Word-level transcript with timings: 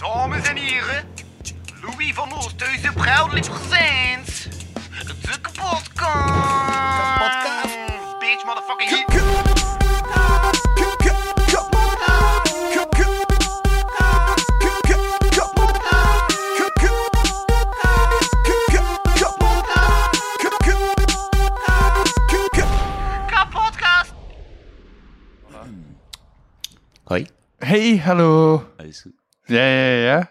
Dames 0.00 0.48
en 0.48 0.56
heren, 0.56 1.04
Louis 1.82 2.14
van 2.14 2.32
Oosthuizen 2.32 2.94
proudly 2.94 3.40
presents 3.40 4.48
de 5.06 5.40
kapotkast. 5.40 5.90
Kapotkast. 7.18 7.76
Bitch, 8.18 8.44
motherfucking 8.44 8.90
hit. 8.90 9.04
Kapotkast. 23.26 24.12
Hoi. 27.04 27.26
Hey, 27.58 27.98
hallo. 27.98 28.64
Alles 28.78 29.00
goed. 29.00 29.18
Ja, 29.50 29.64
ja, 29.66 29.94
ja. 29.94 30.30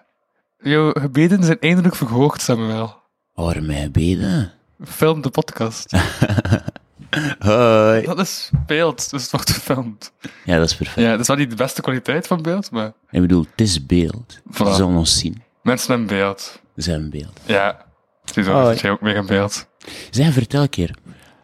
Jouw 0.62 0.92
gebeden 0.92 1.44
zijn 1.44 1.60
eindelijk 1.60 1.96
verhoogd, 1.96 2.42
Samuel. 2.42 2.96
Hoor 3.34 3.64
mij 3.64 3.92
beden. 3.92 4.52
Film 4.86 5.22
de 5.22 5.30
podcast. 5.30 5.92
Hoi. 7.40 8.02
Dat 8.06 8.20
is 8.20 8.50
beeld, 8.66 9.10
dus 9.10 9.22
het 9.22 9.32
wordt 9.32 9.50
gefilmd. 9.52 10.12
Ja, 10.46 10.58
dat 10.58 10.70
is 10.70 10.76
perfect. 10.76 11.00
Ja, 11.00 11.12
dat 11.12 11.20
is 11.20 11.28
wel 11.28 11.36
niet 11.38 11.50
de 11.50 11.56
beste 11.56 11.82
kwaliteit 11.82 12.28
van 12.28 12.42
beeld, 12.42 12.72
maar 12.72 12.92
Ik 13.10 13.22
bedoel, 13.22 13.46
het 13.52 13.62
is 13.62 13.86
beeld. 13.86 14.40
Ze 14.54 14.64
Voilà. 14.64 14.76
zullen 14.76 14.96
ons 14.96 15.20
zien. 15.20 15.44
mensen 15.62 15.90
hebben 15.90 16.08
beeld. 16.18 16.60
Zijn 16.76 17.10
beeld. 17.10 17.40
Ja. 17.46 17.86
Ziezo, 18.24 18.52
Hoi. 18.54 18.72
zit 18.74 18.82
jij 18.82 18.92
ook 18.92 19.02
meer 19.02 19.16
in 19.16 19.26
beeld. 19.26 19.68
Zeg, 20.10 20.34
vertel 20.34 20.62
een 20.62 20.70
keer. 20.70 20.96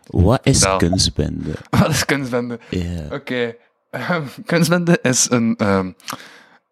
Wat 0.08 0.40
is 0.44 0.60
Vertel. 0.60 0.78
kunstbende? 0.78 1.52
Wat 1.80 1.90
is 1.90 2.06
kunstbende? 2.06 2.60
Ja. 2.70 3.02
Oké. 3.12 3.56
ehm, 3.92 4.24
kunstbende 4.46 5.00
is 5.02 5.30
een, 5.30 5.56
ehm, 5.58 5.92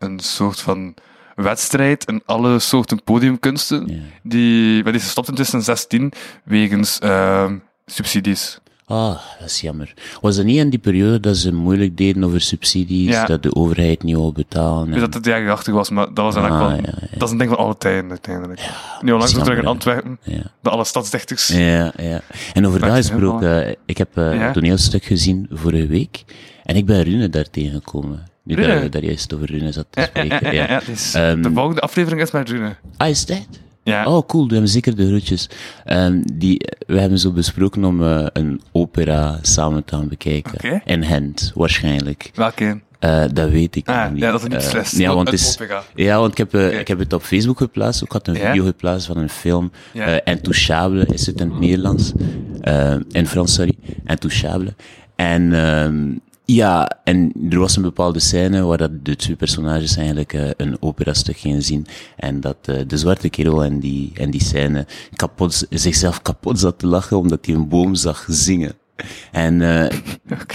een 0.03 0.19
soort 0.19 0.59
van 0.59 0.93
wedstrijd 1.35 2.05
in 2.05 2.21
alle 2.25 2.59
soorten 2.59 3.03
podiumkunsten. 3.03 4.01
Die, 4.23 4.73
maar 4.83 4.91
die 4.91 5.01
is 5.01 5.03
gestopt 5.07 5.27
in 5.27 5.33
2016 5.33 6.11
wegens 6.43 6.99
ehm, 6.99 7.57
subsidies. 7.85 8.57
Ah, 8.85 9.17
dat 9.39 9.47
is 9.49 9.61
jammer. 9.61 9.93
Was 10.21 10.35
dat 10.35 10.45
niet 10.45 10.57
in 10.57 10.69
die 10.69 10.79
periode 10.79 11.19
dat 11.19 11.37
ze 11.37 11.53
moeilijk 11.53 11.97
deden 11.97 12.23
over 12.23 12.41
subsidies, 12.41 13.09
Ja. 13.09 13.25
dat 13.25 13.43
de 13.43 13.55
overheid 13.55 14.03
niet 14.03 14.15
wil 14.15 14.31
betalen? 14.31 14.91
Dus 14.91 14.99
dat 14.99 15.13
het 15.13 15.23
de 15.23 15.29
jaren 15.29 15.47
80 15.47 15.73
was, 15.73 15.89
maar 15.89 16.05
dat 16.05 16.17
was 16.25 16.33
dan 16.33 16.43
Ah, 16.51 16.59
wel... 16.59 16.69
ja, 16.69 16.75
ja. 16.75 17.07
Dat 17.17 17.23
is 17.23 17.31
een 17.31 17.37
ding 17.37 17.49
van 17.49 17.59
alle 17.59 17.77
tijden, 17.77 18.09
uiteindelijk. 18.09 18.69
nu 19.01 19.15
is 19.15 19.31
terug 19.31 19.57
in 19.57 19.65
Antwerpen, 19.65 20.19
bij 20.61 20.71
alle 20.71 20.83
stadsdichters. 20.83 21.47
Ja, 21.47 21.93
ja. 21.97 22.21
En 22.53 22.67
over 22.67 22.79
dat 22.79 22.95
gesproken, 22.95 23.75
ik 23.85 23.97
heb 23.97 24.17
eh, 24.17 24.31
een 24.41 24.53
toneelstuk 24.53 25.03
gezien 25.03 25.47
vorige 25.51 25.87
week 25.87 26.23
en 26.63 26.75
ik 26.75 26.85
ben 26.85 27.03
Rune 27.03 27.29
daar 27.29 27.49
tegengekomen. 27.49 28.23
Nu 28.43 28.55
dat 28.55 28.65
Rune? 28.65 28.79
we 28.79 28.89
daar 28.89 29.03
juist 29.03 29.33
over 29.33 29.51
Rune 29.51 29.71
zat 29.71 29.85
te 29.89 30.01
spreken. 30.01 30.29
ja, 30.47 30.51
ja, 30.51 30.63
ja. 30.63 30.69
ja, 30.71 30.81
dus 30.85 31.13
Ehm, 31.13 31.41
de 31.41 31.51
volgende 31.53 31.81
aflevering 31.81 32.21
is 32.21 32.31
met 32.31 32.49
Rune. 32.49 32.75
Ah, 32.97 33.09
is 33.09 33.25
dat? 33.25 33.47
Ja. 33.83 34.05
Oh, 34.05 34.27
cool, 34.27 34.45
we 34.47 34.51
hebben 34.53 34.71
zeker 34.71 34.95
de 34.95 35.07
groetjes. 35.07 35.49
Ehm, 35.85 36.21
die, 36.33 36.61
we 36.87 36.99
hebben 36.99 37.19
zo 37.19 37.31
besproken 37.31 37.83
om 37.85 38.03
eh, 38.03 38.25
een 38.33 38.61
opera 38.71 39.39
samen 39.41 39.83
te 39.85 39.95
gaan 39.95 40.07
bekijken. 40.07 40.81
In 40.85 41.05
Gent, 41.05 41.51
waarschijnlijk. 41.55 42.31
Welke? 42.35 42.79
Eh, 42.99 43.23
dat 43.33 43.49
weet 43.49 43.75
ik 43.75 43.87
Ah, 43.89 44.11
niet. 44.11 44.21
ja, 44.21 44.31
dat 44.31 44.39
is 44.41 44.47
niet 44.47 44.53
Eh, 44.53 44.59
beslist. 44.63 44.97
ja, 44.97 45.13
want 45.15 45.33
is, 45.33 45.57
ja, 45.95 46.19
want 46.19 46.31
ik 46.31 46.37
heb, 46.37 46.55
ik 46.79 46.87
heb 46.87 46.99
het 46.99 47.13
op 47.13 47.21
Facebook 47.23 47.57
geplaatst. 47.57 48.01
Ik 48.01 48.11
had 48.11 48.27
een 48.27 48.35
video 48.35 48.63
geplaatst 48.65 49.07
van 49.07 49.17
een 49.17 49.29
film. 49.29 49.71
Eh 49.93 50.15
Intouchable 50.23 51.05
is 51.05 51.25
het 51.25 51.39
in 51.41 51.49
het 51.49 51.59
Nederlands. 51.59 52.11
In 53.11 53.27
Frans, 53.27 53.53
sorry. 53.53 53.73
Intouchable. 54.05 54.73
En 55.15 55.53
ehm, 55.53 56.11
ja, 56.53 56.99
en 57.03 57.31
er 57.49 57.59
was 57.59 57.75
een 57.75 57.81
bepaalde 57.81 58.19
scène 58.19 58.61
waar 58.61 58.77
dat 58.77 59.05
de 59.05 59.15
twee 59.15 59.35
personages 59.35 59.95
eigenlijk 59.95 60.33
eh, 60.33 60.49
een 60.57 60.77
operastuk 60.79 61.37
gingen 61.37 61.63
zien. 61.63 61.85
En 62.15 62.41
dat 62.41 62.57
eh, 62.61 62.75
de 62.87 62.97
zwarte 62.97 63.29
kerel 63.29 63.63
en 63.63 63.79
die, 63.79 64.11
en 64.13 64.31
die 64.31 64.43
scène 64.43 64.87
kapot, 65.15 65.65
zichzelf 65.69 66.21
kapot 66.21 66.59
zat 66.59 66.79
te 66.79 66.87
lachen 66.87 67.17
omdat 67.17 67.45
hij 67.45 67.55
een 67.55 67.67
boom 67.67 67.95
zag 67.95 68.25
zingen. 68.29 68.75
En 69.31 69.61
eh 69.61 69.99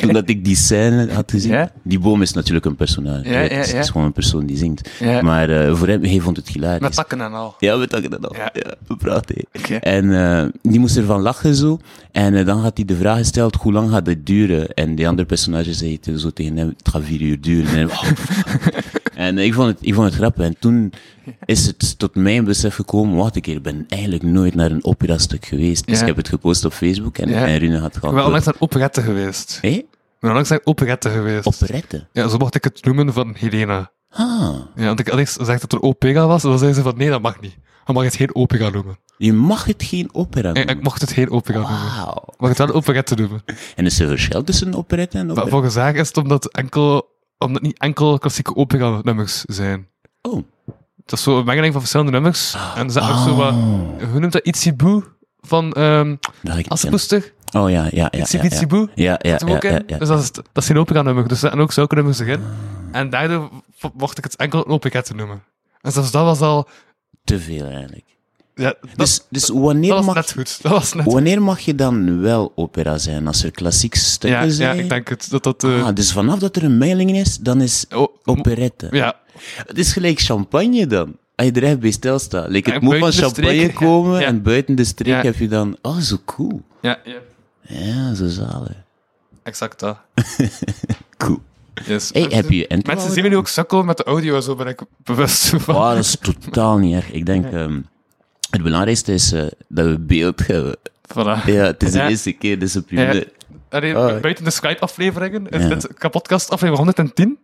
toen 0.00 0.12
dat 0.12 0.28
ik 0.28 0.44
die 0.44 0.56
scène 0.56 1.12
had 1.12 1.30
gezien, 1.30 1.52
Ja? 1.52 1.70
die 1.82 1.98
boom 1.98 2.22
is 2.22 2.32
natuurlijk 2.32 2.66
een 2.66 2.76
personage. 2.76 3.28
Ja, 3.30 3.38
Het 3.38 3.50
is- 3.50 3.56
ja. 3.70 3.74
Het 3.76 3.84
is 3.84 3.90
gewoon 3.90 4.06
een 4.06 4.12
persoon 4.12 4.46
die 4.46 4.56
zingt. 4.56 4.90
Maar 5.22 5.50
eh, 5.50 5.76
voor 5.76 5.88
hem, 5.88 6.04
hij 6.04 6.20
vond 6.20 6.36
het 6.36 6.48
hilarisch. 6.48 6.80
Met 6.80 6.94
takken 6.94 7.20
en 7.20 7.32
al. 7.32 7.54
Ja, 7.58 7.78
we 7.78 7.86
takken 7.86 8.10
dat 8.10 8.28
al. 8.28 8.36
Ja. 8.36 8.52
We 8.86 8.96
praten. 8.96 9.46
En 9.80 10.12
eh, 10.20 10.44
die 10.62 10.80
moest 10.80 10.96
ervan 10.96 11.20
lachen 11.20 11.54
zo. 11.54 11.78
En 12.12 12.44
dan 12.44 12.58
had 12.60 12.76
hij 12.76 12.86
de 12.86 12.96
vraag 12.96 13.18
gesteld, 13.18 13.54
hoe 13.54 13.72
lang 13.72 13.90
gaat 13.90 14.06
het 14.06 14.26
duren? 14.26 14.68
En 14.74 14.94
die 14.94 15.08
andere 15.08 15.26
personage 15.28 15.72
zei 15.74 15.98
zo 16.16 16.30
tegen 16.30 16.56
hem, 16.56 16.68
het 16.76 16.88
gaat 16.88 17.02
vier 17.04 17.20
uur 17.20 17.40
duren. 17.40 17.74
En, 17.76 17.88
en 19.18 19.38
ik, 19.38 19.54
vond 19.54 19.68
het, 19.68 19.78
ik 19.80 19.94
vond 19.94 20.06
het 20.06 20.14
grappig. 20.16 20.44
En 20.44 20.56
toen 20.58 20.92
is 21.44 21.66
het 21.66 21.98
tot 21.98 22.14
mijn 22.14 22.44
besef 22.44 22.74
gekomen, 22.74 23.16
wacht 23.16 23.36
een 23.36 23.42
keer, 23.42 23.56
ik 23.56 23.62
ben 23.62 23.84
eigenlijk 23.88 24.22
nooit 24.22 24.54
naar 24.54 24.70
een 24.70 24.84
operastuk 24.84 25.44
geweest. 25.44 25.86
Dus 25.86 25.94
Ja. 25.96 26.00
ik 26.00 26.06
heb 26.06 26.16
het 26.16 26.28
gepost 26.28 26.64
op 26.64 26.72
Facebook 26.72 27.18
en, 27.18 27.28
Ja. 27.28 27.46
en 27.46 27.58
Rune 27.58 27.78
had 27.78 27.94
Ik 27.94 28.00
ben 28.00 28.10
gehad. 28.10 28.24
onlangs 28.24 28.46
naar 28.46 28.54
operette 28.58 29.02
geweest. 29.02 29.58
Ik 29.62 29.70
Hé? 29.70 29.82
ben 30.20 30.30
onlangs 30.30 30.48
naar 30.50 30.60
operette 30.64 31.10
geweest. 31.10 31.46
Operette? 31.46 32.06
Ja, 32.12 32.28
zo 32.28 32.36
mocht 32.38 32.54
ik 32.54 32.64
het 32.64 32.84
noemen 32.84 33.12
van 33.12 33.34
Helena. 33.38 33.90
Ah, 34.10 34.54
Ja, 34.74 34.84
want 34.84 35.00
ik 35.00 35.08
had 35.08 35.18
gezegd 35.30 35.60
dat 35.60 35.72
er 35.72 35.80
opera 35.82 36.26
was, 36.26 36.42
en 36.44 36.48
dan 36.50 36.58
zei 36.58 36.72
ze 36.72 36.82
van, 36.82 36.96
nee, 36.96 37.10
dat 37.10 37.22
mag 37.22 37.40
niet. 37.40 37.56
Je 37.86 37.92
mag 37.94 38.04
het 38.04 38.16
geen 38.16 38.34
opera 38.34 38.68
noemen. 38.70 38.98
je 39.16 39.32
mag 39.32 39.64
het 39.64 39.82
geen 39.82 40.08
opera 40.12 40.48
Ik, 40.48 40.54
noemen. 40.56 40.76
ik 40.76 40.82
mocht 40.82 41.00
het 41.00 41.12
geen 41.12 41.30
opera 41.30 41.58
noemen. 41.58 41.78
Wauw. 41.96 42.22
Ik 42.32 42.40
mag 42.40 42.48
het 42.48 42.58
wel 42.58 42.72
operette 42.72 43.14
noemen. 43.14 43.42
En 43.76 43.86
is 43.86 44.00
er 44.00 44.08
verschil 44.08 44.44
tussen 44.44 44.74
operette 44.74 45.18
en 45.18 45.26
Maar 45.26 45.36
opera? 45.36 45.50
volgens 45.50 45.74
haar 45.74 45.94
is 45.94 46.06
het 46.08 46.16
omdat, 46.16 46.52
enkel, 46.52 47.08
omdat 47.38 47.62
niet 47.62 47.78
enkel 47.78 48.18
klassieke 48.18 48.56
opera-nummers 48.56 49.44
zijn. 49.44 49.88
Oh. 50.22 50.42
Het 51.02 51.12
is 51.12 51.22
zo 51.22 51.38
een 51.38 51.44
mengeling 51.44 51.72
van 51.72 51.80
verschillende 51.80 52.12
nummers. 52.12 52.54
En 52.74 52.84
er 52.84 52.90
zit 52.90 53.02
ook 53.02 53.16
zo 53.16 53.34
wat, 53.34 53.52
Oh. 53.52 54.10
hoe 54.10 54.20
noemt 54.20 54.32
dat, 54.32 54.46
Itsibu 54.46 55.04
van 55.40 55.72
ehm 55.72 56.16
Dat 56.42 56.52
ik 56.52 56.56
niet 56.56 56.68
Assepoester? 56.68 57.32
Oh 57.52 57.70
ja, 57.70 57.84
ja, 57.84 57.88
ja. 57.90 58.10
Itzy 58.10 58.36
ja, 58.94 59.18
ja. 59.18 59.38
Ja. 59.86 59.98
Dus 59.98 60.08
dat 60.08 60.20
is, 60.22 60.32
dat 60.32 60.48
is 60.52 60.66
geen 60.66 60.78
opera-nummer. 60.78 61.22
Dus 61.22 61.32
er 61.32 61.38
zitten 61.38 61.60
ook 61.60 61.72
zulke 61.72 61.94
nummers 61.94 62.18
erin. 62.18 62.40
En 62.92 63.10
daardoor 63.10 63.50
mocht 63.94 64.18
ik 64.18 64.24
het 64.24 64.36
enkel 64.36 64.58
een 64.66 64.72
operette 64.72 65.14
noemen. 65.14 65.42
En 65.80 65.92
zelfs 65.92 66.10
dat 66.10 66.24
was 66.24 66.40
al... 66.40 66.68
Te 67.24 67.40
veel 67.40 67.66
eigenlijk. 67.66 68.17
Ja, 68.58 68.74
dat, 68.80 68.90
Dus, 68.96 69.20
dus 69.28 69.46
dat 69.46 69.56
wanneer, 69.56 69.92
was 69.92 70.04
mag, 70.04 70.14
net 70.14 70.32
goed. 70.32 70.58
Dat 70.62 70.72
was 70.72 70.92
net 70.94 71.04
wanneer 71.04 71.42
mag 71.42 71.60
je 71.60 71.74
dan 71.74 72.20
wel 72.20 72.52
opera 72.54 72.98
zijn? 72.98 73.26
Als 73.26 73.42
er 73.44 73.50
klassiek 73.50 73.94
stukken 73.94 74.38
ja, 74.38 74.44
ja, 74.44 74.50
zijn? 74.50 74.78
ik 74.78 74.88
denk 74.88 75.08
het. 75.08 75.26
Dat 75.30 75.42
dat... 75.42 75.64
eh, 75.64 75.84
Ah, 75.86 75.94
dus 75.94 76.12
vanaf 76.12 76.38
dat 76.38 76.56
er 76.56 76.64
een 76.64 76.78
mailing 76.78 77.16
is, 77.16 77.38
dan 77.38 77.60
is 77.60 77.86
oh, 77.94 78.08
operette. 78.24 78.88
ja, 78.90 79.14
Het 79.66 79.78
is 79.78 79.92
gelijk 79.92 80.20
champagne 80.20 80.86
dan. 80.86 81.16
Als 81.34 81.46
je 81.46 81.52
er 81.52 81.62
echt 81.64 81.80
bij 81.80 81.90
stilstaat. 81.90 82.48
Like, 82.48 82.72
het 82.72 82.82
moet 82.82 82.98
van 82.98 83.12
champagne 83.12 83.48
streek, 83.58 83.74
komen 83.74 84.20
Ja. 84.20 84.26
en 84.26 84.42
buiten 84.42 84.74
de 84.74 84.84
streek 84.84 85.22
heb 85.22 85.36
je 85.36 85.48
dan... 85.48 85.76
Oh, 85.82 85.98
zo 85.98 86.16
cool. 86.24 86.62
ja, 86.80 86.98
ja. 87.04 87.16
Ja, 87.62 88.14
zo 88.14 88.26
zalig. 88.28 88.76
Exact 89.42 89.80
dat. 89.80 89.98
Cool. 91.16 91.38
Yes. 91.86 92.10
Hey, 92.12 92.22
heb 92.28 92.50
je 92.50 92.80
Mensen 92.86 93.12
zien 93.12 93.22
me 93.22 93.28
nu 93.28 93.36
ook 93.36 93.48
sukkelen 93.48 93.84
met 93.86 93.96
de 93.96 94.04
audio 94.04 94.34
en 94.36 94.42
zo, 94.42 94.54
ben 94.54 94.66
ik 94.66 94.80
bewust 95.04 95.48
van. 95.56 95.74
Oh, 95.74 95.88
dat 95.88 95.98
is 95.98 96.16
totaal 96.20 96.78
niet 96.78 96.94
erg. 96.94 97.10
Ik 97.12 97.26
denk, 97.26 97.52
ehm, 97.52 97.80
het 98.50 98.62
belangrijkste 98.62 99.12
is 99.12 99.32
eh, 99.32 99.42
dat 99.68 99.86
we 99.86 99.98
beeld 99.98 100.46
hebben. 100.46 100.76
Voilà. 101.12 101.44
Ja, 101.46 101.64
het 101.64 101.82
is 101.82 101.92
de 101.92 101.98
Ja. 101.98 102.08
eerste 102.08 102.32
keer, 102.32 102.58
dus. 102.58 102.78
Allee, 103.70 103.96
Oh. 103.96 104.20
Buiten 104.20 104.44
de 104.44 104.50
Skype-afleveringen 104.50 105.48
is 105.48 105.68
dit 105.68 105.94
kapotkast 105.94 106.50
aflevering 106.50 106.76
110 106.76 107.38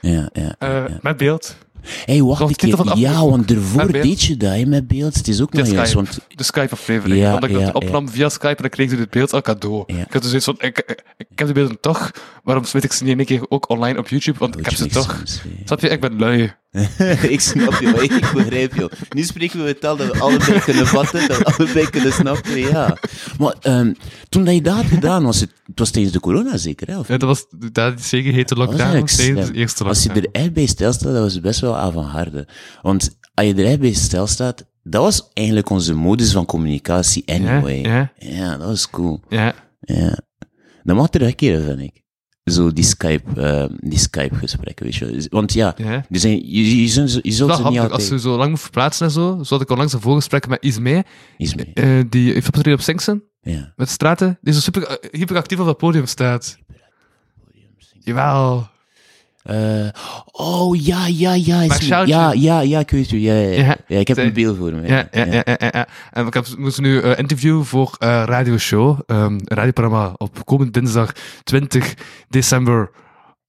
Ja, 0.00 0.28
ja. 0.32 0.54
eh, 0.58 0.68
ja. 0.68 0.98
met 1.02 1.16
beeld. 1.16 1.56
hey, 2.04 2.22
wacht 2.22 2.40
Dat 2.40 2.48
een 2.50 2.56
keer. 2.56 2.96
Ja, 2.98 3.26
want 3.26 3.50
ervoor 3.50 3.92
deed 3.92 4.22
je 4.22 4.36
dat 4.36 4.64
met 4.66 4.88
beeld. 4.88 5.14
Het 5.14 5.28
is 5.28 5.40
ook 5.40 5.52
nog 5.52 5.66
juist, 5.66 5.92
want... 5.92 6.18
De 6.34 6.42
Skype-aflevering. 6.44 7.20
Ja, 7.20 7.34
omdat 7.34 7.50
ik 7.50 7.56
ja, 7.58 7.62
het 7.64 7.74
opnam 7.74 8.08
via 8.08 8.28
Skype 8.28 8.48
en 8.48 8.56
dan 8.62 8.68
kreeg 8.70 8.90
je 8.90 8.96
dit 8.96 9.10
beeld 9.10 9.32
al 9.32 9.42
cadeau. 9.42 9.84
Ik 9.86 10.12
had 10.12 10.22
dus 10.22 10.26
zoiets 10.30 10.44
van, 10.44 10.56
ik, 10.58 10.78
ik, 10.78 11.02
ik 11.16 11.38
heb 11.38 11.46
de 11.46 11.52
beelden 11.54 11.80
toch, 11.80 12.10
waarom 12.50 12.72
weet 12.72 12.84
ik 12.84 12.92
ze 12.92 13.02
niet 13.02 13.12
in 13.12 13.18
één 13.18 13.26
keer 13.26 13.46
ook 13.48 13.68
online 13.68 13.98
op 13.98 14.08
YouTube, 14.08 14.38
want 14.38 14.58
ik 14.58 14.64
heb 14.64 14.74
ze 14.74 14.86
toch. 14.86 15.22
Snap 15.64 15.80
je, 15.80 15.88
ik 15.88 16.00
ben 16.00 16.18
lui. 16.18 16.52
ik 17.34 17.40
snap 17.40 17.80
je, 17.80 17.86
maar 17.86 18.02
ik 18.02 18.30
begrijp 18.34 18.74
je. 18.74 18.90
Nu 19.10 19.22
spreken 19.22 19.62
we 19.62 19.68
het 19.68 19.84
al 19.84 19.96
dat 19.96 20.06
we 20.12 20.18
allebei 20.18 20.60
kunnen 20.60 20.86
vatten, 20.86 21.28
dat 21.28 21.38
we 21.38 21.44
allebei 21.44 21.90
kunnen 21.90 22.12
snappen, 22.12 22.58
ja. 22.58 22.96
Maar 23.38 23.54
ehm, 23.60 23.92
toen 24.28 24.44
dat 24.44 24.54
je 24.54 24.62
dat 24.62 24.74
had 24.74 24.84
gedaan, 24.84 25.24
was 25.24 25.40
het, 25.40 25.50
het 25.66 25.78
was 25.78 25.90
tijdens 25.90 26.14
de 26.14 26.20
corona 26.20 26.56
zeker, 26.56 26.86
hè? 26.86 26.98
Of 26.98 27.08
Ja, 27.08 27.16
dat 27.16 27.28
was, 27.28 27.46
dat 27.72 28.02
zeker 28.02 28.32
hete 28.32 28.54
lockdown, 28.54 29.04
tijdens 29.04 29.16
de 29.16 29.52
eerste 29.52 29.84
Als 29.84 30.02
je 30.02 30.08
lockdown. 30.08 30.28
er 30.34 30.40
echt 30.42 30.52
bij 30.52 30.66
stilstaat, 30.66 31.12
dat 31.12 31.22
was 31.22 31.40
best 31.40 31.60
wel 31.60 31.76
avant-garde. 31.76 32.48
Want 32.82 33.18
als 33.34 33.46
je 33.46 33.54
er 33.54 33.66
echt 33.66 33.80
bij 33.80 33.92
stilstaat, 33.92 34.66
dat 34.82 35.02
was 35.02 35.30
eigenlijk 35.32 35.70
onze 35.70 35.94
modus 35.94 36.32
van 36.32 36.46
communicatie 36.46 37.22
anyway. 37.26 37.80
ja. 37.80 38.12
Ja, 38.18 38.56
dat 38.56 38.66
was 38.66 38.90
cool. 38.90 39.20
Ja, 39.28 39.54
Ja. 39.80 40.18
Dat 40.82 40.96
mag 40.96 41.08
terugkeren, 41.10 41.64
vind 41.64 41.80
ik. 41.80 41.99
Zo 42.50 42.72
die 42.72 42.84
Skype, 42.84 43.40
eh, 43.42 43.64
die 43.80 43.98
Skype-gesprekken, 43.98 44.84
weet 44.84 44.94
je. 44.96 45.26
Want 45.30 45.52
ja, 45.52 45.74
ja. 45.76 46.04
zijn, 46.10 46.50
je, 46.50 46.80
je, 46.82 46.88
zult 46.88 47.10
ze- 47.10 47.18
je 47.22 47.28
Het 47.28 47.36
zult 47.36 47.50
is 47.50 47.56
ze 47.56 47.62
wel 47.62 47.70
niet 47.72 47.80
altijd... 47.80 48.00
als 48.00 48.08
je 48.08 48.18
zo 48.20 48.36
lang 48.36 48.50
moet 48.50 48.60
verplaatsen 48.60 49.06
en 49.06 49.12
zo. 49.12 49.38
Zo 49.42 49.54
had 49.54 49.60
ik 49.60 49.70
onlangs 49.70 49.92
een 49.92 50.00
voorgesprek 50.00 50.48
met 50.48 50.62
Ismee, 50.62 51.02
Is 51.36 51.54
mee. 51.54 51.70
eh, 51.74 52.04
die 52.08 52.32
heeft 52.32 52.46
opgetreden 52.46 52.78
op 52.78 52.84
Singsen, 52.84 53.22
Ja. 53.42 53.72
met 53.76 53.88
straten. 53.88 54.38
Die 54.42 54.52
zo 54.54 54.60
super 54.60 54.98
hyperactief 55.10 55.58
op 55.58 55.66
dat 55.66 55.76
podium 55.76 56.06
staat. 56.06 56.58
Jawel. 57.98 58.68
Eh, 59.42 59.88
oh, 60.32 60.76
ja, 60.84 61.06
ja, 61.06 61.32
ja. 61.32 61.62
Ja, 62.04 62.32
ja, 62.32 62.60
ja, 62.60 62.78
ik 62.78 62.90
weet 62.90 63.10
het. 63.10 63.20
Ja, 63.20 63.34
ja, 63.34 63.48
ja. 63.48 63.56
Ja, 63.64 63.76
Ja, 63.86 63.98
ik 63.98 64.08
heb 64.08 64.16
een 64.16 64.32
beeld 64.32 64.56
voor 64.56 64.72
me. 64.72 64.86
Ja, 64.86 65.08
ja, 65.10 65.24
ja. 65.24 65.86
En 66.10 66.26
ik 66.26 66.34
heb, 66.34 66.46
moest 66.58 66.80
nu 66.80 67.00
een 67.02 67.16
interview 67.16 67.62
voor 67.62 67.94
eh 67.98 68.22
Radio 68.26 68.56
Show, 68.58 68.98
ehm, 69.06 69.22
een 69.32 69.40
radioprogramma 69.44 70.12
op 70.16 70.44
komend 70.44 70.74
dinsdag 70.74 71.12
20 71.44 71.94
december 72.28 72.90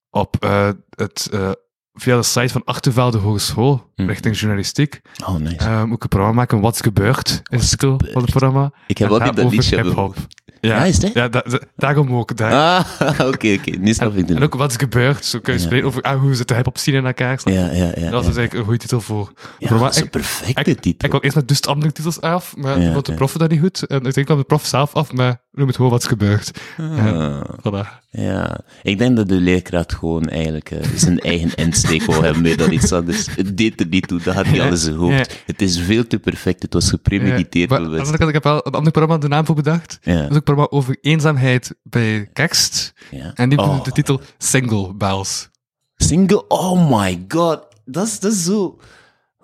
op 0.09 0.35
eh, 0.39 0.69
het, 0.89 1.27
eh, 1.33 1.49
via 1.93 2.15
de 2.15 2.23
site 2.23 2.49
van 2.53 2.61
Achtervelde 2.65 3.17
Hogeschool, 3.17 3.91
Hm. 3.95 4.05
richting 4.05 4.37
journalistiek. 4.39 5.01
Oh, 5.27 5.35
nice. 5.35 5.55
Eh, 5.57 5.83
moet 5.83 5.95
ik 5.95 6.03
een 6.03 6.09
programma 6.09 6.35
maken, 6.35 6.59
Wat 6.59 6.73
is 6.73 6.81
gebeurd, 6.81 7.41
is 7.49 7.61
de 7.61 7.67
titel 7.77 8.01
van 8.11 8.21
het 8.21 8.29
programma. 8.29 8.71
ik 8.87 8.97
heb 8.97 9.07
En 9.07 9.13
altijd 9.13 9.35
dat 9.35 9.51
liedje 9.51 9.81
hip-hop. 9.81 10.15
Ja, 10.61 10.75
Ja, 10.75 10.83
is 10.85 11.01
het? 11.01 11.13
ja 11.13 11.27
da, 11.29 11.43
da- 11.49 11.59
daarom 11.75 12.15
ook. 12.15 12.37
Daar. 12.37 12.51
Ah, 12.99 13.19
oké, 13.33 13.53
oké. 13.59 13.71
Nu 13.79 13.93
snap 13.93 14.15
ik 14.17 14.27
en 14.29 14.33
het. 14.35 14.43
ook 14.43 14.55
wat 14.55 14.69
is 14.69 14.75
gebeurd, 14.77 15.25
zo 15.25 15.39
kun 15.39 15.53
je 15.53 15.59
Ja. 15.59 15.65
spreken 15.65 15.87
over 15.87 16.01
ah, 16.01 16.19
hoe 16.19 16.33
zit 16.35 16.47
de 16.47 16.55
hip-hop 16.55 16.77
scene 16.77 16.97
in 16.97 17.05
elkaar. 17.05 17.39
snap? 17.39 17.53
Ja, 17.53 17.71
ja, 17.71 17.91
ja. 17.95 18.09
dat 18.09 18.21
is 18.27 18.35
eigenlijk 18.35 18.53
een 18.53 18.63
goede 18.63 18.77
titel 18.79 19.01
voor. 19.01 19.31
Ja, 19.35 19.43
programma. 19.57 19.85
dat 19.85 19.95
is 19.95 20.01
een 20.01 20.09
perfecte 20.09 20.69
ik, 20.71 20.79
titel. 20.79 21.05
ik 21.05 21.11
wou 21.11 21.23
eerst 21.23 21.35
met 21.35 21.47
dus 21.47 21.61
andere 21.61 21.91
titels 21.91 22.21
af, 22.21 22.53
maar 22.57 22.81
Ja, 22.81 22.93
vond 22.93 23.05
de 23.05 23.13
prof 23.13 23.33
dat 23.33 23.49
niet 23.49 23.59
goed. 23.59 23.85
En 23.87 24.05
ik 24.05 24.13
denk 24.13 24.25
kwam 24.25 24.37
de 24.37 24.43
prof 24.43 24.65
zelf 24.65 24.93
af, 24.93 25.13
maar 25.13 25.41
noem 25.51 25.67
het 25.67 25.75
gewoon 25.75 25.91
wat 25.91 26.01
is 26.01 26.07
gebeurd. 26.07 26.51
Ah, 26.77 27.41
Voilà. 27.59 27.87
ja, 28.09 28.59
ik 28.83 28.97
denk 28.97 29.15
dat 29.15 29.27
de 29.29 29.35
leerkracht 29.35 29.93
gewoon 29.93 30.29
eigenlijk 30.29 30.71
eh, 30.71 30.87
zijn 30.95 31.19
eigen 31.31 31.55
insteek 31.55 32.01
wil 32.03 32.23
hebben 32.23 32.41
meer 32.41 32.57
dan 32.57 32.71
iets 32.71 32.91
anders. 32.91 33.27
Het 33.35 33.57
deed 33.57 33.79
er 33.79 33.87
niet 33.87 34.07
toe, 34.07 34.19
dat 34.23 34.33
had 34.35 34.45
hij 34.45 34.61
al 34.61 34.73
in 34.87 34.93
hoofd. 34.95 35.43
Het 35.45 35.61
is 35.61 35.79
veel 35.79 36.07
te 36.07 36.19
perfect, 36.19 36.61
het 36.61 36.73
was 36.73 36.89
gepremediteerd 36.89 37.69
Ja, 37.69 37.79
maar 37.79 38.21
ik 38.27 38.33
heb 38.33 38.43
wel 38.43 38.67
een 38.67 38.71
ander 38.73 38.91
programma 38.91 39.21
de 39.21 39.27
naam 39.27 39.45
voor 39.45 39.55
bedacht. 39.55 39.99
Ja. 40.01 40.27
Dat 40.27 40.43
programma 40.55 40.77
over 40.83 40.97
eenzaamheid 41.01 41.75
bij 41.83 42.29
tekst. 42.33 42.93
Ja. 43.11 43.33
En 43.33 43.49
die 43.49 43.59
Oh. 43.59 43.83
de 43.83 43.91
titel 43.91 44.21
Single 44.37 44.93
Bells. 44.93 45.49
Single, 45.95 46.47
oh 46.47 46.99
my 47.01 47.25
god. 47.27 47.67
Dat 47.85 48.07
is, 48.07 48.19
dat 48.19 48.31
is 48.31 48.43
zo... 48.43 48.79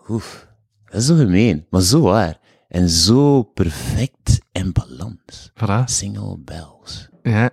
Oef, 0.10 0.48
dat 0.86 1.02
is 1.02 1.08
zo 1.08 1.16
gemeen, 1.16 1.66
maar 1.70 1.82
zo 1.82 2.02
waar. 2.02 2.40
En 2.68 2.90
zo 2.90 3.44
perfect 3.44 4.40
in 4.52 4.72
balans. 4.72 5.52
Voilà. 5.54 5.84
Single 5.86 6.38
bells. 6.40 7.10
Ja. 7.24 7.50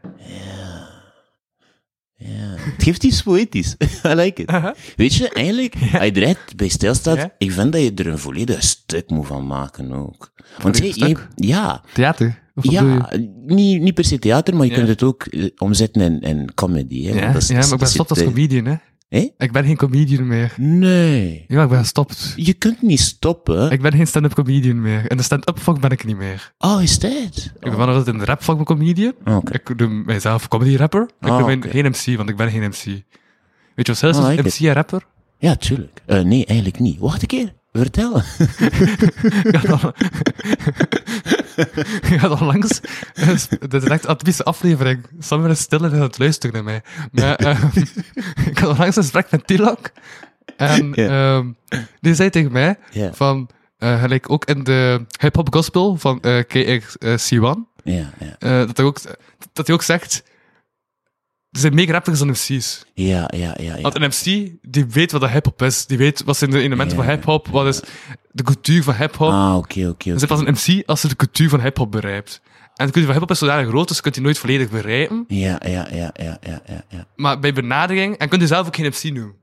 Ja. 2.16 2.54
Het 2.56 2.82
geeft 2.82 3.04
iets 3.04 3.22
poëtisch. 3.22 3.74
I 4.10 4.14
like 4.14 4.42
it. 4.42 4.50
Weet 4.96 5.14
je, 5.14 5.28
eigenlijk, 5.28 5.74
als 5.74 6.04
je 6.04 6.12
er 6.12 6.22
echt 6.22 6.56
bij 6.56 6.68
stilstaat, 6.68 7.16
Ja. 7.16 7.34
ik 7.38 7.52
vind 7.52 7.72
dat 7.72 7.82
je 7.82 7.94
er 7.94 8.06
een 8.06 8.18
volledig 8.18 8.62
stuk 8.62 9.10
moet 9.10 9.26
van 9.26 9.46
maken 9.46 9.92
ook. 9.92 10.32
Want 10.62 10.76
stuk? 10.76 11.28
ja, 11.34 11.82
Theater. 11.92 12.42
Of 12.54 12.70
ja, 12.70 13.10
niet, 13.46 13.80
niet 13.82 13.94
per 13.94 14.04
se 14.04 14.18
theater, 14.18 14.54
maar 14.56 14.64
je 14.64 14.70
Ja. 14.70 14.76
kunt 14.76 14.88
het 14.88 15.02
ook 15.02 15.22
eh, 15.24 15.44
omzetten 15.56 16.02
in, 16.02 16.20
in 16.20 16.54
comedy. 16.54 17.04
Hè, 17.06 17.18
Ja, 17.20 17.32
dat 17.32 17.42
is- 17.42 17.48
ja, 17.48 17.54
maar 17.54 17.64
ik 17.64 17.70
ben 17.70 17.78
gestopt 17.78 18.10
als 18.10 18.18
dat- 18.18 18.28
comedian, 18.28 18.64
hè. 18.64 18.74
Hé? 19.08 19.28
Ik 19.38 19.52
ben 19.52 19.64
geen 19.64 19.76
comedian 19.76 20.26
meer. 20.26 20.54
Nee. 20.56 21.44
Ja, 21.48 21.62
ik 21.62 21.68
ben 21.68 21.78
gestopt. 21.78 22.32
Je 22.36 22.52
kunt 22.52 22.82
niet 22.82 23.00
stoppen. 23.00 23.70
Ik 23.70 23.82
ben 23.82 23.92
geen 23.92 24.06
stand-up 24.06 24.34
comedian 24.34 24.80
meer. 24.80 25.06
En 25.06 25.16
de 25.16 25.22
stand-up 25.22 25.58
vak 25.60 25.80
ben 25.80 25.90
ik 25.90 26.04
niet 26.04 26.16
meer. 26.16 26.52
Oh, 26.58 26.82
is 26.82 26.98
dat? 26.98 27.52
Ik 27.60 27.70
ben 27.76 27.78
altijd 27.78 28.06
in 28.06 28.18
de 28.18 28.24
rap 28.24 28.42
vak 28.42 28.58
een 28.58 28.64
comedian. 28.64 29.12
Oh, 29.24 29.36
Oké. 29.36 29.52
Ik 29.52 29.78
doe 29.78 29.88
mijzelf 29.88 30.48
comedy 30.48 30.76
rapper. 30.76 31.02
Ik 31.02 31.28
mijn, 31.28 31.58
oké. 31.58 31.68
geen 31.68 31.84
MC, 31.84 32.16
want 32.16 32.28
ik 32.28 32.36
ben 32.36 32.50
geen 32.50 32.62
MC. 32.62 32.84
Weet 32.84 33.02
je 33.74 33.92
wat 33.92 33.96
zelfs 33.96 34.18
ik 34.18 34.44
MC 34.44 34.66
en 34.66 34.72
rapper? 34.72 35.06
Ja, 35.38 35.56
tuurlijk. 35.56 36.02
Eh, 36.06 36.20
nee, 36.22 36.46
eigenlijk 36.46 36.78
niet. 36.78 36.98
Wacht 36.98 37.22
een 37.22 37.28
keer. 37.28 37.52
Vertel. 37.72 38.20
Ik 41.56 41.66
had 41.66 41.76
al- 41.76 42.12
Ik 42.14 42.20
had 42.20 42.40
al 42.40 42.46
langs... 42.46 42.80
Dit 43.68 43.74
is 43.82 43.84
echt 43.84 44.06
een 44.08 44.16
typische 44.16 44.44
aflevering. 44.44 45.06
Sander 45.18 45.50
is 45.50 45.58
stil 45.60 45.78
en 45.84 45.90
is 45.90 45.96
aan 45.96 46.02
het 46.02 46.18
luisteren 46.18 46.54
naar 46.54 46.64
mij. 46.64 46.82
Maar 47.12 47.34
ehm, 47.46 47.66
ik 48.50 48.58
had 48.58 48.68
al 48.70 48.76
langs 48.76 48.96
een 48.96 49.02
gesprek 49.02 49.30
met 49.30 49.46
Tilak. 49.46 49.92
En 50.56 50.94
ehm, 50.94 51.46
die 52.00 52.14
zei 52.14 52.30
tegen 52.30 52.52
mij 52.52 52.78
van... 53.12 53.48
eh, 53.78 54.00
gelijk 54.00 54.30
ook 54.30 54.44
in 54.44 54.64
de 54.64 55.04
hip-hop 55.20 55.54
gospel 55.54 55.96
van 55.96 56.22
KXC1. 56.24 57.72
Ja, 57.84 58.10
ja. 58.18 58.36
eh, 58.38 58.66
dat, 58.66 58.76
hij 58.76 58.86
ook, 58.86 58.98
dat 59.52 59.66
hij 59.66 59.76
ook 59.76 59.82
zegt... 59.82 60.22
Er 61.54 61.60
zijn 61.60 61.74
meer 61.74 61.90
rappers 61.90 62.18
dan 62.18 62.28
MC's. 62.28 62.84
Ja, 62.94 63.30
ja, 63.36 63.54
ja. 63.60 63.76
ja. 63.76 63.80
Want 63.80 63.94
een 63.94 64.02
MC, 64.08 64.50
die 64.62 64.86
weet 64.90 65.12
wat 65.12 65.20
de 65.20 65.28
hip-hop 65.30 65.62
is. 65.62 65.86
Die 65.86 65.98
weet 65.98 66.22
wat 66.24 66.36
zijn 66.36 66.50
de 66.50 66.58
elementen 66.60 66.96
Ja. 66.96 67.02
van 67.04 67.12
hip-hop. 67.12 67.48
Wat 67.48 67.66
is 67.66 67.80
de 68.32 68.42
cultuur 68.42 68.82
van 68.82 68.94
hip-hop. 68.94 69.30
Ah, 69.30 69.56
oké, 69.56 69.78
oké. 69.80 69.84
Dan 69.86 69.92
oké. 70.12 70.18
zit 70.18 70.28
pas 70.28 70.40
een 70.40 70.52
MC 70.52 70.82
als 70.86 71.00
ze 71.00 71.08
de 71.08 71.16
cultuur 71.16 71.48
van 71.48 71.60
hip-hop 71.60 71.90
begrijpt. 71.92 72.40
En 72.74 72.86
de 72.86 72.92
cultuur 72.92 73.02
van 73.02 73.10
hip-hop 73.12 73.30
is 73.30 73.38
zodanig 73.38 73.68
groot, 73.68 73.88
dus 73.88 73.96
je 73.96 74.02
kunt 74.02 74.14
die 74.14 74.22
nooit 74.24 74.38
volledig 74.38 74.70
begrijpen. 74.70 75.24
Ja, 75.28 75.60
ja, 75.66 75.88
ja, 75.92 76.10
ja, 76.22 76.38
ja, 76.42 76.60
ja. 76.66 76.84
Ja, 76.88 77.06
Maar 77.16 77.38
bij 77.38 77.52
benadering, 77.52 78.16
en 78.16 78.28
kunt 78.28 78.40
je 78.40 78.46
zelf 78.46 78.66
ook 78.66 78.76
geen 78.76 78.86
MC 78.86 79.02
noemen. 79.14 79.34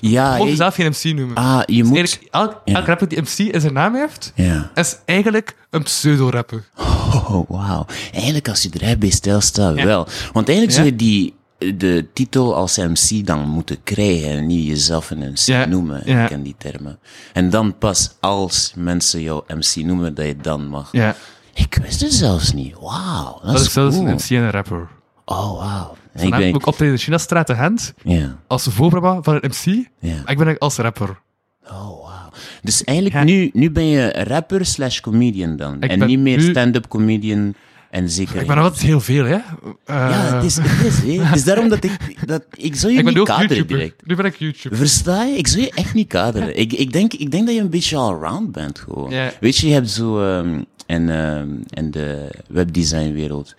ja 0.00 0.36
je 0.36 0.42
hey, 0.44 0.54
zelf 0.56 0.74
geen 0.74 0.86
MC 0.86 1.02
noemen. 1.16 1.36
ah, 1.36 1.62
je 1.66 1.84
moet... 1.84 1.96
Eigenlijk, 1.96 2.32
elk, 2.34 2.60
Ja. 2.64 2.74
elk 2.74 2.86
rapper 2.86 3.08
die 3.08 3.20
MC 3.20 3.38
in 3.54 3.60
zijn 3.60 3.72
naam 3.72 3.94
heeft, 3.94 4.32
Ja. 4.34 4.70
is 4.74 4.96
eigenlijk 5.04 5.56
een 5.70 5.82
pseudo-rapper. 5.82 6.64
Oh, 6.76 7.48
wauw. 7.50 7.86
Eigenlijk 8.12 8.48
als 8.48 8.62
je 8.62 8.70
er 8.72 8.82
echt 8.82 8.98
bij 8.98 9.10
stilstaat, 9.10 9.76
Ja. 9.76 9.84
wel. 9.84 10.06
Want 10.32 10.48
eigenlijk 10.48 10.76
zou 10.78 10.86
je 10.86 10.96
die, 10.96 11.34
de 11.58 12.06
titel 12.12 12.54
als 12.54 12.76
MC 12.76 13.26
dan 13.26 13.48
moeten 13.48 13.82
krijgen 13.82 14.30
en 14.30 14.46
niet 14.46 14.66
jezelf 14.66 15.10
een 15.10 15.18
MC 15.34 15.66
noemen. 15.68 16.06
Ik 16.06 16.26
ken 16.26 16.42
die 16.42 16.54
termen. 16.58 16.98
En 17.32 17.50
dan 17.50 17.78
pas 17.78 18.16
als 18.20 18.72
mensen 18.76 19.22
jou 19.22 19.42
MC 19.48 19.84
noemen, 19.84 20.14
dat 20.14 20.26
je 20.26 20.36
dan 20.36 20.66
mag. 20.66 20.88
Ja, 20.92 21.16
Ik 21.54 21.78
wist 21.82 22.00
het 22.00 22.12
zelfs 22.14 22.52
niet. 22.52 22.74
Wauw, 22.80 23.38
dat, 23.42 23.52
dat 23.52 23.60
is 23.60 23.72
zelfs 23.72 23.96
cool. 23.96 24.08
een 24.08 24.14
MC 24.14 24.30
en 24.30 24.42
een 24.42 24.50
rapper. 24.50 24.88
Oh, 25.24 25.58
wauw. 25.58 25.96
Ik 26.14 26.30
ben... 26.30 26.66
ook 26.66 26.78
in 26.78 26.90
de 26.90 26.96
Chinastraat 26.96 27.46
de 27.46 27.54
Ja, 28.02 28.36
als 28.46 28.64
voorprogramma 28.70 29.22
van 29.22 29.34
een 29.40 29.50
MC. 29.50 29.88
ik 30.26 30.38
ben 30.38 30.58
als 30.58 30.76
rapper. 30.76 31.20
Oh, 31.64 32.04
wauw. 32.04 32.30
Dus 32.62 32.84
eigenlijk 32.84 33.16
Ja. 33.18 33.24
nu, 33.24 33.50
nu 33.52 33.70
ben 33.70 33.86
je 33.86 34.24
rapper 34.24 34.66
slash 34.66 35.00
comedian 35.00 35.56
dan. 35.56 35.76
Ik 35.82 35.90
en 35.90 36.06
niet 36.06 36.18
meer 36.18 36.40
stand-up 36.40 36.88
comedian 36.88 37.54
en 37.96 38.10
zeker... 38.10 38.40
Ik 38.40 38.46
ben 38.46 38.58
altijd 38.58 38.82
heel 38.82 39.00
veel, 39.00 39.24
hè. 39.24 39.30
Ja, 39.30 39.44
Eh, 39.84 40.32
het 40.34 40.44
is, 40.44 40.56
het 40.60 40.86
is, 40.86 41.16
hè. 41.16 41.24
Het 41.24 41.36
is 41.36 41.44
daarom 41.44 41.68
dat 41.68 41.84
ik... 41.84 42.26
Dat, 42.26 42.44
ik 42.54 42.76
zou 42.76 42.92
je 42.92 42.98
ik 42.98 43.04
ben 43.04 43.14
niet 43.14 43.24
kaderen 43.24 43.48
YouTuber. 43.48 43.76
direct. 43.76 44.06
Nu 44.06 44.14
ben 44.16 44.24
ik 44.24 44.36
YouTuber. 44.36 44.78
Versta 44.78 45.24
je? 45.24 45.36
Ik 45.36 45.46
zou 45.46 45.62
je 45.62 45.70
echt 45.74 45.94
niet 45.94 46.08
kaderen. 46.08 46.58
Ik, 46.58 46.72
ik, 46.72 46.92
denk, 46.92 47.12
ik 47.12 47.30
denk 47.30 47.46
dat 47.46 47.54
je 47.54 47.60
een 47.60 47.70
beetje 47.70 47.96
all-round 47.96 48.52
bent 48.52 48.78
gewoon. 48.78 49.10
Ja. 49.10 49.32
Weet 49.40 49.56
je, 49.56 49.66
je 49.66 49.72
hebt 49.72 49.90
zo... 49.90 50.22
ehm 50.22 50.60
in, 50.86 51.10
ehm, 51.10 51.48
in 51.68 51.90
de 51.90 52.30
webdesignwereld 52.48 53.54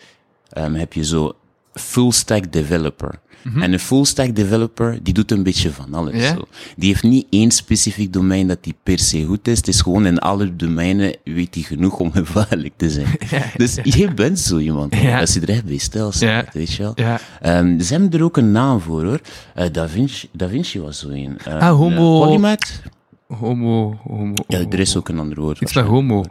ehm, 0.50 0.74
heb 0.74 0.94
je 0.94 1.06
zo 1.06 1.34
full-stack 1.74 2.52
developer. 2.52 3.20
En 3.56 3.74
een 3.74 3.80
full-stack 3.80 4.36
developer, 4.36 5.00
die 5.04 5.14
doet 5.14 5.32
een 5.32 5.44
beetje 5.44 5.72
van 5.72 5.94
alles. 5.94 6.14
Mhm. 6.14 6.24
Zo. 6.36 6.48
Die 6.76 6.90
heeft 6.90 7.04
niet 7.04 7.26
één 7.30 7.52
specifiek 7.52 8.14
domein 8.14 8.48
dat 8.48 8.64
die 8.64 8.76
per 8.84 9.00
se 9.00 9.24
goed 9.26 9.48
is. 9.48 9.58
Het 9.58 9.68
is 9.68 9.82
gewoon 9.82 10.06
in 10.06 10.20
alle 10.20 10.56
domeinen 10.56 11.16
weet 11.24 11.54
hij 11.56 11.64
genoeg 11.64 12.00
om 12.00 12.12
gevaarlijk 12.22 12.74
te 12.78 12.90
zijn. 12.90 13.08
dus 13.58 13.78
je 13.84 14.14
bent 14.14 14.40
zo 14.40 14.58
iemand. 14.58 14.96
Ja. 14.96 15.20
Als 15.20 15.34
je 15.34 15.40
er 15.42 15.50
echt 15.50 15.66
bij 15.66 15.78
stilstaat, 15.78 16.54
weet 16.54 16.74
je 16.74 16.84
wel. 16.84 16.94
Ehm, 17.42 17.80
ze 17.80 17.92
hebben 17.94 18.12
er 18.20 18.24
ook 18.24 18.38
een 18.38 18.52
naam 18.52 18.80
voor, 18.80 19.04
hoor. 19.04 19.20
Eh, 19.56 19.66
da, 19.72 19.90
Vinci, 19.90 20.30
da 20.32 20.48
Vinci 20.48 20.80
was 20.82 21.00
zo 21.00 21.10
een. 21.10 21.38
Eh, 21.38 21.54
Ah, 21.60 21.76
homo- 21.76 22.20
Polymath? 22.26 22.82
Homo, 23.28 24.00
homo. 24.04 24.34
Ja, 24.48 24.60
er 24.70 24.80
is 24.80 24.98
ook 24.98 25.10
een 25.10 25.20
ander 25.20 25.40
woord. 25.40 25.62
Iets 25.62 25.74
met 25.74 25.86
homo. 25.86 26.24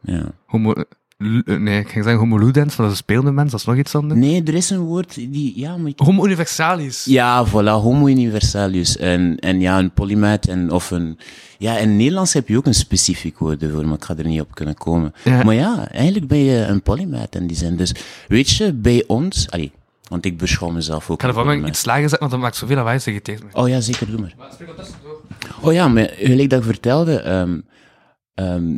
Ja. 0.00 0.24
homo 0.46 0.74
nee, 1.16 1.78
ik 1.80 1.88
ging 1.88 2.04
zeggen 2.04 2.16
homo 2.16 2.38
ludens, 2.38 2.74
van 2.74 2.84
dat 2.84 2.92
is 2.92 2.98
een 2.98 3.04
spelende 3.04 3.32
mens, 3.32 3.50
dat 3.50 3.60
is 3.60 3.66
nog 3.66 3.76
iets 3.76 3.94
anders. 3.94 4.20
Nee, 4.20 4.42
er 4.42 4.54
is 4.54 4.70
een 4.70 4.78
woord 4.80 5.14
die... 5.14 5.52
Ja, 5.56 5.76
maar... 5.76 5.92
Homo 5.96 6.24
universalis. 6.24 7.04
Ja, 7.04 7.46
voilà, 7.48 7.52
homo 7.82 8.06
universalis. 8.08 8.96
En, 8.96 9.38
en 9.38 9.60
ja, 9.60 9.78
een 9.78 9.90
polymath 9.92 10.48
en, 10.48 10.70
of 10.70 10.90
een... 10.90 11.18
Ja, 11.58 11.76
in 11.78 11.96
Nederlands 11.96 12.32
heb 12.32 12.48
je 12.48 12.56
ook 12.56 12.66
een 12.66 12.74
specifiek 12.74 13.38
woord 13.38 13.62
ervoor, 13.62 13.84
maar 13.86 13.96
ik 13.96 14.04
ga 14.04 14.16
er 14.16 14.26
niet 14.26 14.40
op 14.40 14.54
kunnen 14.54 14.74
komen. 14.74 15.12
Ja. 15.24 15.42
Maar 15.42 15.54
ja, 15.54 15.88
eigenlijk 15.90 16.26
ben 16.26 16.38
je 16.38 16.64
een 16.64 16.82
polymath 16.82 17.34
in 17.34 17.46
die 17.46 17.56
zin. 17.56 17.76
Dus 17.76 17.94
weet 18.28 18.50
je, 18.50 18.72
bij 18.72 19.04
ons... 19.06 19.50
Allee, 19.50 19.72
want 20.08 20.24
ik 20.24 20.38
beschouw 20.38 20.70
mezelf 20.70 21.10
ook 21.10 21.22
Ik 21.22 21.30
ga 21.30 21.42
polymath. 21.42 21.68
iets 21.68 21.84
lager 21.84 22.00
zetten, 22.00 22.18
want 22.18 22.30
dat 22.30 22.40
maakt 22.40 22.56
zoveel 22.56 22.76
lawaai 22.76 22.98
tegen 22.98 23.12
je 23.12 23.22
tegen 23.22 23.46
me. 23.46 23.60
Oh 23.60 23.68
ja, 23.68 23.80
zeker, 23.80 24.10
doe 24.10 24.20
maar. 24.20 24.34
Oh 25.60 25.72
ja, 25.72 25.88
maar 25.88 26.10
gelijk 26.16 26.50
dat 26.50 26.58
ik 26.58 26.64
vertelde, 26.66 27.20
ehm, 27.20 27.60
ehm, 28.34 28.72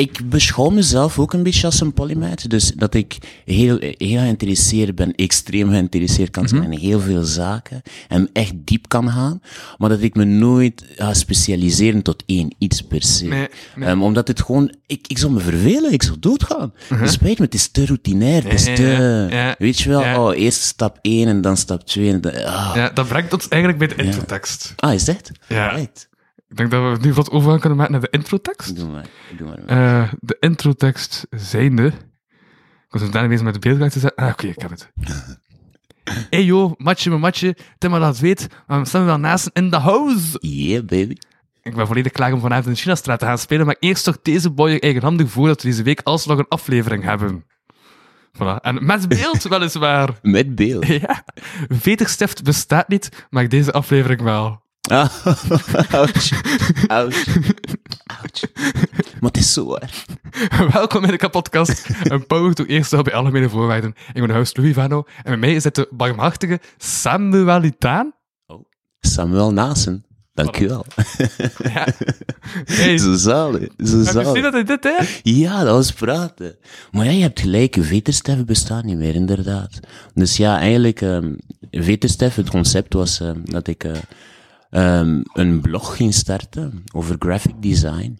ik 0.00 0.20
beschouw 0.30 0.68
mezelf 0.70 1.18
ook 1.18 1.32
een 1.32 1.42
beetje 1.42 1.66
als 1.66 1.80
een 1.80 1.92
polymath. 1.92 2.50
Dus 2.50 2.72
dat 2.76 2.94
ik 2.94 3.18
heel, 3.44 3.76
heel 3.80 4.18
geïnteresseerd 4.18 4.94
ben, 4.94 5.14
extreem 5.14 5.68
geïnteresseerd 5.70 6.30
kan 6.30 6.42
Mhm. 6.44 6.56
zijn 6.56 6.72
in 6.72 6.78
heel 6.78 7.00
veel 7.00 7.22
zaken. 7.22 7.82
En 8.08 8.30
echt 8.32 8.52
diep 8.56 8.88
kan 8.88 9.10
gaan. 9.10 9.42
Maar 9.78 9.88
dat 9.88 10.02
ik 10.02 10.14
me 10.14 10.24
nooit 10.24 10.84
ga 10.96 11.14
specialiseren 11.14 12.02
tot 12.02 12.22
één 12.26 12.54
iets 12.58 12.80
per 12.82 13.02
se. 13.02 13.24
Nee, 13.26 13.48
nee. 13.76 13.88
Ehm, 13.88 14.02
omdat 14.02 14.28
het 14.28 14.42
gewoon, 14.42 14.74
ik, 14.86 15.06
ik 15.06 15.18
zou 15.18 15.32
me 15.32 15.40
vervelen, 15.40 15.92
ik 15.92 16.02
zou 16.02 16.16
doodgaan. 16.20 16.72
Het 16.94 17.10
spijt 17.10 17.38
me, 17.38 17.44
het 17.44 17.54
is 17.54 17.68
te 17.68 17.86
routinair, 17.86 18.42
het 18.42 18.52
is 18.52 18.64
te, 18.64 18.82
ja, 18.82 19.28
ja. 19.30 19.54
weet 19.58 19.78
je 19.78 19.88
wel, 19.88 20.00
Ja. 20.00 20.24
oh, 20.24 20.36
eerst 20.36 20.62
stap 20.62 20.98
1 21.02 21.28
en 21.28 21.40
dan 21.40 21.56
stap 21.56 21.86
2 21.86 22.12
en 22.12 22.20
dan, 22.20 22.32
ah. 22.44 22.72
Ja, 22.74 22.90
dat 22.90 23.08
brengt 23.08 23.32
ons 23.32 23.48
eigenlijk 23.48 23.78
bij 23.86 23.96
de 23.96 24.02
introtekst. 24.04 24.72
Ah, 24.76 24.94
is 24.94 25.04
dat? 25.04 25.30
Ja. 25.48 25.68
Right. 25.68 26.08
Ik 26.50 26.56
denk 26.56 26.70
dat 26.70 26.98
we 26.98 27.06
nu 27.06 27.12
wat 27.12 27.30
overgaan 27.30 27.60
kunnen 27.60 27.78
maken 27.78 27.92
naar 27.92 28.00
de 28.00 28.10
introtekst. 28.10 28.76
Doe 28.76 28.88
maar, 28.88 29.06
doe 29.36 29.48
maar. 29.48 30.02
Eh 30.02 30.12
de 30.20 30.36
introtekst 30.40 31.26
zijnde... 31.30 31.86
Ik 31.86 33.00
was 33.00 33.10
daarna 33.10 33.28
bezig 33.28 33.44
met 33.44 33.54
de 33.54 33.60
beeldgang 33.60 33.92
te 33.92 33.98
zetten. 33.98 34.24
Ah, 34.24 34.30
oké, 34.30 34.46
ik 34.46 34.60
heb 34.60 34.70
het. 34.70 34.90
hey 36.30 36.44
yo, 36.44 36.74
matje 36.76 37.08
mijn 37.08 37.20
matje, 37.20 37.56
Tim 37.78 37.90
maar 37.90 38.00
dat 38.00 38.18
weet, 38.18 38.48
maar 38.66 38.80
we 38.80 38.86
staan 38.86 39.04
wel 39.04 39.18
naast 39.18 39.50
in 39.52 39.70
de 39.70 39.76
house. 39.76 40.38
Yeah, 40.40 40.84
baby. 40.84 41.16
Ik 41.62 41.74
ben 41.74 41.86
volledig 41.86 42.12
klaar 42.12 42.32
om 42.32 42.40
vanavond 42.40 42.66
in 42.66 42.72
de 42.72 42.78
Chinastraat 42.78 43.18
te 43.18 43.24
gaan 43.24 43.38
spelen, 43.38 43.66
maar 43.66 43.76
eerst 43.78 44.04
toch 44.04 44.18
deze 44.22 44.50
boy 44.50 44.76
eigenhandig 44.78 45.30
voor 45.30 45.46
dat 45.46 45.62
we 45.62 45.68
deze 45.68 45.82
week 45.82 46.00
alsnog 46.02 46.38
een 46.38 46.48
aflevering 46.48 47.02
hebben. 47.02 47.44
Voilà. 48.32 48.60
En 48.60 48.84
met 48.86 49.08
beeld, 49.08 49.42
weliswaar. 49.48 50.18
Met 50.22 50.54
beeld. 50.54 50.86
Ja, 50.86 51.24
Veterstift 51.68 52.42
bestaat 52.42 52.88
niet, 52.88 53.26
maar 53.30 53.48
deze 53.48 53.72
aflevering 53.72 54.20
wel. 54.22 54.62
Ah, 54.90 55.08
ouch. 56.00 56.30
Ouch. 56.86 57.26
Ouch. 58.06 58.42
Maar 59.20 59.30
het 59.30 59.36
is 59.36 59.52
zo 59.52 59.66
waar. 59.66 60.04
Welkom 60.72 61.04
in 61.04 61.10
de 61.10 61.16
kapotkast. 61.16 61.86
Een 62.02 62.26
power 62.26 62.54
to 62.54 62.64
eerst 62.64 63.02
bij 63.02 63.14
algemene 63.14 63.48
voorwaarden. 63.48 63.94
Ik 64.12 64.20
ben 64.20 64.28
de 64.28 64.34
host 64.34 64.56
Louis 64.56 64.74
Vano 64.74 65.04
en 65.22 65.30
met 65.30 65.40
mij 65.40 65.54
is 65.54 65.64
het 65.64 65.74
de 65.74 65.88
barmhartige 65.90 66.60
Samuelitaan. 66.76 68.12
Samuel 69.00 69.52
Nasen. 69.52 70.04
Dank 70.34 70.58
u 70.58 70.68
wel. 70.68 70.84
Ja. 71.58 71.86
Hey, 72.64 72.98
Zo 72.98 73.14
zalig. 73.14 73.68
Zo 73.76 73.96
heb 73.96 74.14
je 74.14 74.24
gezien 74.24 74.42
dat 74.42 74.52
hij 74.52 74.64
dit 74.64 74.84
hè? 74.84 75.20
Ja, 75.22 75.64
dat 75.64 75.74
was 75.74 75.92
praten. 75.92 76.56
Maar 76.90 77.04
ja, 77.04 77.10
je 77.10 77.22
hebt 77.22 77.40
gelijk, 77.40 77.76
vetersteffen 77.80 78.46
bestaan 78.46 78.86
niet 78.86 78.96
meer, 78.96 79.14
inderdaad. 79.14 79.80
Dus 80.14 80.36
ja, 80.36 80.58
eigenlijk, 80.58 81.00
um, 81.00 81.36
het 81.70 82.50
concept 82.50 82.92
was 82.92 83.20
ehm, 83.20 83.38
dat 83.44 83.66
ik 83.66 83.84
eh, 83.84 83.92
ehm, 84.70 85.20
een 85.32 85.60
blog 85.60 85.96
ging 85.96 86.14
starten 86.14 86.84
over 86.94 87.16
graphic 87.18 87.54
design. 87.62 88.18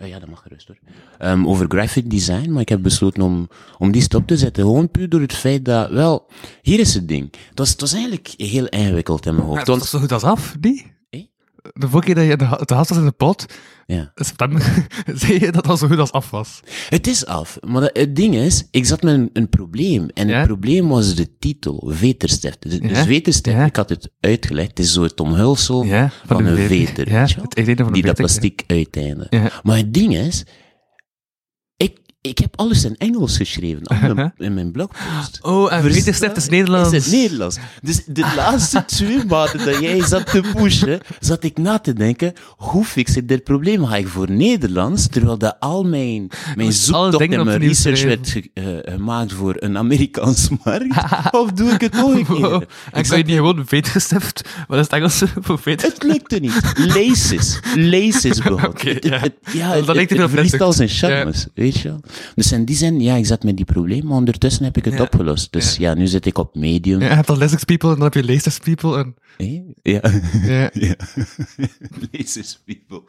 Oh 0.00 0.06
ja, 0.08 0.18
dat 0.18 0.28
mag 0.28 0.42
gerust 0.42 0.66
hoor. 0.66 0.78
Ehm, 1.18 1.46
over 1.46 1.66
graphic 1.68 2.10
design, 2.10 2.50
maar 2.52 2.60
ik 2.60 2.68
heb 2.68 2.82
besloten 2.82 3.22
om, 3.22 3.48
om 3.78 3.90
die 3.92 4.02
stop 4.02 4.26
te 4.26 4.36
zetten. 4.36 4.62
Gewoon 4.62 4.90
puur 4.90 5.08
door 5.08 5.20
het 5.20 5.32
feit 5.32 5.64
dat, 5.64 5.90
wel, 5.90 6.26
hier 6.62 6.78
is 6.80 6.94
het 6.94 7.08
ding. 7.08 7.34
Het 7.48 7.58
was, 7.58 7.70
het 7.70 7.80
was 7.80 7.92
eigenlijk 7.92 8.34
heel 8.36 8.66
ingewikkeld 8.66 9.26
in 9.26 9.32
mijn 9.34 9.46
Ja, 9.46 9.50
hoofd. 9.52 9.66
dat 9.66 9.74
Want, 9.74 9.82
is 9.82 9.90
zo 9.90 9.98
goed 9.98 10.12
als 10.12 10.22
af, 10.22 10.56
die? 10.60 10.96
De 11.72 11.88
vorige 11.88 12.06
keer 12.06 12.14
dat 12.14 12.26
je 12.26 12.36
de, 12.36 12.44
was 12.88 12.98
in 12.98 13.04
de 13.04 13.12
pot, 13.12 13.46
ja. 13.86 14.12
september, 14.14 14.86
zei 15.14 15.38
je 15.40 15.52
dat 15.52 15.64
dat 15.64 15.78
zo 15.78 15.86
goed 15.86 15.98
als 15.98 16.12
af 16.12 16.30
was. 16.30 16.60
Het 16.88 17.06
is 17.06 17.26
af, 17.26 17.58
maar 17.66 17.80
dat- 17.80 17.96
het 17.96 18.16
ding 18.16 18.34
is, 18.34 18.64
ik 18.70 18.86
zat 18.86 19.02
met 19.02 19.14
een, 19.14 19.30
een 19.32 19.48
probleem. 19.48 20.08
En 20.14 20.28
Ja? 20.28 20.36
het 20.38 20.46
probleem 20.46 20.88
was 20.88 21.14
de 21.14 21.38
titel, 21.38 21.90
veterstift. 21.94 22.62
Dus, 22.62 22.80
dus 22.80 22.90
Ja? 22.90 23.04
veterstift, 23.04 23.56
Ja? 23.56 23.64
ik 23.64 23.76
had 23.76 23.88
het 23.88 24.10
uitgelegd, 24.20 24.68
het 24.68 24.78
is 24.78 24.92
zo 24.92 25.02
het 25.02 25.20
omhulsel 25.20 25.84
van, 26.26 26.46
een 26.46 26.56
veter. 26.56 27.10
het 27.56 27.66
de 27.86 27.90
Die 27.92 28.02
dat 28.02 28.14
plastic 28.14 28.62
uiteinde. 28.66 29.50
Maar 29.62 29.76
het 29.76 29.94
ding 29.94 30.16
is, 30.16 30.44
ik, 32.20 32.30
ik 32.30 32.38
heb 32.38 32.56
alles 32.56 32.84
in 32.84 32.94
Engels 32.96 33.36
geschreven, 33.36 33.82
al 33.86 34.14
mijn- 34.14 34.32
in 34.48 34.54
mijn 34.54 34.70
blogpost. 34.72 35.38
Oh, 35.42 35.72
en 35.72 35.80
Verstaan? 35.80 35.92
veterstift 36.02 36.36
is 36.36 36.48
Nederlands. 36.48 36.92
Is 36.92 37.04
het 37.04 37.14
Nederlands. 37.14 37.56
Dus 37.82 38.04
de 38.06 38.32
laatste 38.36 38.84
twee 38.84 39.24
maanden 39.24 39.64
dat 39.64 39.78
jij 39.80 40.02
zat 40.06 40.26
te 40.30 40.42
pushen, 40.56 41.00
zat 41.20 41.44
ik 41.44 41.58
na 41.58 41.78
te 41.78 41.92
denken, 41.92 42.32
hoe 42.56 42.84
fix 42.84 43.16
ik 43.16 43.28
dit 43.28 43.44
probleem? 43.44 43.84
Ga 43.86 43.96
ik 43.96 44.08
voor 44.08 44.30
Nederlands, 44.30 45.06
terwijl 45.08 45.38
dat 45.38 45.56
al 45.60 45.84
mijn, 45.84 46.30
mijn 46.56 46.72
zoektocht 46.72 47.30
en 47.32 47.44
mijn 47.44 47.58
research 47.60 48.02
werd 48.02 48.28
ge- 48.28 48.50
eh, 48.54 48.92
gemaakt 48.92 49.32
voor 49.32 49.54
een 49.58 49.78
Amerikaanse 49.78 50.56
markt? 50.64 50.96
of 51.34 51.50
doe 51.52 51.70
ik 51.70 51.80
het 51.80 51.92
nog 51.92 52.12
een 52.12 52.26
keer? 52.26 52.40
Wow. 52.40 52.62
Ik 52.62 52.68
En 52.92 53.04
zat- 53.04 53.08
kan 53.08 53.18
je 53.18 53.24
niet 53.24 53.34
gewoon 53.36 53.62
veterstift? 53.66 54.48
Wat 54.68 54.78
is 54.78 54.84
het 54.84 54.92
Engels 54.92 55.22
voor 55.40 55.58
veter? 55.58 55.88
het 55.88 56.02
lukte 56.02 56.38
niet. 56.38 56.72
Laces. 56.76 57.60
Laces. 57.74 58.40
Oké, 58.40 58.88
Het- 58.88 59.04
ja. 59.04 59.18
het- 59.18 59.34
ja, 59.52 59.68
Dat 59.74 59.86
het, 59.86 59.94
lijkt 59.94 60.10
het, 60.10 60.18
heel 60.18 60.20
het 60.20 60.30
verliest 60.30 60.56
prettig. 60.56 60.60
al 60.60 60.72
zijn 60.72 60.88
charmes, 60.88 61.46
weet 61.54 61.78
je 61.78 61.88
wel. 61.88 62.00
Dus 62.34 62.52
in 62.52 62.64
die 62.64 62.76
zin, 62.76 63.00
ja, 63.00 63.14
ik 63.16 63.26
zat 63.26 63.42
met 63.42 63.56
die 63.56 63.64
probleem, 63.64 64.06
maar 64.06 64.16
ondertussen 64.16 64.64
heb 64.64 64.76
ik 64.76 64.84
het 64.84 64.94
Ja. 64.94 65.02
opgelost. 65.02 65.52
Dus 65.52 65.76
ja. 65.76 65.94
nu 65.94 66.06
zit 66.06 66.26
ik 66.26 66.38
op 66.38 66.54
Medium. 66.54 67.00
Ja, 67.00 67.08
je 67.08 67.14
hebt 67.14 67.64
people 67.64 67.88
en 67.88 67.94
dan 67.94 68.04
heb 68.04 68.14
je 68.14 68.24
Leicester 68.24 68.62
people 68.62 68.98
en... 68.98 69.14
Ja. 69.82 70.00
Ja. 70.42 70.70
ja. 70.72 70.94
Laces 72.12 72.60
people. 72.66 73.02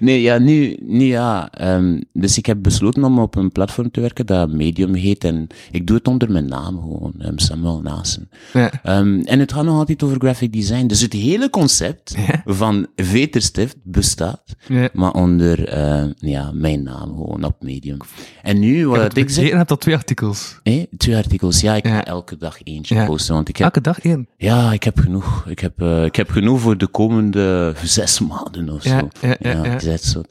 Nee, 0.00 0.20
ja, 0.22 0.38
nu, 0.38 0.76
nu 0.82 1.04
ja. 1.04 1.50
ehm, 1.52 2.00
dus 2.12 2.38
ik 2.38 2.46
heb 2.46 2.62
besloten 2.62 3.04
om 3.04 3.18
op 3.18 3.34
een 3.36 3.52
platform 3.52 3.90
te 3.90 4.00
werken 4.00 4.26
dat 4.26 4.50
Medium 4.52 4.94
heet. 4.94 5.24
En 5.24 5.46
ik 5.70 5.86
doe 5.86 5.96
het 5.96 6.08
onder 6.08 6.30
mijn 6.30 6.48
naam 6.48 6.80
gewoon, 6.80 7.12
ehm, 7.18 7.38
Samuel 7.38 7.80
Nasen. 7.80 8.28
Ja. 8.52 8.70
Ehm, 8.82 9.20
en 9.20 9.38
het 9.38 9.52
gaat 9.52 9.64
nog 9.64 9.78
altijd 9.78 10.02
over 10.02 10.16
graphic 10.18 10.52
design. 10.52 10.86
Dus 10.86 11.00
het 11.00 11.12
hele 11.12 11.50
concept 11.50 12.14
Ja. 12.26 12.42
van 12.44 12.86
Veterstift 12.96 13.76
bestaat, 13.82 14.42
Ja. 14.68 14.88
maar 14.92 15.12
onder 15.12 15.68
eh, 15.68 16.04
ja, 16.16 16.50
mijn 16.54 16.82
naam 16.82 17.08
gewoon 17.08 17.44
op 17.44 17.56
Medium. 17.62 17.96
En 18.42 18.58
nu, 18.58 18.88
wat 18.88 19.16
Ik 19.16 19.24
ik 19.24 19.30
zeg, 19.30 19.48
Je 19.48 19.56
hebt 19.56 19.70
al 19.70 19.76
twee 19.76 19.94
artikels. 19.94 20.58
eh, 20.62 20.82
twee 20.96 21.16
artikels. 21.16 21.60
Ja, 21.60 21.74
ik 21.74 21.86
ga 21.86 22.04
elke 22.04 22.36
dag 22.36 22.58
eentje 22.64 23.04
posten, 23.04 23.34
want 23.34 23.48
ik 23.48 23.56
heb 23.56 23.66
Elke 23.66 23.80
dag 23.80 24.00
één. 24.00 24.28
ja, 24.36 24.72
ik 24.72 24.82
heb 24.82 24.98
genoeg. 24.98 25.44
Ik 25.48 25.58
heb, 25.58 25.82
eh, 25.82 26.04
ik 26.04 26.16
heb 26.16 26.30
genoeg 26.30 26.60
voor 26.60 26.78
de 26.78 26.86
komende 26.86 27.74
zes 27.84 28.20
maanden 28.20 28.68
of 28.70 28.84
Ja, 28.84 28.98
zo. 29.20 29.26
ja, 29.40 29.59
ja, 29.64 29.78
ja. 29.80 29.96
zo. 29.96 30.22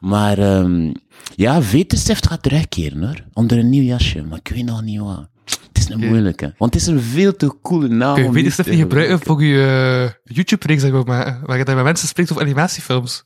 Maar 0.00 0.38
ehm 0.38 0.92
ja, 1.36 1.62
Veterstift 1.62 2.26
gaat 2.26 2.42
terugkeren 2.42 3.02
hoor. 3.02 3.24
Onder 3.32 3.58
een 3.58 3.68
nieuw 3.68 3.82
jasje, 3.82 4.22
maar 4.22 4.38
ik 4.42 4.48
weet 4.54 4.64
nog 4.64 4.82
niet 4.82 5.00
wat. 5.00 5.28
Het 5.44 5.78
is 5.78 5.88
een 5.88 6.08
moeilijke. 6.08 6.54
Want 6.58 6.74
het 6.74 6.82
is 6.82 6.88
een 6.88 7.00
veel 7.00 7.36
te 7.36 7.54
coole 7.62 7.88
naam. 7.88 8.14
Kun 8.14 8.24
je 8.24 8.50
te 8.50 8.70
niet 8.70 8.78
gebruiken 8.78 9.20
voor 9.20 9.44
je 9.44 10.14
eh, 10.24 10.34
YouTube-reeks 10.36 10.82
maken, 10.90 11.40
waar 11.46 11.58
je 11.58 11.64
dan 11.64 11.74
met 11.74 11.84
mensen 11.84 12.08
spreekt 12.08 12.30
over 12.30 12.42
animatiefilms? 12.42 13.24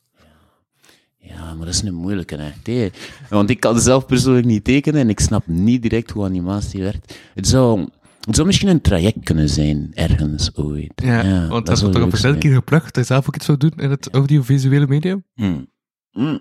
Ja, 1.19 1.55
maar 1.55 1.67
dat 1.67 1.75
is 1.75 1.83
een 1.83 1.95
moeilijke 1.95 2.37
echt. 2.37 2.67
hè. 2.67 2.91
Want 3.29 3.51
ik 3.51 3.61
kan 3.61 3.81
zelf 3.81 4.07
persoonlijk 4.07 4.47
niet 4.47 4.65
tekenen 4.65 5.01
en 5.01 5.09
ik 5.09 5.21
snap 5.21 5.47
niet 5.47 5.83
direct 5.83 6.11
hoe 6.11 6.25
animatie 6.25 6.83
werkt. 6.83 7.15
Het 7.35 7.49
zou, 7.49 7.89
het 8.27 8.35
zou 8.35 8.47
misschien 8.47 8.69
een 8.69 8.81
traject 8.81 9.19
kunnen 9.23 9.49
zijn, 9.49 9.91
ergens 9.95 10.57
ooit. 10.57 10.93
Ja, 10.95 11.47
want 11.49 11.67
dat 11.67 11.77
is 11.77 11.83
toch 11.83 11.93
verschillende 11.93 12.19
zijn. 12.19 12.39
keer 12.39 12.55
geplukt 12.55 12.85
dat 12.85 13.07
je 13.07 13.13
zelf 13.15 13.29
ook 13.29 13.37
iets 13.37 13.45
zou 13.47 13.59
doen 13.59 13.73
in 13.77 13.91
het 13.91 14.09
audiovisuele 14.11 14.87
medium? 14.87 15.25
Hmm. 15.35 15.67
Hmm. 16.11 16.41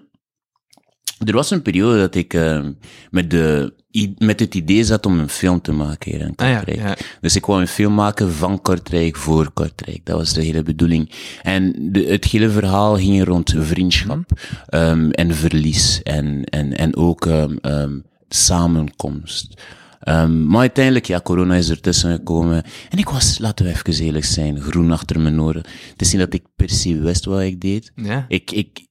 Er 1.25 1.34
was 1.34 1.51
een 1.51 1.62
periode 1.62 2.00
dat 2.00 2.15
ik 2.15 2.34
eh, 2.34 2.65
met, 3.12 3.30
de, 3.30 3.74
met 4.18 4.39
het 4.39 4.56
idee 4.56 4.84
zat 4.84 5.06
om 5.06 5.20
een 5.20 5.30
film 5.30 5.62
te 5.62 5.72
maken 5.72 6.12
hier 6.12 6.22
in 6.22 6.34
Ah 6.36 6.48
ja, 6.48 6.56
Kortrijk. 6.56 6.80
ja. 6.80 6.96
Dus 7.22 7.36
ik 7.36 7.46
wou 7.46 7.62
een 7.62 7.68
film 7.68 7.94
maken 7.94 8.32
van 8.32 8.62
Kortrijk 8.62 9.15
voor 9.15 9.51
Kortrijk. 9.51 10.06
Dat 10.06 10.18
was 10.18 10.34
de 10.34 10.42
hele 10.42 10.63
bedoeling. 10.63 11.12
En 11.42 11.75
de, 11.92 12.04
het 12.06 12.25
hele 12.25 12.50
verhaal 12.50 12.98
ging 12.98 13.24
rond 13.24 13.56
vriendschap 13.58 14.32
ehm, 14.65 15.10
en 15.10 15.36
verlies. 15.36 16.04
En, 16.04 16.44
en, 16.44 16.77
en 16.77 16.96
ook 16.96 17.25
ehm, 17.25 17.56
ehm, 17.62 18.00
samenkomst. 18.30 19.62
Ehm, 20.06 20.46
maar 20.46 20.60
uiteindelijk, 20.60 21.06
ja, 21.06 21.22
corona 21.22 21.56
is 21.56 21.70
ertussen 21.70 22.12
gekomen. 22.12 22.64
En 22.90 22.98
ik 22.98 23.10
was, 23.10 23.38
laten 23.38 23.66
we 23.66 23.72
even 23.72 24.06
eerlijk 24.06 24.26
zijn, 24.26 24.62
groen 24.62 24.92
achter 24.92 25.20
mijn 25.20 25.42
oren. 25.42 25.64
Het 25.92 26.02
is 26.02 26.12
niet 26.12 26.22
dat 26.22 26.34
ik 26.34 26.44
per 26.56 26.70
se 26.70 27.00
wist 27.00 27.26
wat 27.26 27.42
ik 27.42 27.62
deed. 27.62 27.92
Ja. 27.96 28.26
Ik, 28.28 28.52
ik, 28.52 28.88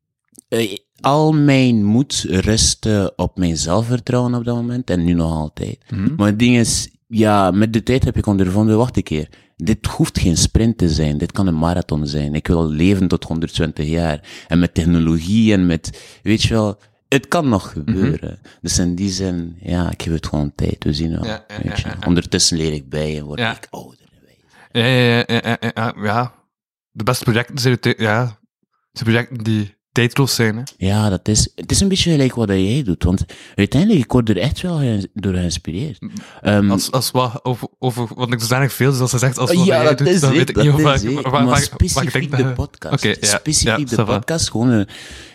eh, 0.49 0.77
al 1.01 1.33
mijn 1.33 1.85
moed 1.85 2.27
rustte 2.29 3.13
op 3.17 3.39
mijn 3.39 3.57
zelfvertrouwen 3.57 4.35
op 4.35 4.45
dat 4.45 4.57
moment 4.57 4.91
en 4.91 5.05
nu 5.05 5.13
nog 5.13 5.33
altijd. 5.33 5.79
Maar 6.17 6.27
het 6.27 6.39
ding 6.39 6.57
is, 6.57 6.89
ja, 7.09 7.51
met 7.51 7.73
de 7.73 7.83
tijd 7.83 8.05
heb 8.05 8.17
ik 8.17 8.27
ondervonden, 8.27 8.77
wacht 8.77 8.97
een 8.97 9.03
keer, 9.03 9.29
dit 9.57 9.87
hoeft 9.87 10.19
geen 10.19 10.37
sprint 10.37 10.79
te 10.79 10.89
zijn, 10.89 11.19
dit 11.19 11.33
kan 11.33 11.47
een 11.47 11.59
marathon 11.59 12.07
zijn. 12.07 12.35
Ik 12.35 12.47
wil 12.47 12.71
leven 12.71 13.09
tot 13.09 13.25
120 13.25 13.89
jaar. 13.89 14.45
En 14.49 14.59
met 14.59 14.75
technologie 14.75 15.53
en 15.53 15.67
met, 15.67 16.19
weet 16.23 16.43
je 16.43 16.55
wel, 16.55 16.79
het 17.09 17.29
kan 17.29 17.49
nog 17.49 17.73
gebeuren. 17.73 18.41
Dus 18.61 18.79
in 18.79 18.95
die 18.95 19.11
zin, 19.11 19.57
ja, 19.61 19.91
ik 19.91 20.01
heb 20.01 20.13
het 20.13 20.27
gewoon 20.27 20.53
tijd. 20.55 20.85
We 20.85 20.93
zien 20.93 21.11
wel. 21.11 21.25
Ja, 21.25 21.45
ja, 21.49 21.63
weet 21.63 21.79
je. 21.81 21.89
ja, 21.89 21.97
ja. 22.01 22.07
Ondertussen 22.07 22.57
leer 22.57 22.73
ik 22.73 22.89
bij 22.89 23.19
en 23.19 23.25
word 23.25 23.39
ik 23.53 23.67
ouder. 23.71 23.99
Ja, 24.73 24.85
ja, 24.87 25.17
ja, 25.17 25.25
ja, 25.27 25.57
ja, 25.61 25.71
ja, 25.75 25.95
ja. 26.03 26.35
De 26.91 27.05
beste 27.05 27.25
projecten 27.25 27.59
zijn, 27.59 27.79
het- 27.81 27.95
ja, 27.99 28.25
zijn 28.93 29.11
projecten 29.11 29.39
die 29.45 29.77
Hè. 30.57 30.63
Ja, 30.77 31.09
dat 31.09 31.29
is, 31.29 31.49
het 31.55 31.71
is 31.71 31.81
een 31.81 31.89
beetje 31.89 32.11
gelijk 32.11 32.35
wat 32.35 32.49
jij 32.49 32.83
doet, 32.85 33.05
want 33.05 33.25
uiteindelijk, 33.55 34.05
ik 34.05 34.13
word 34.13 34.29
er 34.29 34.39
echt 34.39 34.61
wel 34.61 34.77
ge- 34.79 35.09
door 35.15 35.35
geïnspireerd. 35.35 35.99
Ehm, 36.43 36.71
Als, 36.71 36.91
als 36.91 37.11
wat, 37.11 37.41
over, 37.43 37.69
over, 37.79 38.09
want 38.15 38.33
ik 38.33 38.39
dus 38.39 38.73
veel, 38.73 38.91
dus 38.91 39.01
als 39.01 39.11
ze 39.11 39.19
zegt, 39.19 39.39
als 39.39 39.53
wat 39.55 39.65
ja, 39.67 39.75
jij 39.77 39.85
dat 39.85 39.99
doet, 39.99 40.07
is 40.09 40.21
dan 40.21 40.33
weet 40.33 40.49
ik 40.49 40.55
dat 40.55 40.65
niet 40.65 40.73
of 40.73 40.79
is 40.79 40.85
waar- 40.85 40.95
het. 40.95 41.13
waar- 41.13 41.23
waar- 41.23 41.33
maar 41.33 41.45
waar 41.45 41.59
ik 41.59 41.65
specifiek 41.65 42.31
denk 42.31 42.37
de 42.37 42.53
podcast. 42.53 42.95
Oké, 43.05 43.15
ja, 43.21 43.37
specifiek 43.39 43.89
ja, 43.91 43.97
de 43.97 44.05
podcast, 44.05 44.51
gewoon, 44.51 44.73
eh, 44.73 44.81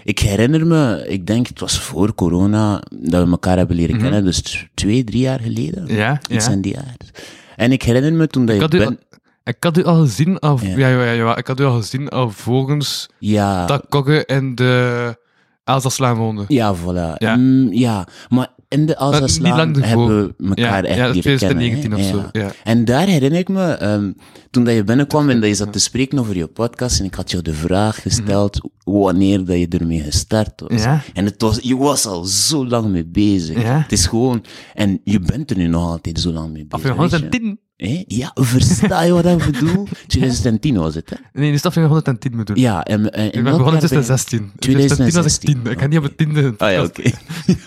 ik 0.03 0.19
herinner 0.19 0.67
me, 0.67 1.05
ik 1.07 1.27
denk, 1.27 1.47
het 1.47 1.59
was 1.59 1.79
voor 1.79 2.15
corona, 2.15 2.83
dat 3.01 3.23
we 3.25 3.31
elkaar 3.31 3.57
hebben 3.57 3.75
leren 3.75 3.97
kennen, 3.97 4.23
dus 4.25 4.67
twee, 4.73 5.03
drie 5.03 5.21
jaar 5.21 5.39
geleden. 5.39 5.83
Mhm. 5.83 5.95
Ja, 5.95 6.19
Iets 6.29 6.45
ja. 6.45 6.51
in 6.51 6.61
die 6.61 6.77
aard. 6.77 7.21
En 7.55 7.71
ik 7.71 7.83
herinner 7.83 8.13
me 8.13 8.27
toen 8.27 8.45
dat 8.45 8.55
Ik 8.55 8.71
je 8.71 8.77
ben... 8.77 8.99
ik 9.43 9.55
had 9.63 9.77
u 9.77 9.83
al 9.83 9.99
gezien, 10.01 10.39
al, 10.39 10.59
Ja. 10.61 10.77
ja. 10.77 10.87
Ja, 10.89 11.11
ja, 11.11 11.37
ik 11.37 11.47
had 11.47 11.59
u 11.59 11.63
al 11.63 11.75
gezien 11.79 12.09
alvorens 12.09 13.09
Ja, 13.19 13.65
dat 13.65 13.85
Kogge 13.89 14.23
in 14.25 14.55
de 14.55 15.17
Elzaslaan 15.63 16.15
woonde. 16.17 16.45
ja, 16.47 16.75
voilà. 16.75 17.13
Ja. 17.17 17.35
Mm, 17.35 17.73
ja, 17.73 18.07
maar 18.29 18.47
in 18.67 18.85
de 18.85 18.97
Alsaslaan 18.97 19.67
ervoor. 19.75 19.83
hebben 19.83 20.33
we 20.37 20.47
elkaar 20.47 20.83
Ja, 20.83 20.89
echt 20.89 20.97
ja, 20.97 21.07
leren 21.07 21.21
kennen. 21.21 21.39
2019 21.39 21.91
hè. 21.91 21.97
of 21.97 22.03
zo. 22.05 22.39
Ja. 22.39 22.51
En 22.63 22.85
daar 22.85 23.07
herinner 23.07 23.39
ik 23.39 23.49
me, 23.49 23.71
ehm, 23.71 24.11
toen 24.51 24.63
dat 24.63 24.73
je 24.73 24.83
binnenkwam 24.83 25.29
en 25.29 25.39
dat 25.39 25.49
je 25.49 25.55
zat 25.55 25.73
te 25.73 25.79
spreken 25.79 26.19
over 26.19 26.35
je 26.37 26.47
podcast, 26.47 26.99
en 26.99 27.05
ik 27.05 27.13
had 27.13 27.31
je 27.31 27.41
de 27.41 27.53
vraag 27.53 28.01
gesteld 28.01 28.69
wanneer 28.83 29.45
dat 29.45 29.57
je 29.57 29.67
ermee 29.67 29.99
gestart 30.01 30.61
was. 30.67 30.83
Mhm. 30.85 30.97
En 31.13 31.25
het 31.25 31.41
was, 31.41 31.59
je 31.61 31.77
was 31.77 32.05
al 32.05 32.23
zo 32.23 32.67
lang 32.67 32.87
mee 32.87 33.05
bezig. 33.05 33.63
Het 33.63 33.91
is 33.91 34.05
gewoon, 34.07 34.43
en 34.73 35.01
je 35.03 35.19
bent 35.19 35.49
er 35.51 35.57
nu 35.57 35.67
nog 35.67 35.89
altijd 35.89 36.19
zo 36.19 36.31
lang 36.31 36.51
mee 36.53 36.65
Of 36.69 36.81
bezig. 36.81 36.97
weet 36.97 37.09
je. 37.11 37.17
110. 37.17 37.59
Hé? 37.79 38.03
Ja, 38.07 38.31
versta 38.33 39.03
je 39.03 39.11
wat 39.11 39.25
ik 39.25 39.51
bedoel? 39.51 39.87
2010 40.07 40.77
was 40.77 40.95
het, 40.95 41.09
hè? 41.09 41.15
Nee, 41.33 41.51
die 41.51 41.55
aflevering 41.55 41.87
110 41.87 42.35
moet 42.35 42.47
doen. 42.47 42.55
Ja, 42.55 42.83
en, 42.83 43.13
en, 43.13 43.25
ik 43.25 43.31
ben 43.31 43.43
begonnen 43.43 43.73
in 43.73 43.87
2016. 43.87 44.39
In 44.39 44.51
2010 44.59 45.23
was 45.23 45.33
ik 45.33 45.39
10. 45.39 45.71
Ik 45.71 45.79
ga 45.79 45.87
niet 45.87 45.97
op 45.97 46.03
het 46.03 46.17
tiende. 46.17 46.53
Ah 46.57 46.71
ja, 46.71 46.83
oké. 46.83 47.01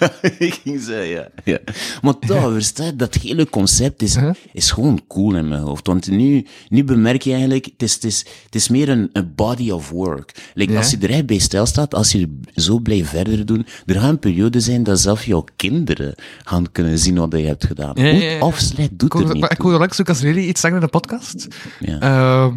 ja, 0.00 0.12
ik 0.38 0.60
ging 0.62 0.80
zeggen, 0.80 1.08
ja. 1.08 1.28
ja. 1.44 1.58
Maar 2.02 2.18
toch, 2.18 2.52
versta 2.52 2.84
je, 2.84 2.96
dat 2.96 3.14
hele 3.14 3.50
concept 3.50 4.02
is, 4.02 4.16
Huh? 4.16 4.30
is 4.52 4.70
gewoon 4.70 5.00
cool 5.08 5.34
in 5.34 5.48
mijn 5.48 5.62
hoofd. 5.62 5.86
Want 5.86 6.10
nu, 6.10 6.46
nu 6.68 6.84
bemerk 6.84 7.22
je 7.22 7.30
eigenlijk, 7.32 7.64
het 7.64 7.82
is, 7.82 7.94
het 7.94 8.04
is, 8.04 8.18
het 8.44 8.54
is 8.54 8.68
meer 8.68 8.88
een, 8.88 9.10
een 9.12 9.32
body 9.34 9.70
of 9.70 9.90
work. 9.90 10.34
Like, 10.54 10.72
Ja. 10.72 10.78
Als 10.78 10.90
je 10.90 10.98
er 11.00 11.10
echt 11.10 11.26
bij 11.26 11.38
stilstaat, 11.38 11.94
als 11.94 12.12
je 12.12 12.38
zo 12.54 12.78
blijft 12.78 13.08
verder 13.08 13.46
doen, 13.46 13.66
er 13.86 14.00
gaan 14.00 14.18
perioden 14.18 14.62
zijn 14.62 14.82
dat 14.82 15.00
zelfs 15.00 15.24
jouw 15.24 15.44
kinderen 15.56 16.14
gaan 16.44 16.72
kunnen 16.72 16.98
zien 16.98 17.16
wat 17.16 17.32
je 17.32 17.38
hebt 17.46 17.66
gedaan. 17.66 17.92
Ja, 17.94 18.04
ja, 18.06 18.32
Goed 18.32 18.42
of 18.42 18.58
slecht, 18.58 18.90
doet 18.98 19.14
er 19.14 19.34
niet 19.34 19.44
ik 19.44 19.54
toe. 19.54 20.01
Ook 20.02 20.08
als 20.08 20.20
jullie 20.20 20.46
iets 20.48 20.60
zeggen 20.60 20.80
in 20.80 20.84
de 20.86 20.90
podcast. 20.90 21.46
Ja. 21.80 21.98
Ehm, 22.00 22.56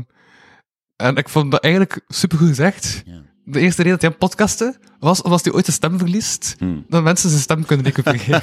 en 0.95 1.15
ik 1.15 1.29
vond 1.29 1.51
dat 1.51 1.63
eigenlijk 1.63 2.01
supergoed 2.07 2.47
gezegd. 2.47 3.03
Ja. 3.05 3.21
De 3.43 3.59
eerste 3.59 3.81
reden 3.83 3.99
dat 3.99 4.09
hij 4.09 4.17
podcasten 4.19 4.75
was 4.99 5.21
omdat 5.21 5.43
hij 5.43 5.53
ooit 5.53 5.65
zijn 5.65 5.77
stem 5.77 5.97
verliest, 5.97 6.55
Hmm. 6.57 6.85
dat 6.89 7.03
mensen 7.03 7.29
zijn 7.29 7.41
stem 7.41 7.65
kunnen 7.65 7.85
recupereren. 7.93 8.41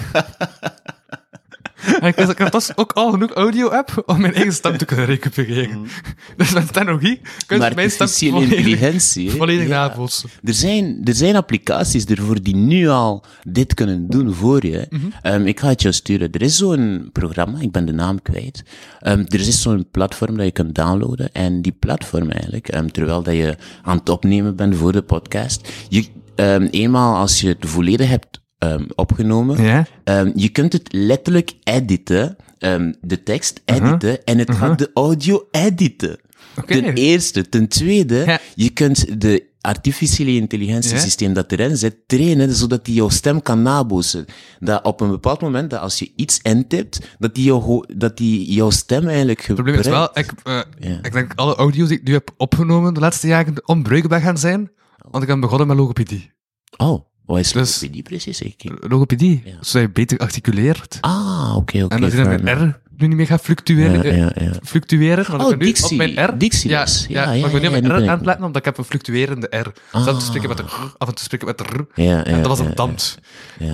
En 2.01 2.07
ik 2.09 2.17
ik 2.17 2.39
had 2.39 2.51
pas 2.51 2.77
ook 2.77 2.93
al 2.93 3.11
genoeg 3.11 3.31
audio-app 3.31 4.03
om 4.07 4.21
mijn 4.21 4.35
eigen 4.35 4.53
stem 4.53 4.77
te 4.77 4.85
kunnen 4.85 5.07
recupereren. 5.07 5.87
Dus 6.37 6.53
met 6.53 6.73
technologie 6.73 7.21
kun 7.47 7.57
je. 7.57 7.63
Maar 7.63 7.75
mijn 7.75 7.91
stem 7.91 8.09
volledig, 8.09 8.59
intelligentie, 8.59 9.31
volledig 9.31 9.69
Ja. 9.69 9.89
nabootsen. 9.89 10.31
Er 10.45 10.55
zijn, 10.55 11.01
er 11.05 11.15
zijn 11.15 11.37
applicaties 11.37 12.05
ervoor 12.05 12.43
die 12.43 12.57
nu 12.57 12.89
al 12.89 13.25
dit 13.43 13.75
kunnen 13.75 14.09
doen 14.09 14.35
voor 14.35 14.67
je. 14.67 14.87
Mhm. 14.91 15.07
Ehm, 15.23 15.47
ik 15.47 15.61
ga 15.61 15.69
het 15.69 15.83
jou 15.83 15.95
sturen. 15.95 16.31
Er 16.33 16.43
is 16.43 16.57
zo'n 16.57 17.09
programma, 17.13 17.61
ik 17.61 17.73
ben 17.73 17.85
de 17.85 17.93
naam 17.93 18.23
kwijt. 18.23 18.63
Ehm, 19.01 19.25
er 19.27 19.41
is 19.41 19.63
zo'n 19.63 19.87
platform 19.91 20.37
dat 20.37 20.47
je 20.47 20.53
kunt 20.53 20.75
downloaden. 20.75 21.33
En 21.33 21.63
die 21.63 21.77
platform 21.79 22.31
eigenlijk, 22.31 22.69
ehm, 22.69 22.87
terwijl 22.87 23.23
dat 23.23 23.35
je 23.35 23.57
aan 23.83 23.97
het 23.97 24.09
opnemen 24.09 24.57
bent 24.57 24.77
voor 24.77 24.93
de 24.93 25.03
podcast, 25.03 25.69
je, 25.89 26.07
eenmaal 26.71 27.17
als 27.17 27.41
je 27.41 27.49
het 27.49 27.59
volledig 27.61 28.09
hebt 28.09 28.41
ehm, 28.63 28.85
opgenomen, 28.95 29.63
Ja? 29.63 29.87
Ehm, 30.05 30.31
je 30.35 30.49
kunt 30.49 30.73
het 30.73 30.89
letterlijk 30.93 31.53
editen, 31.63 32.37
ehm, 32.59 32.93
de 33.01 33.23
tekst 33.23 33.61
editen, 33.65 34.25
en 34.25 34.39
het 34.39 34.51
gaat 34.55 34.79
de 34.79 34.91
audio 34.95 35.47
editen. 35.51 36.17
Ten 36.67 36.85
eerste. 36.95 37.49
Ten 37.49 37.69
tweede, 37.69 38.17
Ja. 38.27 38.41
je 38.55 38.71
kunt 38.71 39.21
de 39.21 39.51
artificiële 39.61 40.35
intelligentiesysteem 40.35 41.33
dat 41.33 41.53
erin 41.53 41.77
zit 41.77 41.97
trainen, 42.07 42.55
zodat 42.55 42.85
die 42.85 42.95
jouw 42.95 43.09
stem 43.09 43.43
kan 43.43 43.63
nabootsen. 43.63 44.25
Dat 44.61 44.85
op 44.85 45.01
een 45.01 45.11
bepaald 45.11 45.41
moment, 45.41 45.71
dat 45.71 45.81
als 45.81 45.99
je 45.99 46.13
iets 46.17 46.39
intipt, 46.43 47.01
dat 47.19 47.35
die, 47.35 47.45
jou, 47.45 47.85
dat 47.97 48.17
die 48.17 48.53
jouw 48.53 48.71
stem 48.71 49.07
eigenlijk 49.09 49.43
Het 49.47 49.55
probleem 49.55 49.79
is 49.79 49.87
wel, 49.87 50.07
gebruikt. 50.07 50.31
ik, 50.33 50.39
eh, 50.43 50.61
Ja. 50.91 50.99
ik 51.03 51.13
denk 51.13 51.33
alle 51.35 51.55
audio's 51.55 51.89
die 51.89 51.99
ik 51.99 52.05
nu 52.07 52.13
heb 52.13 52.31
opgenomen 52.37 52.95
de 52.95 53.01
laatste 53.01 53.27
jaren 53.27 53.69
onbruikbaar 53.69 54.21
gaan 54.21 54.39
zijn, 54.39 54.71
want 55.11 55.23
ik 55.23 55.29
ben 55.29 55.41
begonnen 55.41 55.67
met 55.67 55.77
logopedie. 55.77 56.33
Oh, 56.77 57.05
wat 57.27 57.39
is 57.39 57.53
Dus- 57.53 57.71
logopedie 57.81 58.03
precies? 58.03 58.41
Ik- 58.41 58.73
Logopedie, 58.89 59.43
Ja. 59.45 59.53
zodat 59.61 59.83
je 59.89 59.91
beter 59.91 60.19
articuleert. 60.19 60.99
Ah, 61.01 61.53
oké, 61.57 61.83
oké. 61.85 61.95
en 61.95 62.01
dat 62.01 62.13
je 62.13 62.25
mijn. 62.25 62.59
R 62.69 62.81
nu 62.97 63.07
niet 63.09 63.17
meer 63.17 63.27
gaat 63.27 63.41
fluctueren. 63.41 64.17
Ja, 64.17 64.31
ja, 64.35 64.45
ja. 64.45 64.53
Fluctueren, 64.63 65.41
Oh, 65.41 65.51
ik 65.51 65.59
nu 65.59 65.73
op 65.83 65.91
mijn 65.97 66.11
R. 66.13 66.17
Ja, 66.17 66.37
Ja, 66.63 66.87
ja, 67.09 67.33
ja, 67.33 67.41
maar 67.41 67.55
ik 67.55 67.61
ben 67.61 67.61
nu 67.61 67.77
op 67.77 67.83
mijn 67.83 68.05
R 68.05 68.11
aan 68.11 68.17
het 68.17 68.25
letten, 68.27 68.45
omdat 68.45 68.57
ik 68.57 68.65
heb 68.65 68.79
een 68.79 68.85
fluctuerende 68.85 69.47
R. 69.47 69.63
Dus 69.63 69.73
af 69.93 70.07
en 70.07 70.13
toe 70.13 70.21
spreken 70.21 70.49
met 70.49 70.57
de 70.57 70.63
R, 70.63 70.95
af 70.99 71.09
en 71.09 71.15
toe 71.15 71.25
spreken 71.25 71.47
met 71.47 71.59
de 71.59 71.65
R. 71.65 71.87
En 72.27 72.39
dat 72.43 72.47
was 72.47 72.59
een 72.59 72.75
tand. 72.75 73.19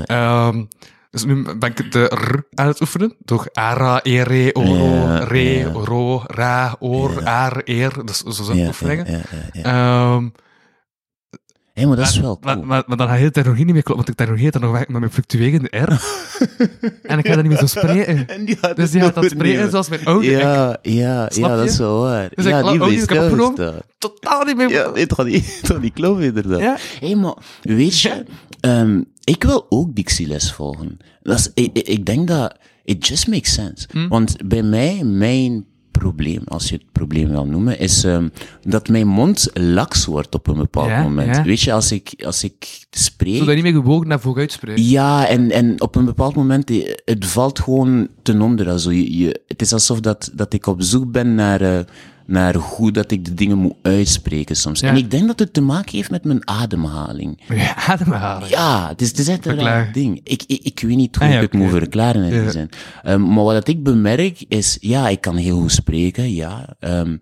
Ehm, 0.05 0.65
dus 1.11 1.25
nu 1.25 1.43
ben 1.59 1.71
ik 1.77 1.93
de 1.93 2.05
R 2.05 2.43
aan 2.61 2.67
het 2.67 2.81
oefenen. 2.81 3.15
Door 3.19 3.49
ara, 3.53 4.03
ere, 4.03 4.55
oro, 4.55 5.07
re, 5.25 5.63
ro, 5.65 6.23
ra, 6.27 6.77
oor, 6.79 7.27
aar, 7.27 7.61
eer. 7.65 8.05
Dus 8.05 8.19
zo 8.19 8.43
zijn 8.43 8.67
oefeningen. 8.67 9.07
ja, 9.11 9.17
ja, 9.17 9.23
ja, 9.53 9.71
ja. 9.71 10.15
Ehm, 10.17 10.29
Hé, 11.79 11.87
maar 11.87 11.97
dat 11.97 12.07
is 12.09 12.19
wel 12.21 12.39
maar, 12.41 12.55
cool. 12.55 12.67
maar, 12.67 12.83
maar 12.87 12.97
dan 12.97 13.07
gaat 13.09 13.17
heel 13.17 13.27
de 13.27 13.33
technologie 13.33 13.65
niet 13.65 13.75
meer 13.75 13.83
kloppen, 13.83 14.05
want 14.07 14.19
de 14.19 14.25
technologie 14.25 14.45
gaat 14.53 14.61
dan 14.63 14.71
nog 14.71 14.79
weg 14.81 14.89
met 14.89 15.01
mijn 15.01 15.13
fluctuerende 15.13 15.69
R. 15.69 15.91
en 17.03 17.19
ik 17.19 17.27
ga 17.27 17.35
dat 17.35 17.43
niet 17.43 17.47
meer 17.53 17.57
zo 17.59 17.67
spreken. 17.67 18.27
En 18.37 18.45
die 18.45 18.57
gaat 18.57 18.77
Dus 18.77 18.91
die 18.91 19.01
gaat 19.01 19.15
dat 19.15 19.25
spreken 19.31 19.71
zoals 19.71 19.89
mijn 19.89 20.05
oude 20.05 20.27
ik. 20.27 20.41
Ja, 20.41 20.77
ja, 20.83 21.31
ja, 21.35 21.57
dat 21.57 21.67
is 21.69 21.79
wel 21.79 22.01
waar. 22.01 22.29
Dus 22.35 22.45
ja, 22.45 22.59
ik 22.59 22.65
die 22.65 22.75
ik 23.03 23.11
opgenomen, 23.11 23.53
stilgestaan. 23.53 23.81
Totaal 23.99 24.45
niet 24.45 24.57
meer. 24.57 24.69
Ja, 24.71 24.93
het 24.93 25.13
gaat 25.13 25.27
niet, 25.27 25.61
gaat 25.67 25.81
niet 25.81 25.93
kloppen, 25.93 26.25
inderdaad. 26.25 26.61
Ja. 26.61 26.77
Hé, 27.01 27.15
maar 27.15 27.35
weet 27.63 28.01
je, 28.01 28.25
ehm, 28.61 29.03
ik 29.25 29.45
wil 29.45 29.67
ook 29.69 29.95
dictieles 29.95 30.53
volgen. 30.53 30.97
Dat 31.23 31.39
is, 31.39 31.51
ik, 31.55 31.71
ik- 31.73 31.89
ik 31.89 32.07
denk 32.07 32.29
dat 32.29 32.57
it 32.85 33.07
just 33.07 33.29
makes 33.29 33.53
sense. 33.53 33.89
Hm. 33.93 34.09
Want 34.09 34.37
bij 34.47 34.63
mij, 34.63 35.01
mijn 35.05 35.65
probleem, 35.99 36.43
als 36.45 36.69
je 36.69 36.75
het 36.75 36.93
probleem 36.93 37.29
wil 37.29 37.45
noemen, 37.47 37.79
is 37.79 38.05
ehm, 38.05 38.29
dat 38.63 38.89
mijn 38.89 39.07
mond 39.07 39.51
laks 39.55 40.05
wordt 40.05 40.35
op 40.35 40.47
een 40.47 40.57
bepaald 40.57 40.89
Ja, 40.89 41.03
moment. 41.03 41.37
ja. 41.37 41.43
Weet 41.43 41.61
je, 41.61 41.73
als 41.73 41.93
ik, 41.93 42.15
als 42.25 42.45
ik 42.45 42.87
spreek... 42.91 43.33
Zodat 43.37 43.49
je 43.49 43.55
niet 43.55 43.63
meer 43.73 43.83
gewogen 43.83 44.09
naar 44.09 44.21
vooruit 44.21 44.53
spreekt. 44.53 44.89
Ja, 44.91 45.27
en, 45.29 45.51
en 45.51 45.81
op 45.81 45.95
een 45.97 46.05
bepaald 46.05 46.35
moment, 46.35 46.71
eh, 46.71 46.95
het 47.05 47.27
valt 47.27 47.59
gewoon 47.61 48.09
ten 48.33 48.41
onder. 48.41 48.69
Also, 48.69 48.91
je, 48.93 49.19
je, 49.19 49.41
het 49.47 49.63
is 49.63 49.73
alsof 49.73 50.01
dat, 50.01 50.31
dat 50.35 50.53
ik 50.53 50.67
op 50.67 50.83
zoek 50.83 51.13
ben 51.13 51.35
naar, 51.35 51.61
eh, 51.61 51.79
naar 52.27 52.55
hoe 52.55 52.93
dat 52.93 53.11
ik 53.11 53.25
de 53.25 53.35
dingen 53.35 53.59
moet 53.59 53.75
uitspreken 53.83 54.57
soms. 54.57 54.81
Ja. 54.81 54.89
En 54.89 54.97
ik 54.97 55.11
denk 55.11 55.27
dat 55.27 55.39
het 55.39 55.53
te 55.53 55.61
maken 55.61 55.97
heeft 55.97 56.11
met 56.11 56.25
mijn 56.25 56.49
ademhaling. 56.49 57.43
Ja, 57.49 57.77
ademhalen. 57.93 58.49
Ja, 58.49 58.89
het 58.89 59.01
is, 59.01 59.09
het 59.09 59.19
is 59.19 59.29
echt 59.29 59.47
een 59.47 59.59
raar 59.61 59.93
ding. 59.93 60.21
Ik, 60.25 60.43
ik, 60.47 60.61
ik 60.63 60.81
weet 60.81 60.97
niet 60.97 61.17
hoe 61.17 61.25
Ah, 61.27 61.31
ja, 61.33 61.37
ik 61.41 61.53
het 61.53 61.61
moet 61.61 61.71
verklaren 61.71 62.23
in 62.23 62.35
Ja. 62.35 62.43
die 62.43 62.51
zin. 62.51 62.69
Ehm, 63.03 63.33
maar 63.33 63.45
wat 63.45 63.69
ik 63.69 63.83
bemerk 63.83 64.45
is, 64.49 64.77
ja, 64.81 65.09
ik 65.09 65.21
kan 65.21 65.37
heel 65.37 65.61
goed 65.61 65.73
spreken, 65.73 66.35
ja. 66.35 66.77
Ehm, 66.79 67.17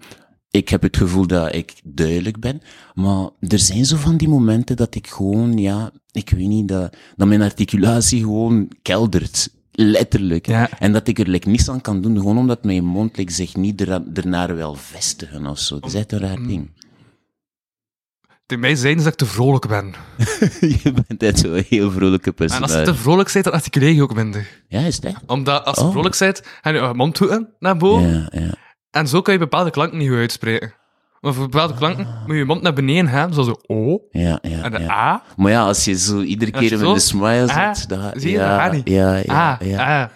ik 0.51 0.69
heb 0.69 0.83
het 0.83 0.97
gevoel 0.97 1.27
dat 1.27 1.55
ik 1.55 1.73
duidelijk 1.85 2.41
ben, 2.41 2.61
maar 2.95 3.29
er 3.41 3.59
zijn 3.59 3.85
zo 3.85 3.97
van 3.97 4.17
die 4.17 4.29
momenten 4.29 4.77
dat 4.77 4.95
ik 4.95 5.07
gewoon, 5.07 5.59
ja, 5.59 5.91
ik 6.13 6.31
weet 6.31 6.47
niet, 6.49 6.69
dat, 6.69 6.97
dat 7.17 7.29
mijn 7.29 7.43
articulatie 7.43 8.21
gewoon 8.21 8.71
keldert. 8.83 9.49
Letterlijk. 9.79 10.47
Ja. 10.47 10.71
En 10.79 10.93
dat 10.93 11.09
ik 11.09 11.19
er 11.19 11.29
like, 11.29 11.49
niets 11.49 11.69
aan 11.69 11.81
kan 11.81 12.01
doen, 12.01 12.17
gewoon 12.17 12.39
omdat 12.39 12.65
mijn 12.65 12.85
mond 12.85 13.17
like, 13.17 13.33
zich 13.33 13.57
niet 13.57 13.81
erna- 13.81 14.05
ernaar 14.15 14.55
wil 14.55 14.75
vestigen 14.75 15.47
of 15.47 15.59
zo. 15.59 15.75
Het 15.75 15.85
is 15.85 15.95
echt 15.95 16.13
een 16.13 16.19
raar 16.19 16.37
ding. 16.47 16.71
Tegen 18.47 18.63
mij 18.63 18.75
zijn 18.75 18.99
ze 18.99 19.05
dat 19.05 19.13
ik 19.13 19.19
te 19.19 19.27
vrolijk 19.27 19.69
ben. 19.69 19.95
je 20.83 20.93
bent 21.07 21.23
echt 21.23 21.39
zo'n 21.39 21.65
heel 21.69 21.91
vrolijke 21.91 22.33
En 22.37 22.63
als 22.63 22.73
je 22.73 22.83
te 22.83 22.95
vrolijk 22.95 23.33
bent, 23.33 23.45
dan 23.45 23.55
articuleer 23.55 23.91
je 23.93 24.03
ook 24.03 24.15
minder. 24.15 24.63
Ja, 24.69 24.81
is 24.81 24.97
het 24.97 25.05
echt? 25.05 25.23
Omdat 25.27 25.65
als 25.65 25.79
je 25.79 25.85
Oh. 25.85 25.91
vrolijk 25.91 26.19
bent, 26.19 26.43
ga 26.63 26.71
je 26.71 26.81
je 26.81 26.95
mondhoeken 26.95 27.55
naar 27.59 27.77
boven. 27.77 28.09
Ja, 28.11 28.29
ja. 28.41 28.55
En 28.91 29.09
zo 29.09 29.23
kan 29.23 29.33
je 29.35 29.39
bepaalde 29.41 29.71
klanken 29.71 29.99
niet 29.99 30.11
uitspreken. 30.11 30.75
Maar 31.27 31.35
voor 31.35 31.49
bepaalde 31.49 31.75
klanken 31.75 32.07
moet 32.27 32.33
je 32.33 32.39
je 32.39 32.45
mond 32.45 32.63
naar 32.63 32.73
beneden 32.73 33.09
gaan, 33.11 33.33
zoals 33.33 33.49
de 33.49 33.59
O 33.67 34.01
Ja, 34.11 34.39
ja, 34.43 34.63
en 34.63 34.71
de 34.71 34.79
ja. 34.79 34.91
A. 34.91 35.23
Maar 35.37 35.51
ja, 35.53 35.63
als 35.65 35.85
je 35.85 35.99
zo 35.99 36.21
iedere 36.21 36.51
keer 36.51 36.71
met 36.79 36.81
een 36.89 37.01
smile 37.01 37.53
Ah, 37.53 37.75
zit, 37.75 37.89
dan 37.89 38.11
zie 38.15 38.31
je, 38.31 38.37
ja, 38.39 38.71
niet. 38.73 38.89
Ja, 38.89 39.15
ja, 39.17 39.33
A, 39.33 39.59
ja. 39.65 40.03
A. 40.03 40.11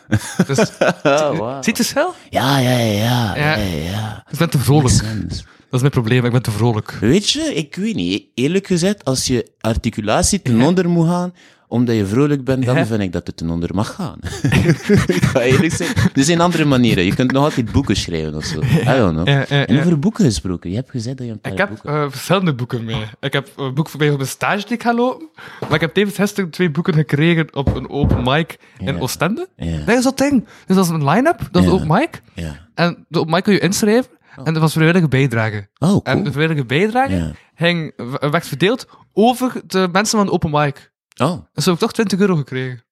Dus, 0.46 0.58
Ah, 1.02 1.38
wauw. 1.38 1.62
ziet 1.62 1.76
je 1.76 1.82
het 1.82 1.92
wel? 1.92 2.14
Ja, 2.28 2.58
ja, 2.58 2.70
ja, 2.70 2.78
ja, 2.78 3.36
Ja. 3.36 3.56
ja, 3.56 3.74
ja. 3.90 4.24
Ik 4.30 4.38
ben 4.38 4.50
te 4.50 4.58
vrolijk. 4.58 4.92
Dat 4.92 5.70
is 5.70 5.80
mijn 5.80 5.90
probleem, 5.90 6.24
ik 6.24 6.32
ben 6.32 6.42
te 6.42 6.50
vrolijk. 6.50 6.90
Weet 7.00 7.30
je, 7.30 7.54
ik 7.54 7.74
weet 7.76 7.94
niet, 7.94 8.24
eerlijk 8.34 8.66
gezegd, 8.66 9.04
als 9.04 9.26
je 9.26 9.50
articulatie 9.60 10.42
ten 10.42 10.56
Ja. 10.56 10.66
onder 10.66 10.88
moet 10.88 11.06
gaan, 11.08 11.32
omdat 11.70 11.96
je 11.96 12.06
vrolijk 12.06 12.44
bent, 12.44 12.64
dan 12.64 12.76
Ja. 12.76 12.86
vind 12.86 13.00
ik 13.02 13.12
dat 13.12 13.26
het 13.26 13.36
ten 13.36 13.50
onder 13.50 13.74
mag 13.74 13.94
gaan. 13.94 14.18
ik 15.06 15.22
ga 15.24 15.40
eerlijk 15.40 15.72
zeggen, 15.72 16.10
er 16.14 16.24
zijn 16.24 16.40
andere 16.40 16.64
manieren. 16.64 17.04
Je 17.04 17.14
kunt 17.14 17.32
nog 17.32 17.44
altijd 17.44 17.72
boeken 17.72 17.96
schrijven 17.96 18.34
of 18.34 18.44
zo. 18.44 18.60
I 18.60 18.84
don't 18.84 19.12
know. 19.12 19.26
Ja, 19.28 19.44
ja, 19.48 19.66
En 19.66 19.78
over 19.78 19.98
boeken 19.98 20.24
gesproken, 20.24 20.70
je 20.70 20.76
hebt 20.76 20.90
gezegd 20.90 21.16
dat 21.16 21.26
je 21.26 21.32
een 21.32 21.40
paar 21.40 21.52
Ik 21.52 21.58
heb 21.58 21.68
boeken... 21.68 21.94
eh, 21.94 22.04
verschillende 22.10 22.54
boeken 22.54 22.84
mee. 22.84 23.02
Ik 23.20 23.32
heb 23.32 23.48
een 23.56 23.74
boek 23.74 23.88
voor 23.88 24.00
mij 24.00 24.10
op 24.10 24.20
een 24.20 24.26
stage 24.26 24.64
die 24.66 24.74
ik 24.74 24.82
ga 24.82 24.94
lopen. 24.94 25.28
Maar 25.60 25.74
ik 25.74 25.80
heb 25.80 25.94
tevens 25.94 26.16
gisteren 26.16 26.50
twee 26.50 26.70
boeken 26.70 26.94
gekregen 26.94 27.54
op 27.56 27.76
een 27.76 27.88
open 27.90 28.22
mic 28.24 28.58
in. 28.78 29.00
Oostende. 29.00 29.48
Dat 29.86 29.96
is 29.96 30.04
dat 30.04 30.18
ding. 30.18 30.44
Dus 30.66 30.76
dat 30.76 30.84
is 30.84 30.90
een 30.90 31.08
line-up, 31.08 31.48
dat 31.50 31.62
is 31.62 31.68
een 31.68 31.74
open 31.74 31.88
mic. 31.88 32.22
Ja. 32.34 32.66
En 32.74 33.04
de 33.08 33.18
open 33.18 33.32
mic 33.34 33.42
kun 33.42 33.52
je 33.52 33.58
inschrijven. 33.60 34.10
En 34.44 34.52
dat 34.52 34.62
was 34.62 34.72
vrijwillige 34.72 35.08
bijdrage. 35.08 35.68
Oh, 35.78 36.00
En 36.02 36.16
de 36.16 36.20
cool. 36.22 36.32
vrijwillige 36.32 36.66
bijdrage 36.66 37.34
ging, 37.54 37.92
werd 38.30 38.46
verdeeld 38.46 38.86
over 39.12 39.52
de 39.66 39.88
mensen 39.92 40.16
van 40.18 40.26
de 40.26 40.32
open 40.32 40.50
mic. 40.50 40.89
Oh. 41.22 41.38
Dus 41.54 41.64
heb 41.64 41.74
ik 41.74 41.80
toch 41.80 41.92
20 41.92 42.18
euro 42.18 42.36
gekregen. 42.36 42.84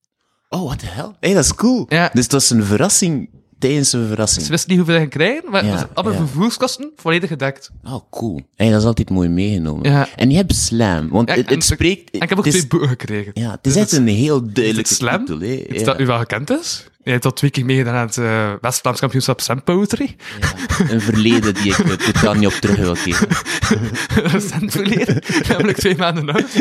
Oh, 0.48 0.64
what 0.64 0.78
the 0.78 0.86
hell? 0.86 1.10
Hey, 1.20 1.34
dat 1.34 1.44
is 1.44 1.54
cool. 1.54 1.86
Ja. 1.88 2.10
Dus 2.12 2.22
het 2.22 2.32
was 2.32 2.50
een 2.50 2.64
verrassing 2.64 3.30
tijdens 3.58 3.92
een 3.92 4.06
verrassing. 4.08 4.44
Ze 4.44 4.50
wisten 4.50 4.70
niet 4.70 4.78
hoeveel 4.78 5.00
ze 5.00 5.06
krijgen, 5.06 5.50
maar 5.50 5.64
Ja, 5.64 5.88
alle 5.94 6.10
ja. 6.10 6.16
vervoerskosten 6.16 6.92
volledig 6.96 7.28
gedekt. 7.28 7.70
Oh, 7.84 7.98
cool. 8.10 8.40
Hey, 8.54 8.70
dat 8.70 8.80
is 8.80 8.86
altijd 8.86 9.10
mooi 9.10 9.28
meegenomen. 9.28 9.90
Ja. 9.90 10.08
En 10.16 10.30
je 10.30 10.36
hebt 10.36 10.54
slam, 10.54 11.08
want 11.08 11.34
het, 11.34 11.64
spreekt... 11.64 12.10
En 12.10 12.20
ik 12.20 12.28
heb 12.28 12.38
ook 12.38 12.46
is, 12.46 12.52
twee 12.52 12.66
boeken 12.66 12.88
gekregen. 12.88 13.32
Ja, 13.34 13.50
het 13.50 13.66
is 13.66 13.72
Dus 13.72 13.82
echt 13.82 13.90
het- 13.90 14.00
een 14.00 14.06
heel 14.08 14.36
Is 14.46 14.52
duidelijke 14.52 14.88
het 14.88 14.98
slam? 14.98 15.24
titel. 15.24 15.44
Ja. 15.44 15.84
dat 15.84 16.00
u 16.00 16.06
wel 16.06 16.18
gekend 16.18 16.50
is. 16.50 16.86
Je 17.08 17.14
hebt 17.14 17.26
al 17.26 17.32
twee 17.32 17.50
keer 17.50 17.64
meegedaan 17.64 17.94
aan 17.94 18.06
het 18.06 18.16
uh, 18.16 18.52
West-Vlaams 18.60 19.00
kampioenschap 19.00 19.40
Slam 19.40 19.62
Poetry. 19.62 20.16
Ja, 20.40 20.48
Een 20.90 21.00
verleden 21.00 21.54
die 21.54 21.72
ik 21.72 21.78
er 21.78 21.96
totaal 21.96 22.34
niet 22.34 22.46
op 22.46 22.52
terug 22.52 22.76
wil 22.76 22.94
geven. 22.94 23.28
Recent 24.32 24.72
verleden. 24.72 25.22
Namelijk 25.48 25.78
twee 25.78 25.96
maanden 25.96 26.30
oud. 26.30 26.50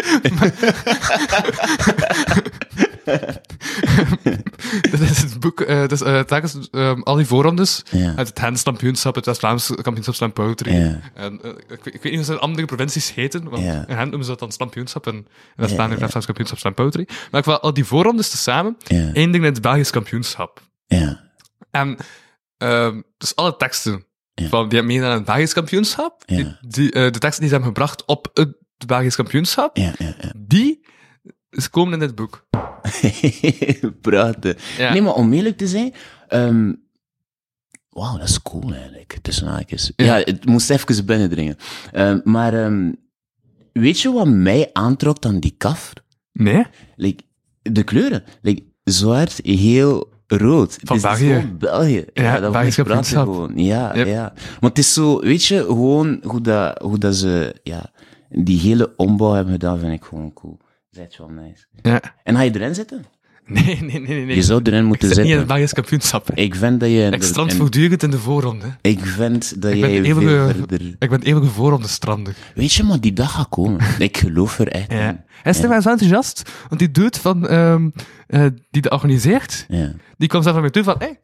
dat 4.92 5.00
is 5.00 5.18
het 5.22 5.40
boek, 5.40 5.62
uh, 5.62 5.84
telkens 6.22 6.70
ehm, 6.72 7.02
al 7.02 7.16
die 7.16 7.26
voorrondes 7.26 7.84
Ja. 7.92 8.14
uit 8.16 8.28
het 8.28 8.40
Hens 8.40 8.64
kampioenschap, 8.64 9.16
het 9.16 9.26
West-Vlaams 9.26 9.68
kampioenschap 9.82 10.16
slam 10.16 10.34
poetry. 10.34 10.74
Ja. 10.76 11.00
En, 11.14 11.40
eh, 11.44 11.50
ik, 11.50 11.84
weet- 11.84 11.94
ik 11.94 12.02
weet 12.02 12.04
niet 12.04 12.16
hoe 12.16 12.24
ze 12.24 12.32
in 12.34 12.40
andere 12.40 12.68
provincies 12.68 13.14
heten, 13.14 13.50
want 13.50 13.64
Ja. 13.64 13.74
in 13.88 13.96
Gent 13.96 14.00
noemen 14.10 14.24
ze 14.24 14.30
dat 14.30 14.40
dan 14.40 14.52
slampioenschap 14.52 15.08
en 15.08 15.14
in 15.16 15.26
West-Vlaanderen 15.56 15.90
Ja. 15.90 16.00
West-Vlaams 16.00 16.26
kampioenschap 16.26 16.60
slam 16.60 16.74
poetry. 16.74 17.08
Maar 17.32 17.40
ik 17.40 17.46
wil 17.46 17.60
al 17.60 17.74
die 17.74 17.86
voorrondes 17.86 18.30
tezamen 18.30 18.78
Ja. 18.84 18.98
eindigen 19.14 19.48
in 19.48 19.54
het 19.54 19.62
Belgisch 19.62 19.92
kampioenschap. 19.92 20.62
Ja. 20.88 21.30
En 21.72 21.98
ehm, 22.58 23.02
dus 23.18 23.36
alle 23.36 23.56
teksten 23.58 24.06
van, 24.36 24.70
die 24.70 24.78
hebben 24.78 24.86
meegedaan 24.86 25.12
aan 25.12 25.18
het 25.18 25.26
Belgisch 25.26 25.54
kampioenschap, 25.54 26.24
die, 26.26 26.58
die, 26.62 26.92
eh, 26.92 27.12
de 27.12 27.20
teksten 27.20 27.40
die 27.40 27.50
ze 27.50 27.56
hebben 27.56 27.74
gebracht 27.74 28.06
op 28.06 28.30
het 28.34 28.54
Belgisch 28.88 29.16
kampioenschap, 29.16 29.78
Ja, 29.78 29.94
ja, 29.98 30.14
ja. 30.22 30.32
die 30.38 30.86
komen 31.72 31.94
in 31.94 32.00
dit 32.00 32.16
boek. 32.16 32.46
Praten. 34.02 34.56
Ja. 34.78 34.92
Nee, 34.94 35.02
maar 35.02 35.14
om 35.14 35.34
eerlijk 35.34 35.58
te 35.58 35.68
zijn, 35.68 35.94
ehm 36.28 36.72
wauw, 37.90 38.18
dat 38.18 38.28
is 38.30 38.42
cool 38.42 38.74
eigenlijk, 38.74 39.18
tussen 39.22 39.48
haakjes. 39.48 39.92
Ja. 39.96 40.06
Ja, 40.18 40.24
het 40.26 40.46
moest 40.46 40.70
even 40.70 41.06
binnendringen. 41.06 41.56
Ehm, 41.92 42.20
maar 42.24 42.54
ehm, 42.54 42.92
weet 43.74 44.00
je 44.00 44.12
wat 44.12 44.28
mij 44.28 44.70
aantrok 44.74 45.26
aan 45.26 45.40
die 45.40 45.56
kaf? 45.58 45.94
Nee? 46.32 46.66
Like, 46.96 47.24
de 47.62 47.84
kleuren. 47.84 48.24
Like, 48.42 48.64
zwart, 48.84 49.40
heel 49.44 50.10
rood. 50.28 50.78
Van 50.84 50.96
is 50.96 51.02
België. 51.02 51.26
gewoon 51.26 51.58
België. 51.58 52.06
Ja, 52.14 52.40
dat 52.40 52.52
Belgisch 52.52 52.76
wil 52.76 52.86
ik 52.86 52.92
praten 52.92 53.18
gewoon. 53.18 53.52
Ja, 53.56 53.96
Yep. 53.96 54.08
ja. 54.08 54.34
Maar 54.60 54.70
het 54.70 54.80
is 54.80 54.94
zo, 54.94 55.20
weet 55.22 55.46
je, 55.46 55.64
gewoon 55.64 56.20
hoe 56.24 56.42
dat, 56.42 56.80
hoe 56.82 56.98
dat 56.98 57.16
ze, 57.16 57.56
ja, 57.64 57.92
die 58.30 58.60
hele 58.60 58.94
ombouw 58.96 59.34
hebben 59.34 59.54
gedaan, 59.54 59.80
vind 59.80 59.94
ik 59.94 60.04
gewoon 60.04 60.34
cool. 60.34 60.58
Dat 60.98 61.12
is 61.12 61.18
wel 61.18 61.30
nice. 61.30 61.66
Ja. 61.82 62.02
En 62.24 62.36
ga 62.36 62.42
je 62.42 62.56
erin 62.56 62.76
zitten? 62.76 63.06
Nee, 63.50 63.64
nee, 63.82 64.00
nee, 64.00 64.26
nee. 64.26 64.36
Je 64.36 64.44
zou 64.44 64.62
erin 64.64 64.80
ik 64.82 64.86
moeten 64.88 65.08
zit 65.08 65.18
niet 65.18 65.26
in 65.26 65.32
het 65.32 65.40
zitten. 65.40 65.56
Belgisch 65.56 65.74
kampioenschap. 65.74 66.32
Ik 66.34 66.56
vind 66.56 66.80
dat 66.80 66.90
je... 66.90 67.10
Ik 67.12 67.24
strand 67.24 67.52
in- 67.52 67.58
voortdurend 67.58 68.04
in 68.04 68.10
de 68.12 68.18
voorronde. 68.20 68.66
Ik 68.82 69.00
vind 69.06 69.62
dat 69.62 69.72
Ik 69.72 69.78
jij 69.78 69.90
eeuwige, 70.02 70.54
verder... 70.58 70.96
ik 71.00 71.10
ben 71.10 71.22
eeuwige 71.22 71.48
voorronde 71.52 71.88
strandig. 71.88 72.38
Weet 72.56 72.74
je, 72.74 72.84
maar 72.84 73.00
die 73.00 73.14
dag 73.14 73.32
gaat 73.32 73.50
komen. 73.50 73.82
Ik 74.00 74.18
geloof 74.18 74.60
er 74.60 74.68
echt 74.68 74.92
Ja. 74.92 75.10
in. 75.10 75.22
Hij 75.44 75.52
is 75.52 75.60
wel 75.60 75.82
zo 75.82 75.90
enthousiast, 75.90 76.52
want 76.68 76.80
die 76.80 76.92
dude 76.92 77.20
van, 77.20 77.48
ehm, 77.48 77.90
eh, 78.28 78.46
die 78.70 78.82
dat 78.82 78.92
organiseert, 78.92 79.66
Ja. 79.68 79.94
die 80.18 80.28
komt 80.30 80.44
zelf 80.44 80.56
naar 80.56 80.64
mij 80.64 80.72
toe 80.74 80.84
van, 80.84 80.96
hé, 81.00 81.06
hey, 81.06 81.20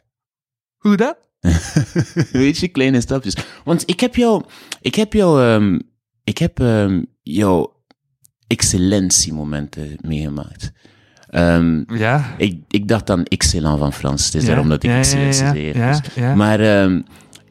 hoe 0.77 0.95
dat? 0.97 1.17
Weet 2.31 2.57
je, 2.57 2.67
kleine 2.67 3.01
stapjes. 3.01 3.35
Want 3.63 3.83
ik 3.89 3.99
heb 3.99 4.15
jou... 4.15 4.43
Ik 4.81 4.95
heb 4.95 5.13
jou... 5.13 5.41
ehm, 5.43 5.79
ik 6.23 6.37
heb 6.37 6.59
ehm, 6.59 7.03
jouw 7.21 7.72
excellentiemomenten 8.47 9.95
meegemaakt. 10.01 10.71
Ehm, 11.29 11.95
Ja. 11.97 12.35
ik, 12.37 12.57
ik 12.67 12.87
dacht 12.87 13.07
dan 13.07 13.23
excellent 13.23 13.79
van 13.79 13.93
Frans. 13.93 14.25
Het 14.25 14.35
is 14.35 14.41
ja, 14.41 14.47
daarom 14.47 14.69
dat 14.69 14.83
ik 14.83 14.89
ja, 14.89 14.97
Dus- 14.97 16.13
ja. 16.15 16.35
Maar 16.35 16.59
ehm, 16.59 17.01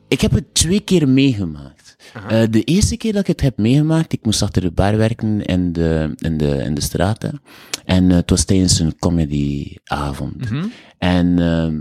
ik 0.08 0.20
heb 0.20 0.32
het 0.32 0.54
twee 0.54 0.80
keer 0.80 1.08
meegemaakt. 1.08 1.96
Eh, 2.28 2.42
de 2.50 2.62
eerste 2.62 2.96
keer 2.96 3.12
dat 3.12 3.20
ik 3.20 3.26
het 3.26 3.40
heb 3.40 3.56
meegemaakt, 3.58 4.12
ik 4.12 4.24
moest 4.24 4.42
achter 4.42 4.62
de 4.62 4.70
bar 4.70 4.96
werken 4.96 5.44
in 5.44 5.72
de, 5.72 6.12
in 6.16 6.36
de, 6.36 6.46
in 6.62 6.74
de 6.74 6.80
straten. 6.80 7.42
En 7.84 8.10
eh, 8.10 8.16
het 8.16 8.30
was 8.30 8.44
tijdens 8.44 8.78
een 8.78 8.98
comedyavond. 8.98 10.50
Mhm. 10.50 10.64
En 10.98 11.38
ehm, 11.38 11.80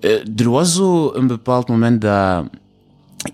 eh, 0.00 0.40
er 0.40 0.50
was 0.50 0.74
zo 0.74 1.12
een 1.14 1.26
bepaald 1.26 1.68
moment 1.68 2.00
dat 2.00 2.48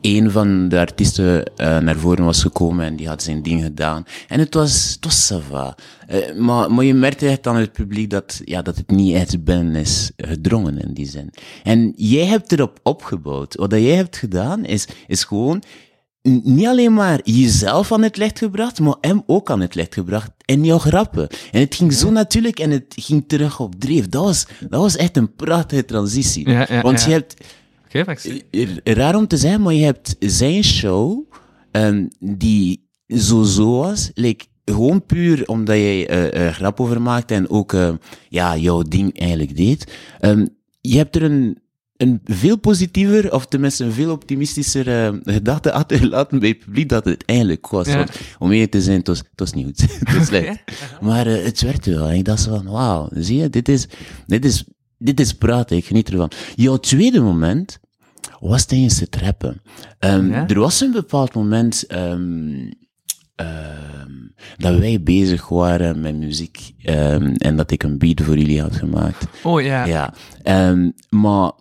een 0.00 0.30
van 0.30 0.68
de 0.68 0.78
artiesten 0.78 1.44
eh, 1.56 1.78
naar 1.78 1.96
voren 1.96 2.24
was 2.24 2.42
gekomen 2.42 2.86
en 2.86 2.96
die 2.96 3.08
had 3.08 3.22
zijn 3.22 3.42
ding 3.42 3.62
gedaan. 3.62 4.04
En 4.28 4.38
het 4.38 4.54
was, 4.54 4.92
het 4.92 5.04
was 5.04 5.32
ça 5.32 5.46
va. 5.48 5.76
Eh, 6.06 6.34
maar, 6.36 6.72
maar 6.72 6.84
je 6.84 6.94
merkte 6.94 7.28
echt 7.28 7.46
aan 7.46 7.56
het 7.56 7.72
publiek 7.72 8.10
dat, 8.10 8.40
ja, 8.44 8.62
dat 8.62 8.76
het 8.76 8.90
niet 8.90 9.14
echt 9.14 9.44
binnen 9.44 9.74
is 9.74 10.10
gedrongen 10.16 10.78
in 10.78 10.94
die 10.94 11.08
zin. 11.08 11.32
En 11.62 11.92
jij 11.96 12.26
hebt 12.26 12.52
erop 12.52 12.80
opgebouwd. 12.82 13.54
Wat 13.54 13.70
dat 13.70 13.80
jij 13.80 13.96
hebt 13.96 14.16
gedaan 14.16 14.64
is, 14.64 14.88
is 15.06 15.24
gewoon 15.24 15.62
niet 16.22 16.66
alleen 16.66 16.94
maar 16.94 17.20
jezelf 17.24 17.92
aan 17.92 18.02
het 18.02 18.16
licht 18.16 18.38
gebracht, 18.38 18.80
maar 18.80 18.94
hem 19.00 19.22
ook 19.26 19.50
aan 19.50 19.60
het 19.60 19.74
licht 19.74 19.94
gebracht 19.94 20.30
in 20.44 20.64
jouw 20.64 20.78
grappen. 20.78 21.28
En 21.50 21.60
het 21.60 21.74
ging 21.74 21.92
zo 21.92 22.10
natuurlijk 22.10 22.58
en 22.58 22.70
het 22.70 22.84
ging 22.88 23.24
terug 23.26 23.60
op 23.60 23.80
dreef. 23.80 24.08
Dat 24.08 24.24
was, 24.24 24.46
dat 24.60 24.80
was 24.80 24.96
echt 24.96 25.16
een 25.16 25.34
prachtige 25.34 25.84
transitie. 25.84 26.48
Ja, 26.48 26.66
ja, 26.70 26.80
Want 26.80 27.00
ja. 27.00 27.06
je 27.06 27.12
hebt, 27.12 27.44
Zie- 28.50 28.64
R- 28.84 28.90
raar 28.90 29.16
om 29.16 29.26
te 29.26 29.36
zeggen, 29.36 29.62
maar 29.62 29.74
je 29.74 29.84
hebt 29.84 30.16
zijn 30.18 30.64
show, 30.64 31.32
ehm, 31.70 32.06
die 32.20 32.88
zo 33.06 33.42
zo 33.42 33.76
was, 33.78 34.10
like, 34.14 34.44
gewoon 34.64 35.06
puur 35.06 35.48
omdat 35.48 35.76
jij 35.76 36.08
eh 36.08 36.46
eh, 36.46 36.54
grap 36.54 36.80
over 36.80 37.02
maakte 37.02 37.34
en 37.34 37.50
ook 37.50 37.72
eh, 37.72 37.94
ja, 38.28 38.56
jouw 38.56 38.82
ding 38.82 39.18
eigenlijk 39.18 39.56
deed. 39.56 39.92
Ehm, 40.20 40.46
je 40.80 40.96
hebt 40.96 41.16
er 41.16 41.22
een, 41.22 41.58
een 41.96 42.20
veel 42.24 42.58
positiever, 42.58 43.32
of 43.32 43.46
tenminste 43.46 43.84
een 43.84 43.92
veel 43.92 44.12
optimistischer 44.12 44.88
eh, 44.88 45.12
gedachte 45.22 45.72
achtergelaten 45.80 46.38
bij 46.38 46.48
het 46.48 46.58
publiek 46.58 46.88
dat 46.88 47.04
het 47.04 47.24
eigenlijk 47.24 47.68
was. 47.68 47.86
Ja. 47.86 47.96
Want 47.96 48.10
om 48.38 48.50
eerlijk 48.52 48.70
te 48.70 48.82
zijn, 48.82 48.98
het 48.98 49.06
was, 49.06 49.18
het 49.18 49.28
was 49.34 49.52
niet 49.52 49.64
goed. 49.64 49.80
het 49.98 50.16
was 50.16 50.26
slecht. 50.26 50.62
Maar 51.00 51.26
eh, 51.26 51.44
het 51.44 51.60
werd 51.60 51.86
wel. 51.86 52.08
En 52.08 52.16
ik 52.16 52.24
dacht 52.24 52.42
zo 52.42 52.50
van, 52.56 52.66
wauw, 52.70 53.08
zie 53.14 53.36
je, 53.38 53.50
dit 53.50 53.68
is, 53.68 53.86
dit 54.26 54.44
is, 54.44 54.64
dit 55.02 55.20
is 55.20 55.32
praten, 55.34 55.76
ik 55.76 55.84
geniet 55.84 56.10
ervan. 56.10 56.30
Jouw 56.54 56.76
tweede 56.76 57.20
moment 57.20 57.78
was 58.40 58.64
tijdens 58.64 59.00
het 59.00 59.16
rappen. 59.16 59.62
Ehm, 59.98 60.30
Ja? 60.30 60.48
Er 60.48 60.58
was 60.60 60.80
een 60.80 60.92
bepaald 60.92 61.34
moment 61.34 61.86
ehm, 61.86 62.70
ehm, 63.34 64.10
dat 64.56 64.78
wij 64.78 65.02
bezig 65.02 65.48
waren 65.48 66.00
met 66.00 66.16
muziek 66.16 66.74
en 67.36 67.56
dat 67.56 67.70
ik 67.70 67.82
een 67.82 67.98
beat 67.98 68.20
voor 68.20 68.38
jullie 68.38 68.60
had 68.60 68.76
gemaakt. 68.76 69.26
Oh 69.42 69.62
ja. 69.62 69.84
Ja, 69.84 70.14
maar 71.08 71.52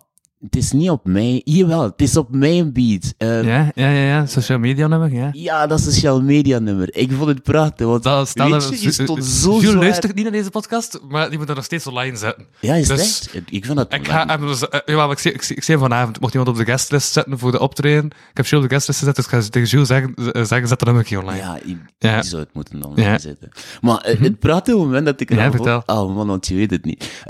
het 0.42 0.56
is 0.56 0.72
niet 0.72 0.90
op 0.90 1.06
mij. 1.06 1.40
Jawel, 1.44 1.82
het 1.82 1.92
is 2.02 2.16
op 2.16 2.30
mijn 2.34 2.72
beat. 2.72 3.14
Ehm, 3.18 3.46
Ja, 3.46 3.70
ja, 3.74 3.88
ja, 3.88 4.04
ja. 4.06 4.26
Social 4.26 4.58
media 4.58 4.86
nummer, 4.86 5.12
ja. 5.12 5.28
ja, 5.32 5.66
dat 5.66 5.78
is 5.78 5.84
social 5.84 6.22
media 6.22 6.58
nummer. 6.58 6.96
Ik 6.96 7.12
vond 7.12 7.28
het 7.28 7.42
prachtig, 7.42 7.86
want 7.86 8.02
Dat 8.02 8.28
stel 8.28 8.50
weet 8.50 8.68
je, 8.68 8.82
je 8.82 8.92
stond 8.92 9.24
zo 9.24 9.50
Jules 9.50 9.70
zwaar. 9.70 9.82
luistert 9.82 10.14
niet 10.14 10.22
naar 10.24 10.32
deze 10.32 10.50
podcast, 10.50 11.00
maar 11.08 11.28
die 11.30 11.38
moet 11.38 11.48
er 11.48 11.54
nog 11.54 11.64
steeds 11.64 11.86
online 11.86 12.16
zetten. 12.16 12.46
Ja, 12.60 12.74
is 12.74 12.88
Dus- 12.88 13.00
echt? 13.00 13.34
Ik 13.50 13.64
vind 13.64 13.76
dat... 13.76 13.92
Ik 13.94 14.08
ga 14.08 14.36
dus, 14.36 14.68
eh, 14.68 14.80
ik 14.84 15.64
hem 15.66 15.78
vanavond. 15.78 16.20
Mocht 16.20 16.34
iemand 16.34 16.50
op 16.50 16.56
de 16.56 16.70
guestlist 16.70 17.12
zetten 17.12 17.38
voor 17.38 17.50
de 17.52 17.58
optreden. 17.60 18.04
Ik 18.06 18.36
heb 18.36 18.46
Jules 18.46 18.64
op 18.64 18.70
de 18.70 18.74
guestlist 18.74 18.98
gezet, 18.98 19.16
dus 19.16 19.24
ik 19.24 19.30
ga 19.30 19.40
tegen 19.40 19.68
Jules 19.68 19.88
zeggen, 19.88 20.14
eh, 20.14 20.44
zeggen 20.44 20.68
zet 20.68 20.78
dat 20.78 20.84
nummer 20.84 21.06
hier 21.08 21.18
online. 21.18 21.38
Ja, 21.38 21.58
ik, 21.64 21.76
Ja. 21.98 22.16
ik 22.18 22.24
zou 22.24 22.42
het 22.42 22.54
moeten 22.54 22.80
dan 22.80 22.92
Ja. 22.94 23.18
zitten. 23.18 23.48
Maar 23.80 23.98
eh, 24.00 24.20
het 24.20 24.38
prachtige 24.38 24.76
moment 24.76 25.06
dat 25.06 25.20
ik 25.20 25.34
Ja, 25.34 25.50
vertel. 25.50 25.82
vond- 25.86 25.98
Oh 25.98 26.16
man, 26.16 26.26
want 26.26 26.46
je 26.46 26.54
weet 26.54 26.70
het 26.70 26.84
niet. 26.84 27.22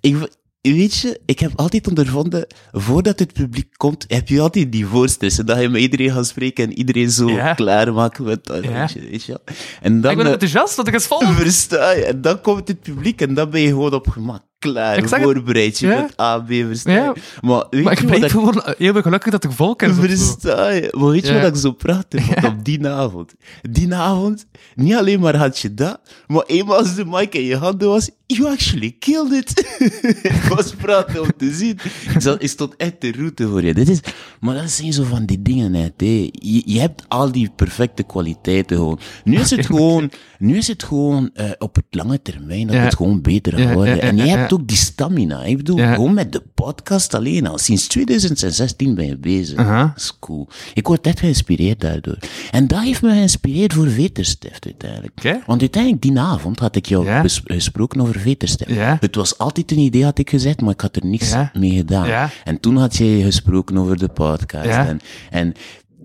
Ik, 0.00 0.28
weet 0.60 0.94
je, 0.96 1.20
ik 1.26 1.38
heb 1.38 1.52
altijd 1.56 1.88
ondervonden, 1.88 2.46
voordat 2.72 3.18
het 3.18 3.32
publiek 3.32 3.68
komt, 3.76 4.04
heb 4.08 4.28
je 4.28 4.40
altijd 4.40 4.72
die 4.72 4.86
voorstressen, 4.86 5.46
dat 5.46 5.60
je 5.60 5.68
met 5.68 5.80
iedereen 5.80 6.10
gaat 6.12 6.26
spreken 6.26 6.64
en 6.64 6.72
iedereen 6.78 7.10
zo 7.10 7.28
Ja. 7.30 7.54
klaarmaken 7.54 8.24
met 8.24 8.44
dat, 8.44 8.64
Ja. 8.64 8.70
weet, 8.80 8.92
je, 8.92 9.00
weet 9.10 9.24
je. 9.24 9.40
En 9.82 10.00
dan... 10.00 10.10
ik 10.10 10.16
ben 10.16 10.26
eh, 10.26 10.32
enthousiast, 10.32 10.74
want 10.74 10.88
ik 10.88 10.94
is 10.94 11.06
vol. 11.06 11.20
Versta 11.20 11.90
je? 11.90 12.04
En 12.04 12.20
dan 12.20 12.40
komt 12.40 12.68
het 12.68 12.80
publiek 12.80 13.20
en 13.20 13.34
dan 13.34 13.50
ben 13.50 13.60
je 13.60 13.68
gewoon 13.68 13.94
op 13.94 14.08
gemak. 14.08 14.42
Klaar, 14.60 14.96
Ik 14.98 15.08
voorbereid. 15.08 15.78
Je 15.78 15.86
Ja. 15.86 16.08
A, 16.20 16.38
B, 16.38 16.46
versta 16.48 16.90
je? 16.92 16.98
Ja. 16.98 17.12
Maar 17.40 17.64
weet 17.70 17.84
Maar 17.84 18.00
ik 18.00 18.06
ben 18.06 18.22
ik- 18.22 18.30
gewoon 18.30 18.62
heel 18.78 19.02
gelukkig 19.02 19.32
dat 19.32 19.44
ik 19.44 19.50
volk 19.52 19.80
heb. 19.80 19.92
Versta 19.94 20.68
je? 20.70 20.94
Maar 20.98 21.08
weet 21.10 21.26
je 21.26 21.32
wat 21.40 21.54
ik 21.54 21.60
zo 21.60 21.72
prachtig 21.72 22.24
vond 22.24 22.44
op 22.44 22.64
die 22.64 22.88
avond? 22.88 23.34
Die 23.70 23.94
avond, 23.94 24.46
niet 24.74 24.94
alleen 24.94 25.20
maar 25.20 25.36
had 25.36 25.58
je 25.58 25.74
dat, 25.74 26.00
maar 26.26 26.44
eenmaal 26.46 26.76
als 26.76 26.94
de 26.94 27.04
mic 27.04 27.34
in 27.34 27.42
je 27.44 27.56
handen 27.56 27.88
was, 27.88 28.10
you 28.26 28.50
actually 28.50 28.96
killed 28.98 29.32
it. 29.32 29.76
het 30.32 30.48
was 30.48 30.74
prachtig 30.74 31.20
om 31.20 31.30
te 31.36 31.52
zien. 31.54 31.78
Ik, 32.14 32.40
ik 32.40 32.48
stond 32.48 32.76
echt 32.76 33.00
de 33.00 33.12
route 33.12 33.48
voor 33.48 33.62
je. 33.64 33.74
Dit 33.74 33.88
is, 33.88 34.00
maar 34.40 34.54
dat 34.54 34.70
zijn 34.70 34.92
zo 34.92 35.02
van 35.04 35.26
die 35.26 35.42
dingen, 35.42 35.74
hè. 35.74 35.88
Je, 35.96 36.62
je 36.64 36.80
hebt 36.80 37.04
al 37.08 37.32
die 37.32 37.50
perfecte 37.56 38.02
kwaliteiten 38.02 38.76
gewoon. 38.76 38.98
Nu 39.24 39.36
is 39.38 39.50
het 39.50 39.66
gewoon, 39.66 40.10
nu 40.38 40.56
is 40.56 40.66
het 40.68 40.82
gewoon 40.82 41.30
eh, 41.34 41.50
op 41.58 41.74
het 41.74 41.84
lange 41.90 42.22
termijn 42.22 42.66
dat 42.66 42.76
Ja. 42.76 42.82
het 42.82 42.96
gewoon 42.96 43.20
beter 43.22 43.58
gaat 43.58 43.74
worden. 43.74 44.00
en 44.02 44.16
je 44.16 44.24
ja, 44.24 44.46
hebt 44.50 44.62
ook 44.62 44.68
die 44.68 44.76
stamina. 44.76 45.42
Ik 45.44 45.56
bedoel, 45.56 45.76
Ja. 45.76 45.94
gewoon 45.94 46.14
met 46.14 46.32
de 46.32 46.42
podcast 46.54 47.14
alleen 47.14 47.46
al. 47.46 47.58
Sinds 47.58 47.86
2016 47.86 48.94
ben 48.94 49.06
je 49.06 49.16
bezig. 49.16 49.58
Dat 49.86 49.96
is 49.96 50.16
cool. 50.20 50.48
Ik 50.74 50.86
word 50.86 51.06
echt 51.06 51.18
geïnspireerd 51.20 51.80
daardoor. 51.80 52.18
En 52.50 52.66
dat 52.66 52.80
heeft 52.82 53.02
me 53.02 53.10
geïnspireerd 53.10 53.72
voor 53.72 53.88
Veterstift 53.88 54.64
uiteindelijk. 54.64 55.20
Want 55.46 55.60
uiteindelijk, 55.60 56.02
die 56.02 56.18
avond 56.18 56.58
had 56.58 56.76
ik 56.76 56.86
jou 56.86 57.06
gesproken 57.44 58.00
over 58.00 58.20
Veterstift. 58.20 58.70
Het 59.00 59.14
was 59.14 59.38
altijd 59.38 59.70
een 59.70 59.78
idee, 59.78 60.04
had 60.04 60.18
ik 60.18 60.30
gezegd, 60.30 60.60
maar 60.60 60.72
ik 60.72 60.80
had 60.80 60.96
er 60.96 61.06
niks 61.06 61.32
mee 61.52 61.74
gedaan. 61.76 62.06
En 62.44 62.60
toen 62.60 62.76
had 62.76 62.96
jij 62.96 63.20
gesproken 63.22 63.78
over 63.78 63.98
de 63.98 64.08
podcast. 64.08 64.64
En, 64.86 65.00
en 65.30 65.54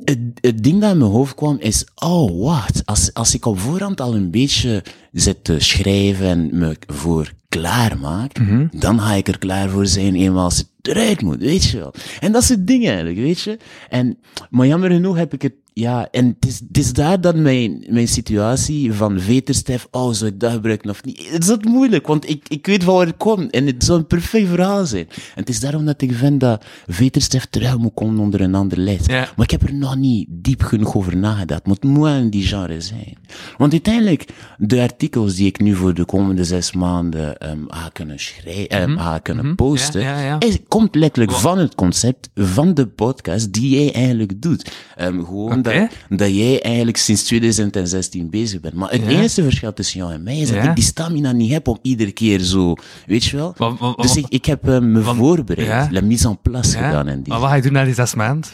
het, 0.06 0.20
het 0.42 0.64
ding 0.64 0.82
dat 0.82 0.92
in 0.92 0.98
mijn 0.98 1.12
hoofd 1.12 1.36
kwam 1.36 1.58
is, 1.60 1.86
oh, 1.96 2.44
wacht, 2.46 2.82
als, 2.86 3.14
als 3.14 3.34
ik 3.34 3.46
op 3.46 3.60
voorhand 3.60 4.02
al 4.02 4.16
een 4.16 4.32
beetje 4.32 4.84
zit 5.12 5.44
te 5.44 5.56
schrijven 5.60 6.26
en 6.28 6.50
me 6.52 6.78
voor 6.88 7.32
klaar 7.60 7.98
maak, 7.98 8.40
Mhm. 8.40 8.66
dan 8.72 9.00
ga 9.00 9.14
ik 9.14 9.28
er 9.28 9.38
klaar 9.40 9.70
voor 9.70 9.86
zijn 9.86 10.16
eenmaal 10.16 10.44
als 10.44 10.58
het 10.58 10.68
eruit 10.82 11.22
moet, 11.22 11.40
weet 11.40 11.64
je 11.64 11.78
wel. 11.78 11.94
En 12.20 12.32
dat 12.32 12.42
is 12.42 12.50
het 12.50 12.68
ding 12.68 12.88
eigenlijk, 12.88 13.18
weet 13.18 13.40
je. 13.42 13.58
En, 13.90 14.18
maar 14.50 14.68
jammer 14.68 14.92
genoeg 14.92 15.18
heb 15.18 15.34
ik 15.34 15.42
het 15.42 15.54
ja, 15.78 16.08
en 16.12 16.26
het 16.26 16.46
is, 16.46 16.60
het 16.68 16.78
is 16.78 16.94
daar 16.94 17.22
dan 17.22 17.42
mijn, 17.42 17.84
mijn 17.90 18.08
situatie 18.08 18.94
van 18.94 19.20
veterstijf, 19.20 19.88
oh, 19.92 20.14
zou 20.14 20.32
ik 20.32 20.40
dat 20.40 20.52
gebruiken 20.52 20.90
of 20.90 21.04
niet? 21.04 21.30
Het 21.30 21.42
is 21.42 21.48
dat 21.48 21.64
moeilijk, 21.64 22.08
want 22.08 22.30
ik, 22.30 22.46
ik 22.48 22.66
weet 22.66 22.84
van 22.84 22.96
waar 22.96 23.06
het 23.06 23.18
komt 23.18 23.52
en 23.52 23.66
het 23.66 23.84
zou 23.84 24.00
een 24.00 24.08
perfect 24.08 24.48
verhaal 24.48 24.86
zijn. 24.86 25.08
En 25.10 25.16
het 25.34 25.50
is 25.50 25.60
daarom 25.60 25.86
dat 25.86 26.02
ik 26.02 26.14
vind 26.14 26.40
dat 26.40 26.66
veterstijf 26.88 27.46
terug 27.50 27.78
moet 27.78 27.94
komen 27.94 28.20
onder 28.20 28.42
een 28.42 28.56
ander 28.56 28.78
lijst. 28.78 29.08
Ja. 29.08 29.30
Maar 29.36 29.46
ik 29.46 29.52
heb 29.52 29.64
er 29.64 29.74
nog 29.74 29.96
niet 29.96 30.28
diep 30.30 30.64
genoeg 30.64 30.96
over 30.96 31.18
nagedacht. 31.18 31.66
Maar 31.66 31.76
het 31.76 31.84
moet 31.84 32.04
wel 32.04 32.16
in 32.16 32.30
die 32.30 32.44
genre 32.48 32.82
zijn. 32.82 33.18
Want 33.58 33.72
uiteindelijk, 33.72 34.26
de 34.58 34.82
artikels 34.82 35.36
die 35.36 35.48
ik 35.48 35.60
nu 35.60 35.76
voor 35.76 35.94
de 35.94 36.06
komende 36.06 36.44
zes 36.44 36.74
maanden 36.74 37.38
ehm 37.38 37.60
ga 37.68 37.90
kunnen 37.94 38.20
schrijven, 38.20 39.00
ga 39.00 39.20
kunnen 39.20 39.56
posten, 39.56 40.02
Mhm. 40.02 40.10
Ja, 40.10 40.20
ja, 40.20 40.26
ja. 40.26 40.40
is, 40.40 40.58
komt 40.68 40.96
letterlijk 40.96 41.38
van 41.38 41.58
het 41.58 41.76
concept 41.76 42.30
van 42.36 42.74
de 42.74 42.88
podcast 42.88 43.54
die 43.54 43.70
jij 43.70 43.94
eigenlijk 43.94 44.42
doet. 44.42 44.72
Ehm, 44.96 45.24
gewoon 45.24 45.62
Dat, 46.10 46.18
dat 46.20 46.36
jij 46.36 46.62
eigenlijk 46.62 46.98
sinds 46.98 47.24
2016 47.24 48.30
bezig 48.30 48.60
bent. 48.60 48.74
Maar 48.74 48.92
het 48.92 49.02
Ja. 49.02 49.08
enige 49.08 49.44
verschil 49.44 49.74
tussen 49.74 50.00
jou 50.00 50.14
en 50.14 50.24
mij 50.24 50.38
is 50.40 50.48
dat 50.50 50.58
Ja. 50.64 50.70
ik 50.70 50.76
die 50.76 50.84
stamina 50.84 51.32
niet 51.32 51.52
heb 51.52 51.68
om 51.68 51.80
iedere 51.82 52.12
keer 52.12 52.40
zo, 52.40 52.76
weet 53.06 53.24
je 53.24 53.38
wel? 53.38 53.56
Dus 53.96 54.16
ik, 54.16 54.26
ik 54.30 54.46
heb 54.46 54.68
eh, 54.68 54.80
me 54.80 55.02
voorbereid, 55.02 55.68
ja. 55.68 55.88
la 55.92 56.02
mise 56.02 56.28
en 56.28 56.42
place 56.42 56.78
gedaan. 56.78 57.08
En 57.08 57.24
die, 57.24 57.32
Maar 57.34 57.42
wat 57.42 57.50
ga 57.50 57.56
je 57.56 57.62
doen 57.62 57.72
na 57.74 57.84
die 57.84 57.94
zes 57.94 58.16
maanden? 58.16 58.50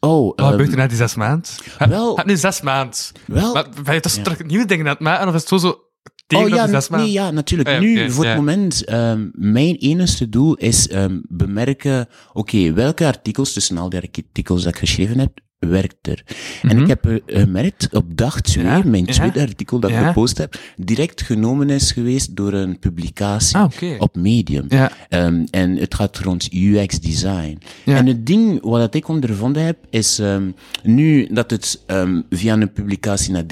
Oh, 0.00 0.26
Wat 0.26 0.38
ehm, 0.38 0.48
gebeurt 0.50 0.70
er 0.70 0.76
na 0.76 0.86
die 0.86 0.96
zes 0.96 1.14
maanden? 1.14 1.50
wel- 1.78 2.20
nu 2.24 2.36
zes 2.36 2.60
maanden. 2.60 2.98
wel, 3.26 3.52
Maar 3.54 3.66
ben 3.84 3.94
je 3.94 4.00
Ja. 4.14 4.22
terug 4.22 4.44
nieuwe 4.44 4.64
dingen 4.66 4.84
aan 4.86 4.92
het 4.92 5.00
maken, 5.00 5.28
of 5.28 5.34
is 5.34 5.40
het 5.40 5.48
zo 5.48 5.56
zo 5.56 5.78
tegen 6.26 6.44
oh 6.44 6.50
ja, 6.50 6.64
die 6.64 6.74
zes 6.74 6.88
maanden? 6.88 7.08
nee, 7.08 7.18
ja, 7.18 7.30
natuurlijk. 7.30 7.70
Ja, 7.70 7.78
nu, 7.80 8.10
voor 8.10 8.24
het 8.26 8.36
moment, 8.36 8.84
ehm, 8.84 9.28
mijn 9.32 9.76
enige 9.76 10.28
doel 10.28 10.54
is 10.54 10.88
ehm, 10.88 11.18
bemerken, 11.28 12.08
oké, 12.32 12.72
welke 12.72 13.06
artikels, 13.06 13.52
tussen 13.52 13.78
al 13.78 13.88
die 13.88 14.00
artikels 14.00 14.62
dat 14.62 14.72
ik 14.72 14.78
geschreven 14.78 15.18
heb, 15.18 15.38
werkt 15.68 16.06
er. 16.08 16.22
En 16.62 16.78
ik 16.78 16.86
heb 16.86 17.06
eh, 17.06 17.16
gemerkt, 17.26 17.88
op 17.94 18.16
dag 18.16 18.40
twee, 18.40 18.64
Mhm. 18.64 18.72
Ja, 18.74 18.82
mijn 18.84 19.04
ja. 19.04 19.12
tweede 19.12 19.40
artikel 19.40 19.78
dat 19.80 19.90
ik 19.90 19.96
Ja. 19.96 20.06
gepost 20.06 20.38
heb, 20.38 20.58
direct 20.76 21.22
genomen 21.22 21.70
is 21.70 21.92
geweest 21.92 22.36
door 22.36 22.52
een 22.52 22.78
publicatie 22.78 23.56
Ah, 23.56 23.70
op 23.98 24.16
Medium. 24.16 24.66
Ehm, 25.08 25.44
en 25.50 25.76
het 25.76 25.94
gaat 25.94 26.18
rond 26.18 26.48
UX 26.52 27.00
design. 27.00 27.58
En 27.84 28.06
het 28.06 28.26
ding 28.26 28.60
wat 28.62 28.94
ik 28.94 29.08
ondervonden 29.08 29.64
heb, 29.64 29.78
is 29.90 30.18
ehm, 30.18 30.50
nu 30.82 31.28
dat 31.32 31.50
het 31.50 31.82
ehm, 31.86 32.20
via 32.30 32.52
een 32.54 32.72
publicatie 32.72 33.32
naar 33.32 33.46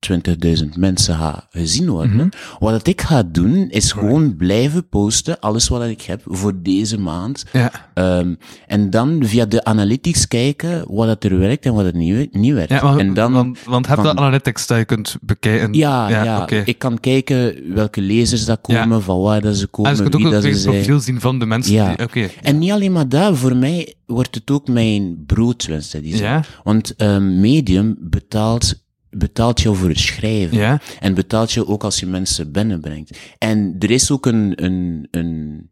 23.000 0.00 0.68
mensen 0.78 1.14
gaat 1.16 1.46
gezien 1.50 1.88
worden. 1.90 2.16
Mhm. 2.16 2.28
Wat 2.58 2.86
ik 2.86 3.00
ga 3.00 3.22
doen, 3.22 3.70
is 3.70 3.92
gewoon 3.92 4.36
blijven 4.36 4.88
posten, 4.88 5.40
alles 5.40 5.68
wat 5.68 5.82
ik 5.84 6.02
heb 6.02 6.20
voor 6.24 6.52
deze 6.62 7.00
maand. 7.00 7.44
Ja. 7.52 7.70
Ehm, 7.94 8.34
en 8.66 8.90
dan 8.90 9.18
via 9.24 9.44
de 9.46 9.64
analytics 9.64 10.28
kijken 10.28 10.84
wat 10.88 11.06
dat 11.06 11.24
er 11.24 11.38
werkt 11.38 11.64
en 11.66 11.74
wat 11.74 11.84
het 11.84 11.94
niet, 11.94 12.34
niet 12.34 12.52
werkt. 12.52 12.70
Ja, 12.70 12.82
maar, 12.82 12.98
en 12.98 13.14
dan, 13.14 13.32
want, 13.32 13.58
want 13.64 13.86
heb 13.86 13.96
je 13.96 14.02
van- 14.04 14.18
analytics 14.18 14.66
dat 14.66 14.78
je 14.78 14.84
kunt 14.84 15.16
bekijken? 15.20 15.72
ja, 15.72 16.08
ja, 16.08 16.42
oké. 16.42 16.62
ik 16.64 16.78
kan 16.78 17.00
kijken 17.00 17.54
welke 17.74 18.00
lezers 18.00 18.44
dat 18.44 18.58
komen, 18.60 18.88
Ja. 18.88 19.00
van 19.00 19.20
waar 19.20 19.40
dat 19.40 19.56
ze 19.56 19.66
komen, 19.66 19.90
En 19.90 19.96
dus 19.96 20.04
je 20.06 20.10
kunt 20.10 20.22
wie 20.22 20.34
ook 20.34 20.42
dat 20.42 20.52
ze 20.52 20.58
zijn. 20.58 20.74
profiel 20.74 21.00
zien 21.00 21.20
van 21.20 21.38
de 21.38 21.46
mensen 21.46 21.72
Ja. 21.74 21.94
die... 21.94 22.06
Oké. 22.06 22.28
En 22.42 22.58
niet 22.58 22.70
alleen 22.70 22.92
maar 22.92 23.08
dat, 23.08 23.36
voor 23.38 23.56
mij 23.56 23.94
wordt 24.06 24.34
het 24.34 24.50
ook 24.50 24.68
mijn 24.68 25.24
broodwinst. 25.26 25.96
Ja. 26.02 26.44
Want 26.64 26.96
ehm, 26.96 27.40
Medium 27.40 27.96
betaalt, 28.00 28.84
betaalt 29.18 29.60
jou 29.60 29.76
voor 29.76 29.88
het 29.88 29.98
schrijven. 29.98 30.56
Ja. 30.58 30.80
En 31.00 31.14
betaalt 31.14 31.52
je 31.52 31.66
ook 31.66 31.84
als 31.84 32.00
je 32.00 32.06
mensen 32.06 32.52
binnenbrengt. 32.52 33.18
En 33.38 33.76
er 33.78 33.90
is 33.90 34.10
ook 34.10 34.26
een, 34.26 34.64
een, 34.64 35.08
een 35.10 35.70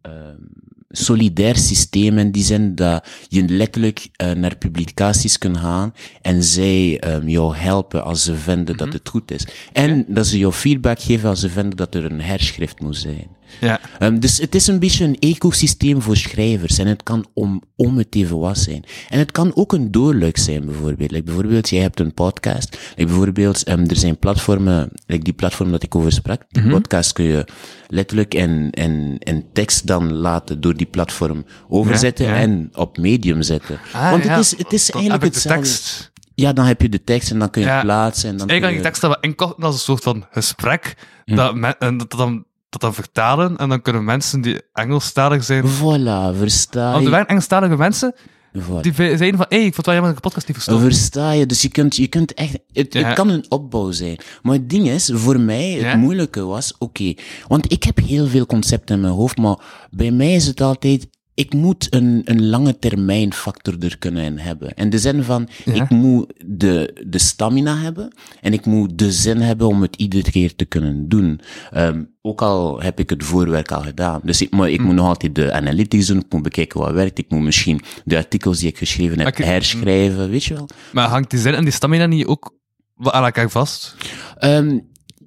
ehm, 0.00 0.42
solidair 0.88 1.56
systeem 1.56 2.18
in 2.18 2.30
die 2.30 2.44
zin 2.44 2.74
dat 2.74 3.08
je 3.28 3.48
letterlijk 3.48 4.08
eh, 4.12 4.30
naar 4.30 4.56
publicaties 4.56 5.38
kunt 5.38 5.56
gaan 5.56 5.94
en 6.22 6.42
zij 6.42 6.98
ehm, 6.98 7.28
jou 7.28 7.56
helpen 7.56 8.04
als 8.04 8.24
ze 8.24 8.34
vinden 8.34 8.76
dat 8.76 8.92
het 8.92 9.08
goed 9.08 9.30
is. 9.30 9.46
En 9.72 10.04
dat 10.08 10.26
ze 10.26 10.38
jou 10.38 10.52
feedback 10.52 11.00
geven 11.00 11.28
als 11.28 11.40
ze 11.40 11.48
vinden 11.48 11.76
dat 11.76 11.94
er 11.94 12.04
een 12.04 12.20
herschrift 12.20 12.80
moet 12.80 12.96
zijn. 12.96 13.35
Ja. 13.60 13.80
Ehm, 13.98 14.18
dus 14.18 14.38
het 14.38 14.54
is 14.54 14.66
een 14.66 14.78
beetje 14.78 15.04
een 15.04 15.18
ecosysteem 15.18 16.02
voor 16.02 16.16
schrijvers. 16.16 16.78
En 16.78 16.86
het 16.86 17.02
kan 17.02 17.26
om, 17.34 17.62
om 17.76 17.98
het 17.98 18.14
even 18.14 18.38
wat 18.38 18.58
zijn. 18.58 18.84
En 19.08 19.18
het 19.18 19.32
kan 19.32 19.52
ook 19.54 19.72
een 19.72 19.90
doorluik 19.90 20.36
zijn, 20.36 20.64
bijvoorbeeld. 20.64 21.10
Like 21.10 21.22
bijvoorbeeld, 21.24 21.68
jij 21.68 21.80
hebt 21.82 22.00
een 22.00 22.14
podcast. 22.14 22.78
Like 22.96 23.06
bijvoorbeeld, 23.10 23.64
ehm, 23.64 23.84
er 23.86 23.96
zijn 23.96 24.18
platformen, 24.18 24.90
like 25.06 25.24
die 25.24 25.32
platform 25.32 25.70
dat 25.70 25.82
ik 25.82 25.94
over 25.94 26.12
sprak. 26.12 26.42
Die 26.48 26.62
Mhm. 26.62 26.72
podcast 26.72 27.12
kun 27.12 27.24
je 27.24 27.44
letterlijk 27.88 28.34
en, 28.34 28.70
en, 28.70 29.16
en 29.18 29.44
tekst 29.52 29.86
dan 29.86 30.12
laten 30.12 30.60
door 30.60 30.76
die 30.76 30.86
platform 30.86 31.44
overzetten 31.68 32.24
Ja, 32.26 32.34
ja. 32.34 32.40
en 32.40 32.70
op 32.74 32.98
medium 32.98 33.42
zetten. 33.42 33.78
Ah, 33.92 34.10
Want 34.10 34.24
ja. 34.24 34.30
het 34.30 34.38
is, 34.44 34.50
het 34.58 34.72
is 34.72 34.86
Dan 34.86 35.00
eigenlijk 35.00 35.22
heb 35.24 35.34
ik 35.34 35.42
de 35.42 35.48
hetzelfde. 35.48 35.82
tekst. 35.82 36.14
Ja, 36.34 36.52
dan 36.52 36.64
heb 36.64 36.80
je 36.82 36.88
de 36.88 37.04
tekst 37.04 37.30
en 37.30 37.38
dan 37.38 37.50
kun 37.50 37.62
je 37.62 37.68
Ja. 37.68 37.80
plaatsen. 37.80 38.28
En 38.30 38.36
dan 38.36 38.48
Eigenlijk 38.48 38.68
die 38.82 38.82
je- 38.82 38.88
tekst 38.88 39.00
dat 39.10 39.10
we 39.20 39.26
inkorten 39.28 39.62
als 39.62 39.74
een 39.74 39.80
soort 39.80 40.02
van 40.02 40.26
gesprek, 40.30 40.94
Hm. 41.24 41.34
dat, 41.34 41.54
dat, 41.78 42.10
dan, 42.10 42.44
dat 42.68 42.80
dan 42.80 42.94
vertalen, 42.94 43.56
en 43.56 43.68
dan 43.68 43.82
kunnen 43.82 44.04
mensen 44.04 44.40
die 44.40 44.60
Engelstalig 44.72 45.44
zijn... 45.44 45.64
Voilà, 45.64 46.36
versta 46.38 46.92
Want 46.92 47.04
er 47.04 47.10
waren 47.10 47.26
Engelstalige 47.26 47.76
mensen 47.76 48.14
Voilà. 48.58 48.80
die 48.80 48.92
zeiden 48.94 49.36
van, 49.36 49.46
hé, 49.48 49.56
hey, 49.56 49.66
ik 49.66 49.74
vond 49.74 49.86
wel 49.86 49.94
jammer 49.94 50.14
dat 50.14 50.16
ik 50.18 50.22
de 50.22 50.28
podcast 50.28 50.46
niet 50.46 50.56
verstond. 50.56 50.80
Versta 50.82 51.30
je? 51.30 51.46
Dus 51.46 51.62
je 51.62 51.68
kunt, 51.68 51.96
je 51.96 52.06
kunt 52.06 52.34
echt, 52.34 52.58
het, 52.72 52.92
Ja. 52.92 53.02
het 53.02 53.14
kan 53.14 53.28
een 53.28 53.44
opbouw 53.48 53.90
zijn. 53.90 54.18
Maar 54.42 54.52
het 54.54 54.70
ding 54.70 54.88
is, 54.88 55.10
voor 55.14 55.40
mij, 55.40 55.70
het 55.70 55.80
Ja. 55.80 55.96
moeilijke 55.96 56.44
was, 56.44 56.74
oké, 56.78 57.14
want 57.48 57.72
ik 57.72 57.82
heb 57.82 57.98
heel 57.98 58.26
veel 58.26 58.46
concepten 58.46 58.94
in 58.94 59.00
mijn 59.00 59.12
hoofd, 59.12 59.36
maar 59.36 59.58
bij 59.90 60.10
mij 60.10 60.34
is 60.34 60.46
het 60.46 60.60
altijd, 60.60 61.06
ik 61.36 61.52
moet 61.54 61.86
een, 61.94 62.20
een 62.24 62.46
lange 62.48 62.78
termijn 62.78 63.32
factor 63.32 63.74
er 63.80 63.98
kunnen 63.98 64.24
in 64.24 64.38
hebben. 64.38 64.74
In 64.74 64.90
de 64.90 64.98
zin 64.98 65.22
van, 65.22 65.48
Ja. 65.64 65.72
ik 65.74 65.90
moet 65.90 66.32
de, 66.46 67.02
de 67.06 67.18
stamina 67.18 67.76
hebben 67.78 68.14
en 68.40 68.52
ik 68.52 68.66
moet 68.66 68.98
de 68.98 69.12
zin 69.12 69.40
hebben 69.40 69.66
om 69.66 69.82
het 69.82 69.96
iedere 69.96 70.30
keer 70.30 70.54
te 70.54 70.64
kunnen 70.64 71.08
doen. 71.08 71.40
Ehm, 71.70 72.04
ook 72.22 72.42
al 72.42 72.80
heb 72.80 73.00
ik 73.00 73.10
het 73.10 73.24
voorwerk 73.24 73.72
al 73.72 73.82
gedaan. 73.82 74.20
Dus 74.24 74.40
ik, 74.42 74.50
maar 74.50 74.70
ik 74.70 74.80
moet 74.82 74.94
nog 74.94 75.06
altijd 75.06 75.34
de 75.34 75.52
analytics 75.52 76.06
doen, 76.06 76.18
ik 76.18 76.32
moet 76.32 76.42
bekijken 76.42 76.80
wat 76.80 76.92
werkt, 76.92 77.18
ik 77.18 77.30
moet 77.30 77.42
misschien 77.42 77.80
de 78.04 78.16
artikels 78.16 78.58
die 78.58 78.68
ik 78.68 78.78
geschreven 78.78 79.20
heb 79.20 79.36
herschrijven, 79.36 80.30
weet 80.30 80.44
je 80.44 80.54
wel. 80.54 80.68
Maar 80.92 81.08
hangt 81.08 81.30
die 81.30 81.38
zin 81.40 81.54
en 81.54 81.64
die 81.64 81.72
stamina 81.72 82.06
niet 82.06 82.26
ook 82.26 82.54
aan 82.98 83.24
elkaar 83.24 83.50
vast? 83.50 83.94
Ehm, 84.38 84.78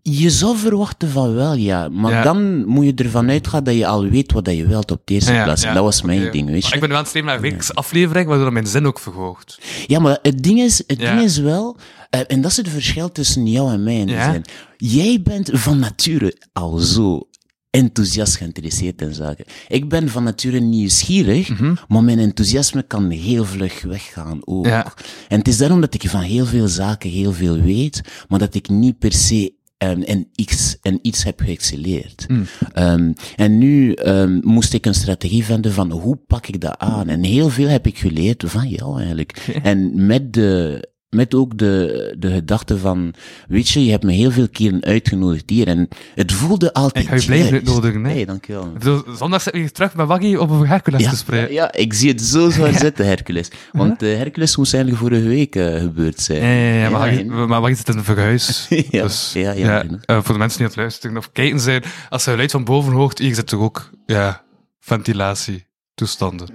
je 0.01 0.29
zou 0.29 0.57
verwachten 0.57 1.09
van 1.09 1.33
wel, 1.33 1.53
ja. 1.53 1.89
Maar 1.89 2.11
Ja. 2.11 2.23
dan 2.23 2.65
moet 2.65 2.85
je 2.85 2.93
ervan 2.93 3.29
uitgaan 3.29 3.63
dat 3.63 3.75
je 3.75 3.87
al 3.87 4.05
weet 4.05 4.31
wat 4.31 4.45
dat 4.45 4.55
je 4.55 4.67
wilt 4.67 4.91
op 4.91 5.01
de 5.05 5.13
eerste 5.13 5.33
Ja, 5.33 5.43
plaats. 5.43 5.63
En 5.63 5.73
dat 5.73 5.83
was 5.83 6.01
mijn 6.01 6.31
ding, 6.31 6.49
weet 6.49 6.61
Maar 6.61 6.69
je. 6.69 6.73
ik 6.75 6.79
ben 6.79 6.89
nu 6.89 6.95
aan 6.95 6.99
het 7.01 7.07
streven 7.09 7.27
naar 7.27 7.35
een 7.37 7.41
wekelijkse 7.41 7.73
aflevering, 7.73 8.27
waardoor 8.27 8.53
mijn 8.53 8.67
zin 8.67 8.85
ook 8.85 8.99
verhoogt. 8.99 9.59
Ja, 9.87 9.99
maar 9.99 10.19
het 10.21 10.43
ding 10.43 10.59
is, 10.59 10.83
het 10.87 10.99
ding 10.99 11.21
is 11.21 11.37
wel, 11.37 11.77
eh, 12.09 12.19
en 12.27 12.41
dat 12.41 12.51
is 12.51 12.57
het 12.57 12.69
verschil 12.69 13.11
tussen 13.11 13.47
jou 13.47 13.71
en 13.71 13.83
mij 13.83 14.07
zin. 14.07 14.45
Jij 14.77 15.21
bent 15.23 15.49
van 15.53 15.79
nature 15.79 16.35
al 16.53 16.77
zo 16.77 17.23
enthousiast 17.69 18.35
geïnteresseerd 18.35 19.01
in 19.01 19.13
zaken. 19.13 19.45
Ik 19.67 19.89
ben 19.89 20.09
van 20.09 20.23
nature 20.23 20.59
nieuwsgierig, 20.59 21.49
Mhm. 21.49 21.73
maar 21.87 22.03
mijn 22.03 22.19
enthousiasme 22.19 22.83
kan 22.83 23.09
heel 23.09 23.45
vlug 23.45 23.81
weggaan 23.81 24.39
ook. 24.45 24.65
Ja. 24.65 24.93
En 25.27 25.37
het 25.37 25.47
is 25.47 25.57
daarom 25.57 25.81
dat 25.81 25.93
ik 25.93 26.09
van 26.09 26.21
heel 26.21 26.45
veel 26.45 26.67
zaken 26.67 27.09
heel 27.09 27.33
veel 27.33 27.61
weet, 27.61 28.01
maar 28.27 28.39
dat 28.39 28.55
ik 28.55 28.69
niet 28.69 28.99
per 28.99 29.13
se 29.13 29.53
um, 29.83 30.01
in, 30.03 30.29
iets, 30.35 30.77
in 30.81 30.99
iets 31.01 31.23
heb 31.23 31.39
geëxceleerd. 31.39 32.25
Hmm. 32.27 32.45
Um, 32.75 33.13
en 33.35 33.57
nu 33.57 33.95
um, 34.05 34.39
moest 34.43 34.73
ik 34.73 34.85
een 34.85 34.93
strategie 34.93 35.45
vinden 35.45 35.73
van 35.73 35.91
hoe 35.91 36.15
pak 36.27 36.47
ik 36.47 36.61
dat 36.61 36.77
aan. 36.77 37.07
En 37.07 37.23
heel 37.23 37.49
veel 37.49 37.67
heb 37.67 37.87
ik 37.87 37.97
geleerd 37.97 38.43
van 38.47 38.67
jou 38.67 38.97
eigenlijk. 38.97 39.47
en 39.63 40.05
met 40.05 40.33
de 40.33 40.87
met 41.09 41.33
ook 41.33 41.57
de, 41.57 42.15
de 42.19 42.31
gedachte 42.31 42.77
van, 42.77 43.13
weet 43.47 43.69
je, 43.69 43.85
je 43.85 43.91
hebt 43.91 44.03
me 44.03 44.11
heel 44.11 44.31
veel 44.31 44.49
keren 44.49 44.83
uitgenodigd 44.83 45.49
hier 45.49 45.67
en 45.67 45.87
het 46.15 46.31
voelde 46.31 46.73
altijd 46.73 47.03
Ik 47.03 47.09
ga 47.09 47.15
je 47.15 47.25
blijven 47.25 47.51
uitnodigen, 47.53 48.03
hè. 48.03 48.13
Nee, 48.13 48.25
dankjewel. 48.25 48.71
Bedoel, 48.73 49.03
zondag 49.17 49.41
zit 49.41 49.53
je 49.55 49.71
terug 49.71 49.95
met 49.95 50.07
Waggy 50.07 50.35
op 50.35 50.49
een 50.49 50.67
Hercules 50.67 51.01
Ja, 51.01 51.09
te 51.09 51.15
spreken. 51.15 51.53
ja, 51.53 51.73
ik 51.73 51.93
zie 51.93 52.09
het 52.09 52.21
zo 52.21 52.49
zwaar 52.55 52.73
zitten, 52.73 53.05
Hercules. 53.05 53.47
Want 53.71 54.03
uh, 54.03 54.17
Hercules 54.17 54.57
moest 54.57 54.73
eigenlijk 54.73 55.03
vorige 55.03 55.27
week 55.27 55.55
uh, 55.55 55.79
gebeurd 55.79 56.19
zijn. 56.19 56.41
Ja, 56.41 56.47
ja, 56.47 56.83
ja, 56.83 56.89
maar, 56.89 57.13
Ja, 57.13 57.23
Waggy- 57.25 57.45
maar 57.47 57.61
Waggy 57.61 57.75
zit 57.75 57.89
in 57.89 57.97
een 57.97 58.03
verhuis. 58.03 58.67
Ja, 58.89 59.03
dus, 59.03 59.31
ja, 59.33 59.53
eh, 59.83 60.21
voor 60.21 60.33
de 60.33 60.39
mensen 60.39 60.57
die 60.57 60.67
aan 60.67 60.71
het 60.73 60.75
luisteren 60.75 61.17
of 61.17 61.31
kijken 61.31 61.59
zijn, 61.59 61.83
als 62.09 62.23
je 62.25 62.29
geluid 62.31 62.51
van 62.51 62.63
boven 62.63 62.93
hoort, 62.93 63.17
hier 63.19 63.35
zit 63.35 63.47
toch 63.47 63.59
ook 63.61 63.89
ja, 64.05 64.43
ventilatietoestanden. 64.79 66.47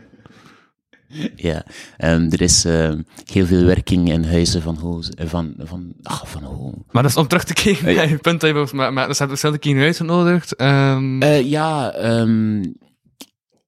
Ja, 1.37 1.65
um, 1.99 2.31
er 2.31 2.41
is 2.41 2.65
uh, 2.67 2.93
heel 3.33 3.47
veel 3.47 3.65
werking 3.65 4.13
in 4.13 4.25
huizen 4.25 4.63
van 4.63 4.77
Hoos, 4.77 5.11
van, 5.17 5.55
van, 5.59 5.93
ach, 6.03 6.31
van 6.31 6.43
Ho. 6.43 6.73
Maar 6.91 7.03
dus 7.03 7.17
om 7.17 7.27
terug 7.27 7.45
te 7.45 7.55
kijken 7.55 7.95
naar 7.95 8.09
je 8.09 8.17
punt 8.17 8.41
dat 8.41 8.51
je 8.51 8.77
maar, 8.77 8.93
maar 8.93 9.09
dus 9.09 9.19
heb 9.19 9.29
je 9.29 9.35
dezelfde 9.35 9.59
keer 9.59 9.83
uitgenodigd. 9.83 10.61
Um... 10.61 11.23
Uh, 11.23 11.43
ja, 11.43 11.95
um, 12.21 12.77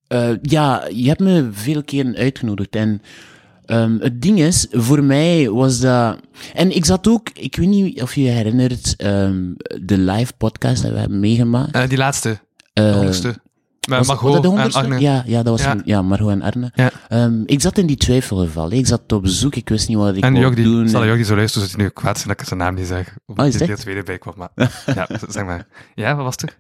uh, 0.09 0.31
ja, 0.43 0.89
je 0.93 1.09
hebt 1.09 1.21
me 1.21 1.49
veel 1.53 1.85
keren 1.85 2.17
uitgenodigd 2.17 2.77
en 2.77 3.03
het 4.01 4.23
ding 4.23 4.41
is, 4.41 4.67
voor 4.71 5.05
mij 5.05 5.51
was 5.51 5.81
dat, 5.81 6.21
en 6.55 6.77
ik 6.77 6.85
zat 6.85 7.09
ook, 7.09 7.31
ik 7.35 7.57
weet 7.57 7.69
niet 7.69 8.03
of 8.03 8.15
je 8.15 8.23
je 8.23 8.31
herinnert, 8.31 8.99
de 8.99 9.99
live 9.99 10.33
podcast 10.39 10.83
dat 10.83 10.93
we 10.93 10.99
hebben 10.99 11.21
meegemaakt. 11.21 11.77
Uh, 11.77 11.89
die 11.89 11.99
laatste, 11.99 12.39
Uh. 12.81 13.11
Met 13.87 13.99
Was, 13.99 14.07
Margot 14.07 14.33
dat 14.33 14.43
de 14.43 14.49
en? 14.61 14.73
Arne. 14.73 15.01
Ja, 15.01 15.23
ja, 15.27 15.43
dat 15.43 15.53
was 15.59 15.63
Ja. 15.63 15.71
een- 15.73 15.83
ja, 15.85 16.03
Margot 16.03 16.31
en 16.31 16.43
Arne. 16.43 16.71
Ja. 16.75 16.91
Ehm, 17.09 17.43
ik 17.45 17.61
zat 17.61 17.79
in 17.79 17.87
die 17.87 17.97
twijfelgeval. 17.97 18.71
Ik 18.73 18.87
zat 18.87 19.13
op 19.13 19.27
zoek, 19.27 19.55
ik 19.55 19.69
wist 19.69 19.89
niet 19.89 19.97
wat 19.97 20.17
ik 20.17 20.23
En 20.23 20.35
doen. 20.35 20.89
stel 20.89 21.05
Jog 21.07 21.17
die 21.17 21.25
zo 21.25 21.37
luistert, 21.37 21.65
zit 21.65 21.75
hij 21.77 21.85
nu 21.85 21.91
kwaad 21.91 22.17
zijn 22.17 22.29
dat 22.29 22.41
ik 22.41 22.47
zijn 22.47 22.61
naam 22.61 22.75
niet 22.75 22.87
zeg. 22.87 23.17
Omdat 23.27 23.47
Oh, 23.47 23.53
is 23.55 23.61
echt? 23.61 23.81
tweede 23.81 24.03
bij 24.03 24.19
kwam, 24.19 24.35
maar... 24.37 24.51
ja, 24.95 25.09
zeg 25.29 25.45
maar. 25.45 25.67
Ja, 25.95 26.15
wat 26.17 26.25
was 26.25 26.37
er? 26.37 26.59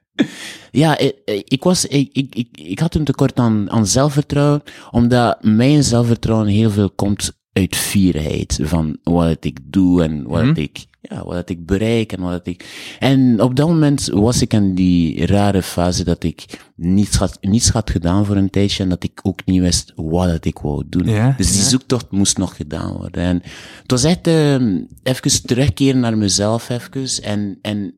Ja, 0.70 0.98
ik, 0.98 1.14
ik, 1.44 1.62
was, 1.64 1.86
ik, 1.86 2.08
ik, 2.12 2.34
ik, 2.34 2.48
ik 2.60 2.78
had 2.78 2.94
een 2.94 3.04
tekort 3.04 3.38
aan, 3.38 3.70
aan 3.70 3.86
zelfvertrouwen, 3.86 4.62
omdat 4.90 5.42
mijn 5.42 5.82
zelfvertrouwen 5.84 6.48
heel 6.48 6.70
veel 6.70 6.90
komt 6.90 7.32
uit 7.52 7.76
fierheid 7.76 8.58
van 8.62 8.96
wat 9.02 9.36
ik 9.44 9.58
doe 9.62 10.02
en 10.02 10.22
wat 10.28 10.44
Mhm. 10.44 10.60
ik, 10.60 10.84
ja, 11.08 11.24
wat 11.24 11.48
ik 11.50 11.66
bereik 11.66 12.12
en 12.12 12.20
wat 12.20 12.46
ik, 12.46 12.64
en 12.98 13.40
op 13.40 13.56
dat 13.56 13.68
moment 13.68 14.06
was 14.12 14.40
ik 14.42 14.52
in 14.52 14.74
die 14.74 15.26
rare 15.26 15.62
fase 15.62 16.04
dat 16.04 16.24
ik 16.24 16.44
niets 16.76 17.16
had, 17.16 17.38
niets 17.40 17.68
had 17.70 17.90
gedaan 17.90 18.24
voor 18.26 18.36
een 18.36 18.50
tijdje 18.50 18.82
en 18.82 18.88
dat 18.88 19.04
ik 19.04 19.20
ook 19.22 19.40
niet 19.44 19.60
wist 19.60 19.92
wat 19.96 20.28
dat 20.28 20.44
ik 20.44 20.58
wou 20.58 20.82
doen. 20.88 21.08
Ja, 21.08 21.34
dus 21.36 21.52
die 21.52 21.60
ja. 21.62 21.68
zoektocht 21.68 22.10
moest 22.10 22.38
nog 22.38 22.56
gedaan 22.56 22.92
worden. 22.96 23.22
En 23.22 23.42
het 23.82 23.90
was 23.90 24.04
echt, 24.04 24.26
ehm 24.26 24.78
even 25.02 25.42
terugkeren 25.42 26.00
naar 26.00 26.18
mezelf 26.18 26.68
even 26.68 27.22
en, 27.22 27.58
en 27.62 27.94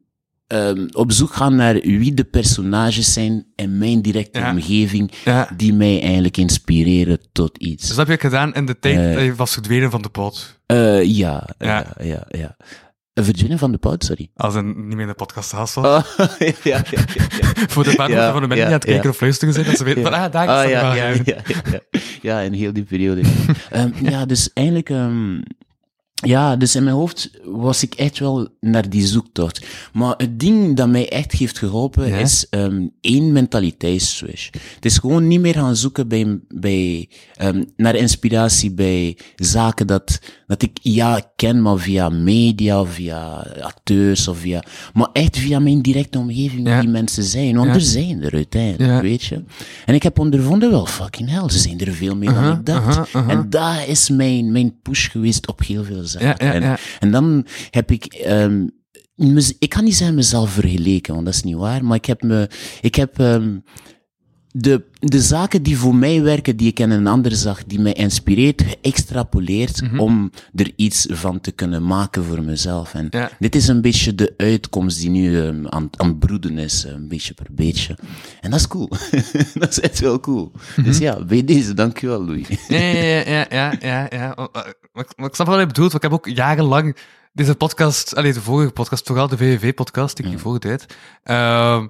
ehm, 0.46 0.86
op 0.92 1.12
zoek 1.12 1.32
gaan 1.32 1.56
naar 1.56 1.74
wie 1.74 2.14
de 2.14 2.24
personages 2.24 3.12
zijn 3.12 3.46
in 3.54 3.78
mijn 3.78 4.02
directe 4.02 4.38
Ja. 4.38 4.50
omgeving 4.50 5.10
die 5.56 5.72
mij 5.72 6.00
eigenlijk 6.02 6.36
inspireren 6.36 7.18
tot 7.32 7.58
iets. 7.58 7.86
Dus 7.86 7.96
dat 7.96 8.06
heb 8.08 8.20
je 8.20 8.26
gedaan 8.28 8.54
in 8.54 8.66
de 8.66 8.78
tijd 8.78 8.96
Eh. 8.98 9.14
dat 9.14 9.22
je 9.24 9.34
was 9.34 9.52
verdwenen 9.52 9.90
van 9.90 10.02
de 10.02 10.08
pot. 10.08 10.60
Ja, 10.66 11.02
Ja. 11.58 11.86
ja, 12.02 12.26
ja, 12.28 12.56
Verdwinnen 13.24 13.58
van 13.58 13.72
de 13.72 13.78
pout, 13.78 14.04
sorry. 14.04 14.30
Als 14.36 14.54
een 14.54 14.66
niet 14.66 14.94
meer 14.94 15.00
in 15.00 15.06
de 15.06 15.14
podcast 15.14 15.52
gast 15.52 15.74
was. 15.74 16.16
Oh, 16.16 16.26
ja, 16.38 16.52
ja, 16.62 16.82
ja. 16.90 17.00
Voor 17.72 17.84
de 17.84 17.90
Ja, 18.08 18.32
van 18.32 18.40
de 18.40 18.48
mensen 18.48 18.48
die 18.48 18.64
aan 18.64 18.72
het 18.72 18.84
kijken 18.84 19.10
of 19.10 19.20
luisteren 19.20 19.54
zijn, 19.54 19.66
dat 19.66 19.76
ze 19.76 19.84
weten 19.84 20.02
van, 20.02 20.12
ah, 20.12 20.32
daar 20.32 20.44
is 20.44 20.50
Ah, 20.50 20.70
ja, 20.70 20.94
ja, 20.94 21.06
ja, 21.06 21.22
ja, 21.24 21.36
ja. 21.70 21.80
Ja, 22.22 22.40
in 22.40 22.52
heel 22.52 22.72
die 22.72 22.82
periode. 22.82 23.20
Ehm, 23.70 23.90
ja, 24.02 24.26
dus 24.26 24.52
eigenlijk, 24.52 24.90
ehm, 24.90 25.40
ja, 26.26 26.56
dus 26.56 26.74
in 26.76 26.84
mijn 26.84 26.96
hoofd 26.96 27.30
was 27.44 27.82
ik 27.82 27.94
echt 27.94 28.18
wel 28.18 28.48
naar 28.60 28.90
die 28.90 29.06
zoektocht. 29.06 29.66
Maar 29.92 30.14
het 30.16 30.40
ding 30.40 30.76
dat 30.76 30.88
mij 30.88 31.08
echt 31.08 31.32
heeft 31.32 31.58
geholpen 31.58 32.08
Ja? 32.08 32.16
is 32.16 32.46
ehm 32.50 32.86
één 33.00 33.32
mentaliteitsswitch. 33.32 34.50
Het 34.74 34.84
is 34.84 34.98
gewoon 34.98 35.26
niet 35.26 35.40
meer 35.40 35.54
gaan 35.54 35.76
zoeken 35.76 36.08
bij, 36.08 36.38
bij, 36.48 37.08
ehm, 37.34 37.64
naar 37.76 37.94
inspiratie 37.94 38.70
bij 38.72 39.16
zaken 39.36 39.86
dat, 39.86 40.18
dat 40.46 40.62
ik 40.62 40.78
ja 40.82 41.20
ken, 41.36 41.62
maar 41.62 41.78
via 41.78 42.08
media, 42.08 42.84
via 42.84 43.46
acteurs 43.60 44.28
of 44.28 44.38
via, 44.38 44.62
maar 44.92 45.08
echt 45.12 45.38
via 45.38 45.58
mijn 45.58 45.82
directe 45.82 46.18
omgeving 46.18 46.68
Ja. 46.68 46.80
die 46.80 46.88
mensen 46.90 47.22
zijn. 47.24 47.54
Want 47.56 47.68
Ja. 47.68 47.74
er 47.74 47.80
zijn 47.80 48.22
er 48.22 48.32
uiteindelijk, 48.34 49.02
weet 49.02 49.22
je. 49.24 49.42
En 49.86 49.94
ik 49.94 50.02
heb 50.02 50.18
ondervonden 50.18 50.70
wel, 50.70 50.86
fucking 50.86 51.30
hell, 51.30 51.48
ze 51.50 51.58
zijn 51.58 51.80
er 51.80 51.92
veel 51.92 52.16
meer 52.16 52.34
dan 52.34 52.52
ik 52.52 52.66
dacht. 52.66 53.10
En 53.12 53.46
dat 53.50 53.86
is 53.86 54.08
mijn, 54.08 54.52
mijn 54.52 54.74
push 54.82 55.10
geweest 55.10 55.46
op 55.48 55.60
heel 55.66 55.84
veel 55.84 56.06
en, 56.14 56.78
en 56.98 57.10
dan 57.10 57.46
heb 57.70 57.90
ik, 57.90 58.04
ehm 58.04 58.66
ik 59.58 59.68
kan 59.68 59.84
niet 59.84 59.96
zeggen 59.96 60.16
mezelf 60.16 60.50
vergeleken, 60.50 61.14
want 61.14 61.26
dat 61.26 61.34
is 61.34 61.42
niet 61.42 61.56
waar, 61.56 61.84
maar 61.84 61.96
ik 61.96 62.04
heb 62.04 62.22
me, 62.22 62.48
ik 62.80 62.94
heb, 62.94 63.18
ehm 63.18 63.56
de, 64.52 64.84
de 65.00 65.20
zaken 65.20 65.62
die 65.62 65.78
voor 65.78 65.94
mij 65.94 66.22
werken, 66.22 66.56
die 66.56 66.68
ik 66.68 66.78
in 66.80 66.90
een 66.90 67.06
ander 67.06 67.32
zag, 67.36 67.64
die 67.64 67.80
mij 67.80 67.92
inspireert, 67.92 68.62
geëxtrapoleerd 68.62 69.82
Mhm. 69.82 69.98
om 70.00 70.30
er 70.54 70.72
iets 70.76 71.06
van 71.10 71.40
te 71.40 71.50
kunnen 71.52 71.84
maken 71.86 72.24
voor 72.24 72.42
mezelf. 72.42 72.94
En 72.94 73.06
Ja. 73.10 73.30
dit 73.38 73.54
is 73.54 73.68
een 73.68 73.80
beetje 73.80 74.14
de 74.14 74.34
uitkomst 74.36 75.00
die 75.00 75.10
nu 75.10 75.40
ehm, 75.42 75.66
aan, 75.66 75.88
aan 75.96 76.08
het 76.08 76.18
broeden 76.18 76.58
is, 76.58 76.84
eh, 76.84 76.92
een 76.92 77.08
beetje 77.08 77.34
per 77.34 77.46
beetje. 77.50 77.98
En 78.40 78.50
dat 78.50 78.60
is 78.60 78.68
cool. 78.68 78.88
dat 79.54 79.68
is 79.70 79.80
echt 79.80 79.98
wel 80.00 80.20
cool. 80.20 80.52
Mhm. 80.76 80.82
Dus 80.82 80.98
ja, 80.98 81.24
bij 81.24 81.44
deze, 81.44 81.74
dankjewel 81.74 82.24
Louis. 82.24 82.48
Ja, 82.68 82.78
ja, 82.78 83.24
ja, 83.28 83.46
ja, 83.50 83.74
ja, 83.80 84.06
ja. 84.10 84.32
Oh, 84.36 84.46
eh, 84.52 84.62
Maar, 84.92 85.04
ik- 85.06 85.16
maar 85.16 85.28
ik 85.28 85.34
snap 85.34 85.46
wat 85.46 85.58
je 85.58 85.66
bedoelt, 85.66 85.92
want 85.92 86.04
ik 86.04 86.10
heb 86.10 86.18
ook 86.18 86.28
jarenlang 86.36 86.96
deze 87.32 87.54
podcast, 87.54 88.14
alleen 88.16 88.32
de 88.32 88.40
vorige 88.40 88.72
podcast, 88.72 89.06
vooral 89.06 89.28
de 89.28 89.36
VVV-podcast, 89.36 90.16
die 90.16 90.24
ik 90.24 90.30
hiervoor 90.30 90.60
deed, 90.60 90.86
eh, 91.22 91.74
eh, 91.74 91.84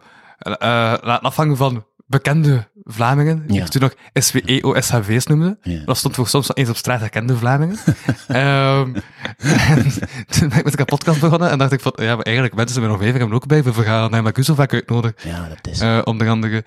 laten 1.00 1.20
afhangen 1.20 1.56
van 1.56 1.84
bekende 2.08 2.68
Vlamingen, 2.84 3.46
die 3.46 3.56
Ja. 3.56 3.64
ik 3.64 3.70
toen 3.70 3.80
nog 3.80 3.94
SWE-OSHV's 4.12 5.26
noemde. 5.26 5.58
Ja. 5.62 5.82
Dat 5.84 5.96
stond 5.96 6.14
voor 6.14 6.28
soms 6.28 6.50
eens 6.54 6.68
op 6.68 6.76
straat 6.76 7.00
herkende 7.00 7.36
Vlamingen. 7.36 7.76
Ehm, 8.28 8.94
en 9.38 9.92
toen 10.28 10.48
ben 10.48 10.58
ik 10.58 10.64
met 10.64 10.78
een 10.78 10.84
podcast 10.84 11.20
begonnen 11.20 11.50
en 11.50 11.58
dacht 11.58 11.72
ik 11.72 11.80
van, 11.80 11.92
ja, 11.96 12.16
maar 12.16 12.24
eigenlijk 12.24 12.56
mensen 12.56 12.80
met 12.80 12.90
nog 12.90 13.00
even 13.02 13.18
hebben 13.18 13.36
ook 13.36 13.46
bij, 13.46 13.62
we 13.62 13.72
gaan 13.82 14.10
naar 14.10 14.22
Macuso 14.22 14.54
vaak 14.54 14.72
uitnodigen. 14.72 15.28
Ja, 15.30 15.48
dat 15.48 15.72
is... 15.72 15.80
Eh, 15.80 16.00
onder 16.04 16.28
andere. 16.28 16.64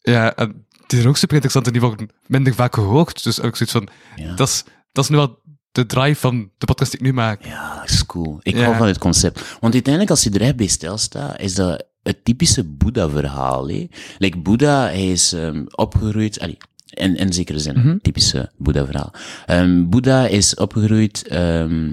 Ja, 0.00 0.34
en 0.34 0.66
die 0.86 0.98
zijn 0.98 1.08
ook 1.08 1.16
super 1.16 1.34
interessant 1.34 1.66
en 1.66 1.72
die 1.72 1.80
worden 1.80 2.08
minder 2.26 2.54
vaak 2.54 2.74
gehoord. 2.74 3.24
Dus 3.24 3.38
ik 3.38 3.56
zoiets 3.56 3.72
van, 3.72 3.88
dat, 4.36 4.48
is, 4.48 4.64
dat 4.92 5.04
is 5.04 5.10
nu 5.10 5.16
wel 5.16 5.42
de 5.72 5.86
drive 5.86 6.20
van 6.20 6.50
de 6.58 6.66
podcast 6.66 6.90
die 6.90 7.00
ik 7.00 7.06
nu 7.06 7.12
maak. 7.12 7.44
Ja, 7.44 7.74
dat 7.80 7.90
is 7.90 8.06
cool. 8.06 8.38
Ik 8.42 8.56
hou 8.56 8.76
van 8.76 8.86
het 8.86 8.98
concept. 8.98 9.56
Want 9.60 9.72
uiteindelijk, 9.72 10.10
als 10.10 10.22
je 10.22 10.30
er 10.30 10.40
echt 10.40 10.56
bij 10.56 10.66
stilstaat, 10.66 11.40
is 11.40 11.54
dat 11.54 11.84
het 12.04 12.24
typische 12.24 12.64
Boeddha-verhaal. 12.64 13.68
hè. 13.68 13.86
Like 14.18 14.38
Boeddha, 14.38 14.82
hij 14.84 15.10
is 15.10 15.32
ehm, 15.32 15.64
opgegroeid... 15.74 16.40
Allee, 16.40 16.56
in, 16.94 17.16
in 17.16 17.32
zekere 17.32 17.58
zin, 17.58 17.78
Mhm. 17.78 17.96
typische 18.02 18.50
Boeddha-verhaal. 18.56 19.12
Ehm 19.46 19.88
Boeddha 19.88 20.26
is 20.26 20.54
opgegroeid 20.54 21.26
ehm, 21.28 21.92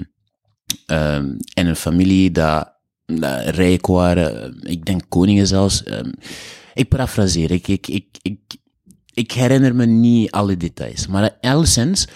ehm, 0.86 1.26
in 1.54 1.66
een 1.66 1.76
familie 1.76 2.30
dat, 2.30 2.72
dat 3.06 3.44
rijk 3.44 3.86
waren. 3.86 4.42
ehm, 4.42 4.66
Ik 4.66 4.84
denk 4.84 5.02
koningen 5.08 5.46
zelfs. 5.46 5.82
Ik 6.74 6.88
parafraseer. 6.88 7.50
Ik, 7.50 7.68
ik, 7.68 7.86
ik, 7.88 8.06
ik, 8.22 8.38
ik 9.14 9.32
herinner 9.32 9.74
me 9.74 9.86
niet 9.86 10.30
alle 10.30 10.56
details. 10.56 11.06
Maar 11.06 11.36
alleszins... 11.40 12.06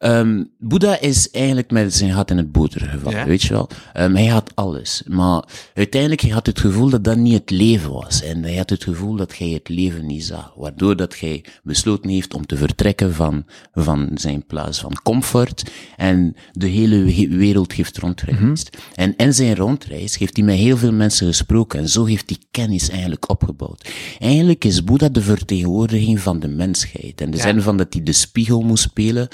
Ehm 0.00 0.44
Boeddha 0.58 1.00
is 1.00 1.30
eigenlijk 1.30 1.70
met 1.70 1.94
zijn 1.94 2.12
gat 2.12 2.30
in 2.30 2.36
het 2.36 2.52
boter 2.52 2.80
gevallen, 2.80 3.18
Ja. 3.18 3.24
weet 3.26 3.42
je 3.42 3.52
wel. 3.52 3.68
Ehm, 3.92 4.14
hij 4.14 4.26
had 4.26 4.50
alles, 4.54 5.02
maar 5.06 5.44
uiteindelijk 5.74 6.20
hij 6.20 6.30
had 6.30 6.46
het 6.46 6.58
gevoel 6.60 6.88
dat 6.90 7.04
dat 7.04 7.16
niet 7.16 7.32
het 7.32 7.50
leven 7.50 7.92
was. 7.92 8.22
En 8.22 8.42
hij 8.42 8.56
had 8.56 8.70
het 8.70 8.84
gevoel 8.84 9.16
dat 9.16 9.38
hij 9.38 9.48
het 9.48 9.68
leven 9.68 10.06
niet 10.06 10.24
zag. 10.24 10.52
Waardoor 10.56 10.96
dat 10.96 11.18
hij 11.18 11.44
besloten 11.62 12.10
heeft 12.10 12.34
om 12.34 12.46
te 12.46 12.56
vertrekken 12.56 13.14
van, 13.14 13.44
van 13.72 14.10
zijn 14.14 14.46
plaats 14.46 14.80
van 14.80 15.00
comfort 15.02 15.70
en 15.96 16.34
de 16.52 16.66
hele 16.66 16.98
we- 17.04 17.28
wereld 17.36 17.72
heeft 17.72 17.98
rondgereisd. 17.98 18.76
En 18.94 19.16
in 19.16 19.34
zijn 19.34 19.54
rondreis 19.56 20.18
heeft 20.18 20.36
hij 20.36 20.46
met 20.46 20.56
heel 20.56 20.76
veel 20.76 20.92
mensen 20.92 21.26
gesproken 21.26 21.78
en 21.78 21.88
zo 21.88 22.04
heeft 22.04 22.28
hij 22.30 22.38
kennis 22.50 22.88
eigenlijk 22.88 23.30
opgebouwd. 23.30 23.90
Eigenlijk 24.18 24.64
is 24.64 24.84
Boeddha 24.84 25.08
de 25.08 25.22
vertegenwoordiging 25.22 26.20
van 26.20 26.40
de 26.40 26.48
mensheid. 26.48 27.20
In 27.20 27.30
de 27.30 27.36
Ja. 27.36 27.42
zin 27.42 27.62
van 27.62 27.76
dat 27.76 27.92
hij 27.94 28.02
de 28.02 28.12
spiegel 28.12 28.60
moest 28.60 28.82
spelen, 28.82 29.28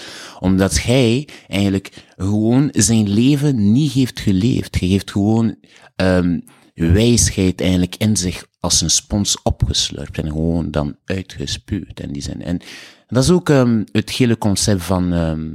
omdat 0.57 0.83
hij 0.83 1.29
eigenlijk 1.49 2.05
gewoon 2.17 2.69
zijn 2.73 3.09
leven 3.09 3.73
niet 3.73 3.93
heeft 3.93 4.21
geleefd. 4.21 4.81
Hij 4.81 4.89
heeft 4.89 5.11
gewoon 5.11 5.57
ehm 5.97 6.41
wijsheid 6.75 7.61
eigenlijk 7.61 7.97
in 7.97 8.17
zich 8.17 8.47
als 8.61 8.81
een 8.81 8.91
spons 8.91 9.43
opgeslurpt 9.43 10.19
en 10.19 10.27
gewoon 10.27 10.71
dan 10.71 10.97
uitgespuwd 11.05 12.01
in 12.01 12.13
die 12.13 12.23
zin. 12.23 12.43
En 12.43 12.61
dat 13.07 13.23
is 13.23 13.31
ook 13.31 13.49
ehm, 13.49 13.85
het 13.93 14.11
hele 14.11 14.39
concept 14.39 14.83
van, 14.83 15.13
ehm, 15.13 15.55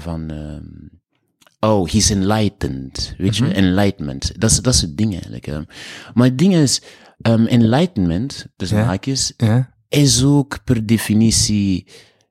van 0.00 0.30
oh, 1.60 1.88
he's 1.88 2.10
enlightened, 2.10 3.14
weet 3.18 3.36
je, 3.36 3.46
enlightenment. 3.52 4.40
Dat 4.40 4.50
is, 4.50 4.60
dat 4.60 4.74
is 4.74 4.80
het 4.80 4.96
ding 4.96 5.12
eigenlijk. 5.12 5.46
Maar 6.14 6.26
het 6.26 6.38
ding 6.38 6.54
is, 6.54 6.82
enlightenment, 7.22 8.46
dus 8.56 8.70
haakjes, 8.70 9.32
is 9.88 10.22
ook 10.22 10.64
per 10.64 10.86
definitie 10.86 11.86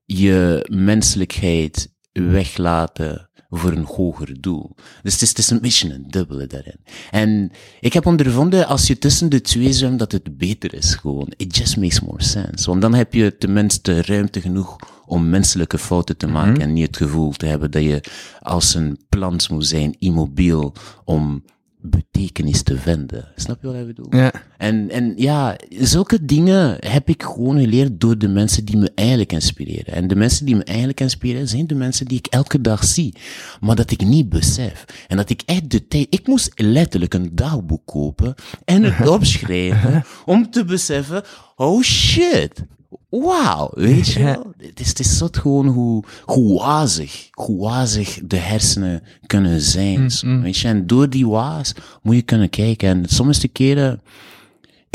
je 0.05 0.67
menselijkheid 0.69 1.94
weglaten 2.23 3.29
voor 3.49 3.71
een 3.71 3.85
hoger 3.85 4.41
doel. 4.41 4.75
Dus 5.03 5.13
het 5.13 5.21
is, 5.21 5.29
het 5.29 5.37
is 5.37 5.49
een 5.49 5.61
beetje 5.61 5.93
een 5.93 6.05
dubbele 6.07 6.47
daarin. 6.47 6.79
En 7.11 7.51
ik 7.79 7.93
heb 7.93 8.05
ondervonden, 8.05 8.67
als 8.67 8.87
je 8.87 8.97
tussen 8.97 9.29
de 9.29 9.41
twee 9.41 9.73
zwemt, 9.73 9.99
dat 9.99 10.11
het 10.11 10.37
beter 10.37 10.73
is 10.73 10.95
gewoon. 10.95 11.33
It 11.37 11.55
just 11.55 11.77
makes 11.77 12.01
more 12.01 12.23
sense. 12.23 12.69
Want 12.69 12.81
dan 12.81 12.93
heb 12.93 13.13
je 13.13 13.37
tenminste 13.37 14.01
ruimte 14.01 14.41
genoeg 14.41 14.75
om 15.05 15.29
menselijke 15.29 15.77
fouten 15.77 16.17
te 16.17 16.27
maken 16.27 16.61
en 16.61 16.73
niet 16.73 16.87
het 16.87 16.97
gevoel 16.97 17.31
te 17.31 17.45
hebben 17.45 17.71
dat 17.71 17.83
je 17.83 18.03
als 18.39 18.73
een 18.73 18.99
plant 19.09 19.49
moet 19.49 19.67
zijn, 19.67 19.95
immobiel, 19.99 20.73
om 21.03 21.43
betekenis 21.89 22.63
te 22.63 22.77
vinden. 22.77 23.27
Snap 23.35 23.61
je 23.61 23.67
wat 23.67 23.75
ik 23.75 23.85
bedoel? 23.85 24.15
Ja. 24.15 24.33
En, 24.57 24.89
en 24.89 25.13
ja, 25.15 25.57
zulke 25.69 26.25
dingen 26.25 26.77
heb 26.79 27.09
ik 27.09 27.23
gewoon 27.23 27.59
geleerd 27.59 27.99
door 27.99 28.17
de 28.17 28.27
mensen 28.27 28.65
die 28.65 28.77
me 28.77 28.91
eigenlijk 28.95 29.31
inspireren. 29.31 29.93
En 29.93 30.07
de 30.07 30.15
mensen 30.15 30.45
die 30.45 30.55
me 30.55 30.63
eigenlijk 30.63 30.99
inspireren 30.99 31.47
zijn 31.47 31.67
de 31.67 31.75
mensen 31.75 32.05
die 32.05 32.17
ik 32.17 32.27
elke 32.27 32.61
dag 32.61 32.83
zie. 32.83 33.15
Maar 33.59 33.75
dat 33.75 33.91
ik 33.91 34.05
niet 34.05 34.29
besef. 34.29 34.85
En 35.07 35.17
dat 35.17 35.29
ik 35.29 35.41
echt 35.45 35.69
de 35.69 35.87
tijd... 35.87 36.07
Ik 36.09 36.27
moest 36.27 36.51
letterlijk 36.55 37.13
een 37.13 37.29
dagboek 37.33 37.85
kopen 37.85 38.33
en 38.65 38.83
het 38.83 39.07
opschrijven 39.17 40.03
om 40.25 40.49
te 40.49 40.65
beseffen, 40.65 41.23
oh 41.55 41.81
shit. 41.81 42.63
Wauw, 43.09 43.71
weet 43.73 44.07
je 44.07 44.23
wel? 44.23 44.53
Het 44.57 44.79
is, 44.79 44.87
het 44.87 44.99
is 44.99 45.17
zot 45.17 45.37
gewoon 45.37 45.67
hoe, 45.67 46.03
hoe 46.23 46.59
wazig, 46.59 47.29
hoe 47.31 47.59
wazig 47.59 48.19
de 48.23 48.37
hersenen 48.37 49.03
kunnen 49.25 49.61
zijn. 49.61 50.09
Weet 50.41 50.57
je? 50.57 50.67
En 50.67 50.87
door 50.87 51.09
die 51.09 51.27
waas 51.27 51.73
moet 52.01 52.15
je 52.15 52.21
kunnen 52.21 52.49
kijken. 52.49 52.89
En 52.89 53.03
sommige 53.07 53.47
keren 53.47 54.01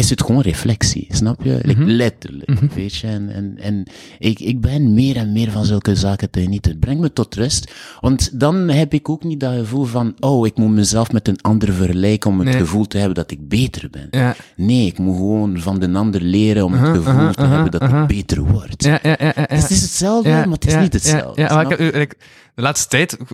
is 0.00 0.10
het 0.10 0.22
gewoon 0.22 0.40
reflectie, 0.40 1.06
snap 1.10 1.42
je? 1.42 1.58
Like, 1.62 1.84
letterlijk, 1.84 2.60
weet 2.74 2.96
je? 2.96 3.06
En, 3.06 3.28
en, 3.28 3.56
en 3.60 3.86
ik, 4.18 4.40
ik 4.40 4.60
ben 4.60 4.94
meer 4.94 5.16
en 5.16 5.32
meer 5.32 5.50
van 5.50 5.64
zulke 5.64 5.96
zaken 5.96 6.30
te 6.30 6.40
genieten. 6.40 6.70
Het 6.70 6.80
brengt 6.80 7.00
me 7.00 7.12
tot 7.12 7.34
rust, 7.34 7.72
want 8.00 8.40
dan 8.40 8.68
heb 8.68 8.94
ik 8.94 9.08
ook 9.08 9.24
niet 9.24 9.40
dat 9.40 9.54
gevoel 9.54 9.84
van, 9.84 10.14
oh, 10.20 10.46
ik 10.46 10.56
moet 10.56 10.70
mezelf 10.70 11.12
met 11.12 11.28
een 11.28 11.40
ander 11.40 11.72
vergelijken 11.72 12.30
om 12.30 12.38
het 12.38 12.48
Nee. 12.48 12.58
gevoel 12.58 12.86
te 12.86 12.96
hebben 12.96 13.14
dat 13.14 13.30
ik 13.30 13.48
beter 13.48 13.90
ben. 13.90 14.06
Ja. 14.10 14.34
Nee, 14.56 14.86
ik 14.86 14.98
moet 14.98 15.16
gewoon 15.16 15.60
van 15.60 15.78
de 15.78 15.92
ander 15.92 16.20
leren 16.20 16.64
om 16.64 16.72
het 16.72 16.96
gevoel 16.96 17.32
te 17.32 17.42
hebben 17.42 17.70
dat 17.70 17.82
ik 17.82 18.06
beter 18.06 18.42
word. 18.44 18.84
Ja, 18.84 18.98
ja, 19.02 19.08
ja, 19.08 19.16
ja, 19.18 19.32
ja. 19.36 19.56
Het 19.56 19.70
is 19.70 19.80
hetzelfde, 19.80 20.30
maar 20.30 20.48
het 20.48 20.66
is 20.66 20.76
niet 20.76 20.92
hetzelfde. 20.92 21.42
Ja, 21.42 21.54
maar 21.54 21.80
ik 21.80 22.16
de 22.54 22.62
laatste 22.62 22.88
tijd, 22.88 23.12
ik, 23.12 23.28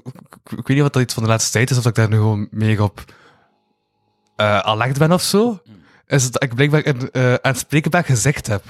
weet 0.45 0.69
niet 0.69 0.81
wat 0.81 0.93
dat 0.93 1.03
iets 1.03 1.15
van 1.15 1.23
de 1.23 1.29
laatste 1.29 1.53
tijd 1.53 1.71
is, 1.71 1.77
of 1.77 1.83
dat 1.83 1.97
ik 1.97 1.99
daar 1.99 2.09
nu 2.09 2.17
gewoon 2.17 2.49
mee 2.51 2.83
op 2.83 3.05
eh 4.37 4.59
alert 4.59 4.99
ben 4.99 5.13
of 5.13 5.23
zo, 5.23 5.61
is 6.07 6.31
dat 6.31 6.43
ik 6.43 6.55
blijkbaar 6.55 6.87
een 6.87 7.11
eh 7.11 7.35
aanspreekbaar 7.35 8.05
gezegd 8.05 8.47
heb. 8.47 8.63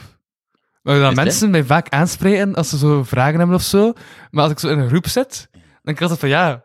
Maar 0.83 0.99
dat 0.99 1.15
mensen 1.15 1.51
mij 1.51 1.65
vaak 1.65 1.89
aanspreken 1.89 2.55
als 2.55 2.69
ze 2.69 2.79
zo 2.79 3.03
vragen 3.05 3.39
hebben 3.39 3.57
of 3.57 3.63
zo, 3.63 3.93
maar 4.31 4.43
als 4.43 4.53
ik 4.53 4.59
zo 4.59 4.69
in 4.69 4.79
een 4.79 4.89
groep 4.89 5.09
zit, 5.09 5.49
dan 5.53 5.61
denk 5.83 5.97
ik 5.97 6.01
altijd 6.03 6.21
van 6.21 6.29
ja, 6.29 6.65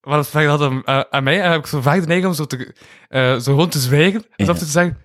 waarom 0.00 0.24
vraag 0.24 0.42
je 0.42 0.48
dat 0.48 0.60
aan, 0.60 0.86
aan- 1.10 1.24
mij? 1.24 1.36
En 1.36 1.42
dan 1.42 1.50
heb 1.52 1.60
ik 1.60 1.66
zo 1.66 1.80
vaak 1.80 2.00
de 2.00 2.06
neiging 2.06 2.28
om 2.28 2.34
zo, 2.34 2.44
te, 2.44 2.74
eh, 3.08 3.32
zo 3.32 3.52
gewoon 3.52 3.68
te 3.68 3.78
zwijgen 3.78 4.24
en 4.36 4.46
Ja. 4.46 4.52
te 4.52 4.64
zeggen, 4.64 4.98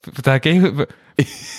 vertel 0.00 0.34
ik 0.34 0.44
even, 0.44 0.76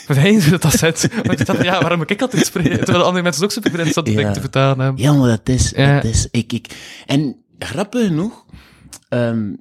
wat 0.07 0.17
hoe 0.17 0.49
dat 0.49 0.61
dat 0.61 0.77
zit. 0.77 1.13
Want 1.15 1.31
ik 1.39 1.45
dacht 1.45 1.57
van, 1.57 1.65
ja, 1.65 1.79
waarom 1.81 1.97
moet 1.97 2.09
ik 2.09 2.21
altijd 2.21 2.45
spreken? 2.45 2.77
Terwijl 2.77 2.97
de 2.97 3.03
andere 3.03 3.23
mensen 3.23 3.43
ook 3.43 3.51
super 3.51 3.71
interessante 3.71 4.11
Ja. 4.11 4.17
dingen 4.17 4.33
te 4.33 4.39
vertellen 4.41 4.79
hebben. 4.79 5.01
Ja, 5.03 5.13
maar 5.13 5.27
dat 5.29 5.49
is, 5.49 5.69
Ja. 5.75 5.93
dat 5.95 6.03
is, 6.03 6.27
ik, 6.31 6.53
ik. 6.53 6.75
En 7.05 7.43
grappig 7.59 8.05
genoeg, 8.07 8.45
ehm, 9.09 9.53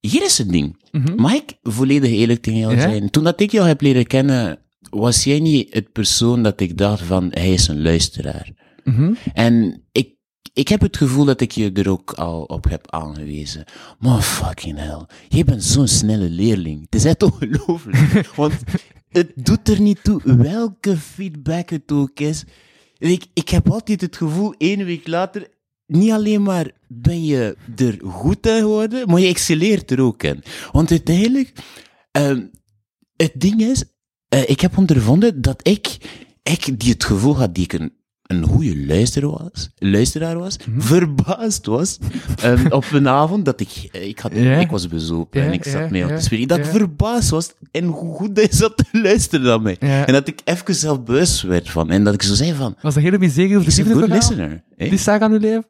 hier 0.00 0.24
is 0.24 0.38
het 0.38 0.48
ding. 0.48 0.76
Mag 1.16 1.32
ik 1.32 1.58
volledig 1.62 2.10
eerlijk 2.10 2.42
tegen 2.42 2.60
jou. 2.60 2.74
Ja? 2.74 2.80
zijn? 2.80 3.10
Toen 3.10 3.24
dat 3.24 3.40
ik 3.40 3.50
jou 3.50 3.66
heb 3.66 3.80
leren 3.80 4.06
kennen, 4.06 4.58
was 4.90 5.24
jij 5.24 5.40
niet 5.40 5.74
het 5.74 5.92
persoon 5.92 6.42
dat 6.42 6.60
ik 6.60 6.78
dacht 6.78 7.02
van, 7.02 7.28
hij 7.30 7.52
is 7.52 7.68
een 7.68 7.82
luisteraar. 7.82 8.50
Mhm. 8.84 9.12
En 9.34 9.82
ik, 9.92 10.14
ik 10.52 10.68
heb 10.68 10.80
het 10.80 10.96
gevoel 10.96 11.24
dat 11.24 11.40
ik 11.40 11.50
je 11.52 11.72
er 11.72 11.90
ook 11.90 12.12
al 12.12 12.42
op 12.42 12.64
heb 12.68 12.90
aangewezen. 12.90 13.64
Maar 13.98 14.20
fucking 14.20 14.78
hell, 14.78 15.06
jij 15.28 15.44
bent 15.44 15.64
zo'n 15.64 15.88
snelle 15.88 16.30
leerling. 16.30 16.80
Het 16.80 16.94
is 16.94 17.04
echt 17.04 17.22
ongelooflijk. 17.32 18.26
Want 18.36 18.54
het 19.08 19.32
doet 19.34 19.68
er 19.68 19.80
niet 19.80 20.04
toe 20.04 20.36
welke 20.36 20.96
feedback 20.96 21.70
het 21.70 21.92
ook 21.92 22.20
is. 22.20 22.44
Ik, 22.98 23.24
ik 23.32 23.48
heb 23.48 23.70
altijd 23.70 24.00
het 24.00 24.16
gevoel, 24.16 24.54
één 24.58 24.84
week 24.84 25.06
later, 25.06 25.48
niet 25.86 26.10
alleen 26.10 26.42
maar 26.42 26.70
ben 26.88 27.24
je 27.24 27.56
er 27.76 27.98
goed 28.02 28.46
in 28.46 28.58
geworden, 28.58 29.08
maar 29.08 29.20
je 29.20 29.26
excelleert 29.28 29.90
er 29.90 30.00
ook 30.00 30.22
in. 30.22 30.42
Want 30.72 30.90
uiteindelijk, 30.90 31.52
ehm, 32.10 32.40
het 33.16 33.32
ding 33.34 33.60
is, 33.60 33.84
eh, 34.28 34.48
ik 34.48 34.60
heb 34.60 34.78
ondervonden 34.78 35.40
dat 35.42 35.68
ik, 35.68 35.96
ik 36.42 36.80
die 36.80 36.92
het 36.92 37.04
gevoel 37.04 37.36
had 37.36 37.54
die 37.54 37.64
ik 37.64 37.72
een, 37.72 37.92
een 38.22 38.44
goede 38.44 38.86
luisteraar 38.86 39.30
was, 39.30 39.70
luisteraar 39.78 40.38
was 40.38 40.56
verbaasd 40.78 41.66
was 41.66 41.98
ehm, 42.42 42.66
op 42.80 42.84
een 42.92 43.08
avond 43.08 43.44
dat 43.44 43.60
ik, 43.60 43.88
eh, 43.92 44.08
ik, 44.08 44.18
had, 44.18 44.32
ik 44.34 44.70
was 44.70 44.88
bezopen 44.88 45.42
en 45.42 45.52
ik 45.52 45.64
zat 45.64 45.90
mee 45.90 46.02
op 46.04 46.08
te 46.16 46.22
spelen, 46.22 46.48
dat 46.48 46.58
ik 46.58 46.64
verbaasd 46.64 47.30
was 47.30 47.52
en 47.70 47.84
hoe 47.84 48.14
goed 48.14 48.36
hij 48.36 48.48
zat 48.50 48.76
te 48.76 48.84
luisteren 48.92 49.46
naar 49.46 49.62
mij. 49.62 49.78
En 49.78 50.12
dat 50.12 50.28
ik 50.28 50.40
even 50.44 50.74
zelf 50.74 51.02
bewust 51.02 51.42
werd 51.42 51.70
van, 51.70 51.90
en 51.90 52.04
dat 52.04 52.14
ik 52.14 52.22
zo 52.22 52.34
zei 52.34 52.54
van, 52.54 52.76
Was 52.82 52.94
dat 52.94 53.02
hele 53.02 53.18
miserie 53.18 53.56
over 53.56 53.64
de 54.08 54.14
listener. 54.14 54.62
hè? 54.76 54.88
Die 54.88 54.98
zaak 54.98 55.20
aan 55.20 55.32
uw 55.32 55.38
leven? 55.38 55.64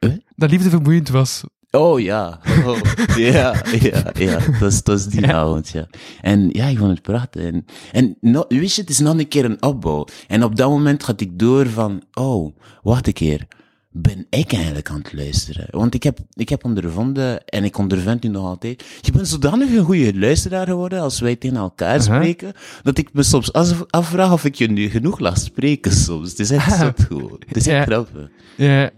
Huh? 0.00 0.12
Dat 0.36 0.50
liefde 0.50 0.70
vermoeiend 0.70 1.08
was. 1.08 1.42
Oh 1.70 2.00
ja, 2.00 2.40
oh, 2.66 2.78
ja, 3.16 3.62
ja, 3.80 4.04
ja, 4.14 4.38
dat 4.38 4.58
was, 4.60 4.82
dat 4.82 4.86
was 4.86 5.06
die 5.06 5.26
avond, 5.32 5.68
ja. 5.68 5.86
En 6.20 6.48
ja, 6.52 6.66
ik 6.66 6.78
vond 6.78 6.90
het 6.90 7.02
prachtig. 7.02 7.42
En, 7.42 7.64
en 7.92 8.16
no, 8.20 8.44
weet 8.48 8.74
je, 8.74 8.80
het 8.80 8.90
is 8.90 8.98
nog 8.98 9.18
een 9.18 9.28
keer 9.28 9.44
een 9.44 9.62
opbouw. 9.62 10.06
En 10.28 10.44
op 10.44 10.56
dat 10.56 10.68
moment 10.70 11.02
had 11.02 11.20
ik 11.20 11.38
door 11.38 11.68
van, 11.68 12.02
oh, 12.12 12.56
wacht 12.82 13.06
een 13.06 13.12
keer, 13.12 13.46
ben 13.90 14.26
ik 14.30 14.52
eigenlijk 14.52 14.90
aan 14.90 14.98
het 15.02 15.12
luisteren? 15.12 15.66
Want 15.70 15.94
ik 15.94 16.02
heb, 16.02 16.18
ik 16.32 16.48
heb 16.48 16.64
ondervonden, 16.64 17.44
en 17.44 17.64
ik 17.64 17.78
ondervind 17.78 18.22
nu 18.22 18.28
nog 18.28 18.44
altijd, 18.46 18.84
je 19.00 19.12
bent 19.12 19.28
zodanig 19.28 19.70
een 19.76 19.84
goede 19.84 20.18
luisteraar 20.18 20.66
geworden 20.66 21.00
als 21.00 21.20
wij 21.20 21.36
tegen 21.36 21.56
elkaar 21.56 22.02
spreken, 22.02 22.52
dat 22.82 22.98
ik 22.98 23.08
me 23.12 23.22
soms 23.22 23.52
af- 23.52 23.84
afvraag 23.90 24.32
of 24.32 24.44
ik 24.44 24.54
je 24.54 24.70
nu 24.70 24.88
genoeg 24.88 25.18
laat 25.18 25.40
spreken 25.40 25.92
soms. 25.92 26.30
Het 26.30 26.38
is 26.40 26.50
echt 26.50 26.76
zo 26.78 26.92
goed. 27.08 27.44
Het 27.46 27.56
is 27.56 27.66
echt 27.66 27.76
Ja. 27.88 27.94
grappig. 27.94 28.28
Ja. 28.56 28.90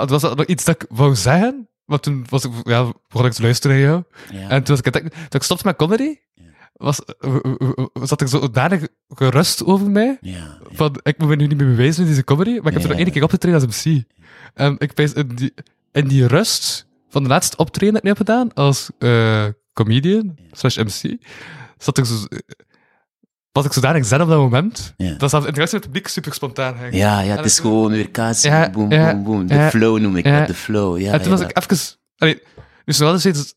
En 0.00 0.08
was 0.08 0.22
dat 0.22 0.36
nog 0.36 0.46
iets 0.46 0.64
dat 0.64 0.82
ik 0.82 0.88
wou 0.88 1.14
zeggen? 1.14 1.68
Want 1.84 2.02
toen 2.02 2.26
was 2.28 2.44
ik, 2.44 2.52
ja, 2.62 2.92
begon 3.08 3.26
ik 3.26 3.32
te 3.32 3.42
luisteren 3.42 3.76
naar 3.76 3.86
jou. 3.86 4.02
Ja. 4.32 4.48
En 4.48 4.62
toen, 4.62 4.76
was 4.76 4.86
ik, 4.86 5.02
toen 5.02 5.10
ik 5.30 5.42
stopte 5.42 5.66
met 5.66 5.76
comedy, 5.76 6.16
was, 6.72 7.00
zat 8.02 8.20
ik 8.20 8.28
zo 8.28 8.50
danig 8.50 8.86
gerust 9.08 9.64
over 9.64 9.90
mij. 9.90 10.18
Ja, 10.20 10.58
Van, 10.72 11.00
ik 11.02 11.18
moet 11.18 11.28
me 11.28 11.36
nu 11.36 11.46
niet 11.46 11.58
meer 11.58 11.66
bewijzen 11.66 12.02
in 12.02 12.08
deze 12.08 12.24
comedy, 12.24 12.50
maar 12.50 12.66
ik 12.66 12.72
heb 12.72 12.82
er 12.82 12.88
nog 12.88 12.98
één 12.98 13.10
keer 13.10 13.22
opgetreden 13.22 13.60
als 13.60 13.84
MC. 13.84 14.02
En 14.54 14.76
ik 14.78 14.98
in 14.98 15.28
die, 15.34 15.54
in 15.92 16.08
die 16.08 16.26
rust 16.26 16.86
van 17.08 17.22
de 17.22 17.28
laatste 17.28 17.56
optreden 17.56 17.94
dat 17.94 17.96
ik 17.96 18.02
nu 18.02 18.08
heb 18.08 18.26
gedaan, 18.26 18.54
als 18.54 18.90
eh, 18.98 19.46
comedian, 19.72 20.36
slash 20.52 20.76
MC, 20.76 21.16
zat 21.78 21.98
ik 21.98 22.04
zo, 22.04 22.26
was 23.52 23.64
ik 23.64 23.72
zodanig 23.72 24.04
zen 24.06 24.20
op 24.20 24.28
dat 24.28 24.38
moment, 24.38 24.94
Ja. 24.96 25.14
dat 25.18 25.30
zelfs 25.30 25.44
in 25.44 25.50
het 25.50 25.58
rest 25.60 25.70
van 25.70 25.78
het 25.78 25.88
publiek 25.88 26.08
super 26.08 26.34
spontaan 26.34 26.76
ging. 26.76 26.94
Ja, 26.94 27.20
ja, 27.20 27.36
het 27.36 27.44
is 27.44 27.58
gewoon 27.58 27.90
weer 27.90 28.10
kaas, 28.10 28.48
boom, 28.72 28.88
boom, 28.88 29.24
boom. 29.24 29.46
De 29.46 29.68
flow 29.70 29.98
noem 29.98 30.16
ik 30.16 30.24
dat, 30.24 30.46
de 30.46 30.54
flow. 30.54 31.00
Ja, 31.00 31.12
en 31.12 31.22
toen 31.22 31.30
was 31.30 31.40
ik 31.40 31.56
even... 31.58 31.76
Allee, 32.16 32.42
dus 32.84 32.98
nog 32.98 33.08
wel 33.08 33.18
steeds... 33.18 33.54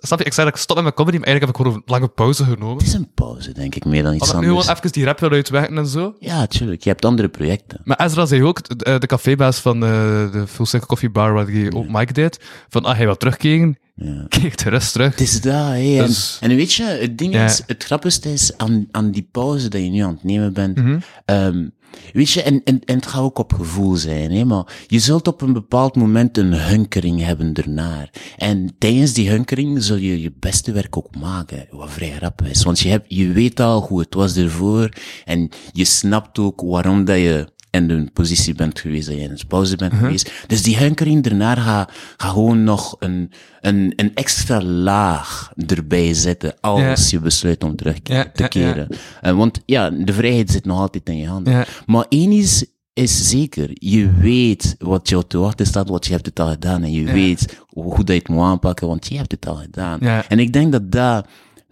Snap 0.00 0.18
je, 0.18 0.24
ik 0.24 0.32
zei 0.32 0.46
dat 0.46 0.56
ik 0.56 0.62
stop 0.62 0.74
met 0.76 0.84
mijn 0.84 0.96
comedy, 0.96 1.16
maar 1.16 1.26
eigenlijk 1.26 1.56
heb 1.56 1.66
ik 1.66 1.70
gewoon 1.70 1.82
een 1.86 1.92
lange 1.94 2.12
pauze 2.14 2.44
genomen. 2.44 2.76
Het 2.76 2.86
is 2.86 2.92
een 2.92 3.10
pauze, 3.14 3.52
denk 3.52 3.74
ik, 3.74 3.84
meer 3.84 4.02
dan 4.02 4.12
iets 4.14 4.20
Omdat 4.22 4.36
ik 4.36 4.42
nu 4.42 4.48
anders. 4.48 4.66
gewoon 4.66 4.80
even 4.82 4.92
die 4.92 5.04
rap 5.04 5.20
wil 5.20 5.30
uitwerken 5.30 5.78
en 5.78 5.86
zo. 5.86 6.14
Ja, 6.18 6.46
tuurlijk. 6.46 6.82
Je 6.82 6.88
hebt 6.90 7.04
andere 7.04 7.28
projecten. 7.28 7.80
Maar 7.84 8.00
Ezra 8.04 8.26
zei 8.26 8.44
ook, 8.44 8.78
de, 8.78 8.98
de 8.98 9.06
cafébaas 9.06 9.58
van 9.58 9.84
eh, 9.84 9.90
de 10.32 10.44
Full 10.46 10.64
Cycle 10.66 10.86
Coffee 10.86 11.10
Bar, 11.10 11.32
waar 11.32 11.46
hij 11.46 11.72
ook 11.72 11.88
Mike 11.88 12.12
deed, 12.12 12.40
van, 12.68 12.84
ah, 12.84 12.96
hij 12.96 13.04
wil 13.06 13.16
terugkeren, 13.16 13.78
Ja. 13.94 14.24
keek 14.28 14.58
de 14.64 14.70
rest 14.70 14.92
terug. 14.92 15.10
Het 15.10 15.20
is 15.20 15.40
dat, 15.40 15.52
hè. 15.54 15.98
En, 15.98 16.06
Dus- 16.06 16.38
en 16.40 16.56
weet 16.56 16.72
je, 16.72 16.84
het 16.84 17.18
ding 17.18 17.34
Ja. 17.34 17.44
is, 17.44 17.62
het 17.66 17.84
grappigste 17.84 18.32
is 18.32 18.56
aan, 18.56 18.86
aan 18.90 19.10
die 19.10 19.28
pauze 19.32 19.68
dat 19.68 19.80
je 19.80 19.90
nu 19.90 20.00
aan 20.00 20.10
het 20.14 20.24
nemen 20.24 20.52
bent. 20.52 20.76
Mhm. 20.76 20.98
ehm, 21.24 21.66
weet 22.12 22.30
je, 22.30 22.42
en, 22.42 22.60
en, 22.64 22.80
en 22.84 22.94
het 22.94 23.06
gaat 23.06 23.22
ook 23.22 23.38
op 23.38 23.52
gevoel 23.52 23.96
zijn, 23.96 24.30
hè, 24.30 24.44
maar 24.44 24.84
je 24.86 24.98
zult 24.98 25.28
op 25.28 25.40
een 25.40 25.52
bepaald 25.52 25.96
moment 25.96 26.38
een 26.38 26.54
hunkering 26.54 27.24
hebben 27.24 27.52
ernaar. 27.54 28.10
En 28.36 28.74
tijdens 28.78 29.12
die 29.12 29.30
hunkering 29.30 29.82
zul 29.82 29.96
je 29.96 30.20
je 30.20 30.32
beste 30.38 30.72
werk 30.72 30.96
ook 30.96 31.16
maken, 31.16 31.66
wat 31.70 31.90
vrij 31.90 32.10
grappig 32.10 32.50
is. 32.50 32.62
Want 32.62 32.80
je, 32.80 32.88
hebt, 32.88 33.04
je 33.08 33.32
weet 33.32 33.60
al 33.60 33.80
hoe 33.80 34.00
het 34.00 34.14
was 34.14 34.36
ervoor 34.36 34.88
en 35.24 35.48
je 35.72 35.84
snapt 35.84 36.38
ook 36.38 36.60
waarom 36.60 37.04
dat 37.04 37.16
je 37.16 37.50
in 37.72 37.88
de 37.88 38.10
positie 38.12 38.54
bent 38.54 38.80
geweest, 38.80 39.06
dat 39.06 39.16
je 39.16 39.22
in 39.22 39.30
een 39.30 39.46
pauze 39.48 39.76
bent 39.76 39.92
Mhm. 39.92 40.02
geweest. 40.04 40.32
Dus 40.46 40.62
die 40.62 40.76
hunkering 40.76 41.24
ernaar 41.26 41.56
gaat, 41.56 41.90
gaat 42.16 42.30
gewoon 42.30 42.64
nog 42.64 42.96
een, 42.98 43.30
een, 43.60 43.92
een 43.96 44.14
extra 44.14 44.62
laag 44.62 45.52
erbij 45.66 46.14
zetten 46.14 46.54
als 46.60 47.10
je 47.10 47.20
besluit 47.20 47.64
om 47.64 47.76
terug 47.76 47.96
Ja, 48.02 48.30
te 48.34 48.48
keren. 48.48 48.88
Eh, 49.20 49.32
want 49.36 49.60
ja, 49.66 49.90
de 49.90 50.12
vrijheid 50.12 50.50
zit 50.50 50.64
nog 50.64 50.78
altijd 50.80 51.08
in 51.08 51.16
je 51.16 51.26
handen. 51.26 51.64
Maar 51.86 52.04
één 52.08 52.32
is, 52.32 52.64
is 52.92 53.28
zeker, 53.28 53.70
je 53.72 54.12
weet 54.12 54.74
wat 54.78 55.08
jou 55.08 55.24
te 55.28 55.38
wachten 55.38 55.66
staat, 55.66 55.88
want 55.88 56.06
je 56.06 56.12
hebt 56.12 56.26
het 56.26 56.40
al 56.40 56.48
gedaan. 56.48 56.82
En 56.82 56.92
je 56.92 57.04
weet 57.04 57.58
hoe 57.68 57.96
dat 57.96 58.06
je 58.08 58.14
het 58.14 58.28
moet 58.28 58.44
aanpakken, 58.44 58.86
want 58.86 59.06
je 59.08 59.16
hebt 59.16 59.32
het 59.32 59.46
al 59.46 59.54
gedaan. 59.56 60.00
En 60.28 60.38
ik 60.38 60.52
denk 60.52 60.72
dat 60.72 60.92
dat, 60.92 61.26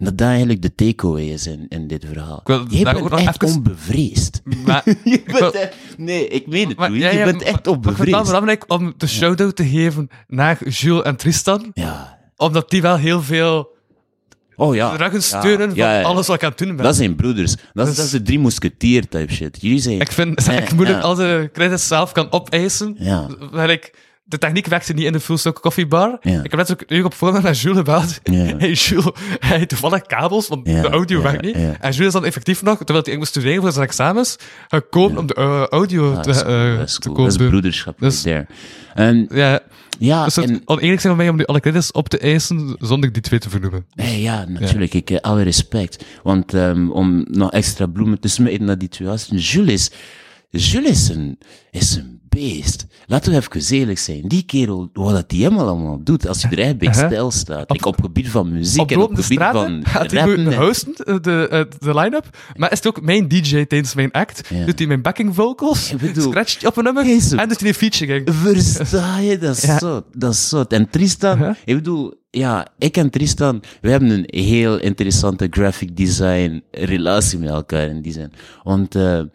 dat, 0.05 0.17
dat 0.17 0.27
eigenlijk 0.27 0.61
de 0.61 0.75
takeaway 0.75 1.23
is 1.23 1.47
in, 1.47 1.65
in 1.69 1.87
dit 1.87 2.05
verhaal. 2.05 2.41
wil 2.43 2.65
Je 2.69 2.83
bent 2.83 2.97
ook 3.01 3.11
echt 3.19 3.43
even- 3.43 3.55
onbevreesd. 3.55 4.41
Maar, 4.65 4.81
Je 5.03 5.21
wil- 5.25 5.39
bent 5.39 5.53
echt, 5.53 5.73
nee, 5.97 6.27
ik 6.27 6.47
meen 6.47 6.67
het, 6.67 6.77
maar- 6.77 6.89
Louis. 6.89 7.03
ja, 7.03 7.09
je 7.09 7.23
bent 7.23 7.37
maar- 7.37 7.45
echt 7.45 7.65
maar 7.65 7.73
Ik 7.73 7.73
vind 7.73 7.75
het 7.77 7.85
wel 7.85 7.93
onbevreesd. 7.95 8.25
belangrijk 8.25 8.63
om 8.67 8.93
de 8.97 9.07
shout-out 9.07 9.55
te 9.55 9.65
geven 9.67 10.09
naar 10.27 10.67
Jules 10.69 11.03
en 11.03 11.15
Tristan, 11.15 11.71
Ja. 11.73 12.19
omdat 12.35 12.69
die 12.69 12.81
wel 12.81 12.97
heel 12.97 13.21
veel 13.21 13.69
Oh 14.55 14.75
ja. 14.75 15.19
steunen 15.19 15.67
van 15.67 15.75
ja, 15.77 16.01
alles 16.01 16.27
wat 16.27 16.35
ik 16.35 16.43
aan 16.43 16.49
het 16.49 16.57
doen 16.57 16.75
ben. 16.75 16.85
Dat 16.85 16.95
zijn 16.95 17.15
broeders. 17.15 17.55
Dat, 17.55 17.61
is 17.73 17.85
Dus- 17.85 17.95
dat 17.95 18.05
is 18.05 18.11
de 18.11 18.21
drie 18.21 18.39
mousquetier 18.39 19.07
type 19.07 19.33
shit. 19.33 19.57
Jullie 19.61 19.79
zijn... 19.79 19.99
Ik 19.99 20.11
vind 20.11 20.45
het 20.45 20.75
moeilijk 20.75 21.01
als 21.01 21.17
de 21.17 21.49
credits 21.53 21.87
zelf 21.87 22.11
kan 22.11 22.31
opeisen. 22.31 22.95
Ja. 22.99 23.27
Waar 23.51 23.69
ik, 23.69 23.93
de 24.23 24.37
techniek 24.37 24.65
werkte 24.67 24.93
niet 24.93 25.05
in 25.05 25.11
de 25.11 25.19
Full 25.19 25.37
Stock 25.37 25.59
Coffee 25.59 25.87
Bar. 25.87 26.17
Ja. 26.21 26.43
Ik 26.43 26.51
heb 26.51 26.55
net 26.59 26.71
ook 26.71 26.83
uur 26.87 27.05
op 27.05 27.13
voorhand 27.13 27.43
naar 27.43 27.53
Jules 27.53 27.77
gebeld. 27.77 28.19
Ja. 28.23 28.43
Hey 28.57 28.71
Jules, 28.71 29.05
hij 29.39 29.65
toevallig 29.65 30.01
kabels, 30.01 30.47
want 30.47 30.67
Ja, 30.67 30.81
de 30.81 30.89
audio 30.89 31.21
werkt 31.21 31.41
niet. 31.41 31.55
En 31.55 31.91
Jules 31.91 31.97
is 32.07 32.11
dan 32.13 32.25
effectief 32.25 32.61
nog, 32.61 32.77
terwijl 32.77 33.05
hij 33.05 33.17
moest 33.17 33.29
studeren 33.29 33.61
voor 33.61 33.71
zijn 33.71 33.85
examens, 33.85 34.35
gekomen 34.67 35.17
om 35.17 35.27
de 35.27 35.33
eh, 35.33 35.63
audio 35.69 36.13
Ah, 36.13 36.19
te, 36.21 36.31
cool, 36.43 36.81
is 36.81 36.93
te 36.99 37.09
komen 37.09 37.23
Dat 37.31 37.41
is 37.41 37.47
broederschap 37.47 37.99
Dus- 37.99 38.21
there. 38.21 38.45
En 38.93 39.27
Ja, 39.33 39.59
ja, 39.99 40.23
dus 40.25 40.35
het 40.35 40.49
en, 40.49 40.61
oneerlijk 40.65 41.01
zijn 41.01 41.13
van 41.15 41.23
mij 41.23 41.29
om 41.29 41.35
nu 41.37 41.45
alle 41.45 41.59
credits 41.59 41.91
op 41.91 42.09
te 42.09 42.17
eisen 42.17 42.75
zonder 42.79 43.11
die 43.11 43.21
twee 43.21 43.39
te 43.39 43.49
vernoemen. 43.49 43.85
hey, 43.95 44.21
ja, 44.21 44.45
natuurlijk. 44.47 44.93
Ik, 44.93 45.09
eh, 45.09 45.17
alle 45.19 45.43
respect. 45.43 46.03
Want 46.23 46.53
ehm, 46.53 46.89
om 46.89 47.25
nog 47.29 47.51
extra 47.51 47.85
bloemen 47.85 48.19
te 48.19 48.27
smeden 48.27 48.65
naar 48.65 48.77
die 48.77 48.89
twee. 48.89 49.07
Jules 49.29 49.91
is, 50.49 50.71
Jules 50.71 50.89
is 50.89 51.09
een, 51.09 51.37
is 51.71 51.95
een 51.95 52.20
beest. 52.35 52.85
Laten 53.05 53.31
we 53.31 53.37
even 53.37 53.75
eerlijk 53.77 53.99
zijn. 53.99 54.21
Die 54.27 54.43
kerel, 54.43 54.89
wat 54.93 55.13
dat 55.13 55.29
die 55.29 55.43
helemaal 55.43 55.67
allemaal 55.67 55.99
doet, 56.03 56.27
als 56.27 56.43
hij 56.43 56.57
er 56.67 56.77
bij 56.77 56.93
stil 56.93 57.31
staat. 57.31 57.69
Like 57.69 57.87
op 57.87 58.01
gebied 58.01 58.29
van 58.29 58.51
muziek 58.51 58.81
Op 58.81 58.91
en 58.91 58.99
op 58.99 59.09
gebied 59.09 59.23
straten 59.25 59.83
van 59.85 60.07
rappen. 60.07 60.55
hosten, 60.55 60.93
eh, 60.95 61.15
de, 61.21 61.47
eh, 61.47 61.63
de 61.79 61.95
line-up. 61.99 62.37
Maar 62.55 62.71
is 62.71 62.77
het 62.77 62.87
ook 62.87 63.01
mijn 63.01 63.27
DJ 63.27 63.65
tijdens 63.65 63.93
mijn 63.95 64.11
act? 64.11 64.47
Ja. 64.49 64.65
Doet 64.65 64.77
hij 64.79 64.87
mijn 64.87 65.01
backing 65.01 65.35
vocals? 65.35 65.91
Ik 65.91 65.97
bedoel, 65.97 66.29
Scratcht 66.29 66.61
hij 66.61 66.69
op 66.69 66.77
een 66.77 66.83
nummer? 66.83 67.03
En 67.05 67.47
doet 67.49 67.59
hij 67.59 67.69
een 67.69 67.75
featuring? 67.75 68.29
Versta 68.33 69.17
je? 69.19 69.37
Dat 69.37 69.55
is 69.57 69.61
Ja. 69.71 69.77
zot. 69.79 70.03
Dat 70.13 70.33
is 70.33 70.49
zot. 70.49 70.73
En 70.73 70.89
Tristan, 70.89 71.55
ik 71.65 71.75
bedoel, 71.75 72.13
ja, 72.31 72.67
ik 72.77 72.97
en 72.97 73.09
Tristan, 73.09 73.61
we 73.81 73.89
hebben 73.89 74.09
een 74.09 74.43
heel 74.43 74.79
interessante 74.79 75.47
graphic 75.49 75.97
design 75.97 76.63
relatie 76.71 77.39
met 77.39 77.49
elkaar 77.49 77.87
in 77.87 78.01
die 78.01 78.13
zin. 78.13 78.31
Want 78.63 78.95
eh, 78.95 79.19
eh, 79.19 79.25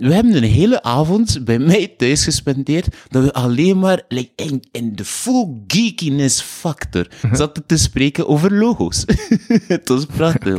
we 0.00 0.14
hebben 0.14 0.36
een 0.36 0.42
hele 0.42 0.82
avond 0.82 1.44
bij 1.44 1.58
mij 1.58 1.94
thuis 1.96 2.24
gespendeerd, 2.24 2.88
dat 3.08 3.24
we 3.24 3.32
alleen 3.32 3.78
maar 3.78 4.02
like, 4.08 4.30
in, 4.36 4.62
in 4.72 4.92
de 4.94 5.04
full 5.04 5.48
geekiness 5.66 6.40
factor 6.40 7.08
Uh-huh. 7.20 7.38
zaten 7.38 7.66
te 7.66 7.76
spreken 7.76 8.28
over 8.28 8.54
logo's. 8.54 9.04
Het 9.68 9.88
was 9.88 10.06
prachtig. 10.06 10.58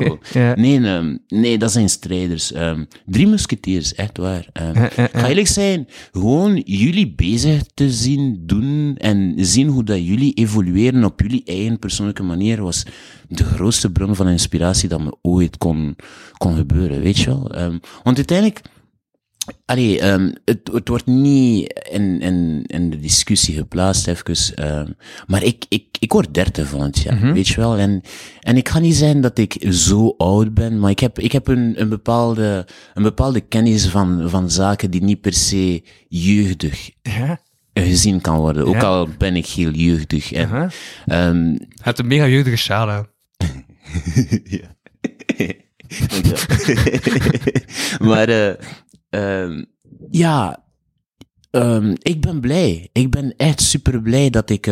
Nee, 0.55 0.85
ehm, 0.85 1.17
nee, 1.27 1.57
dat 1.57 1.71
zijn 1.71 1.89
strijders. 1.89 2.51
Ehm, 2.51 2.83
drie 3.05 3.27
musketiers, 3.27 3.95
echt 3.95 4.17
waar. 4.17 4.47
Ik 4.97 5.09
ga 5.13 5.27
eerlijk 5.27 5.47
zijn, 5.47 5.87
gewoon 6.11 6.61
jullie 6.65 7.13
bezig 7.15 7.61
te 7.73 7.91
zien, 7.91 8.43
doen 8.45 8.95
en 8.97 9.33
zien 9.37 9.67
hoe 9.67 9.83
dat 9.83 10.05
jullie 10.05 10.33
evolueren 10.33 11.03
op 11.03 11.21
jullie 11.21 11.43
eigen 11.45 11.60
persoonlijke 11.79 12.23
manier 12.23 12.61
was 12.61 12.85
de 13.27 13.43
grootste 13.43 13.91
bron 13.91 14.15
van 14.15 14.27
inspiratie 14.27 14.89
dat 14.89 15.01
me 15.01 15.15
ooit 15.21 15.57
kon, 15.57 15.95
kon 16.37 16.55
gebeuren, 16.55 17.01
weet 17.01 17.17
je 17.17 17.25
wel. 17.25 17.51
Ehm, 17.51 17.77
want 18.03 18.17
uiteindelijk, 18.17 18.61
allee, 19.65 19.99
ehm, 19.99 20.33
het, 20.45 20.69
het 20.73 20.87
wordt 20.87 21.05
niet 21.05 21.83
in, 21.91 22.21
in, 22.21 22.63
in 22.67 22.89
de 22.89 22.99
discussie 22.99 23.55
geplaatst, 23.55 24.07
even, 24.07 24.55
ehm, 24.55 24.91
maar 25.27 25.43
ik, 25.43 25.65
ik, 25.69 25.85
ik 25.99 26.11
word 26.11 26.33
dertig 26.33 26.67
volgend 26.67 26.99
jaar, 26.99 27.33
weet 27.33 27.47
je 27.47 27.55
wel. 27.55 27.77
En, 27.77 28.01
en 28.39 28.57
ik 28.57 28.69
ga 28.69 28.79
niet 28.79 28.95
zijn 28.95 29.21
dat 29.21 29.37
ik 29.37 29.65
zo 29.69 30.13
oud 30.17 30.53
ben, 30.53 30.79
maar 30.79 30.91
ik 30.91 30.99
heb, 30.99 31.19
ik 31.19 31.31
heb 31.31 31.47
een, 31.47 31.81
een, 31.81 31.89
bepaalde, 31.89 32.67
een 32.93 33.03
bepaalde 33.03 33.41
kennis 33.41 33.87
van, 33.87 34.29
van 34.29 34.49
zaken 34.49 34.91
die 34.91 35.03
niet 35.03 35.21
per 35.21 35.33
se 35.33 35.83
jeugdig 36.07 36.89
Ja. 37.01 37.39
Gezien 37.73 38.21
kan 38.21 38.37
worden. 38.37 38.65
Ook 38.65 38.73
Ja. 38.75 38.81
al 38.81 39.07
ben 39.17 39.35
ik 39.35 39.45
heel 39.45 39.71
jeugdig. 39.71 40.31
En, 40.31 40.45
Uh-huh. 40.47 40.69
ehm, 41.05 41.45
Hij 41.45 41.57
heeft 41.81 41.99
een 41.99 42.07
mega 42.07 42.27
jeugdige 42.27 42.57
sjaal 42.57 42.89
aan. 42.89 43.07
ja. 44.43 44.67
maar, 48.09 48.29
eh, 48.29 48.53
ehm, 49.09 49.63
ja, 50.09 50.63
ehm, 51.51 51.95
ik 52.01 52.21
ben 52.21 52.39
blij. 52.39 52.89
Ik 52.91 53.09
ben 53.09 53.33
echt 53.37 53.61
super 53.61 54.01
blij 54.01 54.29
dat 54.29 54.49
ik 54.49 54.63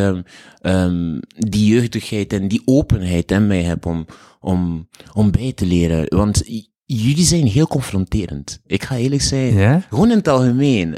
die 1.38 1.66
jeugdigheid 1.66 2.32
en 2.32 2.48
die 2.48 2.62
openheid 2.64 3.30
in 3.30 3.46
mij 3.46 3.62
heb 3.62 3.86
om, 3.86 4.06
om, 4.40 4.88
om 5.12 5.30
bij 5.30 5.52
te 5.52 5.66
leren. 5.66 6.16
Want 6.16 6.42
jullie 6.84 7.24
zijn 7.24 7.46
heel 7.46 7.66
confronterend. 7.66 8.60
Ik 8.66 8.82
ga 8.82 8.96
eerlijk 8.96 9.22
zijn. 9.22 9.54
Ja? 9.54 9.86
Gewoon 9.88 10.10
in 10.10 10.16
het 10.16 10.28
algemeen. 10.28 10.96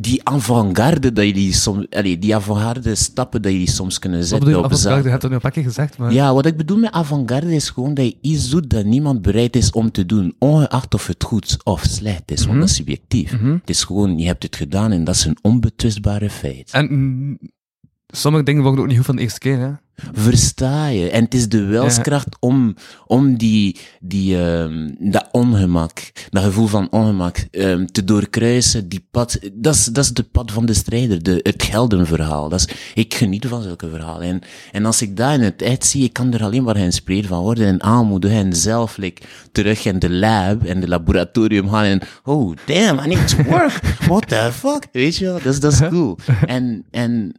Die 0.00 0.24
avant-garde 0.24 1.12
dat 1.12 1.24
jullie 1.24 1.52
soms, 1.52 1.86
allee, 1.90 2.18
die 2.18 2.34
avant-garde 2.34 2.94
stappen 2.94 3.42
dat 3.42 3.52
jullie 3.52 3.70
soms 3.70 3.98
kunnen 3.98 4.18
Wat 4.18 4.28
zetten 4.28 4.58
op 4.58 4.64
Avant-garde, 4.64 5.02
je 5.02 5.08
hebt 5.08 5.28
nu 5.28 5.34
een 5.34 5.40
paar 5.40 5.50
keer 5.50 5.62
gezegd, 5.62 5.98
maar... 5.98 6.12
Ja, 6.12 6.34
wat 6.34 6.46
ik 6.46 6.56
bedoel 6.56 6.76
met 6.76 6.90
avant-garde 6.90 7.54
is 7.54 7.70
gewoon 7.70 7.94
dat 7.94 8.04
je 8.04 8.16
iets 8.20 8.50
doet 8.50 8.70
dat 8.70 8.84
niemand 8.84 9.22
bereid 9.22 9.56
is 9.56 9.70
om 9.70 9.90
te 9.90 10.06
doen, 10.06 10.34
ongeacht 10.38 10.94
of 10.94 11.06
het 11.06 11.24
goed 11.24 11.56
of 11.64 11.84
slecht 11.84 12.30
is, 12.30 12.46
want 12.46 12.58
dat 12.58 12.68
is 12.68 12.74
subjectief. 12.74 13.30
Het 13.30 13.70
is 13.70 13.84
gewoon, 13.84 14.18
je 14.18 14.26
hebt 14.26 14.42
het 14.42 14.56
gedaan 14.56 14.92
en 14.92 15.04
dat 15.04 15.14
is 15.14 15.24
een 15.24 15.38
onbetwistbare 15.42 16.30
feit. 16.30 16.70
En 16.72 16.86
mm, 16.90 17.38
sommige 18.06 18.44
dingen 18.44 18.62
worden 18.62 18.80
ook 18.80 18.86
niet 18.86 18.96
goed 18.96 19.06
van 19.06 19.16
de 19.16 19.22
eerste 19.22 19.38
keer, 19.38 19.58
hè? 19.58 19.72
Versta 20.12 20.86
je? 20.86 21.10
En 21.10 21.24
het 21.24 21.34
is 21.34 21.48
de 21.48 21.64
wilskracht 21.64 22.36
om, 22.40 22.74
om 23.06 23.36
die, 23.36 23.76
die, 24.00 24.42
ehm, 24.44 24.90
dat 24.98 25.28
ongemak, 25.32 26.12
dat 26.30 26.42
gevoel 26.42 26.66
van 26.66 26.88
ongemak, 26.90 27.46
ehm, 27.50 27.86
te 27.86 28.04
doorkruisen, 28.04 28.88
die 28.88 29.06
pad, 29.10 29.38
dat 29.52 29.74
is, 29.74 29.84
dat 29.84 30.04
is 30.04 30.10
de 30.10 30.22
pad 30.22 30.52
van 30.52 30.66
de 30.66 30.74
strijder, 30.74 31.22
de, 31.22 31.40
het 31.42 31.62
geldenverhaal. 31.62 32.48
Dat 32.48 32.60
is, 32.60 32.68
ik 32.94 33.14
geniet 33.14 33.46
van 33.46 33.62
zulke 33.62 33.88
verhalen. 33.88 34.28
En, 34.28 34.40
en 34.72 34.84
als 34.84 35.02
ik 35.02 35.16
dat 35.16 35.34
in 35.34 35.40
het 35.40 35.58
tijd 35.58 35.84
zie, 35.84 36.04
ik 36.04 36.12
kan 36.12 36.32
er 36.32 36.42
alleen 36.42 36.62
maar 36.62 36.76
geïnspireerd 36.76 37.26
van 37.26 37.42
worden 37.42 37.66
en 37.66 37.82
aanmoedigen 37.82 38.36
en 38.36 38.56
zelf 38.56 38.96
like, 38.96 39.22
terug 39.52 39.84
in 39.84 39.98
de 39.98 40.10
lab 40.10 40.64
en 40.64 40.80
de 40.80 40.88
laboratorium 40.88 41.68
gaan 41.68 41.84
en, 41.84 42.00
oh 42.24 42.56
damn, 42.64 42.98
I 42.98 43.06
need 43.06 43.28
to 43.28 43.42
work. 43.42 43.80
What 44.08 44.28
the 44.28 44.50
fuck? 44.52 44.86
Weet 44.92 45.16
je 45.16 45.24
wel? 45.24 45.38
Dat 45.42 45.52
is, 45.52 45.60
dat 45.60 45.72
is 45.72 45.88
cool. 45.90 46.18
En, 46.46 46.84
en, 46.90 47.32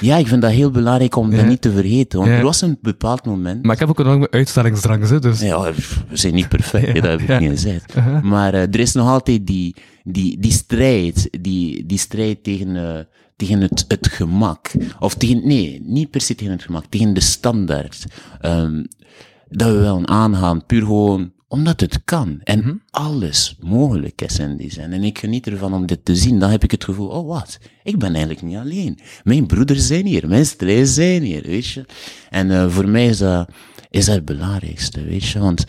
ja, 0.00 0.16
ik 0.16 0.26
vind 0.26 0.42
dat 0.42 0.50
heel 0.50 0.70
belangrijk 0.70 1.16
om 1.16 1.30
dat 1.30 1.46
niet 1.46 1.60
te 1.60 1.72
vergeten. 1.72 2.03
Want 2.12 2.28
Ja. 2.28 2.34
er 2.36 2.42
was 2.42 2.60
een 2.60 2.78
bepaald 2.82 3.24
moment. 3.24 3.62
Maar 3.64 3.72
ik 3.74 3.80
heb 3.80 3.88
ook 3.88 3.98
een 3.98 4.04
enorme 4.06 4.30
uitstellingsdrang, 4.30 5.08
hè, 5.08 5.18
dus... 5.18 5.40
Ja, 5.40 5.60
we 6.08 6.16
zijn 6.16 6.34
niet 6.34 6.48
perfect, 6.48 6.94
dat 6.94 7.04
heb 7.04 7.20
ik 7.20 7.28
Ja. 7.28 7.38
niet 7.38 7.50
gezegd. 7.50 7.96
Uh-huh. 7.96 8.22
Maar 8.22 8.54
eh, 8.54 8.60
er 8.62 8.80
is 8.80 8.92
nog 8.92 9.08
altijd 9.08 9.46
die, 9.46 9.74
die, 10.04 10.40
die 10.40 10.52
strijd, 10.52 11.28
die, 11.40 11.86
die 11.86 11.98
strijd 11.98 12.44
tegen, 12.44 12.76
eh, 12.96 13.00
tegen 13.36 13.60
het, 13.60 13.84
het 13.88 14.08
gemak. 14.08 14.70
Of 15.00 15.14
tegen, 15.14 15.46
nee, 15.46 15.82
niet 15.84 16.10
per 16.10 16.20
se 16.20 16.34
tegen 16.34 16.52
het 16.52 16.62
gemak, 16.62 16.84
tegen 16.88 17.14
de 17.14 17.20
standaard. 17.20 18.04
Ehm, 18.40 18.84
dat 19.48 19.72
we 19.72 19.78
wel 19.78 20.06
aangaan, 20.06 20.66
puur 20.66 20.80
gewoon 20.82 21.32
omdat 21.48 21.80
het 21.80 22.04
kan. 22.04 22.40
En 22.42 22.58
Mhm. 22.58 22.74
alles 22.90 23.56
mogelijk 23.60 24.22
is 24.22 24.38
in 24.38 24.56
die 24.56 24.72
zin. 24.72 24.92
En 24.92 25.02
ik 25.04 25.18
geniet 25.18 25.46
ervan 25.46 25.74
om 25.74 25.86
dit 25.86 26.04
te 26.04 26.16
zien. 26.16 26.38
Dan 26.38 26.50
heb 26.50 26.64
ik 26.64 26.70
het 26.70 26.84
gevoel, 26.84 27.08
oh 27.08 27.26
wat, 27.28 27.58
ik 27.82 27.98
ben 27.98 28.10
eigenlijk 28.10 28.42
niet 28.42 28.56
alleen. 28.56 28.98
Mijn 29.24 29.46
broeders 29.46 29.86
zijn 29.86 30.06
hier, 30.06 30.28
mijn 30.28 30.46
strijders 30.46 30.94
zijn 30.94 31.22
hier, 31.22 31.42
weet 31.42 31.66
je. 31.66 31.84
En 32.30 32.50
eh, 32.50 32.68
voor 32.70 32.88
mij 32.88 33.06
is 33.06 33.18
dat, 33.18 33.48
is 33.90 34.04
dat 34.04 34.14
het 34.14 34.24
belangrijkste, 34.24 35.04
weet 35.04 35.24
je. 35.24 35.38
Want 35.38 35.64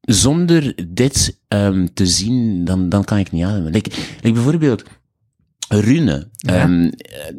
zonder 0.00 0.74
dit 0.88 1.38
ehm, 1.48 1.86
te 1.94 2.06
zien, 2.06 2.64
dan, 2.64 2.88
dan 2.88 3.04
kan 3.04 3.18
ik 3.18 3.32
niet 3.32 3.44
ademen. 3.44 3.72
Like, 3.72 3.90
like 4.20 4.32
bijvoorbeeld, 4.34 4.82
Rune. 5.68 6.28
Ja. 6.36 6.54
ehm, 6.54 6.84
eh, 6.84 7.34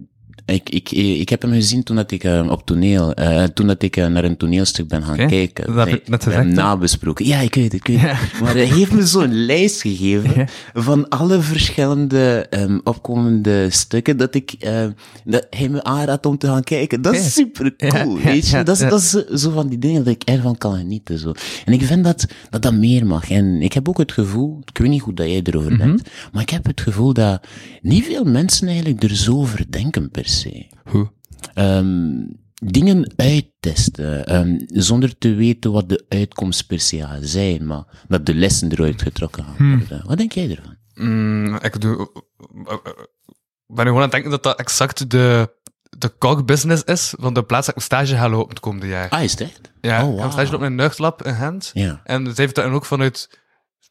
ik, 0.45 0.69
ik, 0.69 0.91
ik 0.91 1.29
heb 1.29 1.41
hem 1.41 1.51
gezien 1.51 1.83
toen 1.83 1.95
dat 1.95 2.11
ik 2.11 2.23
eh, 2.23 2.47
op 2.49 2.65
toneel, 2.65 3.13
eh, 3.13 3.43
toen 3.43 3.67
dat 3.67 3.81
ik 3.83 3.97
eh, 3.97 4.07
naar 4.07 4.23
een 4.23 4.37
toneelstuk 4.37 4.87
ben 4.87 5.03
gaan 5.03 5.27
kijken. 5.27 5.75
dat 5.75 5.87
heb 5.87 5.95
ik 5.99 6.07
net 6.09 6.23
gezegd, 6.23 6.45
nabesproken. 6.47 7.25
Ja, 7.25 7.39
ik 7.39 7.55
weet 7.55 7.63
het, 7.63 7.73
ik 7.73 7.87
weet 7.87 7.99
het. 8.01 8.39
Maar 8.41 8.53
hij 8.53 8.65
heeft 8.65 8.91
me 8.91 9.05
zo'n 9.07 9.33
lijst 9.51 9.81
gegeven 9.81 10.31
Ja. 10.35 10.47
van 10.73 11.09
alle 11.09 11.41
verschillende 11.41 12.47
ehm, 12.49 12.79
opkomende 12.83 13.67
stukken 13.69 14.17
dat 14.17 14.35
ik, 14.35 14.55
dat 15.25 15.47
hij 15.49 15.69
me 15.69 15.83
aanraadt 15.83 16.25
om 16.25 16.37
te 16.37 16.47
gaan 16.47 16.63
kijken. 16.63 17.01
Dat 17.01 17.13
is 17.13 17.23
Ja. 17.23 17.29
super 17.29 17.75
cool, 17.75 18.17
weet 18.17 18.47
je. 18.47 18.63
dat, 18.63 18.77
dat 18.79 18.99
is 19.01 19.09
zo- 19.41 19.51
van 19.51 19.67
die 19.67 19.79
dingen 19.79 20.03
dat 20.03 20.13
ik 20.13 20.23
ervan 20.23 20.57
kan 20.57 20.75
genieten. 20.77 21.17
Zo. 21.19 21.31
En 21.65 21.73
ik 21.73 21.83
vind 21.83 22.03
dat, 22.03 22.25
dat 22.49 22.61
dat 22.61 22.73
meer 22.73 23.05
mag. 23.05 23.29
En 23.31 23.61
ik 23.61 23.73
heb 23.73 23.89
ook 23.89 23.97
het 23.97 24.11
gevoel, 24.11 24.59
ik 24.65 24.77
weet 24.77 24.89
niet 24.89 25.01
hoe 25.01 25.13
dat 25.13 25.27
jij 25.27 25.41
erover 25.43 25.71
Mhm. 25.71 25.79
denkt, 25.85 26.09
maar 26.31 26.41
ik 26.41 26.49
heb 26.49 26.65
het 26.65 26.81
gevoel 26.81 27.13
dat 27.13 27.41
niet 27.81 28.05
veel 28.05 28.23
mensen 28.23 28.67
eigenlijk 28.67 29.03
er 29.03 29.15
zo 29.15 29.35
over 29.35 29.65
denken 29.69 30.09
per 30.11 30.27
se. 30.31 30.67
Hoe? 30.89 31.11
Ehm, 31.53 32.23
dingen 32.63 33.11
uittesten, 33.15 34.25
ehm, 34.25 34.59
zonder 34.67 35.17
te 35.17 35.33
weten 35.33 35.71
wat 35.71 35.89
de 35.89 36.05
uitkomst 36.09 36.67
per 36.67 36.79
se 36.79 36.97
gaat 36.99 37.19
zijn, 37.21 37.65
maar 37.65 37.83
dat 38.07 38.25
de 38.25 38.33
lessen 38.35 38.71
eruit 38.71 39.01
getrokken 39.01 39.43
gaan 39.43 39.55
Hmm. 39.57 39.77
worden. 39.79 40.03
Wat 40.07 40.17
denk 40.17 40.31
jij 40.31 40.49
ervan? 40.49 40.77
Mm, 40.93 41.55
ik 41.55 41.81
doe... 41.81 42.09
eh, 42.65 42.73
eh, 42.73 42.91
ben 43.67 43.85
nu 43.85 43.91
gewoon 43.91 43.95
aan 43.95 44.01
het 44.01 44.11
denken 44.11 44.29
dat 44.31 44.43
dat 44.43 44.59
exact 44.59 45.09
de, 45.09 45.55
de 45.97 46.43
business 46.45 46.83
is 46.83 47.13
van 47.19 47.33
de 47.33 47.43
plaats 47.43 47.65
dat 47.65 47.75
ik 47.75 47.89
mijn 47.89 48.03
stage 48.05 48.21
ga 48.21 48.29
lopen 48.29 48.49
het 48.49 48.59
komende 48.59 48.87
jaar. 48.87 49.09
Ah, 49.09 49.23
is 49.23 49.31
het 49.31 49.41
echt? 49.41 49.71
Ja, 49.81 50.05
oh, 50.07 50.13
ik 50.15 50.21
heb 50.21 50.31
stage 50.31 50.55
in 50.55 50.61
een 50.61 50.75
Nerdlab 50.75 51.25
in 51.25 51.35
Gent. 51.35 51.71
Ja. 51.73 52.01
En 52.03 52.25
zij 52.25 52.33
heeft 52.43 52.55
dat 52.55 52.65
dan 52.65 52.73
ook 52.73 52.85
vanuit 52.85 53.40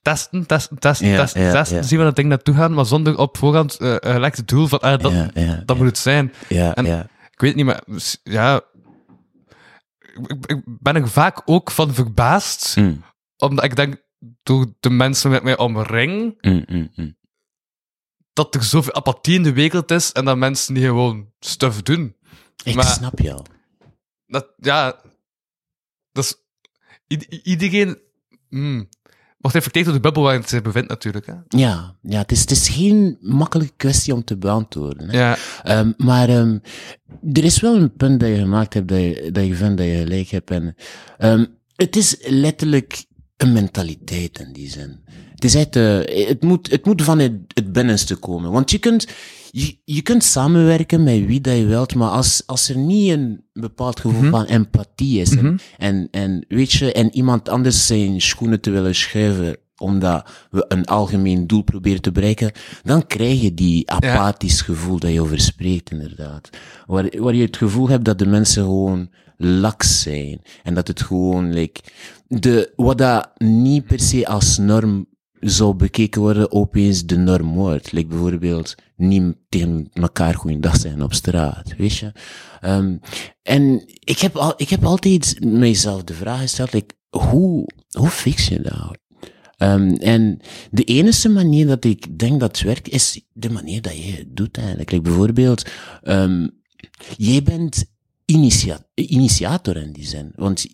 testen, 0.03 0.46
testen, 0.46 0.78
testen, 0.78 1.09
Ja, 1.09 1.16
testen, 1.16 1.42
ja, 1.42 1.53
testen, 1.53 1.76
ja. 1.76 1.82
zien 1.82 1.98
we 1.98 2.05
dat 2.05 2.16
ding 2.16 2.28
naartoe 2.28 2.55
gaan, 2.55 2.74
maar 2.74 2.86
zonder 2.86 3.18
op 3.18 3.36
voorhand 3.36 3.76
eh, 3.76 3.94
gelijk 4.01 4.36
het 4.36 4.48
doel 4.48 4.66
van, 4.66 4.80
ah, 4.80 5.01
dat, 5.01 5.34
dat 5.66 5.76
moet 5.76 5.86
het 5.86 5.98
zijn. 5.98 6.32
en-. 6.48 7.09
Ik 7.30 7.40
weet 7.46 7.55
niet, 7.55 7.64
maar 7.64 7.82
ja... 8.22 8.61
Ik, 10.26 10.46
ik- 10.46 10.62
ben 10.80 10.96
er 10.96 11.09
vaak 11.09 11.42
ook 11.44 11.70
van 11.70 11.94
verbaasd, 11.94 12.76
Mm, 12.76 13.05
omdat 13.36 13.64
ik 13.64 13.76
denk, 13.76 14.03
door 14.42 14.66
de 14.80 14.90
mensen 14.90 15.30
met 15.30 15.42
mij 15.42 15.57
omring, 15.59 16.38
mm, 16.40 16.64
mm, 16.96 17.16
dat 18.32 18.55
er 18.55 18.62
zoveel 18.62 18.94
apathie 18.94 19.34
in 19.34 19.42
de 19.42 19.53
wereld 19.53 19.90
is 19.90 20.12
en 20.12 20.24
dat 20.24 20.36
mensen 20.36 20.74
niet 20.74 20.84
gewoon 20.84 21.32
stuff 21.38 21.82
doen. 21.82 22.16
Ik 22.64 22.74
Maar- 22.74 22.84
snap 22.84 23.18
jou. 23.18 23.44
Dat, 24.26 24.53
ja, 24.57 25.01
dat 26.12 26.24
is... 26.24 26.36
iedereen... 27.42 28.01
wordt 29.41 29.57
reflecteerd 29.57 29.84
door 29.84 29.95
de 29.95 30.01
bubbel 30.01 30.22
waarin 30.22 30.41
het 30.41 30.51
zich 30.51 30.62
bevindt, 30.62 30.88
natuurlijk. 30.88 31.26
Hè? 31.26 31.32
Ja, 31.49 31.95
ja 32.03 32.18
het, 32.18 32.32
is, 32.32 32.41
het 32.41 32.51
is 32.51 32.68
geen 32.68 33.18
makkelijke 33.20 33.72
kwestie 33.76 34.14
om 34.14 34.24
te 34.24 34.36
beantwoorden. 34.36 35.11
Hè? 35.11 35.18
Ja, 35.18 35.36
Ehm, 35.62 35.93
maar 35.97 36.28
ehm, 36.28 36.59
er 37.32 37.45
is 37.45 37.61
wel 37.61 37.76
een 37.76 37.93
punt 37.93 38.20
dat 38.20 38.28
je 38.28 38.36
gemaakt 38.36 38.74
hebt 38.74 38.88
dat 38.88 38.99
je, 38.99 39.30
dat 39.32 39.47
je 39.47 39.55
vindt 39.55 39.76
dat 39.76 39.86
je 39.86 39.97
gelijk 39.97 40.28
hebt. 40.28 40.51
En, 40.51 40.74
ehm, 41.18 41.45
het 41.76 41.97
is 41.97 42.16
letterlijk 42.20 43.05
een 43.36 43.53
mentaliteit 43.53 44.38
in 44.38 44.53
die 44.53 44.70
zin. 44.70 45.01
Het, 45.30 45.45
is 45.45 45.55
echt, 45.55 45.76
eh, 45.76 46.26
het, 46.28 46.43
moet, 46.43 46.70
het 46.70 46.84
moet 46.84 47.03
van 47.03 47.18
het, 47.18 47.32
het 47.55 47.72
binnenste 47.72 48.16
komen. 48.16 48.51
Want 48.51 48.70
je 48.70 48.78
kunt, 48.78 49.07
je, 49.51 49.76
je 49.84 50.03
kunt 50.03 50.24
samenwerken 50.24 51.03
met 51.03 51.26
wie 51.26 51.40
dat 51.40 51.57
je 51.57 51.66
wilt, 51.66 51.94
maar 51.94 52.09
als, 52.11 52.42
als 52.46 52.68
er 52.68 52.76
niet 52.76 53.11
een 53.11 53.44
bepaald 53.53 54.01
gevoel 54.01 54.20
Mhm. 54.20 54.30
van 54.30 54.44
empathie 54.44 55.20
is, 55.20 55.36
en, 55.36 55.59
en, 55.78 56.09
en 56.11 56.44
weet 56.48 56.72
je, 56.72 56.92
en 56.92 57.14
iemand 57.14 57.48
anders 57.48 57.86
zijn 57.86 58.20
schoenen 58.20 58.61
te 58.61 58.70
willen 58.70 58.94
schuiven, 58.94 59.57
omdat 59.76 60.30
we 60.51 60.64
een 60.68 60.84
algemeen 60.84 61.46
doel 61.46 61.62
proberen 61.62 62.01
te 62.03 62.12
bereiken, 62.12 62.53
dan 62.82 63.07
krijg 63.07 63.40
je 63.40 63.55
die 63.55 63.90
apathisch 63.90 64.61
gevoel 64.61 64.98
dat 64.98 65.12
je 65.12 65.20
over 65.20 65.40
spreekt, 65.40 65.90
inderdaad. 65.90 66.51
Waar, 66.86 67.09
waar 67.18 67.34
je 67.34 67.44
het 67.44 67.57
gevoel 67.57 67.88
hebt 67.88 68.05
dat 68.05 68.18
de 68.18 68.26
mensen 68.26 68.62
gewoon 68.62 69.11
laks 69.36 70.03
zijn. 70.03 70.40
En 70.62 70.74
dat 70.74 70.88
het 70.88 71.03
gewoon, 71.03 71.53
like, 71.53 71.80
de, 72.28 72.72
wat 72.76 72.98
dat 72.98 73.30
niet 73.38 73.84
per 73.86 74.01
se 74.01 74.26
als 74.26 74.59
norm 74.59 75.07
zou 75.41 75.74
bekeken 75.74 76.20
worden, 76.20 76.53
opeens 76.53 77.07
de 77.07 77.16
norm 77.16 77.53
wordt. 77.55 77.93
Like 77.93 78.09
bijvoorbeeld 78.09 78.74
niet 78.97 79.34
tegen 79.49 79.91
elkaar 79.93 80.34
goeiedag 80.34 80.76
zijn 80.76 81.03
op 81.03 81.12
straat, 81.14 81.76
weet 81.76 81.97
je. 81.97 82.12
Ehm, 82.61 82.97
en 83.43 83.84
ik 83.99 84.18
heb, 84.18 84.36
al, 84.36 84.53
ik 84.57 84.68
heb 84.68 84.84
altijd 84.84 85.45
mijzelf 85.45 86.05
de 86.05 86.14
vraag 86.14 86.41
gesteld, 86.41 86.72
like, 86.72 86.95
hoe, 87.09 87.68
hoe 87.91 88.11
fix 88.11 88.49
je 88.49 88.61
dat? 88.61 88.99
Ehm, 89.57 89.95
en 89.95 90.41
de 90.70 90.84
enige 90.84 91.28
manier 91.28 91.66
dat 91.66 91.84
ik 91.84 92.18
denk 92.18 92.41
dat 92.41 92.57
het 92.57 92.66
werkt, 92.66 92.88
is 92.88 93.20
de 93.32 93.51
manier 93.51 93.82
dat 93.82 93.97
je 93.97 94.12
het 94.12 94.36
doet 94.36 94.57
eigenlijk. 94.57 94.91
Like 94.91 95.03
bijvoorbeeld, 95.03 95.70
ehm, 96.03 96.49
jij 97.16 97.43
bent 97.43 97.84
initia 98.24 98.86
initiator 98.95 99.76
in 99.76 99.93
die 99.93 100.07
zin. 100.07 100.32
Want 100.34 100.66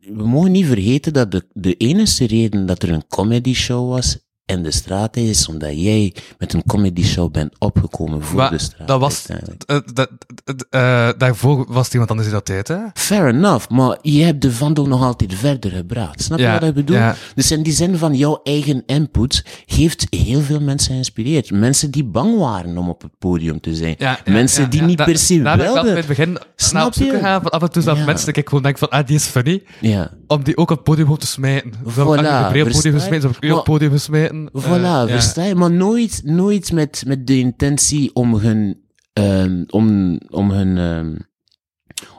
we 0.00 0.26
mogen 0.26 0.50
niet 0.50 0.66
vergeten 0.66 1.12
dat 1.12 1.30
de, 1.30 1.46
de 1.52 1.76
enige 1.76 2.26
reden 2.26 2.66
dat 2.66 2.82
er 2.82 2.90
een 2.90 3.06
comedy 3.06 3.54
show 3.54 3.88
was 3.88 4.18
in 4.50 4.62
de 4.62 4.70
straat 4.70 5.16
is 5.16 5.48
omdat 5.48 5.80
jij 5.80 6.14
met 6.38 6.52
een 6.52 6.62
comedy 6.66 7.04
show 7.04 7.30
bent 7.32 7.52
opgekomen 7.58 8.22
voor 8.22 8.36
Maar 8.36 8.50
de 8.50 8.58
straat. 8.58 8.88
dat 8.88 9.00
was, 9.00 9.26
eh, 9.26 9.36
dat, 9.66 9.92
dat- 9.94 10.66
eh, 10.70 11.08
daarvoor 11.18 11.64
was 11.68 11.84
het 11.84 11.92
iemand 11.92 12.10
anders 12.10 12.28
in 12.28 12.34
dat 12.34 12.44
tijd, 12.44 12.68
hè? 12.68 12.76
Fair 12.94 13.28
enough, 13.28 13.68
maar 13.68 13.98
je 14.02 14.22
hebt 14.22 14.42
de 14.42 14.52
vandel 14.52 14.86
nog 14.86 15.02
altijd 15.02 15.34
verder 15.34 15.70
gebracht. 15.70 16.22
Snap 16.22 16.38
je 16.38 16.44
Ja, 16.44 16.52
wat 16.52 16.68
ik 16.68 16.74
bedoel? 16.74 16.96
ja. 16.96 17.14
Dus 17.34 17.50
in 17.50 17.62
die 17.62 17.72
zin 17.72 17.96
van 17.96 18.14
jouw 18.14 18.40
eigen 18.42 18.82
input 18.86 19.44
heeft 19.66 20.06
heel 20.10 20.40
veel 20.40 20.60
mensen 20.60 20.90
geïnspireerd. 20.92 21.50
Mensen 21.50 21.90
die 21.90 22.04
bang 22.04 22.38
waren 22.38 22.78
om 22.78 22.88
op 22.88 23.02
het 23.02 23.18
podium 23.18 23.60
te 23.60 23.74
zijn. 23.74 23.94
Ja, 23.98 24.18
mensen 24.24 24.70
die 24.70 24.82
niet 24.82 24.98
Da- 24.98 25.04
per 25.04 25.18
se 25.18 25.34
altijd 25.44 25.58
wilden. 25.60 25.82
bij 25.84 25.94
het 25.94 26.06
begin 26.06 26.38
Snap 26.56 26.94
je? 26.94 27.18
Van 27.20 27.50
af 27.50 27.62
en 27.62 27.70
toe 27.70 27.82
dat 27.82 27.96
mensen 28.04 28.26
dat 28.26 28.36
ik 28.36 28.48
gewoon 28.48 28.62
denk 28.62 28.78
van, 28.78 28.88
ah, 28.88 29.06
die 29.06 29.16
is 29.16 29.24
funny. 29.24 29.62
Ja. 29.80 30.10
Om 30.26 30.42
die 30.44 30.56
ook 30.56 30.70
op 30.70 30.76
het 30.76 30.84
podium 30.84 31.18
te 31.18 31.26
smijten. 31.26 31.72
Of 31.84 31.94
Voilà, 31.94 31.98
op 32.00 32.16
het 32.16 32.72
podium 32.72 32.94
gesmeten, 32.98 33.30
op 33.54 33.64
podium 33.64 33.90
gesmeten. 33.90 34.39
Voilà, 34.48 34.68
Eh, 34.68 34.80
ja. 34.82 35.08
versta 35.08 35.42
je? 35.44 35.54
Maar 35.54 35.70
nooit, 35.70 36.20
nooit 36.24 36.72
met, 36.72 37.02
met 37.06 37.26
de 37.26 37.38
intentie 37.38 38.14
om 38.14 38.34
hun, 38.34 38.84
ehm 39.12 39.64
om, 39.66 40.16
om 40.30 40.50
hun, 40.50 40.78
ehm 40.78 41.16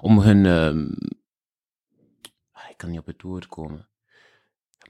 om 0.01 0.19
hun, 0.19 0.45
ah, 2.51 2.69
ik 2.69 2.77
kan 2.77 2.89
niet 2.89 2.99
op 2.99 3.05
het 3.05 3.21
woord 3.21 3.47
komen. 3.47 3.87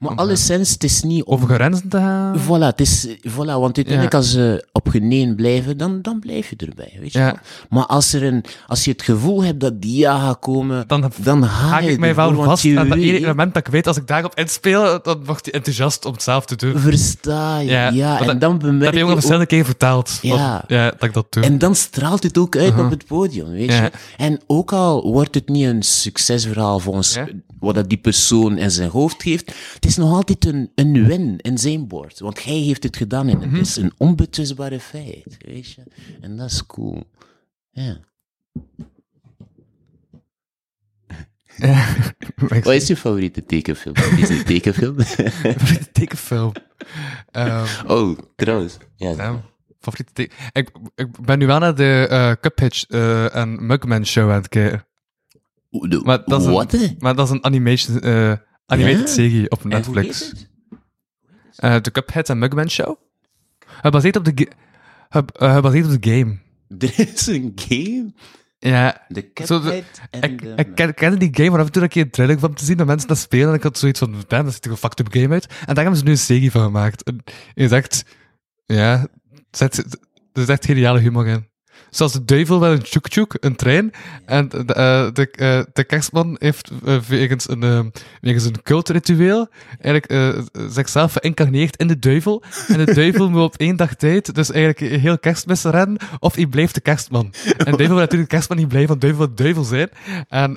Maar 0.02 0.14
alleszins, 0.16 0.70
het 0.70 0.84
is 0.84 1.02
niet 1.02 1.24
om, 1.24 1.34
Over 1.34 1.54
grenzen 1.54 1.88
te 1.88 1.96
gaan. 1.96 2.38
Voilà, 2.40 2.66
het 2.66 2.80
is, 2.80 3.06
voilà, 3.08 3.34
want 3.34 3.76
uiteindelijk 3.76 4.12
Ja. 4.12 4.18
als 4.18 4.30
ze 4.30 4.66
op 4.72 4.88
geneen 4.88 5.34
blijven, 5.34 5.76
dan, 5.76 6.02
dan 6.02 6.18
blijf 6.20 6.50
je 6.50 6.56
erbij, 6.56 6.96
weet 7.00 7.12
je 7.12 7.18
Ja. 7.18 7.40
Maar 7.68 7.86
als, 7.86 8.12
er 8.12 8.22
een, 8.22 8.44
als 8.66 8.84
je 8.84 8.90
het 8.90 9.02
gevoel 9.02 9.44
hebt 9.44 9.60
dat 9.60 9.82
die 9.82 9.96
ja 9.96 10.18
gaat 10.18 10.38
komen, 10.38 10.84
Dan 10.86 11.12
dan 11.22 11.42
haak 11.42 11.82
ik 11.82 11.98
mij 11.98 12.14
wel 12.14 12.34
vast. 12.34 12.64
En 12.64 12.74
dat 12.88 12.98
ene 12.98 13.26
moment 13.26 13.54
dat 13.54 13.66
ik 13.66 13.72
weet, 13.72 13.86
als 13.86 13.96
ik 13.96 14.06
daarop 14.06 14.34
inspeel, 14.38 14.98
dan 15.02 15.24
wordt 15.24 15.44
hij 15.44 15.54
enthousiast 15.54 16.04
om 16.04 16.12
het 16.12 16.22
zelf 16.22 16.44
te 16.46 16.56
doen. 16.56 16.78
Versta 16.78 17.58
je, 17.58 17.70
Ja, 17.92 18.20
en 18.20 18.26
dat- 18.26 18.40
dan 18.40 18.50
Dat 18.52 18.58
bemerk 18.58 18.84
heb 18.84 18.94
je 18.94 19.00
ook 19.02 19.06
al 19.08 19.14
verschillende 19.14 19.46
keer 19.46 19.64
verteld. 19.64 20.18
Ja. 20.22 20.52
Dat, 20.58 20.64
ja, 20.68 20.84
dat 20.90 21.02
ik 21.02 21.12
dat 21.12 21.26
doe. 21.32 21.42
En 21.42 21.58
dan 21.58 21.74
straalt 21.74 22.22
het 22.22 22.38
ook 22.38 22.56
uit 22.56 22.78
op 22.78 22.90
het 22.90 23.06
podium, 23.06 23.50
weet 23.50 23.72
je. 23.72 23.90
En 24.16 24.40
ook 24.46 24.72
al 24.72 25.12
wordt 25.12 25.34
het 25.34 25.48
niet 25.48 25.66
een 25.66 25.82
succesverhaal 25.82 26.78
volgens 26.78 27.18
wat 27.60 27.74
dat 27.74 27.88
die 27.88 27.98
persoon 27.98 28.58
in 28.58 28.70
zijn 28.70 28.90
hoofd 28.90 29.22
geeft, 29.22 29.52
het 29.74 29.86
is 29.86 29.91
nog 29.96 30.12
altijd 30.14 30.44
een, 30.44 30.72
een 30.74 31.06
win 31.06 31.38
in 31.38 31.58
zijn 31.58 31.88
bord. 31.88 32.18
Want 32.18 32.44
hij 32.44 32.54
heeft 32.58 32.82
het 32.82 32.96
gedaan 32.96 33.28
en 33.28 33.36
Mhm. 33.38 33.54
het 33.56 33.66
is 33.66 33.76
een 33.76 33.92
onbetwistbare 33.96 34.80
feit, 34.80 35.36
weet 35.38 35.70
je. 35.70 35.82
En 36.20 36.36
dat 36.36 36.50
is 36.50 36.66
cool. 36.66 37.04
Ja. 37.70 37.98
Ja. 41.56 41.86
Wat 42.48 42.66
is 42.74 42.86
je 42.86 42.96
favoriete 42.96 43.44
tekenfilm? 43.44 43.94
Disney 44.16 44.42
tekenfilm? 44.44 45.00
Favoriete 45.02 45.90
tekenfilm. 45.92 46.52
Ehm, 47.30 47.66
oh, 47.86 48.18
trouwens. 48.36 48.76
Ja. 48.96 49.10
ja, 49.10 49.42
favoriete 49.80 50.12
teken... 50.12 50.36
Ik, 50.52 50.70
ik 50.94 51.20
ben 51.20 51.38
nu 51.38 51.46
wel 51.46 51.58
naar 51.58 51.74
de 51.74 52.06
eh 52.10 52.32
Cuphead 52.40 52.84
eh, 52.88 53.34
en 53.36 53.66
Mugman 53.66 54.06
show 54.06 54.28
aan 54.30 54.36
het 54.36 54.48
kijken. 54.48 54.86
De, 55.70 56.00
Maar 56.04 56.22
dat 56.24 56.40
is 56.40 56.46
een- 56.46 56.52
Wat? 56.52 56.76
Maar 56.98 57.14
dat 57.16 57.26
is 57.26 57.32
een 57.32 57.44
animation, 57.44 58.00
eh, 58.00 58.32
animated 58.66 59.00
Ja? 59.00 59.06
serie 59.14 59.50
op 59.50 59.64
Netflix. 59.64 60.28
het? 60.30 60.48
Eh, 61.56 61.76
de 61.80 61.90
Cuphead 61.90 62.28
en 62.28 62.38
Mugman 62.38 62.70
show. 62.70 62.96
Gebaseerd 63.66 64.16
op 64.16 64.24
de, 64.24 64.48
eh, 65.08 65.54
gebaseerd 65.54 65.84
op 65.94 66.02
de 66.02 66.10
game. 66.10 66.38
Er 66.88 66.98
is 67.14 67.26
een 67.26 67.52
game? 67.54 68.12
Ja, 68.58 69.04
De 69.08 69.30
Zo 69.44 69.60
de- 69.60 69.64
Cuphead 69.64 70.00
en 70.10 70.22
ik, 70.32 70.42
de... 70.42 70.52
ik 70.56 70.74
ken, 70.74 70.94
kende 70.94 71.16
die 71.16 71.30
game, 71.32 71.50
maar 71.50 71.58
af 71.60 71.66
en 71.66 71.72
toe 71.72 71.82
dat 71.82 71.94
ik 71.94 72.02
een 72.02 72.10
trailer 72.10 72.38
van 72.38 72.54
te 72.54 72.64
zien 72.64 72.76
dat 72.76 72.86
mensen 72.86 73.08
dat 73.08 73.18
spelen. 73.18 73.48
En 73.48 73.54
ik 73.54 73.62
had 73.62 73.78
zoiets 73.78 73.98
van, 73.98 74.14
damn, 74.28 74.44
dat 74.44 74.52
ziet 74.54 74.64
er 74.64 74.70
een 74.70 74.76
fucked 74.76 75.00
up 75.00 75.12
game 75.12 75.28
uit. 75.34 75.46
En 75.46 75.74
daar 75.74 75.76
hebben 75.84 75.96
ze 75.96 76.04
nu 76.04 76.10
een 76.10 76.18
serie 76.18 76.50
van 76.50 76.62
gemaakt. 76.62 77.02
En 77.02 77.22
je 77.54 77.68
zegt, 77.68 78.04
ja, 78.66 79.00
er 79.00 79.08
zit, 79.50 79.98
is 80.32 80.46
echt 80.48 80.64
geniale 80.64 80.98
humor 81.00 81.26
in. 81.26 81.46
Zoals 81.92 82.12
de 82.12 82.24
duivel 82.24 82.58
met 82.58 82.70
een 82.70 82.82
tjoek-tjoek, 82.82 83.36
een 83.40 83.56
trein. 83.56 83.92
En 84.26 84.48
de, 84.48 84.74
eh, 84.74 85.06
eh, 85.06 85.64
de 85.72 85.84
kerstman 85.84 86.36
heeft 86.38 86.70
eh, 86.84 87.00
wegens, 87.00 87.48
een, 87.48 87.92
wegens 88.20 88.44
een 88.44 88.62
cultritueel 88.62 89.48
eigenlijk 89.80 90.40
zichzelf 90.72 91.12
geïncarneerd 91.12 91.76
in 91.76 91.86
de 91.86 91.98
duivel. 91.98 92.42
En 92.68 92.84
de 92.84 92.94
duivel 92.94 93.30
moet 93.30 93.42
op 93.42 93.56
één 93.56 93.76
dag 93.76 93.94
tijd 93.94 94.34
dus 94.34 94.50
eigenlijk 94.50 95.00
heel 95.00 95.18
kerstmis 95.18 95.62
rennen, 95.62 95.98
of 96.18 96.34
hij 96.34 96.46
blijft 96.46 96.74
de 96.74 96.80
kerstman. 96.80 97.32
En 97.44 97.52
de 97.56 97.64
duivel 97.64 97.86
wil 97.86 97.96
natuurlijk 97.96 98.30
de 98.30 98.36
kerstman 98.36 98.58
niet 98.58 98.68
blijven, 98.68 98.88
want 98.88 99.00
de 99.00 99.06
duivel 99.06 99.26
wil 99.26 99.36
de 99.36 99.42
duivel 99.42 99.64
zijn. 99.64 99.88
En 100.28 100.56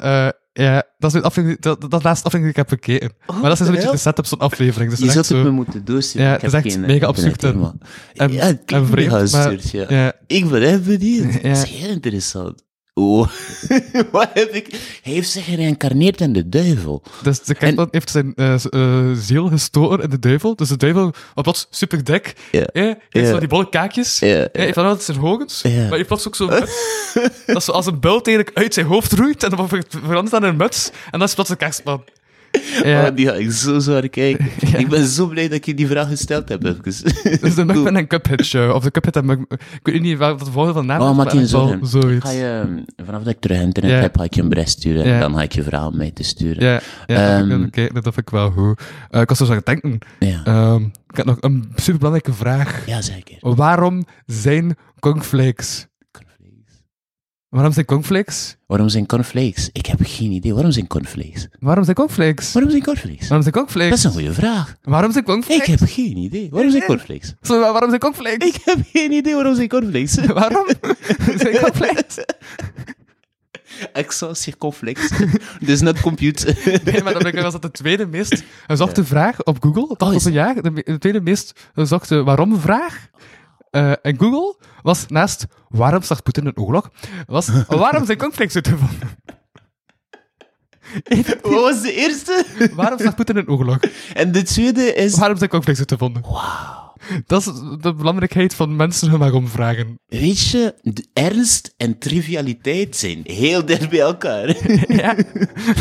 ja, 0.64 0.84
dat 0.98 1.14
is 1.16 1.22
de 1.22 1.26
aflevering, 1.28 1.62
dat, 1.62 1.82
dat, 1.92 2.04
laatste 2.04 2.26
aflevering 2.28 2.54
die 2.56 2.64
ik 2.64 2.70
heb 2.70 2.70
gekeken. 2.70 3.12
maar 3.42 3.50
dat 3.50 3.60
is 3.60 3.68
een 3.68 3.74
beetje 3.74 3.92
de 3.92 3.98
setup 3.98 4.28
van 4.28 4.40
aflevering. 4.40 4.90
Dus 4.90 5.00
Je 5.00 5.06
echt 5.06 5.16
het 5.16 5.26
zo... 5.26 5.44
me 5.44 5.50
moeten 5.50 5.86
doorsturen. 5.86 6.28
Ja, 6.28 6.36
ik 6.36 6.42
heb 6.42 6.50
is 6.50 6.56
echt 6.56 6.72
geen 6.72 6.82
mega 6.82 7.08
maar- 7.56 7.74
En- 8.14 8.32
ja, 8.32 8.42
en 8.66 8.88
vreemd, 8.88 9.10
maar- 9.10 9.22
absurd, 9.22 9.70
ja. 9.72 9.86
Ja. 9.90 10.14
Ik 10.28 10.50
ben 10.50 10.62
echt 10.62 10.84
benieuwd. 10.84 11.34
Ja. 11.42 11.54
Dat 11.54 11.64
is 11.64 11.70
heel 11.70 11.90
interessant. 11.90 12.64
Oh, 12.98 13.28
wat 14.12 14.30
heb 14.34 14.50
ik... 14.54 14.68
Hij 15.04 15.14
heeft 15.14 15.30
zich 15.30 15.46
gereïncarneerd 15.46 16.22
in 16.22 16.34
de 16.34 16.50
duivel. 16.50 17.02
Dus 17.24 17.40
de 17.42 17.56
kerstman 17.56 17.88
heeft 17.92 18.10
zijn 18.10 18.34
eh, 18.36 18.54
eh, 18.70 19.12
ziel 19.18 19.48
gestolen 19.48 20.02
in 20.02 20.10
de 20.10 20.20
duivel. 20.20 20.56
Dus 20.56 20.68
de 20.70 20.78
duivel 20.78 21.02
wordt 21.04 21.20
plots 21.34 21.68
super 21.70 22.04
dik. 22.04 22.34
Eh, 22.52 22.92
heeft 23.10 23.28
zo 23.30 23.40
die 23.40 23.48
bolle 23.48 23.70
kaakjes. 23.70 24.20
Ja, 24.20 24.28
Hij 24.28 24.50
heeft 24.52 24.76
dan 24.76 24.86
altijd 24.86 25.04
zijn 25.04 25.18
hogens. 25.18 25.64
Maar 25.64 25.72
hij 25.72 25.90
heeft 25.90 26.08
plots 26.08 26.28
ook 26.28 26.36
zo... 26.36 26.48
dat 27.46 27.56
is 27.56 27.66
zo 27.66 27.72
als 27.72 27.86
een 27.86 28.00
bult 28.00 28.28
eigenlijk 28.28 28.58
uit 28.58 28.74
zijn 28.74 28.86
hoofd 28.86 29.12
roeit. 29.14 29.44
En 29.44 29.50
dan 29.50 29.68
ver- 29.68 29.84
verandert 29.90 30.32
dat 30.32 30.42
in 30.44 30.48
een 30.48 30.56
muts. 30.58 30.92
En 31.12 31.20
dat 31.20 31.28
is 31.28 31.34
plots 31.36 31.50
de 31.50 31.56
kerstman. 31.56 32.04
Ja. 32.84 33.08
Oh, 33.08 33.16
die 33.16 33.26
ga 33.28 33.34
ik 33.34 33.52
zo 33.52 33.80
zwaar 33.80 34.10
kijken. 34.10 34.46
Ik 34.82 34.88
ben 34.88 35.06
zo 35.06 35.28
blij 35.28 35.48
dat 35.48 35.66
je 35.66 35.74
die 35.74 35.88
vraag 35.88 36.08
gesteld 36.08 36.50
hebt. 36.50 36.66
Even. 36.66 36.84
Dus 37.42 37.56
de 37.56 37.66
Mugman 37.66 37.96
en 37.96 38.08
Cuphead 38.08 38.46
show. 38.46 38.76
Of 38.76 38.84
de 38.84 38.92
Cuphead 38.92 39.16
en 39.16 39.26
Mugman... 39.26 39.46
Ik 39.50 39.80
weet 39.84 40.02
niet 40.02 40.18
wat 40.18 40.40
de 40.40 40.46
volgende 40.46 40.74
van 40.74 40.86
naam 40.86 41.02
Oh, 41.02 41.10
is, 41.10 41.16
maak 41.16 41.26
maar 41.26 41.34
je 41.36 41.40
in 41.40 41.46
ieder 41.46 41.60
zo. 41.60 41.68
geval 41.68 42.02
zoiets. 42.02 42.26
Ga 42.26 42.32
je, 42.32 42.62
ehm, 42.64 43.06
vanaf 43.06 43.24
dat 43.24 43.34
ik 43.34 43.40
terug 43.40 43.62
internet 43.62 43.92
Ja. 43.92 43.98
heb, 43.98 44.18
ga 44.18 44.24
ik 44.24 44.34
je 44.34 44.42
een 44.42 44.50
bericht 44.50 44.70
sturen. 44.70 45.08
Ja. 45.08 45.14
En 45.14 45.20
dan 45.20 45.36
ga 45.36 45.42
ik 45.42 45.52
je 45.52 45.64
vraag 45.64 45.86
om 45.88 45.98
mij 45.98 46.12
te 46.12 46.24
sturen. 46.24 46.64
Ja, 46.64 46.80
ja 47.06 47.40
um, 47.40 47.70
dat 47.72 48.04
vind 48.04 48.18
ik 48.18 48.30
wel 48.30 48.52
goed. 48.52 48.82
Eh, 49.10 49.22
ik 49.22 49.30
was 49.30 49.38
zo 49.38 49.46
aan 49.46 49.52
het 49.56 49.66
denken. 49.66 49.98
Ja, 50.20 50.42
Ehm, 50.44 50.84
ik 51.10 51.18
heb 51.18 51.26
nog 51.26 51.38
een 51.40 51.72
superbelangrijke 51.76 52.34
vraag. 52.34 52.84
ja 52.86 53.02
zeker. 53.02 53.38
Waarom 53.40 54.06
zijn? 54.26 54.76
Cornflakes. 55.00 55.88
Waarom 57.56 57.74
zijn 57.74 57.86
cornflakes? 57.86 58.56
Waarom 58.68 58.90
zijn 58.90 59.06
cornflakes? 59.06 59.70
Ik 59.72 59.86
heb 59.86 60.00
geen 60.04 60.32
idee. 60.32 60.54
Waarom 60.54 60.72
zijn 60.72 60.88
cornflakes? 60.88 61.48
Waarom 61.60 61.84
zijn 61.84 61.96
cornflakes? 61.96 62.52
Waarom 62.54 62.72
zijn 62.72 62.84
cornflakes? 62.84 63.28
Waarom 63.28 63.42
zijn 63.44 63.54
Dat 63.56 63.64
cornflakes? 63.64 63.98
is 63.98 64.04
een 64.04 64.12
goede 64.12 64.34
vraag. 64.34 64.76
Waarom 64.84 65.12
zijn 65.12 65.24
Ik 65.24 65.30
cornflakes? 65.30 65.68
heb 65.68 65.80
geen 65.90 66.18
idee. 66.18 66.48
Waarom 66.52 66.72
zijn 66.72 66.84
cornflakes? 66.84 67.34
Zo, 67.42 67.60
waarom 67.60 67.90
zijn 67.90 68.00
cornflakes? 68.02 68.48
Ik 68.48 68.58
heb 68.66 68.78
geen 68.94 69.12
idee 69.12 69.34
waarom 69.34 69.56
zijn 69.56 69.68
cornflakes. 69.68 70.16
Waarom 70.26 70.68
zijn 71.38 71.58
cornflakes? 71.58 72.18
Excelsior 73.94 74.58
cornflakes. 74.58 75.12
Dus 75.60 75.82
not 75.82 76.00
compute. 76.02 76.56
Nee, 76.84 77.04
maar 77.04 77.20
dan 77.24 77.42
was 77.42 77.52
dat 77.54 77.62
de 77.62 77.72
tweede 77.72 78.06
meest 78.08 78.44
gezochte 78.68 79.06
vraag 79.06 79.44
op 79.44 79.58
Google. 79.64 79.88
Dat 79.88 80.02
Oh, 80.08 80.14
was 80.14 80.26
een 80.26 80.32
jaar. 80.34 80.62
De, 80.62 80.98
tweede 81.00 81.22
meest 81.22 81.70
gezochte 81.74 82.24
waarom 82.24 82.60
eh 83.76 83.92
in 84.02 84.18
Google 84.20 84.56
was 84.82 85.06
naast 85.08 85.46
waarom 85.70 86.02
zag 86.04 86.24
Poetin 86.24 86.46
een 86.46 86.58
oorlog, 86.58 86.90
was 87.26 87.50
waarom 87.68 88.06
zijn 88.06 88.18
cornflakes 88.18 88.56
uitgevonden? 88.64 89.10
Wat 91.42 91.62
was 91.62 91.82
de 91.82 91.94
eerste? 91.94 92.46
Waarom 92.76 93.00
zag 93.00 93.16
Poetin 93.16 93.38
een 93.38 93.50
oorlog? 93.50 93.80
En 94.14 94.32
de 94.32 94.44
tweede 94.44 94.94
is... 94.94 95.18
Waarom 95.18 95.38
zijn 95.38 95.50
cornflakes 95.50 95.80
uitgevonden? 95.80 96.22
Wauw. 96.22 96.84
Dat 97.26 97.40
is 97.42 97.46
de 97.82 97.94
belangrijkheid 97.94 98.54
van 98.56 98.76
mensen 98.76 99.10
hun 99.10 99.20
waarom 99.20 99.48
vragen. 99.48 100.00
Weet 100.08 100.40
je, 100.48 100.76
de 100.82 101.06
ernst 101.14 101.74
en 101.78 101.98
trivialiteit 101.98 102.96
zijn 102.96 103.22
heel 103.24 103.66
dicht 103.66 103.90
bij 103.90 104.00
elkaar. 104.00 104.56
ja. 105.02 105.16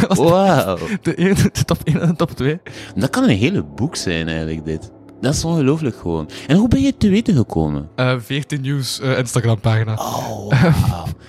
Wauw. 0.09 0.79
de, 1.03 1.15
ene- 1.15 1.35
de 1.53 1.65
top 1.65 1.81
1 1.85 2.01
en 2.01 2.09
de 2.09 2.17
top 2.17 2.31
2. 2.31 2.61
Dat 2.95 3.11
kan 3.11 3.23
een 3.23 3.37
hele 3.37 3.63
boek 3.65 3.97
zijn, 3.97 4.29
eigenlijk, 4.29 4.65
dit. 4.65 4.91
Dat 5.25 5.35
is 5.35 5.45
ongelooflijk 5.45 5.97
gewoon. 5.97 6.31
En 6.47 6.57
hoe 6.57 6.69
ben 6.69 6.83
je 6.83 6.97
te 6.97 7.09
weten 7.09 7.35
gekomen? 7.35 7.89
Eh 7.95 8.15
14 8.19 8.61
Nieuws 8.61 9.01
eh, 9.01 9.19
Instagram 9.19 9.61
pagina. 9.61 9.95
Oh. 9.95 10.53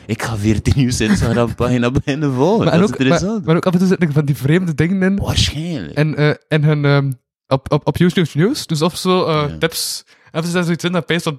Ik 0.05 0.23
ga 0.23 0.37
14 0.37 0.73
nieuws 0.75 0.99
Instagram-pagina 1.01 1.91
beginnen 1.91 2.33
volgen. 2.33 2.65
maar, 2.65 2.73
dat 2.79 2.83
ook, 2.83 2.89
is 2.89 2.97
interessant. 2.97 3.31
maar, 3.37 3.45
maar 3.45 3.55
ook 3.55 3.65
af 3.65 3.73
en 3.73 3.79
toe 3.79 3.87
zitten 3.87 4.11
van 4.11 4.25
die 4.25 4.35
vreemde 4.35 4.75
dingen 4.75 5.01
in. 5.03 5.15
Waarschijnlijk. 5.17 5.93
En, 5.93 6.15
eh 6.15 6.33
en 6.47 6.63
hun, 6.63 6.85
ehm, 6.85 7.11
op, 7.47 7.71
op, 7.71 7.87
op 7.87 7.97
YouTube 7.97 8.29
News, 8.33 8.67
dus 8.67 8.81
of 8.81 8.97
zo 8.97 9.25
eh, 9.25 9.49
Ja. 9.49 9.57
tips. 9.57 10.03
En 10.31 10.43
ze 10.43 10.49
zijn 10.49 10.63
zoiets 10.63 10.83
in 10.83 10.91
dat 10.91 11.33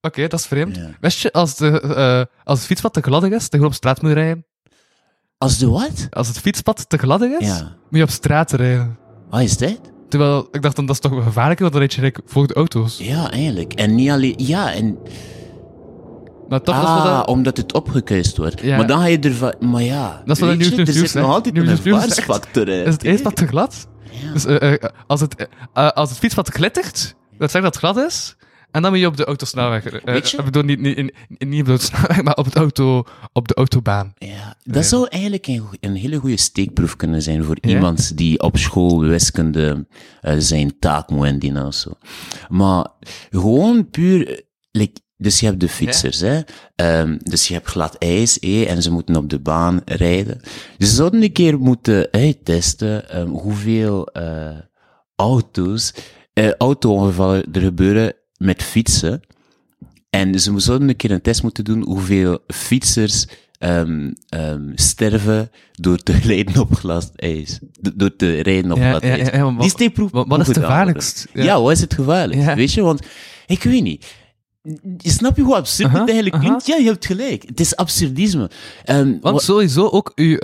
oké, 0.00 0.28
dat 0.28 0.40
is 0.40 0.46
vreemd. 0.46 0.76
Ja. 0.76 0.90
Wist 1.00 1.18
je, 1.18 1.32
als, 1.32 1.56
de, 1.56 1.80
eh, 1.80 2.44
als 2.44 2.58
het 2.58 2.66
fietspad 2.68 2.92
te 2.92 3.00
gladdig 3.00 3.30
is, 3.30 3.38
dan 3.38 3.48
gewoon 3.50 3.66
op 3.66 3.74
straat 3.74 4.02
moet 4.02 4.12
rijden. 4.12 4.46
Als 5.38 5.58
de 5.58 5.68
wat? 5.68 6.06
Als 6.10 6.28
het 6.28 6.38
fietspad 6.38 6.88
te 6.88 6.96
gladdig 6.98 7.38
is, 7.38 7.46
Ja. 7.46 7.76
moet 7.90 7.98
je 7.98 8.02
op 8.02 8.10
straat 8.10 8.52
rijden. 8.52 8.98
Wat 9.30 9.40
is 9.40 9.56
dat? 9.56 9.80
Terwijl, 10.08 10.48
ik 10.50 10.62
dacht 10.62 10.76
dan, 10.76 10.86
dat 10.86 10.94
is 10.94 11.00
toch 11.00 11.12
wel 11.12 11.22
gevaarlijker, 11.22 11.70
want 11.70 11.72
dan 11.72 11.82
je 11.94 12.22
voor 12.26 12.46
de 12.46 12.54
auto's. 12.54 12.98
Ja, 12.98 13.30
eigenlijk. 13.30 13.72
En 13.72 13.94
niet 13.94 14.10
alleen... 14.10 14.34
Ja, 14.36 14.72
en... 14.72 14.98
Maar 16.48 16.60
toch, 16.60 16.74
ah, 16.74 17.04
dat... 17.04 17.26
omdat 17.26 17.56
het 17.56 17.72
opgekuist 17.72 18.36
wordt. 18.36 18.60
Ja. 18.60 18.76
Maar 18.76 18.86
dan 18.86 18.98
ga 18.98 19.06
je 19.06 19.18
ervan... 19.18 19.54
Maar 19.60 19.82
ja... 19.82 20.22
Dat 20.24 20.36
is 20.36 20.42
wel 20.42 20.48
weet 20.48 20.58
een 20.58 20.64
je, 20.64 20.76
nieuws, 20.76 20.88
Er 20.88 20.94
nieuws, 20.94 21.10
zit 21.10 21.22
nog 21.22 21.32
altijd 21.32 21.54
Nieuws, 21.54 21.66
een. 21.66 21.76
Is 22.86 22.92
het 22.92 23.04
ijspad 23.04 23.36
te 23.36 23.46
glad? 23.46 23.88
Ja. 24.10 24.32
Dus 24.32 24.44
eh, 24.44 24.72
eh, 24.72 24.90
als, 25.06 25.20
het, 25.20 25.48
eh, 25.72 25.88
als 25.88 26.08
het 26.08 26.18
fietspad 26.18 26.48
glittert, 26.48 27.14
dat 27.38 27.50
zegt 27.50 27.64
dat 27.64 27.74
het 27.74 27.82
glad 27.84 27.96
is. 28.06 28.36
En 28.78 28.84
dan 28.84 28.92
moet 28.92 29.00
je 29.00 29.06
op 29.06 29.16
de 29.16 29.24
autosnelweg. 29.24 29.84
eh, 29.86 30.04
Weet 30.04 30.30
je? 30.30 30.38
Ik 30.38 30.44
bedoel, 30.44 30.62
niet, 30.62 30.80
niet, 30.80 30.96
niet, 30.96 31.12
niet 31.38 31.60
op 31.60 31.66
de 31.66 31.70
autosnelweg, 31.72 32.22
maar 32.22 32.34
op, 32.34 32.44
het 32.44 32.56
auto, 32.56 33.04
op 33.32 33.48
de 33.48 33.54
autobaan. 33.54 34.12
Ja, 34.18 34.56
dat 34.64 34.84
zou 34.84 35.06
eigenlijk 35.08 35.46
een, 35.46 35.64
een 35.80 35.94
hele 35.94 36.16
goede 36.16 36.36
steekproef 36.36 36.96
kunnen 36.96 37.22
zijn 37.22 37.44
voor 37.44 37.56
Ja? 37.60 37.68
iemand 37.68 38.16
die 38.16 38.40
op 38.42 38.56
school 38.56 39.00
wiskunde 39.00 39.86
eh, 40.20 40.34
zijn 40.38 40.78
taak 40.78 41.10
moet 41.10 41.26
indienen 41.26 41.66
of 41.66 41.74
zo. 41.74 41.90
Maar 42.48 42.86
gewoon 43.30 43.90
puur, 43.90 44.28
eh, 44.28 44.38
like, 44.70 45.00
dus 45.16 45.40
je 45.40 45.46
hebt 45.46 45.60
de 45.60 45.68
fietsers, 45.68 46.20
hè. 46.20 46.40
Ehm, 46.74 47.16
dus 47.22 47.48
je 47.48 47.54
hebt 47.54 47.66
glad 47.68 47.94
ijs, 47.98 48.38
eh, 48.38 48.70
en 48.70 48.82
ze 48.82 48.90
moeten 48.90 49.16
op 49.16 49.30
de 49.30 49.40
baan 49.40 49.80
rijden. 49.84 50.40
Dus 50.78 50.88
ze 50.88 50.94
zouden 50.94 51.22
een 51.22 51.32
keer 51.32 51.58
moeten 51.58 52.08
uittesten 52.10 53.08
ehm, 53.10 53.28
hoeveel 53.28 54.06
eh, 54.06 54.58
auto's, 55.16 55.94
eh, 56.32 56.50
auto-ongevallen 56.58 57.44
er 57.52 57.60
gebeuren 57.60 58.12
met 58.38 58.62
fietsen. 58.62 59.20
En 60.10 60.40
ze 60.40 60.52
zouden 60.60 60.88
een 60.88 60.96
keer 60.96 61.10
een 61.10 61.22
test 61.22 61.42
moeten 61.42 61.64
doen 61.64 61.82
hoeveel 61.84 62.38
fietsers 62.46 63.26
ehm, 63.58 64.12
ehm, 64.28 64.70
sterven 64.74 65.50
door 65.72 65.98
te 65.98 66.12
rijden 66.28 66.60
op 66.60 66.74
glad 66.74 67.12
ijs. 67.16 67.58
Do- 67.80 67.90
Door 67.96 68.16
te 68.16 68.40
rijden 68.40 68.72
op 68.72 68.78
Ja, 68.78 68.88
glad 68.90 69.02
ja, 69.02 69.08
ijs. 69.08 69.28
ja, 69.30 69.42
wat- 69.52 69.60
Die 69.60 69.70
steekproef 69.70 70.10
wat- 70.10 70.26
wat 70.28 70.40
is 70.40 70.46
het 70.46 70.56
gevaarlijkst? 70.56 71.26
Ja. 71.34 71.60
Wat 71.60 71.72
is 71.72 71.80
het 71.80 71.94
gevaarlijkst? 71.94 72.54
Weet 72.54 72.72
je, 72.72 72.82
want 72.82 73.00
ik 73.46 73.62
weet 73.62 73.82
niet. 73.82 74.14
Snap 74.98 75.36
je 75.36 75.42
hoe 75.42 75.54
absurd 75.56 75.92
het 75.92 76.08
eigenlijk 76.08 76.38
klinkt? 76.42 76.66
Ja, 76.66 76.76
je 76.76 76.84
hebt 76.84 77.06
gelijk. 77.06 77.42
Het 77.46 77.60
is 77.60 77.76
absurdisme. 77.76 78.50
Ehm, 78.84 79.04
Want 79.20 79.22
wa- 79.22 79.38
sowieso 79.38 79.88
ook 79.88 80.12
uw 80.14 80.36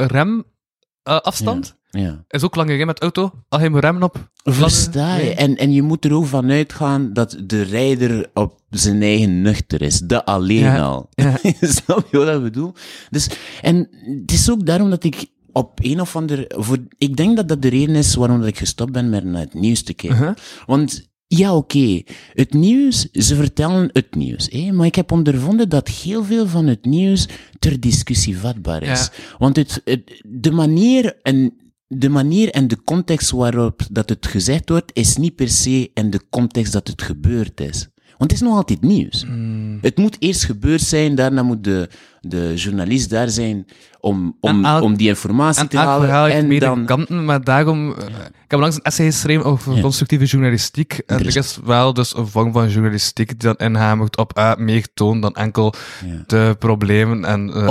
remafstand 1.05 1.75
ja. 1.99 2.25
is 2.29 2.43
ook 2.43 2.55
langer 2.55 2.79
hè, 2.79 2.85
met 2.85 3.01
auto. 3.01 3.33
Als 3.49 3.63
je 3.63 3.81
remmen 3.81 4.03
op. 4.03 4.31
Versta 4.45 5.17
je? 5.17 5.35
En, 5.35 5.57
en 5.57 5.73
je 5.73 5.83
moet 5.83 6.05
er 6.05 6.15
ook 6.15 6.27
van 6.27 6.51
uitgaan 6.51 7.13
dat 7.13 7.37
de 7.45 7.63
rijder 7.63 8.31
op 8.35 8.61
zijn 8.71 9.03
eigen 9.03 9.43
nuchter 9.43 9.83
is. 9.83 9.99
Dat 9.99 10.25
alleen 10.25 10.59
Ja, 10.59 10.81
al. 10.81 11.09
ja. 11.15 11.37
Snap 11.61 12.07
je 12.11 12.19
wat 12.19 12.37
ik 12.37 12.43
bedoel? 12.43 12.73
Dus, 13.11 13.29
en 13.63 13.89
het 14.21 14.33
is 14.33 14.51
ook 14.51 14.67
daarom 14.67 14.91
dat 14.91 15.05
ik 15.05 15.27
op 15.53 15.79
een 15.83 16.01
of 16.01 16.17
ander... 16.17 16.45
Voor, 16.49 16.79
ik 16.99 17.17
denk 17.17 17.37
dat 17.37 17.49
dat 17.49 17.63
de 17.63 17.69
reden 17.69 17.97
is 17.97 18.15
waarom 18.15 18.39
dat 18.39 18.49
ik 18.49 18.59
gestopt 18.59 18.93
ben 18.93 19.11
met 19.11 19.25
naar 19.25 19.41
het 19.41 19.55
nieuws 19.55 19.83
te 19.83 19.95
kijken. 19.95 20.19
Uh-huh. 20.19 20.37
Want 20.67 21.13
ja, 21.27 21.57
oké, 21.57 22.03
het 22.33 22.53
nieuws, 22.53 23.11
ze 23.11 23.35
vertellen 23.35 23.91
het 23.93 24.15
nieuws. 24.15 24.49
Hè? 24.51 24.73
Maar 24.73 24.87
ik 24.87 24.95
heb 24.95 25.13
ondervonden 25.13 25.69
dat 25.69 25.89
heel 25.89 26.25
veel 26.25 26.47
van 26.47 26.67
het 26.67 26.85
nieuws 26.85 27.29
ter 27.59 27.81
discussie 27.81 28.39
vatbaar 28.39 28.83
is. 28.83 29.11
Want 29.39 29.57
het, 29.57 29.81
het, 29.85 30.23
de, 30.25 30.51
manier 30.51 31.17
en, 31.23 31.53
de 31.87 32.09
manier 32.09 32.51
en 32.51 32.69
de 32.69 32.83
context 32.85 33.31
waarop 33.31 33.83
dat 33.91 34.09
het 34.09 34.27
gezegd 34.27 34.69
wordt, 34.69 34.91
is 34.95 35.17
niet 35.17 35.35
per 35.35 35.49
se 35.49 35.91
in 35.95 36.11
de 36.11 36.21
context 36.31 36.73
dat 36.73 36.89
het 36.89 37.03
gebeurd 37.03 37.61
is. 37.61 37.89
Want 38.19 38.31
het 38.31 38.33
is 38.33 38.41
nog 38.41 38.57
altijd 38.57 38.81
nieuws. 38.81 39.25
Mm. 39.25 39.79
Het 39.81 39.97
moet 39.97 40.17
eerst 40.19 40.45
gebeurd 40.45 40.81
zijn, 40.81 41.15
daarna 41.15 41.43
moet 41.43 41.65
de, 41.65 41.89
de 42.27 42.53
journalist 42.55 43.11
daar 43.11 43.29
zijn 43.29 43.67
om, 44.01 44.37
om, 44.41 44.65
elk- 44.65 44.83
om 44.83 44.97
die 44.97 45.09
informatie 45.09 45.69
te 45.69 45.77
halen. 45.77 46.31
En 46.33 46.59
dan, 46.59 46.85
kanten, 46.85 47.25
maar 47.25 47.45
daarom... 47.45 47.93
eh, 47.95 48.05
ik 48.45 48.51
heb 48.51 48.61
langs 48.61 48.77
een 48.77 48.83
essay 48.83 49.07
geschreven 49.07 49.45
over 49.45 49.75
Ja. 49.75 49.81
constructieve 49.81 50.25
journalistiek. 50.25 51.01
En 51.07 51.19
er 51.19 51.37
is 51.37 51.59
wel 51.65 51.93
dus 51.95 52.17
een 52.17 52.27
vorm 52.27 52.53
van 52.53 52.69
journalistiek 52.71 53.29
die 53.29 53.37
dan 53.39 53.57
inhamert 53.57 54.17
op 54.17 54.39
uh, 54.39 54.55
meer 54.57 54.87
toon 54.95 55.21
dan 55.21 55.35
enkel 55.35 55.75
Ja. 56.07 56.23
de 56.27 56.57
problemen 56.59 57.25
en 57.25 57.49
uh, 57.57 57.69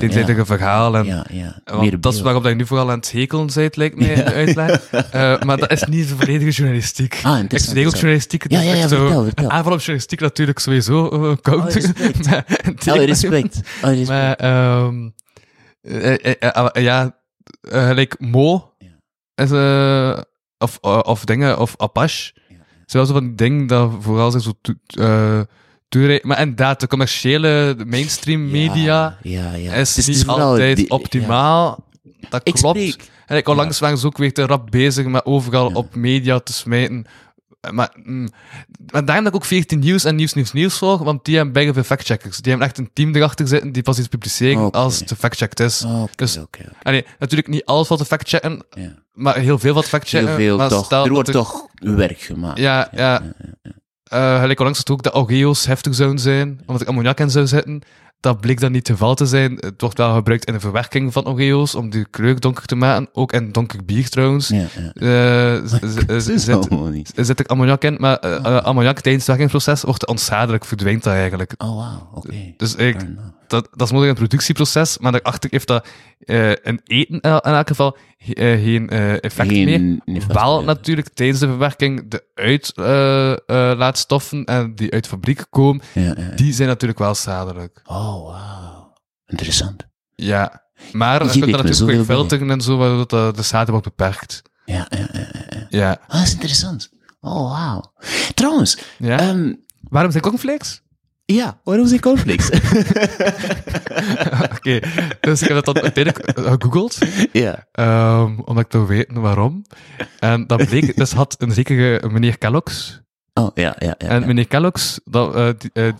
eenzijdige 0.00 0.34
ja. 0.38 0.44
verhalen. 0.44 1.04
ja, 1.04 1.26
ja, 1.32 1.60
Want 1.64 2.02
dat 2.02 2.14
is 2.14 2.20
waarop 2.20 2.42
dat 2.42 2.52
je 2.52 2.58
nu 2.58 2.66
vooral 2.66 2.90
aan 2.90 2.98
het 2.98 3.12
hekelen 3.12 3.48
bent, 3.54 3.76
lijkt 3.76 3.96
mij, 3.98 4.08
in 4.08 4.14
de 4.24 4.32
uitleg. 4.32 4.80
Eh, 5.10 5.40
maar 5.42 5.56
dat 5.56 5.70
is 5.70 5.84
niet 5.84 6.08
de 6.08 6.16
volledige 6.16 6.50
journalistiek. 6.50 7.20
Ah, 7.22 7.38
ik 7.48 7.58
studeer 7.58 7.86
ook 7.86 7.92
journalistiek. 7.92 8.50
Ja, 8.50 8.60
ja, 8.60 8.74
ja, 8.74 8.88
zo 8.88 9.22
vertel, 9.24 9.50
aanval 9.50 9.72
op 9.72 9.78
journalistiek 9.78 10.20
natuurlijk 10.20 10.58
sowieso 10.58 11.24
uh, 11.30 11.36
koud. 11.42 11.72
Respect. 11.74 12.26
Lijkt- 12.86 13.04
respect. 13.04 13.60
Respect. 13.94 14.40
Maar, 14.40 15.12
eh, 15.80 16.82
ja, 16.84 17.16
gelijk 17.60 18.20
Mo, 18.20 18.72
is, 19.34 19.50
of, 20.58 20.78
of 21.02 21.24
dingen, 21.24 21.58
of 21.58 21.74
Apache. 21.76 22.32
Zoals 22.86 23.10
van 23.10 23.22
die 23.26 23.34
dingen 23.34 23.66
dat 23.66 23.92
vooral 24.00 24.30
zich 24.30 24.42
zo. 24.42 24.52
Maar 26.22 26.40
inderdaad, 26.40 26.80
de 26.80 26.86
commerciële, 26.86 27.76
mainstream 27.86 28.50
media 28.50 29.18
ja, 29.22 29.54
ja. 29.54 29.72
is 29.72 29.96
niet 29.96 30.06
dus 30.06 30.22
vooral 30.24 30.40
altijd 30.48 30.76
die- 30.76 30.90
optimaal. 30.90 31.84
Dat 32.28 32.40
Ik 32.44 32.54
klopt. 32.54 32.78
spreek. 32.78 33.10
En 33.26 33.36
ik 33.36 33.48
onlangs 33.48 33.78
waren 33.78 33.98
ze 33.98 34.06
ook 34.06 34.16
weer 34.18 34.32
te 34.32 34.46
rap 34.46 34.70
bezig 34.70 35.06
met 35.06 35.24
overal 35.24 35.70
op 35.74 35.94
media 35.94 36.38
te 36.38 36.52
smijten. 36.52 37.06
Maar, 37.70 37.92
mm, 38.02 38.28
maar 38.92 39.04
daarom 39.04 39.24
dat 39.24 39.34
ik 39.34 39.38
ook 39.40 39.44
14 39.46 39.78
nieuws 39.78 40.04
en 40.04 40.14
nieuws, 40.16 40.34
nieuws, 40.34 40.52
nieuws 40.52 40.78
volg, 40.78 41.02
want 41.02 41.24
die 41.24 41.36
hebben 41.36 41.54
bijna 41.54 41.72
veel 41.72 41.82
factcheckers. 41.82 42.36
Die 42.36 42.50
hebben 42.50 42.68
echt 42.68 42.78
een 42.78 42.90
team 42.92 43.14
erachter 43.14 43.48
zitten 43.48 43.72
die 43.72 43.82
pas 43.82 43.98
iets 43.98 44.08
publiceren 44.08 44.70
als 44.70 44.98
het 45.00 45.08
gefactcheckt 45.08 45.60
is. 45.60 45.84
Dus-. 46.14 46.38
Allee, 46.82 47.06
natuurlijk 47.18 47.48
niet 47.48 47.64
alles 47.64 47.88
wat 47.88 47.98
te 47.98 48.04
factchecken, 48.04 48.64
Ja. 48.70 48.94
maar 49.12 49.36
heel 49.38 49.58
veel 49.58 49.74
wat 49.74 49.84
factchecken. 49.88 50.28
Heel 50.28 50.36
veel 50.36 50.56
maar 50.56 50.68
toch. 50.68 50.90
Er 50.90 51.08
wordt 51.10 51.28
er- 51.28 51.34
toch 51.34 51.66
werk 51.74 52.20
gemaakt. 52.20 52.58
Ja, 52.58 52.88
ja. 52.92 53.22
Eh, 54.04 54.40
gelijk 54.40 54.58
onlangs 54.58 54.78
het 54.78 54.90
ook 54.90 55.02
dat 55.02 55.12
Augeo's 55.12 55.66
heftig 55.66 55.94
zouden 55.94 56.18
zijn, 56.18 56.60
omdat 56.66 56.80
er 56.82 56.88
ammoniak 56.88 57.20
in 57.20 57.30
zou 57.30 57.46
zitten. 57.46 57.82
Dat 58.20 58.40
bleek 58.40 58.60
dan 58.60 58.72
niet 58.72 58.88
het 58.88 58.96
geval 58.96 59.14
te 59.14 59.26
zijn. 59.26 59.56
Het 59.60 59.80
wordt 59.80 59.98
wel 59.98 60.14
gebruikt 60.14 60.44
in 60.44 60.52
de 60.52 60.60
verwerking 60.60 61.12
van 61.12 61.24
Augeo's 61.24 61.74
om 61.74 61.90
die 61.90 62.06
kleur 62.10 62.40
donker 62.40 62.66
te 62.66 62.74
maken. 62.74 63.08
Ook 63.12 63.32
in 63.32 63.52
donker 63.52 63.84
bier 63.84 64.08
trouwens. 64.08 64.48
Ja, 64.48 64.66
ja. 64.94 65.56
Eh, 65.56 66.18
zit, 66.20 66.48
allemaal 66.48 66.88
niet. 66.88 67.12
zit 67.16 67.38
er 67.38 67.46
ammoniak 67.46 67.82
in, 67.82 67.96
maar 67.98 68.16
eh, 68.16 68.56
ammoniak 68.56 69.00
tijdens 69.00 69.26
het 69.26 69.36
werkingsproces 69.36 69.82
wordt 69.82 70.06
onschadelijk, 70.06 70.64
verdwijnt 70.64 71.02
dat 71.02 71.12
eigenlijk. 71.12 71.54
Oh, 71.58 71.76
wauw. 71.76 72.08
Oké. 72.14 72.54
Dus 72.56 72.74
ik. 72.74 72.96
Dat, 73.50 73.68
dat 73.70 73.86
is 73.86 73.92
mogelijk 73.92 74.18
een 74.18 74.26
productieproces, 74.26 74.98
maar 74.98 75.12
daarachter 75.12 75.50
heeft 75.50 75.66
dat 75.66 75.86
eh 76.24 76.50
in 76.50 76.80
eten 76.84 77.14
in 77.20 77.30
elk 77.42 77.68
geval 77.68 77.96
eh, 78.18 78.62
geen 78.62 78.88
eh, 78.88 79.24
effect 79.24 79.48
Geen 79.48 80.02
meer. 80.04 80.26
Wel 80.28 80.62
natuurlijk 80.62 81.08
tijdens 81.08 81.38
de 81.38 81.46
verwerking 81.46 82.10
de 82.10 82.24
uitlaatstoffen 83.46 84.44
en 84.44 84.74
die 84.74 84.92
uit 84.92 85.06
fabriek 85.06 85.44
komen, 85.50 85.82
Ja, 85.92 86.02
ja, 86.02 86.14
ja. 86.16 86.34
die 86.34 86.52
zijn 86.52 86.68
natuurlijk 86.68 86.98
wel 86.98 87.14
schadelijk. 87.14 87.80
Oh, 87.84 88.26
wauw. 88.26 88.92
Interessant. 89.26 89.86
Ja. 90.14 90.64
Maar 90.92 91.24
je 91.24 91.40
kunt 91.40 91.52
dat 91.52 91.64
natuurlijk 91.64 92.04
filteren 92.04 92.50
en 92.50 92.60
zo, 92.60 92.76
waardoor 92.76 93.06
de, 93.06 93.32
de 93.36 93.42
schade 93.42 93.70
wordt 93.70 93.86
beperkt. 93.86 94.42
Ja, 94.64 94.86
ja, 94.90 95.08
ja. 95.12 95.26
ja. 95.48 95.66
Ja. 95.68 95.98
Ah, 96.06 96.16
dat 96.18 96.26
is 96.26 96.32
interessant. 96.32 96.90
Oh, 97.20 97.50
wauw. 97.52 97.92
Trouwens, 98.34 98.78
ehm, 99.00 99.52
Waarom 99.88 100.10
zijn 100.10 100.22
cornflakes? 100.22 100.82
Ja, 101.26 101.60
waarom 101.64 101.86
zijn 101.86 102.00
cornflakes? 102.00 102.50
Oké, 104.56 104.80
dus 105.20 105.42
ik 105.42 105.48
heb 105.48 105.64
dat 105.64 105.74
dan 105.74 105.80
uiteindelijk 105.82 106.30
gegoogeld. 106.40 106.98
ja. 107.32 107.66
Ehm, 107.72 108.38
omdat 108.44 108.64
ik 108.64 108.72
wil 108.72 108.86
weten 108.86 109.20
waarom. 109.20 109.62
En 110.18 110.46
dat 110.46 110.66
bleek, 110.66 110.96
dus 110.96 111.12
had 111.12 111.34
een 111.38 111.52
zekere 111.52 112.08
meneer 112.08 112.38
Kellogg's. 112.38 113.00
Oh, 113.34 113.48
ja, 113.54 113.76
ja, 113.78 113.94
ja. 113.98 114.08
En 114.08 114.20
ja. 114.20 114.26
meneer 114.26 114.46
Kellogg's, 114.46 115.00
dat, 115.04 115.34
eh, 115.34 115.48
die, 115.58 115.70
eh, 115.72 115.92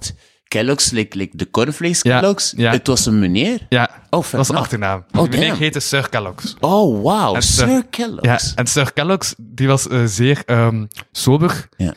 Kellogg's, 0.48 0.90
like, 0.90 1.16
like 1.18 1.36
de 1.36 1.50
cornflakes 1.50 2.02
Ja, 2.02 2.20
Kellogg's. 2.20 2.52
ja. 2.56 2.70
Het 2.72 2.86
was 2.86 3.06
een 3.06 3.18
meneer. 3.18 3.66
Ja, 3.68 3.90
Oh, 4.10 4.22
dat 4.22 4.30
was 4.30 4.46
de 4.46 4.52
nou. 4.52 4.64
achternaam. 4.64 5.04
Oh, 5.12 5.22
meneer 5.22 5.46
damn. 5.48 5.58
heette 5.58 5.80
Sir 5.80 6.08
Kellogg's. 6.08 6.56
Oh, 6.60 7.02
wow. 7.02 7.34
En 7.34 7.42
Sir 7.42 7.68
Sir- 7.68 7.84
Kellogg's. 7.90 8.26
Ja, 8.26 8.38
en 8.54 8.66
Sir 8.66 8.92
Kellogg's, 8.92 9.34
die 9.38 9.66
was 9.66 9.88
eh, 9.88 10.02
zeer 10.04 10.42
ehm, 10.46 10.84
sober, 11.12 11.68
Ja, 11.76 11.94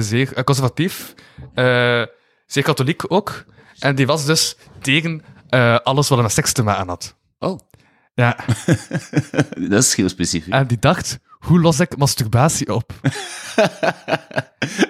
zeer 0.00 0.44
conservatief, 0.44 1.14
eh, 1.54 2.02
zeer 2.48 2.62
katholiek 2.62 3.12
ook. 3.12 3.44
En 3.78 3.94
die 3.94 4.06
was 4.06 4.24
dus 4.24 4.56
tegen 4.80 5.22
eh, 5.48 5.78
alles 5.78 6.08
wat 6.08 6.32
seks 6.32 6.52
te 6.52 6.62
maken 6.62 6.88
had. 6.88 7.16
Oh, 7.38 7.58
Ja, 8.14 8.36
dat 9.70 9.82
is 9.82 9.94
heel 9.94 10.08
specifiek. 10.08 10.52
en 10.52 10.66
die 10.66 10.78
dacht, 10.78 11.18
hoe 11.38 11.60
los 11.60 11.80
ik 11.80 11.96
masturbatie 11.96 12.74
op? 12.74 12.92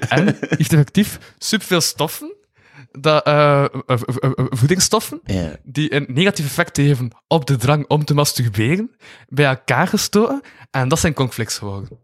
en 0.09 0.37
heeft 0.41 0.73
effectief 0.73 1.35
superveel 1.39 1.81
stoffen, 1.81 2.37
dat, 2.91 3.25
eh, 3.25 3.65
eh, 3.65 3.71
voedingsstoffen, 4.35 5.21
die 5.63 5.95
een 5.95 6.07
negatief 6.09 6.47
effect 6.47 6.77
hebben 6.77 7.11
op 7.27 7.47
de 7.47 7.57
drang 7.57 7.89
om 7.89 8.05
te 8.05 8.15
masturberen, 8.15 8.97
bij 9.29 9.47
elkaar 9.47 9.87
gestoten. 9.89 10.41
En 10.71 10.89
dat 10.89 10.99
zijn 10.99 11.15
conflicts 11.15 11.59
geworden. 11.59 11.99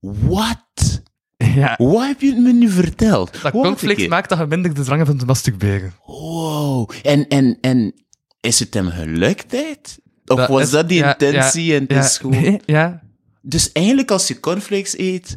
What? 0.00 1.02
Ja. 1.54 1.74
Wat 1.78 2.06
heb 2.06 2.20
je 2.20 2.26
het 2.34 2.38
me 2.38 2.52
nu 2.52 2.68
verteld? 2.70 3.42
Dat 3.42 3.52
conflict 3.52 4.08
maakt 4.08 4.28
dat 4.28 4.38
je 4.38 4.46
minder 4.46 4.74
de 4.74 4.82
drang 4.82 4.98
hebt 4.98 5.10
om 5.12 5.18
te 5.18 5.24
masturberen. 5.24 5.92
Wow. 6.06 6.90
En, 7.02 7.28
en, 7.28 7.58
en 7.60 7.94
is 8.40 8.58
het 8.58 8.74
hem 8.74 8.88
gelukt, 8.90 9.48
tijd? 9.48 9.98
Of 10.26 10.36
Dat 10.36 10.48
was 10.48 10.62
is- 10.62 10.70
dat 10.70 10.88
die 10.88 10.98
ja, 10.98 11.12
intentie 11.18 11.64
ja, 11.64 11.74
en 11.76 11.82
het 11.82 11.90
ja, 11.92 12.04
is 12.04 12.18
gewoon... 12.18 12.42
nee, 12.42 12.60
ja. 12.66 13.02
Dus 13.42 13.72
eigenlijk 13.72 14.10
als 14.10 14.28
je 14.28 14.40
cornflakes 14.40 14.98
eet, 14.98 15.36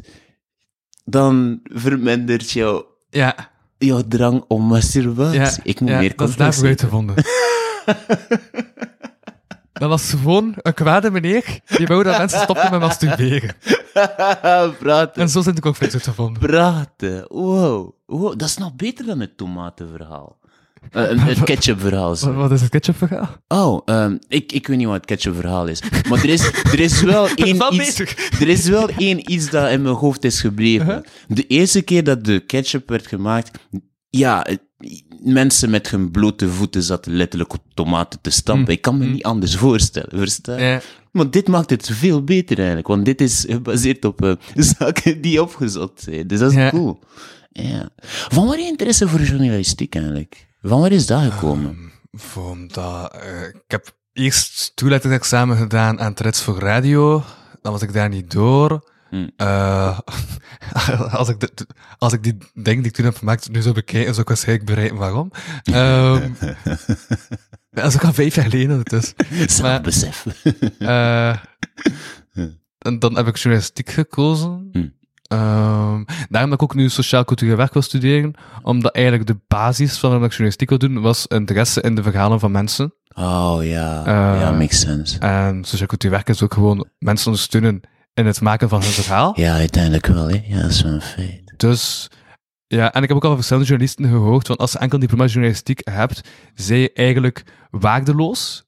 dan 1.04 1.60
vermindert 1.62 2.50
jouw, 2.50 2.86
Ja, 3.10 3.50
jouw 3.78 4.02
drang 4.08 4.44
om 4.48 4.62
masturbatie. 4.62 5.40
ja, 5.40 5.52
Ik 5.62 5.80
moet 5.80 5.90
meer 5.90 5.98
dat 6.16 6.28
is 6.28 6.34
cornflakes 6.34 6.36
daarvoor 6.36 6.66
uitgevonden. 6.66 7.14
dat 9.78 9.88
was 9.88 10.10
gewoon 10.10 10.54
een 10.56 10.74
kwade 10.74 11.10
meneer 11.10 11.60
die 11.76 11.86
wou 11.86 12.02
dat 12.02 12.18
mensen 12.18 12.40
stoppen 12.40 12.70
met 12.70 12.80
masturberen. 12.80 13.54
Praten. 14.78 15.22
En 15.22 15.28
zo 15.28 15.40
zijn 15.40 15.54
de 15.54 15.60
conflicts 15.60 15.94
uitgevonden. 15.94 16.42
Praten. 16.42 17.24
Wow. 17.28 17.90
wow. 18.06 18.38
Dat 18.38 18.48
is 18.48 18.56
nog 18.56 18.74
beter 18.74 19.06
dan 19.06 19.20
het 19.20 19.36
tomatenverhaal. 19.36 20.38
Eh, 20.90 21.10
een- 21.10 21.18
het 21.18 21.42
ketchupverhaal. 21.50 22.08
Wat, 22.08 22.20
wat 22.34 22.50
is 22.52 22.60
het 22.60 22.70
ketchupverhaal? 22.70 23.36
Oh, 23.48 23.82
ehm, 23.84 24.16
ik, 24.28 24.52
ik 24.52 24.66
weet 24.66 24.76
niet 24.76 24.86
wat 24.86 24.96
het 24.96 25.04
ketchupverhaal 25.04 25.66
is. 25.66 25.82
Maar 26.08 26.18
er 26.18 26.28
is, 26.28 26.46
er 26.46 26.80
is 26.80 27.02
wel 27.02 27.28
één 27.34 27.74
iets... 27.74 27.98
Er 28.40 28.48
is 28.48 28.68
wel 28.68 28.88
één 28.88 29.32
iets 29.32 29.50
dat 29.50 29.70
in 29.70 29.82
mijn 29.82 29.94
hoofd 29.94 30.24
is 30.24 30.40
gebleven. 30.40 30.86
Uh-huh. 30.86 31.04
De 31.28 31.46
eerste 31.46 31.82
keer 31.82 32.04
dat 32.04 32.24
de 32.24 32.40
ketchup 32.40 32.88
werd 32.88 33.06
gemaakt... 33.06 33.58
Ja, 34.10 34.46
mensen 35.22 35.70
met 35.70 35.90
hun 35.90 36.10
blote 36.10 36.48
voeten 36.48 36.82
zaten 36.82 37.12
letterlijk 37.12 37.52
op 37.52 37.62
tomaten 37.74 38.20
te 38.20 38.30
stampen. 38.30 38.72
Ik 38.72 38.82
kan 38.82 38.98
me 38.98 39.04
niet 39.06 39.22
anders 39.22 39.56
voorstellen, 39.56 40.18
verstaan? 40.18 40.60
Ja. 40.62 40.80
Maar 41.12 41.30
dit 41.30 41.48
maakt 41.48 41.70
het 41.70 41.90
veel 41.92 42.24
beter 42.24 42.56
eigenlijk, 42.56 42.86
want 42.88 43.04
dit 43.04 43.20
is 43.20 43.44
gebaseerd 43.48 44.04
op 44.04 44.22
eh, 44.24 44.32
zaken 44.78 45.20
die 45.20 45.42
opgezot 45.42 46.00
zijn. 46.00 46.26
Dus 46.26 46.38
dat 46.38 46.50
is 46.50 46.56
Ja. 46.56 46.70
cool. 46.70 46.98
Ja. 47.50 47.88
Van 48.28 48.46
waar 48.46 48.58
je 48.58 48.66
interesse 48.66 49.08
voor 49.08 49.20
journalistiek 49.20 49.94
eigenlijk? 49.94 50.46
Van 50.62 50.80
waar 50.80 50.92
is 50.92 51.06
dat 51.06 51.22
gekomen? 51.32 51.90
Vond 52.12 52.74
dat, 52.74 53.12
eh, 53.12 53.42
ik 53.48 53.62
heb 53.66 53.96
eerst 54.12 54.72
toelatingsexamen 54.74 55.56
gedaan 55.56 56.00
aan 56.00 56.14
Trets 56.14 56.42
voor 56.42 56.58
Radio. 56.58 57.22
Dan 57.62 57.72
was 57.72 57.82
ik 57.82 57.92
daar 57.92 58.08
niet 58.08 58.30
door. 58.30 58.90
Eh, 59.36 59.98
als, 61.18 61.28
ik 61.28 61.48
als 61.98 62.12
ik 62.12 62.22
die 62.22 62.36
denk 62.54 62.76
die 62.76 62.86
ik 62.86 62.92
toen 62.92 63.04
heb 63.04 63.16
gemaakt 63.16 63.50
nu 63.50 63.62
zou 63.62 63.74
bekijken, 63.74 64.08
zou 64.08 64.20
ik 64.20 64.28
waarschijnlijk 64.28 64.66
bereiken 64.66 64.96
waarom. 64.96 65.30
Ehm 65.62 66.30
dat 67.70 67.84
is 67.86 67.94
ook 67.94 68.04
al 68.04 68.12
vijf 68.12 68.34
jaar 68.34 68.50
geleden 68.50 68.80
dus. 68.82 69.14
Zelfbesef. 69.46 70.26
Eh, 70.78 71.36
en 72.78 72.98
dan 72.98 73.16
heb 73.16 73.26
ik 73.26 73.36
journalistiek 73.36 73.90
gekozen. 73.90 74.68
Hmm. 74.72 74.96
Ehm, 75.22 76.04
daarom 76.28 76.50
dat 76.50 76.52
ik 76.52 76.62
ook 76.62 76.74
nu 76.74 76.88
sociaal-cultureel 76.88 77.56
werk 77.56 77.72
wil 77.72 77.82
studeren, 77.82 78.34
omdat 78.62 78.94
eigenlijk 78.94 79.26
de 79.26 79.36
basis 79.48 79.98
van 79.98 80.08
waarom 80.10 80.24
ik 80.26 80.30
journalistiek 80.30 80.68
wil 80.68 80.78
doen, 80.78 81.00
was 81.00 81.26
interesse 81.26 81.80
in 81.80 81.94
de 81.94 82.02
verhalen 82.02 82.40
van 82.40 82.50
mensen. 82.50 82.94
Oh 83.14 83.58
ja, 83.60 84.04
Eh, 84.04 84.40
ja, 84.40 84.52
makes 84.52 84.80
sense. 84.80 85.18
En 85.18 85.64
sociaal-cultureel 85.64 86.16
werk 86.16 86.28
is 86.28 86.42
ook 86.42 86.54
gewoon 86.54 86.86
mensen 86.98 87.26
ondersteunen 87.26 87.80
in 88.18 88.26
het 88.26 88.40
maken 88.40 88.68
van 88.68 88.82
hun 88.82 88.90
verhaal. 88.90 89.32
Ja, 89.36 89.54
uiteindelijk 89.54 90.06
wel, 90.06 90.28
hè. 90.28 90.42
Ja, 90.46 90.60
dat 90.60 90.70
is 90.70 90.82
wel 90.82 90.92
een 90.92 91.00
feit. 91.00 91.54
Dus, 91.56 92.10
ja, 92.66 92.92
en 92.92 93.02
ik 93.02 93.08
heb 93.08 93.16
ook 93.16 93.22
al 93.22 93.28
van 93.28 93.36
verschillende 93.36 93.68
journalisten 93.68 94.08
gehoord, 94.08 94.48
want 94.48 94.60
als 94.60 94.72
je 94.72 94.78
enkel 94.78 94.98
diploma 94.98 95.26
journalistiek 95.26 95.80
hebt, 95.84 96.20
zij 96.54 96.78
je 96.78 96.92
eigenlijk 96.92 97.44
waardeloos 97.70 98.66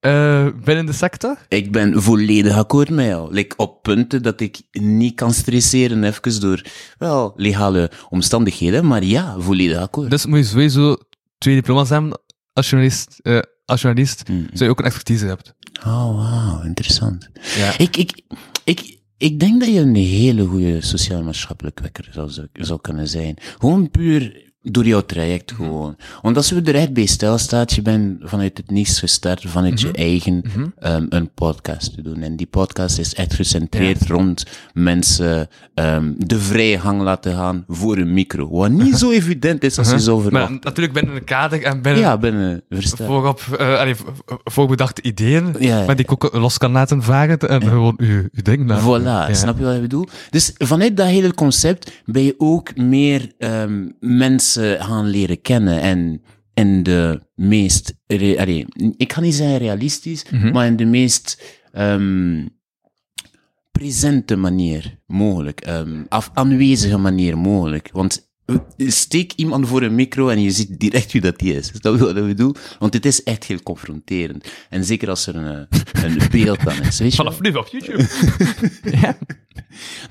eh, 0.00 0.46
binnen 0.64 0.86
de 0.86 0.92
sector. 0.92 1.36
Ik 1.48 1.72
ben 1.72 2.02
volledig 2.02 2.56
akkoord 2.56 2.90
met 2.90 3.06
jou. 3.06 3.32
Like, 3.32 3.56
op 3.56 3.82
punten 3.82 4.22
dat 4.22 4.40
ik 4.40 4.60
niet 4.70 5.14
kan 5.14 5.32
stresseren, 5.32 6.04
even 6.04 6.40
door, 6.40 6.62
wel, 6.98 7.32
legale 7.36 7.90
omstandigheden, 8.08 8.86
maar 8.86 9.04
ja, 9.04 9.34
volledig 9.38 9.78
akkoord. 9.78 10.10
Dus 10.10 10.26
moet 10.26 10.38
je 10.38 10.44
sowieso 10.44 10.96
twee 11.38 11.54
diploma's 11.54 11.88
hebben 11.88 12.20
als 12.52 12.70
journalist, 12.70 13.18
eh, 13.22 13.38
als 13.68 13.80
journalist 13.80 14.28
Mm. 14.28 14.40
zodat 14.42 14.58
je 14.58 14.68
ook 14.68 14.78
een 14.78 14.84
expertise 14.84 15.26
hebt. 15.26 15.54
Oh, 15.86 16.16
wauw, 16.16 16.62
interessant. 16.62 17.28
Ja. 17.56 17.78
Ik, 17.78 17.96
ik, 17.96 18.22
ik, 18.64 18.98
ik 19.16 19.40
denk 19.40 19.60
dat 19.60 19.68
je 19.68 19.80
een 19.80 19.94
hele 19.94 20.44
goede 20.44 20.80
sociaal-maatschappelijk 20.80 21.80
wekker 21.80 22.08
zou- 22.12 22.30
zou 22.52 22.80
kunnen 22.80 23.08
zijn. 23.08 23.36
Gewoon 23.58 23.90
puur 23.90 24.47
door 24.70 24.86
jouw 24.86 25.00
traject 25.00 25.52
gewoon. 25.52 25.96
Want 26.22 26.36
als 26.36 26.50
we 26.50 26.62
er 26.62 26.74
echt 26.74 26.92
bij 26.92 27.06
stilstaat, 27.06 27.72
je 27.72 27.82
bent 27.82 28.18
vanuit 28.22 28.56
het 28.56 28.70
niets 28.70 28.98
gestart, 28.98 29.44
vanuit 29.46 29.80
je 29.80 29.92
eigen 29.92 30.42
ehm, 30.78 31.06
een 31.08 31.30
podcast 31.34 31.94
te 31.94 32.02
doen. 32.02 32.22
En 32.22 32.36
die 32.36 32.46
podcast 32.46 32.98
is 32.98 33.14
echt 33.14 33.34
gecentreerd 33.34 34.06
rond 34.06 34.44
mensen 34.72 35.48
ehm, 35.74 36.12
de 36.16 36.38
vrije 36.38 36.78
gang 36.80 37.00
laten 37.02 37.34
gaan 37.34 37.64
voor 37.68 37.96
een 37.96 38.12
micro. 38.14 38.48
Wat 38.50 38.70
niet 38.70 38.96
zo 38.96 39.10
evident 39.10 39.64
is 39.64 39.78
als 39.78 39.90
je 39.90 39.98
zou 39.98 40.16
Maar 40.22 40.30
verwachten. 40.30 40.58
natuurlijk 40.62 40.94
binnen 40.94 41.14
een 41.16 41.24
kader 41.24 41.62
en 41.62 41.82
binnen 41.82 42.02
Ja, 42.02 42.18
binnen 42.18 42.62
voorop, 42.96 43.40
eh, 43.58 43.78
allee, 43.78 43.94
voorbedachte 44.44 45.02
ideeën, 45.02 45.54
Ja, 45.58 45.78
ja. 45.78 45.84
maar 45.86 45.96
die 45.96 46.04
ik 46.04 46.12
ook 46.12 46.32
los 46.34 46.58
kan 46.58 46.72
laten 46.72 47.02
varen 47.02 47.38
en 47.38 47.62
gewoon 47.62 47.94
je, 47.96 48.28
je 48.32 48.42
ding 48.42 48.68
laten. 48.68 48.84
Voilà, 49.30 49.34
snap 49.36 49.58
je 49.58 49.64
wat 49.64 49.74
ik 49.74 49.80
bedoel? 49.80 50.08
Dus 50.30 50.52
vanuit 50.58 50.96
dat 50.96 51.06
hele 51.06 51.34
concept 51.34 51.92
ben 52.04 52.22
je 52.22 52.34
ook 52.38 52.76
meer 52.76 53.32
ehm, 53.38 53.86
mensen 54.00 54.57
gaan 54.78 55.06
leren 55.06 55.40
kennen 55.40 55.80
en 55.80 56.22
in 56.54 56.82
de 56.82 57.20
meest, 57.34 57.94
allee, 58.06 58.66
ik 58.96 59.12
ga 59.12 59.20
niet 59.20 59.34
zeggen 59.34 59.58
realistisch, 59.58 60.24
Mhm. 60.30 60.52
maar 60.52 60.66
in 60.66 60.76
de 60.76 60.84
meest 60.84 61.42
ehm, 61.72 62.46
presente 63.72 64.36
manier 64.36 64.98
mogelijk, 65.06 65.60
ehm, 65.60 66.02
af, 66.08 66.30
aanwezige 66.34 66.96
manier 66.98 67.38
mogelijk. 67.38 67.88
Want 67.92 68.26
eh, 68.44 68.56
steek 68.90 69.32
iemand 69.36 69.68
voor 69.68 69.82
een 69.82 69.94
micro 69.94 70.28
en 70.28 70.40
je 70.42 70.50
ziet 70.50 70.78
direct 70.80 71.12
wie 71.12 71.20
dat 71.20 71.38
die 71.38 71.54
is. 71.54 71.66
Snap 71.66 71.94
je 71.94 72.00
wat 72.04 72.16
ik 72.16 72.24
bedoel? 72.26 72.54
Want 72.78 72.94
het 72.94 73.06
is 73.06 73.22
echt 73.22 73.44
heel 73.44 73.62
confronterend. 73.62 74.48
En 74.68 74.84
zeker 74.84 75.08
als 75.08 75.26
er 75.26 75.36
een, 75.36 75.68
eh, 75.68 76.02
een 76.04 76.18
beeld 76.30 76.68
aan 76.68 76.82
is. 76.82 76.98
Weet 76.98 77.10
je? 77.10 77.16
Vanaf 77.16 77.40
nu 77.40 77.50
op 77.52 77.66
YouTube. 77.70 78.06
ja. 79.02 79.18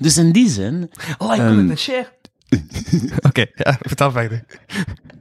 Dus 0.00 0.16
in 0.18 0.32
die 0.32 0.48
zin, 0.48 0.90
Like, 1.18 1.42
en 1.42 1.78
share. 1.78 2.17
Oké, 3.28 3.46
ja, 3.54 3.78
vertel 3.80 4.10
verder. 4.10 4.44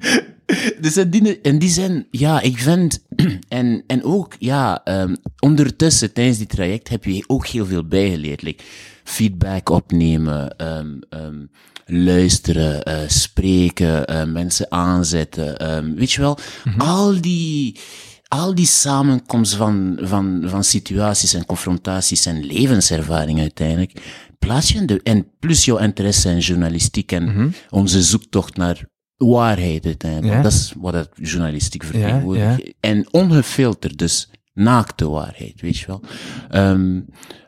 dus 0.82 0.98
in 0.98 1.10
die, 1.10 1.42
in 1.42 1.60
die 1.60 1.70
zin, 1.70 2.08
ja, 2.12 2.42
ik 2.42 2.58
vind, 2.58 3.04
en, 3.48 3.84
en 3.88 4.04
ook, 4.04 4.36
ja, 4.40 4.84
ehm, 4.84 5.16
ondertussen 5.40 6.14
tijdens 6.14 6.38
die 6.38 6.48
traject 6.48 6.90
heb 6.90 7.04
je 7.04 7.24
ook 7.28 7.48
heel 7.48 7.66
veel 7.66 7.88
bijgeleerd. 7.88 8.42
Like, 8.42 8.64
feedback 9.04 9.70
opnemen, 9.70 10.58
ehm, 10.58 11.00
ehm, 11.10 11.46
luisteren, 11.86 12.84
eh, 12.84 13.08
spreken, 13.08 14.08
eh, 14.08 14.26
mensen 14.26 14.72
aanzetten, 14.72 15.96
weet 15.96 16.12
je 16.12 16.22
wel, 16.22 16.38
al 16.78 17.22
die, 17.22 17.80
al 18.28 18.56
die 18.56 18.66
samenkomst 18.66 19.56
van, 19.56 19.98
van, 20.02 20.44
van 20.46 20.64
situaties 20.64 21.34
en 21.34 21.46
confrontaties 21.46 22.26
en 22.26 22.46
levenservaring 22.46 23.40
uiteindelijk, 23.40 24.02
plaats 24.40 24.70
je 24.70 24.80
in 24.80 24.86
de, 24.86 25.00
en 25.04 25.28
plus 25.40 25.66
jouw 25.66 25.78
interesse 25.78 26.30
in 26.30 26.40
journalistiek 26.40 27.12
en 27.12 27.54
onze 27.70 28.04
zoektocht 28.04 28.58
naar 28.58 28.86
waarheid 29.18 29.86
uiteindelijk. 29.86 30.34
Ja. 30.34 30.42
Dat 30.42 30.52
is 30.52 30.74
wat 30.78 30.94
het 30.94 31.10
journalistiek 31.14 31.84
vertegenwoordigt. 31.84 32.66
ja. 32.66 32.72
En 32.80 33.14
ongefilterd, 33.14 33.98
dus 33.98 34.30
naakte 34.54 35.10
waarheid, 35.10 35.62
weet 35.62 35.78
je 35.78 35.88
wel. 35.88 36.02
Ehm, 36.50 37.00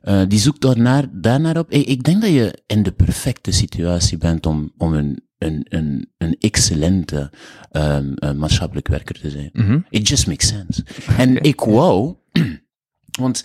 eh, 0.01 0.21
die 0.27 0.39
zoekt 0.39 0.61
daarnaar, 0.61 1.05
daarnaar 1.11 1.57
op. 1.57 1.71
Ik, 1.71 1.87
ik 1.87 2.03
denk 2.03 2.21
dat 2.21 2.29
je 2.29 2.63
in 2.65 2.83
de 2.83 2.91
perfecte 2.91 3.51
situatie 3.51 4.17
bent 4.17 4.45
om, 4.45 4.71
om 4.77 4.93
een, 4.93 5.21
een, 5.39 5.65
een, 5.69 6.09
een 6.17 6.35
excellente 6.39 7.31
eh, 7.71 7.99
maatschappelijk 8.35 8.87
werker 8.87 9.19
te 9.19 9.29
zijn. 9.29 9.49
Mhm. 9.53 9.79
It 9.89 10.07
just 10.07 10.27
makes 10.27 10.47
sense. 10.47 10.83
En 11.17 11.43
ik 11.43 11.59
wou, 11.59 12.15
want 13.21 13.43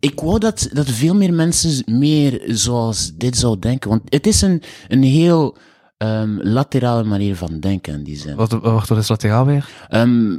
ik 0.00 0.20
wou 0.20 0.38
dat, 0.38 0.68
dat 0.72 0.90
veel 0.90 1.14
meer 1.14 1.34
mensen 1.34 1.98
meer 1.98 2.42
zoals 2.46 3.16
dit 3.16 3.36
zouden 3.36 3.60
denken. 3.60 3.90
Want 3.90 4.02
het 4.04 4.26
is 4.26 4.42
een, 4.42 4.62
een 4.88 5.02
heel 5.02 5.56
Ehm, 6.00 6.38
laterale 6.42 7.04
manier 7.04 7.36
van 7.36 7.60
denken 7.60 7.94
in 7.94 8.02
die 8.02 8.16
zin. 8.16 8.36
Wat, 8.36 8.50
wat, 8.50 8.88
wat 8.88 8.98
is 8.98 9.08
lateraal 9.08 9.46
weer? 9.46 9.68
Ehm, 9.88 10.36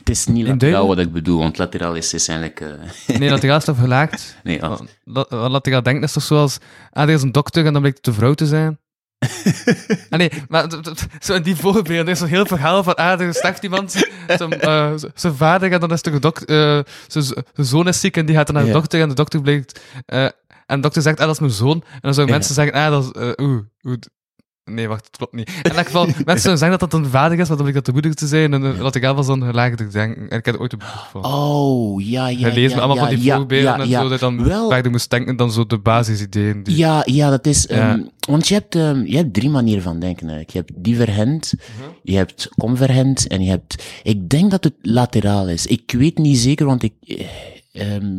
het 0.00 0.08
is 0.10 0.26
niet 0.26 0.46
lateraal 0.46 0.86
wat 0.86 0.98
ik 0.98 1.12
bedoel, 1.12 1.38
want 1.38 1.58
lateraal 1.58 1.94
is, 1.94 2.14
is 2.14 2.28
eigenlijk... 2.28 2.60
eh, 2.60 3.18
Nee, 3.18 3.30
lateraal 3.30 3.56
is 3.56 3.64
toch 3.64 3.78
gelaagd? 3.78 4.36
nee, 4.42 4.60
La- 5.04 5.24
la- 5.28 5.48
Lateraal 5.48 5.82
denken 5.82 6.02
is 6.04 6.12
toch 6.12 6.22
zoals, 6.22 6.58
ah, 6.92 7.02
er 7.02 7.14
is 7.14 7.22
een 7.22 7.32
dokter 7.32 7.66
en 7.66 7.72
dan 7.72 7.80
blijkt 7.80 7.98
het 7.98 8.06
een 8.06 8.14
vrouw 8.14 8.34
te 8.34 8.46
zijn? 8.46 8.78
ah, 10.10 10.18
nee, 10.18 10.30
maar 10.48 10.66
zo 11.20 11.34
in 11.34 11.42
die 11.42 11.56
voorbeelden, 11.56 12.04
er 12.06 12.08
is 12.12 12.18
zo'n 12.18 12.28
heel 12.28 12.46
verhaal 12.46 12.82
van, 12.82 12.94
ah, 12.94 13.20
er 13.20 13.34
sterft 13.34 13.62
iemand, 13.62 13.90
zijn, 14.26 14.60
eh, 14.60 14.92
z- 14.96 15.04
zijn 15.14 15.34
vader, 15.34 15.72
en 15.72 15.80
dan 15.80 15.92
is 15.92 16.02
er 16.02 16.14
een 16.14 16.20
dokter, 16.20 16.78
eh, 16.78 16.84
zijn 17.06 17.24
zoon 17.54 17.88
is 17.88 18.00
ziek 18.00 18.16
en 18.16 18.26
die 18.26 18.34
gaat 18.36 18.46
dan 18.46 18.54
naar 18.54 18.64
de 18.64 18.70
dokter, 18.80 19.00
en 19.00 19.08
de 19.08 19.14
dokter 19.14 19.40
blijkt, 19.40 19.80
eh, 20.06 20.24
en 20.24 20.32
de 20.76 20.80
dokter 20.80 21.02
zegt, 21.02 21.18
ah, 21.20 21.24
dat 21.26 21.34
is 21.34 21.40
mijn 21.40 21.52
zoon, 21.52 21.82
en 21.92 21.98
dan 22.00 22.14
zouden 22.14 22.34
mensen 22.36 22.54
zeggen, 22.54 22.74
ah, 22.74 22.90
dat 22.90 23.04
is, 23.04 23.10
eh, 23.36 23.44
oeh, 23.46 23.62
Nee, 24.74 24.88
wacht, 24.88 25.06
het 25.06 25.16
klopt 25.16 25.32
niet. 25.32 25.50
In 25.62 25.70
elk 25.70 25.86
geval, 25.86 26.06
mensen 26.24 26.58
zeggen 26.58 26.78
dat 26.78 26.90
dat 26.90 27.00
een 27.00 27.06
vader 27.06 27.38
is, 27.38 27.48
maar 27.48 27.56
dan 27.56 27.66
blijkt 27.66 27.74
dat 27.74 27.84
de 27.84 27.92
moeder 27.92 28.14
te 28.14 28.26
zijn. 28.26 28.52
En 28.52 28.62
uh, 28.62 28.80
lateraal 28.80 29.14
was 29.14 29.26
dan 29.26 29.42
gelaagd 29.42 29.92
denken. 29.92 30.28
En 30.30 30.38
ik 30.38 30.44
heb 30.44 30.54
er 30.54 30.60
ooit 30.60 30.72
een 30.72 30.78
boek 30.78 31.22
van. 31.22 31.24
Oh, 31.24 32.02
ja, 32.02 32.28
ja, 32.28 32.48
ja, 32.48 32.54
me 32.54 32.74
allemaal 32.80 32.96
ja, 32.96 33.02
van 33.06 33.14
die 33.14 33.24
ja, 33.24 33.36
voorbeelden 33.36 33.80
en 33.80 33.88
zo, 33.88 34.08
dat 34.08 34.20
dan 34.20 34.44
Wel- 34.44 34.74
je 34.76 34.88
moest 34.88 35.10
denken, 35.10 35.36
dan 35.36 35.52
zo 35.52 35.66
de 35.66 35.78
basisideeën. 35.78 36.62
Die... 36.62 36.76
Ja, 36.76 37.02
ja, 37.04 37.30
dat 37.30 37.46
is... 37.46 37.66
Ehm, 37.66 38.02
want 38.28 38.48
je 38.48 38.54
hebt, 38.54 38.74
ehm, 38.74 39.02
je 39.04 39.16
hebt 39.16 39.34
drie 39.34 39.50
manieren 39.50 39.82
van 39.82 39.98
denken 40.00 40.28
eigenlijk. 40.28 40.50
Je 40.50 40.58
hebt 40.58 40.84
divergent, 40.84 41.52
Mhm. 41.56 41.90
je 42.02 42.16
hebt 42.16 42.48
convergent 42.58 43.26
en 43.26 43.42
je 43.42 43.50
hebt... 43.50 43.84
Ik 44.02 44.28
denk 44.28 44.50
dat 44.50 44.64
het 44.64 44.74
lateraal 44.82 45.48
is. 45.48 45.66
Ik 45.66 45.92
weet 45.98 46.18
niet 46.18 46.38
zeker, 46.38 46.66
want 46.66 46.82
ik... 46.82 46.92
eh, 47.06 47.94
ehm, 47.94 48.18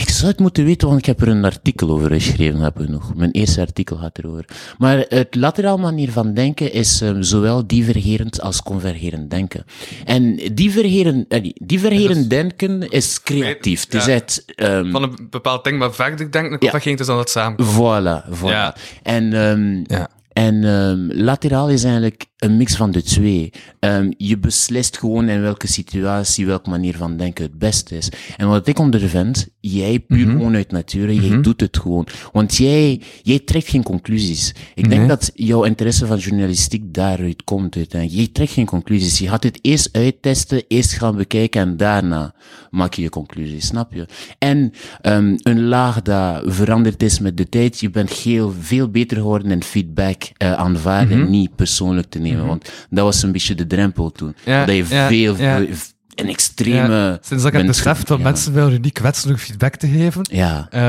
ik 0.00 0.08
zou 0.08 0.30
het 0.30 0.40
moeten 0.40 0.64
weten, 0.64 0.88
want 0.88 1.00
ik 1.00 1.06
heb 1.06 1.20
er 1.20 1.28
een 1.28 1.44
artikel 1.44 1.90
over 1.90 2.10
geschreven, 2.10 2.60
heb 2.60 2.80
ik 2.80 2.88
nog. 2.88 3.14
Mijn 3.14 3.30
eerste 3.30 3.60
artikel 3.60 3.96
gaat 3.96 4.18
erover. 4.18 4.44
Maar 4.78 5.04
het 5.08 5.34
lateraal 5.34 5.78
manier 5.78 6.12
van 6.12 6.34
denken 6.34 6.72
is 6.72 7.00
ehm, 7.00 7.22
zowel 7.22 7.66
divergerend 7.66 8.40
als 8.40 8.62
convergerend 8.62 9.30
denken. 9.30 9.64
En 10.04 10.40
divergerend, 10.54 11.28
eh, 11.28 11.50
divergerend 11.54 12.30
denken 12.30 12.90
is 12.90 13.22
creatief. 13.22 13.84
Het 13.84 13.94
is 13.94 14.04
Ja. 14.04 14.12
echt... 14.12 14.44
ehm, 14.54 14.90
Van 14.90 15.02
een 15.02 15.26
bepaald 15.30 15.64
ding 15.64 15.78
maar 15.78 15.92
verder 15.94 16.30
denken, 16.30 16.58
en 16.60 16.70
dat 16.72 16.82
ging 16.82 16.98
het 16.98 17.06
dan 17.06 17.16
dat 17.16 17.30
samen. 17.30 17.64
Voilà, 17.66 18.28
voilà. 18.38 18.44
Ja. 18.44 18.76
En, 19.02 19.32
ehm, 19.32 19.74
Ja. 19.96 20.08
en 20.32 20.64
ehm, 20.64 21.22
lateraal 21.22 21.68
is 21.68 21.84
eigenlijk 21.84 22.26
een 22.40 22.56
mix 22.56 22.76
van 22.76 22.90
de 22.90 23.02
twee. 23.02 23.50
Ehm, 23.78 24.10
je 24.16 24.38
beslist 24.38 24.98
gewoon 24.98 25.28
in 25.28 25.40
welke 25.40 25.66
situatie, 25.66 26.46
welke 26.46 26.70
manier 26.70 26.96
van 26.96 27.16
denken 27.16 27.44
het 27.44 27.58
beste 27.58 27.96
is. 27.96 28.08
En 28.36 28.48
wat 28.48 28.66
ik 28.66 28.78
ondervind, 28.78 29.48
jij 29.60 30.00
puur 30.00 30.26
Mhm. 30.26 30.36
gewoon 30.36 30.54
uit 30.54 30.70
nature, 30.72 31.14
jij 31.14 31.40
doet 31.40 31.60
het 31.60 31.78
gewoon. 31.78 32.06
Want 32.32 32.56
jij, 32.56 33.00
jij 33.22 33.38
trekt 33.38 33.68
geen 33.68 33.82
conclusies. 33.82 34.54
Ik 34.74 34.88
denk 34.88 35.08
dat 35.08 35.30
jouw 35.34 35.62
interesse 35.64 36.06
van 36.06 36.18
journalistiek 36.18 36.94
daaruit 36.94 37.44
komt 37.44 37.76
uiteindelijk. 37.76 38.20
Jij 38.20 38.30
trekt 38.32 38.52
geen 38.52 38.66
conclusies. 38.66 39.18
Je 39.18 39.28
gaat 39.28 39.42
het 39.42 39.58
eerst 39.62 39.88
uittesten, 39.92 40.62
eerst 40.68 40.92
gaan 40.92 41.16
bekijken 41.16 41.60
en 41.60 41.76
daarna 41.76 42.34
maak 42.70 42.94
je 42.94 43.02
je 43.02 43.08
conclusies, 43.08 43.66
snap 43.66 43.92
je? 43.92 44.06
En 44.38 44.72
ehm, 45.00 45.36
een 45.42 45.64
laag 45.64 46.02
dat 46.02 46.42
veranderd 46.46 47.02
is 47.02 47.18
met 47.18 47.36
de 47.36 47.48
tijd, 47.48 47.80
je 47.80 47.90
bent 47.90 48.10
heel, 48.12 48.54
veel 48.60 48.88
beter 48.88 49.16
geworden 49.16 49.50
in 49.50 49.62
feedback 49.62 50.22
eh, 50.36 50.52
aanvaarden 50.52 51.18
Mhm. 51.18 51.30
niet 51.30 51.56
persoonlijk 51.56 52.08
te 52.10 52.18
nemen. 52.18 52.28
Want 52.36 52.72
dat 52.90 53.04
was 53.04 53.22
een 53.22 53.32
beetje 53.32 53.54
de 53.54 53.66
drempel 53.66 54.10
toen. 54.10 54.34
Ja, 54.44 54.64
dat 54.64 54.76
je 54.76 54.84
ja, 54.88 55.08
veel, 55.08 55.36
ja. 55.36 55.64
Een 56.20 56.28
extreme... 56.28 56.94
Ja, 56.94 57.10
Sinds 57.12 57.28
dat 57.28 57.36
ik 57.38 57.42
heb 57.42 57.52
bent 57.52 57.66
beseft 57.66 58.06
dat 58.06 58.18
mensen 58.20 58.52
wel 58.54 58.70
uniek 58.70 58.94
kwetsen 58.94 59.38
feedback 59.38 59.76
te 59.76 59.88
geven, 59.88 60.22
Ja. 60.30 60.66
eh, 60.70 60.80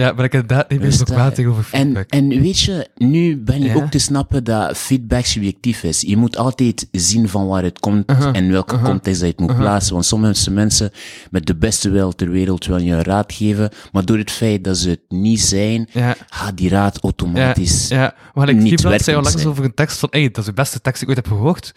ja, 0.00 0.14
ben 0.14 0.24
ik 0.24 0.32
inderdaad 0.32 0.70
niet 0.70 0.80
meer 0.80 0.90
zo 0.90 1.04
kwaad 1.04 1.34
tegenover 1.34 1.62
feedback. 1.64 2.06
En, 2.08 2.30
en 2.32 2.40
weet 2.40 2.58
je, 2.60 2.88
nu 2.96 3.36
ben 3.36 3.60
je 3.60 3.66
Ja. 3.68 3.74
ook 3.74 3.90
te 3.90 3.98
snappen 3.98 4.44
dat 4.44 4.76
feedback 4.76 5.24
subjectief 5.24 5.82
is. 5.82 6.00
Je 6.00 6.16
moet 6.16 6.36
altijd 6.36 6.88
zien 6.92 7.28
van 7.28 7.46
waar 7.46 7.62
het 7.62 7.78
komt 7.80 8.10
Uh-huh. 8.10 8.36
en 8.36 8.50
welke 8.50 8.80
context 8.80 9.20
dat 9.20 9.28
je 9.30 9.34
het 9.36 9.38
moet 9.46 9.56
plaatsen. 9.56 9.92
Want 9.92 10.04
sommige 10.06 10.50
mensen 10.50 10.90
met 11.30 11.46
de 11.46 11.56
beste 11.56 11.90
wil 11.90 12.12
ter 12.14 12.30
wereld 12.30 12.66
willen 12.66 12.84
je 12.84 12.92
een 12.92 13.02
raad 13.02 13.32
geven, 13.32 13.70
maar 13.92 14.04
door 14.04 14.18
het 14.18 14.30
feit 14.30 14.64
dat 14.64 14.76
ze 14.78 14.88
het 14.90 15.00
niet 15.08 15.40
zijn, 15.40 15.88
ja, 15.92 16.16
gaat 16.28 16.56
die 16.56 16.68
raad 16.68 16.94
ja, 16.94 17.00
automatisch. 17.02 17.88
ja. 17.88 18.14
Maar 18.34 18.48
ik 18.48 18.56
niet 18.56 18.80
zei 18.80 19.16
onlangs 19.16 19.44
over 19.46 19.64
een 19.64 19.74
tekst 19.74 19.98
van, 19.98 20.08
hey, 20.12 20.22
dat 20.28 20.38
is 20.38 20.44
de 20.44 20.52
beste 20.52 20.80
tekst 20.80 21.00
die 21.00 21.08
ik 21.10 21.16
ooit 21.16 21.26
heb 21.26 21.36
gehoord. 21.36 21.72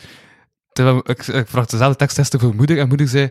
Terwijl 0.71 0.97
ik, 0.97 1.27
ik 1.27 1.47
vraag 1.47 1.65
dezelfde 1.65 1.97
tekst 1.97 2.15
testen 2.15 2.39
voor 2.39 2.55
moeder, 2.55 2.79
en 2.79 2.87
moeder 2.87 3.07
zei, 3.07 3.23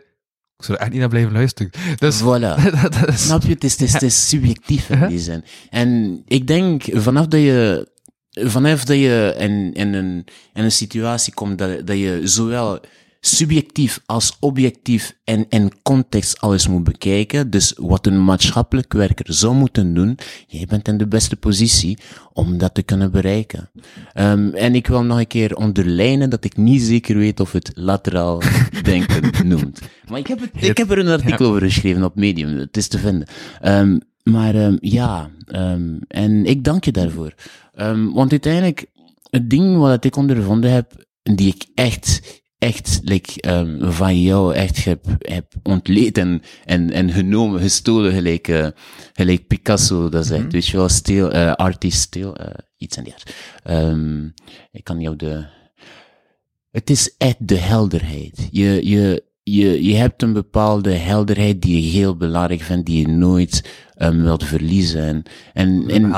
ik 0.57 0.64
zou 0.64 0.76
er 0.78 0.82
echt 0.82 0.91
niet 0.91 1.01
naar 1.01 1.09
blijven 1.09 1.32
luisteren. 1.32 1.70
Dus, 1.99 2.20
Voilà. 2.20 2.70
dat 2.82 3.09
is... 3.09 3.24
Snap 3.26 3.43
je? 3.43 3.49
Het 3.49 3.64
is, 3.64 3.72
het 3.72 3.80
is, 3.80 3.93
het 3.93 4.03
is 4.03 4.28
subjectief 4.28 4.88
in 4.88 4.95
Uh-huh. 4.95 5.11
die 5.11 5.18
zin. 5.20 5.45
En 5.70 6.22
ik 6.26 6.47
denk, 6.47 6.84
vanaf 6.93 7.26
dat 7.26 7.41
je, 7.41 7.88
vanaf 8.30 8.84
dat 8.84 8.97
je 8.97 9.34
in, 9.38 9.72
in, 9.72 9.95
een, 9.95 10.24
in 10.55 10.64
een 10.64 10.72
situatie 10.72 11.34
komt 11.34 11.59
dat, 11.59 11.86
dat 11.86 11.97
je 11.99 12.20
zowel 12.24 12.80
subjectief 13.21 14.01
als 14.07 14.37
objectief 14.41 15.16
en 15.25 15.47
in 15.49 15.73
context 15.83 16.41
alles 16.41 16.68
moet 16.68 16.85
bekijken, 16.85 17.51
dus 17.51 17.75
wat 17.77 18.07
een 18.07 18.25
maatschappelijk 18.25 18.93
werker 18.93 19.35
zou 19.35 19.55
moeten 19.55 19.95
doen, 19.95 20.18
jij 20.47 20.66
bent 20.66 20.89
in 20.89 20.99
de 20.99 21.07
beste 21.07 21.37
positie 21.37 21.99
om 22.33 22.59
dat 22.59 22.75
te 22.75 22.83
kunnen 22.83 23.11
bereiken. 23.11 23.71
Ehm, 24.12 24.49
en 24.49 24.75
ik 24.75 24.87
wil 24.87 25.03
nog 25.03 25.18
een 25.18 25.27
keer 25.27 25.57
onderlijnen 25.57 26.31
dat 26.31 26.45
ik 26.45 26.57
niet 26.57 26.83
zeker 26.83 27.16
weet 27.16 27.41
of 27.41 27.53
het 27.53 27.71
lateraal 27.75 28.43
denken 28.83 29.49
noemt. 29.49 29.81
Maar 30.09 30.18
ik 30.18 30.27
heb, 30.27 30.41
het, 30.41 30.64
ik 30.64 30.77
heb 30.77 30.91
er 30.91 30.99
een 30.99 31.09
artikel 31.09 31.47
over 31.47 31.62
geschreven 31.62 32.05
op 32.05 32.14
Medium, 32.14 32.57
het 32.57 32.77
is 32.77 32.89
te 32.89 32.99
vinden. 32.99 33.29
Ehm, 33.61 33.99
maar 34.23 34.55
ehm, 34.55 34.77
ja, 34.81 35.31
en 36.09 36.45
ik 36.45 36.64
dank 36.64 36.85
je 36.85 36.93
daarvoor. 36.93 37.35
Want 38.12 38.31
uiteindelijk, 38.31 38.87
het 39.31 39.51
ding 39.51 39.77
wat 39.77 40.05
ik 40.05 40.16
ondervonden 40.16 40.73
heb, 40.73 41.05
die 41.23 41.55
ik 41.55 41.66
echt, 41.75 42.39
echt, 42.61 43.00
like, 43.02 43.40
ehm, 43.40 43.90
van 43.90 44.22
jou 44.22 44.54
echt 44.54 44.84
heb, 44.84 45.04
heb 45.18 45.54
ontleed 45.62 46.18
en, 46.18 46.42
en, 46.64 46.90
en 46.90 47.11
genomen, 47.11 47.61
gestolen, 47.61 48.12
gelijk, 48.12 48.48
eh, 48.48 48.68
gelijk 49.12 49.46
Picasso 49.46 50.08
dat 50.08 50.26
zegt. 50.26 50.52
Weet 50.52 50.66
je 50.66 50.76
wel, 50.76 50.88
stil, 50.88 51.32
eh 51.32 51.52
artist 51.52 52.00
stil, 52.00 52.36
eh, 52.36 52.54
iets 52.76 52.96
en 52.96 53.04
die 53.04 53.12
aard. 53.12 53.34
Ehm, 53.62 54.24
ik 54.70 54.84
kan 54.84 55.00
jou 55.00 55.16
de... 55.16 55.46
Het 56.70 56.90
is 56.90 57.14
echt 57.18 57.48
de 57.48 57.58
helderheid. 57.58 58.48
Je, 58.50 58.88
je, 58.88 59.24
je, 59.57 59.84
je 59.84 59.94
hebt 59.94 60.22
een 60.22 60.32
bepaalde 60.32 60.90
helderheid 60.92 61.62
die 61.62 61.82
je 61.82 61.90
heel 61.98 62.16
belangrijk 62.16 62.61
vindt, 62.61 62.86
die 62.86 63.01
je 63.01 63.09
nooit 63.09 63.70
um, 63.98 64.22
wilt 64.22 64.44
verliezen. 64.44 65.22
En, 65.53 65.84
en, 65.86 66.05
um, 66.05 66.14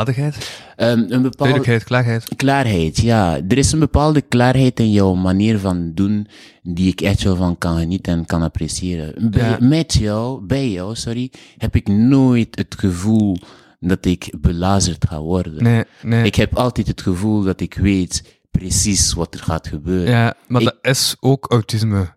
een 0.76 1.06
bepaalde 1.22 1.30
duidelijkheid, 1.36 1.84
klaarheid. 1.84 2.36
klaarheid, 2.36 2.96
ja. 3.00 3.40
Er 3.48 3.58
is 3.58 3.72
een 3.72 3.78
bepaalde 3.78 4.20
klaarheid 4.20 4.80
in 4.80 4.90
jouw 4.90 5.14
manier 5.14 5.58
van 5.58 5.92
doen, 5.94 6.26
die 6.62 6.88
ik 6.90 7.00
echt 7.00 7.22
wel 7.22 7.36
van 7.36 7.58
kan 7.58 7.78
genieten 7.78 8.12
en 8.12 8.26
kan 8.26 8.42
appreciëren. 8.42 9.30
Bij, 9.30 9.48
Ja. 9.48 9.58
Met 9.60 9.92
jou, 9.92 10.46
bij 10.46 10.70
jou, 10.70 10.94
sorry, 10.96 11.30
heb 11.58 11.76
ik 11.76 11.88
nooit 11.88 12.58
het 12.58 12.74
gevoel 12.78 13.36
dat 13.80 14.04
ik 14.06 14.34
belazerd 14.40 15.04
ga 15.08 15.20
worden. 15.20 15.62
Nee, 15.62 15.84
nee. 16.02 16.24
Ik 16.24 16.34
heb 16.34 16.56
altijd 16.56 16.86
het 16.86 17.00
gevoel 17.02 17.42
dat 17.42 17.60
ik 17.60 17.74
weet 17.74 18.40
precies 18.50 19.12
wat 19.12 19.34
er 19.34 19.40
gaat 19.40 19.68
gebeuren. 19.68 20.10
ja, 20.14 20.34
maar 20.48 20.60
ik- 20.62 20.66
dat 20.66 20.78
is 20.94 21.16
ook 21.20 21.46
autisme. 21.50 22.14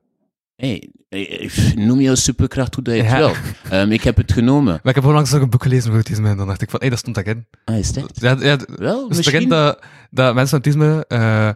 Hey, 0.56 0.90
eh, 1.10 1.50
noem 1.76 2.02
jouw 2.02 2.16
superkracht 2.16 2.76
hoe 2.76 2.84
dat 2.84 2.96
je 2.96 3.02
het 3.04 3.12
Ja. 3.12 3.18
wil. 3.18 3.32
Ehm, 3.70 3.92
ik 3.92 4.04
heb 4.04 4.18
het 4.18 4.32
genomen. 4.32 4.74
Maar 4.84 4.90
ik 4.90 4.96
heb 4.96 5.06
onlangs 5.06 5.32
nog 5.32 5.42
een 5.42 5.50
boek 5.50 5.62
gelezen 5.64 5.84
over 5.84 5.94
autisme 5.94 6.30
en 6.30 6.38
dan 6.38 6.48
dacht 6.48 6.62
ik 6.62 6.70
van, 6.70 6.80
hé, 6.84 6.90
dat 6.90 7.00
stond 7.00 7.16
daarin. 7.16 7.48
Ah, 7.66 7.78
is 7.78 7.94
dat? 7.94 8.12
Ja, 8.14 8.58
Wel, 8.76 9.08
dus 9.08 9.18
misschien... 9.18 9.50
dat, 9.50 9.80
dat 10.10 10.36
mensen 10.36 10.58
met 10.62 10.66
autisme 10.66 11.06
eh, 11.08 11.50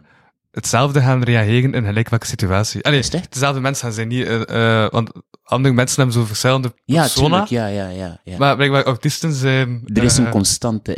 hetzelfde 0.50 1.00
gaan 1.00 1.22
reageren 1.22 1.74
in 1.74 1.84
gelijk 1.84 2.08
welke 2.08 2.26
situatie. 2.26 2.84
Allee, 2.84 2.98
Is 2.98 3.10
dat? 3.10 3.26
dezelfde 3.30 3.60
mensen 3.60 3.84
gaan 3.84 3.92
zijn 3.94 4.08
niet, 4.08 4.26
eh, 4.26 4.82
eh, 4.84 4.90
want 4.90 5.10
andere 5.42 5.74
mensen 5.74 5.96
hebben 5.96 6.14
zo 6.14 6.24
verschillende 6.24 6.74
Ja, 6.84 7.00
persona, 7.00 7.46
ja, 7.48 7.66
ja, 7.66 7.88
ja. 7.88 8.20
ja. 8.24 8.38
maar 8.38 8.56
blijkbaar 8.56 8.84
autisten 8.84 9.32
zijn... 9.32 9.82
er 9.94 10.02
is 10.02 10.16
een 10.16 10.24
eh, 10.26 10.30
constante 10.30 10.92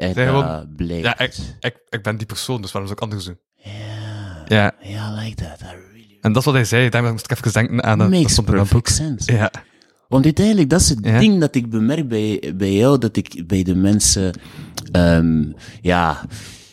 blijkt. 0.76 1.05
Ja, 1.05 1.18
ik, 1.18 1.34
ik, 1.61 1.76
ik 1.88 2.03
ben 2.03 2.16
die 2.16 2.26
persoon, 2.26 2.62
dus 2.62 2.72
waarom 2.72 2.90
zou 2.90 3.03
ik 3.03 3.12
anders 3.12 3.24
doen? 3.24 3.38
Ja, 3.57 4.44
Ja, 4.48 4.74
ja, 4.80 5.12
I 5.12 5.24
like 5.24 5.34
that. 5.34 5.61
I 5.61 5.91
en 6.22 6.32
dat 6.32 6.36
is 6.36 6.44
wat 6.44 6.54
hij 6.54 6.64
zei, 6.64 6.88
daarom 6.88 7.10
moest 7.10 7.30
ik 7.30 7.36
even 7.38 7.52
denken 7.52 7.82
aan 7.84 7.98
dat, 7.98 8.10
Makes 8.10 8.34
boek. 8.36 8.44
perfect 8.46 8.92
sense. 8.92 9.32
Ja, 9.32 9.50
Want 10.08 10.24
uiteindelijk, 10.24 10.70
dat 10.70 10.80
is 10.80 10.88
het 10.88 10.98
Ja. 11.02 11.18
ding 11.18 11.40
dat 11.40 11.54
ik 11.54 11.70
bemerk 11.70 12.08
bij, 12.08 12.52
bij 12.56 12.72
jou, 12.74 12.98
dat 12.98 13.16
ik 13.16 13.44
bij 13.46 13.62
de 13.62 13.74
mensen, 13.74 14.32
ehm, 14.92 15.42
ja, 15.82 16.20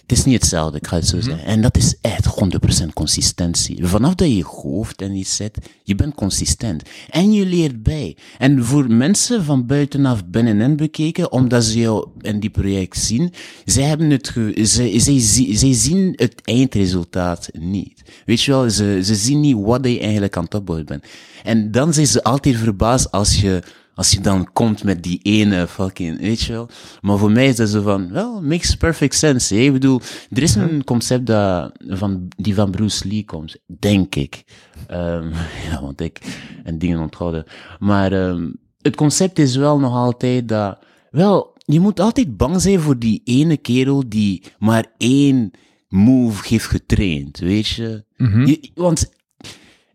het 0.10 0.18
is 0.18 0.26
niet 0.26 0.41
hetzelfde, 0.41 0.78
ik 0.78 0.88
ga 0.88 0.95
het 0.95 1.07
zo 1.07 1.18
Mhm. 1.18 1.26
zeggen. 1.26 1.45
En 1.45 1.62
dat 1.62 1.78
is 1.78 1.95
echt 2.01 2.26
100% 2.26 2.93
consistentie. 2.93 3.86
Vanaf 3.86 4.16
dat 4.16 4.28
je 4.28 4.36
je 4.36 4.43
hoofd 4.43 5.01
en 5.01 5.16
iets 5.16 5.36
zet, 5.36 5.57
je 5.84 5.95
bent 5.95 6.16
consistent. 6.16 6.84
En 7.10 7.32
je 7.34 7.45
leert 7.45 7.84
bij. 7.84 8.16
En 8.38 8.66
voor 8.66 8.91
mensen 8.91 9.43
van 9.43 9.66
buitenaf 9.66 10.26
binnenin 10.26 10.76
bekeken, 10.76 11.32
omdat 11.32 11.64
ze 11.64 11.80
jou 11.80 12.07
in 12.22 12.39
die 12.39 12.49
project 12.49 12.97
zien, 12.97 13.34
zij 13.66 13.84
hebben 13.84 14.10
het 14.10 14.34
zij, 14.55 14.99
zij, 14.99 15.20
zie- 15.20 15.57
zij 15.57 15.74
zien 15.74 16.14
het 16.16 16.34
eindresultaat 16.43 17.49
niet. 17.60 18.01
Weet 18.26 18.41
je 18.41 18.51
wel, 18.51 18.70
ze, 18.70 18.99
ze 19.03 19.16
zien 19.16 19.39
niet 19.39 19.57
wat 19.60 19.86
je 19.86 19.99
eigenlijk 19.99 20.38
aan 20.38 20.43
het 20.43 20.53
opbouwen 20.53 20.86
bent. 20.88 21.03
En 21.43 21.72
dan 21.72 21.93
zijn 21.93 22.07
ze 22.07 22.24
altijd 22.24 22.55
verbaasd 22.55 23.12
als 23.12 23.41
je 23.41 23.64
Als 23.99 24.11
je 24.11 24.19
dan 24.21 24.49
komt 24.53 24.83
met 24.83 25.03
die 25.03 25.19
ene 25.21 25.67
fucking, 25.67 26.19
weet 26.19 26.41
je 26.41 26.51
wel. 26.53 26.69
Maar 27.01 27.17
voor 27.17 27.31
mij 27.31 27.47
is 27.47 27.55
dat 27.55 27.69
zo 27.69 27.81
van, 27.81 28.11
wel, 28.11 28.41
makes 28.41 28.75
perfect 28.75 29.15
sense. 29.15 29.55
hè. 29.55 29.61
Ik 29.61 29.71
bedoel, 29.73 30.01
er 30.29 30.41
is 30.43 30.55
een 30.55 30.83
concept 30.83 31.25
dat 31.25 31.71
van, 31.87 32.27
die 32.37 32.53
van 32.53 32.71
Bruce 32.71 33.07
Lee 33.07 33.25
komt, 33.25 33.55
denk 33.79 34.15
ik. 34.15 34.43
Ehm, 34.87 35.29
ja, 35.69 35.81
want 35.81 36.01
ik 36.01 36.19
en 36.63 36.77
dingen 36.77 36.99
onthouden. 36.99 37.43
Maar 37.79 38.11
ehm, 38.11 38.49
het 38.81 38.95
concept 38.95 39.39
is 39.39 39.55
wel 39.55 39.79
nog 39.79 39.93
altijd 39.93 40.47
dat, 40.47 40.79
wel, 41.11 41.53
je 41.65 41.79
moet 41.79 41.99
altijd 41.99 42.37
bang 42.37 42.61
zijn 42.61 42.79
voor 42.79 42.99
die 42.99 43.21
ene 43.23 43.57
kerel 43.57 44.09
die 44.09 44.43
maar 44.59 44.85
één 44.97 45.51
move 45.87 46.47
heeft 46.47 46.65
getraind, 46.65 47.39
weet 47.39 47.67
je. 47.67 48.03
Je- 48.45 48.71
want 48.75 49.09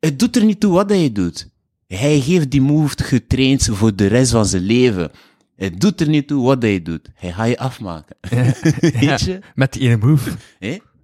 het 0.01 0.19
doet 0.19 0.37
er 0.37 0.45
niet 0.45 0.61
toe 0.61 0.73
wat 0.73 0.91
hij 0.91 1.13
doet. 1.13 1.53
Hij 1.97 2.15
heeft 2.17 2.51
die 2.51 2.61
move 2.61 2.95
getraind 3.05 3.69
voor 3.73 3.97
de 3.97 4.07
rest 4.07 4.31
van 4.31 4.47
zijn 4.47 4.63
leven. 4.63 5.11
Het 5.57 5.81
doet 5.81 6.01
er 6.01 6.09
niet 6.09 6.27
toe 6.27 6.45
wat 6.45 6.63
hij 6.63 6.83
doet. 6.83 7.09
Hij 7.15 7.33
gaat 7.33 7.49
je 7.49 7.59
afmaken. 7.59 8.17
Weet 9.01 9.21
je? 9.21 9.39
Met 9.55 9.73
die 9.73 9.83
ene 9.83 9.97
move. 9.97 10.31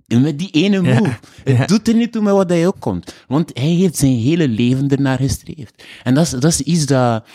Met 0.06 0.38
die 0.38 0.50
ene 0.50 0.80
move. 0.82 1.18
Het 1.44 1.56
Ja. 1.56 1.66
doet 1.66 1.88
er 1.88 1.94
niet 1.94 2.12
toe 2.12 2.22
met 2.22 2.32
wat 2.32 2.48
hij 2.50 2.66
ook 2.66 2.80
komt. 2.80 3.14
Want 3.28 3.50
hij 3.58 3.68
heeft 3.68 3.96
zijn 3.96 4.16
hele 4.18 4.48
leven 4.48 4.88
ernaar 4.88 5.18
gestreefd. 5.18 5.84
En 6.02 6.14
dat 6.14 6.24
is, 6.24 6.30
dat 6.30 6.44
is 6.44 6.60
iets 6.60 6.86
dat... 6.86 7.26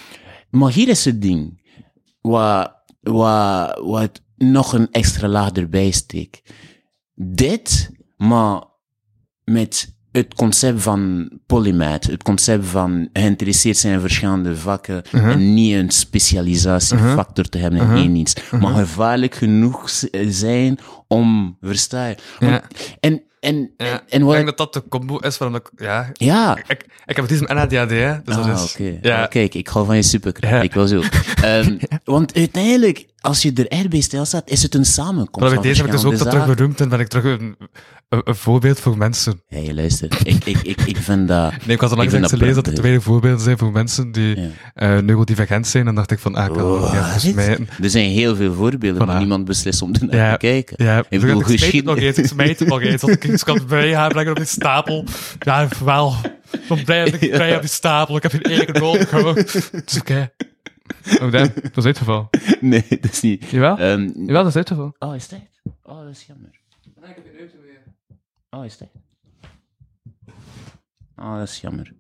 Maar 0.50 0.72
hier 0.72 0.88
is 0.88 1.06
het 1.06 1.22
ding. 1.22 1.62
Wat, 2.22 2.74
wat, 3.02 3.80
wat 3.84 4.22
nog 4.38 4.74
een 4.74 4.92
extra 4.92 5.28
laag 5.28 5.52
erbij 5.52 5.92
steekt. 5.92 6.42
Dit, 7.16 7.92
maar 8.18 8.64
met 9.44 9.95
het 10.16 10.34
concept 10.34 10.82
van 10.82 11.30
polymath, 11.46 12.04
het 12.04 12.24
concept 12.24 12.66
van 12.66 13.10
geïnteresseerd 13.14 13.78
zijn 13.78 13.94
in 13.94 14.00
verschillende 14.00 14.56
vakken 14.58 15.04
en 15.12 15.54
niet 15.54 15.74
een 15.74 15.90
specialisatiefactor 15.90 17.46
te 17.50 17.58
hebben 17.58 17.80
in 17.80 17.92
één 17.96 18.16
iets, 18.16 18.34
maar 18.60 18.74
gevaarlijk 18.74 19.36
genoeg 19.36 19.92
zijn 20.28 20.78
om, 21.08 21.58
versta 21.62 22.08
je? 22.08 22.16
Want-. 22.40 22.62
En, 23.00 23.24
en, 23.40 23.72
Ja. 23.78 23.86
en, 23.86 24.02
en 24.10 24.20
ik 24.20 24.26
wat... 24.26 24.34
denk 24.34 24.46
dat 24.46 24.58
dat 24.58 24.74
de 24.74 24.84
combo 24.90 25.18
is 25.18 25.38
waarom 25.38 25.58
ik... 25.58 25.72
Ja, 25.76 26.10
Ja. 26.14 26.58
ik, 26.68 26.86
ik 27.06 27.16
heb 27.16 27.18
autisme 27.18 27.48
en 27.48 27.58
ADHD, 27.58 27.90
hè. 27.90 28.22
Dus 28.24 28.36
Ah, 28.36 28.48
dat 28.48 28.60
is... 28.64 28.72
oké. 28.74 28.98
Ja. 29.02 29.24
Ah, 29.24 29.30
kijk, 29.30 29.54
ik 29.54 29.68
hou 29.68 29.86
van 29.86 29.96
je 29.96 30.02
superkracht. 30.02 30.54
Ja. 30.54 30.62
Ik 30.62 30.74
wil 30.74 30.88
zo. 30.88 31.02
Ehm, 31.44 31.78
Want 32.04 32.34
uiteindelijk, 32.36 33.06
als 33.26 33.42
je 33.42 33.52
er 33.54 33.68
echt 33.68 33.90
bij 33.90 34.02
stilstaat, 34.02 34.50
is 34.50 34.62
het 34.64 34.76
een 34.76 34.86
samenkomst 34.86 35.40
Maar 35.40 35.50
van 35.50 35.62
deze 35.62 35.78
heb 35.78 35.86
ik 35.86 35.92
dus 35.92 36.04
ook 36.06 36.16
terug 36.16 36.56
benoemd 36.56 36.82
en 36.82 36.90
ben 36.90 37.00
ik 37.00 37.08
terug 37.08 37.40
een, 37.40 37.56
een, 38.10 38.22
een 38.24 38.36
voorbeeld 38.36 38.80
voor 38.80 38.98
mensen. 38.98 39.42
Hé, 39.48 39.64
hey, 39.66 39.74
luister. 39.74 40.10
Ik, 40.24 40.46
ik, 40.46 40.58
ik, 40.62 40.82
ik 40.82 40.98
vind 40.98 41.28
dat... 41.28 41.52
Nee, 41.66 41.76
ik 41.76 41.82
was 41.82 41.90
al 41.92 41.96
dat 41.98 42.10
gelezen 42.30 42.56
dat 42.56 42.68
er 42.68 42.74
twee 42.74 43.00
voorbeelden 43.00 43.40
zijn 43.40 43.58
voor 43.58 43.72
mensen 43.72 44.12
die 44.12 44.40
Ja. 44.40 44.48
eh, 44.74 44.98
neurodivergent 45.04 45.68
zijn. 45.68 45.88
En 45.88 45.96
dacht 45.96 46.12
ik 46.12 46.20
van, 46.20 46.36
ah, 46.36 46.46
ik 46.46 46.54
kan 46.54 46.64
Oh, 46.64 46.94
ja. 46.94 47.58
Er 47.82 47.90
zijn 47.90 48.10
heel 48.10 48.36
veel 48.36 48.54
voorbeelden, 48.54 49.06
maar 49.06 49.16
Voilà. 49.16 49.20
niemand 49.20 49.46
beslist 49.46 49.82
om 49.82 49.94
er 49.94 50.06
naar 50.06 50.16
Ja, 50.16 50.32
te 50.32 50.38
kijken. 50.38 50.86
Ja, 50.86 51.04
ik 51.10 51.20
bedoel, 51.22 51.50
ik 51.50 51.60
smijt 51.60 51.84
nog 51.84 51.98
eens, 51.98 52.18
ik 52.18 52.26
smijt 52.26 52.60
het 52.60 52.68
nog 52.68 52.82
eens. 52.82 53.02
Als 53.02 53.12
ik 53.12 53.24
iets 53.24 53.44
kan 53.44 53.66
brengen 53.66 54.30
op 54.30 54.36
die 54.36 54.46
stapel. 54.46 55.04
Ja, 55.40 55.68
wel. 55.84 56.16
Ik 56.52 56.62
ben 56.68 56.84
blij 56.84 57.04
dat 57.12 57.22
ik 57.22 57.56
op 57.56 57.62
die 57.62 57.70
stapel. 57.70 58.16
Ik 58.16 58.24
heb 58.24 58.32
geen 58.32 58.42
eigen 58.42 58.74
nodig. 58.74 59.10
hoor. 59.12 59.36
Het 59.36 59.84
is 59.92 59.98
oké. 60.00 60.30
Oh, 61.22 61.32
damn. 61.32 61.54
Dat 61.54 61.78
is 61.78 61.86
uitgevallen. 61.86 62.30
Nee, 62.62 62.86
dat 62.90 63.12
is 63.12 63.22
niet... 63.22 63.46
Jawel? 63.46 63.78
Jawel, 63.78 64.26
dat 64.26 64.46
is 64.46 64.56
uitgevallen. 64.56 64.96
oh, 65.00 65.16
is 65.16 65.28
dat? 65.28 65.40
Oh, 65.82 66.00
dat 66.00 66.10
is 66.10 66.26
jammer. 66.26 66.62
Oh, 68.50 68.66
is 68.66 68.78
dat? 68.78 68.90
Oh, 71.16 71.38
dat 71.38 71.48
is 71.48 71.62
jammer. 71.62 71.96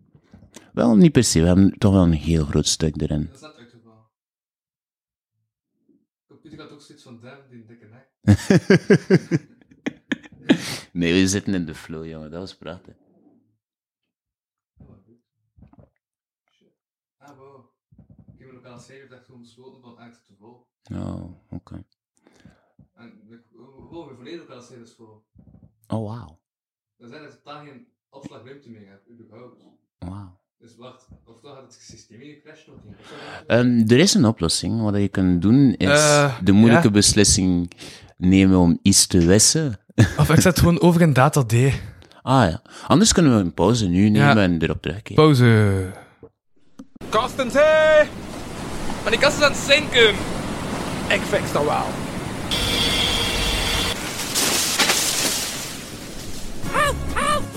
Wel, 0.74 0.96
niet 0.96 1.12
per 1.12 1.24
se. 1.24 1.40
We 1.40 1.48
hebben 1.48 1.78
toch 1.78 1.94
wel 1.94 2.04
een 2.04 2.12
heel 2.12 2.46
groot 2.46 2.68
stuk 2.68 3.02
erin. 3.02 3.26
Dat 3.26 3.36
is 3.36 3.42
net 3.42 3.58
uitgevallen. 3.58 4.06
De 5.86 6.26
computer 6.28 6.60
had 6.60 6.72
ook 6.72 6.82
zoiets 6.82 7.04
van, 7.04 7.20
damn, 7.22 7.42
die 7.50 7.66
dikke 7.66 7.86
nek. 7.86 8.10
nee, 10.94 11.14
we 11.14 11.28
zitten 11.28 11.54
in 11.54 11.66
de 11.66 11.76
flow, 11.76 12.06
jongen. 12.06 12.32
Dat 12.32 12.40
was 12.40 12.56
prachtig. 12.58 12.96
Ah, 17.18 17.38
wow. 17.38 17.74
Een 18.76 18.82
serie 18.82 19.02
heeft 19.02 19.14
echt 19.14 19.26
gewoon 19.26 19.42
besloten 19.42 19.82
van 19.82 20.00
echt 20.00 20.26
te 20.26 20.34
vol. 20.40 20.68
Oh, 20.94 21.24
oké. 21.50 21.84
En 22.94 23.22
wil 23.90 24.06
weer 24.08 24.16
volledig 24.16 24.64
serie 24.64 24.84
is 24.84 24.94
vol. 24.98 25.24
Oh, 25.88 26.08
wauw. 26.10 26.40
Er 26.98 27.08
zijn 27.08 27.24
er 27.24 27.30
totaal 27.42 27.64
geen 27.66 27.88
opslagruimte 28.10 28.70
meer, 28.70 28.88
hebt, 28.90 29.10
überhaupt. 29.10 29.64
Wauw. 30.00 30.40
Dus 30.58 30.76
wacht, 30.76 31.08
of 31.26 31.40
dan 31.42 31.54
gaat 31.54 31.62
het 31.62 31.74
systeem 31.82 32.22
in 32.22 32.40
crashen 32.44 32.74
of 32.74 32.80
niet? 32.84 32.96
Ehm, 33.48 33.92
er 33.92 34.00
is 34.00 34.14
een 34.14 34.26
oplossing. 34.26 34.82
Wat 34.82 34.96
je 34.96 35.08
kunt 35.08 35.42
doen, 35.42 35.74
is 35.78 35.88
Eh, 35.88 36.40
de 36.44 36.52
moeilijke 36.52 36.88
ja? 36.88 36.94
beslissing 36.94 37.72
nemen 38.18 38.58
om 38.60 38.80
iets 38.82 39.08
te 39.08 39.26
wissen. 39.26 39.80
Of 40.18 40.30
ik 40.30 40.40
zet 40.42 40.60
gewoon 40.60 40.82
over 40.82 41.02
in 41.02 41.14
data 41.14 41.44
D. 41.46 41.54
Ah 42.22 42.50
ja. 42.50 42.62
Anders 42.88 43.14
kunnen 43.14 43.36
we 43.38 43.44
een 43.44 43.54
pauze 43.54 43.88
nu 43.88 44.10
nemen 44.10 44.36
Ja. 44.36 44.38
en 44.44 44.62
erop 44.62 44.82
terugkeren. 44.82 45.24
Pauze. 45.24 45.92
Kastens, 47.10 47.54
Maar 49.06 49.12
die 49.14 49.20
kast 49.22 49.38
is 49.38 49.44
aan 49.44 49.52
het 49.52 49.60
zinken. 49.68 50.16
Ik 51.08 51.22
fix 51.30 51.52
dat 51.52 51.64
wel. 51.64 51.86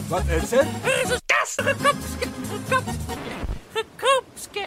Wat 0.08 0.22
is 0.42 0.50
het? 0.50 0.66
Er 0.84 1.02
is 1.04 1.10
een 1.10 1.20
kast 1.26 1.60
gekapske, 1.60 2.28
gekapske, 2.52 3.18
gekapske, 3.72 4.66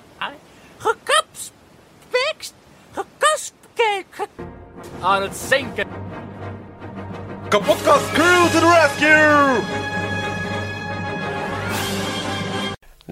gekapspekst, 0.77 2.53
gekaspke, 2.93 4.03
ge- 4.09 4.27
Aan 5.01 5.21
het 5.21 5.35
zinken. 5.49 5.87
Kapotkast 7.49 8.11
crew 8.11 8.51
to 8.51 8.59
the 8.59 8.79
rescue! 8.81 9.61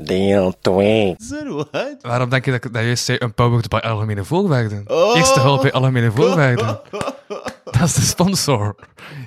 Deel 0.02 0.54
2. 0.62 1.16
Zo, 1.20 1.56
wat? 1.72 1.96
Waarom 2.02 2.30
denk 2.30 2.46
je 2.46 2.52
dat 2.52 2.66
ik 2.66 2.74
dat 2.74 2.84
juist 2.84 3.06
zei, 3.06 3.18
empowered 3.18 3.68
bij 3.70 3.82
algemene 3.82 4.24
voorwaarden? 4.24 4.84
Eerste 5.16 5.40
hulp 5.40 5.62
bij 5.62 5.72
algemene 5.72 6.12
voorwaarden. 6.16 6.80
Dat 7.80 7.82
is 7.88 7.94
de 7.94 8.02
sponsor. 8.02 8.76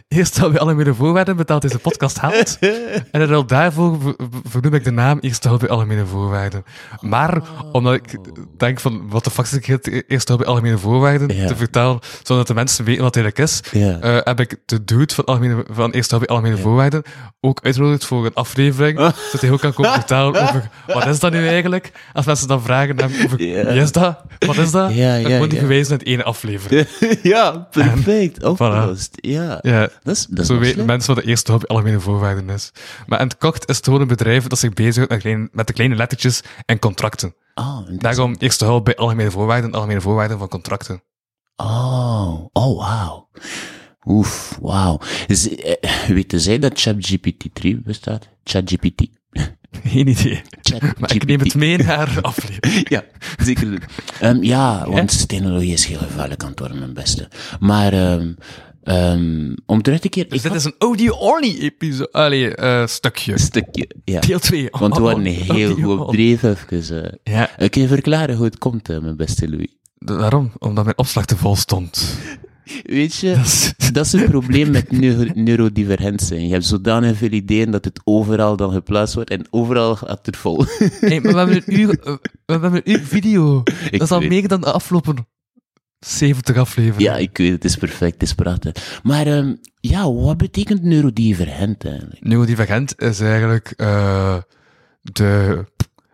Eerste 0.08 0.40
hulp 0.40 0.52
bij 0.52 0.60
algemene 0.60 0.94
voorwaarden 0.94 1.36
betaalt 1.36 1.62
deze 1.62 1.78
podcast 1.78 2.18
geld. 2.18 2.58
En 3.10 3.20
in 3.20 3.26
ruil 3.26 3.46
daarvoor 3.46 4.00
ver- 4.00 4.14
ver- 4.18 4.40
vernoem 4.48 4.74
ik 4.74 4.84
de 4.84 4.90
naam 4.90 5.20
hulp 5.40 5.60
bij 5.60 5.68
algemene 5.68 6.06
voorwaarden. 6.06 6.64
Maar, 7.00 7.42
omdat 7.72 7.94
ik 7.94 8.18
denk 8.58 8.80
van, 8.80 9.08
wat 9.08 9.24
de 9.24 9.30
fuck 9.30 9.44
is 9.44 9.50
het 9.66 10.04
Eerste 10.08 10.32
hulp 10.32 10.38
bij 10.44 10.48
algemene 10.52 10.78
voorwaarden 10.78 11.36
Ja. 11.36 11.46
te 11.46 11.56
vertellen, 11.56 11.98
zodat 12.22 12.46
de 12.46 12.54
mensen 12.54 12.84
weten 12.84 13.02
wat 13.02 13.14
het 13.14 13.24
eigenlijk 13.24 13.52
is, 13.72 13.80
Ja. 13.80 13.98
eh, 14.00 14.16
heb 14.24 14.40
ik 14.40 14.56
de 14.66 14.84
dude 14.84 15.14
van, 15.14 15.24
algemene, 15.24 15.64
van 15.70 15.90
Eerste 15.90 16.14
hulp 16.14 16.26
bij 16.26 16.36
algemene 16.36 16.60
voorwaarden 16.62 17.02
ook 17.40 17.60
uitgenodigd 17.62 18.04
voor 18.04 18.26
een 18.26 18.34
aflevering, 18.34 18.98
zodat 19.26 19.40
hij 19.40 19.50
ook 19.50 19.60
kan 19.60 19.72
komen 19.72 19.92
vertellen 19.92 20.40
over 20.42 20.68
wat 20.86 21.06
is 21.06 21.18
dat 21.20 21.32
nu 21.32 21.46
eigenlijk? 21.48 21.92
Als 22.12 22.26
mensen 22.26 22.48
dan 22.48 22.62
vragen 22.62 22.98
hem 23.00 23.10
over 23.24 23.42
Ja. 23.42 23.64
wie 23.64 23.80
is 23.80 23.92
dat? 23.92 24.20
Wat 24.38 24.56
is 24.56 24.70
dat? 24.70 24.94
Ja, 24.94 25.20
dan 25.22 25.30
ja, 25.30 25.36
wordt 25.38 25.52
hij 25.52 25.60
ja. 25.60 25.66
gewezen 25.66 25.90
naar 25.96 26.06
één 26.06 26.24
aflevering. 26.24 26.86
ja, 27.22 27.68
perfect. 27.94 28.42
Opgelost. 28.44 29.10
Ja. 29.20 29.58
Ja. 29.62 29.80
Dat 30.02 30.16
is, 30.16 30.26
dat 30.26 30.38
is 30.38 30.46
Zo 30.46 30.58
weten 30.58 30.84
mensen 30.86 31.14
wat 31.14 31.24
de 31.24 31.30
eerste 31.30 31.50
hulp 31.50 31.64
algemene 31.66 32.00
voorwaarden 32.00 32.50
is. 32.50 32.72
Maar 33.06 33.20
in 33.20 33.26
het 33.26 33.38
kort 33.38 33.68
is 33.68 33.76
het 33.76 33.84
gewoon 33.84 34.00
een 34.00 34.06
bedrijf 34.06 34.46
dat 34.46 34.58
zich 34.58 34.72
bezighoudt 34.72 35.10
met, 35.10 35.20
klein- 35.20 35.48
met 35.52 35.66
de 35.66 35.72
kleine 35.72 35.94
lettertjes 35.96 36.42
en 36.66 36.78
contracten. 36.78 37.34
Oh. 37.54 37.78
Daarom 37.98 38.36
eerste 38.38 38.64
hulp 38.64 38.84
bij 38.84 38.96
algemene 38.96 39.30
voorwaarden, 39.30 39.72
algemene 39.72 40.00
voorwaarden 40.00 40.38
van 40.38 40.48
contracten. 40.48 41.02
Oh, 41.56 42.46
oh, 42.52 42.78
wauw. 42.78 43.28
Oef, 44.06 44.58
wauw. 44.60 45.00
Eh, 45.28 46.06
Weten 46.08 46.40
zij 46.40 46.58
dat 46.58 46.80
ChatGPT 46.80 47.44
3 47.52 47.80
bestaat? 47.80 48.28
ChatGPT. 48.44 49.06
Geen 49.84 50.08
idee. 50.08 50.42
Maar 50.98 51.14
ik 51.14 51.26
neem 51.26 51.40
het 51.40 51.54
mee 51.54 51.76
naar 51.78 52.18
aflevering. 52.20 52.88
Ja, 52.94 53.04
zeker 53.44 53.64
doen. 53.64 53.82
Ehm, 54.20 54.42
ja, 54.42 54.88
want 54.90 55.28
technologie 55.28 55.72
is 55.72 55.84
heel 55.84 55.98
gevaarlijk 55.98 56.42
aan 56.42 56.50
het 56.50 56.58
worden, 56.58 56.78
mijn 56.78 56.94
beste. 56.94 57.28
Maar 57.60 57.92
ehm, 57.92 58.32
ehm, 58.82 59.54
om 59.66 59.82
terug 59.82 60.00
te 60.00 60.08
keren... 60.08 60.30
Dus 60.30 60.42
dit 60.42 60.50
had 60.50 60.60
is 60.60 60.64
een 60.66 60.74
audio-only 60.78 61.58
episode. 61.60 62.12
Allee, 62.12 62.54
eh, 62.54 62.86
stukje. 62.86 63.38
stukje, 63.38 63.90
ja. 64.04 64.20
Deel 64.20 64.38
2. 64.38 64.68
Want 64.70 64.96
we 64.96 65.02
waren 65.02 65.24
heel 65.24 65.74
goed 65.74 65.98
op 65.98 66.10
dreef 66.12 66.42
even. 66.42 67.18
Ja, 67.22 67.56
Eh, 67.56 67.68
Kun 67.68 67.82
je 67.82 67.88
verklaren 67.88 68.36
hoe 68.36 68.44
het 68.44 68.58
komt, 68.58 68.88
eh, 68.88 68.98
mijn 68.98 69.16
beste 69.16 69.48
Louis? 69.48 69.68
daarom. 69.98 70.52
Omdat 70.58 70.84
mijn 70.84 70.98
opslag 70.98 71.24
te 71.24 71.36
vol 71.36 71.56
stond. 71.56 72.16
Weet 72.82 73.14
je, 73.14 73.34
Dat 73.92 74.04
is- 74.06 74.12
het 74.12 74.24
probleem 74.24 74.70
met 74.70 74.90
neuro 74.90 75.30
neurodivergent 75.34 76.20
zijn. 76.22 76.46
Je 76.46 76.52
hebt 76.52 76.64
zodanig 76.64 77.16
veel 77.16 77.30
ideeën 77.30 77.70
dat 77.70 77.84
het 77.84 78.00
overal 78.04 78.56
dan 78.56 78.72
geplaatst 78.72 79.14
wordt 79.14 79.30
en 79.30 79.46
overal 79.50 79.96
gaat 79.96 80.26
het 80.26 80.36
vol. 80.36 80.64
Hey, 81.00 81.20
maar 81.20 81.32
we 81.32 81.38
hebben 81.38 81.62
een 81.66 81.80
uur, 81.80 81.98
eh, 82.00 82.14
we 82.46 82.52
hebben 82.52 82.74
een 82.74 82.90
uur 82.90 83.00
video. 83.00 83.62
dat 83.90 84.00
is 84.00 84.10
al 84.10 84.20
weet- 84.20 84.28
meer 84.28 84.48
dan 84.48 84.60
de 84.60 84.72
afgelopen 84.72 85.26
70 85.98 86.56
afleveringen. 86.56 87.02
Ja, 87.12 87.16
ik 87.16 87.36
weet 87.38 87.50
het, 87.52 87.64
is 87.64 87.76
perfect, 87.76 88.12
het 88.12 88.22
is 88.22 88.34
prachtig. 88.34 89.00
Maar 89.02 89.26
ehm, 89.26 89.54
ja, 89.80 90.12
wat 90.12 90.36
betekent 90.36 90.82
neurodivergent 90.82 91.84
eigenlijk? 91.84 92.24
Neurodivergent 92.24 93.00
is 93.02 93.20
eigenlijk 93.20 93.70
eh, 93.76 94.36
de 95.00 95.64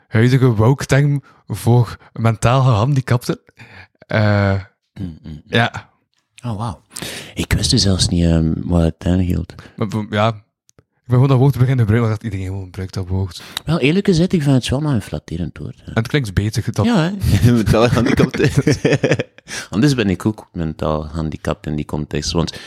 huidige 0.08 0.46
woke-term 0.54 1.22
voor 1.46 1.96
mentaal 2.12 2.62
gehandicapten. 2.62 3.40
Eh, 3.98 4.60
ja, 5.46 5.90
Oh, 6.44 6.56
wauw. 6.56 6.80
Ik 7.34 7.52
wist 7.52 7.70
dus 7.70 7.82
zelfs 7.82 8.08
niet 8.08 8.24
ehm, 8.24 8.52
wat 8.56 8.82
het 8.82 9.04
maar, 9.76 9.86
maar, 9.88 10.06
ja, 10.10 10.28
ik 11.08 11.14
ben 11.14 11.22
gewoon 11.22 11.28
dat 11.28 11.38
woord 11.38 11.52
te 11.52 11.58
beginnen 11.58 11.84
gebruiken, 11.86 12.10
omdat 12.12 12.24
iedereen 12.24 12.46
gewoon 12.46 12.64
gebruikt 12.64 12.94
dat 12.94 13.08
woord. 13.08 13.42
Wel, 13.64 13.78
eerlijk 13.78 14.06
gezegd, 14.06 14.32
ik 14.32 14.42
vind 14.42 14.54
het 14.54 14.68
wel 14.68 14.80
maar 14.80 14.94
een 14.94 15.02
flatterend 15.02 15.58
woord. 15.58 15.76
hè. 15.80 15.86
En 15.86 15.92
het 15.94 16.08
klinkt 16.08 16.34
beter. 16.34 16.72
Dat, 16.72 16.84
Ja, 16.84 17.12
hè? 17.12 17.52
mentaal 17.52 17.88
gehandicapt. 17.88 18.40
Anders 19.70 19.94
ben 19.94 20.10
ik 20.10 20.26
ook 20.26 20.48
mentaal 20.52 21.02
gehandicapt 21.02 21.66
in 21.66 21.76
die 21.76 21.84
context. 21.84 22.32
Want 22.32 22.58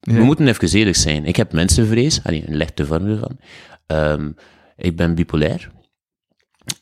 we 0.00 0.22
moeten 0.22 0.48
even 0.48 0.78
eerlijk 0.78 0.96
zijn. 0.96 1.24
Ik 1.24 1.36
heb 1.36 1.52
mensenvrees, 1.52 2.24
allee, 2.24 2.48
een 2.48 2.56
lichte 2.56 2.86
vorm 2.86 3.06
ervan. 3.06 3.38
Ehm, 3.86 4.30
ik 4.76 4.96
ben 4.96 5.14
bipolair. 5.14 5.70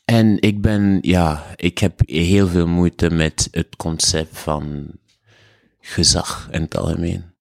En 0.05 0.41
ik 0.41 0.61
ben, 0.61 0.97
ja, 1.01 1.43
ik 1.55 1.77
heb 1.77 2.01
heel 2.05 2.47
veel 2.47 2.67
moeite 2.67 3.09
met 3.09 3.47
het 3.51 3.75
concept 3.75 4.37
van 4.37 4.87
gezag 5.87 6.47
in 6.51 6.61
het 6.61 6.77
algemeen. 6.77 7.35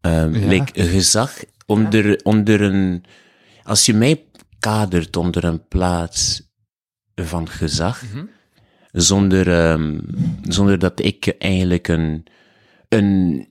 Ja. 0.00 0.26
like, 0.26 0.80
een 0.80 0.88
gezag 0.88 1.44
onder, 1.66 2.20
onder 2.22 2.60
een, 2.60 3.04
als 3.62 3.86
je 3.86 3.94
mij 3.94 4.24
kadert 4.58 5.16
onder 5.16 5.44
een 5.44 5.68
plaats 5.68 6.42
van 7.14 7.48
gezag, 7.48 8.02
zonder, 8.92 9.52
ehm, 9.52 10.00
zonder 10.42 10.78
dat 10.78 11.00
ik 11.00 11.34
eigenlijk 11.38 11.88
een, 11.88 12.26
een, 12.88 13.48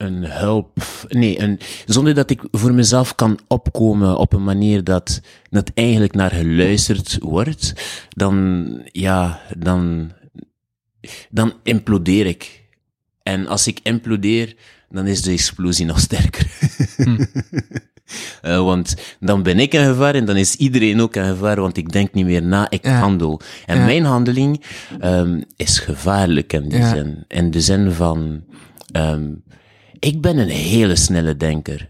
een 0.00 0.24
hulp, 0.30 0.78
nee, 1.08 1.40
een, 1.40 1.58
zonder 1.86 2.14
dat 2.14 2.30
ik 2.30 2.42
voor 2.50 2.72
mezelf 2.72 3.14
kan 3.14 3.38
opkomen 3.48 4.16
op 4.18 4.32
een 4.32 4.44
manier 4.44 4.84
dat, 4.84 5.20
dat 5.50 5.70
eigenlijk 5.74 6.14
naar 6.14 6.30
geluisterd 6.30 7.18
wordt, 7.20 7.72
dan, 8.08 8.66
ja, 8.84 9.40
dan, 9.58 10.12
dan 11.30 11.52
implodeer 11.62 12.26
ik. 12.26 12.62
En 13.22 13.46
als 13.46 13.66
ik 13.66 13.80
implodeer, 13.82 14.54
dan 14.90 15.06
is 15.06 15.22
de 15.22 15.30
explosie 15.32 15.86
nog 15.86 16.00
sterker. 16.00 16.46
Eh, 18.42 18.58
want 18.64 18.94
dan 19.20 19.42
ben 19.42 19.58
ik 19.58 19.74
in 19.74 19.84
gevaar 19.84 20.14
en 20.14 20.24
dan 20.24 20.36
is 20.36 20.54
iedereen 20.56 21.00
ook 21.00 21.16
in 21.16 21.24
gevaar, 21.24 21.60
want 21.60 21.76
ik 21.76 21.92
denk 21.92 22.12
niet 22.14 22.24
meer 22.24 22.42
na, 22.42 22.70
ik 22.70 22.84
Ja. 22.84 22.98
handel. 22.98 23.40
En 23.66 23.78
Ja. 23.78 23.84
mijn 23.84 24.04
handeling 24.04 24.64
ehm, 25.00 25.40
is 25.56 25.78
gevaarlijk 25.78 26.52
in 26.52 26.68
die 26.68 26.78
Ja. 26.78 26.88
zin. 26.94 27.24
In 27.28 27.50
de 27.50 27.60
zin 27.60 27.92
van, 27.92 28.44
ehm, 28.92 29.28
ik 30.00 30.20
ben 30.20 30.38
een 30.38 30.48
hele 30.48 30.96
snelle 30.96 31.36
denker. 31.36 31.88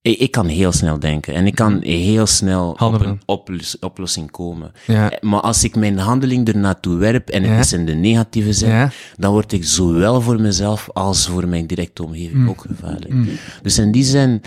Ik, 0.00 0.18
ik 0.18 0.30
kan 0.30 0.46
heel 0.46 0.72
snel 0.72 0.98
denken 0.98 1.34
en 1.34 1.46
ik 1.46 1.54
kan 1.54 1.80
heel 1.82 2.26
snel 2.26 2.68
op 2.70 2.78
Handelen. 2.78 3.08
een 3.08 3.20
oplos- 3.26 3.78
oplossing 3.78 4.30
komen. 4.30 4.72
Ja. 4.86 5.10
Eh, 5.10 5.20
Maar 5.20 5.40
als 5.40 5.64
ik 5.64 5.76
mijn 5.76 5.98
handeling 5.98 6.48
ernaartoe 6.48 6.96
werp 6.96 7.28
en 7.28 7.42
het 7.42 7.50
Ja. 7.52 7.58
is 7.58 7.72
in 7.72 7.86
de 7.86 7.94
negatieve 7.94 8.52
zin, 8.52 8.68
Ja. 8.68 8.90
dan 9.16 9.32
word 9.32 9.52
ik 9.52 9.64
zowel 9.64 10.20
voor 10.20 10.40
mezelf 10.40 10.88
als 10.92 11.26
voor 11.28 11.48
mijn 11.48 11.66
directe 11.66 12.02
omgeving 12.04 12.32
Mm. 12.34 12.48
ook 12.48 12.60
gevaarlijk. 12.68 13.14
Dus 13.62 13.78
in 13.78 13.92
die 13.92 14.04
zin, 14.04 14.42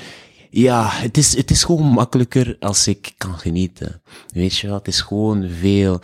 ja, 0.49 0.89
het 0.91 1.17
is, 1.17 1.35
het 1.37 1.51
is 1.51 1.63
gewoon 1.63 1.85
makkelijker 1.85 2.55
als 2.59 2.87
ik 2.87 3.11
kan 3.17 3.37
genieten. 3.39 4.01
Weet 4.33 4.57
je 4.57 4.67
wel, 4.67 4.75
het 4.77 4.87
is 4.87 5.01
gewoon 5.01 5.49
veel. 5.59 5.99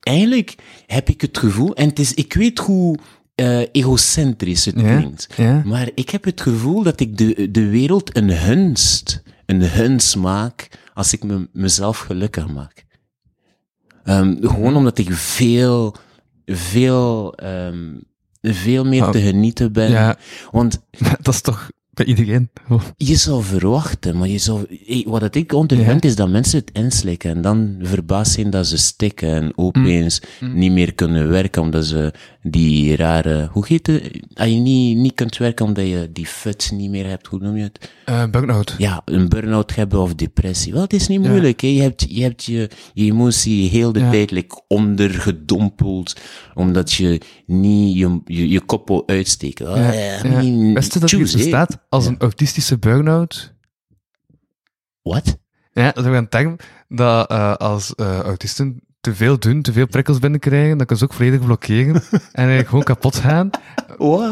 Eigenlijk 0.00 0.54
heb 0.86 1.08
ik 1.08 1.20
het 1.20 1.38
gevoel, 1.38 1.74
en 1.74 1.88
het 1.88 1.98
is, 1.98 2.14
ik 2.14 2.32
weet 2.34 2.58
hoe 2.58 2.96
eh, 3.34 3.60
egocentrisch 3.72 4.64
het 4.64 4.74
klinkt, 4.74 5.28
ja. 5.36 5.62
maar 5.64 5.90
ik 5.94 6.10
heb 6.10 6.24
het 6.24 6.40
gevoel 6.40 6.82
dat 6.82 7.00
ik 7.00 7.16
de, 7.16 7.50
de 7.50 7.68
wereld 7.68 8.16
een 8.16 8.30
hunst, 8.30 9.22
een 9.46 9.62
hunst 9.62 10.16
maak 10.16 10.68
als 10.94 11.12
ik 11.12 11.24
me, 11.24 11.48
mezelf 11.52 11.98
gelukkig 11.98 12.48
maak. 12.48 12.84
Ehm, 14.04 14.36
gewoon 14.40 14.76
omdat 14.76 14.98
ik 14.98 15.12
veel, 15.12 15.94
veel, 16.46 17.34
ehm, 17.34 17.96
veel 18.42 18.84
meer 18.84 19.04
Ah, 19.04 19.10
te 19.10 19.20
genieten 19.20 19.72
ben. 19.72 19.90
Ja. 19.90 20.16
Want 20.50 20.82
dat 21.22 21.34
is 21.34 21.40
toch 21.40 21.70
bij 21.90 22.06
iedereen. 22.06 22.50
je 22.96 23.16
zou 23.16 23.42
verwachten, 23.42 24.16
maar 24.16 24.28
je 24.28 24.38
zou, 24.38 24.78
eh, 24.86 25.06
wat 25.06 25.34
ik 25.34 25.52
ondervind 25.52 26.04
is 26.04 26.16
dat 26.16 26.28
mensen 26.28 26.58
het 26.58 26.70
inslikken 26.72 27.30
en 27.30 27.42
dan 27.42 27.76
verbaasd 27.80 28.32
zijn 28.32 28.50
dat 28.50 28.66
ze 28.66 28.76
stikken 28.76 29.34
en 29.34 29.52
opeens 29.58 30.22
niet 30.40 30.72
meer 30.72 30.94
kunnen 30.94 31.28
werken 31.28 31.62
omdat 31.62 31.86
ze 31.86 32.12
die 32.46 32.96
rare, 32.96 33.48
hoe 33.52 33.66
heet 33.66 33.86
het? 33.86 34.20
Als 34.34 34.48
je 34.48 34.54
niet, 34.54 34.96
niet 34.96 35.14
kunt 35.14 35.36
werken 35.36 35.64
omdat 35.66 35.86
je 35.86 36.10
die 36.12 36.26
fut 36.26 36.70
niet 36.74 36.90
meer 36.90 37.06
hebt, 37.06 37.26
hoe 37.26 37.38
noem 37.38 37.56
je 37.56 37.62
het? 37.62 37.92
Eh 38.04 38.24
burn-out. 38.30 38.74
Ja, 38.78 39.02
een 39.04 39.28
burn-out 39.28 39.74
hebben 39.74 40.00
of 40.00 40.14
depressie. 40.14 40.72
Wel, 40.72 40.82
het 40.82 40.92
is 40.92 41.08
niet 41.08 41.20
moeilijk. 41.20 41.60
Hè? 41.60 41.66
Je 41.68 41.80
hebt, 41.80 42.04
je, 42.08 42.22
hebt 42.22 42.44
je, 42.44 42.70
je 42.94 43.04
emotie 43.04 43.68
heel 43.68 43.92
de 43.92 44.00
Ja. 44.00 44.10
tijd 44.10 44.30
like, 44.30 44.62
ondergedompeld, 44.68 46.20
omdat 46.54 46.92
je 46.92 47.20
niet 47.46 47.96
je, 47.96 48.20
je, 48.24 48.48
je 48.48 48.60
kop 48.60 48.88
wil 48.88 49.02
uitsteken. 49.08 49.70
Oh, 49.70 49.76
Ja, 49.76 49.92
ja, 49.92 50.00
ja. 50.00 50.24
I 50.24 50.28
mean, 50.28 50.74
Wist 50.74 50.92
je 50.94 50.98
dat 51.00 51.10
choose, 51.10 51.36
bestaat 51.36 51.78
als 51.88 52.06
een 52.06 52.18
autistische 52.18 52.78
burn-out? 52.78 53.54
Wat? 55.02 55.38
Ja, 55.72 55.90
dat 55.92 56.04
is 56.04 56.10
ook 56.10 56.16
een 56.16 56.28
term 56.28 56.56
dat 56.88 57.30
eh, 57.30 57.54
als 57.54 57.94
eh, 57.94 58.18
autisten 58.20 58.80
te 59.04 59.14
veel 59.14 59.38
doen, 59.38 59.62
te 59.62 59.72
veel 59.72 59.86
prikkels 59.86 60.18
binnenkrijgen, 60.18 60.68
dan 60.78 60.86
kunnen 60.86 60.96
ze 60.96 61.04
ook 61.04 61.12
volledig 61.12 61.40
blokkeren 61.44 61.94
en 62.12 62.20
eigenlijk 62.32 62.68
gewoon 62.68 62.84
kapot 62.84 63.16
gaan. 63.16 63.50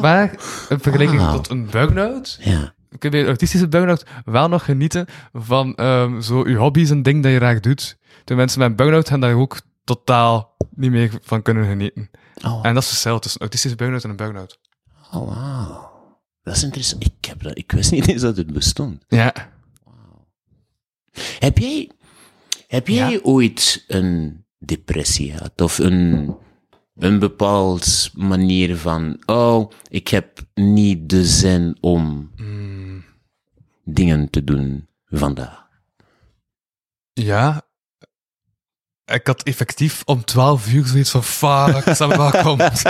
Maar 0.00 0.30
in 0.68 0.80
vergelijking 0.80 1.20
Wauw. 1.20 1.34
tot 1.34 1.48
een 1.50 1.66
burn-out, 1.70 2.38
Ja. 2.40 2.74
kun 2.88 2.98
je 2.98 3.08
bij 3.10 3.20
een 3.20 3.26
autistische 3.26 3.68
burn-out 3.68 4.04
wel 4.24 4.48
nog 4.48 4.64
genieten 4.64 5.06
van 5.32 5.74
ehm, 5.74 6.20
zo 6.20 6.48
je 6.48 6.56
hobby's 6.56 6.90
en 6.90 7.02
ding 7.02 7.22
dat 7.22 7.32
je 7.32 7.38
graag 7.38 7.60
doet. 7.60 7.96
De 8.24 8.34
mensen 8.34 8.58
met 8.60 8.68
een 8.70 8.76
burn-out 8.76 9.08
gaan 9.08 9.20
daar 9.20 9.34
ook 9.34 9.60
totaal 9.84 10.56
niet 10.74 10.90
meer 10.90 11.10
van 11.22 11.42
kunnen 11.42 11.66
genieten. 11.66 12.10
Oh, 12.44 12.58
En 12.66 12.74
dat 12.74 12.82
is 12.82 12.88
het 12.90 12.98
verschil 12.98 13.18
tussen 13.18 13.40
een 13.40 13.46
autistische 13.46 13.76
burn-out 13.76 14.04
en 14.04 14.10
een 14.10 14.16
burn-out. 14.16 14.58
oh 15.12 15.28
wauw. 15.34 15.90
Dat 16.42 16.56
is 16.56 16.62
interessant. 16.62 17.04
Ik, 17.04 17.24
heb 17.28 17.42
dat, 17.42 17.58
ik 17.58 17.72
wist 17.72 17.90
niet 17.90 18.08
eens 18.08 18.22
dat 18.22 18.36
het 18.36 18.52
bestond. 18.52 19.04
Ja. 19.08 19.34
Heb 21.38 21.58
jij, 21.58 21.90
heb 22.66 22.88
jij 22.88 23.10
Ja. 23.12 23.18
ooit 23.22 23.84
een 23.88 24.41
depressie 24.64 25.32
gehad? 25.32 25.60
Of 25.60 25.78
een, 25.78 26.34
een 26.96 27.18
bepaald 27.18 28.10
manier 28.14 28.76
van, 28.76 29.22
oh, 29.26 29.70
ik 29.88 30.08
heb 30.08 30.40
niet 30.54 31.08
de 31.08 31.24
zin 31.24 31.76
om 31.80 32.30
Mm, 32.36 33.04
dingen 33.84 34.30
te 34.30 34.44
doen 34.44 34.88
vandaag? 35.10 35.66
Ja. 37.12 37.62
Ik 39.04 39.26
had 39.26 39.42
effectief 39.42 40.02
om 40.04 40.24
12 40.24 40.72
uur 40.72 40.86
zoiets 40.86 41.10
van 41.10 41.24
fuck, 41.24 41.94
Sam 41.94 42.10
waar 42.10 42.42
komt. 42.42 42.82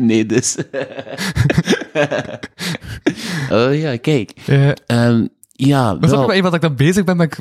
nee, 0.08 0.26
dus. 0.26 0.56
oh 3.50 3.78
ja, 3.78 3.96
kijk. 3.96 4.32
Ja. 4.44 4.74
Ehm, 4.86 5.26
ja, 5.66 5.94
Maar 5.94 6.10
wel- 6.10 6.34
iemand 6.34 6.42
dat 6.42 6.54
ik 6.54 6.60
dan 6.60 6.74
bezig 6.76 7.04
ben, 7.04 7.16
ben 7.16 7.26
ik, 7.26 7.38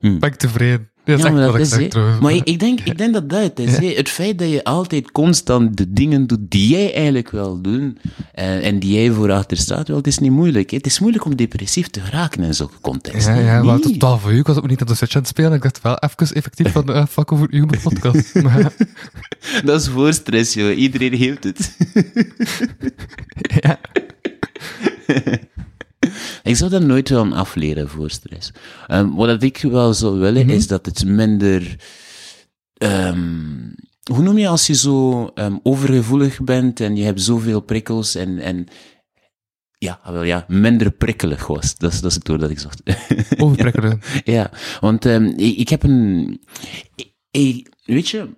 Hmm. 0.00 0.18
ben 0.18 0.28
ik 0.30 0.34
tevreden. 0.36 0.88
Dat 1.04 1.18
is 1.18 1.24
Ja, 1.24 1.28
echt 1.30 1.36
maar 1.38 1.44
wat 1.44 1.52
dat 1.52 1.60
ik 1.60 1.66
is, 1.66 1.72
zeg 1.72 1.80
hè. 1.82 1.88
trouwens. 1.88 2.20
Maar 2.20 2.32
ik, 2.32 2.44
ik, 2.44 2.58
denk, 2.60 2.80
ik 2.80 2.98
denk 2.98 3.12
dat 3.12 3.28
dat 3.30 3.42
het 3.42 3.58
is. 3.58 3.78
Het 3.96 4.08
feit 4.08 4.38
dat 4.38 4.50
je 4.50 4.64
altijd 4.64 5.12
constant 5.12 5.76
de 5.76 5.92
dingen 5.92 6.26
doet 6.26 6.38
die 6.40 6.68
jij 6.68 6.94
eigenlijk 6.94 7.30
wil 7.30 7.60
doen 7.60 7.98
en, 8.34 8.62
en 8.62 8.78
die 8.78 8.92
jij 8.94 9.10
voor 9.10 9.32
achter 9.32 9.56
staat, 9.56 9.88
wel, 9.88 9.96
het 9.96 10.06
is 10.06 10.18
niet 10.18 10.30
moeilijk. 10.30 10.70
Het 10.70 10.86
is 10.86 10.98
moeilijk 11.00 11.24
om 11.24 11.36
depressief 11.36 11.88
te 11.88 12.00
raken 12.10 12.42
in 12.42 12.54
zulke 12.54 12.80
contexten. 12.80 13.34
Ja, 13.34 13.40
ja, 13.40 13.62
maar 13.62 13.74
Nee. 13.74 13.82
tot 13.82 13.98
12 13.98 14.26
uur, 14.30 14.38
ik 14.38 14.46
was 14.46 14.56
ook 14.56 14.68
niet 14.68 14.80
aan 14.80 14.86
de 14.86 14.94
Switch 14.94 15.14
aan 15.14 15.20
het 15.20 15.30
spelen. 15.30 15.52
Ik 15.52 15.62
dacht 15.62 15.82
wel 15.82 15.96
even 15.98 16.34
effectief 16.36 16.72
van, 16.72 16.90
uh, 16.90 17.06
fuck 17.06 17.32
over 17.32 17.46
uw 17.50 17.66
podcast. 17.82 18.34
Maar, 18.42 18.72
Dat 19.64 19.80
is 19.80 19.88
voor 19.88 20.12
stress, 20.12 20.54
joh. 20.54 20.76
Iedereen 20.78 21.14
heeft 21.14 21.44
het. 21.44 21.76
ja. 23.60 23.78
Ik 26.42 26.56
zou 26.56 26.70
dat 26.70 26.82
nooit 26.82 27.08
willen 27.08 27.32
afleren 27.32 27.88
voor 27.88 28.10
stress. 28.10 28.50
Ehm, 28.86 29.10
wat 29.10 29.42
ik 29.42 29.56
wel 29.58 29.94
zou 29.94 30.18
willen, 30.18 30.46
Mhm. 30.46 30.54
is 30.54 30.66
dat 30.66 30.86
het 30.86 31.04
minder... 31.04 31.76
ehm, 32.74 33.72
hoe 34.12 34.22
noem 34.22 34.38
je 34.38 34.48
als 34.48 34.66
je 34.66 34.74
zo 34.74 35.26
ehm, 35.34 35.56
overgevoelig 35.62 36.40
bent 36.40 36.80
en 36.80 36.96
je 36.96 37.04
hebt 37.04 37.22
zoveel 37.22 37.60
prikkels 37.60 38.14
en... 38.14 38.38
en 38.38 38.66
ja, 39.78 40.00
wel 40.04 40.22
ja, 40.22 40.44
minder 40.48 40.90
prikkelig 40.90 41.46
was. 41.46 41.76
Dat 41.76 41.92
is, 41.92 42.00
dat 42.00 42.10
is 42.10 42.16
het 42.16 42.28
woord 42.28 42.40
dat 42.40 42.50
ik 42.50 42.58
zocht. 42.58 42.82
Overprikkelen. 43.42 44.00
Ja, 44.24 44.50
want 44.80 45.04
ik, 45.36 45.56
ik 45.56 45.68
heb 45.68 45.82
een. 45.82 46.40
ik- 46.94 47.14
ik- 47.30 47.68
weet 47.84 48.08
je, 48.08 48.28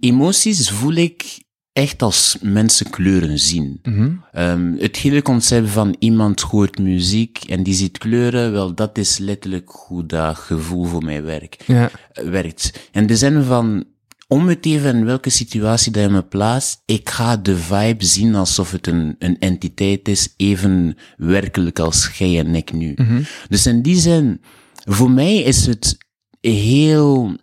emoties 0.00 0.70
voel 0.70 0.92
ik 0.92 1.43
echt 1.74 2.02
als 2.02 2.36
mensen 2.42 2.90
kleuren 2.90 3.38
zien. 3.38 3.78
Mhm. 3.82 4.10
Ehm, 4.32 4.72
het 4.78 4.96
hele 4.96 5.22
concept 5.22 5.70
van 5.70 5.96
iemand 5.98 6.40
hoort 6.40 6.78
muziek 6.78 7.38
en 7.48 7.62
die 7.62 7.74
ziet 7.74 7.98
kleuren, 7.98 8.52
wel, 8.52 8.74
dat 8.74 8.98
is 8.98 9.18
letterlijk 9.18 9.70
hoe 9.70 10.06
dat 10.06 10.36
gevoel 10.36 10.84
voor 10.84 11.04
mij 11.04 11.22
werkt 11.22 11.64
Ja. 11.66 11.90
werkt. 12.14 12.88
In 12.92 13.06
de 13.06 13.16
zin 13.16 13.42
van, 13.42 13.84
om 14.28 14.48
het 14.48 14.66
even 14.66 14.96
in 14.96 15.04
welke 15.04 15.30
situatie 15.30 15.92
dat 15.92 16.02
je 16.02 16.08
me 16.08 16.22
plaatst, 16.22 16.82
ik 16.84 17.08
ga 17.08 17.36
de 17.36 17.56
vibe 17.56 18.04
zien 18.04 18.34
alsof 18.34 18.70
het 18.70 18.86
een, 18.86 19.16
een 19.18 19.38
entiteit 19.38 20.08
is, 20.08 20.34
even 20.36 20.96
werkelijk 21.16 21.78
als 21.78 22.10
jij 22.18 22.38
en 22.38 22.54
ik 22.54 22.72
nu. 22.72 22.94
Dus 23.48 23.66
in 23.66 23.82
die 23.82 23.96
zin, 24.00 24.40
voor 24.84 25.10
mij 25.10 25.36
is 25.36 25.66
het 25.66 25.96
heel, 26.40 27.36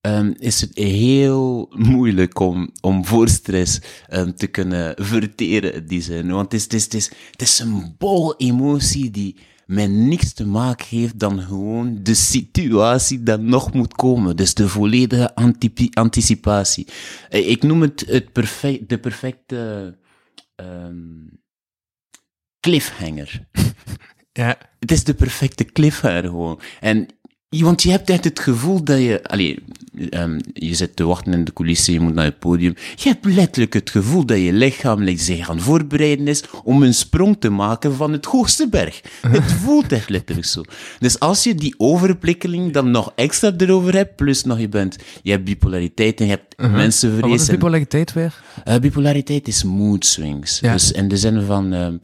ehm, 0.00 0.32
is 0.38 0.60
het 0.60 0.76
heel 0.76 1.72
moeilijk 1.76 2.38
om, 2.38 2.70
om 2.80 3.04
voor 3.04 3.28
stress 3.28 3.80
ehm, 4.06 4.32
te 4.32 4.46
kunnen 4.46 4.94
verteren 5.04 5.74
in 5.74 5.86
die 5.86 6.02
zin. 6.02 6.30
Want 6.30 6.52
het 6.52 6.54
is, 6.54 6.62
het 6.62 6.72
is, 6.74 6.84
het 6.84 6.94
is, 6.94 7.10
het 7.30 7.42
is 7.42 7.58
een 7.58 7.94
bol 7.98 8.36
emotie 8.36 9.10
die 9.10 9.36
met 9.66 9.90
niks 9.90 10.32
te 10.32 10.46
maken 10.46 10.86
heeft 10.88 11.18
dan 11.18 11.40
gewoon 11.40 11.98
de 12.02 12.14
situatie 12.14 13.22
dat 13.22 13.40
nog 13.40 13.72
moet 13.72 13.94
komen. 13.94 14.36
Dus 14.36 14.54
de 14.54 14.68
volledige 14.68 15.34
anticipatie. 15.94 16.86
Eh, 17.28 17.48
Ik 17.50 17.62
noem 17.62 17.80
het, 17.82 18.04
het 18.06 18.32
perfect, 18.32 18.88
de 18.88 18.98
perfecte 18.98 19.98
ehm, 20.54 21.26
cliffhanger. 22.60 23.40
Ja. 24.32 24.58
Het 24.78 24.92
is 24.92 25.04
de 25.04 25.14
perfecte 25.14 25.64
cliffhanger 25.64 26.22
gewoon. 26.24 26.60
En, 26.80 27.06
want 27.58 27.82
je 27.82 27.90
hebt 27.90 28.10
echt 28.10 28.24
het 28.24 28.40
gevoel 28.40 28.84
dat 28.84 28.98
je, 28.98 29.20
allee, 29.22 29.58
ehm, 30.10 30.38
je 30.52 30.74
zit 30.74 30.96
te 30.96 31.04
wachten 31.04 31.32
in 31.32 31.44
de 31.44 31.52
coulissen, 31.52 31.92
je 31.92 32.00
moet 32.00 32.14
naar 32.14 32.24
het 32.24 32.38
podium. 32.38 32.74
Je 32.96 33.08
hebt 33.08 33.24
letterlijk 33.24 33.72
het 33.72 33.90
gevoel 33.90 34.24
dat 34.26 34.38
je 34.38 34.52
lichaam 34.52 35.16
zich 35.18 35.50
aan 35.50 35.56
het 35.56 35.64
voorbereiden 35.64 36.28
is 36.28 36.42
om 36.64 36.82
een 36.82 36.94
sprong 36.94 37.36
te 37.38 37.50
maken 37.50 37.94
van 37.94 38.12
het 38.12 38.24
hoogste 38.24 38.68
berg. 38.68 39.00
Het 39.28 39.52
voelt 39.52 39.92
echt 39.92 40.08
letterlijk 40.08 40.46
zo. 40.46 40.62
Dus 40.98 41.18
als 41.18 41.42
je 41.44 41.54
die 41.54 41.74
overprikkeling 41.76 42.72
dan 42.72 42.90
nog 42.90 43.12
extra 43.16 43.52
erover 43.58 43.94
hebt, 43.94 44.16
plus 44.16 44.44
nog 44.44 44.58
je 44.60 44.68
bent, 44.68 44.96
je 45.22 45.30
hebt 45.30 45.44
bipolariteit 45.44 46.18
en 46.20 46.24
je 46.26 46.30
hebt 46.30 46.54
Maar 46.56 46.70
mensenvrees. 46.70 47.30
wat 47.30 47.40
is 47.40 47.48
en- 47.48 47.54
bipolariteit 47.54 48.12
weer? 48.12 48.42
eh, 48.64 48.76
bipolariteit 48.78 49.48
is 49.48 49.64
mood 49.64 50.06
swings. 50.06 50.60
Ja. 50.60 50.72
Dus 50.72 50.92
in 50.92 51.08
de 51.08 51.16
zin 51.16 51.42
van, 51.42 51.72
ehm, 51.72 51.96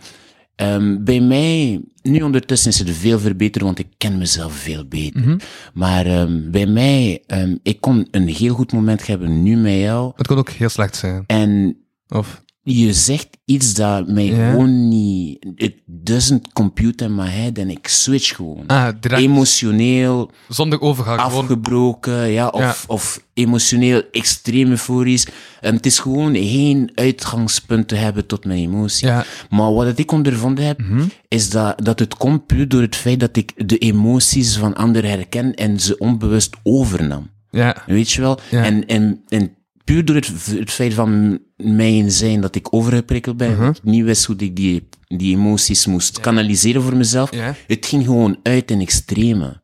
ehm, 0.56 1.04
bij 1.04 1.20
mij, 1.20 1.80
nu 2.02 2.20
ondertussen 2.22 2.70
is 2.70 2.78
het 2.78 2.90
veel 2.90 3.18
verbeterd, 3.18 3.64
want 3.64 3.78
ik 3.78 3.86
ken 3.96 4.18
mezelf 4.18 4.52
veel 4.52 4.84
beter. 4.88 5.20
Mhm. 5.20 5.38
Maar 5.74 6.06
ehm, 6.06 6.50
bij 6.50 6.66
mij, 6.66 7.22
ehm, 7.26 7.56
ik 7.62 7.80
kon 7.80 8.08
een 8.10 8.28
heel 8.28 8.54
goed 8.54 8.72
moment 8.72 9.06
hebben 9.06 9.42
nu 9.42 9.56
met 9.56 9.74
jou. 9.80 10.12
Het 10.16 10.26
kan 10.26 10.38
ook 10.38 10.50
heel 10.50 10.68
slecht 10.68 10.96
zijn. 10.96 11.24
En 11.26 11.76
Of, 12.08 12.42
je 12.68 12.92
zegt 12.92 13.28
iets 13.44 13.74
dat 13.74 14.08
mij 14.08 14.24
Ja. 14.24 14.50
gewoon 14.50 14.88
niet, 14.88 15.46
it 15.54 15.74
doesn't 15.86 16.52
compute 16.52 17.04
in 17.04 17.14
my 17.14 17.28
head 17.28 17.58
en 17.58 17.70
ik 17.70 17.88
switch 17.88 18.36
gewoon. 18.36 18.64
ah, 18.66 18.88
Emotioneel, 19.00 20.30
zonder 20.48 20.80
overgang. 20.80 21.20
Gewoon, 21.20 21.40
afgebroken, 21.42 22.28
ja, 22.30 22.48
of, 22.48 22.60
Ja. 22.60 22.74
of 22.86 23.24
emotioneel 23.34 24.02
extreem 24.12 24.70
euforisch. 24.70 25.26
En 25.60 25.74
het 25.74 25.86
is 25.86 25.98
gewoon 25.98 26.34
geen 26.34 26.90
uitgangspunt 26.94 27.88
te 27.88 27.94
hebben 27.94 28.26
tot 28.26 28.44
mijn 28.44 28.58
emotie. 28.58 29.06
Ja. 29.06 29.24
Maar 29.50 29.72
wat 29.74 29.98
ik 29.98 30.12
ondervonden 30.12 30.64
heb, 30.66 30.80
is 31.28 31.50
dat, 31.50 31.84
dat 31.84 31.98
het 31.98 32.16
komt 32.16 32.46
puur 32.46 32.68
door 32.68 32.80
het 32.82 32.96
feit 32.96 33.20
dat 33.20 33.36
ik 33.36 33.68
de 33.68 33.78
emoties 33.78 34.56
van 34.56 34.74
anderen 34.74 35.10
herken 35.10 35.54
en 35.54 35.80
ze 35.80 35.98
onbewust 35.98 36.54
overnam. 36.62 37.30
ja. 37.50 37.76
Weet 37.86 38.10
je 38.12 38.20
wel? 38.20 38.38
Ja. 38.50 38.64
En, 38.64 38.86
en, 38.86 39.22
en 39.28 39.55
puur 39.86 40.04
door 40.04 40.16
het, 40.16 40.30
het 40.46 40.70
feit 40.70 40.94
van 40.94 41.38
mijn 41.56 42.10
zijn 42.10 42.40
dat 42.40 42.54
ik 42.54 42.74
overgeprikkeld 42.74 43.36
ben, 43.36 43.62
ik 43.62 43.82
niet 43.82 44.04
wist 44.04 44.24
hoe 44.24 44.36
ik 44.38 44.56
die, 44.56 44.88
die 45.06 45.36
emoties 45.36 45.86
moest 45.86 46.20
kanaliseren 46.20 46.82
voor 46.82 46.96
mezelf, 46.96 47.34
Ja. 47.34 47.54
het 47.66 47.86
ging 47.86 48.04
gewoon 48.04 48.38
uit 48.42 48.70
in 48.70 48.80
extreme. 48.80 49.60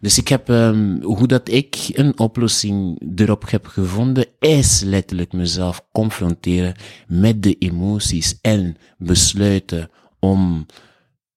Dus 0.00 0.18
ik 0.18 0.28
heb, 0.28 0.48
ehm, 0.48 1.02
hoe 1.02 1.26
dat 1.26 1.48
ik 1.48 1.76
een 1.92 2.18
oplossing 2.18 3.02
erop 3.16 3.50
heb 3.50 3.66
gevonden, 3.66 4.26
is 4.38 4.80
letterlijk 4.84 5.32
mezelf 5.32 5.86
confronteren 5.92 6.74
met 7.06 7.42
de 7.42 7.54
emoties 7.58 8.38
en 8.40 8.76
besluiten 8.98 9.90
om 10.20 10.66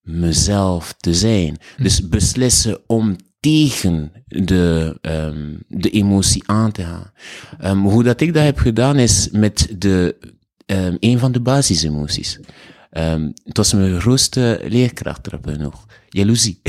mezelf 0.01 0.93
te 0.97 1.13
zijn. 1.13 1.57
Dus 1.77 2.07
beslissen 2.09 2.79
om 2.87 3.15
tegen 3.39 4.11
de, 4.27 4.97
ehm, 5.01 5.55
de 5.67 5.89
emotie 5.89 6.43
aan 6.45 6.71
te 6.71 6.83
gaan. 6.83 7.11
Ehm, 7.59 7.77
hoe 7.77 8.03
dat 8.03 8.21
ik 8.21 8.33
dat 8.33 8.43
heb 8.43 8.57
gedaan 8.57 8.97
is 8.97 9.29
met 9.31 9.75
de, 9.77 10.17
ehm, 10.65 10.95
een 10.99 11.19
van 11.19 11.31
de 11.31 11.39
basisemoties. 11.39 12.39
Het 12.89 13.57
was 13.57 13.73
mijn 13.73 14.01
grootste 14.01 14.61
leerkracht 14.67 15.27
erop 15.27 15.57
nog. 15.57 15.85
Jaloezie. 16.09 16.61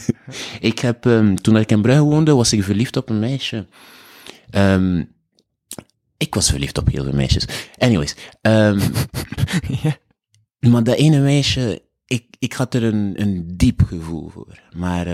ik 0.70 0.78
heb, 0.78 1.02
toen 1.40 1.56
ik 1.56 1.70
in 1.70 1.82
Brugge 1.82 2.02
woonde, 2.02 2.34
was 2.34 2.52
ik 2.52 2.62
verliefd 2.62 2.96
op 2.96 3.08
een 3.08 3.18
meisje. 3.18 3.66
Ik 6.16 6.34
was 6.34 6.50
verliefd 6.50 6.78
op 6.78 6.88
heel 6.88 7.04
veel 7.04 7.12
meisjes. 7.12 7.46
Anyways. 7.78 8.14
maar 10.70 10.84
dat 10.84 10.96
ene 10.96 11.20
meisje, 11.20 11.82
ik, 12.06 12.24
ik 12.38 12.52
had 12.52 12.74
er 12.74 12.82
een, 12.82 13.12
een 13.20 13.56
diep 13.56 13.82
gevoel 13.82 14.28
voor. 14.28 14.60
Maar 14.76 15.06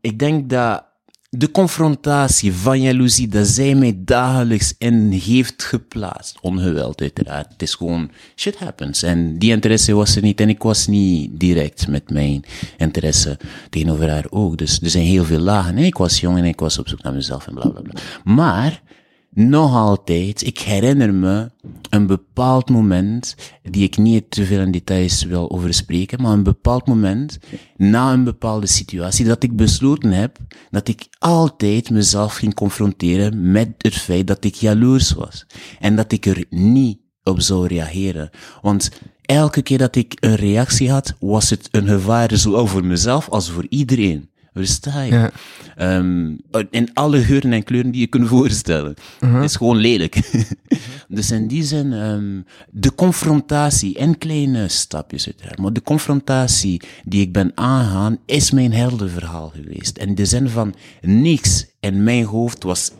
ik 0.00 0.18
denk 0.18 0.50
dat 0.50 0.84
de 1.30 1.50
confrontatie 1.50 2.52
van 2.52 2.80
jaloezie, 2.80 3.28
dat 3.28 3.46
zij 3.46 3.74
mij 3.74 3.94
dagelijks 3.96 4.74
in 4.78 5.10
heeft 5.10 5.62
geplaatst. 5.62 6.38
Ongeweld, 6.40 7.00
uiteraard. 7.00 7.52
Het 7.52 7.62
is 7.62 7.74
gewoon, 7.74 8.10
shit 8.36 8.58
happens. 8.58 9.02
En 9.02 9.38
die 9.38 9.50
interesse 9.50 9.94
was 9.94 10.16
er 10.16 10.22
niet. 10.22 10.40
En 10.40 10.48
ik 10.48 10.62
was 10.62 10.86
niet 10.86 11.40
direct 11.40 11.88
met 11.88 12.10
mijn 12.10 12.44
interesse 12.76 13.38
tegenover 13.70 14.10
haar 14.10 14.26
ook. 14.30 14.56
Dus 14.56 14.80
er 14.80 14.90
zijn 14.90 15.04
heel 15.04 15.24
veel 15.24 15.38
lagen. 15.38 15.76
En 15.76 15.84
ik 15.84 15.96
was 15.96 16.20
jong 16.20 16.38
en 16.38 16.44
ik 16.44 16.60
was 16.60 16.78
op 16.78 16.88
zoek 16.88 17.02
naar 17.02 17.12
mezelf 17.12 17.46
en 17.46 17.54
bla 17.54 17.68
bla 17.68 17.80
bla. 17.80 18.00
Maar, 18.24 18.82
nog 19.30 19.74
altijd, 19.74 20.46
ik 20.46 20.58
herinner 20.58 21.14
me 21.14 21.50
een 21.90 22.06
bepaald 22.06 22.70
moment, 22.70 23.36
die 23.62 23.84
ik 23.84 23.96
niet 23.96 24.30
te 24.30 24.44
veel 24.44 24.60
in 24.60 24.70
details 24.70 25.22
wil 25.22 25.50
over 25.50 25.74
spreken, 25.74 26.22
maar 26.22 26.32
een 26.32 26.42
bepaald 26.42 26.86
moment, 26.86 27.38
na 27.76 28.12
een 28.12 28.24
bepaalde 28.24 28.66
situatie, 28.66 29.24
dat 29.24 29.42
ik 29.42 29.56
besloten 29.56 30.12
heb 30.12 30.38
dat 30.70 30.88
ik 30.88 31.06
altijd 31.18 31.90
mezelf 31.90 32.34
ging 32.34 32.54
confronteren 32.54 33.50
met 33.50 33.68
het 33.78 33.94
feit 33.94 34.26
dat 34.26 34.44
ik 34.44 34.54
jaloers 34.54 35.12
was. 35.12 35.46
En 35.78 35.96
dat 35.96 36.12
ik 36.12 36.26
er 36.26 36.44
niet 36.50 36.98
op 37.22 37.40
zou 37.40 37.66
reageren. 37.66 38.30
Want 38.60 38.90
elke 39.22 39.62
keer 39.62 39.78
dat 39.78 39.96
ik 39.96 40.16
een 40.20 40.36
reactie 40.36 40.90
had, 40.90 41.14
was 41.18 41.50
het 41.50 41.68
een 41.70 41.86
gevaar, 41.86 42.36
zowel 42.36 42.66
voor 42.66 42.84
mezelf 42.84 43.28
als 43.28 43.50
voor 43.50 43.66
iedereen. 43.68 44.29
Versta 44.54 45.02
je? 45.02 45.12
Ja. 45.12 45.30
Ehm, 45.76 46.34
in 46.70 46.90
alle 46.94 47.22
geuren 47.22 47.52
en 47.52 47.62
kleuren 47.62 47.90
die 47.90 48.00
je 48.00 48.06
kunt 48.06 48.28
voorstellen. 48.28 48.94
Het 49.18 49.44
is 49.44 49.56
gewoon 49.56 49.76
lelijk. 49.76 50.20
dus 51.08 51.30
in 51.30 51.46
die 51.46 51.64
zin, 51.64 51.92
ehm, 51.92 52.40
de 52.70 52.94
confrontatie, 52.94 53.98
en 53.98 54.18
kleine 54.18 54.68
stapjes 54.68 55.26
uiteraard, 55.26 55.58
maar 55.58 55.72
de 55.72 55.82
confrontatie 55.82 56.80
die 57.04 57.20
ik 57.20 57.32
ben 57.32 57.52
aangegaan, 57.54 58.18
is 58.26 58.50
mijn 58.50 58.72
heldenverhaal 58.72 59.52
geweest. 59.54 59.98
In 59.98 60.14
de 60.14 60.24
zin 60.24 60.48
van, 60.48 60.74
niks 61.00 61.66
in 61.80 62.02
mijn 62.02 62.24
hoofd 62.24 62.62
was 62.62 62.90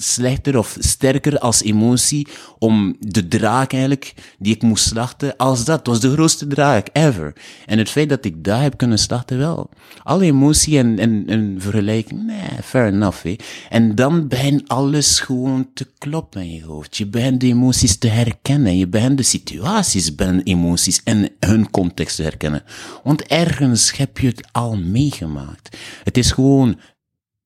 slechter 0.00 0.58
of 0.58 0.76
sterker 0.78 1.38
als 1.38 1.62
emotie 1.62 2.28
om 2.58 2.96
de 3.00 3.28
draak 3.28 3.72
eigenlijk, 3.72 4.14
die 4.38 4.54
ik 4.54 4.62
moest 4.62 4.86
slachten, 4.86 5.36
als 5.36 5.64
dat. 5.64 5.78
Het 5.78 5.86
was 5.86 6.00
de 6.00 6.12
grootste 6.12 6.46
draak 6.46 6.88
ever. 6.92 7.32
En 7.66 7.78
het 7.78 7.90
feit 7.90 8.08
dat 8.08 8.24
ik 8.24 8.44
daar 8.44 8.62
heb 8.62 8.76
kunnen 8.76 8.98
slachten, 8.98 9.38
wel. 9.38 9.70
Alle 10.02 10.24
emotie 10.24 10.78
en, 10.78 10.98
en, 10.98 11.24
en 11.26 11.56
vergelijking, 11.58 12.26
nee, 12.26 12.62
fair 12.64 12.86
enough, 12.86 13.22
hè. 13.22 13.36
En 13.68 13.94
dan 13.94 14.28
begint 14.28 14.68
alles 14.68 15.20
gewoon 15.20 15.68
te 15.74 15.86
kloppen 15.98 16.42
in 16.42 16.52
je 16.52 16.64
hoofd. 16.64 16.96
Je 16.96 17.06
begint 17.06 17.40
de 17.40 17.46
emoties 17.46 17.96
te 17.96 18.08
herkennen. 18.08 18.76
Je 18.76 18.88
begint 18.88 19.16
de 19.16 19.22
situaties 19.22 20.14
binnen 20.14 20.42
emoties 20.42 21.00
en 21.04 21.30
hun 21.40 21.70
context 21.70 22.16
te 22.16 22.22
herkennen. 22.22 22.62
Want 23.02 23.22
ergens 23.22 23.96
heb 23.96 24.18
je 24.18 24.26
het 24.26 24.48
al 24.52 24.76
meegemaakt. 24.76 25.76
Het 26.04 26.16
is 26.16 26.30
gewoon 26.30 26.78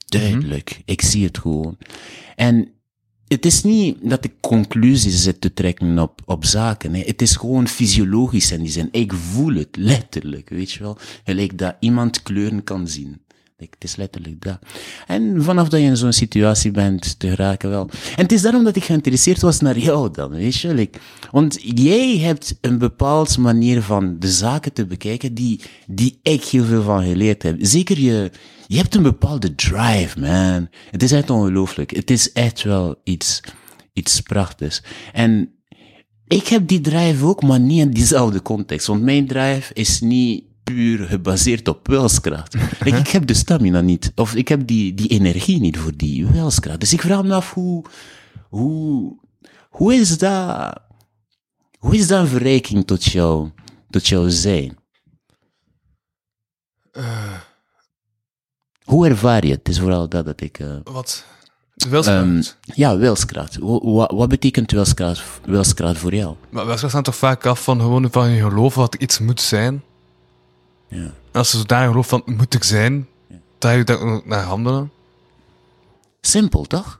duidelijk. 0.06 0.80
Ik 0.84 1.02
zie 1.02 1.24
het 1.24 1.38
gewoon. 1.38 1.76
En 2.36 2.68
het 3.26 3.46
is 3.46 3.62
niet 3.62 3.96
dat 4.02 4.24
ik 4.24 4.32
conclusies 4.40 5.22
zit 5.22 5.40
te 5.40 5.52
trekken 5.52 5.98
op, 5.98 6.20
op 6.24 6.44
zaken. 6.44 6.94
Hè. 6.94 7.02
Het 7.02 7.22
is 7.22 7.36
gewoon 7.36 7.68
fysiologisch 7.68 8.52
in 8.52 8.62
die 8.62 8.70
zin. 8.70 8.88
Ik 8.90 9.12
voel 9.12 9.54
het 9.54 9.76
letterlijk, 9.76 10.48
weet 10.48 10.72
je 10.72 10.82
wel. 10.82 10.98
Gelijk 11.24 11.58
dat 11.58 11.76
iemand 11.80 12.22
kleuren 12.22 12.64
kan 12.64 12.88
zien. 12.88 13.24
Het 13.56 13.76
is 13.78 13.96
letterlijk 13.96 14.42
dat. 14.42 14.58
En 15.06 15.42
vanaf 15.42 15.68
dat 15.68 15.80
je 15.80 15.86
in 15.86 15.96
zo'n 15.96 16.12
situatie 16.12 16.70
bent 16.70 17.18
te 17.18 17.28
geraken 17.28 17.70
wel. 17.70 17.88
En 18.16 18.22
het 18.22 18.32
is 18.32 18.42
daarom 18.42 18.64
dat 18.64 18.76
ik 18.76 18.84
geïnteresseerd 18.84 19.40
was 19.40 19.60
naar 19.60 19.78
jou 19.78 20.10
dan, 20.12 20.30
weet 20.30 20.56
je. 20.56 20.74
Like, 20.74 20.98
want 21.30 21.58
jij 21.60 22.18
hebt 22.18 22.58
een 22.60 22.78
bepaald 22.78 23.38
manier 23.38 23.82
van 23.82 24.16
de 24.18 24.28
zaken 24.28 24.72
te 24.72 24.86
bekijken 24.86 25.34
die, 25.34 25.60
die 25.86 26.18
ik 26.22 26.44
heel 26.44 26.64
veel 26.64 26.82
van 26.82 27.04
geleerd 27.04 27.42
heb. 27.42 27.56
Zeker 27.60 28.00
je, 28.00 28.30
je 28.66 28.76
hebt 28.76 28.94
een 28.94 29.02
bepaalde 29.02 29.54
drive, 29.54 30.20
man. 30.20 30.68
Het 30.90 31.02
is 31.02 31.12
echt 31.12 31.30
ongelooflijk. 31.30 31.90
Het 31.96 32.10
is 32.10 32.32
echt 32.32 32.62
wel 32.62 33.00
iets, 33.04 33.40
iets 33.92 34.20
prachtigs. 34.20 34.82
En 35.12 35.50
ik 36.26 36.48
heb 36.48 36.68
die 36.68 36.80
drive 36.80 37.24
ook, 37.24 37.42
maar 37.42 37.60
niet 37.60 37.80
in 37.80 37.90
diezelfde 37.90 38.42
context. 38.42 38.86
Want 38.86 39.02
mijn 39.02 39.26
drive 39.26 39.74
is 39.74 40.00
niet 40.00 40.44
puur 40.74 41.06
gebaseerd 41.06 41.68
op 41.68 41.86
wilskracht. 41.86 42.54
Like, 42.84 42.96
ik 42.96 43.08
heb 43.08 43.26
de 43.26 43.34
stamina 43.34 43.80
niet, 43.80 44.12
of 44.14 44.34
ik 44.34 44.48
heb 44.48 44.66
die, 44.66 44.94
die 44.94 45.08
energie 45.08 45.60
niet 45.60 45.78
voor 45.78 45.96
die 45.96 46.26
wilskracht. 46.26 46.80
Dus 46.80 46.92
ik 46.92 47.00
vraag 47.00 47.22
me 47.22 47.34
af 47.34 47.52
hoe, 47.52 47.84
hoe, 48.48 49.16
hoe 49.70 49.94
is 49.94 50.18
dat, 50.18 50.82
hoe 51.78 51.96
is 51.96 52.06
dat 52.06 52.20
een 52.20 52.26
verrijking 52.26 52.86
tot 52.86 53.04
jou, 53.04 53.50
tot 53.90 54.08
jouw 54.08 54.28
zijn? 54.28 54.76
Hoe 58.86 59.08
ervaar 59.08 59.44
je 59.44 59.50
het? 59.50 59.58
Het 59.58 59.68
is 59.68 59.80
vooral 59.80 60.08
dat 60.08 60.24
dat 60.24 60.40
ik... 60.40 60.58
eh, 60.58 60.68
Wat? 60.84 61.24
Wilskracht? 61.88 62.24
Ehm, 62.26 62.42
ja, 62.74 62.96
wilskracht. 62.96 63.56
Wa- 63.58 63.78
wa- 63.92 64.14
wat 64.14 64.28
betekent 64.28 64.70
wilskracht, 64.70 65.22
wilskracht 65.44 65.98
voor 65.98 66.14
jou? 66.14 66.34
maar 66.50 66.64
wilskracht 66.66 66.92
staat 66.92 67.04
toch 67.04 67.16
vaak 67.16 67.46
af 67.46 67.62
van 67.62 67.80
gewoon 67.80 68.08
van 68.10 68.30
je 68.30 68.42
geloof 68.48 68.74
wat 68.74 68.94
iets 68.94 69.18
moet 69.18 69.40
zijn. 69.40 69.82
Ja. 70.88 70.96
En 71.04 71.12
als 71.32 71.50
je 71.52 71.56
zodanig 71.58 71.88
gelooft 71.88 72.08
van 72.08 72.22
moet 72.26 72.54
ik 72.54 72.64
zijn, 72.64 73.06
dan 73.58 73.76
je 73.76 73.84
daar 73.84 73.98
ook 74.00 74.26
naar 74.26 74.42
handelen. 74.42 74.90
Simpel, 76.20 76.64
toch? 76.64 76.98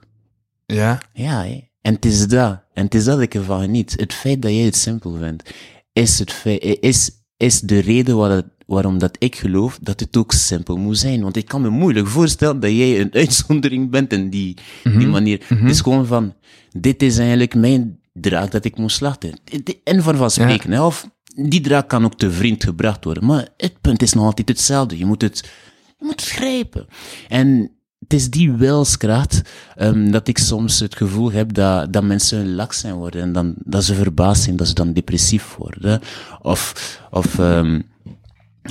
Ja. 0.65 1.01
Ja, 1.13 1.43
en 1.81 1.93
het 1.93 2.05
is 2.05 2.27
dat. 2.27 2.59
En 2.73 2.83
het 2.83 2.95
is 2.95 3.03
dat 3.03 3.19
ik 3.19 3.35
ervan 3.35 3.61
geniet. 3.61 3.93
Het 3.99 4.13
feit 4.13 4.41
dat 4.41 4.51
jij 4.51 4.61
het 4.63 4.75
simpel 4.75 5.15
vindt, 5.15 5.49
is, 5.93 6.19
het 6.19 6.31
feit, 6.33 6.77
is, 6.79 7.11
is 7.37 7.59
de 7.59 7.79
reden 7.79 8.17
waar 8.17 8.29
het- 8.31 8.45
waarom 8.67 8.97
dat 8.97 9.15
ik 9.19 9.35
geloof 9.35 9.79
dat 9.81 9.99
het 9.99 10.17
ook 10.17 10.31
simpel 10.31 10.77
moet 10.77 10.97
zijn. 10.97 11.21
Want 11.21 11.35
ik 11.35 11.45
kan 11.45 11.61
me 11.61 11.69
moeilijk 11.69 12.07
voorstellen 12.07 12.59
dat 12.59 12.71
jij 12.71 13.01
een 13.01 13.13
uitzondering 13.13 13.89
bent 13.89 14.13
in 14.13 14.29
die, 14.29 14.57
die 14.83 15.07
manier. 15.07 15.45
Het 15.47 15.69
is 15.69 15.81
gewoon 15.81 16.05
van, 16.05 16.33
dit 16.71 17.01
is 17.01 17.17
eigenlijk 17.17 17.55
mijn 17.55 17.99
draak 18.13 18.51
dat 18.51 18.65
ik 18.65 18.77
moet 18.77 18.91
slachten. 18.91 19.39
En 19.83 20.03
van 20.03 20.15
van 20.15 20.31
spreken, 20.31 20.71
hè. 20.71 20.83
Of 20.83 21.09
die 21.35 21.61
draak 21.61 21.89
kan 21.89 22.05
ook 22.05 22.17
te 22.17 22.31
vriend 22.31 22.63
gebracht 22.63 23.03
worden. 23.03 23.25
Maar 23.25 23.47
het 23.57 23.81
punt 23.81 24.01
is 24.01 24.13
nog 24.13 24.25
altijd 24.25 24.47
hetzelfde. 24.47 24.97
Je 24.97 25.05
moet 25.05 25.21
het, 25.21 25.49
je 25.85 26.05
moet 26.05 26.21
het 26.21 26.29
grijpen. 26.29 26.87
En 27.27 27.71
het 27.99 28.13
is 28.13 28.29
die 28.29 28.51
wilskracht 28.51 29.41
ehm, 29.75 30.11
dat 30.11 30.27
ik 30.27 30.37
soms 30.37 30.79
het 30.79 30.95
gevoel 30.95 31.31
heb 31.31 31.53
dat, 31.53 31.93
dat 31.93 32.03
mensen 32.03 32.55
lak 32.55 32.73
zijn 32.73 32.95
worden 32.95 33.21
en 33.21 33.33
dan, 33.33 33.53
dat 33.57 33.83
ze 33.83 33.95
verbaasd 33.95 34.43
zijn, 34.43 34.55
dat 34.55 34.67
ze 34.67 34.73
dan 34.73 34.93
depressief 34.93 35.55
worden. 35.55 36.01
Of, 36.41 36.73
of 37.11 37.39
ehm, 37.39 37.81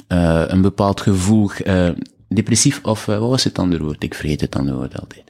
eh, 0.09 0.43
een 0.47 0.60
bepaald 0.62 1.01
gevoel, 1.01 1.51
eh, 1.51 1.89
depressief, 2.28 2.81
of 2.82 3.09
eh, 3.09 3.18
wat 3.18 3.28
was 3.28 3.44
het 3.44 3.59
andere 3.59 3.82
woord? 3.85 4.02
Ik 4.02 4.14
vergeet 4.14 4.40
het 4.40 4.56
andere 4.56 4.77
woord 4.77 5.01
altijd. 5.01 5.24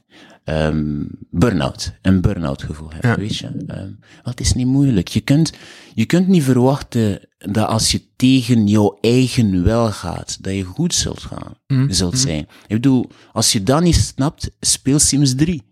Ehm 0.44 1.04
burn-out. 1.30 1.92
Een 2.02 2.20
burn-out 2.20 2.62
gevoel 2.62 2.90
hebben, 2.90 3.10
Ja. 3.10 3.16
weet 3.16 3.36
je. 3.36 3.64
Ehm 3.66 3.90
wat 4.22 4.40
is 4.40 4.52
niet 4.52 4.66
moeilijk. 4.66 5.08
Je 5.08 5.20
kunt, 5.20 5.52
je 5.94 6.04
kunt 6.04 6.28
niet 6.28 6.42
verwachten 6.42 7.20
dat 7.38 7.68
als 7.68 7.90
je 7.90 8.02
tegen 8.16 8.66
jouw 8.66 8.98
eigen 9.00 9.64
wel 9.64 9.90
gaat, 9.90 10.38
dat 10.44 10.54
je 10.54 10.62
goed 10.64 10.94
zult 10.94 11.20
gaan, 11.20 11.54
zult 11.90 12.18
zijn. 12.18 12.40
Ik 12.66 12.76
bedoel, 12.76 13.10
als 13.32 13.52
je 13.52 13.62
dat 13.62 13.82
niet 13.82 13.94
snapt, 13.94 14.50
speel 14.60 14.98
Sims 14.98 15.34
3. 15.34 15.62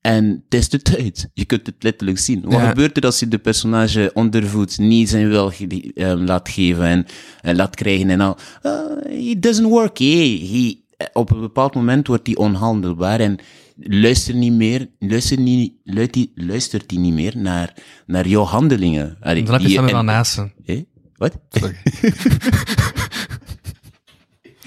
En 0.00 0.42
het 0.48 0.54
is 0.60 0.68
de 0.68 0.82
tijd. 0.82 1.28
Je 1.34 1.44
kunt 1.44 1.66
het 1.66 1.74
letterlijk 1.78 2.18
zien. 2.18 2.40
Wat 2.42 2.52
Ja. 2.52 2.68
gebeurt 2.68 2.96
er 2.96 3.02
als 3.04 3.18
je 3.18 3.28
de 3.28 3.38
personage 3.38 4.10
ondervoed 4.14 4.78
niet 4.78 5.08
zijn 5.08 5.28
wil 5.28 5.50
ge- 5.50 5.92
ehm, 5.94 6.24
laat 6.24 6.48
geven 6.48 7.06
en, 7.42 7.56
laat 7.56 7.74
krijgen 7.76 8.10
en 8.10 8.20
al? 8.20 8.36
Uh, 8.62 9.28
it 9.28 9.42
doesn't 9.42 9.68
work. 9.68 9.98
Hey, 9.98 10.48
he, 10.52 10.78
op 11.12 11.30
een 11.30 11.40
bepaald 11.40 11.74
moment 11.74 12.06
wordt 12.06 12.26
hij 12.26 12.36
onhandelbaar 12.36 13.20
en 13.20 13.36
luister 13.76 14.34
niet 14.34 14.52
meer, 14.52 14.88
luister 14.98 15.40
niet, 15.40 15.72
luistert 15.84 16.14
hij, 16.14 16.28
luistert 16.46 16.90
niet 16.90 17.12
meer 17.14 17.32
naar, 17.36 17.74
naar 18.06 18.28
jouw 18.28 18.44
handelingen. 18.44 19.16
Allee, 19.20 19.42
Dan 19.42 19.60
heb 19.60 19.70
je 19.70 19.80
het 19.80 19.92
een 19.92 20.04
naasten. 20.04 20.52
Hé? 20.64 20.84
Wat? 21.16 21.38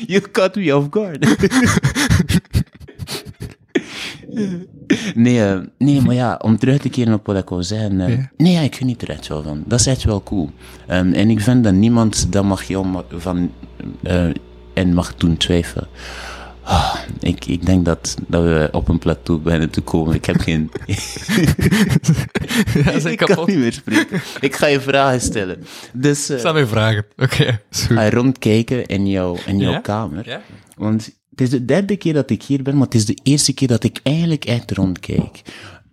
You 0.07 0.21
caught 0.31 0.55
me 0.55 0.75
off 0.75 0.87
guard. 0.91 1.25
nee, 5.15 5.45
eh, 5.45 5.59
nee, 5.77 6.01
maar 6.01 6.15
ja, 6.15 6.39
om 6.41 6.57
terug 6.57 6.77
te 6.81 6.89
keren 6.89 7.13
op 7.13 7.25
wat 7.25 7.37
ik 7.37 7.49
eh, 8.01 8.09
Ja. 8.09 8.29
Nee, 8.37 8.53
ja, 8.53 8.59
ik 8.61 8.75
geniet 8.75 9.01
er 9.01 9.09
echt 9.09 9.27
wel 9.27 9.43
van. 9.43 9.63
Dat 9.65 9.79
is 9.79 9.87
echt 9.87 10.03
wel 10.03 10.23
cool. 10.23 10.49
Ehm, 10.87 11.13
en 11.13 11.29
ik 11.29 11.39
vind 11.41 11.63
dat 11.63 11.73
niemand 11.73 12.31
dat 12.31 12.43
mag 12.43 12.63
ma- 12.83 13.03
van 13.11 13.51
eh, 14.03 14.27
en 14.73 14.93
mag 14.93 15.15
doen 15.15 15.37
twijfelen. 15.37 15.87
Ah, 16.65 16.95
ik, 17.19 17.45
ik 17.45 17.65
denk 17.65 17.85
dat, 17.85 18.15
dat 18.27 18.43
we 18.43 18.69
op 18.71 18.87
een 18.87 18.99
plateau 18.99 19.39
beginnen 19.39 19.69
te 19.69 19.81
komen. 19.81 20.15
Ik 20.15 20.25
heb 20.25 20.39
geen... 20.39 20.71
Ja, 22.85 23.09
ik 23.09 23.17
kan 23.17 23.45
niet 23.47 23.57
meer 23.57 23.73
spreken. 23.73 24.21
Ik 24.39 24.55
ga 24.55 24.67
je 24.67 24.81
vragen 24.81 25.21
stellen. 25.21 25.63
Dus... 25.93 26.23
Stel 26.23 26.53
mij 26.53 26.65
vragen. 26.65 27.05
Oké, 27.23 27.45
goed. 27.71 27.87
ga 27.91 28.01
je 28.03 28.09
rondkijken 28.09 28.85
in 28.85 29.07
jouw, 29.07 29.37
in 29.45 29.57
jouw 29.57 29.71
Ja? 29.71 29.79
kamer. 29.79 30.27
Ja? 30.29 30.41
Want 30.75 31.11
het 31.35 31.41
is 31.41 31.49
de 31.49 31.65
derde 31.65 31.95
keer 31.95 32.13
dat 32.13 32.29
ik 32.29 32.43
hier 32.43 32.63
ben, 32.63 32.73
maar 32.73 32.85
het 32.85 32.95
is 32.95 33.05
de 33.05 33.17
eerste 33.23 33.53
keer 33.53 33.67
dat 33.67 33.83
ik 33.83 33.99
eigenlijk 34.03 34.45
echt 34.45 34.71
rondkijk. 34.71 35.41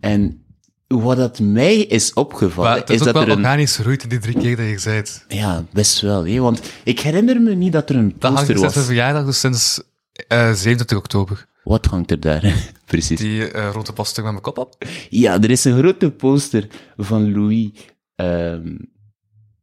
En 0.01 0.45
wat 0.87 1.17
dat 1.17 1.41
mij 1.41 1.77
is 1.77 2.13
opgevallen, 2.13 2.73
het 2.73 2.91
is, 2.91 2.95
is 2.95 3.01
ook 3.01 3.07
dat 3.07 3.15
wel 3.15 3.23
er 3.23 3.31
een... 3.31 3.37
organisch 3.37 3.77
gegroeid 3.77 4.03
in 4.03 4.09
die 4.09 4.19
drie 4.19 4.39
keer 4.39 4.57
dat 4.57 4.69
je 4.69 4.79
zei. 4.79 5.03
Ja, 5.29 5.65
best 5.73 6.01
wel. 6.01 6.27
Hè? 6.27 6.39
Want 6.39 6.61
ik 6.85 7.01
herinner 7.01 7.41
me 7.41 7.55
niet 7.55 7.73
dat 7.73 7.91
er 7.91 7.97
een 7.97 8.15
Dat 8.19 8.33
hangt 8.33 8.37
poster 8.37 8.47
sinds 8.47 8.63
was. 8.63 8.73
zijn 8.73 8.85
verjaardag, 8.85 9.25
dus 9.25 9.41
sinds 9.41 9.83
eh 10.29 10.53
27 10.53 10.97
oktober. 10.99 11.49
Wat 11.65 11.87
hangt 11.87 12.11
er 12.11 12.21
daar? 12.21 12.55
Precies. 12.85 13.19
Die 13.19 13.51
eh 13.51 13.71
rode 13.73 13.93
poster 13.93 14.23
met 14.23 14.33
mijn 14.33 14.45
kop 14.45 14.59
op. 14.59 14.77
Ja, 15.11 15.41
er 15.41 15.51
is 15.51 15.65
een 15.65 15.79
grote 15.79 16.11
poster 16.11 16.67
van 16.97 17.33
Louis 17.33 17.69
ehm, 18.17 18.77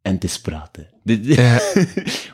en 0.08 0.14
het 0.14 0.24
is 0.24 0.40
praten. 0.42 0.88
De- 1.04 1.20
de- 1.22 1.34
Ja. 1.34 1.52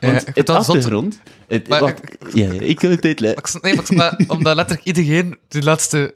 Want 0.00 0.16
ik 0.16 0.24
vind 0.24 0.36
het 0.36 0.46
dat 0.46 0.56
achtergrond... 0.56 1.18
Het, 1.48 1.68
Maar 1.68 1.80
wacht, 1.80 2.00
ja, 2.32 2.52
ja, 2.52 2.60
ik 2.60 2.80
wil 2.80 2.90
het 2.90 3.04
uitleggen. 3.04 3.42
Ik 3.42 3.62
Nee, 3.62 3.74
maar 3.74 4.12
ik 4.18 4.18
dat- 4.28 4.36
omdat 4.36 4.56
letterlijk 4.56 4.86
iedereen 4.86 5.38
die 5.48 5.62
laatste 5.62 6.14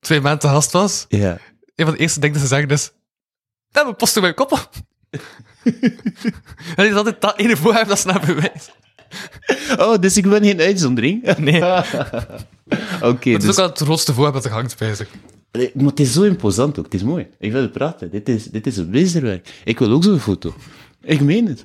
twee 0.00 0.20
maanden 0.20 0.40
te 0.40 0.48
gast 0.48 0.72
was, 0.72 1.04
Ja. 1.08 1.38
een 1.74 1.84
van 1.86 1.94
de 1.94 2.00
eerste 2.00 2.20
dingen 2.20 2.34
dat 2.34 2.42
ze 2.48 2.48
zeggen 2.54 2.68
is... 2.68 2.92
Ja, 3.68 3.82
mijn 3.82 3.96
poster 3.96 4.22
met 4.22 4.36
mijn 4.36 4.48
kop 4.48 4.58
op. 4.58 4.70
en 6.76 6.82
die 6.84 6.86
is 6.90 6.94
altijd 6.94 7.20
dat 7.20 7.38
ene 7.38 7.56
voorheb 7.56 7.88
dat 7.88 7.98
ze 7.98 8.06
naar 8.06 8.20
bewijs. 8.26 8.70
Oh, 9.78 9.98
dus 10.00 10.16
ik 10.16 10.28
ben 10.28 10.44
geen 10.44 10.60
uitzondering? 10.60 11.36
Nee. 11.36 11.62
Oké, 13.02 13.30
Het 13.30 13.42
is 13.42 13.46
dus... 13.46 13.48
ook 13.48 13.56
wel 13.56 13.68
het 13.68 13.78
grootste 13.78 14.14
voorheb 14.14 14.34
dat 14.34 14.44
er 14.44 14.50
hangt 14.50 14.78
bij 14.78 14.94
zich. 14.94 15.08
Maar 15.74 15.86
het 15.86 16.00
is 16.00 16.12
zo 16.12 16.22
imposant 16.22 16.78
ook. 16.78 16.84
Het 16.84 16.94
is 16.94 17.02
mooi. 17.02 17.26
Ik 17.38 17.52
wil 17.52 17.68
praten. 17.68 18.10
Dit 18.10 18.28
is, 18.28 18.44
dit 18.44 18.66
is 18.66 18.76
een 18.76 18.90
meesterwerk. 18.90 19.48
Ik 19.64 19.78
wil 19.78 19.90
ook 19.90 20.04
zo'n 20.04 20.20
foto. 20.20 20.54
Ik 21.02 21.20
meen 21.20 21.46
het. 21.46 21.64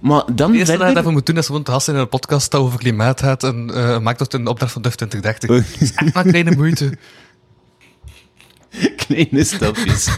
Maar 0.00 0.22
dan 0.34 0.50
Het 0.50 0.58
eerste 0.58 0.76
verder... 0.76 0.94
dat 0.94 1.04
we 1.04 1.10
moeten 1.10 1.34
doen 1.34 1.42
is 1.42 1.48
gewoon 1.48 1.62
te 1.62 1.70
gast 1.70 1.84
zijn 1.84 1.96
in 1.96 2.02
een 2.02 2.08
podcast 2.08 2.50
dat 2.50 2.60
over 2.60 2.78
klimaat 2.78 3.20
gaat 3.20 3.44
en 3.44 3.70
eh 3.74 3.98
maakt 3.98 4.18
dat 4.18 4.32
een 4.32 4.46
opdracht 4.46 4.72
van 4.72 4.82
DUF 4.82 4.94
2030. 4.94 5.48
Dat 5.48 5.80
is 5.80 5.92
echt 5.92 6.14
maar 6.14 6.24
kleine 6.24 6.56
moeite. 6.56 6.92
Kleine 9.06 9.44
stapjes. 9.44 10.08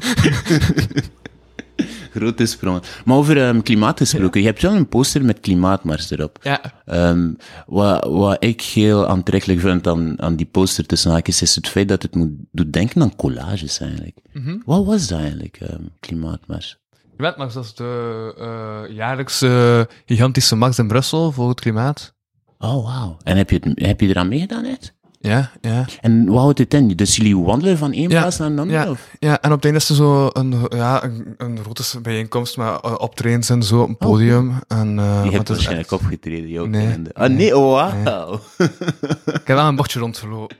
Grote 2.14 2.46
sprongen. 2.46 2.80
Maar 3.04 3.16
over 3.16 3.42
ehm, 3.42 3.60
klimaat 3.60 3.98
gesproken. 3.98 4.40
Je 4.40 4.46
hebt 4.46 4.62
wel 4.62 4.74
een 4.74 4.88
poster 4.88 5.24
met 5.24 5.40
klimaatmars 5.40 6.10
erop. 6.10 6.38
Ja. 6.42 6.82
Ehm, 6.86 7.32
wat, 7.66 8.04
wat 8.04 8.44
ik 8.44 8.60
heel 8.60 9.06
aantrekkelijk 9.06 9.60
vind 9.60 9.86
aan, 9.86 10.22
aan 10.22 10.36
die 10.36 10.46
poster 10.46 10.86
tussen 10.86 11.10
haakjes, 11.10 11.42
is 11.42 11.54
het 11.54 11.68
feit 11.68 11.88
dat 11.88 12.02
het 12.02 12.14
moet 12.14 12.30
doet 12.52 12.72
denken 12.72 13.02
aan 13.02 13.16
collages 13.16 13.80
eigenlijk. 13.80 14.16
Wat 14.64 14.84
was 14.84 15.06
dat 15.06 15.18
eigenlijk, 15.18 15.58
ehm, 15.60 15.82
klimaatmars? 16.00 16.78
Je 17.20 17.26
weet 17.26 17.36
maar, 17.36 17.52
dat 17.52 17.64
is 17.64 17.74
de 17.74 18.34
eh, 18.38 18.96
jaarlijkse 18.96 19.88
gigantische 20.06 20.56
mars 20.56 20.78
in 20.78 20.86
Brussel 20.88 21.32
voor 21.32 21.48
het 21.48 21.60
klimaat. 21.60 22.14
Oh, 22.58 22.84
wauw. 22.84 23.16
En 23.22 23.36
heb 23.36 23.50
je, 23.50 23.60
het, 23.64 23.80
heb 23.86 24.00
je 24.00 24.08
eraan 24.08 24.28
meegedaan, 24.28 24.62
net? 24.62 24.94
Ja, 25.18 25.50
ja. 25.60 25.84
En 26.00 26.26
wat 26.26 26.38
houdt 26.42 26.58
het 26.58 26.74
in? 26.74 26.88
Dus 26.88 27.16
jullie 27.16 27.38
wandelen 27.38 27.78
van 27.78 27.92
één 27.92 28.10
Ja, 28.10 28.20
plaats 28.20 28.36
naar 28.38 28.50
een 28.50 28.58
andere? 28.58 28.78
Ja, 28.84 28.90
Of? 28.90 29.08
ja, 29.18 29.40
en 29.40 29.50
op 29.50 29.56
het 29.56 29.64
einde 29.64 29.78
is 29.78 29.88
er 29.88 29.94
zo 29.94 30.30
een, 30.32 30.54
ja, 30.68 31.04
een, 31.04 31.34
een 31.38 31.58
grote 31.58 32.00
bijeenkomst 32.00 32.56
met 32.56 32.66
uh, 32.66 32.94
optredens 32.98 33.50
en 33.50 33.62
zo 33.62 33.80
op 33.82 33.88
een 33.88 33.96
podium. 33.96 34.58
En, 34.68 34.96
uh, 34.98 35.20
Je 35.24 35.30
hebt 35.30 35.48
waarschijnlijk 35.48 35.90
echt- 35.90 36.00
opgetreden, 36.02 36.48
jouw 36.48 36.64
Nee, 36.66 36.80
kennende. 36.82 37.10
Ah, 37.14 37.30
nee, 37.30 37.56
oh, 37.58 37.72
wauw. 38.04 38.40
Ik 38.58 39.46
heb 39.46 39.46
wel 39.46 39.66
een 39.68 39.76
bordje 39.76 39.98
rondgelopen. 40.00 40.56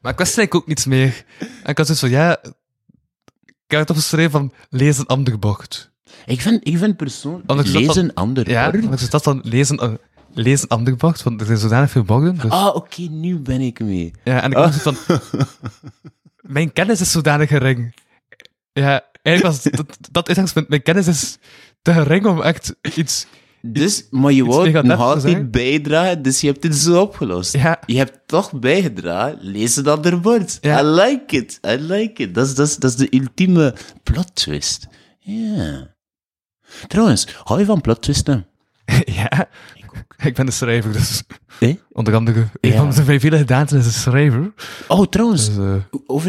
Maar 0.00 0.12
ik 0.12 0.18
wist 0.18 0.38
eigenlijk 0.38 0.54
ook 0.54 0.66
niets 0.66 0.84
meer. 0.86 1.24
En 1.38 1.70
ik 1.70 1.76
had 1.78 1.86
zoiets 1.86 2.00
van, 2.00 2.10
ja... 2.10 2.38
Ik 3.66 3.72
heb 3.72 3.80
het 3.80 3.90
opgeschreven 3.90 4.30
van, 4.30 4.52
lees 4.70 4.98
een 4.98 5.06
ander 5.06 5.38
bord. 5.38 5.90
Ik 6.26 6.40
vind, 6.40 6.66
ik 6.66 6.78
vind 6.78 6.96
persoonlijk, 6.96 7.50
Anders 7.50 7.70
is 7.72 7.96
een 7.96 8.14
ander 8.14 8.50
Ja, 8.50 8.70
maar 8.70 8.92
is 9.00 9.10
dat 9.10 9.24
dan 9.24 9.40
lezen, 9.44 9.84
uh, 9.84 9.92
lees 10.32 10.62
een 10.62 10.68
ander 10.68 10.96
bord? 10.96 11.22
Want 11.22 11.40
er 11.40 11.46
zijn 11.46 11.58
zodanig 11.58 11.90
veel 11.90 12.02
borden. 12.02 12.38
Dus, 12.38 12.50
Ah, 12.50 12.74
oké, 12.74 13.00
nu 13.02 13.38
ben 13.38 13.60
ik 13.60 13.80
mee. 13.80 14.12
ja, 14.24 14.42
en 14.42 14.50
ik 14.50 14.56
was 14.56 14.76
van... 14.76 14.96
mijn 16.56 16.72
kennis 16.72 17.00
is 17.00 17.10
zodanig 17.10 17.48
gering. 17.48 17.94
Ja, 18.72 19.04
eigenlijk 19.22 19.54
was 19.56 19.64
het- 19.64 19.76
dat, 19.76 19.98
dat 20.10 20.26
uitgangspunt. 20.28 20.68
Mijn 20.68 20.82
kennis 20.82 21.06
is 21.06 21.38
te 21.82 21.92
gering 21.92 22.26
om 22.26 22.42
echt 22.42 22.74
iets... 22.94 23.26
Dus, 23.72 24.06
maar 24.10 24.32
je 24.32 24.44
wou 24.44 24.82
nog 24.82 25.00
altijd 25.00 25.50
bijdragen, 25.50 26.22
dus 26.22 26.40
je 26.40 26.46
hebt 26.46 26.62
het 26.62 26.74
zo 26.76 27.00
opgelost. 27.00 27.52
Ja. 27.52 27.80
Je 27.86 27.96
hebt 27.96 28.18
toch 28.26 28.58
bijgedragen, 28.58 29.38
lees 29.40 29.76
een 29.76 29.86
ander 29.86 30.20
bord. 30.20 30.58
Ja. 30.60 30.80
I 30.80 30.84
like 30.84 31.36
it, 31.36 31.58
I 31.66 31.76
like 31.76 32.22
it. 32.22 32.34
Dat 32.34 32.46
is, 32.46 32.54
dat 32.54 32.66
is, 32.66 32.76
dat 32.76 32.90
is 32.90 32.96
de 32.96 33.16
ultieme 33.18 33.74
plot 34.02 34.34
twist. 34.34 34.86
Ja. 35.18 35.94
Trouwens, 36.86 37.26
hou 37.44 37.60
je 37.60 37.66
van 37.66 37.80
plot 37.80 38.02
twisten? 38.02 38.46
ja. 39.04 39.48
ik 40.24 40.34
ben 40.34 40.46
de 40.46 40.52
schrijver, 40.52 40.92
dus... 40.92 41.22
Eh? 41.60 41.74
Onder 41.92 42.14
andere, 42.14 42.46
een 42.60 42.70
Ja. 42.70 42.76
van 42.76 43.04
de 43.04 43.20
vele 43.20 43.36
gedaanten 43.38 43.78
is 43.78 43.86
een 43.86 43.92
schrijver. 43.92 44.52
Oh, 44.88 45.06
trouwens, 45.06 45.46
Dus, 45.46 45.56
eh 45.56 45.74
over, 46.06 46.28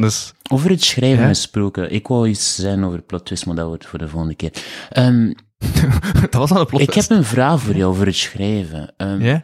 dus... 0.00 0.32
over 0.50 0.70
het 0.70 0.82
schrijven 0.84 1.26
gesproken. 1.26 1.92
Ik 1.92 2.06
wou 2.06 2.28
iets 2.28 2.54
zeggen 2.54 2.84
over 2.84 3.02
plot 3.02 3.24
twist, 3.24 3.46
maar 3.46 3.54
dat 3.54 3.66
wordt 3.66 3.86
voor 3.86 3.98
de 3.98 4.08
volgende 4.08 4.34
keer. 4.34 4.52
Ehm, 4.90 5.32
dat 6.30 6.48
was 6.48 6.64
plot 6.64 6.80
ik 6.80 6.94
heb 6.94 7.10
een 7.10 7.24
vraag 7.24 7.60
voor 7.60 7.76
jou 7.76 7.90
over 7.90 8.06
het 8.06 8.16
schrijven. 8.16 8.94
Ehm? 8.96 9.38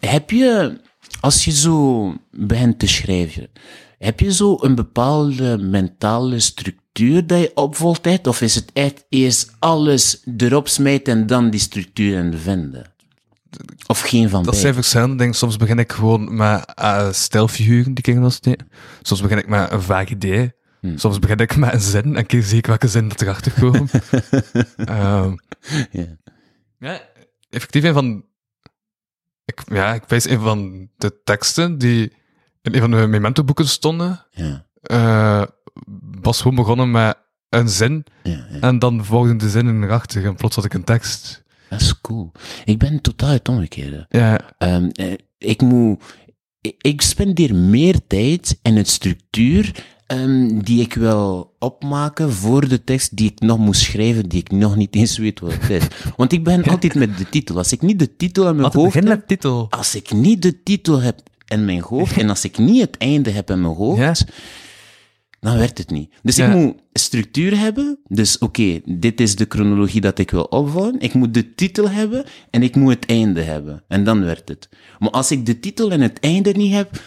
Heb 0.00 0.30
je, 0.30 0.80
als 1.20 1.44
je 1.44 1.50
zo 1.50 2.14
begint 2.30 2.78
te 2.78 2.86
schrijven, 2.86 3.48
heb 3.98 4.20
je 4.20 4.32
zo 4.32 4.56
een 4.60 4.74
bepaalde 4.74 5.58
mentale 5.58 6.40
structuur 6.40 7.26
dat 7.26 7.38
je 7.38 7.50
opvolgt 7.54 8.04
hebt? 8.04 8.26
Of 8.26 8.40
is 8.40 8.54
het 8.54 8.70
echt 8.72 9.04
eerst 9.08 9.52
alles 9.58 10.22
erop 10.36 10.68
smijten 10.68 11.18
en 11.18 11.26
dan 11.26 11.50
die 11.50 11.60
structuren 11.60 12.38
vinden? 12.38 12.90
Of 13.86 14.00
geen 14.00 14.28
van 14.28 14.42
Dat 14.42 14.56
zijn 14.56 14.74
verschillende 14.74 15.16
dingen. 15.16 15.34
Soms 15.34 15.56
begin 15.56 15.78
ik 15.78 15.92
gewoon 15.92 16.36
met 16.36 16.72
uh, 16.80 17.12
stijlfiguren 17.12 17.94
die 17.94 18.04
ik 18.04 18.14
in. 18.40 18.58
Soms 19.02 19.20
begin 19.20 19.38
ik 19.38 19.48
met 19.48 19.70
een 19.70 19.82
vaag 19.82 20.08
idee. 20.08 20.52
Hmm. 20.82 20.98
Soms 20.98 21.18
begin 21.18 21.36
ik 21.38 21.56
met 21.56 21.72
een 21.72 21.80
zin 21.80 22.16
en 22.16 22.42
zie 22.42 22.58
ik 22.58 22.66
welke 22.66 22.88
zin 22.88 23.08
dat 23.08 23.20
erachter 23.20 23.52
komen. 23.60 23.88
Ehm, 24.76 25.34
Ja. 25.90 26.06
ja, 26.78 27.00
effectief 27.50 27.84
een 27.84 27.92
van... 27.94 28.24
Ik, 29.44 29.62
ja, 29.72 29.94
ik 29.94 30.02
wijs 30.06 30.28
een 30.28 30.40
van 30.40 30.88
de 30.96 31.20
teksten 31.24 31.78
die 31.78 32.12
in 32.62 32.74
een 32.74 32.80
van 32.80 32.90
de 32.90 33.06
memento-boeken 33.06 33.68
stonden. 33.68 34.26
Ja, 34.30 34.66
was 36.20 36.38
gewoon 36.40 36.56
begonnen 36.56 36.90
met 36.90 37.16
een 37.48 37.68
zin 37.68 38.04
ja, 38.22 38.46
ja. 38.50 38.60
en 38.60 38.78
dan 38.78 39.04
volgden 39.04 39.38
de 39.38 39.50
zinnen 39.50 39.82
erachter 39.82 40.24
en 40.24 40.34
plots 40.36 40.54
had 40.56 40.64
ik 40.64 40.74
een 40.74 40.84
tekst. 40.84 41.42
Dat 41.68 41.80
is 41.80 42.00
cool. 42.00 42.32
Ik 42.64 42.78
ben 42.78 43.00
totaal 43.00 43.30
het 43.30 43.48
omgekeerde. 43.48 44.06
Ja, 44.08 44.40
Ehm, 44.58 44.88
eh, 44.92 45.12
ik 45.38 45.60
moet... 45.62 46.02
ik- 46.60 46.74
Ik 46.80 47.00
spendeer 47.02 47.54
meer 47.54 48.06
tijd 48.06 48.58
in 48.62 48.76
het 48.76 48.88
structuur 48.88 49.84
ehm, 50.18 50.58
die 50.58 50.80
ik 50.80 50.94
wil 50.94 51.54
opmaken 51.58 52.32
voor 52.32 52.68
de 52.68 52.84
tekst 52.84 53.16
die 53.16 53.30
ik 53.30 53.40
nog 53.40 53.58
moet 53.58 53.76
schrijven, 53.76 54.28
die 54.28 54.40
ik 54.40 54.50
nog 54.50 54.76
niet 54.76 54.94
eens 54.94 55.18
weet 55.18 55.40
wat 55.40 55.52
het 55.52 55.70
is. 55.70 55.86
Want 56.16 56.32
ik 56.32 56.44
ben 56.44 56.64
altijd 56.70 56.94
met 56.94 57.18
de 57.18 57.28
titel. 57.28 57.56
Als 57.56 57.72
ik 57.72 57.82
niet 57.82 57.98
de 57.98 58.16
titel 58.16 58.48
in 58.48 58.56
mijn 58.56 58.72
hoofd 58.72 58.94
heb, 58.94 59.04
met 59.04 59.28
titel. 59.28 59.66
als 59.70 59.94
ik 59.94 60.12
niet 60.12 60.42
de 60.42 60.62
titel 60.62 61.00
heb 61.00 61.20
in 61.48 61.64
mijn 61.64 61.80
hoofd 61.80 62.16
en 62.18 62.28
als 62.28 62.44
ik 62.44 62.58
niet 62.58 62.80
het 62.80 62.96
einde 62.98 63.30
heb 63.30 63.50
in 63.50 63.60
mijn 63.60 63.74
hoofd, 63.74 63.98
Ja. 63.98 64.14
dan 65.40 65.58
werkt 65.58 65.78
het 65.78 65.90
niet. 65.90 66.10
Dus 66.22 66.36
Ja. 66.36 66.48
ik 66.48 66.56
moet 66.56 66.74
structuur 66.92 67.58
hebben. 67.58 67.98
Dus 68.08 68.38
oké, 68.38 68.80
dit 68.84 69.20
is 69.20 69.36
de 69.36 69.46
chronologie 69.48 70.00
dat 70.00 70.18
ik 70.18 70.30
wil 70.30 70.42
opbouwen. 70.44 71.00
Ik 71.00 71.14
moet 71.14 71.34
de 71.34 71.54
titel 71.54 71.90
hebben 71.90 72.24
en 72.50 72.62
ik 72.62 72.76
moet 72.76 72.94
het 72.94 73.06
einde 73.06 73.40
hebben. 73.42 73.82
En 73.88 74.04
dan 74.04 74.24
werkt 74.24 74.48
het. 74.48 74.68
Maar 74.98 75.10
als 75.10 75.30
ik 75.30 75.46
de 75.46 75.60
titel 75.60 75.90
en 75.90 76.00
het 76.00 76.20
einde 76.20 76.50
niet 76.52 76.72
heb, 76.72 77.02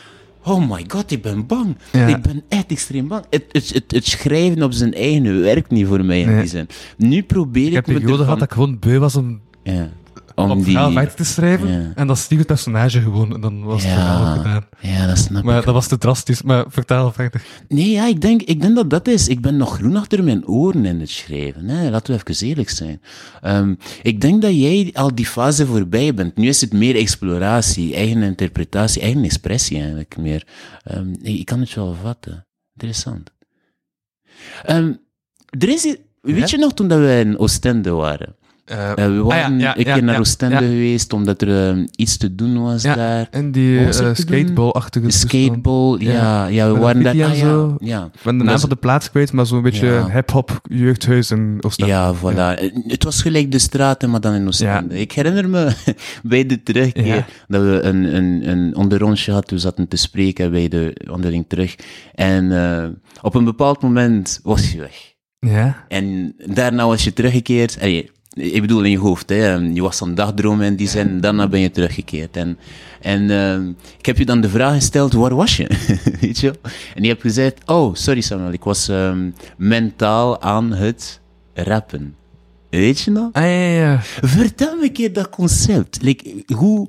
oh 0.46 0.70
my 0.70 0.86
god, 0.88 1.12
ik 1.12 1.22
ben 1.22 1.46
bang. 1.48 1.76
Ja. 1.92 2.08
Ik 2.08 2.22
ben 2.22 2.44
echt 2.50 2.66
extreem 2.72 3.08
bang. 3.08 3.24
Het, 3.30 3.44
het, 3.52 3.74
het, 3.74 3.92
het 3.92 4.06
schrijven 4.06 4.64
op 4.64 4.72
zijn 4.74 4.94
eigen 4.94 5.42
werkt 5.42 5.72
niet 5.72 5.88
voor 5.88 6.06
mij 6.06 6.22
in 6.22 6.28
Nee. 6.28 6.40
die 6.40 6.50
zin. 6.50 6.68
Nu 6.98 7.24
probeer 7.24 7.62
ik, 7.64 7.70
Ik 7.70 7.76
heb 7.76 7.88
een 7.88 7.94
periode 7.94 8.24
gehad 8.24 8.40
dat 8.40 8.48
ik 8.48 8.54
gewoon 8.54 8.80
beu 8.80 8.98
was 9.00 9.16
om 9.16 9.40
Ja. 9.64 9.90
Om 10.36 10.56
die... 10.56 10.64
verhaal 10.64 10.92
verder 10.92 11.14
te 11.14 11.24
schrijven. 11.26 11.68
ja. 11.72 11.92
En 11.96 12.08
dan 12.08 12.18
stieg 12.18 12.38
het 12.38 12.48
personage 12.48 13.02
gewoon 13.02 13.34
en 13.34 13.42
dan 13.42 13.64
was 13.64 13.84
het 13.84 13.92
verhaal 13.92 14.28
ook 14.32 14.38
gedaan. 14.38 14.66
ja, 14.80 15.08
dat 15.08 15.18
snap 15.18 15.44
Maar 15.44 15.60
ik. 15.60 15.66
dat 15.66 15.74
was 15.74 15.88
te 15.88 15.98
drastisch. 15.98 16.42
Maar 16.42 16.66
vertel 16.68 17.12
verder. 17.12 17.44
Nee, 17.68 17.90
ja, 17.92 18.08
ik 18.08 18.22
denk, 18.22 18.42
ik 18.42 18.62
denk 18.62 18.76
dat 18.76 18.90
dat 18.90 19.08
is. 19.08 19.28
Ik 19.28 19.42
ben 19.42 19.58
nog 19.58 19.76
groen 19.76 19.96
achter 19.96 20.24
mijn 20.24 20.48
oren 20.48 20.86
in 20.86 21.00
het 21.00 21.10
schrijven. 21.10 21.68
Hè? 21.70 21.90
Laten 21.90 22.14
we 22.16 22.22
even 22.28 22.48
eerlijk 22.48 22.70
zijn. 22.70 23.02
Ehm, 23.42 23.74
ik 24.02 24.22
denk 24.22 24.42
dat 24.42 24.56
jij 24.56 24.90
al 24.94 25.16
die 25.16 25.26
fase 25.26 25.66
voorbij 25.66 26.14
bent. 26.14 26.36
Nu 26.38 26.48
is 26.48 26.62
het 26.62 26.74
meer 26.74 26.96
exploratie, 26.96 27.96
eigen 27.96 28.24
interpretatie, 28.24 29.02
eigen 29.02 29.24
expressie 29.24 29.78
eigenlijk 29.80 30.18
meer. 30.18 30.48
Ehm, 30.84 31.14
ik 31.22 31.46
kan 31.46 31.60
het 31.60 31.74
wel 31.74 31.96
vatten. 32.04 32.46
Interessant. 32.74 33.32
Er 34.64 35.70
is, 35.70 35.84
hier- 35.84 36.00
weet 36.22 36.38
Ja? 36.38 36.46
je 36.50 36.58
nog 36.58 36.74
toen 36.74 36.88
dat 36.88 37.00
we 37.00 37.20
in 37.26 37.38
Oostende 37.38 37.90
waren? 37.90 38.36
Eh, 38.66 38.90
Eh, 38.90 38.96
we 38.96 39.22
waren 39.24 39.60
ja, 39.60 39.66
ja, 39.66 39.78
een 39.78 39.84
keer 39.84 40.04
naar 40.04 40.20
Oostende 40.20 40.58
geweest, 40.58 41.14
omdat 41.14 41.42
er 41.42 41.68
ehm, 41.70 41.86
iets 41.96 42.18
te 42.18 42.36
doen 42.36 42.62
was 42.64 42.84
daar. 42.84 43.28
en 43.32 43.52
die 43.52 43.80
eh, 43.86 43.92
doen? 43.98 44.16
skateball-achtige. 44.16 45.12
Skateball, 45.12 46.00
ja, 46.00 46.48
Ja. 46.48 46.72
we 46.74 46.80
waren 46.80 47.04
daar. 47.04 47.12
ah, 47.14 47.18
ja, 47.20 47.34
zo. 47.34 47.76
ja. 47.80 48.10
Ik 48.14 48.20
ben 48.24 48.38
de 48.38 48.44
naam 48.44 48.60
van 48.60 48.70
de 48.70 48.76
plaats 48.76 49.10
kwijt, 49.12 49.32
maar 49.32 49.46
zo'n 49.46 49.62
beetje 49.62 50.12
hip-hop 50.12 50.60
jeugdhuis 50.70 51.32
in 51.32 51.58
Oostende. 51.62 51.92
Ja, 51.92 52.14
voilà. 52.16 52.60
Eh, 52.60 52.72
Het 52.88 53.04
was 53.04 53.22
gelijk 53.22 53.52
de 53.52 53.60
straten, 53.60 54.10
maar 54.10 54.22
dan 54.22 54.34
in 54.34 54.48
Oostende. 54.48 55.00
Ik 55.00 55.12
herinner 55.12 55.50
me 55.50 55.72
bij 56.24 56.46
de 56.46 56.64
terugkeer 56.64 57.26
dat 57.48 57.62
we 57.62 57.80
een, 57.82 58.16
een, 58.16 58.50
een 58.50 58.76
onderrondje 58.76 59.32
hadden. 59.32 59.54
We 59.54 59.60
zaten 59.60 59.88
te 59.88 59.98
spreken 59.98 60.52
bij 60.52 60.68
de 60.68 61.02
wandeling 61.08 61.46
terug. 61.48 61.76
En 62.14 62.52
eh, 62.52 62.86
op 63.22 63.36
een 63.36 63.44
bepaald 63.46 63.82
moment 63.82 64.40
was 64.44 64.72
je 64.72 64.78
weg. 64.80 65.14
Ja. 65.40 65.86
En 65.88 66.36
daarna 66.46 66.86
was 66.88 67.04
je 67.04 67.14
teruggekeerd. 67.14 67.78
Ik 68.36 68.62
bedoel 68.62 68.84
in 68.84 68.92
je 68.92 68.98
hoofd, 68.98 69.30
hè. 69.30 69.54
Je 69.54 69.82
was 69.82 70.02
aan 70.02 70.16
dagdromen 70.16 70.66
in 70.66 70.76
die 70.76 70.88
zin. 70.88 71.08
En 71.08 71.22
daarna 71.22 71.48
ben 71.48 71.60
je 71.60 71.72
teruggekeerd. 71.72 72.38
En, 72.38 72.58
en 73.02 73.30
eh, 73.30 73.68
ik 73.98 74.06
heb 74.06 74.18
je 74.18 74.26
dan 74.26 74.42
de 74.42 74.50
vraag 74.50 74.74
gesteld, 74.74 75.14
waar 75.14 75.36
was 75.36 75.58
je? 75.58 75.68
Weet 76.22 76.40
je? 76.40 76.54
En 76.96 77.04
je 77.04 77.08
hebt 77.10 77.22
gezegd, 77.22 77.62
oh, 77.66 77.96
sorry 77.96 78.22
Samuel, 78.22 78.52
ik 78.52 78.64
was 78.64 78.88
ehm, 78.88 79.30
mentaal 79.58 80.42
aan 80.42 80.74
het 80.74 81.22
rappen. 81.54 82.16
Weet 82.70 83.00
je 83.00 83.12
nog? 83.12 83.30
Ah, 83.32 83.44
ja, 83.44 83.50
ja, 83.50 83.80
ja. 83.80 84.00
Vertel 84.22 84.76
me 84.76 84.84
een 84.84 84.92
keer 84.92 85.14
dat 85.14 85.30
concept. 85.30 86.02
Like, 86.02 86.44
hoe... 86.56 86.88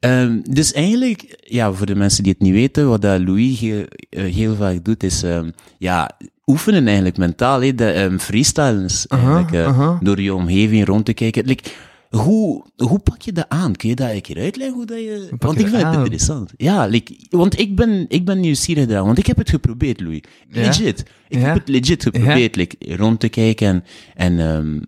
ehm, 0.00 0.40
dus 0.50 0.72
eigenlijk, 0.72 1.38
ja, 1.44 1.72
voor 1.72 1.86
de 1.86 1.94
mensen 1.94 2.22
die 2.22 2.32
het 2.32 2.42
niet 2.42 2.52
weten, 2.52 2.88
wat 2.88 3.02
dat 3.02 3.20
Louis 3.20 3.60
heel, 3.60 3.84
eh, 4.10 4.34
heel 4.34 4.54
vaak 4.54 4.84
doet, 4.84 5.02
is 5.02 5.22
ehm, 5.22 5.50
ja, 5.78 6.10
oefenen 6.46 6.86
eigenlijk 6.86 7.16
mentaal. 7.16 7.60
hè, 7.62 7.74
de, 7.74 7.86
ehm 7.90 8.18
freestylen 8.18 8.84
is 8.84 9.06
eigenlijk, 9.06 9.52
eh, 9.52 9.96
door 10.00 10.20
je 10.20 10.34
omgeving 10.34 10.86
rond 10.86 11.04
te 11.04 11.12
kijken. 11.12 11.44
Like, 11.46 11.70
hoe, 12.10 12.64
hoe 12.76 12.98
pak 12.98 13.22
je 13.22 13.32
dat 13.32 13.48
aan? 13.48 13.76
Kun 13.76 13.88
je 13.88 13.94
dat 13.94 14.10
een 14.10 14.20
keer 14.20 14.38
uitleggen? 14.38 14.76
Hoe 14.76 14.86
dat 14.86 14.98
je... 14.98 15.28
Want 15.38 15.58
ik 15.60 15.66
vind 15.68 15.82
het 15.82 15.94
interessant. 15.94 16.52
Ja, 16.56 16.86
like, 16.86 17.16
want 17.30 17.58
ik 17.58 17.76
ben, 17.76 18.04
ik 18.08 18.24
ben 18.24 18.40
nieuwsgierig 18.40 18.86
daar, 18.86 19.04
want 19.04 19.18
ik 19.18 19.26
heb 19.26 19.36
het 19.36 19.50
geprobeerd, 19.50 20.00
Louis. 20.00 20.20
Ja? 20.48 20.60
Legit. 20.60 21.04
Ik 21.28 21.38
Ja? 21.38 21.44
heb 21.46 21.54
het 21.54 21.68
legit 21.68 22.02
geprobeerd, 22.02 22.56
like, 22.56 22.76
rond 22.96 23.20
te 23.20 23.28
kijken 23.28 23.84
en, 24.14 24.38
en, 24.38 24.40
ehm, 24.40 24.80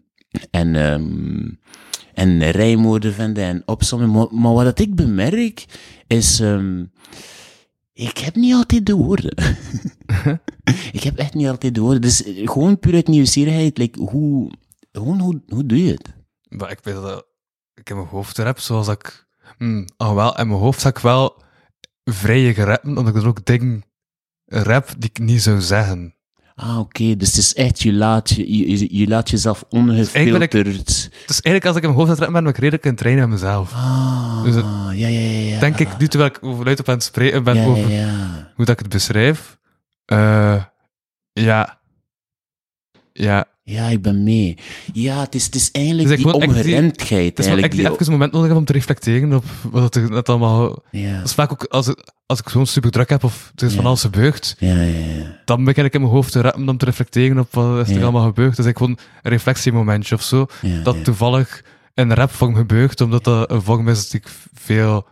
en, 0.51 0.74
ehm, 0.77 1.49
en 2.15 2.51
rijmoorden 2.51 3.15
vinden 3.15 3.45
en 3.45 3.62
opzommen. 3.65 4.11
Maar, 4.11 4.27
maar 4.31 4.53
wat 4.53 4.65
dat 4.65 4.78
ik 4.78 4.95
bemerk, 4.95 5.65
is... 6.07 6.41
ehm, 6.41 6.83
ik 7.97 8.18
heb 8.18 8.35
niet 8.35 8.55
altijd 8.55 8.86
de 8.86 8.94
woorden. 8.94 9.35
ik 10.93 11.02
heb 11.02 11.16
echt 11.16 11.35
niet 11.35 11.47
altijd 11.47 11.74
de 11.74 11.81
woorden. 11.81 12.01
Dus 12.01 12.24
eh, 12.24 12.48
gewoon 12.48 12.78
puur 12.78 12.94
uit 12.94 13.06
nieuwsgierigheid, 13.06 13.78
like, 13.78 14.01
hoe, 14.01 14.51
gewoon, 14.93 15.20
hoe, 15.20 15.43
hoe 15.48 15.66
doe 15.66 15.85
je 15.85 15.93
het? 15.93 16.14
Maar 16.48 16.70
ik 16.70 16.78
weet 16.82 16.94
dat 16.94 17.27
ik 17.74 17.90
in 17.90 17.97
mijn 17.97 18.09
hoofd 18.09 18.39
rap 18.39 18.59
zoals 18.59 18.89
ik... 18.89 19.27
Hmm, 19.59 19.89
oh 19.97 20.14
wel, 20.14 20.39
in 20.39 20.48
mijn 20.48 20.60
hoofd 20.60 20.81
zag 20.81 20.90
ik 20.93 20.98
wel 20.98 21.43
vrije 22.05 22.52
rappen, 22.52 22.89
omdat 22.89 23.16
ik 23.16 23.23
er 23.23 23.28
ook 23.28 23.44
dingen 23.44 23.85
rap 24.44 24.94
die 24.98 25.10
ik 25.10 25.18
niet 25.18 25.43
zou 25.43 25.60
zeggen. 25.60 26.15
Ah, 26.59 26.78
oké. 26.78 27.16
Dus 27.16 27.28
het 27.28 27.37
is 27.37 27.55
echt, 27.55 27.83
je 27.83 27.93
laat, 27.93 28.31
je, 28.31 28.78
je, 28.78 28.99
je 28.99 29.07
laat 29.09 29.31
jezelf 29.31 29.65
eigenlijk 29.70 30.12
ben 30.33 30.43
ik- 30.43 30.55
ongefilterd... 30.55 31.11
Dus 31.27 31.41
eigenlijk 31.41 31.66
als 31.66 31.77
ik 31.77 31.83
in 31.83 31.89
mijn 31.89 32.01
hoofd 32.01 32.11
aan 32.11 32.24
het 32.24 32.33
ben, 32.33 32.43
ben 32.43 32.53
ik 32.53 32.59
redelijk 32.59 32.85
in 32.85 32.95
trainen 32.97 33.23
aan 33.24 33.31
mezelf. 33.31 33.73
Ah, 33.73 34.43
Dus 34.43 34.55
ja, 34.55 34.93
ja, 34.93 35.09
ja, 35.09 35.19
ja. 35.55 35.61
Denk 35.61 35.78
ik, 35.78 35.99
nu 35.99 36.09
terwijl 36.09 36.31
ik 36.31 36.39
over 36.45 36.65
luid 36.65 36.81
op 36.81 36.89
aan 36.89 36.95
het 36.95 37.03
spreken 37.05 37.45
ben 37.45 37.55
ja, 37.57 37.65
over 37.65 37.91
ja. 37.91 38.53
hoe 38.55 38.65
dat 38.65 38.74
ik 38.74 38.78
het 38.78 38.89
beschrijf. 38.89 39.59
Eh, 40.05 40.62
ja. 41.33 41.81
Ja. 43.12 43.45
Ja, 43.68 43.88
ik 43.88 44.02
ben 44.02 44.22
mee. 44.22 44.56
Ja, 44.93 45.20
het 45.20 45.34
is, 45.34 45.44
het 45.44 45.55
is 45.55 45.70
eigenlijk 45.70 46.09
Dus 46.09 46.16
die 46.16 46.32
ongeremdheid. 46.32 47.28
Het 47.28 47.38
is 47.38 47.44
eigenlijk, 47.44 47.74
die 47.74 47.90
even 47.90 48.06
een 48.06 48.12
moment 48.12 48.32
nodig 48.32 48.52
om 48.56 48.64
te 48.64 48.72
reflecteren 48.72 49.32
op 49.32 49.44
wat 49.70 49.94
er 49.94 50.10
net 50.10 50.28
allemaal... 50.28 50.82
ja. 50.90 51.16
Dat 51.16 51.24
is 51.24 51.32
vaak 51.34 51.52
ook 51.52 51.64
als 51.64 51.88
ik, 51.88 52.05
als 52.26 52.38
ik 52.38 52.48
gewoon 52.48 52.66
super 52.66 52.90
druk 52.90 53.09
heb 53.09 53.24
of 53.24 53.52
er 53.56 53.66
is 53.66 53.74
van 53.74 53.86
alles 53.86 54.01
gebeurd, 54.01 54.56
Ja, 54.59 54.74
ja, 54.74 54.82
ja. 54.82 55.40
dan 55.44 55.64
begin 55.64 55.84
ik 55.84 55.94
in 55.94 56.01
mijn 56.01 56.12
hoofd 56.12 56.32
te 56.32 56.40
rappen 56.40 56.68
om 56.68 56.76
te 56.76 56.84
reflecteren 56.84 57.38
op 57.38 57.52
wat 57.52 57.88
is 57.88 57.97
er 57.97 58.02
allemaal 58.02 58.26
gebeurd. 58.26 58.56
Dus 58.56 58.66
ik 58.66 58.76
gewoon 58.76 58.98
een 59.22 59.30
reflectiemomentje 59.30 60.14
of 60.14 60.22
zo. 60.22 60.47
Dat 60.82 61.05
toevallig 61.05 61.64
in 61.94 62.12
rapvorm 62.12 62.55
gebeurt, 62.55 63.01
omdat 63.01 63.24
dat 63.24 63.51
een 63.51 63.62
vorm 63.62 63.88
is 63.88 64.09
die 64.09 64.20
ik 64.20 64.28
veel 64.55 65.06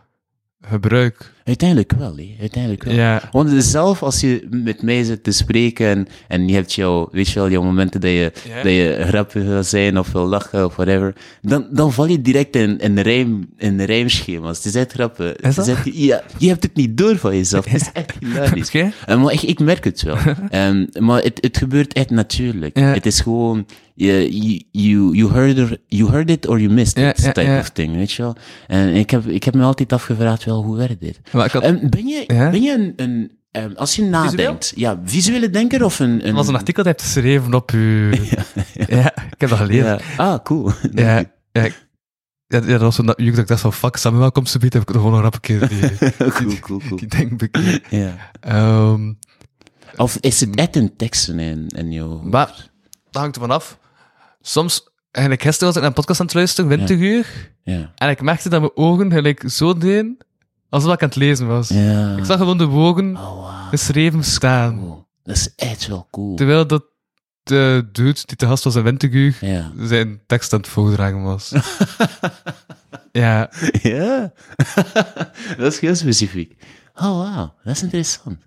gebruik. 0.61 1.33
Uiteindelijk 1.45 1.91
wel, 1.97 2.15
hè. 2.17 2.35
Uiteindelijk 2.39 2.83
wel. 2.83 2.93
Ja. 2.93 3.21
Want 3.31 3.63
zelf 3.63 4.03
als 4.03 4.19
je 4.21 4.47
met 4.49 4.81
mij 4.81 5.03
zit 5.03 5.23
te 5.23 5.31
spreken 5.31 5.87
en, 5.87 6.07
en 6.27 6.47
je 6.47 6.53
hebt 6.53 6.73
jouw, 6.73 7.09
weet 7.11 7.27
je 7.29 7.39
wel, 7.39 7.49
jouw 7.49 7.63
momenten 7.63 8.01
dat 8.01 8.09
je, 8.09 8.31
Ja. 8.47 8.55
dat 8.63 8.71
je 8.71 9.03
grappig 9.07 9.43
wil 9.43 9.63
zijn 9.63 9.99
of 9.99 10.11
wil 10.11 10.25
lachen 10.27 10.65
of 10.65 10.75
whatever, 10.75 11.13
dan, 11.41 11.67
dan 11.71 11.93
val 11.93 12.05
je 12.07 12.21
direct 12.21 12.55
in, 12.55 12.77
in, 12.79 12.99
rijm, 12.99 13.45
in 13.57 13.81
rijmschema's. 13.81 14.57
Het 14.57 14.65
is 14.65 14.75
echt 14.75 14.91
grappig. 14.91 15.25
Het 15.29 15.45
Is 15.45 15.55
dat? 15.55 15.67
echt- 15.67 15.89
ja, 15.93 16.23
je 16.37 16.47
hebt 16.47 16.63
het 16.63 16.75
niet 16.75 16.97
door 16.97 17.17
van 17.17 17.35
jezelf. 17.35 17.65
Het 17.65 17.81
is 17.81 17.91
echt 18.01 18.13
hilarisch. 18.19 18.67
Oké. 18.67 18.91
Eh, 19.05 19.21
maar 19.23 19.33
ik, 19.33 19.41
ik 19.41 19.59
merk 19.59 19.83
het 19.83 20.01
wel. 20.01 20.17
Ehm, 20.49 20.85
maar 20.99 21.21
het, 21.23 21.37
het 21.41 21.57
gebeurt 21.57 21.93
echt 21.93 22.09
natuurlijk. 22.09 22.77
Ja. 22.79 22.93
Het 22.93 23.05
is 23.05 23.19
gewoon, 23.19 23.65
je, 23.93 24.29
you, 24.71 25.15
you, 25.15 25.31
heard 25.31 25.57
er, 25.57 25.77
you 25.87 26.09
heard 26.11 26.29
it 26.29 26.47
or 26.47 26.59
you 26.61 26.73
missed 26.73 26.97
it 26.97 27.21
ja, 27.23 27.31
type 27.31 27.41
ja. 27.41 27.59
of 27.59 27.69
thing, 27.69 27.95
weet 27.95 28.11
je 28.11 28.21
wel. 28.21 28.35
En 28.67 28.93
ik 28.93 29.09
heb, 29.09 29.27
ik 29.27 29.43
heb 29.43 29.53
me 29.53 29.63
altijd 29.63 29.93
afgevraagd, 29.93 30.43
wel, 30.43 30.63
hoe 30.63 30.77
werkt 30.77 31.01
dit? 31.01 31.19
Maar 31.35 31.45
ik 31.45 31.51
had, 31.51 31.63
Ehm, 31.63 31.89
ben 31.89 32.07
je, 32.07 32.23
Ja? 32.27 32.49
ben 32.49 32.61
je 32.61 32.73
een, 32.73 32.93
een 32.95 33.37
ehm, 33.51 33.71
als 33.75 33.95
je 33.95 34.03
nadenkt, 34.03 34.73
ja, 34.75 35.01
visuele 35.05 35.49
denker 35.49 35.83
of 35.83 35.99
een... 35.99 36.09
een 36.09 36.21
er 36.21 36.33
was 36.33 36.47
een 36.47 36.55
artikel 36.55 36.83
dat 36.83 36.99
je 36.99 37.05
hebt 37.05 37.13
geschreven 37.13 37.53
op 37.53 37.71
uw... 37.71 38.11
Ja, 38.87 39.15
ik 39.15 39.35
heb 39.41 39.49
dat 39.49 39.57
gelezen. 39.59 39.85
Ja. 39.85 39.99
Ah, 40.17 40.39
cool. 40.43 40.71
Ja, 40.91 41.23
ja, 41.51 41.61
ik- 41.63 41.83
ja, 42.47 42.57
ja, 42.59 42.65
dat 42.65 42.81
was 42.81 42.95
zo'n 42.95 43.13
uur 43.17 43.29
dat 43.31 43.39
ik 43.39 43.47
dacht 43.47 43.61
van, 43.61 43.73
fuck, 43.73 43.95
Samuel 43.95 44.31
komt 44.31 44.49
ze 44.49 44.57
heb 44.61 44.73
ik 44.75 44.87
nog 44.87 44.95
gewoon 45.01 45.13
een 45.13 45.21
rap 45.21 45.41
keer 45.41 45.67
die, 45.69 45.79
cool, 46.17 46.59
cool, 46.59 46.79
cool. 46.87 46.95
die 46.99 47.07
denk 47.07 47.37
bekeken. 47.37 47.81
Ja. 47.97 48.15
Ehm, 48.39 49.13
Of 49.95 50.17
is 50.19 50.39
het 50.39 50.55
echt 50.55 50.75
een 50.75 50.95
teksten 50.95 51.39
in, 51.39 51.67
in 51.67 51.91
jouw... 51.91 52.21
maar, 52.21 52.69
dat 53.11 53.21
hangt 53.21 53.35
ervan 53.35 53.51
af. 53.51 53.77
Soms, 54.41 54.89
eigenlijk 55.11 55.45
gisteren 55.45 55.67
was 55.67 55.75
ik 55.75 55.81
naar 55.81 55.89
een 55.89 55.95
podcast 55.97 56.19
aan 56.19 56.25
het 56.25 56.35
luisteren, 56.35 56.69
20 56.85 56.97
uur, 56.97 57.51
Ja. 57.63 57.91
en 57.95 58.09
ik 58.09 58.21
merkte 58.21 58.49
dat 58.49 58.59
mijn 58.59 58.75
ogen 58.77 59.11
gelijk 59.11 59.43
zo 59.49 59.77
deden, 59.77 60.17
alsof 60.69 60.93
ik 60.93 61.01
aan 61.01 61.07
het 61.07 61.17
lezen 61.17 61.47
was. 61.47 61.67
Ja. 61.69 62.15
Ik 62.17 62.25
zag 62.25 62.37
gewoon 62.37 62.57
de 62.57 62.65
woorden 62.65 63.15
Oh, 63.17 63.23
wow. 63.33 63.69
geschreven 63.69 64.23
staan. 64.23 64.77
Cool. 64.79 65.05
Dat 65.23 65.35
is 65.35 65.53
echt 65.55 65.87
wel 65.87 66.07
cool. 66.11 66.35
Terwijl 66.35 66.67
dat 66.67 66.83
de 67.43 67.87
dude 67.91 68.19
die 68.25 68.35
te 68.37 68.45
gast 68.47 68.63
was 68.63 68.75
in 68.75 68.83
20 68.83 69.11
uur, 69.11 69.37
Ja. 69.41 69.71
zijn 69.79 70.21
tekst 70.27 70.53
aan 70.53 70.59
het 70.59 70.67
voordragen 70.67 71.21
was. 71.23 71.51
ja, 73.11 73.49
Ja. 73.81 74.31
dat 75.57 75.73
is 75.73 75.79
heel 75.79 75.95
specifiek. 75.95 76.55
Oh, 76.95 77.17
wauw. 77.33 77.53
Dat 77.63 77.75
is 77.75 77.83
interessant. 77.83 78.37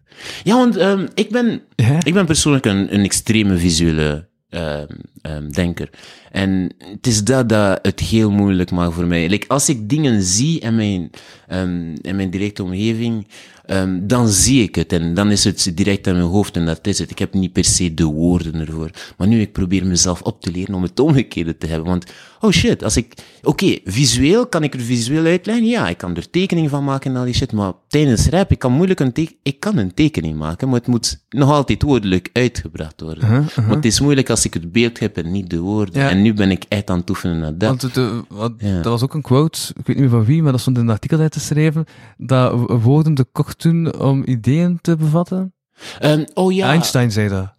Ja, 0.45 0.55
want 0.57 0.77
ehm, 0.77 1.07
ik, 1.15 1.31
ben, 1.31 1.63
Ja? 1.77 1.99
ik 2.03 2.15
ben 2.15 2.27
persoonlijk 2.27 2.65
een, 2.67 2.95
een 2.95 3.05
extreme 3.05 3.57
visuele 3.59 4.29
ehm, 4.49 4.87
ehm, 5.23 5.49
denker. 5.49 5.91
En 6.31 6.75
het 6.79 7.07
is 7.07 7.25
dat 7.25 7.49
dat 7.49 7.79
het 7.83 8.01
heel 8.01 8.31
moeilijk 8.31 8.71
maakt 8.71 8.95
voor 8.95 9.07
mij. 9.07 9.29
Like, 9.29 9.49
als 9.49 9.69
ik 9.69 9.89
dingen 9.89 10.23
zie 10.23 10.61
in 10.61 10.77
mijn, 10.77 11.11
ehm, 11.47 11.95
in 12.01 12.17
mijn 12.17 12.31
directe 12.31 12.63
omgeving, 12.63 13.27
ehm, 13.65 14.07
dan 14.07 14.29
zie 14.29 14.63
ik 14.63 14.75
het. 14.75 14.93
En 14.93 15.15
dan 15.15 15.31
is 15.31 15.45
het 15.45 15.73
direct 15.75 16.07
in 16.07 16.13
mijn 16.13 16.27
hoofd 16.27 16.57
en 16.57 16.67
dat 16.67 16.87
is 16.87 16.99
het. 16.99 17.11
Ik 17.11 17.19
heb 17.19 17.35
niet 17.35 17.53
per 17.53 17.65
se 17.65 17.95
de 17.95 18.05
woorden 18.05 18.55
ervoor. 18.55 18.91
Maar 19.17 19.29
nu, 19.29 19.41
ik 19.41 19.53
probeer 19.53 19.87
mezelf 19.87 20.23
op 20.23 20.41
te 20.41 20.51
leren 20.51 20.75
om 20.75 20.83
het 20.83 21.01
omgekeerde 21.01 21.57
te 21.57 21.67
hebben. 21.67 21.89
Want, 21.89 22.13
oh 22.41 22.51
shit, 22.51 22.85
als 22.85 22.97
ik... 22.97 23.15
Oké, 23.43 23.79
visueel, 23.85 24.47
kan 24.47 24.63
ik 24.63 24.75
er 24.75 24.81
visueel 24.81 25.25
uitleggen? 25.25 25.67
Ja, 25.67 25.89
ik 25.89 25.97
kan 25.97 26.17
er 26.17 26.31
tekening 26.31 26.71
van 26.71 26.85
maken 26.85 27.11
en 27.11 27.17
al 27.17 27.25
die 27.25 27.35
shit. 27.35 27.53
Maar 27.53 27.73
tijdens 27.89 28.29
rap, 28.29 28.51
ik 28.51 28.59
kan 28.59 28.73
moeilijk 28.73 29.01
een 29.01 29.13
teken... 29.13 29.37
Ik 29.43 29.61
kan 29.61 29.77
een 29.77 29.95
tekening 29.95 30.39
maken, 30.39 30.69
maar 30.69 30.79
het 30.79 30.87
moet 30.87 31.25
nog 31.29 31.51
altijd 31.51 31.83
woordelijk 31.83 32.31
uitgebracht 32.33 33.01
worden. 33.01 33.29
Maar 33.29 33.77
het 33.77 33.85
is 33.85 34.01
moeilijk 34.01 34.31
als 34.31 34.45
ik 34.45 34.55
het 34.55 34.73
beeld 34.73 34.99
heb 34.99 35.17
en 35.17 35.33
niet 35.33 35.51
de 35.51 35.59
woorden. 35.59 36.03
Ja. 36.03 36.11
En 36.19 36.25
nu 36.25 36.35
ben 36.35 36.51
ik 36.51 36.65
echt 36.69 36.91
aan 36.91 36.99
het 36.99 37.11
oefenen 37.11 37.39
naar 37.39 37.59
dat. 37.59 37.69
Want 37.69 37.83
het, 37.95 38.25
wat- 38.29 38.53
Ja. 38.59 38.75
dat 38.75 38.85
was 38.85 39.03
ook 39.03 39.15
een 39.15 39.23
quote, 39.23 39.59
ik 39.69 39.87
weet 39.87 39.97
niet 39.97 39.99
meer 39.99 40.09
van 40.09 40.25
wie, 40.25 40.43
maar 40.43 40.53
dat 40.53 40.61
stond 40.61 40.77
in 40.77 40.83
een 40.83 40.91
artikel 40.91 41.19
uit 41.21 41.33
te 41.33 41.41
schrijven, 41.41 41.85
dat 42.17 42.53
woorden 42.83 43.15
te 43.15 43.25
kort 43.33 43.63
doen 43.63 43.99
om 44.01 44.23
ideeën 44.27 44.79
te 44.81 44.97
bevatten. 44.97 45.53
Ehm, 45.99 46.25
oh 46.35 46.53
ja. 46.53 46.69
Einstein 46.69 47.13
zei 47.13 47.29
dat. 47.29 47.53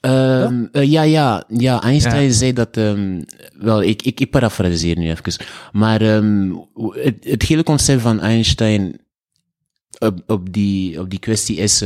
Ehm, 0.00 0.64
eh, 0.72 0.90
ja, 0.90 1.02
ja, 1.02 1.44
ja, 1.48 1.82
Einstein 1.82 2.24
Ja. 2.24 2.30
zei 2.32 2.52
dat, 2.52 2.76
ehm, 2.76 3.20
wel, 3.58 3.82
ik, 3.82 4.02
ik, 4.02 4.20
ik 4.20 4.30
parafraseer 4.30 4.98
nu 4.98 5.10
even, 5.10 5.44
maar 5.72 6.00
het, 6.00 7.16
het 7.20 7.42
hele 7.42 7.62
concept 7.62 8.00
van 8.02 8.20
Einstein 8.20 8.98
op, 9.98 10.22
op, 10.26 10.52
die, 10.52 11.00
op 11.00 11.10
die 11.10 11.18
kwestie 11.18 11.56
is 11.56 11.84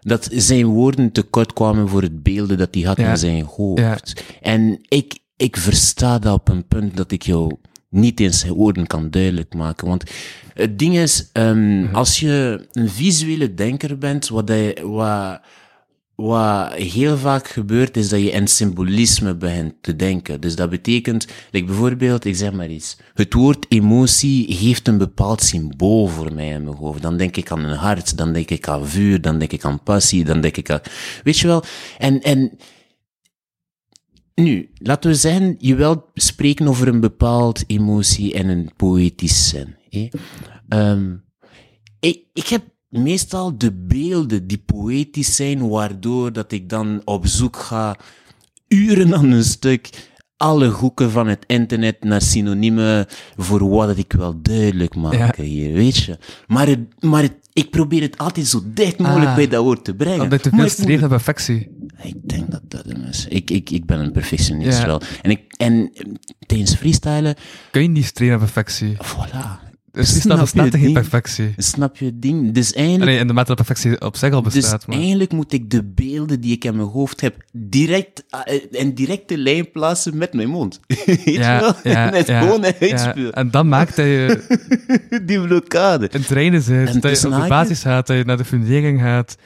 dat 0.00 0.28
zijn 0.32 0.64
woorden 0.66 1.12
tekort 1.12 1.52
kwamen 1.52 1.88
voor 1.88 2.02
het 2.02 2.22
beelden 2.22 2.58
dat 2.58 2.68
hij 2.74 2.82
had 2.82 2.96
Ja. 2.96 3.10
in 3.10 3.16
zijn 3.16 3.42
hoofd. 3.44 3.80
Ja. 3.80 3.98
En 4.40 4.78
ik, 4.88 5.18
ik 5.40 5.56
versta 5.56 6.18
dat 6.18 6.34
op 6.34 6.48
een 6.48 6.66
punt 6.66 6.96
dat 6.96 7.12
ik 7.12 7.22
jou 7.22 7.56
niet 7.88 8.20
eens 8.20 8.38
zijn 8.38 8.52
woorden 8.52 8.86
kan 8.86 9.10
duidelijk 9.10 9.54
maken. 9.54 9.88
Want 9.88 10.04
het 10.54 10.78
ding 10.78 10.96
is, 10.96 11.30
ehm, 11.32 11.86
als 11.92 12.20
je 12.20 12.66
een 12.72 12.88
visuele 12.88 13.54
denker 13.54 13.98
bent, 13.98 14.28
wat, 14.28 14.48
hij, 14.48 14.78
wat, 14.82 15.40
wat 16.14 16.72
heel 16.72 17.16
vaak 17.16 17.48
gebeurt, 17.48 17.96
is 17.96 18.08
dat 18.08 18.20
je 18.20 18.30
in 18.30 18.48
symbolisme 18.48 19.34
begint 19.34 19.74
te 19.80 19.96
denken. 19.96 20.40
Dus 20.40 20.56
dat 20.56 20.70
betekent, 20.70 21.26
like 21.50 21.66
bijvoorbeeld, 21.66 22.24
ik 22.24 22.36
zeg 22.36 22.52
maar 22.52 22.70
iets, 22.70 22.96
het 23.14 23.34
woord 23.34 23.66
emotie 23.68 24.54
heeft 24.54 24.88
een 24.88 24.98
bepaald 24.98 25.42
symbool 25.42 26.06
voor 26.06 26.34
mij 26.34 26.48
in 26.48 26.64
mijn 26.64 26.76
hoofd. 26.76 27.02
Dan 27.02 27.16
denk 27.16 27.36
ik 27.36 27.50
aan 27.50 27.64
een 27.64 27.76
hart, 27.76 28.16
dan 28.16 28.32
denk 28.32 28.50
ik 28.50 28.68
aan 28.68 28.86
vuur, 28.86 29.20
dan 29.20 29.38
denk 29.38 29.52
ik 29.52 29.64
aan 29.64 29.82
passie, 29.82 30.24
dan 30.24 30.40
denk 30.40 30.56
ik 30.56 30.70
aan, 30.70 30.80
weet 31.24 31.38
je 31.38 31.46
wel? 31.46 31.64
En, 31.98 32.20
en, 32.20 32.58
nu, 34.42 34.70
laten 34.74 35.10
we 35.10 35.16
zeggen, 35.16 35.54
je 35.58 35.74
wilt 35.74 36.04
spreken 36.14 36.68
over 36.68 36.88
een 36.88 37.00
bepaald 37.00 37.64
emotie 37.66 38.34
en 38.34 38.48
een 38.48 38.70
poëtisch 38.76 39.48
zin. 39.48 39.76
Ehm, 40.68 41.14
ik, 42.00 42.24
ik 42.32 42.46
heb 42.46 42.62
meestal 42.88 43.58
de 43.58 43.72
beelden 43.72 44.46
die 44.46 44.62
poëtisch 44.66 45.36
zijn, 45.36 45.68
waardoor 45.68 46.32
dat 46.32 46.52
ik 46.52 46.68
dan 46.68 47.02
op 47.04 47.26
zoek 47.26 47.56
ga, 47.56 47.96
uren 48.68 49.14
aan 49.14 49.30
een 49.30 49.44
stuk, 49.44 50.08
alle 50.36 50.68
hoeken 50.68 51.10
van 51.10 51.26
het 51.26 51.44
internet 51.46 52.04
naar 52.04 52.22
synoniemen 52.22 53.06
voor 53.36 53.68
wat 53.68 53.86
dat 53.86 53.98
ik 53.98 54.12
wil 54.12 54.42
duidelijk 54.42 54.94
maken 54.94 55.44
hier, 55.44 55.72
weet 55.72 55.96
je. 55.96 56.18
Maar, 56.46 56.66
het, 56.66 57.02
maar 57.02 57.22
het, 57.22 57.39
ik 57.52 57.70
probeer 57.70 58.02
het 58.02 58.18
altijd 58.18 58.46
zo 58.46 58.62
dicht 58.64 58.98
mogelijk 58.98 59.26
Ah. 59.30 59.34
bij 59.34 59.48
dat 59.48 59.62
woord 59.64 59.84
te 59.84 59.94
brengen. 59.94 60.20
Omdat 60.20 60.44
je 60.44 60.50
te 60.50 60.56
veel 60.56 60.68
streeft 60.68 61.00
naar 61.00 61.08
perfectie. 61.08 61.70
ik 62.02 62.14
denk 62.28 62.50
dat 62.50 62.60
dat 62.68 62.84
hem 62.88 63.04
is. 63.04 63.26
Ik, 63.28 63.50
ik, 63.50 63.70
ik 63.70 63.86
ben 63.86 63.98
een 64.00 64.12
perfectionist 64.12 64.78
Ja. 64.78 64.86
wel. 64.86 65.00
En, 65.22 65.30
ik, 65.30 65.40
en 65.56 65.92
tijdens 66.46 66.74
freestylen, 66.74 67.34
Kun 67.70 67.82
je 67.82 67.88
niet 67.88 68.04
streven 68.04 68.38
naar 68.38 68.50
perfectie. 68.50 68.96
voilà. 68.96 69.69
Dus 69.92 70.20
staat 70.20 70.48
geen 70.50 70.70
ding? 70.70 70.92
perfectie. 70.92 71.54
Snap 71.56 71.96
je 71.96 72.04
het 72.04 72.22
ding? 72.22 72.52
Dus 72.52 72.72
eigenlijk, 72.72 73.10
Nee, 73.10 73.18
in 73.18 73.26
de 73.26 73.32
mate 73.32 73.46
dat 73.46 73.56
perfectie 73.56 74.00
op 74.00 74.16
zich 74.16 74.32
al 74.32 74.42
dus 74.42 74.70
maar... 74.86 74.96
eigenlijk 74.98 75.32
moet 75.32 75.52
ik 75.52 75.70
de 75.70 75.84
beelden 75.84 76.40
die 76.40 76.52
ik 76.52 76.64
in 76.64 76.76
mijn 76.76 76.88
hoofd 76.88 77.20
heb, 77.20 77.34
direct, 77.52 78.24
uh, 78.48 78.60
in 78.70 78.94
directe 78.94 79.38
lijn 79.38 79.70
plaatsen 79.70 80.16
met 80.16 80.32
mijn 80.32 80.48
mond. 80.48 80.80
Weet 81.06 81.24
je 81.24 81.38
wel? 81.38 81.74
en 81.94 82.14
het 82.14 82.26
gewoon 82.30 82.64
ja. 82.80 83.14
En 83.14 83.50
dan 83.50 83.68
maakt 83.68 83.96
dat 83.96 84.04
je 84.04 84.44
Die 85.24 85.40
blokkade. 85.40 86.08
in 86.10 86.24
trainen 86.24 86.62
zit, 86.62 86.76
En 86.76 86.84
dat 86.84 86.94
je 86.94 87.00
tussen 87.00 87.32
op 87.32 87.42
de 87.42 87.48
basis 87.48 87.82
gaat, 87.82 88.06
dat 88.06 88.16
je 88.16 88.24
naar 88.24 88.36
de 88.36 88.44
fundering 88.44 89.00
gaat. 89.00 89.36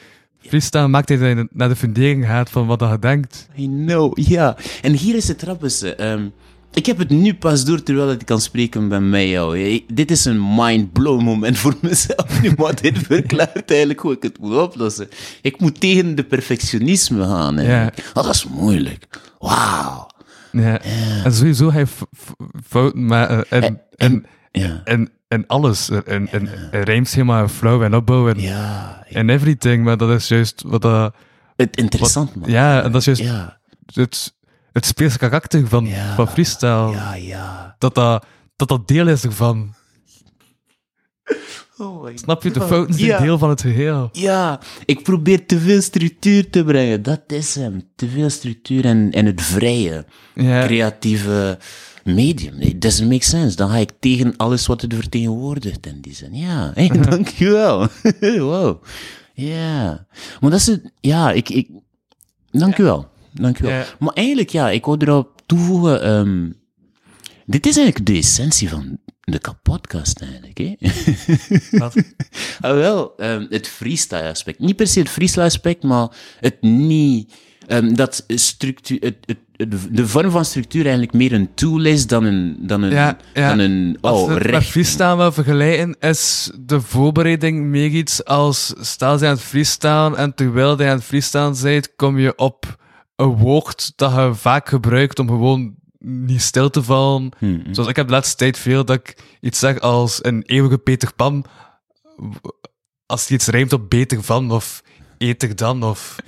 Freestyle 0.40 0.88
maakt 0.88 1.08
dat 1.08 1.18
je 1.18 1.48
naar 1.52 1.68
de 1.68 1.76
fundering 1.76 2.26
gaat 2.26 2.50
van 2.50 2.66
wat 2.66 2.80
je 2.80 2.98
denkt. 3.00 3.48
I 3.58 3.66
know, 3.66 4.18
ja. 4.18 4.56
En 4.82 4.92
hier 4.92 5.14
is 5.14 5.28
het 5.28 5.42
grappige. 5.42 5.94
ehm, 5.94 6.28
ik 6.74 6.86
heb 6.86 6.98
het 6.98 7.10
nu 7.10 7.34
pas 7.34 7.64
door 7.64 7.82
terwijl 7.82 8.10
ik 8.10 8.26
kan 8.26 8.40
spreken 8.40 8.88
bij 8.88 9.00
mij. 9.00 9.84
Dit 9.92 10.10
is 10.10 10.24
een 10.24 10.54
mind-blow 10.54 11.20
moment 11.20 11.58
voor 11.58 11.74
mezelf. 11.80 12.42
Nu, 12.42 12.52
maar 12.56 12.80
dit 12.80 12.98
verklaart 12.98 13.70
eigenlijk 13.70 14.00
hoe 14.00 14.12
ik 14.12 14.22
het 14.22 14.38
moet 14.38 14.56
oplossen. 14.56 15.08
Ik 15.42 15.60
moet 15.60 15.80
tegen 15.80 16.14
de 16.14 16.24
perfectionisme 16.24 17.24
gaan. 17.24 17.58
Oh, 17.60 17.86
dat 18.24 18.34
is 18.34 18.44
moeilijk. 18.46 19.06
Wauw. 19.38 20.06
Ja. 20.52 20.80
En 21.24 21.32
sowieso 21.32 21.72
hij 21.72 21.86
fouten 22.66 23.06
maken 23.06 23.44
en, 23.50 23.80
en, 23.96 24.26
Ja. 24.50 24.80
en, 24.84 25.10
en 25.28 25.46
alles. 25.46 25.90
En, 25.90 26.28
en, 26.28 26.48
en 26.70 27.06
en 27.28 27.48
flow 27.50 27.82
en 27.82 27.94
opbouw 27.94 28.28
en, 28.28 28.40
Ja. 28.40 29.04
en 29.08 29.30
everything. 29.30 29.84
Maar 29.84 29.96
dat 29.96 30.10
is 30.10 30.28
juist 30.28 30.62
wat 30.66 30.82
dat... 30.82 31.14
Het 31.56 31.76
interessant, 31.76 32.34
man. 32.34 32.50
Ja, 32.50 32.82
en 32.82 32.92
dat 32.92 33.06
is 33.06 33.18
juist 33.18 33.32
het, 33.92 34.34
het 34.74 34.86
speelse 34.86 35.18
karakter 35.18 35.68
van, 35.68 35.86
Ja. 35.86 36.14
van 36.14 36.28
freestyle. 36.28 36.90
Ja, 36.90 37.14
ja. 37.14 37.74
Dat, 37.78 37.94
dat, 37.94 38.24
dat 38.56 38.68
dat 38.68 38.88
deel 38.88 39.08
is 39.08 39.24
ervan. 39.24 39.74
Oh 41.78 42.08
Snap 42.14 42.42
je? 42.42 42.50
De 42.50 42.60
fouten 42.60 42.94
zijn 42.94 43.06
Ja. 43.06 43.18
deel 43.20 43.38
van 43.38 43.48
het 43.48 43.60
geheel. 43.60 44.08
Ja, 44.12 44.60
ik 44.84 45.02
probeer 45.02 45.46
te 45.46 45.58
veel 45.60 45.80
structuur 45.82 46.50
te 46.50 46.64
brengen. 46.64 47.02
Dat 47.02 47.20
is 47.26 47.54
hem. 47.54 47.82
Te 47.96 48.08
veel 48.08 48.30
structuur 48.30 48.84
en, 48.84 49.10
en 49.12 49.26
het 49.26 49.42
vrije, 49.42 50.04
Ja. 50.34 50.64
creatieve 50.66 51.58
medium. 52.04 52.60
It 52.60 52.82
doesn't 52.82 53.08
make 53.10 53.24
sense. 53.24 53.56
Dan 53.56 53.70
ga 53.70 53.76
ik 53.76 53.92
tegen 54.00 54.36
alles 54.36 54.66
wat 54.66 54.80
het 54.80 54.94
vertegenwoordigt 54.94 55.86
in 55.86 56.00
die 56.00 56.14
zin. 56.14 56.34
Ja, 56.34 56.70
hey, 56.74 56.88
dankjewel. 57.10 57.88
wow. 58.50 58.82
Ja. 59.34 60.06
Maar 60.40 60.50
dat 60.50 60.60
is 60.60 60.66
het. 60.66 60.92
Ja, 61.00 61.30
ik. 61.32 61.48
ik 61.48 61.68
dankjewel. 62.50 63.08
Dankjewel. 63.34 63.72
Ja. 63.72 63.84
Maar 63.98 64.12
eigenlijk, 64.14 64.48
ja, 64.50 64.70
ik 64.70 64.84
wil 64.84 64.96
erop 64.98 65.42
toevoegen. 65.46 66.02
ehm, 66.02 66.50
dit 67.46 67.66
is 67.66 67.76
eigenlijk 67.76 68.06
de 68.06 68.16
essentie 68.16 68.68
van 68.68 68.98
de 69.20 69.38
kapotkast 69.38 70.20
eigenlijk, 70.20 70.58
hè? 70.58 70.74
Wat? 71.78 71.94
ah, 72.60 72.72
wel, 72.74 73.16
ehm, 73.16 73.46
het 73.48 73.68
freestyle 73.68 74.28
aspect. 74.30 74.58
Niet 74.58 74.76
per 74.76 74.86
se 74.86 74.98
het 74.98 75.08
freestyle 75.08 75.44
aspect, 75.44 75.82
maar 75.82 76.08
het 76.40 76.62
niet... 76.62 77.32
ehm, 77.66 77.94
dat 77.94 78.24
structuur, 78.28 78.98
het, 79.00 79.16
het, 79.24 79.36
het- 79.56 79.72
de 79.90 80.06
vorm 80.08 80.30
van 80.30 80.44
structuur 80.44 80.82
eigenlijk 80.82 81.12
meer 81.12 81.32
een 81.32 81.54
tool 81.54 81.84
is 81.84 82.06
dan 82.06 82.24
een, 82.24 82.56
dan 82.60 82.82
een, 82.82 82.90
Ja, 82.90 83.16
ja. 83.34 83.48
dan 83.48 83.58
een 83.58 83.98
Als 84.00 84.20
oh, 84.20 84.26
we 84.26 84.34
het 84.34 84.42
met 84.42 84.52
recht. 84.52 84.66
freestyle 84.70 85.16
wel 85.16 85.32
vergelijken, 85.32 85.96
is 86.00 86.50
de 86.60 86.80
voorbereiding 86.80 87.64
meer 87.64 87.90
iets 87.90 88.24
als 88.24 88.74
stel 88.80 89.18
je 89.18 89.24
aan 89.26 89.30
het 89.32 89.40
freestylen 89.40 90.16
en 90.16 90.34
terwijl 90.34 90.78
je 90.82 90.88
aan 90.88 90.96
het 90.96 91.04
freestylen 91.04 91.56
bent, 91.62 91.94
kom 91.96 92.18
je 92.18 92.36
op 92.38 92.82
een 93.16 93.36
woord 93.36 93.92
dat 93.96 94.14
je 94.14 94.30
vaak 94.34 94.68
gebruikt 94.68 95.18
om 95.18 95.28
gewoon 95.28 95.74
niet 95.98 96.42
stil 96.42 96.70
te 96.70 96.82
vallen. 96.82 97.30
Hmm, 97.38 97.62
Zoals 97.70 97.88
ik 97.90 97.96
heb 97.96 98.06
de 98.06 98.12
laatste 98.12 98.36
tijd 98.36 98.58
veel 98.58 98.84
dat 98.84 98.96
ik 98.96 99.16
iets 99.40 99.58
zeg 99.58 99.80
als 99.80 100.24
een 100.24 100.42
eeuwige 100.42 100.78
Peter 100.78 101.14
Pan. 101.14 101.44
Als 103.06 103.28
je 103.28 103.34
iets 103.34 103.46
rijmt 103.46 103.72
op 103.72 103.90
beter 103.90 104.22
van 104.22 104.50
of 104.50 104.82
eter 105.18 105.56
dan 105.56 105.82
of... 105.82 106.16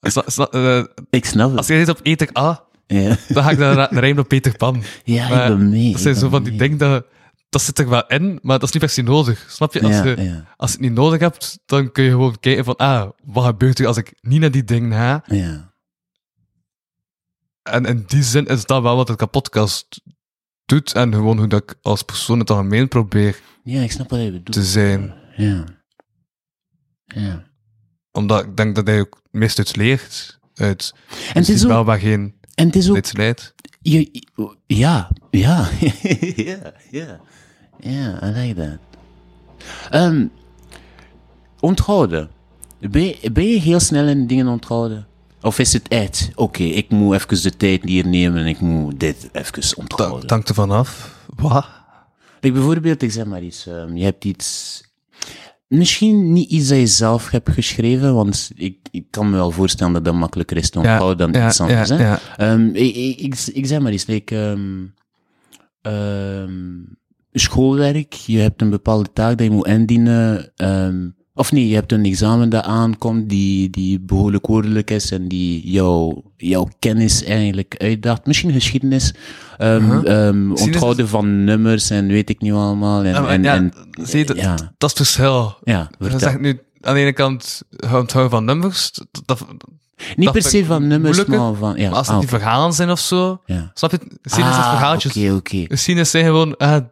Sna- 0.00 0.48
eh, 0.50 0.84
Ik 1.10 1.24
snap 1.24 1.56
als 1.56 1.66
het. 1.68 1.76
je 1.76 1.80
iets 1.80 1.90
op 1.90 2.00
eter 2.02 2.28
A, 2.38 2.64
Ja, 2.86 3.16
dan 3.28 3.42
ga 3.42 3.50
ik 3.50 3.58
ra- 3.58 3.88
rijmen 3.90 4.22
op 4.22 4.28
Peter 4.28 4.56
Pan. 4.56 4.82
ja 5.04 5.28
Maar 5.28 5.50
ik 5.50 5.56
ben 5.58 5.68
mee. 5.70 5.92
Dat 5.92 6.00
zijn 6.00 6.14
zo 6.14 6.28
van 6.28 6.42
die 6.42 6.56
dingen 6.58 6.78
dat... 6.78 7.04
Dat 7.48 7.62
zit 7.62 7.78
er 7.78 7.88
wel 7.88 8.06
in, 8.06 8.38
maar 8.42 8.58
dat 8.58 8.68
is 8.68 8.74
niet 8.74 8.82
per 8.82 8.92
se 8.92 9.02
nodig. 9.02 9.46
Snap 9.50 9.72
je? 9.72 9.82
Als, 9.82 9.90
Ja, 9.92 10.04
je, 10.04 10.22
ja. 10.22 10.44
als 10.56 10.70
je 10.70 10.76
het 10.76 10.86
niet 10.86 10.96
nodig 10.96 11.20
hebt, 11.20 11.58
dan 11.66 11.92
kun 11.92 12.04
je 12.04 12.10
gewoon 12.10 12.40
kijken 12.40 12.64
van, 12.64 12.76
ah, 12.76 13.10
wat 13.24 13.44
gebeurt 13.44 13.78
er 13.78 13.86
als 13.86 13.96
ik 13.96 14.12
niet 14.20 14.40
naar 14.40 14.50
die 14.50 14.64
dingen 14.64 14.92
ga? 14.92 15.22
Ja. 15.26 15.72
En 17.62 17.84
in 17.84 18.04
die 18.06 18.22
zin 18.22 18.46
is 18.46 18.66
dat 18.66 18.82
wel 18.82 18.96
wat 18.96 19.08
het 19.08 19.16
kapotkast 19.16 20.00
doet 20.64 20.92
en 20.92 21.12
gewoon 21.12 21.38
hoe 21.38 21.46
dat 21.46 21.62
ik 21.62 21.74
als 21.82 22.02
persoon 22.02 22.38
het 22.38 22.50
algemeen 22.50 22.88
probeer 22.88 23.40
ja, 23.64 23.80
ik 23.82 23.92
snap 23.92 24.10
wat 24.10 24.20
je 24.20 24.26
bedoelt. 24.26 24.52
te 24.52 24.64
zijn. 24.64 25.14
Ja. 25.36 25.64
Ja. 27.04 27.44
Omdat 28.12 28.44
ik 28.44 28.56
denk 28.56 28.74
dat 28.74 28.86
hij 28.86 29.00
ook 29.00 29.22
meest 29.30 29.58
uit 29.58 29.76
leert. 29.76 30.38
Uit, 30.54 30.94
En 31.32 31.40
het 31.40 31.48
is 31.48 31.64
wel 31.64 31.84
waar 31.84 31.98
geen 31.98 32.34
En 32.54 32.66
het 32.66 32.76
is 32.76 32.90
ook. 32.90 33.04
Je, 33.80 34.24
ja, 34.66 35.10
ja, 35.30 35.68
ja, 36.48 36.72
ja, 36.90 37.20
ja, 37.80 38.28
I 38.28 38.30
like 38.30 38.54
that. 38.54 38.78
Ehm, 39.90 40.26
onthouden. 41.60 42.30
Ben 42.80 43.02
je, 43.02 43.30
ben 43.32 43.48
je 43.48 43.60
heel 43.60 43.80
snel 43.80 44.06
in 44.06 44.26
dingen 44.26 44.46
onthouden? 44.46 45.06
Of 45.42 45.58
is 45.58 45.72
het 45.72 45.88
echt, 45.88 46.30
oké, 46.34 46.62
ik 46.62 46.90
moet 46.90 47.14
even 47.14 47.42
de 47.42 47.56
tijd 47.56 47.84
hier 47.84 48.06
nemen 48.06 48.40
en 48.40 48.46
ik 48.46 48.60
moet 48.60 49.00
dit 49.00 49.28
even 49.32 49.76
onthouden? 49.76 50.20
dat 50.20 50.30
hangt 50.30 50.48
ervan 50.48 50.70
af. 50.70 51.16
Wat? 51.36 51.66
Like 52.40 52.54
bijvoorbeeld, 52.54 53.02
ik 53.02 53.12
zeg 53.12 53.24
maar 53.24 53.42
iets, 53.42 53.66
ehm, 53.66 53.96
je 53.96 54.04
hebt 54.04 54.24
iets, 54.24 54.82
misschien 55.66 56.32
niet 56.32 56.50
iets 56.50 56.68
dat 56.68 56.78
je 56.78 56.86
zelf 56.86 57.30
hebt 57.30 57.50
geschreven, 57.50 58.14
want 58.14 58.50
ik, 58.54 58.78
ik 58.90 59.04
kan 59.10 59.30
me 59.30 59.36
wel 59.36 59.50
voorstellen 59.50 59.92
dat 59.92 60.04
dat 60.04 60.14
makkelijker 60.14 60.56
is 60.56 60.70
te 60.70 60.78
onthouden 60.78 61.32
dan 61.32 61.42
ja, 61.42 61.48
iets 61.48 61.60
anders. 61.60 61.88
ja, 61.88 61.96
hè? 61.96 62.08
ja. 62.08 62.20
Ehm, 62.36 62.66
ik, 62.66 62.94
ik, 62.94 63.18
ik, 63.18 63.46
ik 63.52 63.66
zeg 63.66 63.80
maar 63.80 63.92
eens, 63.92 64.06
like, 64.06 64.56
ehm, 65.82 66.80
schoolwerk, 67.38 68.12
je 68.12 68.38
hebt 68.38 68.62
een 68.62 68.70
bepaalde 68.70 69.12
taak 69.12 69.38
dat 69.38 69.46
je 69.46 69.52
moet 69.52 69.66
indienen, 69.66 70.52
ehm, 70.56 71.08
of 71.34 71.52
nee, 71.52 71.68
je 71.68 71.74
hebt 71.74 71.92
een 71.92 72.04
examen 72.04 72.48
dat 72.48 72.64
aankomt 72.64 73.28
die, 73.28 73.70
die 73.70 74.00
behoorlijk 74.00 74.46
woordelijk 74.46 74.90
is 74.90 75.10
en 75.10 75.28
die 75.28 75.70
jouw, 75.70 76.22
jouw 76.36 76.68
kennis 76.78 77.24
eigenlijk 77.24 77.74
uitdaagt. 77.78 78.26
Misschien 78.26 78.52
geschiedenis, 78.52 79.14
ehm, 79.58 80.04
ehm, 80.06 80.52
is 80.52 80.62
onthouden 80.62 81.08
van 81.08 81.44
nummers 81.44 81.90
en 81.90 82.06
weet 82.06 82.30
ik 82.30 82.40
niet 82.40 82.52
allemaal. 82.52 83.04
En, 83.04 83.10
Ja, 83.22 83.28
en, 83.28 83.42
ja, 83.42 83.54
en, 83.54 83.72
zie 84.02 84.18
je, 84.18 84.24
dat, 84.24 84.36
ja, 84.36 84.54
dat 84.54 84.90
is 84.92 84.98
het 84.98 85.06
verschil. 85.06 85.56
ja, 85.62 85.88
Je 85.90 85.96
vertel. 86.04 86.18
zegt 86.18 86.40
nu 86.40 86.60
aan 86.80 86.94
de 86.94 87.00
ene 87.00 87.12
kant 87.12 87.62
onthouden 87.92 88.30
van 88.30 88.44
nummers. 88.44 88.90
Dat, 89.24 89.46
Niet 90.16 90.32
per 90.32 90.42
se 90.42 90.64
van 90.64 90.86
nummers, 90.86 91.24
maar 91.24 91.54
van, 91.54 91.76
ja. 91.76 91.88
maar 91.88 91.98
als 91.98 92.06
het 92.06 92.14
ah, 92.14 92.20
die 92.20 92.28
verhalen 92.28 92.72
zijn 92.72 92.90
of 92.90 92.98
zo. 93.00 93.40
ja. 93.46 93.70
Snap 93.74 93.90
je? 93.90 93.98
Scènes 94.22 94.54
zijn 94.54 94.64
Ah, 94.64 94.70
verhaaltjes. 94.70 95.16
Oké, 95.16 95.32
oké. 95.32 95.76
Scènes 95.76 96.10
zijn 96.10 96.24
gewoon. 96.24 96.56
ah, 96.56 96.84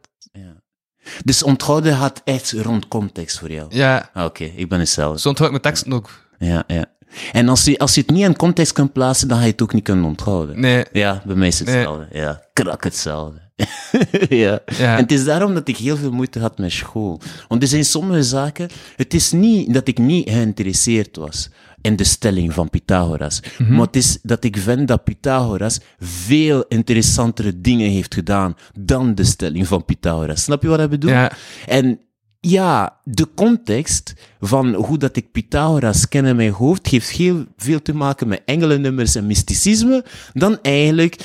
Dus 1.25 1.43
onthouden 1.43 1.97
gaat 1.97 2.21
echt 2.25 2.53
rond 2.53 2.89
context 2.89 3.39
voor 3.39 3.51
jou. 3.51 3.67
ja, 3.71 4.11
Ah, 4.15 4.25
Oké, 4.25 4.45
ik 4.45 4.69
ben 4.69 4.79
hetzelfde. 4.79 5.21
zo 5.21 5.29
onthoud 5.29 5.47
ik 5.53 5.63
mijn 5.63 5.75
teksten 5.75 5.93
ook. 5.93 6.11
Ja, 6.39 6.65
ja. 6.67 6.85
En 7.33 7.49
als 7.49 7.65
je, 7.65 7.79
als 7.79 7.95
je 7.95 8.01
het 8.01 8.11
niet 8.11 8.25
in 8.25 8.37
context 8.37 8.73
kunt 8.73 8.93
plaatsen, 8.93 9.29
dan 9.29 9.37
ga 9.39 9.45
je 9.45 9.51
het 9.51 9.63
ook 9.63 9.73
niet 9.73 9.85
kunnen 9.85 10.05
onthouden. 10.05 10.61
Nee. 10.61 10.85
Ja, 10.93 11.23
bij 11.27 11.37
mij 11.37 11.49
is 11.49 11.59
het 11.59 11.69
Nee. 11.69 11.77
hetzelfde. 11.77 12.07
Ja, 12.13 12.43
krak 12.53 12.85
hetzelfde. 12.85 13.41
ja. 14.29 14.59
Ja. 14.79 14.97
En 14.97 15.03
het 15.03 15.13
is 15.13 15.25
daarom 15.25 15.55
dat 15.55 15.69
ik 15.69 15.77
heel 15.77 15.97
veel 15.97 16.11
moeite 16.13 16.39
had 16.41 16.59
met 16.59 16.73
school. 16.73 17.21
Want 17.49 17.63
er 17.63 17.69
zijn 17.69 17.85
sommige 17.85 18.23
zaken... 18.23 18.69
Het 18.97 19.15
is 19.15 19.33
niet 19.33 19.75
dat 19.75 19.89
ik 19.89 19.99
niet 19.99 20.31
geïnteresseerd 20.31 21.17
was 21.17 21.49
in 21.81 21.97
de 21.97 22.05
stelling 22.05 22.53
van 22.53 22.71
Pythagoras. 22.71 23.41
Mhm. 23.59 23.75
Maar 23.75 23.87
het 23.87 23.97
is 23.97 24.19
dat 24.23 24.45
ik 24.45 24.57
vind 24.57 24.89
dat 24.89 25.05
Pythagoras 25.05 25.81
veel 25.99 26.65
interessantere 26.69 27.61
dingen 27.61 27.91
heeft 27.91 28.15
gedaan 28.15 28.55
dan 28.81 29.15
de 29.15 29.25
stelling 29.25 29.67
van 29.67 29.85
Pythagoras. 29.85 30.43
Snap 30.43 30.63
je 30.63 30.69
wat 30.69 30.81
ik 30.81 30.89
bedoel? 30.91 31.11
Ja. 31.11 31.33
En 31.67 32.01
ja, 32.41 33.01
de 33.05 33.29
context 33.35 34.15
van 34.41 34.75
hoe 34.75 34.99
dat 34.99 35.17
ik 35.17 35.33
Pythagoras 35.33 36.09
ken 36.09 36.25
in 36.25 36.37
mijn 36.37 36.53
hoofd 36.53 36.89
geeft 36.89 37.11
heel 37.11 37.45
veel 37.57 37.83
te 37.83 37.95
maken 37.95 38.29
met 38.29 38.43
engelennummers 38.45 39.15
en 39.15 39.27
mysticisme, 39.27 40.05
dan 40.33 40.59
eigenlijk, 40.63 41.17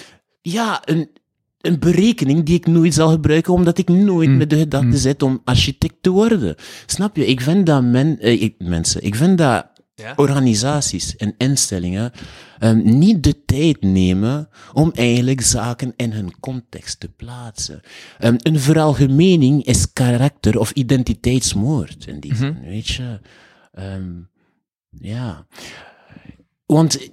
ja, 0.42 0.82
een, 0.86 1.10
een 1.62 1.80
berekening 1.80 2.44
die 2.44 2.56
ik 2.56 2.68
nooit 2.68 2.94
zal 2.94 3.10
gebruiken, 3.10 3.54
omdat 3.54 3.78
ik 3.78 3.90
nooit 3.90 4.30
met 4.30 4.50
de 4.50 4.58
gedachte 4.58 4.98
zit 4.98 5.24
om 5.24 5.42
architect 5.44 5.96
te 6.02 6.10
worden. 6.10 6.56
Snap 6.86 7.16
je? 7.16 7.26
Ik 7.26 7.42
vind 7.42 7.66
dat 7.66 7.84
men, 7.84 8.20
eh, 8.20 8.42
ik- 8.42 8.56
mensen, 8.58 9.04
ik 9.04 9.16
vind 9.16 9.38
dat 9.38 9.66
Ja. 10.02 10.14
organisaties 10.16 11.16
en 11.16 11.34
instellingen 11.38 12.12
ehm, 12.60 12.82
niet 13.00 13.24
de 13.24 13.46
tijd 13.46 13.82
nemen 13.82 14.50
om 14.74 14.92
eigenlijk 14.96 15.42
zaken 15.42 15.94
in 15.96 16.12
hun 16.12 16.40
context 16.40 17.00
te 17.00 17.10
plaatsen. 17.10 17.82
Ehm, 18.20 18.36
een 18.38 18.60
veralgemening 18.60 19.64
is 19.66 19.94
karakter- 19.94 20.60
of 20.60 20.72
identiteitsmoord 20.72 22.06
in 22.08 22.20
die 22.20 22.36
zin, 22.36 22.60
weet 22.62 22.88
je. 22.88 23.20
Ehm, 23.72 24.12
ja. 24.90 25.46
Want 26.66 27.10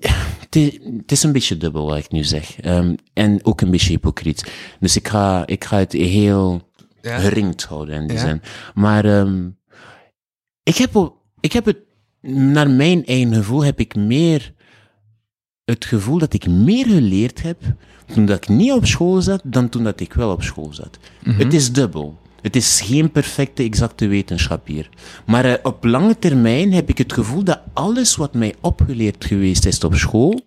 het 0.50 1.12
is, 1.12 1.22
een 1.22 1.32
beetje 1.32 1.56
dubbel 1.56 1.86
wat 1.86 1.98
ik 1.98 2.10
nu 2.10 2.24
zeg. 2.24 2.60
Ehm, 2.60 2.94
en 3.12 3.44
ook 3.44 3.60
een 3.60 3.70
beetje 3.70 3.90
hypocriet. 3.90 4.50
Dus 4.80 4.96
ik 4.96 5.08
ga, 5.08 5.46
ik 5.46 5.64
ga 5.64 5.78
het 5.78 5.92
heel 5.92 6.70
Ja. 7.02 7.18
geringd 7.18 7.64
houden 7.64 7.94
in 8.00 8.06
die 8.06 8.16
Ja. 8.16 8.26
zin. 8.26 8.42
Maar 8.74 9.04
ehm, 9.04 9.48
ik, 10.62 10.76
heb, 10.76 11.12
ik 11.40 11.52
heb 11.52 11.64
het, 11.64 11.78
naar 12.20 12.70
mijn 12.70 13.04
eigen 13.06 13.34
gevoel, 13.34 13.64
heb 13.64 13.80
ik 13.80 13.94
meer 13.96 14.52
het 15.64 15.84
gevoel 15.84 16.18
dat 16.18 16.34
ik 16.34 16.46
meer 16.46 16.86
geleerd 16.86 17.42
heb 17.42 17.58
toen 18.14 18.26
dat 18.26 18.36
ik 18.36 18.48
niet 18.48 18.72
op 18.72 18.86
school 18.86 19.20
zat, 19.20 19.40
dan 19.44 19.68
toen 19.68 19.84
dat 19.84 20.00
ik 20.00 20.12
wel 20.12 20.32
op 20.32 20.42
school 20.42 20.72
zat. 20.72 20.98
Het 21.22 21.54
is 21.54 21.72
dubbel. 21.72 22.18
Het 22.42 22.56
is 22.56 22.80
geen 22.80 23.10
perfecte, 23.10 23.62
exacte 23.62 24.06
wetenschap 24.06 24.66
hier. 24.66 24.88
Maar 25.26 25.44
eh, 25.44 25.54
op 25.62 25.84
lange 25.84 26.18
termijn 26.18 26.72
heb 26.72 26.88
ik 26.88 26.98
het 26.98 27.12
gevoel 27.12 27.44
dat 27.44 27.60
alles 27.72 28.16
wat 28.16 28.34
mij 28.34 28.54
opgeleerd 28.60 29.24
geweest 29.24 29.66
is 29.66 29.84
op 29.84 29.94
school, 29.94 30.40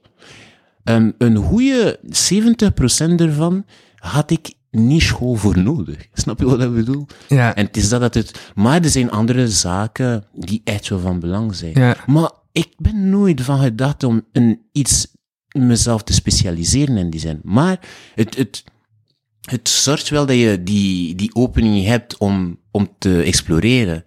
Ehm, 0.84 1.12
een 1.18 1.36
goede 1.38 2.00
70% 2.04 3.22
ervan 3.22 3.66
had 3.96 4.32
ik 4.32 4.54
niet 4.72 5.02
school 5.02 5.36
voor 5.36 5.58
nodig. 5.58 6.08
Snap 6.14 6.40
je 6.40 6.46
wat 6.46 6.62
ik 6.62 6.74
bedoel? 6.74 7.06
Ja. 7.28 7.56
En 7.56 7.66
het 7.66 7.78
is 7.78 7.90
dat 7.90 8.02
dat 8.02 8.14
het... 8.14 8.52
Maar 8.56 8.84
er 8.84 8.90
zijn 8.90 9.12
andere 9.12 9.48
zaken 9.48 10.24
die 10.34 10.62
echt 10.64 10.90
wel 10.90 11.00
van 11.00 11.20
belang 11.20 11.56
zijn. 11.56 11.74
Ja. 11.74 11.96
Maar 12.06 12.32
ik 12.52 12.74
ben 12.78 13.10
nooit 13.10 13.42
van 13.42 13.60
gedacht 13.60 14.04
om 14.04 14.26
een, 14.32 14.60
iets 14.72 15.08
mezelf 15.52 16.04
te 16.04 16.14
specialiseren 16.14 16.98
in 16.98 17.10
die 17.10 17.20
zin. 17.20 17.40
Maar 17.44 17.80
het, 18.16 18.38
het, 18.38 18.64
het 19.42 19.70
zorgt 19.70 20.10
wel 20.10 20.26
dat 20.26 20.36
je 20.36 20.64
die, 20.64 21.16
die 21.16 21.36
opening 21.36 21.86
hebt 21.86 22.18
om, 22.18 22.60
om 22.72 22.90
te 22.98 23.22
exploreren. 23.22 24.04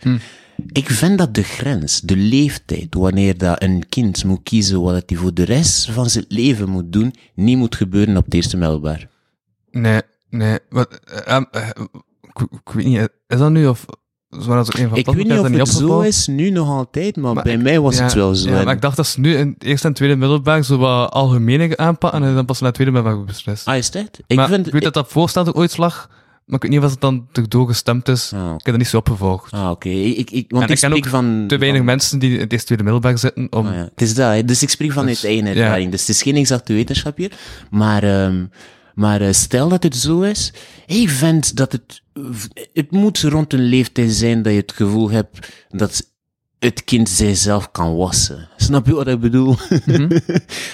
Ik 0.73 0.91
vind 0.91 1.19
dat 1.19 1.35
de 1.35 1.43
grens, 1.43 2.01
de 2.01 2.17
leeftijd, 2.17 2.95
wanneer 2.95 3.39
dat 3.39 3.63
een 3.63 3.89
kind 3.89 4.25
moet 4.25 4.43
kiezen 4.43 4.83
wat 4.83 5.03
hij 5.07 5.19
voor 5.19 5.35
de 5.35 5.45
rest 5.45 5.91
van 5.91 6.11
zijn 6.11 6.25
leven 6.29 6.69
moet 6.69 6.93
doen, 6.93 7.15
niet 7.35 7.57
moet 7.57 7.75
gebeuren 7.75 8.17
op 8.17 8.25
het 8.25 8.35
eerste 8.35 8.57
middelbaar. 8.57 9.09
Nee, 9.71 10.01
nee. 10.37 10.59
Wat, 10.69 10.89
eh, 11.05 11.35
ehm, 11.35 11.43
eh, 11.51 11.69
ik, 12.23 12.41
ik 12.51 12.73
weet 12.75 12.85
niet, 12.87 13.09
is 13.27 13.39
dat 13.39 13.51
nu 13.51 13.67
of 13.67 13.85
dat 14.29 14.49
ook 14.49 14.75
een 14.75 14.89
van 14.89 14.99
Ik 14.99 15.07
weet 15.07 15.17
niet 15.17 15.33
of 15.39 15.49
dat 15.51 15.59
het 15.59 15.69
zo 15.69 16.01
is, 16.01 16.27
nu 16.27 16.51
nog 16.51 16.69
altijd, 16.69 17.17
maar, 17.17 17.35
Maar 17.35 17.43
bij 17.45 17.53
ik- 17.53 17.63
mij 17.63 17.81
was 17.81 17.97
Ja, 17.97 18.03
het 18.05 18.13
wel 18.15 18.35
zo. 18.35 18.51
Ja, 18.51 18.63
maar 18.65 18.75
ik 18.75 18.81
dacht 18.81 18.97
dat 18.97 19.07
ze 19.07 19.21
nu 19.21 19.37
in 19.37 19.49
het 19.59 19.65
eerste 19.65 19.87
en 19.87 19.95
tweede 19.95 20.17
middelbaar 20.17 20.63
zo 20.65 20.77
wat 20.79 21.11
algemene 21.11 21.77
aanpakken 21.77 22.23
en 22.25 22.35
dan 22.35 22.45
pas 22.45 22.59
naar 22.61 22.67
het 22.69 22.75
tweede 22.75 22.93
middelbaar 22.93 23.25
beslist. 23.25 23.67
Ah, 23.67 23.77
is 23.77 23.93
het? 23.93 24.21
Ik 24.27 24.37
maar 24.37 24.49
vind... 24.49 24.67
ik 24.67 24.73
weet 24.73 24.83
dat 24.83 24.95
dat 24.95 25.09
voorstel 25.09 25.47
er 25.47 25.55
ooit 25.55 25.77
lag, 25.77 26.09
maar 26.45 26.57
ik 26.57 26.63
weet 26.63 26.71
niet 26.71 26.81
of 26.85 26.91
het 26.91 27.01
dan 27.01 27.29
erdoor 27.33 27.67
gestemd 27.67 28.09
is. 28.09 28.33
Ah, 28.35 28.41
Ik 28.45 28.51
heb 28.51 28.65
dat 28.65 28.77
niet 28.77 28.87
zo 28.89 28.97
opgevolgd. 28.97 29.53
Ah, 29.53 29.71
oké. 29.71 29.89
Ik, 29.89 30.17
ik, 30.19 30.31
ik- 30.31 30.51
want 30.51 30.63
En 30.65 30.69
ik 30.71 30.75
ik 30.75 30.81
ken 30.81 30.91
spreek 30.91 31.05
ook 31.05 31.11
van... 31.11 31.45
Te 31.49 31.59
weinig 31.59 31.79
van- 31.79 31.87
mensen 31.91 32.19
die 32.19 32.35
in 32.35 32.41
het 32.41 32.51
eerste 32.53 32.67
tweede 32.67 32.85
middelbaar 32.85 33.19
zitten 33.19 33.47
om... 33.53 33.67
Ah, 33.67 33.75
ja. 33.75 33.81
Het 33.81 34.01
is 34.03 34.15
dat, 34.15 34.33
hè. 34.33 34.45
dus 34.45 34.63
ik 34.63 34.71
spreek 34.71 34.93
van 34.93 35.07
Dus, 35.07 35.25
eigen 35.25 35.47
ervaring. 35.47 35.91
Dus 35.91 36.01
het 36.01 36.09
is 36.09 36.23
geen 36.23 36.37
exacte 36.37 36.73
wetenschap 36.73 37.17
hier. 37.17 37.33
Maar, 37.71 38.03
ehm 38.03 38.45
Maar 38.95 39.21
eh, 39.21 39.33
stel 39.33 39.69
dat 39.69 39.83
het 39.83 39.97
zo 39.97 40.21
is, 40.21 40.53
ik 40.87 41.09
vind 41.09 41.57
dat 41.57 41.73
het, 41.73 42.03
het 42.73 42.91
moet 42.91 43.21
rond 43.21 43.53
een 43.53 43.65
leeftijd 43.65 44.13
zijn 44.13 44.43
dat 44.43 44.53
je 44.53 44.61
het 44.61 44.73
gevoel 44.73 45.11
hebt 45.11 45.49
dat 45.69 46.13
het 46.65 46.85
kind 46.85 47.09
zijzelf 47.09 47.71
kan 47.71 47.97
wassen. 47.97 48.49
Snap 48.57 48.87
je 48.87 48.95
wat 48.95 49.09
ik 49.09 49.21
bedoel? 49.21 49.57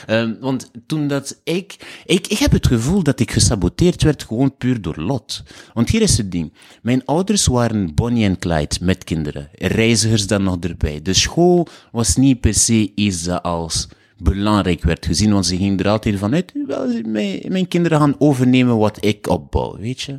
Ehm, 0.07 0.35
want 0.41 0.71
toen 0.87 1.09
dat 1.09 1.41
ik, 1.45 1.77
ik, 2.05 2.27
ik 2.27 2.39
heb 2.39 2.53
het 2.53 2.67
gevoel 2.67 3.03
dat 3.03 3.21
ik 3.21 3.31
gesaboteerd 3.31 4.03
werd 4.03 4.23
gewoon 4.23 4.57
puur 4.57 4.81
door 4.83 5.01
lot. 5.01 5.43
Want 5.75 5.91
hier 5.91 6.03
is 6.03 6.17
het 6.17 6.33
ding. 6.33 6.53
Mijn 6.83 7.05
ouders 7.05 7.47
waren 7.47 7.95
Bonnie 7.95 8.25
en 8.25 8.39
Clyde 8.39 8.77
met 8.81 9.05
kinderen. 9.05 9.49
Reizigers 9.53 10.27
dan 10.27 10.43
nog 10.43 10.57
erbij. 10.61 11.03
De 11.03 11.13
school 11.13 11.69
was 11.93 12.17
niet 12.17 12.41
per 12.41 12.55
se 12.55 12.93
iets 12.95 13.23
dat 13.23 13.43
als 13.43 13.89
belangrijk 14.23 14.83
werd 14.83 15.07
gezien, 15.07 15.33
want 15.33 15.47
ze 15.47 15.57
gingen 15.57 15.79
er 15.79 15.89
altijd 15.89 16.19
vanuit, 16.19 16.53
wel, 16.67 17.03
mijn, 17.07 17.41
mijn 17.49 17.69
kinderen 17.69 17.99
gaan 17.99 18.15
overnemen 18.19 18.79
wat 18.79 19.05
ik 19.05 19.29
opbouw, 19.29 19.77
weet 19.79 20.01
je. 20.01 20.19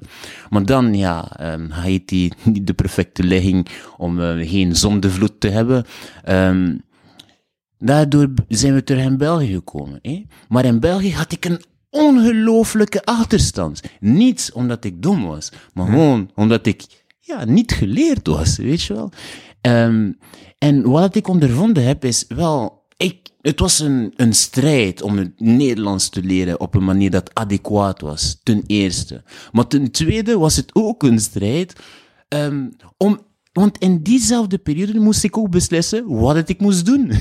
Maar 0.49 0.65
dan, 0.65 0.94
ja, 0.94 1.40
um, 1.53 1.69
Haiti, 1.69 2.32
niet 2.44 2.68
de 2.68 2.73
perfecte 2.73 3.23
ligging 3.23 3.68
om 3.98 4.19
uh, 4.19 4.49
geen 4.49 4.76
zondevloed 4.76 5.40
te 5.40 5.49
hebben. 5.49 5.86
Um, 6.30 6.82
daardoor 7.78 8.30
zijn 8.48 8.73
we 8.73 8.84
terug 8.84 9.03
in 9.03 9.18
België 9.18 9.53
gekomen. 9.53 9.99
hè. 10.02 10.26
Maar 10.49 10.65
in 10.65 10.80
België 10.80 11.14
had 11.14 11.32
ik 11.32 11.45
een 11.45 11.61
ongelooflijke 11.90 13.03
achterstand. 13.03 13.82
Niet 13.99 14.52
omdat 14.53 14.84
ik 14.84 15.02
dom 15.02 15.26
was, 15.26 15.52
maar 15.73 15.86
gewoon 15.86 16.32
omdat 16.36 16.65
ik 16.65 16.84
ja, 17.19 17.45
niet 17.45 17.72
geleerd 17.72 18.28
was, 18.28 18.57
weet 18.57 18.82
je 18.82 18.94
wel. 18.94 19.11
Um, 19.61 20.18
en 20.57 20.90
wat 20.90 21.15
ik 21.15 21.28
ondervonden 21.28 21.84
heb, 21.84 22.06
is 22.06 22.26
wel 22.28 22.81
ik, 23.02 23.30
het 23.41 23.60
was 23.60 23.80
een, 23.80 24.14
een 24.15 24.34
strijd 24.34 25.02
om 25.02 25.18
het 25.18 25.40
Nederlands 25.40 26.10
te 26.10 26.22
leren 26.23 26.60
op 26.60 26.76
een 26.76 26.84
manier 26.84 27.11
dat 27.11 27.34
adequaat 27.34 28.02
was, 28.02 28.40
ten 28.44 28.64
eerste. 28.68 29.23
Maar 29.52 29.68
ten 29.68 29.91
tweede 29.91 30.38
was 30.38 30.56
het 30.56 30.69
ook 30.73 31.03
een 31.03 31.19
strijd 31.19 31.76
um, 32.30 32.76
om, 32.98 33.19
want 33.53 33.78
in 33.78 34.03
diezelfde 34.03 34.57
periode 34.57 34.99
moest 34.99 35.23
ik 35.23 35.38
ook 35.38 35.49
beslissen 35.49 36.07
wat 36.07 36.49
ik 36.49 36.60
moest 36.60 36.86
doen. 36.86 37.11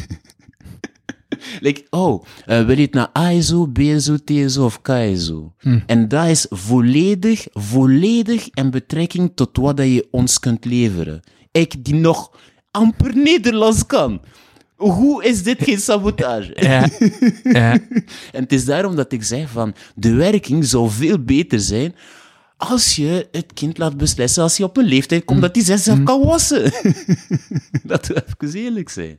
like, 1.60 1.86
oh, 1.90 2.24
uh, 2.46 2.64
wil 2.64 2.76
je 2.76 2.82
het 2.82 2.94
naar 2.94 3.10
ASO, 3.12 3.66
BSO, 3.66 4.16
TSO 4.24 4.64
of 4.64 4.82
KSO? 4.82 5.54
Hm. 5.58 5.78
En 5.86 6.08
dat 6.08 6.26
is 6.26 6.46
volledig, 6.50 7.46
volledig 7.52 8.48
in 8.50 8.70
betrekking 8.70 9.32
tot 9.34 9.56
wat 9.56 9.76
dat 9.76 9.86
je 9.86 10.08
ons 10.10 10.38
kunt 10.38 10.64
leveren. 10.64 11.20
Ik 11.50 11.84
die 11.84 11.94
nog 11.94 12.30
amper 12.70 13.16
Nederlands 13.16 13.86
kan. 13.86 14.20
Hoe 14.88 15.24
is 15.24 15.42
dit 15.42 15.62
geen 15.62 15.78
sabotage? 15.78 16.52
Ja. 16.54 16.88
ja. 17.42 17.72
En 18.32 18.42
het 18.42 18.52
is 18.52 18.64
daarom 18.64 18.96
dat 18.96 19.12
ik 19.12 19.22
zeg 19.22 19.50
van, 19.50 19.74
de 19.94 20.12
werking 20.12 20.64
zou 20.64 20.90
veel 20.90 21.18
beter 21.18 21.60
zijn 21.60 21.94
als 22.56 22.96
je 22.96 23.28
het 23.32 23.52
kind 23.52 23.78
laat 23.78 23.96
beslissen 23.96 24.42
als 24.42 24.56
hij 24.56 24.66
op 24.66 24.76
een 24.76 24.84
leeftijd 24.84 25.24
komt 25.24 25.40
dat 25.40 25.54
hij 25.54 25.64
zichzelf 25.64 26.02
kan 26.02 26.24
wassen. 26.24 26.62
dat 27.82 28.06
we 28.06 28.24
even 28.38 28.60
eerlijk 28.60 28.88
zijn. 28.88 29.18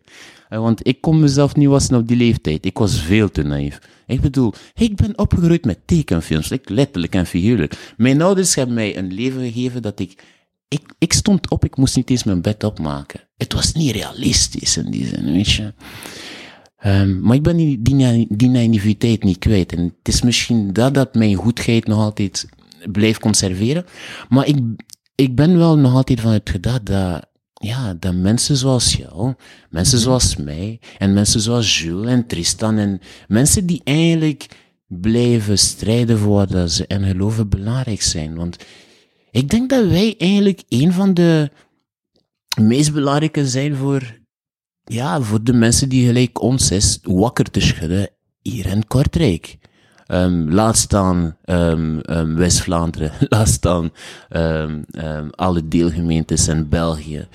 Eh, 0.50 0.60
Want 0.60 0.88
ik 0.88 1.02
kon 1.02 1.20
mezelf 1.20 1.56
niet 1.56 1.68
wassen 1.68 1.96
op 1.96 2.08
die 2.08 2.18
leeftijd. 2.18 2.66
Ik 2.66 2.78
was 2.78 3.02
veel 3.02 3.32
te 3.32 3.44
naïef. 3.44 3.80
Ik 4.08 4.22
bedoel, 4.22 4.54
ik 4.76 4.96
ben 4.96 5.18
opgegroeid 5.18 5.66
met 5.66 5.80
tekenfilms, 5.86 6.52
letterlijk 6.64 7.16
en 7.16 7.26
figuurlijk. 7.26 7.94
Mijn 7.98 8.22
ouders 8.22 8.56
hebben 8.56 8.76
mij 8.76 8.98
een 8.98 9.14
leven 9.14 9.42
gegeven 9.52 9.82
dat 9.82 10.00
ik 10.00 10.24
ik, 10.72 10.94
ik 10.98 11.14
stond 11.14 11.50
op, 11.50 11.66
ik 11.66 11.78
moest 11.78 11.96
niet 11.96 12.10
eens 12.10 12.24
mijn 12.24 12.42
bed 12.42 12.64
opmaken. 12.64 13.20
Het 13.38 13.54
was 13.54 13.72
niet 13.72 13.92
realistisch 13.92 14.78
in 14.78 14.92
die 14.92 15.06
zin, 15.06 15.32
weet 15.32 15.52
je. 15.52 15.74
Um, 16.86 17.22
maar 17.22 17.36
ik 17.36 17.44
ben 17.44 17.58
die, 17.58 17.82
die, 17.82 18.28
die 18.30 18.50
naïviteit 18.50 19.24
niet 19.24 19.38
kwijt. 19.38 19.74
En 19.74 19.84
het 19.84 20.08
is 20.14 20.22
misschien 20.22 20.74
dat 20.74 20.94
dat 20.94 21.16
mijn 21.16 21.36
goedheid 21.36 21.88
nog 21.88 22.00
altijd 22.00 22.50
blijft 22.92 23.20
conserveren. 23.20 23.86
Maar 24.30 24.48
ik, 24.48 24.58
ik 25.16 25.36
ben 25.36 25.58
wel 25.58 25.78
nog 25.78 25.94
altijd 25.94 26.22
van 26.22 26.32
het 26.32 26.50
gedacht 26.50 26.86
dat, 26.86 27.26
ja, 27.54 27.94
dat 27.94 28.16
mensen 28.16 28.56
zoals 28.56 28.96
jou, 28.96 29.34
mensen 29.70 30.00
zoals 30.00 30.36
mij, 30.36 30.80
en 30.98 31.14
mensen 31.14 31.42
zoals 31.42 31.80
Jules 31.80 32.12
en 32.12 32.28
Tristan, 32.28 32.78
en 32.78 33.00
mensen 33.28 33.66
die 33.66 33.82
eigenlijk 33.84 34.48
blijven 34.88 35.58
strijden 35.58 36.18
voor 36.18 36.48
wat 36.48 36.72
ze 36.72 36.88
en 36.88 37.04
geloven 37.04 37.50
belangrijk 37.50 38.02
zijn. 38.02 38.36
Want 38.36 38.58
ik 39.32 39.50
denk 39.50 39.70
dat 39.70 39.88
wij 39.88 40.16
eigenlijk 40.18 40.64
een 40.70 40.94
van 40.94 41.14
de 41.14 41.52
meest 42.62 42.94
belangrijke 42.94 43.48
zijn 43.48 43.76
voor, 43.76 44.20
ja, 44.84 45.22
voor 45.22 45.44
de 45.44 45.54
mensen 45.54 45.90
die 45.90 46.06
gelijk 46.06 46.42
ons 46.42 46.72
is, 46.72 47.00
wakker 47.02 47.52
te 47.52 47.60
schudden 47.60 48.10
hier 48.42 48.66
in 48.66 48.88
Kortrijk. 48.88 49.58
Um, 50.08 50.52
laat 50.52 50.78
staan 50.78 51.38
um, 51.46 52.00
um, 52.10 52.36
West-Vlaanderen, 52.36 53.12
laat 53.30 53.48
staan 53.48 53.92
alle 55.36 55.68
deelgemeentes 55.68 56.48
in 56.48 56.70
België. 56.70 57.28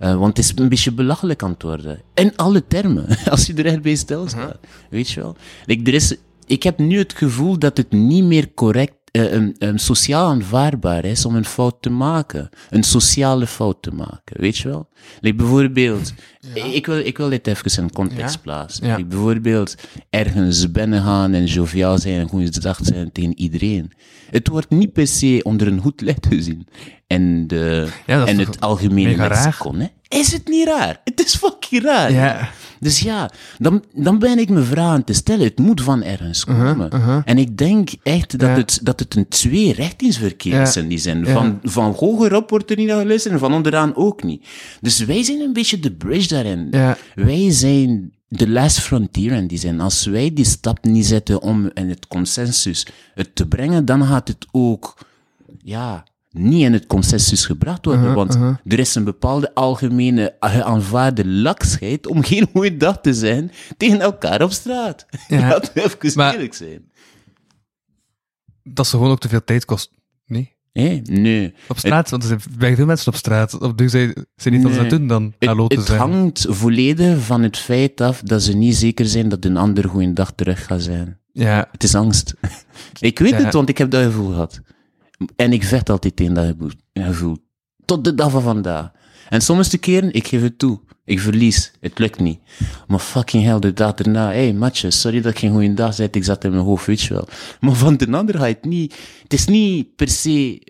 Uh, 0.00 0.14
want 0.14 0.36
het 0.36 0.46
is 0.46 0.52
een 0.56 0.68
beetje 0.68 0.92
belachelijk 0.92 1.42
aan 1.42 1.50
het 1.50 1.62
worden. 1.62 2.00
In 2.14 2.36
alle 2.36 2.66
termen, 2.66 3.06
als 3.30 3.46
je 3.46 3.54
er 3.54 3.66
echt 3.66 3.82
bij 3.82 3.94
stilstaat. 3.94 4.58
Weet 4.90 5.10
je 5.10 5.20
wel? 5.20 5.36
Like, 5.66 5.90
er 5.90 5.94
is, 5.94 6.16
ik 6.46 6.62
heb 6.62 6.78
nu 6.78 6.98
het 6.98 7.12
gevoel 7.12 7.58
dat 7.58 7.76
het 7.76 7.92
niet 7.92 8.24
meer 8.24 8.54
correct 8.54 9.03
um, 9.16 9.52
um, 9.58 9.78
sociaal 9.78 10.28
aanvaardbaar 10.28 11.04
is 11.04 11.24
om 11.26 11.34
een 11.34 11.44
fout 11.44 11.76
te 11.80 11.90
maken. 11.90 12.48
Een 12.70 12.82
sociale 12.82 13.46
fout 13.46 13.82
te 13.82 13.90
maken, 13.90 14.40
weet 14.40 14.56
je 14.56 14.68
wel? 14.68 14.88
Like 15.20 15.36
bijvoorbeeld, 15.36 16.12
ik, 16.54 16.86
wil, 16.86 16.98
ik 16.98 17.16
wil 17.16 17.28
dit 17.28 17.46
even 17.46 17.82
in 17.82 17.92
context 17.92 18.34
Ja. 18.34 18.40
plaatsen. 18.40 18.86
Ja. 18.86 18.96
Like 18.96 19.08
bijvoorbeeld 19.08 19.74
ergens 20.10 20.70
binnen 20.70 21.02
gaan 21.02 21.34
en 21.34 21.44
joviaal 21.44 21.98
zijn 21.98 22.20
en 22.20 22.28
goeiedag 22.28 22.78
zijn 22.82 23.12
tegen 23.12 23.38
iedereen. 23.38 23.92
Het 24.34 24.48
wordt 24.48 24.70
niet 24.70 24.92
per 24.92 25.06
se 25.06 25.40
onder 25.42 25.66
een 25.66 25.80
goed 25.80 26.00
licht 26.00 26.26
gezien. 26.26 26.66
En, 27.06 27.46
de, 27.46 27.88
Ja, 28.06 28.26
en 28.26 28.38
het 28.38 28.60
algemene 28.60 29.16
lexicon, 29.16 29.78
hè? 29.78 29.86
Is 30.08 30.32
het 30.32 30.48
niet 30.48 30.66
raar? 30.66 31.00
Het 31.04 31.24
is 31.24 31.36
fucking 31.36 31.82
raar. 31.82 32.12
Ja. 32.12 32.48
Dus 32.80 33.00
ja, 33.00 33.30
dan, 33.58 33.84
dan 33.94 34.18
ben 34.18 34.38
ik 34.38 34.48
me 34.48 34.62
vragen 34.62 35.04
te 35.04 35.12
stellen. 35.12 35.44
Het 35.44 35.58
moet 35.58 35.80
van 35.80 36.02
ergens 36.02 36.44
komen. 36.44 36.90
En 37.24 37.38
ik 37.38 37.56
denk 37.56 37.90
echt 38.02 38.30
dat, 38.30 38.40
Uh-huh, 38.40 38.56
Ja. 38.56 38.60
het, 38.62 38.80
dat 38.82 39.00
het 39.00 39.14
een 39.16 39.28
twee-richtingsverkeer 39.28 40.52
Ja. 40.54 40.62
is 40.62 40.76
in 40.76 40.88
die 40.88 40.98
zin. 40.98 41.24
Ja. 41.24 41.32
Van, 41.32 41.58
van 41.62 41.92
hogerop 41.98 42.50
wordt 42.50 42.70
er 42.70 42.76
niet 42.76 42.86
naar 42.88 43.00
geluisterd 43.00 43.34
en 43.34 43.40
van 43.40 43.54
onderaan 43.54 43.96
ook 43.96 44.22
niet. 44.22 44.46
Dus 44.80 44.98
wij 45.04 45.22
zijn 45.22 45.40
een 45.40 45.52
beetje 45.52 45.80
de 45.80 45.92
bridge 45.92 46.28
daarin. 46.28 46.70
Wij 47.14 47.50
zijn 47.50 48.12
de 48.36 48.48
last 48.48 48.80
frontier 48.80 49.32
in 49.32 49.46
die 49.46 49.58
zin. 49.58 49.80
Als 49.80 50.06
wij 50.06 50.32
die 50.32 50.44
stap 50.44 50.84
niet 50.84 51.06
zetten 51.06 51.42
om 51.42 51.70
in 51.74 51.88
het 51.88 52.06
consensus 52.06 52.86
het 53.14 53.34
te 53.34 53.48
brengen, 53.48 53.84
dan 53.84 54.04
gaat 54.06 54.28
het 54.28 54.46
ook, 54.50 54.98
ja, 55.62 56.04
niet 56.30 56.62
in 56.62 56.72
het 56.72 56.86
consensus 56.86 57.46
gebracht 57.46 57.84
worden. 57.84 58.02
Uh-huh, 58.02 58.16
want 58.16 58.58
er 58.64 58.78
is 58.78 58.94
een 58.94 59.04
bepaalde 59.04 59.54
algemene 59.54 60.40
aanvaarde 60.40 61.26
laksheid 61.26 62.06
om 62.06 62.22
geen 62.30 62.48
goede 62.52 62.76
dag 62.76 63.00
te 63.00 63.14
zijn 63.14 63.52
tegen 63.76 64.00
elkaar 64.00 64.42
op 64.42 64.52
straat. 64.52 65.06
Ja. 65.28 65.48
Laten 65.48 65.70
we 65.74 65.82
even 65.82 66.12
Maar- 66.14 66.32
eerlijk 66.34 66.54
zijn. 66.54 66.92
Dat 68.62 68.86
ze 68.86 68.96
gewoon 68.96 69.10
ook 69.10 69.20
te 69.20 69.28
veel 69.28 69.44
tijd 69.44 69.64
kost. 69.64 69.90
Nee? 70.74 71.02
Nee. 71.04 71.54
Op 71.68 71.78
straat, 71.78 72.10
want 72.10 72.22
er 72.22 72.28
zijn 72.58 72.76
veel 72.76 72.86
mensen 72.86 73.12
op 73.12 73.18
straat. 73.18 73.58
Op 73.60 73.78
dus 73.78 73.90
zij 73.90 74.16
zijn 74.36 74.54
niet 74.54 74.62
wat 74.62 74.72
ze 74.72 74.80
Nee. 74.80 74.88
dat 74.88 74.98
doen 74.98 75.08
dan 75.08 75.34
Het, 75.38 75.48
hallo 75.48 75.66
te 75.66 75.76
het 75.76 75.86
zeggen. 75.86 76.10
hangt 76.10 76.46
volledig 76.48 77.18
van 77.24 77.42
het 77.42 77.56
feit 77.56 78.00
af 78.00 78.20
dat 78.20 78.42
ze 78.42 78.56
niet 78.56 78.76
zeker 78.76 79.06
zijn 79.06 79.28
dat 79.28 79.44
een 79.44 79.56
ander 79.56 79.88
goede 79.88 80.12
dag 80.12 80.32
terug 80.34 80.64
gaat 80.66 80.82
zijn. 80.82 81.18
Ja, 81.32 81.68
Het 81.72 81.82
is 81.82 81.94
angst. 81.94 82.34
ik 83.00 83.18
weet 83.18 83.30
Ja. 83.30 83.36
het, 83.44 83.52
want 83.52 83.68
ik 83.68 83.78
heb 83.78 83.90
dat 83.90 84.04
gevoel 84.04 84.28
gehad. 84.28 84.60
En 85.36 85.52
ik 85.52 85.64
vecht 85.64 85.90
altijd 85.90 86.16
tegen 86.16 86.34
dat 86.34 86.54
gevoel. 86.92 87.36
Tot 87.84 88.04
de 88.04 88.14
dag 88.14 88.30
van 88.30 88.42
vandaag. 88.42 88.90
En 89.34 89.40
sommige 89.40 89.78
keren, 89.78 90.12
ik 90.12 90.26
geef 90.26 90.42
het 90.42 90.58
toe. 90.58 90.80
Ik 91.04 91.20
verlies. 91.20 91.72
Het 91.80 91.98
lukt 91.98 92.20
niet. 92.20 92.40
Maar 92.86 92.98
fucking 92.98 93.44
hell, 93.44 93.58
de 93.58 93.72
dag 93.72 93.94
erna. 93.94 94.26
Hé, 94.26 94.42
hey, 94.42 94.52
matje, 94.52 94.90
sorry 94.90 95.20
dat 95.20 95.32
ik 95.32 95.38
geen 95.38 95.50
goede 95.52 95.74
dag 95.74 95.94
zei. 95.94 96.08
Ik 96.10 96.24
zat 96.24 96.44
in 96.44 96.50
mijn 96.50 96.62
hoofd, 96.62 96.86
weet 96.86 97.00
je 97.00 97.14
wel. 97.14 97.28
Maar 97.60 97.74
van 97.74 97.96
de 97.96 98.10
ander 98.10 98.38
ga 98.38 98.46
het 98.46 98.64
niet... 98.64 98.94
Het 99.22 99.32
is 99.32 99.46
niet 99.46 99.96
per 99.96 100.08
se 100.08 100.62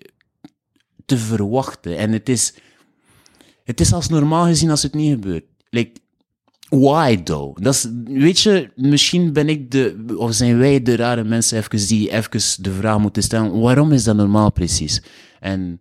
te 1.07 1.19
verwachten. 1.19 1.97
En 1.97 2.13
het 2.13 2.29
is... 2.29 2.55
Het 3.65 3.81
is 3.81 3.93
als 3.93 4.09
normaal 4.09 4.45
gezien 4.45 4.71
als 4.71 4.83
het 4.83 4.95
niet 4.95 5.11
gebeurt. 5.11 5.45
Like, 5.71 5.93
why 6.69 7.23
though? 7.23 7.63
Dat 7.63 7.75
is, 7.75 7.89
weet 8.05 8.41
je, 8.41 8.71
misschien 8.77 9.33
ben 9.33 9.49
ik 9.49 9.71
de, 9.71 10.15
of 10.17 10.35
zijn 10.35 10.59
wij 10.59 10.83
de 10.83 10.97
rare 10.97 11.25
mensen 11.25 11.59
even 11.59 11.87
die 11.87 12.11
even 12.11 12.63
de 12.63 12.73
vraag 12.73 12.99
moeten 12.99 13.23
stellen, 13.23 13.61
waarom 13.61 13.93
is 13.93 14.05
dat 14.05 14.17
normaal 14.17 14.53
precies? 14.53 15.03
En 15.41 15.81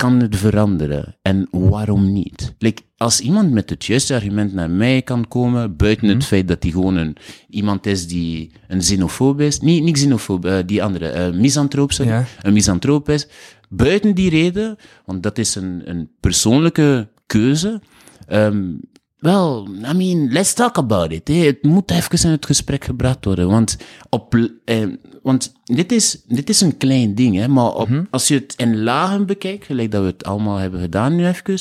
kan 0.00 0.20
het 0.20 0.36
veranderen? 0.36 1.16
En 1.22 1.48
waarom 1.50 2.12
niet? 2.12 2.54
Like, 2.58 2.82
als 2.96 3.20
iemand 3.20 3.52
met 3.52 3.70
het 3.70 3.84
juiste 3.84 4.14
argument 4.14 4.52
naar 4.52 4.70
mij 4.70 5.02
kan 5.02 5.28
komen, 5.28 5.76
buiten 5.76 6.08
het 6.08 6.24
feit 6.24 6.48
dat 6.48 6.62
hij 6.62 6.72
gewoon 6.72 6.96
een, 6.96 7.16
iemand 7.48 7.86
is 7.86 8.06
die 8.08 8.52
een 8.68 8.78
xenofoob 8.78 9.40
is, 9.40 9.60
niet, 9.60 9.82
niet 9.82 9.94
xenofoob, 9.94 10.44
eh, 10.44 10.58
die 10.66 10.82
andere, 10.82 11.08
eh 11.08 11.32
misantroop, 11.32 11.92
sorry, 11.92 12.10
Ja. 12.10 12.24
een 12.42 12.52
misantroop 12.52 13.08
is, 13.08 13.26
buiten 13.68 14.14
die 14.14 14.30
reden, 14.30 14.76
want 15.04 15.22
dat 15.22 15.38
is 15.38 15.54
een, 15.54 15.82
een 15.84 16.10
persoonlijke 16.20 17.08
keuze, 17.26 17.80
ehm, 18.26 18.72
Wel, 19.20 19.68
I 19.90 19.92
mean, 19.94 20.32
let's 20.32 20.52
talk 20.52 20.76
about 20.78 21.12
it. 21.12 21.28
hè. 21.28 21.34
Het 21.34 21.62
moet 21.62 21.90
even 21.90 22.24
in 22.24 22.30
het 22.30 22.46
gesprek 22.46 22.84
gebracht 22.84 23.24
worden. 23.24 23.48
Want, 23.48 23.76
op, 24.08 24.50
eh, 24.64 24.86
want 25.22 25.52
dit, 25.64 25.92
is, 25.92 26.22
dit 26.26 26.48
is 26.48 26.60
een 26.60 26.76
klein 26.76 27.14
ding, 27.14 27.36
hè, 27.36 27.48
maar 27.48 27.74
op, 27.74 27.88
als 28.10 28.28
je 28.28 28.34
het 28.34 28.54
in 28.56 28.82
lagen 28.82 29.26
bekijkt, 29.26 29.64
gelijk 29.66 29.90
dat 29.90 30.00
we 30.02 30.06
het 30.06 30.24
allemaal 30.24 30.56
hebben 30.56 30.80
gedaan 30.80 31.16
nu 31.16 31.26
even, 31.26 31.58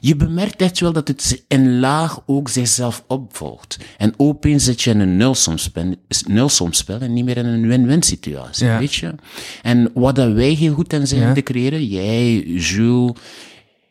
je 0.00 0.16
bemerkt 0.16 0.62
echt 0.62 0.80
wel 0.80 0.92
dat 0.92 1.08
het 1.08 1.44
in 1.48 1.78
laag 1.78 2.22
ook 2.26 2.48
zichzelf 2.48 3.04
opvolgt. 3.06 3.78
En 3.98 4.14
opeens 4.16 4.64
zit 4.64 4.82
je 4.82 4.90
in 4.90 5.00
een 5.00 5.16
nulsomspel, 5.16 5.94
nulsomspel 6.26 7.00
en 7.00 7.12
niet 7.12 7.24
meer 7.24 7.36
in 7.36 7.46
een 7.46 7.66
win-win 7.66 8.02
situatie, 8.02 8.68
weet 8.68 8.94
je. 8.94 9.14
En 9.62 9.90
wat 9.94 10.14
dat 10.14 10.32
wij 10.32 10.50
heel 10.52 10.74
goed 10.74 10.92
in 10.92 11.06
zijn 11.06 11.34
te 11.34 11.42
creëren, 11.42 11.86
jij, 11.86 12.38
Jules, 12.40 13.12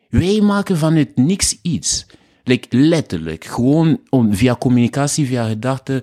wij 0.08 0.40
maken 0.40 0.76
vanuit 0.76 1.16
niks 1.16 1.58
iets. 1.62 2.06
Like, 2.48 2.76
letterlijk. 2.76 3.44
Gewoon 3.44 4.00
om, 4.08 4.34
via 4.34 4.56
communicatie, 4.56 5.26
via 5.26 5.48
gedachten. 5.48 6.02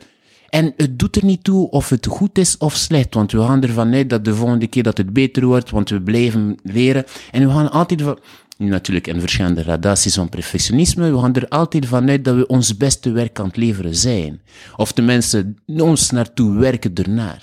En 0.50 0.74
het 0.78 1.00
doet 1.00 1.16
er 1.16 1.26
niet 1.26 1.44
toe 1.44 1.70
of 1.70 1.90
het 1.90 2.06
goed 2.06 2.38
is 2.38 2.58
of 2.58 2.76
slecht. 2.76 3.14
Want 3.14 3.32
we 3.32 3.40
gaan 3.40 3.64
ervan 3.64 3.94
uit 3.94 4.10
dat 4.10 4.26
de 4.26 4.36
volgende 4.36 4.68
keer 4.68 4.84
dat 4.84 4.98
het 4.98 5.14
beter 5.14 5.46
wordt. 5.46 5.70
Want 5.70 5.90
we 5.90 6.02
blijven 6.02 6.58
leren. 6.64 7.06
En 7.32 7.48
we 7.48 7.54
gaan 7.54 7.72
altijd 7.72 8.02
van... 8.02 8.20
nu 8.58 8.68
Natuurlijk 8.68 9.08
in 9.08 9.20
verschillende 9.20 9.64
gradaties 9.64 10.16
van 10.16 10.30
perfectionisme. 10.30 11.12
We 11.12 11.20
gaan 11.20 11.36
er 11.36 11.48
altijd 11.48 11.86
van 11.86 12.10
uit 12.10 12.26
dat 12.26 12.36
we 12.36 12.48
ons 12.48 12.78
beste 12.78 13.12
werk 13.12 13.40
aan 13.40 13.48
het 13.48 13.58
leveren 13.58 13.96
zijn. 13.96 14.42
Of 14.76 14.94
de 14.94 15.02
mensen 15.02 15.58
ons 15.66 16.12
naartoe 16.12 16.58
werken 16.58 16.94
ernaar. 16.94 17.40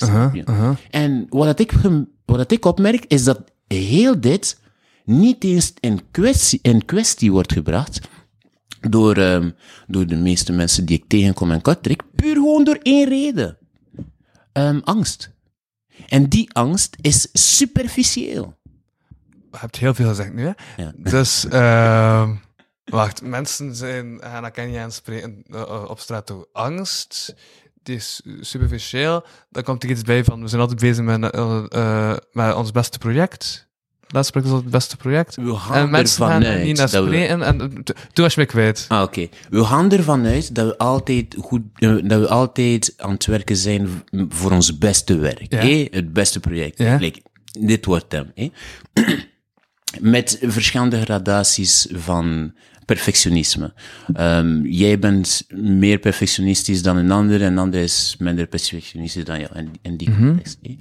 En 0.91 1.27
wat, 1.29 1.61
ik, 1.61 1.73
wat 2.25 2.53
ik 2.53 2.65
opmerk, 2.65 3.05
is 3.09 3.25
dat 3.25 3.41
heel 3.67 4.21
dit 4.21 4.61
niet 5.05 5.45
eens 5.45 5.73
in 5.81 6.01
kwestie, 6.11 6.59
in 6.63 6.85
kwestie 6.85 7.33
wordt 7.33 7.53
gebracht 7.53 8.01
door, 8.91 9.17
ehm, 9.17 9.51
door 9.87 10.07
de 10.07 10.17
meeste 10.17 10.53
mensen 10.53 10.87
die 10.87 10.97
ik 10.97 11.05
tegenkom 11.09 11.51
in 11.51 11.63
Kortrijk, 11.63 12.03
puur 12.15 12.35
gewoon 12.35 12.65
door 12.65 12.79
één 12.83 13.09
reden. 13.09 13.59
Ehm, 14.53 14.81
angst. 14.85 15.31
En 16.09 16.29
die 16.29 16.53
angst 16.53 16.97
is 17.01 17.29
superficieel. 17.33 18.57
Je 19.51 19.59
hebt 19.59 19.77
heel 19.77 19.95
veel 19.95 20.09
gezegd 20.09 20.33
nu, 20.33 20.43
hè? 20.43 20.83
Ja. 20.83 20.93
Dus, 20.97 21.47
ehm, 21.49 22.35
wacht, 22.85 23.23
mensen 23.23 23.75
zijn, 23.75 24.19
gaan 24.21 24.43
naar 24.43 24.51
Kenia 24.51 24.83
aanspreken 24.83 25.45
eh, 25.51 25.85
op 25.89 25.99
straat 25.99 26.27
door 26.27 26.49
angst. 26.53 27.35
Die 27.83 27.97
is 27.97 28.23
superficieel. 28.41 29.25
Dan 29.51 29.63
komt 29.63 29.83
er 29.83 29.91
iets 29.91 30.03
bij 30.03 30.25
van, 30.25 30.43
we 30.43 30.49
zijn 30.49 30.61
altijd 30.61 30.81
bezig 30.81 31.05
met, 31.05 31.31
eh, 31.31 31.65
eh, 31.69 32.17
met 32.33 32.55
ons 32.55 32.71
beste 32.71 32.99
project. 32.99 33.71
Project 34.13 34.45
is 34.45 34.51
het 34.51 34.71
beste 34.71 34.97
project. 34.97 35.37
We 35.37 35.55
gaan 35.55 35.77
En 35.77 35.91
mensen 35.91 36.23
ervan 36.23 36.43
gaan 36.43 36.53
uit 36.53 36.65
niet 36.65 36.77
naar 36.77 36.91
dat 36.91 37.09
we-. 37.09 37.17
En, 37.17 37.85
toen 38.13 38.25
was 38.25 38.35
je 38.35 38.41
me 38.41 38.47
kwijt. 38.47 38.85
Ah, 38.89 39.03
oké. 39.03 39.29
We 39.51 39.65
gaan 39.65 39.93
ervan 39.93 40.27
uit 40.27 40.55
dat 40.55 40.67
we 40.67 40.79
altijd 40.79 41.37
goed, 41.41 41.63
eh, 41.75 41.95
dat 42.03 42.21
we 42.21 42.29
altijd 42.29 42.95
aan 42.97 43.11
het 43.11 43.27
werken 43.27 43.57
zijn 43.57 43.89
voor 44.29 44.51
ons 44.51 44.79
beste 44.79 45.17
werk. 45.17 45.47
Ja. 45.49 45.87
Het 45.91 46.13
beste 46.13 46.41
project. 46.41 46.79
Ja. 46.79 46.97
Like, 46.97 47.21
dit 47.61 47.85
wordt 47.85 48.13
hem. 48.13 48.33
Met 50.01 50.39
verschillende 50.43 51.01
gradaties 51.01 51.87
van 51.93 52.55
perfectionisme. 52.85 53.73
Ehm, 54.15 54.65
jij 54.65 54.99
bent 54.99 55.45
meer 55.55 55.99
perfectionistisch 55.99 56.83
dan 56.83 56.97
een 56.97 57.11
ander, 57.11 57.43
en 57.43 57.53
een 57.53 57.59
ander 57.59 57.81
is 57.81 58.17
minder 58.19 58.47
perfectionistisch 58.47 59.25
dan 59.25 59.41
jou, 59.41 59.59
in, 59.59 59.71
in 59.83 59.97
die 59.97 60.11
context. 60.19 60.59
hè. 60.63 60.77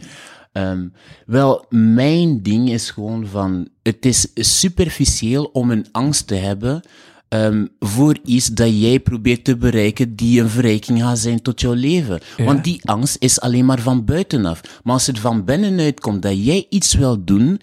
Ehm, 0.52 0.88
wel, 1.26 1.66
mijn 1.70 2.42
ding 2.42 2.70
is 2.70 2.90
gewoon 2.90 3.28
van, 3.28 3.68
het 3.84 4.06
is 4.06 4.28
superficieel 4.36 5.44
om 5.44 5.72
een 5.72 5.86
angst 5.92 6.28
te 6.28 6.36
hebben 6.36 6.82
ehm, 7.28 7.66
voor 7.80 8.18
iets 8.26 8.48
dat 8.48 8.80
jij 8.82 9.00
probeert 9.00 9.44
te 9.44 9.58
bereiken 9.58 10.16
die 10.16 10.42
een 10.42 10.50
verrijking 10.50 11.02
gaat 11.02 11.20
zijn 11.20 11.42
tot 11.42 11.62
jouw 11.62 11.74
leven. 11.74 12.20
Want 12.38 12.64
die 12.64 12.82
angst 12.86 13.16
is 13.20 13.40
alleen 13.42 13.66
maar 13.66 13.80
van 13.82 14.06
buitenaf. 14.06 14.62
Maar 14.84 14.94
als 14.94 15.08
het 15.08 15.20
van 15.20 15.46
binnenuit 15.46 16.00
komt 16.00 16.22
dat 16.22 16.46
jij 16.46 16.66
iets 16.70 16.94
wil 16.94 17.24
doen, 17.24 17.62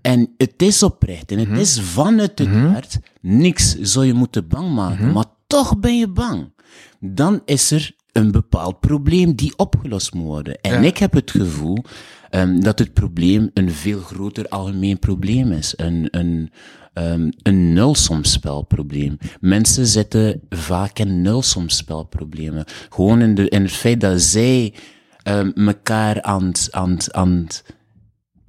en 0.00 0.34
het 0.36 0.62
is 0.62 0.82
oprecht 0.82 1.32
en 1.32 1.38
het 1.38 1.58
is 1.58 1.80
vanuit 1.80 2.38
het 2.38 2.48
hart, 2.48 2.98
niks 3.20 3.76
zou 3.80 4.06
je 4.06 4.14
moeten 4.14 4.48
bang 4.48 4.74
maken, 4.74 5.12
maar 5.12 5.24
toch 5.46 5.78
ben 5.78 5.98
je 5.98 6.08
bang. 6.08 6.52
Dan 7.00 7.42
is 7.44 7.70
er 7.70 7.92
een 8.12 8.30
bepaald 8.30 8.80
probleem 8.80 9.34
die 9.34 9.52
opgelost 9.56 10.14
moet 10.14 10.24
worden. 10.26 10.60
En 10.60 10.84
ik 10.84 10.98
heb 10.98 11.12
het 11.12 11.30
gevoel 11.30 11.78
ehm, 12.30 12.60
dat 12.60 12.78
het 12.78 12.92
probleem 12.92 13.50
een 13.54 13.70
veel 13.70 14.00
groter 14.00 14.48
algemeen 14.48 14.98
probleem 14.98 15.52
is. 15.52 15.74
Een, 15.76 16.08
een, 16.10 16.50
ehm, 16.92 17.30
een 17.42 17.72
nulsomspelprobleem. 17.72 19.18
Mensen 19.40 19.86
zitten 19.86 20.40
vaak 20.48 20.98
in 20.98 21.22
nulsomspelproblemen. 21.22 22.64
Gewoon 22.88 23.20
in, 23.20 23.34
de, 23.34 23.48
in 23.48 23.62
het 23.62 23.72
feit 23.72 24.00
dat 24.00 24.20
zij 24.20 24.74
ehm, 25.22 25.50
elkaar 25.54 26.22
aan 26.22 26.44
het- 26.46 26.68
aan 26.70 26.96
aan 27.10 27.46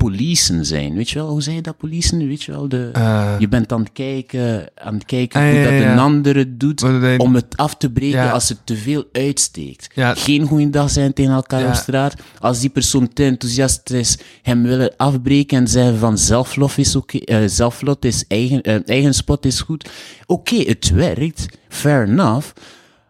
policen 0.04 0.66
zijn. 0.66 0.94
Weet 0.96 1.10
je 1.10 1.20
wel, 1.20 1.30
hoe 1.30 1.42
zeg 1.42 1.54
je 1.54 1.62
dat, 1.62 1.78
policen? 1.78 2.28
Weet 2.28 2.44
je 2.44 2.52
wel, 2.52 2.68
de, 2.70 2.90
Eh. 2.94 3.36
je 3.40 3.48
bent 3.48 3.72
aan 3.72 3.80
het 3.80 3.92
kijken, 3.94 4.70
aan 4.76 4.94
het 4.94 5.06
kijken 5.06 5.40
Ah, 5.42 5.48
hoe 5.48 5.56
ja, 5.56 5.64
dat 5.64 5.74
ja, 5.74 5.92
een 5.92 6.00
ander 6.00 6.36
het 6.36 6.60
doet, 6.60 6.82
Wat 6.82 7.18
om 7.20 7.36
het 7.36 7.58
af 7.58 7.76
te 7.76 7.90
breken 7.92 8.20
Ja. 8.20 8.32
als 8.32 8.50
het 8.50 8.58
te 8.64 8.76
veel 8.76 9.04
uitsteekt. 9.12 9.88
Geen 9.96 10.48
goeiedag 10.48 10.90
zijn 10.90 11.14
tegen 11.14 11.34
elkaar 11.34 11.68
op 11.68 11.74
straat. 11.74 12.16
Als 12.40 12.60
die 12.60 12.70
persoon 12.70 13.14
te 13.14 13.24
enthousiast 13.24 13.90
is, 13.90 14.18
hem 14.42 14.64
willen 14.64 14.94
afbreken 14.98 15.58
en 15.58 15.68
zeggen 15.68 15.98
van 15.98 16.18
zelflof 16.18 16.78
is 16.78 16.96
oké, 16.96 17.18
eh, 17.18 17.38
zelflof 17.46 17.98
is 18.00 18.26
eigen, 18.28 18.62
eh, 18.62 18.76
eigen 18.86 19.14
spot 19.14 19.46
is 19.46 19.60
goed. 19.62 19.90
Oké, 20.26 20.56
het 20.56 20.90
werkt, 20.90 21.46
fair 21.68 22.08
enough, 22.08 22.48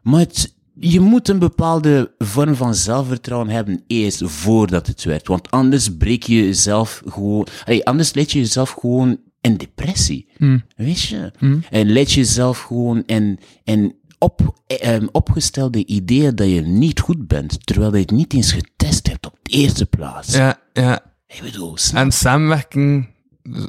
maar 0.01 0.19
het, 0.19 0.53
je 0.79 0.99
moet 0.99 1.27
een 1.27 1.39
bepaalde 1.39 2.11
vorm 2.17 2.55
van 2.55 2.75
zelfvertrouwen 2.75 3.49
hebben 3.49 3.83
eerst 3.87 4.21
voordat 4.25 4.87
het 4.87 5.03
werkt. 5.03 5.27
Want 5.27 5.51
anders 5.51 5.97
breek 5.97 6.23
je 6.23 6.35
jezelf 6.35 7.01
gewoon, 7.05 7.47
allee, 7.65 7.85
anders 7.85 8.13
leid 8.13 8.31
je 8.31 8.39
jezelf 8.39 8.69
gewoon 8.79 9.17
in 9.41 9.57
depressie. 9.57 10.27
Weet 10.75 11.01
je? 11.01 11.31
En 11.69 11.91
leid 11.91 12.11
je 12.11 12.19
jezelf 12.19 12.59
gewoon 12.61 13.03
in, 13.05 13.39
in 13.63 13.95
op, 14.17 14.61
eh, 14.67 14.93
em, 14.93 15.09
opgestelde 15.11 15.85
ideeën 15.85 16.35
dat 16.35 16.47
je 16.49 16.61
niet 16.61 16.99
goed 16.99 17.27
bent, 17.27 17.65
terwijl 17.65 17.93
je 17.93 17.99
het 18.01 18.11
niet 18.11 18.33
eens 18.33 18.51
getest 18.51 19.07
hebt 19.07 19.25
op 19.25 19.37
de 19.41 19.51
eerste 19.51 19.85
plaats. 19.85 20.33
Ja, 20.35 20.59
ja. 20.73 20.99
Ik 21.27 21.41
bedoel, 21.41 21.77
snap- 21.77 22.03
En 22.03 22.11
samenwerking 22.11 23.07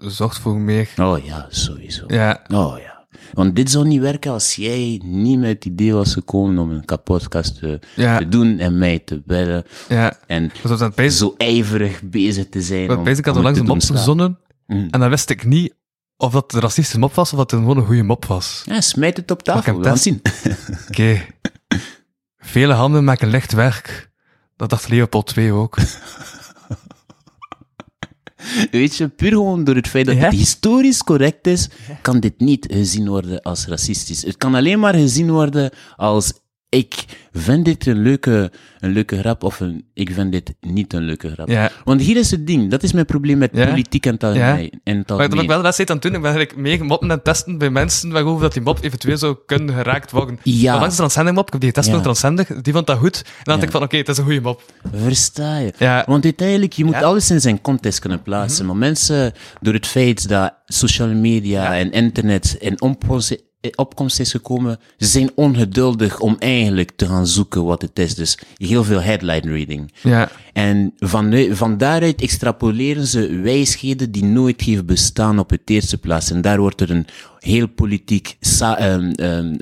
zorgt 0.02 0.38
voor 0.38 0.56
meer. 0.56 0.88
Oh 0.96 1.24
ja, 1.24 1.46
sowieso. 1.50 2.04
Ja. 2.06 2.40
Oh 2.52 2.78
ja. 2.78 2.89
Want 3.32 3.56
dit 3.56 3.70
zou 3.70 3.86
niet 3.86 4.00
werken 4.00 4.32
als 4.32 4.54
jij 4.54 5.00
niet 5.04 5.38
met 5.38 5.48
het 5.48 5.64
idee 5.64 5.92
was 5.94 6.12
gekomen 6.12 6.58
om 6.58 6.70
een 6.70 6.84
kapotkast 6.84 7.58
te, 7.58 7.78
Ja. 7.96 8.18
te 8.18 8.28
doen 8.28 8.58
en 8.58 8.78
mij 8.78 8.98
te 8.98 9.22
bellen. 9.26 9.64
Ja. 9.88 10.18
En 10.26 10.50
bezig. 10.94 11.18
zo 11.18 11.34
ijverig 11.38 12.02
bezig 12.02 12.48
te 12.48 12.62
zijn. 12.62 12.90
Ik 12.90 12.96
om- 12.98 13.04
bezig 13.04 13.24
had 13.24 13.34
het 13.34 13.44
langs 13.44 13.58
een 13.58 13.66
mop 13.66 13.82
verzonnen. 13.84 14.38
Mm. 14.66 14.88
En 14.90 15.00
dan 15.00 15.08
wist 15.10 15.30
ik 15.30 15.44
niet 15.44 15.74
of 16.16 16.32
dat 16.32 16.52
een 16.54 16.60
racistische 16.60 16.98
mop 16.98 17.14
was 17.14 17.32
of 17.32 17.38
dat 17.38 17.50
het 17.50 17.60
gewoon 17.60 17.76
een 17.76 17.86
goede 17.86 18.02
mop 18.02 18.24
was. 18.24 18.62
Ja, 18.64 18.80
smijt 18.80 19.16
het 19.16 19.30
op 19.30 19.42
tafel, 19.42 19.78
we 19.78 19.84
gaan 19.84 19.98
zien. 19.98 20.22
Oké. 20.88 21.20
Vele 22.38 22.72
handen 22.72 23.04
maken 23.04 23.28
licht 23.28 23.52
werk. 23.52 24.10
Dat 24.56 24.70
dacht 24.70 24.88
Leopold 24.88 25.26
2 25.26 25.52
ook. 25.52 25.76
Weet 28.70 28.96
je, 28.96 29.08
puur 29.08 29.30
gewoon 29.30 29.64
door 29.64 29.74
het 29.74 29.88
feit 29.88 30.06
dat 30.06 30.14
Ja? 30.14 30.24
het 30.24 30.32
historisch 30.34 31.02
correct 31.04 31.46
is, 31.46 31.68
kan 32.02 32.20
dit 32.20 32.40
niet 32.40 32.66
gezien 32.70 33.08
worden 33.08 33.42
als 33.42 33.66
racistisch. 33.66 34.22
Het 34.22 34.36
kan 34.36 34.54
alleen 34.54 34.78
maar 34.78 34.94
gezien 34.94 35.30
worden 35.30 35.70
als 35.96 36.32
ik 36.70 37.04
vind 37.32 37.64
dit 37.64 37.86
een 37.86 38.02
leuke, 38.02 38.52
een 38.80 38.90
leuke 38.90 39.18
grap 39.18 39.44
of 39.44 39.60
een, 39.60 39.84
ik 39.94 40.10
vind 40.10 40.32
dit 40.32 40.54
niet 40.60 40.92
een 40.92 41.02
leuke 41.02 41.30
grap. 41.30 41.48
Ja. 41.48 41.70
Want 41.84 42.00
hier 42.00 42.16
is 42.16 42.30
het 42.30 42.46
ding, 42.46 42.70
dat 42.70 42.82
is 42.82 42.92
mijn 42.92 43.06
probleem 43.06 43.38
met 43.38 43.50
Ja? 43.52 43.66
politiek 43.66 44.06
en 44.06 44.12
het 44.12 44.24
algemeen. 44.24 44.80
en 44.84 45.04
Maar 45.06 45.24
ik 45.24 45.48
wel 45.48 45.62
laatste 45.62 45.84
tijd 45.84 45.90
aan 45.90 45.94
het 45.96 46.02
doen, 46.04 46.14
ik 46.14 46.20
ben 46.22 46.30
eigenlijk 46.30 46.60
mee 46.60 46.82
moppen 46.82 47.08
het 47.08 47.24
testen 47.24 47.58
bij 47.58 47.70
mensen 47.70 48.10
waarover 48.10 48.42
dat 48.42 48.52
die 48.52 48.62
mop 48.62 48.78
eventueel 48.82 49.16
zou 49.16 49.36
kunnen 49.46 49.74
geraakt 49.74 50.10
worden. 50.10 50.38
Ja. 50.42 50.72
Onlangs 50.74 50.94
de 50.94 51.00
transcender 51.00 51.34
mop, 51.34 51.46
ik 51.46 51.52
heb 51.52 51.60
die 51.60 51.70
getest 51.70 51.88
Ja. 51.88 51.96
met 51.96 52.06
een 52.06 52.12
transcender, 52.14 52.62
die 52.62 52.72
vond 52.72 52.86
dat 52.86 52.98
goed. 52.98 53.16
En 53.16 53.22
dan 53.24 53.44
dacht 53.44 53.60
Ja. 53.60 53.66
ik 53.66 53.70
van, 53.72 53.82
oké, 53.82 53.96
het 53.96 54.08
is 54.08 54.18
een 54.18 54.24
goede 54.24 54.40
mop. 54.40 54.62
Versta 54.94 55.58
je? 55.58 55.72
Ja. 55.78 56.04
Want 56.06 56.24
uiteindelijk, 56.24 56.72
je 56.72 56.84
moet 56.84 56.92
Ja. 56.94 56.98
Mhm. 57.00 57.08
alles 57.08 57.30
in 57.30 57.40
zijn 57.40 57.60
context 57.60 57.98
kunnen 57.98 58.22
plaatsen. 58.22 58.66
Maar 58.66 58.76
mensen, 58.76 59.32
door 59.60 59.74
het 59.74 59.86
feit 59.86 60.28
dat 60.28 60.54
social 60.66 61.08
media 61.14 61.76
en 61.76 61.90
internet 61.92 62.56
in 62.58 62.80
opkomst, 62.80 63.30
in 63.30 63.40
opkomst 63.74 64.20
is 64.20 64.30
gekomen, 64.30 64.78
ze 64.98 65.06
zijn 65.06 65.30
ongeduldig 65.34 66.20
om 66.20 66.36
eigenlijk 66.38 66.92
te 66.96 67.06
gaan 67.06 67.26
zoeken 67.26 67.64
wat 67.64 67.82
het 67.82 67.98
is. 67.98 68.14
Dus 68.14 68.38
heel 68.56 68.84
veel 68.84 69.00
headline 69.00 69.52
reading. 69.52 69.92
Ja. 70.02 70.30
En 70.52 70.92
van, 70.98 71.46
van 71.50 71.78
daaruit 71.78 72.20
extrapoleren 72.22 73.06
ze 73.06 73.40
wijsheden 73.40 74.12
die 74.12 74.24
nooit 74.24 74.60
heeft 74.60 74.86
bestaan 74.86 75.38
op 75.38 75.50
het 75.50 75.60
eerste 75.64 75.98
plaats. 75.98 76.30
En 76.30 76.40
daar 76.40 76.60
wordt 76.60 76.80
er 76.80 76.90
een 76.90 77.06
heel 77.38 77.68
politiek, 77.68 78.36
sa- 78.40 78.76
ehm, 78.78 79.10
ehm, 79.10 79.54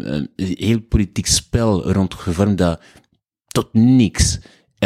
ehm, 0.00 0.24
heel 0.36 0.80
politiek 0.80 1.26
spel 1.26 1.92
rond 1.92 2.14
gevormd 2.14 2.58
dat 2.58 2.80
tot 3.46 3.68
niks 3.72 4.38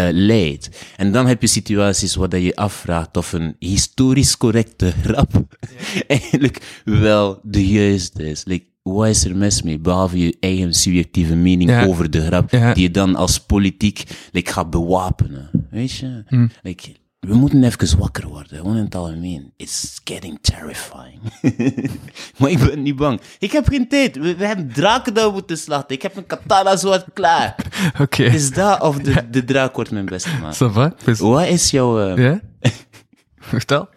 eh, 0.07 0.13
leidt. 0.13 0.71
En 0.97 1.13
dan 1.13 1.27
heb 1.27 1.41
je 1.41 1.47
situaties 1.47 2.15
waar 2.15 2.29
dat 2.29 2.43
je 2.43 2.57
afvraagt 2.57 3.17
of 3.17 3.33
een 3.33 3.57
historisch 3.59 4.37
correcte 4.37 4.93
grap 5.05 5.57
eigenlijk 6.07 6.81
wel 6.85 7.41
de 7.43 7.67
juiste 7.69 8.29
is. 8.29 8.45
Like, 8.45 8.65
wat 8.83 9.07
is 9.09 9.25
er 9.25 9.37
mis 9.37 9.63
mee? 9.63 9.79
Behalve 9.79 10.19
je 10.19 10.37
eigen 10.41 10.75
subjectieve 10.75 11.35
mening 11.35 11.71
Ja. 11.71 11.85
over 11.87 12.11
de 12.11 12.21
grap, 12.27 12.51
Ja. 12.51 12.75
die 12.75 12.83
je 12.83 12.91
dan 12.91 13.15
als 13.17 13.41
politiek 13.41 14.03
like, 14.33 14.53
gaat 14.53 14.71
bewapenen. 14.71 15.51
Weet 15.71 15.93
je? 15.93 16.23
Hm. 16.27 16.47
Like, 16.63 16.93
we 17.21 17.35
moeten 17.35 17.65
even 17.65 17.99
wakker 17.99 18.27
worden, 18.29 18.57
gewoon 18.59 18.77
in 18.77 18.85
het 18.85 18.95
algemeen. 18.95 19.53
It's 19.57 20.01
getting 20.05 20.39
terrifying. 20.41 21.21
maar 22.39 22.51
ik 22.51 22.59
ben 22.59 22.83
niet 22.83 22.97
bang. 22.97 23.21
Ik 23.39 23.53
heb 23.53 23.69
geen 23.69 23.89
tijd. 23.89 24.17
We, 24.17 24.37
we 24.37 24.47
hebben 24.47 24.73
draken 24.73 25.15
dat 25.15 25.27
we 25.27 25.33
moeten 25.33 25.59
slachten. 25.59 25.97
Ik 25.97 26.03
heb 26.03 26.17
een 26.17 26.27
katana 26.27 26.77
zo 26.77 26.97
klaar. 27.15 27.55
Oké. 28.01 28.23
Is 28.23 28.53
dat 28.53 28.81
of 28.81 28.97
de, 28.99 29.31
de 29.31 29.45
draak 29.45 29.75
wordt 29.75 29.91
mijn 29.91 30.05
beste 30.07 30.31
man? 30.41 30.53
Ça 30.63 30.73
va? 30.73 30.95
Dus- 31.05 31.19
Wat 31.19 31.47
is 31.47 31.71
jouw... 31.71 32.01
eh, 32.15 32.25
Ja? 32.25 32.41
Vertel. 33.39 33.89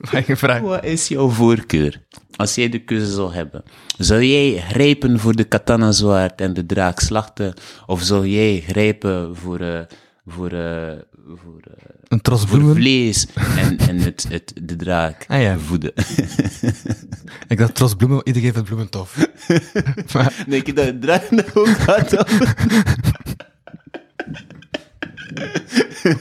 Vragen? 0.00 0.62
Wat 0.64 0.84
is 0.84 1.08
jouw 1.08 1.28
voorkeur? 1.28 2.02
Als 2.36 2.54
jij 2.54 2.68
de 2.68 2.78
keuze 2.84 3.12
zou 3.12 3.32
hebben, 3.34 3.62
zou 3.98 4.24
jij 4.24 4.60
grijpen 4.60 5.18
voor 5.18 5.32
de 5.34 5.44
katana 5.44 5.92
zwaard 5.92 6.40
en 6.40 6.54
de 6.54 6.66
draak 6.66 7.00
slachten? 7.00 7.54
Of 7.86 8.02
zou 8.02 8.28
jij 8.28 8.60
grijpen 8.60 9.36
voor, 9.36 9.60
eh, 9.60 9.80
voor, 10.26 10.50
eh, 10.52 10.98
voor, 11.26 11.60
eh, 11.76 11.84
Een 12.08 12.20
tros 12.20 12.40
voor 12.40 12.48
bloemen? 12.56 12.76
vlees 12.76 13.26
en, 13.58 13.78
en 13.88 13.98
het, 13.98 14.26
het, 14.28 14.52
de 14.62 14.76
draak 14.76 15.24
Ah, 15.28 15.40
ja. 15.42 15.58
voeden? 15.58 15.92
Ik 17.48 17.58
dacht 17.58 17.74
tros 17.74 17.94
bloemen, 17.94 18.20
iedereen 18.26 18.52
vindt 18.52 18.66
bloemen 18.68 18.90
tof. 18.90 19.16
maar, 20.14 20.44
je 20.66 20.72
dat 20.72 20.86
de 20.86 20.98
draak 20.98 21.28
ook 21.54 21.68
gaat 21.68 22.12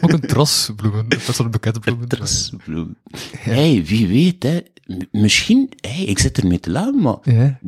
ook 0.01 0.11
een 0.11 0.19
tros 0.19 0.69
bloemen. 0.75 1.09
Dat 1.09 1.37
een 1.39 1.51
bekende 1.51 1.79
bloemen. 1.79 2.07
Trasbloem. 2.07 2.95
hey, 3.37 3.83
wie 3.85 4.07
weet, 4.07 4.43
hè. 4.43 4.59
M- 4.85 5.19
Misschien, 5.21 5.69
hey, 5.81 6.03
ik 6.03 6.19
zit 6.19 6.37
ermee 6.37 6.59
te 6.59 6.71
lachen, 6.71 7.01
maar 7.01 7.17
Ja. 7.23 7.59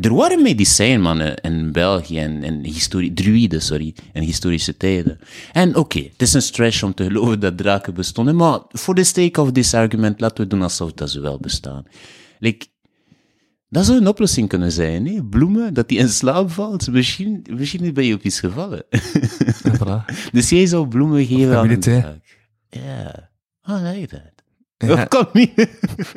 Er 0.00 0.14
waren 0.14 0.42
medicijnmannen 0.42 1.34
in 1.36 1.72
België 1.72 2.18
en, 2.18 2.42
en 2.42 2.64
historie, 2.64 3.12
druïden, 3.12 3.62
sorry, 3.62 3.94
in 4.12 4.22
historische 4.22 4.76
tijden. 4.76 5.18
En 5.52 5.76
oké, 5.76 5.98
het 5.98 6.22
is 6.22 6.32
een 6.32 6.42
stretch 6.42 6.82
om 6.82 6.94
te 6.94 7.04
geloven 7.04 7.40
dat 7.40 7.56
draken 7.56 7.94
bestonden, 7.94 8.36
maar 8.36 8.60
for 8.68 8.94
the 8.94 9.04
sake 9.04 9.40
of 9.40 9.52
this 9.52 9.74
argument, 9.74 10.20
laten 10.20 10.44
we 10.44 10.50
doen 10.50 10.62
alsof 10.62 10.92
dat 10.92 11.10
ze 11.10 11.20
wel 11.20 11.38
bestaan. 11.38 11.86
Like, 12.38 12.66
dat 13.68 13.84
zou 13.84 13.98
een 13.98 14.08
oplossing 14.08 14.48
kunnen 14.48 14.72
zijn, 14.72 15.06
hè? 15.06 15.24
Bloemen, 15.24 15.74
dat 15.74 15.88
die 15.88 15.98
in 15.98 16.08
slaap 16.08 16.50
valt. 16.50 16.90
Misschien, 16.90 17.46
misschien 17.50 17.94
ben 17.94 18.04
je 18.04 18.14
op 18.14 18.22
iets 18.22 18.40
gevallen. 18.40 18.84
Voilà. 19.78 20.04
dus 20.32 20.48
jij 20.48 20.66
zou 20.66 20.88
bloemen 20.88 21.26
geven 21.26 21.56
aan 21.56 21.70
een 21.70 21.80
draak. 21.80 22.38
Ja, 22.68 23.30
oh, 23.62 23.82
like 23.82 24.06
that. 24.06 24.38
Ja. 24.88 25.04
Kan 25.04 25.28
niet. 25.32 25.68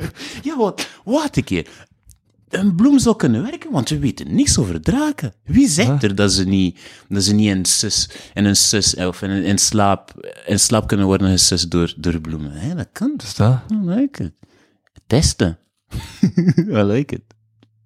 ja, 0.42 0.56
wat, 0.56 0.88
wat 1.04 1.36
een 1.36 1.44
keer. 1.44 1.66
Een 2.52 2.74
bloem 2.74 2.98
zou 2.98 3.16
kunnen 3.16 3.42
werken, 3.42 3.70
want 3.70 3.88
we 3.88 3.98
weten 3.98 4.34
niks 4.34 4.58
over 4.58 4.80
draken. 4.80 5.32
Wie 5.44 5.68
zegt 5.68 6.02
er 6.02 6.14
dat 6.14 6.32
ze 6.32 6.44
niet, 6.44 6.80
dat 7.08 7.22
ze 7.22 7.34
niet 7.34 7.48
in, 7.48 7.64
sus, 7.64 8.10
in 8.34 8.44
een 8.44 8.56
sus 8.56 8.94
of 8.96 9.22
in, 9.22 9.30
in, 9.30 9.58
slaap, 9.58 10.32
in 10.46 10.58
slaap 10.60 10.86
kunnen 10.86 11.06
worden 11.06 11.30
gesust 11.30 11.70
door, 11.70 11.94
door 11.96 12.20
bloemen? 12.20 12.52
Hè, 12.52 12.74
dat 12.74 12.88
kan. 12.92 13.20
Dat. 13.36 13.60
I 13.70 13.74
like 13.74 14.22
it. 14.22 14.32
Testen. 15.06 15.58
I 16.80 16.82
like 16.82 17.14
it. 17.14 17.22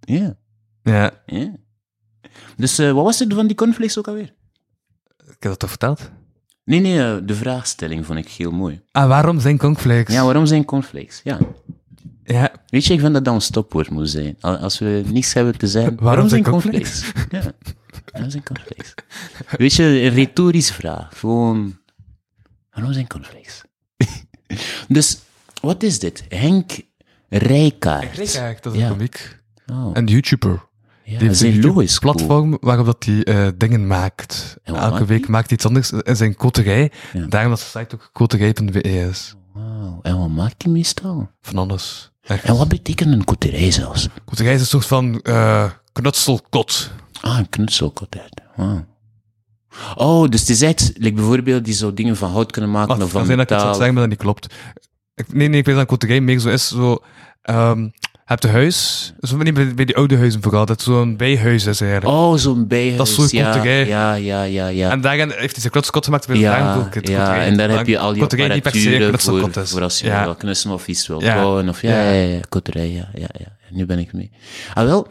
Ja, 0.01 0.37
Ja, 0.83 1.23
ja. 1.27 1.53
Dus 2.57 2.79
eh, 2.79 2.93
wat 2.93 3.05
was 3.05 3.19
het 3.19 3.35
van 3.35 3.47
die 3.47 3.57
cornflakes 3.57 3.99
ook 3.99 4.09
alweer? 4.09 4.35
ik 5.19 5.43
heb 5.43 5.51
dat 5.51 5.59
toch 5.59 5.71
verteld? 5.71 6.11
Nee, 6.65 6.81
nee, 6.81 7.03
eh, 7.03 7.17
de 7.25 7.35
vraagstelling 7.35 8.07
vond 8.07 8.19
ik 8.19 8.29
heel 8.29 8.51
mooi. 8.51 8.83
Ah, 8.93 9.09
waarom 9.09 9.41
zijn 9.41 9.59
konkflakes? 9.59 10.15
Ja, 10.15 10.25
waarom 10.25 10.47
zijn 10.47 10.65
cornflakes? 10.65 11.21
Ja. 11.25 11.39
Ja, 12.29 12.53
Weet 12.67 12.85
je, 12.85 12.93
ik 12.95 13.01
vind 13.01 13.13
dat 13.13 13.25
dat 13.25 13.35
een 13.35 13.41
stopwoord 13.41 13.91
moet 13.91 14.11
zijn. 14.11 14.37
Al- 14.41 14.57
Als 14.57 14.79
we 14.79 15.03
niets 15.07 15.33
hebben 15.33 15.59
te 15.59 15.67
zeggen, 15.67 15.97
waarom, 16.01 16.29
zijn 16.29 16.43
cornflakes? 16.43 17.13
Ja, 17.31 17.43
waarom 18.13 18.31
zijn 18.31 18.43
cornflakes? 18.45 18.95
Weet 19.51 19.75
je, 19.75 19.83
een 19.83 20.09
retorische 20.15 20.73
vraag. 20.75 21.19
Gewoon, 21.19 21.79
waarom 22.73 22.93
zijn 22.93 23.07
cornflakes? 23.07 23.63
dus, 24.89 25.19
wat 25.61 25.83
is 25.83 25.99
dit? 25.99 26.25
Henk 26.29 26.73
Rijkaard. 27.29 28.31
Kijk, 28.33 28.63
dat 28.63 28.73
is 28.75 28.79
Ja. 28.81 28.87
een 28.87 28.93
komiek. 28.93 29.39
Oh, 29.73 29.91
Een 29.93 30.07
YouTuber. 30.07 30.51
ja, 31.05 31.19
Die 31.19 31.27
heeft 31.29 31.39
zijn 31.39 31.55
een 31.65 31.73
cool. 31.73 31.87
platform 32.01 32.57
waarop 32.61 32.87
dat 32.87 33.05
hij 33.05 33.25
eh, 33.25 33.49
dingen 33.57 33.87
maakt. 33.87 34.57
En 34.63 34.75
Elke 34.75 35.05
week 35.05 35.29
maakt 35.29 35.47
hij 35.49 35.57
iets 35.57 35.67
anders 35.67 35.91
in 35.91 36.17
zijn 36.17 36.35
koterij. 36.37 36.93
Ja. 37.13 37.27
Daarom 37.27 37.51
dat 37.51 37.61
zijn 37.61 37.85
site 37.85 37.95
ook 37.97 38.09
koterij.be 38.13 38.81
is. 38.81 39.35
Wauw, 39.53 39.99
En 40.03 40.19
wat 40.19 40.29
maakt 40.29 40.63
hij 40.63 40.73
meestal? 40.73 41.31
Van 41.41 41.59
alles. 41.59 42.13
Echt. 42.27 42.45
En 42.45 42.57
wat 42.57 42.69
betekent 42.69 43.13
een 43.13 43.25
koterij 43.25 43.71
zelfs? 43.71 44.09
Koterij 44.25 44.55
is 44.55 44.61
een 44.61 44.67
soort 44.67 44.87
van 44.87 45.21
eh, 45.21 45.71
knutselkot. 45.93 46.91
Ah, 47.21 47.39
een 47.39 47.49
knutselkotert. 47.49 48.41
Wauw. 48.57 48.85
Oh, 49.95 50.29
dus 50.29 50.41
het 50.41 50.49
is 50.49 50.63
echt, 50.63 50.93
like 50.95 51.15
bijvoorbeeld, 51.15 51.65
die 51.65 51.75
zou 51.75 51.95
dingen 51.95 52.17
van 52.17 52.31
hout 52.31 52.53
kunnen 52.53 52.71
maken 52.71 52.89
Wacht, 52.89 53.03
of 53.03 53.11
kan 53.11 53.19
van 53.19 53.27
zijn 53.27 53.39
dat 53.39 53.47
ik 53.47 53.53
het 53.53 53.59
metaal. 53.59 53.75
zeggen, 53.79 53.95
maar 53.95 54.03
dat 54.03 54.13
niet 54.13 54.23
klopt. 54.23 54.55
Ik, 55.15 55.33
nee, 55.33 55.49
nee, 55.49 55.59
ik 55.59 55.65
weet 55.67 55.75
dat 55.75 55.83
een 55.85 55.91
koterij 55.91 56.21
meer 56.21 56.39
zo 56.39 56.49
is. 56.49 56.69
Zo, 56.69 56.99
ehm 57.43 57.89
heb 58.27 58.43
je 58.43 58.49
huis, 58.49 59.13
zo 59.21 59.37
niet 59.37 59.55
bij, 59.55 59.75
bij 59.75 59.85
die 59.85 59.97
oude 59.97 60.17
huizen 60.17 60.43
vooral, 60.43 60.67
dat 60.67 60.83
zo'n 60.83 61.17
bijhuis 61.17 61.67
is 61.67 61.81
eigenlijk. 61.81 62.13
Oh, 62.17 62.37
zo'n 62.37 62.67
bijhuis. 62.67 62.97
Dat 62.97 63.07
is 63.07 63.15
zo'n 63.15 63.29
ja. 63.31 63.65
Ja, 63.65 64.15
ja, 64.15 64.43
ja, 64.43 64.67
ja. 64.67 64.91
En 64.91 65.01
daarin 65.01 65.31
heeft 65.31 65.53
hij 65.53 65.61
zijn 65.61 65.73
knutselkot 65.73 66.05
gemaakt 66.05 66.27
de 66.27 66.39
ja, 66.39 66.89
het 66.91 67.09
ja, 67.09 67.45
en 67.45 67.57
daar 67.57 67.71
heb 67.71 67.87
je 67.87 67.99
al 67.99 68.15
je 68.15 68.21
koterij 68.21 68.49
niet 68.49 68.63
per 68.63 68.75
se 68.75 68.95
een 68.97 69.03
apparatuur 69.15 69.51
voor, 69.53 69.67
voor 69.67 69.83
als 69.83 69.99
je 70.01 70.07
Ja. 70.07 70.25
wil 70.25 70.35
knussen 70.35 70.71
of 70.71 70.89
iets 70.89 71.07
wil 71.07 71.23
Ja. 71.23 71.35
bouwen. 71.35 71.69
Of, 71.69 71.83
ja, 71.83 71.91
Ja. 71.91 72.11
ja, 72.13 72.29
ja, 72.35 72.41
koterij, 72.49 72.91
ja, 72.93 73.09
ja, 73.15 73.29
ja. 73.39 73.57
Nu 73.71 73.87
ben 73.87 73.99
ik 73.99 74.13
mee. 74.13 74.31
Ah, 74.75 74.85
wel, 74.85 75.07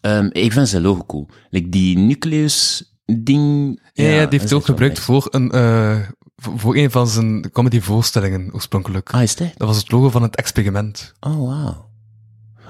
ehm, 0.00 0.28
ik 0.32 0.52
vind 0.52 0.68
zijn 0.68 0.82
logo 0.82 1.04
cool. 1.06 1.28
Like 1.50 1.68
die 1.68 1.98
nucleus-ding. 1.98 3.80
Ja, 3.92 4.04
ja, 4.08 4.26
die 4.26 4.38
heeft 4.38 4.50
hij 4.50 4.58
ook 4.58 4.64
gebruikt 4.64 4.94
nice. 4.94 5.06
voor 5.06 5.28
een, 5.30 5.50
eh, 5.50 5.96
voor, 6.36 6.76
een 6.76 6.90
van 6.90 7.08
zijn 7.08 7.50
comedy-voorstellingen 7.52 8.50
oorspronkelijk. 8.52 9.10
Ah, 9.12 9.22
is 9.22 9.36
dat? 9.36 9.48
Dat 9.56 9.68
was 9.68 9.76
het 9.76 9.90
logo 9.90 10.10
van 10.10 10.22
het 10.22 10.36
experiment. 10.36 11.12
Oh, 11.20 11.46
wauw. 11.48 11.88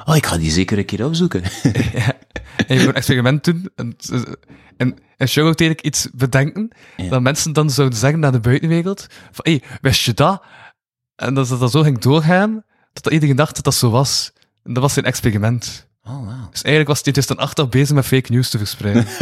Oh, 0.04 0.16
ik 0.16 0.26
ga 0.26 0.38
die 0.38 0.50
zeker 0.50 0.78
een 0.78 0.84
keer 0.84 1.04
opzoeken. 1.04 1.42
ja. 1.92 2.12
En 2.66 2.74
je 2.74 2.78
moet 2.78 2.88
een 2.88 2.94
experiment 2.94 3.44
doen. 3.44 3.70
En, 3.76 3.96
en, 4.76 4.98
en 5.16 5.28
show 5.28 5.46
ook 5.46 5.60
eigenlijk 5.60 5.86
iets 5.86 6.08
bedenken. 6.12 6.70
Ja. 6.96 7.08
Dat 7.08 7.22
mensen 7.22 7.52
dan 7.52 7.70
zouden 7.70 7.98
zeggen 7.98 8.20
naar 8.20 8.32
de 8.32 8.40
buitenwereld. 8.40 9.06
Van, 9.30 9.44
hé, 9.44 9.50
hey, 9.50 9.78
wist 9.80 10.04
je 10.04 10.14
dat? 10.14 10.42
En 11.16 11.34
dat 11.34 11.46
ze 11.46 11.58
dat 11.58 11.70
zo 11.70 11.82
ging 11.82 11.98
doorgaan, 11.98 12.64
dat 12.92 13.12
iedereen 13.12 13.36
dacht 13.36 13.54
dat 13.54 13.64
dat 13.64 13.74
zo 13.74 13.90
was. 13.90 14.32
En 14.62 14.72
dat 14.72 14.82
was 14.82 14.92
zijn 14.92 15.04
experiment. 15.04 15.88
Oh, 16.04 16.26
wauw. 16.26 16.48
Dus 16.50 16.62
eigenlijk 16.62 16.88
was 16.88 16.98
hij 17.04 17.06
in 17.06 17.12
2008 17.12 17.58
al 17.58 17.68
bezig 17.68 17.94
met 17.94 18.06
fake 18.06 18.32
news 18.32 18.50
te 18.50 18.58
verspreiden. 18.58 19.06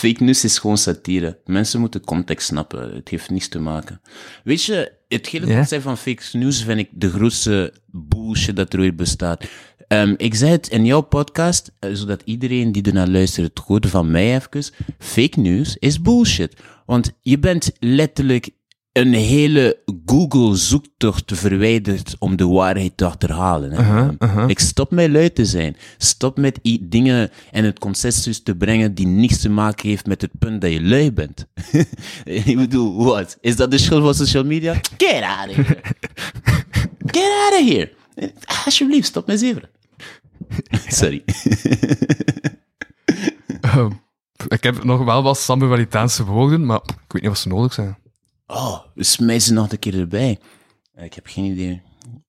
Fake 0.00 0.24
news 0.24 0.44
is 0.44 0.58
gewoon 0.58 0.78
satire. 0.78 1.38
Mensen 1.44 1.80
moeten 1.80 2.04
context 2.04 2.46
snappen. 2.46 2.94
Het 2.94 3.08
heeft 3.08 3.30
niets 3.30 3.48
te 3.48 3.58
maken. 3.58 4.00
Weet 4.44 4.64
je, 4.64 4.92
het 5.08 5.26
hele 5.26 5.46
Ja? 5.46 5.54
concept 5.56 5.82
van 5.82 5.96
fake 5.98 6.22
news 6.32 6.62
vind 6.64 6.78
ik 6.78 6.88
de 6.92 7.10
grootste 7.10 7.74
bullshit 7.86 8.56
dat 8.56 8.72
er 8.72 8.80
ooit 8.80 8.96
bestaat. 8.96 9.44
Ehm, 9.88 10.14
ik 10.16 10.34
zei 10.34 10.50
het 10.50 10.68
in 10.68 10.84
jouw 10.84 11.00
podcast, 11.00 11.72
eh, 11.78 11.90
zodat 11.92 12.22
iedereen 12.24 12.72
die 12.72 12.82
ernaar 12.82 13.08
luistert 13.08 13.48
het 13.48 13.64
hoort 13.66 13.86
van 13.86 14.10
mij 14.10 14.34
even. 14.34 14.72
Fake 14.98 15.40
news 15.40 15.76
is 15.76 16.00
bullshit. 16.02 16.56
Want 16.86 17.12
je 17.20 17.38
bent 17.38 17.72
letterlijk 17.78 18.50
een 18.92 19.12
hele 19.12 19.82
Google-zoektocht 20.06 21.32
verwijderd 21.34 22.16
om 22.18 22.36
de 22.36 22.46
waarheid 22.46 22.96
te 22.96 23.04
achterhalen. 23.04 23.72
Hè? 23.72 24.46
Ik 24.48 24.58
stop 24.58 24.90
met 24.90 25.10
lui 25.10 25.32
te 25.32 25.44
zijn. 25.44 25.76
Stop 25.98 26.38
met 26.38 26.58
dingen 26.80 27.30
en 27.50 27.64
het 27.64 27.78
consensus 27.78 28.42
te 28.42 28.56
brengen 28.56 28.94
die 28.94 29.06
niets 29.06 29.40
te 29.40 29.48
maken 29.48 29.88
heeft 29.88 30.06
met 30.06 30.20
het 30.20 30.30
punt 30.38 30.60
dat 30.60 30.72
je 30.72 30.82
lui 30.82 31.12
bent. 31.12 31.46
ik 32.24 32.56
bedoel, 32.56 33.04
wat? 33.04 33.38
Is 33.40 33.56
dat 33.56 33.70
de 33.70 33.78
schuld 33.78 34.02
van 34.02 34.14
social 34.14 34.44
media? 34.44 34.74
Get 34.96 35.22
out 35.22 35.48
of 35.48 35.54
here. 35.54 35.80
Get 37.16 37.30
out 37.44 37.60
of 37.60 37.68
here. 37.68 37.92
Alsjeblieft, 38.64 39.06
stop 39.06 39.26
met 39.26 39.38
zeveren. 39.38 39.68
Sorry. 40.88 41.24
Ehm, 43.60 43.90
ik 44.48 44.62
heb 44.62 44.84
nog 44.84 45.04
wel 45.04 45.22
wat 45.22 45.38
Samuelitaanse 45.38 46.24
woorden, 46.24 46.66
maar 46.66 46.80
ik 46.84 47.12
weet 47.12 47.22
niet 47.22 47.30
wat 47.30 47.38
ze 47.38 47.48
nodig 47.48 47.72
zijn. 47.72 47.98
Oh, 48.50 48.78
smijt 48.96 49.42
ze 49.42 49.52
nog 49.52 49.72
een 49.72 49.78
keer 49.78 49.98
erbij. 49.98 50.38
Eh, 50.94 51.04
Ik 51.04 51.14
heb 51.14 51.26
geen 51.26 51.44
idee. 51.44 51.82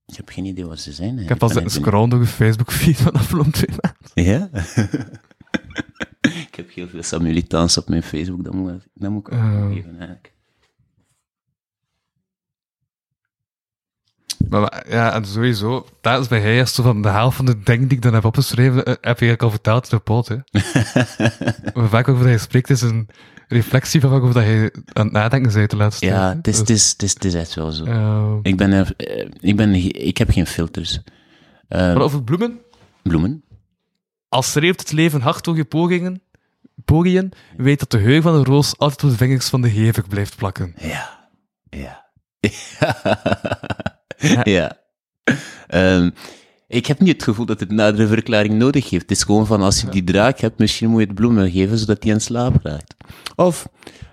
Ik 0.05 0.15
heb 0.17 0.29
geen 0.29 0.45
idee 0.45 0.65
wat 0.65 0.79
ze 0.79 0.91
zijn. 0.91 1.19
Ik 1.19 1.29
heb 1.29 1.43
al 1.43 1.49
scrollen 1.65 2.09
door 2.09 2.19
een 2.19 2.25
Facebook-feed 2.27 2.97
van 3.01 3.11
afgelopen 3.11 3.51
twee 3.51 3.75
maanden. 3.81 4.33
Ja? 4.33 4.49
ik 6.47 6.55
heb 6.55 6.71
heel 6.73 6.87
veel 6.87 7.03
Samuelitaans 7.03 7.77
op 7.77 7.89
mijn 7.89 8.03
Facebook, 8.03 8.43
dat 8.43 8.53
moet, 8.53 8.87
dat 8.93 9.11
moet 9.11 9.27
ik 9.27 9.33
ook 9.33 9.39
Oh. 9.39 9.73
geven 9.73 9.89
eigenlijk. 9.97 10.33
Maar, 14.49 14.89
ja, 14.89 15.13
en 15.13 15.25
sowieso, 15.25 15.85
dat 16.01 16.21
is 16.21 16.27
bij 16.27 16.43
eerst 16.43 16.73
zo 16.75 16.83
van 16.83 17.01
de 17.01 17.09
helft 17.09 17.35
van 17.35 17.45
de 17.45 17.59
dingen 17.63 17.87
die 17.87 17.97
ik 17.97 18.03
dan 18.03 18.13
heb 18.13 18.25
opgeschreven, 18.25 18.85
eh, 18.85 18.91
heb 18.91 19.19
je 19.19 19.25
eigenlijk 19.27 19.41
al 19.41 19.49
verteld 19.49 19.83
in 19.91 19.97
de 19.97 20.03
pot, 20.03 20.27
hè. 20.27 20.35
maar 21.79 21.89
vaak 21.89 22.07
over 22.07 22.23
dat 22.23 22.31
je 22.31 22.37
spreekt 22.37 22.69
is 22.69 22.81
een 22.81 23.09
reflectie 23.51 24.01
van 24.01 24.09
waarover 24.09 24.33
dat 24.33 24.43
je 24.43 24.73
aan 24.93 25.03
het 25.03 25.13
nadenken 25.13 25.53
bent 25.53 25.69
de 25.69 25.75
laatste 25.75 26.05
Ja, 26.05 26.31
tijd, 26.33 26.35
het 26.37 26.47
is, 26.47 26.57
Dus, 26.57 26.59
het, 26.59 26.69
is, 26.69 26.91
het, 26.91 27.03
is, 27.03 27.13
het 27.13 27.25
is 27.25 27.33
echt 27.33 27.53
wel 27.53 27.71
zo. 27.71 27.83
eh, 27.85 28.35
Ik, 28.41 28.57
ben 28.57 28.71
er, 28.71 28.93
eh, 28.97 29.27
ik, 29.39 29.55
ben, 29.55 29.73
ik 30.05 30.17
heb 30.17 30.29
geen 30.31 30.47
filters. 30.47 30.99
Ehm, 31.67 31.93
Maar 31.93 32.01
over 32.01 32.23
bloemen. 32.23 32.59
bloemen. 33.01 33.43
Als 34.29 34.49
streeft 34.49 34.79
het 34.79 34.91
leven 34.91 35.21
hard 35.21 35.43
door 35.43 35.55
je 35.55 35.65
pogingen, 35.65 36.21
pogingen, 36.85 37.29
weet 37.57 37.79
dat 37.79 37.91
de 37.91 37.99
geur 37.99 38.21
van 38.21 38.43
de 38.43 38.49
roos 38.49 38.77
altijd 38.77 39.03
op 39.03 39.09
de 39.09 39.15
vingers 39.15 39.49
van 39.49 39.61
de 39.61 39.67
hevig 39.67 40.07
blijft 40.07 40.35
plakken. 40.35 40.73
Ja. 40.79 41.29
Ja. 41.69 42.09
ja. 44.43 44.77
Ehm, 45.67 46.09
ik 46.71 46.85
heb 46.85 46.99
niet 46.99 47.13
het 47.13 47.23
gevoel 47.23 47.45
dat 47.45 47.59
het 47.59 47.71
nadere 47.71 48.07
verklaring 48.07 48.53
nodig 48.53 48.89
heeft. 48.89 49.01
Het 49.09 49.11
is 49.17 49.23
gewoon 49.23 49.45
van, 49.47 49.61
als 49.61 49.81
je 49.81 49.89
die 49.89 50.03
draak 50.03 50.39
hebt, 50.39 50.59
misschien 50.59 50.89
moet 50.89 50.99
je 51.01 51.05
het 51.05 51.15
bloemen 51.15 51.51
geven, 51.51 51.77
zodat 51.77 52.03
hij 52.03 52.13
in 52.13 52.21
slaap 52.21 52.59
raakt. 52.63 52.95
Of, 53.35 53.67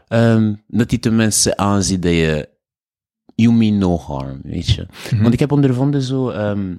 ehm, 0.09 0.55
dat 0.67 0.91
hij 0.91 0.99
tenminste 0.99 1.57
aanziet 1.57 2.03
dat 2.03 2.13
je, 2.13 2.49
you 3.35 3.53
mean 3.55 3.79
no 3.79 3.99
harm, 3.99 4.41
weet 4.43 4.67
je. 4.69 4.87
Want 5.21 5.33
ik 5.33 5.39
heb 5.41 5.53
ondervonden 5.53 6.03
zo, 6.03 6.29
ehm, 6.31 6.75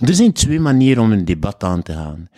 er 0.00 0.14
zijn 0.14 0.32
twee 0.32 0.60
manieren 0.60 1.02
om 1.02 1.12
een 1.12 1.24
debat 1.24 1.64
aan 1.64 1.82
te 1.82 1.92
gaan. 1.92 2.28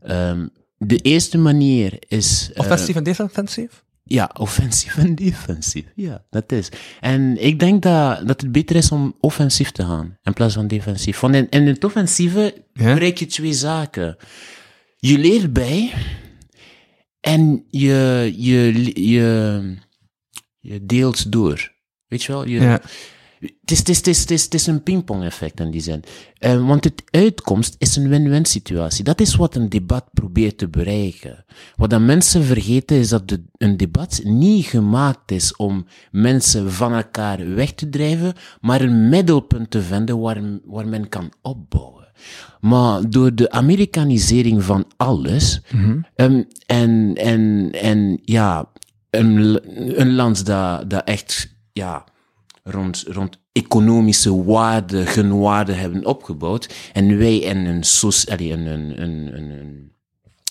Ehm, 0.00 0.46
de 0.78 0.96
eerste 0.96 1.38
manier 1.38 1.96
is... 2.08 2.50
eh, 2.54 2.60
Offensief 2.60 2.96
en 2.96 3.04
defensief? 3.04 3.84
Ja, 4.04 4.30
offensief 4.38 4.96
en 4.96 5.14
defensief. 5.14 5.84
Ja, 5.94 6.24
dat 6.30 6.52
is. 6.52 6.68
En 7.00 7.44
ik 7.44 7.58
denk 7.58 7.82
dat, 7.82 8.26
dat 8.26 8.40
het 8.40 8.52
beter 8.52 8.76
is 8.76 8.90
om 8.92 9.14
offensief 9.20 9.70
te 9.70 9.82
gaan 9.82 10.18
in 10.22 10.32
plaats 10.32 10.54
van 10.54 10.66
defensief. 10.66 11.20
Want 11.20 11.34
in, 11.34 11.48
in 11.48 11.66
het 11.66 11.84
offensieve 11.84 12.54
Ja. 12.72 12.94
bereik 12.94 13.18
je 13.18 13.26
twee 13.26 13.52
zaken. 13.52 14.16
Je 14.96 15.18
leert 15.18 15.52
bij 15.52 15.92
en 17.20 17.64
je, 17.70 18.32
je, 18.36 18.90
je, 19.10 19.76
je 20.60 20.86
deelt 20.86 21.32
door. 21.32 21.72
Weet 22.06 22.22
je 22.22 22.32
wel? 22.32 22.46
Je, 22.46 22.60
Ja. 22.60 22.80
Het 23.60 23.70
is, 23.70 23.78
het, 23.78 23.88
is, 23.88 23.96
het, 23.96 24.06
is, 24.06 24.20
het, 24.20 24.30
is, 24.30 24.44
het 24.44 24.54
is 24.54 24.66
een 24.66 24.82
pingpong-effect 24.82 25.60
in 25.60 25.70
die 25.70 25.80
zin. 25.80 26.02
Eh, 26.38 26.66
want 26.66 26.84
het 26.84 27.02
uitkomst 27.10 27.74
is 27.78 27.96
een 27.96 28.08
win-win 28.08 28.44
situatie. 28.44 29.04
Dat 29.04 29.20
is 29.20 29.36
wat 29.36 29.54
een 29.54 29.68
debat 29.68 30.04
probeert 30.12 30.58
te 30.58 30.68
bereiken. 30.68 31.44
Wat 31.76 31.90
dan 31.90 32.04
mensen 32.04 32.44
vergeten 32.44 32.96
is 32.96 33.08
dat 33.08 33.28
de, 33.28 33.42
een 33.56 33.76
debat 33.76 34.20
niet 34.24 34.64
gemaakt 34.64 35.30
is 35.30 35.56
om 35.56 35.86
mensen 36.10 36.72
van 36.72 36.92
elkaar 36.92 37.54
weg 37.54 37.72
te 37.72 37.88
drijven, 37.88 38.34
maar 38.60 38.80
een 38.80 39.08
middelpunt 39.08 39.70
te 39.70 39.82
vinden 39.82 40.20
waar, 40.20 40.40
waar 40.64 40.88
men 40.88 41.08
kan 41.08 41.32
opbouwen. 41.42 42.12
Maar 42.60 43.10
door 43.10 43.34
de 43.34 43.50
Amerikanisering 43.50 44.64
van 44.64 44.84
alles, 44.96 45.60
ehm, 46.14 46.42
en, 46.66 47.14
en, 47.14 47.70
en 47.72 48.20
ja, 48.22 48.68
een, 49.10 49.60
een 50.00 50.14
land 50.14 50.46
dat, 50.46 50.90
dat 50.90 51.04
echt, 51.04 51.54
ja, 51.72 52.04
rond, 52.64 53.04
rond 53.06 53.38
economische 53.52 54.44
waarden, 54.44 55.06
genwaarden 55.06 55.78
hebben 55.78 56.04
opgebouwd. 56.06 56.74
En 56.92 57.18
wij 57.18 57.36
in 57.38 57.56
een, 57.56 57.82
allee, 58.30 58.52
een, 58.52 58.66
een, 58.66 59.02
een, 59.02 59.36
een, 59.36 59.92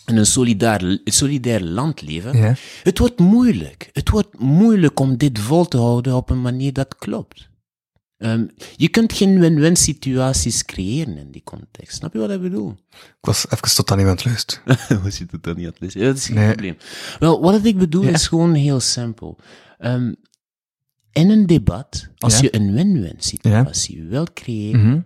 in 0.06 0.18
een 0.18 0.26
solidair, 0.26 1.00
solidair 1.04 1.62
land 1.64 2.02
leven. 2.02 2.38
Ja. 2.38 2.56
Het 2.84 2.98
wordt 3.00 3.20
moeilijk. 3.20 3.90
Het 3.94 4.10
wordt 4.10 4.40
moeilijk 4.40 5.00
om 5.00 5.18
dit 5.18 5.40
vol 5.40 5.66
te 5.66 5.78
houden 5.78 6.16
op 6.16 6.30
een 6.30 6.42
manier 6.42 6.74
dat 6.74 6.96
klopt. 6.96 7.52
Ehm, 8.18 8.46
je 8.76 8.88
kunt 8.90 9.14
geen 9.14 9.40
win-win 9.40 9.76
situaties 9.76 10.66
creëren 10.66 11.18
in 11.18 11.32
die 11.32 11.44
context. 11.44 11.96
Snap 11.98 12.14
je 12.14 12.20
wat 12.20 12.32
ik 12.32 12.42
bedoel? 12.42 12.76
Ik 12.92 13.16
was 13.22 13.46
even 13.50 13.76
totaal 13.76 13.98
niet 13.98 14.06
aan 14.06 14.12
het 14.12 14.26
luisteren. 14.26 14.78
Was 15.04 15.18
je 15.18 15.26
dan 15.42 15.56
niet 15.56 15.66
aan 15.66 15.72
het 15.72 15.80
lezen? 15.80 16.00
Ja, 16.02 16.06
dat 16.08 16.18
is 16.18 16.26
geen 16.26 16.36
Nee. 16.36 16.48
probleem. 16.52 16.78
Wel, 17.20 17.42
wat 17.42 17.66
ik 17.66 17.78
bedoel 17.78 18.04
Ja. 18.04 18.10
is 18.10 18.28
gewoon 18.28 18.54
heel 18.54 18.80
simpel. 18.80 19.38
Ehm, 19.78 20.14
in 21.14 21.30
een 21.30 21.46
debat, 21.46 22.08
als 22.18 22.34
Ja. 22.36 22.42
je 22.42 22.56
een 22.56 22.74
win-win 22.74 23.16
situatie 23.18 24.04
wil 24.10 24.28
creëren, 24.34 24.88
Mhm. 24.88 25.00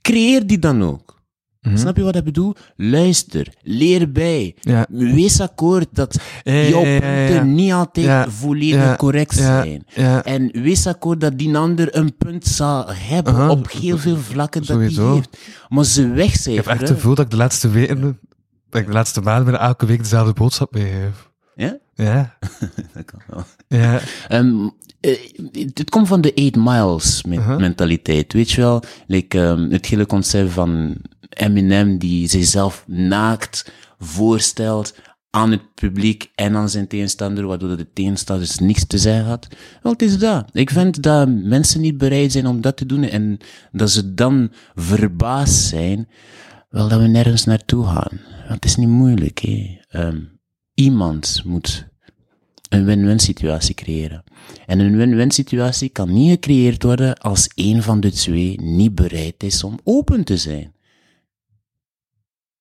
creëer 0.00 0.46
die 0.46 0.58
dan 0.58 0.82
ook. 0.82 1.20
Mhm. 1.60 1.76
Snap 1.76 1.96
je 1.96 2.02
wat 2.02 2.16
ik 2.16 2.24
bedoel? 2.24 2.54
Luister, 2.76 3.54
leer 3.62 4.12
bij. 4.12 4.56
Ja. 4.60 4.86
Wees 4.90 5.40
akkoord 5.40 5.86
dat 5.92 6.20
jouw 6.42 6.82
punten 6.82 7.54
niet 7.54 7.72
altijd 7.72 8.32
volledig 8.32 8.96
correct 8.96 9.34
zijn. 9.34 9.84
En 10.24 10.50
wees 10.62 10.86
akkoord 10.86 11.20
dat 11.20 11.38
die 11.38 11.56
ander 11.56 11.96
een 11.96 12.16
punt 12.16 12.46
zal 12.46 12.84
hebben 12.88 13.50
op 13.50 13.70
heel 13.70 13.98
veel 13.98 14.16
vlakken 14.16 14.60
dat 14.60 14.70
Sowieso. 14.76 15.06
hij 15.06 15.14
heeft. 15.14 15.38
Maar 15.68 15.84
ze 15.84 16.02
Ik 16.02 16.06
heb 16.08 16.16
echt 16.18 16.32
het 16.40 16.44
wegcijferen... 16.44 16.86
gevoel 16.94 17.14
dat 17.14 17.24
ik 17.24 17.30
de 17.30 17.36
laatste 17.36 17.68
weken, 17.70 18.00
dat 18.70 18.80
ik 18.80 18.86
de 18.86 18.92
laatste 18.92 19.20
maanden 19.20 19.44
bijna 19.44 19.60
elke 19.66 19.86
week 19.86 19.98
dezelfde 19.98 20.32
boodschap 20.32 20.74
meegeef. 20.74 21.30
Ja? 21.54 21.78
Ja. 22.02 22.36
Dat 22.94 23.04
kan 23.04 23.20
wel. 23.26 23.44
Ja. 23.68 24.00
Ehm, 24.28 24.68
eh, 25.00 25.16
het, 25.52 25.78
het 25.78 25.90
komt 25.90 26.08
van 26.08 26.20
de 26.20 26.34
8 26.34 26.56
miles 26.56 27.22
Uh-huh. 27.28 27.58
mentaliteit, 27.58 28.32
weet 28.32 28.50
je 28.50 28.60
wel? 28.60 28.82
Like, 29.06 29.40
ehm, 29.40 29.70
het 29.70 29.86
hele 29.86 30.06
concept 30.06 30.52
van 30.52 30.96
Eminem 31.28 31.98
die 31.98 32.28
zichzelf 32.28 32.84
naakt 32.86 33.72
voorstelt 33.98 34.94
aan 35.30 35.50
het 35.50 35.74
publiek 35.74 36.30
en 36.34 36.56
aan 36.56 36.68
zijn 36.68 36.86
tegenstander, 36.86 37.46
waardoor 37.46 37.76
de 37.76 37.92
tegenstanders 37.92 38.58
niks 38.58 38.86
te 38.86 38.98
zeggen 38.98 39.24
had. 39.24 39.48
Wel, 39.82 39.92
het 39.92 40.02
is 40.02 40.18
dat. 40.18 40.48
Ik 40.52 40.70
vind 40.70 41.02
dat 41.02 41.28
mensen 41.28 41.80
niet 41.80 41.98
bereid 41.98 42.32
zijn 42.32 42.46
om 42.46 42.60
dat 42.60 42.76
te 42.76 42.86
doen 42.86 43.02
en 43.02 43.38
dat 43.72 43.90
ze 43.90 44.14
dan 44.14 44.52
verbaasd 44.74 45.54
zijn, 45.68 46.08
wel 46.70 46.88
dat 46.88 47.00
we 47.00 47.06
nergens 47.06 47.44
naartoe 47.44 47.84
gaan. 47.84 48.20
Want 48.38 48.54
het 48.54 48.64
is 48.64 48.76
niet 48.76 48.88
moeilijk, 48.88 49.38
hè. 49.38 49.78
Ehm, 49.88 50.18
iemand 50.74 51.42
moet 51.44 51.88
een 52.72 52.84
win-win 52.84 53.18
situatie 53.18 53.74
creëren. 53.74 54.24
En 54.66 54.78
een 54.78 54.96
win-win 54.96 55.30
situatie 55.30 55.88
kan 55.88 56.12
niet 56.12 56.30
gecreëerd 56.30 56.82
worden 56.82 57.18
als 57.18 57.50
een 57.54 57.82
van 57.82 58.00
de 58.00 58.10
twee 58.10 58.60
niet 58.60 58.94
bereid 58.94 59.42
is 59.42 59.64
om 59.64 59.78
open 59.84 60.24
te 60.24 60.36
zijn. 60.36 60.74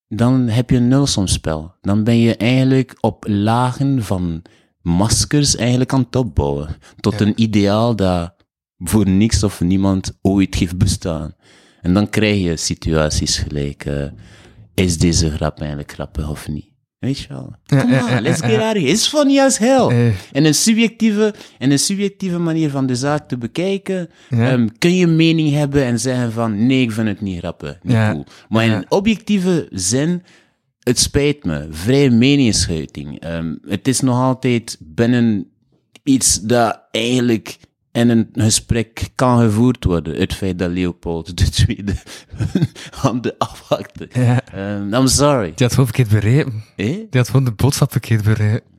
Dan 0.07 0.47
heb 0.47 0.69
je 0.69 0.75
een 0.75 0.87
nulsomspel. 0.87 1.73
Dan 1.81 2.03
ben 2.03 2.17
je 2.17 2.35
eigenlijk 2.35 2.97
op 2.99 3.25
lagen 3.27 4.03
van 4.03 4.41
maskers 4.81 5.55
eigenlijk 5.55 5.93
aan 5.93 6.03
het 6.03 6.15
opbouwen. 6.15 6.75
Tot 6.99 7.21
een 7.21 7.41
ideaal 7.41 7.95
dat 7.95 8.33
voor 8.77 9.09
niks 9.09 9.43
of 9.43 9.61
niemand 9.61 10.17
ooit 10.21 10.55
heeft 10.55 10.77
bestaan. 10.77 11.33
En 11.81 11.93
dan 11.93 12.09
krijg 12.09 12.43
je 12.43 12.57
situaties 12.57 13.37
gelijk, 13.37 13.85
eh, 13.85 14.11
is 14.73 14.97
deze 14.97 15.31
grap 15.31 15.59
eigenlijk 15.59 15.91
grappig 15.91 16.29
of 16.29 16.47
niet? 16.47 16.70
Weet 17.01 17.19
je 17.19 17.27
wel? 17.27 17.53
Ja, 17.65 17.81
Come 17.81 18.01
on, 18.01 18.09
ja, 18.09 18.21
let's 18.21 18.41
get 18.41 18.59
out 18.59 18.75
of 18.75 18.81
here. 18.81 18.87
It's 18.91 19.07
funny 19.07 19.39
as 19.39 19.57
hell. 19.57 20.13
En 20.31 20.45
een 20.45 20.55
subjectieve, 20.55 21.33
en 21.57 21.71
een 21.71 21.79
subjectieve 21.79 22.37
manier 22.37 22.69
van 22.69 22.85
de 22.85 22.95
zaak 22.95 23.27
te 23.27 23.37
bekijken, 23.37 24.09
Ja. 24.29 24.51
ehm, 24.51 24.67
kun 24.77 24.95
je 24.95 25.05
een 25.05 25.15
mening 25.15 25.51
hebben 25.53 25.83
en 25.83 25.99
zeggen 25.99 26.31
van, 26.31 26.65
nee, 26.65 26.81
ik 26.81 26.91
vind 26.91 27.07
het 27.07 27.21
niet 27.21 27.37
grappig, 27.39 27.77
niet 27.83 27.95
cool. 28.09 28.25
Maar 28.49 28.65
in 28.65 28.71
een 28.71 28.85
objectieve 28.91 29.67
zin, 29.71 30.23
het 30.79 30.99
spijt 30.99 31.43
me, 31.43 31.67
vrije 31.71 32.09
meningsuiting. 32.09 33.19
Ehm, 33.19 33.55
het 33.67 33.87
is 33.87 33.99
nog 33.99 34.17
altijd 34.21 34.77
binnen 34.79 35.47
iets 36.03 36.41
dat 36.41 36.81
eigenlijk 36.91 37.57
in 37.91 38.09
een 38.09 38.29
gesprek 38.33 39.09
kan 39.15 39.39
gevoerd 39.39 39.83
worden. 39.83 40.19
Het 40.19 40.33
feit 40.33 40.59
dat 40.59 40.71
Leopold 40.71 41.37
de 41.37 41.49
tweede 41.49 41.95
handen 43.01 43.35
afhakte. 43.37 44.09
Ja. 44.13 44.45
Ehm, 44.45 44.93
I'm 44.93 45.07
sorry. 45.07 45.45
Die 45.55 45.65
had 45.65 45.71
gewoon 45.71 45.85
verkeerd 45.85 46.09
begrepen. 46.09 46.63
Eh? 46.75 46.85
Die 46.85 47.07
had 47.11 47.29
gewoon 47.29 47.45
de 47.45 47.51
boodschap 47.51 47.91
verkeerd 47.91 48.23
begrepen. 48.23 48.69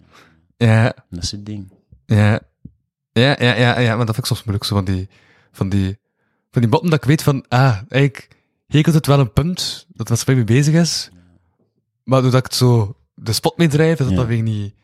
Ja. 0.56 0.94
Dat 1.10 1.22
is 1.22 1.30
het 1.30 1.47
ding. 1.47 1.72
Ja. 2.06 2.40
Ja, 3.12 3.36
ja, 3.39 3.55
ja, 3.55 3.78
ja, 3.78 3.97
maar 3.97 4.06
dat 4.06 4.14
vind 4.14 4.18
ik 4.18 4.24
soms 4.24 4.43
moeilijk, 4.44 4.64
zo 4.64 4.74
van 4.74 4.84
die, 4.84 5.09
van 5.52 5.68
die, 5.68 5.98
van 6.51 6.62
die 6.62 6.70
botten 6.70 6.90
dat 6.90 6.98
ik 7.02 7.09
weet 7.09 7.22
van, 7.22 7.44
ah, 7.48 7.78
eigenlijk, 7.89 8.28
hier 8.66 8.82
het 8.94 9.06
wel 9.06 9.18
een 9.20 9.32
punt 9.32 9.86
dat 9.89 10.09
wat 10.09 10.18
mee 10.36 10.44
bezig 10.44 10.74
is, 10.74 11.10
maar 12.05 12.22
doordat 12.22 12.40
ik 12.40 12.47
het 12.47 12.55
zo 12.55 12.97
de 13.14 13.32
spot 13.32 13.56
mee 13.59 13.68
drijf, 13.68 13.93
is 13.93 13.98
dat 13.98 14.09
Ja. 14.09 14.16
dan 14.16 14.26
weer 14.26 14.43
niet, 14.43 14.74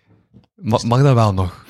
mag, 0.60 0.82
mag 0.84 1.02
dat 1.02 1.14
wel 1.14 1.32
nog? 1.34 1.64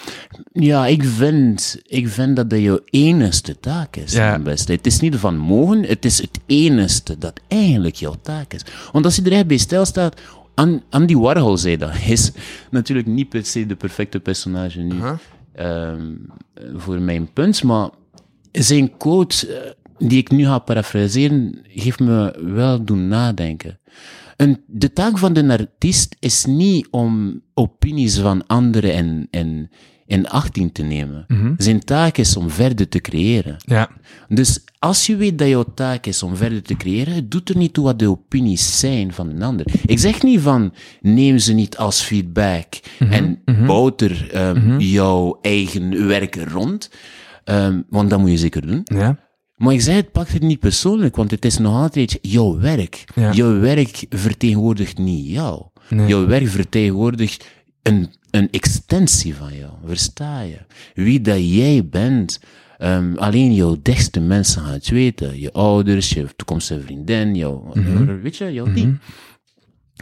Ja, 0.53 0.87
ik 0.87 1.05
vind, 1.05 1.81
ik 1.87 2.09
vind 2.09 2.37
dat 2.37 2.51
dat 2.51 2.61
jouw 2.61 2.81
enigste 2.85 3.61
taak 3.61 3.97
is. 3.97 4.13
Ja. 4.13 4.39
beste. 4.39 4.73
Het 4.73 4.87
is 4.87 5.01
niet 5.01 5.17
van 5.17 5.37
mogen, 5.37 5.83
het 5.85 6.05
is 6.05 6.21
het 6.21 6.39
enigste 6.47 7.19
dat 7.19 7.41
eigenlijk 7.49 7.95
jouw 7.95 8.15
taak 8.23 8.53
is. 8.55 8.61
Want 8.93 9.05
als 9.05 9.17
je 9.17 9.23
er 9.23 9.33
echt 9.33 9.47
bij 9.47 9.57
stilstaat, 9.57 10.21
An- 10.55 10.83
Andy 10.91 11.15
Warhol 11.15 11.57
zei 11.57 11.77
dat. 11.77 11.91
Hij 11.93 12.13
is 12.19 12.33
natuurlijk 12.71 13.07
niet 13.07 13.29
per 13.29 13.45
se 13.45 13.67
de 13.67 13.77
perfecte 13.77 14.21
personage 14.21 14.81
nu 14.81 14.97
ehm, 15.55 16.15
voor 16.77 17.01
mijn 17.01 17.33
punt, 17.33 17.63
maar 17.63 17.91
zijn 18.53 18.97
quote, 18.97 19.47
eh, 19.57 19.71
die 20.09 20.19
ik 20.19 20.31
nu 20.31 20.45
ga 20.45 20.59
parafraseren, 20.59 21.59
heeft 21.69 22.01
me 22.01 22.39
wel 22.55 22.85
doen 22.85 23.09
nadenken. 23.09 23.79
Een, 24.39 24.61
de 24.67 24.93
taak 24.93 25.19
van 25.19 25.33
de 25.33 25.49
artiest 25.49 26.17
is 26.19 26.45
niet 26.45 26.89
om 26.91 27.43
opinies 27.55 28.19
van 28.19 28.47
anderen 28.47 28.95
in, 28.95 29.29
in, 29.31 29.71
in 30.07 30.29
achting 30.29 30.75
te 30.75 30.83
nemen. 30.83 31.25
Zijn 31.57 31.81
taak 31.81 32.17
is 32.17 32.37
om 32.37 32.51
verder 32.51 32.89
te 32.89 33.01
creëren. 33.01 33.57
Ja. 33.59 33.91
Dus 34.29 34.65
als 34.79 35.07
je 35.07 35.17
weet 35.17 35.39
dat 35.39 35.49
jouw 35.49 35.65
taak 35.75 36.07
is 36.07 36.23
om 36.23 36.37
verder 36.37 36.63
te 36.63 36.75
creëren, 36.75 37.15
het 37.15 37.31
doet 37.31 37.49
er 37.49 37.57
niet 37.57 37.73
toe 37.73 37.85
wat 37.85 37.99
de 37.99 38.11
opinies 38.11 38.79
zijn 38.79 39.13
van 39.13 39.29
een 39.29 39.43
ander. 39.43 39.67
Ik 39.87 39.99
zeg 39.99 40.23
niet 40.23 40.41
van, 40.41 40.75
neem 41.01 41.39
ze 41.39 41.53
niet 41.53 41.77
als 41.77 42.01
feedback 42.01 42.75
en 42.99 43.43
bouw 43.67 43.93
er 43.97 44.31
ehm, 44.33 44.79
jouw 44.81 45.39
eigen 45.43 46.07
werk 46.07 46.37
rond. 46.37 46.91
Ehm, 47.45 47.83
want 47.89 48.11
dat 48.11 48.19
moet 48.19 48.31
je 48.31 48.39
zeker 48.39 48.67
doen. 48.67 48.81
Ja. 48.85 49.28
Maar 49.59 49.75
ik 49.75 49.81
zeg 49.81 49.95
het, 49.95 50.13
pak 50.13 50.29
het 50.29 50.43
niet 50.43 50.59
persoonlijk, 50.61 51.17
want 51.17 51.31
het 51.31 51.45
is 51.45 51.59
nog 51.59 51.75
altijd 51.75 52.19
jouw 52.23 52.59
werk. 52.59 53.05
Ja. 53.15 53.33
Jouw 53.33 53.61
werk 53.61 54.07
vertegenwoordigt 54.09 54.99
niet 54.99 55.27
jou. 55.27 55.63
Nee. 55.89 56.09
Jouw 56.09 56.27
werk 56.27 56.49
vertegenwoordigt 56.49 57.47
een, 57.83 58.13
een 58.31 58.51
extensie 58.51 59.35
van 59.35 59.55
jou. 59.57 59.73
Versta 59.85 60.41
je? 60.41 60.59
Wie 60.95 61.21
dat 61.21 61.55
jij 61.55 61.87
bent, 61.87 62.41
ehm, 62.79 63.15
alleen 63.17 63.55
jouw 63.55 63.77
dichtste 63.83 64.21
mensen 64.21 64.63
gaan 64.63 64.73
het 64.73 64.89
weten. 64.89 65.41
Je 65.41 65.53
ouders, 65.53 66.11
je 66.11 66.27
toekomstige 66.37 66.81
vriendin, 66.81 67.35
jouw, 67.35 67.73
weet 68.23 68.37
je, 68.37 68.53
jouw 68.53 68.73
team. 68.73 68.99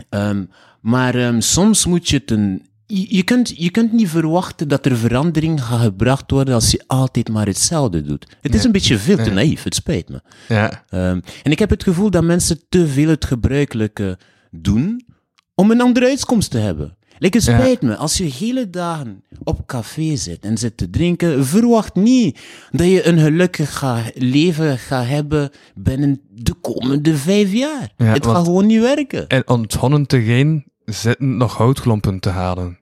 Ehm, 0.09 0.45
maar 0.81 1.15
ehm, 1.15 1.41
soms 1.41 1.87
moet 1.87 2.09
je 2.09 2.17
het 2.17 2.31
een. 2.31 2.67
Je, 2.87 3.23
kunt, 3.23 3.53
je 3.57 3.71
kunt 3.71 3.93
niet 3.93 4.09
verwachten 4.09 4.69
dat 4.69 4.87
er 4.87 4.97
verandering 4.97 5.63
gaat 5.63 5.81
gebracht 5.81 6.31
worden 6.31 6.55
als 6.55 6.71
je 6.71 6.85
altijd 6.87 7.29
maar 7.29 7.47
hetzelfde 7.47 8.03
doet. 8.03 8.27
Het 8.41 8.55
is 8.55 8.65
een 8.65 8.73
beetje 8.73 8.99
veel 8.99 9.17
te 9.17 9.31
naïef, 9.31 9.63
het 9.63 9.75
spijt 9.75 10.09
me. 10.09 10.21
Ja. 10.49 10.85
Ehm, 10.89 11.21
en 11.43 11.51
ik 11.51 11.59
heb 11.59 11.71
het 11.71 11.83
gevoel 11.83 12.11
dat 12.11 12.25
mensen 12.25 12.61
te 12.69 12.87
veel 12.89 13.09
het 13.09 13.25
gebruikelijke 13.25 14.19
doen 14.51 15.07
om 15.55 15.71
een 15.71 15.81
andere 15.81 16.07
uitkomst 16.07 16.51
te 16.51 16.59
hebben. 16.59 16.97
Like, 17.19 17.37
het 17.37 17.47
Ja. 17.47 17.59
spijt 17.59 17.83
me, 17.83 17.97
als 17.97 18.17
je 18.17 18.25
hele 18.25 18.71
dagen 18.71 19.23
op 19.45 19.67
café 19.67 20.17
zit 20.17 20.45
en 20.45 20.59
zit 20.59 20.77
te 20.77 20.91
drinken, 20.91 21.47
verwacht 21.47 21.95
niet 21.95 22.39
dat 22.71 22.87
je 22.87 23.07
een 23.07 23.19
gelukkig 23.19 23.79
ga, 23.79 24.03
leven 24.15 24.79
gaat 24.79 25.07
hebben 25.07 25.51
binnen 25.75 26.21
de 26.31 26.55
komende 26.55 27.17
vijf 27.17 27.53
jaar. 27.53 27.93
Ja, 27.97 28.05
het 28.05 28.27
gaat 28.27 28.45
gewoon 28.45 28.67
niet 28.67 28.81
werken. 28.81 29.27
En 29.29 29.49
onthonnen 29.49 30.07
te 30.07 30.23
gaan 30.23 30.65
zitten 30.87 31.37
nog 31.37 31.57
houtklompen 31.57 32.21
te 32.21 32.29
halen. 32.29 32.81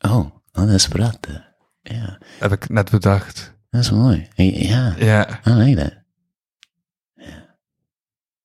Oh, 0.00 0.16
oh, 0.16 0.30
dat 0.52 0.68
is 0.68 0.88
praten. 0.88 1.54
Ja, 1.82 2.18
Heb 2.38 2.52
ik 2.52 2.68
net 2.68 2.90
bedacht. 2.90 3.54
dat 3.70 3.80
is 3.80 3.90
mooi. 3.90 4.28
Ja, 4.34 4.94
Ja. 4.98 5.40
I 5.46 5.50
like 5.50 5.82
that. 5.82 6.02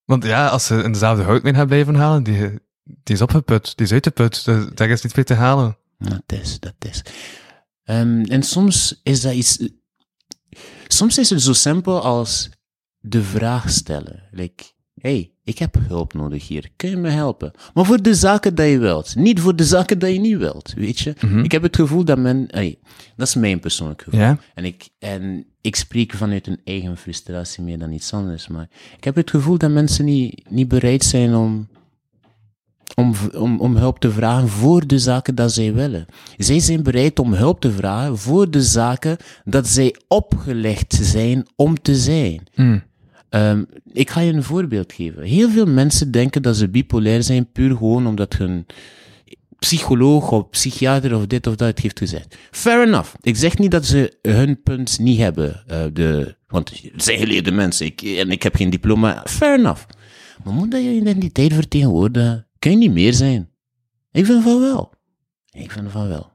Want 0.05 0.23
ja, 0.23 0.47
als 0.47 0.65
ze 0.65 0.83
in 0.83 0.91
dezelfde 0.91 1.23
houtmijn 1.23 1.55
gaan 1.55 1.67
blijven 1.67 1.95
halen, 1.95 2.23
die, 2.23 2.49
die 2.83 3.15
is 3.15 3.21
opgeput. 3.21 3.77
Die 3.77 3.85
is 3.85 3.91
uitgeput. 3.91 4.45
Dus 4.45 4.65
daar 4.73 4.89
is 4.89 5.01
niet 5.01 5.15
meer 5.15 5.25
te 5.25 5.33
halen. 5.33 5.77
Dat 5.97 6.23
is, 6.25 6.59
dat 6.59 6.73
is. 6.79 7.01
Ehm, 7.83 8.21
en 8.21 8.43
soms 8.43 8.99
is 9.03 9.21
dat 9.21 9.33
iets. 9.33 9.69
Soms 10.87 11.17
is 11.17 11.29
het 11.29 11.41
zo 11.41 11.53
simpel 11.53 12.01
als 12.01 12.49
de 12.99 13.23
vraag 13.23 13.69
stellen. 13.69 14.27
Like, 14.31 14.63
hey, 14.93 15.33
ik 15.49 15.59
heb 15.59 15.75
hulp 15.87 16.13
nodig 16.13 16.47
hier. 16.47 16.69
Kun 16.75 16.89
je 16.89 16.97
me 16.97 17.09
helpen? 17.09 17.51
Maar 17.73 17.85
voor 17.85 18.01
de 18.01 18.15
zaken 18.15 18.55
dat 18.55 18.67
je 18.67 18.79
wilt. 18.79 19.15
Niet 19.15 19.39
voor 19.39 19.55
de 19.55 19.63
zaken 19.63 19.99
dat 19.99 20.11
je 20.11 20.19
niet 20.19 20.37
wilt. 20.37 20.73
Weet 20.73 20.99
je? 20.99 21.13
Ik 21.43 21.51
heb 21.51 21.61
het 21.61 21.75
gevoel 21.75 22.03
dat 22.03 22.17
men. 22.17 22.47
Dat 23.15 23.27
is 23.27 23.35
mijn 23.35 23.59
persoonlijk 23.59 24.01
gevoel. 24.01 24.35
En 24.53 24.65
ik, 24.65 24.89
en 24.99 25.45
ik 25.61 25.75
spreek 25.75 26.13
vanuit 26.13 26.47
een 26.47 26.59
eigen 26.63 26.97
frustratie 26.97 27.63
meer 27.63 27.79
dan 27.79 27.91
iets 27.91 28.13
anders. 28.13 28.47
Maar 28.47 28.69
ik 28.97 29.03
heb 29.03 29.15
het 29.15 29.29
gevoel 29.29 29.57
dat 29.57 29.71
mensen 29.71 30.05
niet, 30.05 30.49
niet 30.49 30.67
bereid 30.67 31.03
zijn 31.03 31.35
om, 31.35 31.67
om, 32.95 33.13
om, 33.35 33.59
om 33.59 33.75
hulp 33.75 33.99
te 33.99 34.11
vragen 34.11 34.49
voor 34.49 34.87
de 34.87 34.99
zaken 34.99 35.35
dat 35.35 35.51
zij 35.51 35.73
willen. 35.73 36.05
Zij 36.37 36.59
zijn 36.59 36.83
bereid 36.83 37.19
om 37.19 37.33
hulp 37.33 37.61
te 37.61 37.71
vragen 37.71 38.17
voor 38.17 38.51
de 38.51 38.61
zaken 38.61 39.17
dat 39.43 39.67
zij 39.67 39.95
opgelegd 40.07 40.99
zijn 41.01 41.47
om 41.55 41.81
te 41.81 41.95
zijn. 41.95 42.47
Mm. 42.55 42.87
Ehm, 43.29 43.63
ik 43.91 44.09
ga 44.09 44.19
je 44.19 44.33
een 44.33 44.43
voorbeeld 44.43 44.93
geven. 44.93 45.23
Heel 45.23 45.49
veel 45.49 45.65
mensen 45.65 46.11
denken 46.11 46.41
dat 46.41 46.55
ze 46.57 46.69
bipolair 46.69 47.23
zijn 47.23 47.51
puur 47.51 47.77
gewoon 47.77 48.07
omdat 48.07 48.33
hun 48.33 48.65
psycholoog 49.59 50.31
of 50.31 50.49
psychiater 50.49 51.15
of 51.15 51.27
dit 51.27 51.47
of 51.47 51.55
dat 51.55 51.67
het 51.67 51.79
heeft 51.79 51.97
gezegd. 51.97 52.37
Fair 52.51 52.87
enough. 52.87 53.13
Ik 53.21 53.35
zeg 53.35 53.57
niet 53.57 53.71
dat 53.71 53.85
ze 53.85 54.17
hun 54.21 54.61
punt 54.61 54.99
niet 54.99 55.17
hebben. 55.19 55.63
eh, 55.67 55.85
de, 55.93 56.35
want 56.47 56.81
het 56.93 57.03
zijn 57.03 57.19
geleerde 57.19 57.51
mensen 57.51 57.85
ik, 57.85 58.01
en 58.01 58.31
ik 58.31 58.43
heb 58.43 58.55
geen 58.55 58.69
diploma. 58.69 59.23
Fair 59.27 59.59
enough. 59.59 59.85
Maar 60.43 60.53
moet 60.53 60.71
dat 60.71 60.83
je 60.83 60.93
identiteit 60.93 61.53
vertegenwoordigen? 61.53 62.47
Kun 62.59 62.71
je 62.71 62.77
niet 62.77 62.91
meer 62.91 63.13
zijn? 63.13 63.49
Ik 64.11 64.25
vind 64.25 64.43
van 64.43 64.59
wel. 64.59 64.93
Ik 65.51 65.71
vind 65.71 65.91
van 65.91 66.07
wel. 66.07 66.31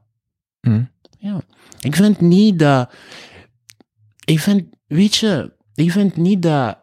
Mm. 0.61 0.89
Ja. 1.19 1.41
Ik 1.81 1.95
vind 1.95 2.21
niet 2.21 2.59
dat. 2.59 2.93
Ik 4.25 4.39
vind, 4.39 4.63
weet 4.87 5.15
je, 5.15 5.53
ik 5.73 5.91
vind 5.91 6.15
niet 6.15 6.41
dat 6.41 6.77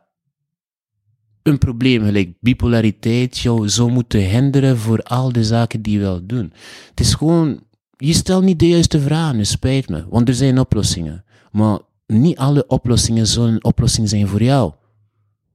een 1.43 1.59
probleem 1.59 2.05
gelijk 2.05 2.33
bipolariteit 2.41 3.39
jou 3.39 3.69
zou 3.69 3.91
moeten 3.91 4.21
hinderen 4.21 4.79
voor 4.79 5.03
al 5.03 5.33
de 5.33 5.45
zaken 5.45 5.83
die 5.83 5.99
je 5.99 6.21
doen. 6.27 6.53
Het 6.91 7.01
is 7.01 7.15
gewoon, 7.15 7.61
je 7.97 8.13
stelt 8.13 8.45
niet 8.45 8.59
de 8.59 8.69
juiste 8.69 9.01
vragen, 9.01 9.47
spijt 9.47 9.89
me, 9.89 10.05
want 10.09 10.29
er 10.29 10.35
zijn 10.35 10.59
oplossingen. 10.59 11.25
Maar 11.53 11.79
niet 12.07 12.37
alle 12.37 12.67
oplossingen 12.67 13.27
zullen 13.27 13.53
een 13.53 13.65
oplossing 13.65 14.09
zijn 14.09 14.29
voor 14.29 14.43
jou. 14.43 14.73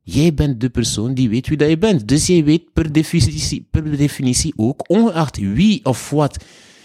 Jij 0.01 0.33
bent 0.33 0.61
de 0.61 0.69
persoon 0.69 1.13
die 1.13 1.29
weet 1.29 1.47
wie 1.47 1.57
dat 1.57 1.69
je 1.69 1.77
bent. 1.77 2.07
Dus 2.07 2.27
jij 2.27 2.43
weet 2.43 2.73
per 2.73 2.91
definitie, 2.91 3.67
per 3.71 3.97
definitie 3.97 4.53
ook, 4.55 4.89
ongeacht 4.89 5.37
wie 5.37 5.85
of 5.85 6.09
wat 6.09 6.43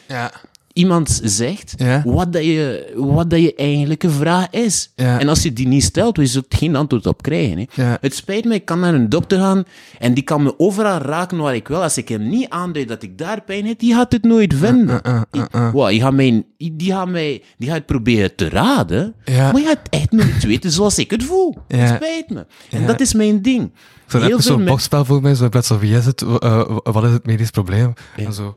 Ja. 0.08 0.32
Iemand 0.72 1.20
zegt, 1.24 1.74
Ja. 1.76 2.02
wat, 2.06 2.32
dat 2.32 2.44
je, 2.44 2.92
wat 2.96 3.30
dat 3.30 3.40
je 3.40 3.54
eigenlijke 3.54 4.10
vraag 4.10 4.50
is. 4.50 4.92
Ja. 4.96 5.20
En 5.20 5.28
als 5.28 5.42
je 5.42 5.52
die 5.52 5.66
niet 5.66 5.82
stelt, 5.84 6.16
je 6.16 6.26
zult 6.26 6.46
geen 6.54 6.76
antwoord 6.76 7.06
op 7.06 7.22
krijgen. 7.22 7.58
Hè. 7.58 7.64
Ja. 7.82 7.98
Het 8.00 8.14
spijt 8.14 8.44
me, 8.44 8.54
ik 8.54 8.64
kan 8.64 8.80
naar 8.80 8.94
een 8.94 9.08
dokter 9.08 9.38
gaan 9.38 9.64
en 9.98 10.14
die 10.14 10.24
kan 10.24 10.42
me 10.42 10.58
overal 10.58 10.98
raken 10.98 11.38
waar 11.38 11.54
ik 11.54 11.68
wil. 11.68 11.82
Als 11.82 11.96
ik 11.96 12.08
hem 12.08 12.28
niet 12.28 12.48
aanduid 12.48 12.88
dat 12.88 13.02
ik 13.02 13.18
daar 13.18 13.42
pijn 13.42 13.66
heb, 13.66 13.78
die 13.78 13.94
gaat 13.94 14.12
het 14.12 14.22
nooit 14.24 14.54
vinden. 14.54 15.00
uh, 15.06 15.20
uh, 15.32 15.42
uh. 15.54 15.72
Wow, 15.72 15.88
die, 15.88 16.00
gaat 16.00 16.12
mij, 16.12 16.44
die, 16.56 16.92
gaat 16.92 17.08
mij, 17.08 17.42
die 17.58 17.70
gaat 17.70 17.86
proberen 17.86 18.34
te 18.34 18.48
raden, 18.48 19.14
maar 19.26 19.58
je 19.60 19.66
gaat 19.66 19.80
echt 19.90 20.10
nooit 20.12 20.44
weten 20.44 20.70
zoals 20.70 20.98
ik 20.98 21.10
het 21.10 21.24
voel. 21.24 21.56
Het 21.68 21.88
spijt 21.96 22.30
me. 22.30 22.46
En 22.70 22.86
dat 22.86 23.00
is 23.00 23.14
mijn 23.14 23.42
ding. 23.42 23.72
Zo 24.06 24.18
Heel 24.20 24.28
zo'n 24.30 24.40
veel 24.40 24.58
me- 24.58 24.64
bokspel 24.64 25.04
voor 25.04 25.22
mij, 25.22 25.34
zo 25.34 25.44
in 25.44 25.50
plaats 25.50 25.68
van 25.68 25.78
wie 25.78 25.96
is 25.96 26.06
het, 26.06 26.22
uh, 26.22 26.78
wat 26.82 27.04
is 27.04 27.10
het 27.12 27.26
medisch 27.26 27.50
probleem? 27.50 27.92
En 28.16 28.32
zo. 28.32 28.56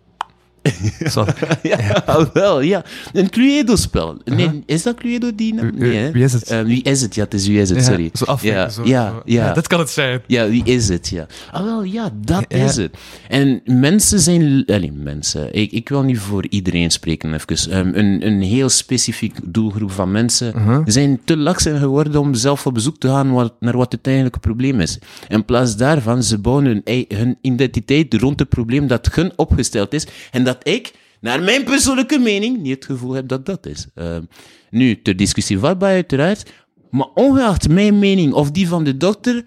Zo. 1.13 1.25
Ja, 1.63 2.03
wel, 2.33 2.61
ja. 2.61 2.83
Een 3.13 3.29
Cluedo-spel. 3.29 4.17
Nee, 4.25 4.63
is 4.65 4.83
dat 4.83 4.95
Cluedo 4.95 5.31
die 5.35 5.53
naam? 5.53 5.71
Nee, 5.75 5.95
hè? 5.97 6.11
wie 6.11 6.23
is 6.23 6.33
het? 6.33 6.49
Eh, 6.49 6.61
wie 6.61 6.83
is 6.83 7.01
het? 7.01 7.15
Ja, 7.15 7.23
het 7.23 7.33
is 7.33 7.47
wie 7.47 7.59
is 7.59 7.69
het, 7.69 7.83
sorry. 7.83 8.09
Zo 8.13 8.37
Ja, 8.41 8.69
zo, 8.69 8.81
ja, 8.85 9.09
zo. 9.09 9.21
ja. 9.25 9.53
Dat 9.53 9.67
kan 9.67 9.79
het 9.79 9.89
zijn. 9.89 10.21
Ja, 10.27 10.49
wie 10.49 10.63
is 10.63 10.87
het? 10.87 11.09
Ja. 11.09 11.27
Ah, 11.51 11.63
wel, 11.63 11.83
ja, 11.83 12.09
dat 12.25 12.45
is 12.47 12.75
het. 12.75 12.97
En 13.29 13.61
mensen 13.65 14.19
zijn... 14.19 14.63
Allee, 14.65 14.91
mensen. 14.91 15.53
Ik, 15.53 15.71
ik 15.71 15.89
wil 15.89 16.01
niet 16.03 16.19
voor 16.19 16.45
iedereen 16.49 16.91
spreken, 16.91 17.33
even. 17.33 17.71
Ehm, 17.71 17.91
een, 17.93 18.25
een 18.25 18.41
heel 18.41 18.69
specifiek 18.69 19.35
doelgroep 19.43 19.91
van 19.91 20.11
mensen 20.11 20.53
zijn 20.85 21.19
te 21.23 21.37
laks 21.37 21.63
zijn 21.63 21.79
geworden 21.79 22.21
om 22.21 22.33
zelf 22.33 22.65
op 22.65 22.73
bezoek 22.73 22.97
te 22.97 23.07
gaan 23.07 23.31
wat, 23.31 23.53
naar 23.59 23.77
wat 23.77 23.91
het 23.91 24.05
eigenlijke 24.07 24.39
probleem 24.39 24.79
is. 24.79 24.99
In 25.27 25.45
plaats 25.45 25.75
daarvan, 25.75 26.23
ze 26.23 26.37
bouwen 26.37 26.65
hun, 26.65 27.05
hun 27.07 27.37
identiteit 27.41 28.13
rond 28.13 28.39
het 28.39 28.49
probleem 28.49 28.87
dat 28.87 29.09
hun 29.15 29.31
opgesteld 29.35 29.93
is. 29.93 30.07
En 30.31 30.43
dat 30.43 30.54
ik, 30.63 30.93
naar 31.21 31.41
mijn 31.41 31.63
persoonlijke 31.63 32.19
mening, 32.19 32.61
niet 32.61 32.75
het 32.75 32.85
gevoel 32.85 33.13
heb 33.13 33.27
dat 33.27 33.45
dat 33.45 33.65
is. 33.65 33.87
Ehm, 33.93 34.23
nu, 34.69 35.01
ter 35.01 35.15
discussie 35.15 35.59
vatbaar 35.59 35.91
uiteraard. 35.91 36.51
Maar 36.89 37.07
ongeacht 37.13 37.69
mijn 37.69 37.99
mening 37.99 38.33
of 38.33 38.51
die 38.51 38.67
van 38.67 38.83
de 38.83 38.97
dokter, 38.97 39.45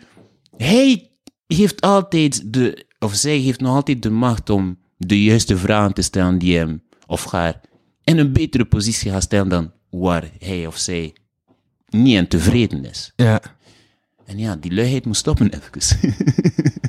hij 0.56 1.10
heeft 1.47 1.80
altijd 1.80 2.52
de, 2.52 2.86
of 2.98 3.14
zij 3.14 3.36
heeft 3.36 3.60
nog 3.60 3.74
altijd 3.74 4.02
de 4.02 4.10
macht 4.10 4.51
om 4.51 4.78
de 4.97 5.22
juiste 5.22 5.56
vragen 5.56 5.94
te 5.94 6.02
stellen 6.02 6.39
die 6.39 6.56
hem 6.56 6.82
of 7.06 7.30
haar 7.30 7.60
in 8.05 8.18
een 8.18 8.32
betere 8.32 8.64
positie 8.64 9.10
gaat 9.10 9.22
stellen 9.22 9.48
dan 9.48 9.72
waar 9.90 10.30
hij 10.39 10.66
of 10.66 10.76
zij 10.76 11.12
niet 11.89 12.18
aan 12.18 12.26
tevreden 12.26 12.85
is. 12.85 13.12
Ja. 13.16 13.40
En 14.28 14.38
ja, 14.38 14.56
die 14.56 14.74
luiheid 14.74 15.05
moet 15.05 15.16
stoppen 15.16 15.50
even. 15.50 16.14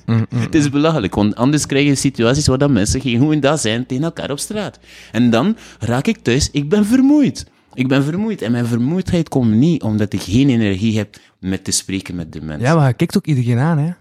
Het 0.36 0.56
is 0.56 0.70
belachelijk, 0.70 1.16
want 1.16 1.36
anders 1.36 1.66
krijg 1.66 1.86
je 1.86 1.96
situaties 1.96 2.48
waar 2.48 2.58
dat 2.58 2.70
mensen 2.70 3.02
geen 3.02 3.20
goede 3.20 3.40
dag 3.40 3.60
zijn 3.60 3.86
tegen 3.86 4.04
elkaar 4.04 4.32
op 4.32 4.40
straat. 4.40 4.80
En 5.12 5.30
dan 5.30 5.58
raak 5.80 6.08
ik 6.08 6.18
thuis, 6.18 6.50
ik 6.52 6.70
ben 6.70 6.86
vermoeid. 6.86 7.46
Ik 7.74 7.88
ben 7.88 8.04
vermoeid 8.04 8.42
en 8.42 8.52
mijn 8.52 8.66
vermoeidheid 8.66 9.30
komt 9.30 9.52
niet 9.52 9.82
omdat 9.82 10.14
ik 10.14 10.22
geen 10.22 10.50
energie 10.50 10.98
heb 10.98 11.18
met 11.40 11.64
te 11.64 11.72
spreken 11.72 12.16
met 12.16 12.34
de 12.34 12.42
mensen. 12.42 12.68
ja, 12.68 12.74
maar 12.74 12.84
hij 12.84 12.94
kijkt 12.94 13.18
ook 13.18 13.26
iedereen 13.26 13.58
aan, 13.58 13.78
hè? 13.78 13.92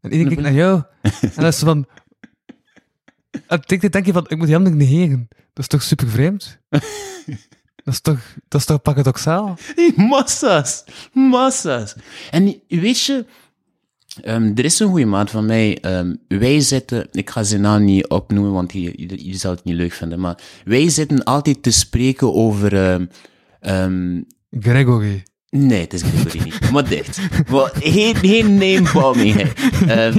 En 0.00 0.12
iedereen 0.12 0.26
kijkt 0.26 0.42
naar 0.42 0.52
jou. 0.52 0.82
En 1.20 1.42
dat 1.42 1.52
is 1.52 1.58
van... 1.58 1.86
En 3.46 3.62
denk, 3.66 3.92
denk 3.92 4.06
je 4.06 4.12
van, 4.12 4.24
ik 4.28 4.36
moet 4.36 4.46
die 4.46 4.54
handen 4.54 4.76
negeren. 4.76 5.28
Dat 5.28 5.64
is 5.64 5.66
toch 5.66 5.82
super 5.82 6.08
vreemd? 6.08 6.58
Dat 7.88 7.96
is 7.96 8.02
toch, 8.02 8.20
dat 8.48 8.60
is 8.60 8.66
toch 8.66 8.82
paradoxaal? 8.82 9.56
Massa's, 10.10 10.84
massa's. 11.12 11.94
En 12.30 12.60
weet 12.68 13.00
je, 13.00 13.24
ehm, 14.22 14.52
er 14.54 14.64
is 14.64 14.78
een 14.78 14.88
goede 14.88 15.04
maat 15.04 15.30
van 15.30 15.46
mij. 15.46 15.78
ehm, 15.80 16.14
wij 16.28 16.60
zitten, 16.60 17.08
ik 17.12 17.30
ga 17.30 17.42
zijn 17.42 17.60
naam 17.60 17.84
niet 17.84 18.08
opnoemen, 18.08 18.52
want 18.52 18.72
je, 18.72 18.80
je, 18.80 19.26
je 19.28 19.36
zal 19.36 19.50
het 19.50 19.64
niet 19.64 19.74
leuk 19.74 19.92
vinden, 19.92 20.20
maar 20.20 20.38
wij 20.64 20.88
zitten 20.88 21.24
altijd 21.24 21.62
te 21.62 21.70
spreken 21.70 22.34
over. 22.34 22.72
ehm, 23.60 24.22
Gregory. 24.50 25.22
Nee, 25.50 25.80
het 25.80 25.92
is 25.92 26.02
niet. 26.02 26.70
Maar 26.72 26.88
dicht. 26.88 27.18
Maar 27.50 27.70
geen, 27.74 28.14
geen 28.16 28.54
name-bombing. 28.54 29.40
Ehm, 29.88 30.18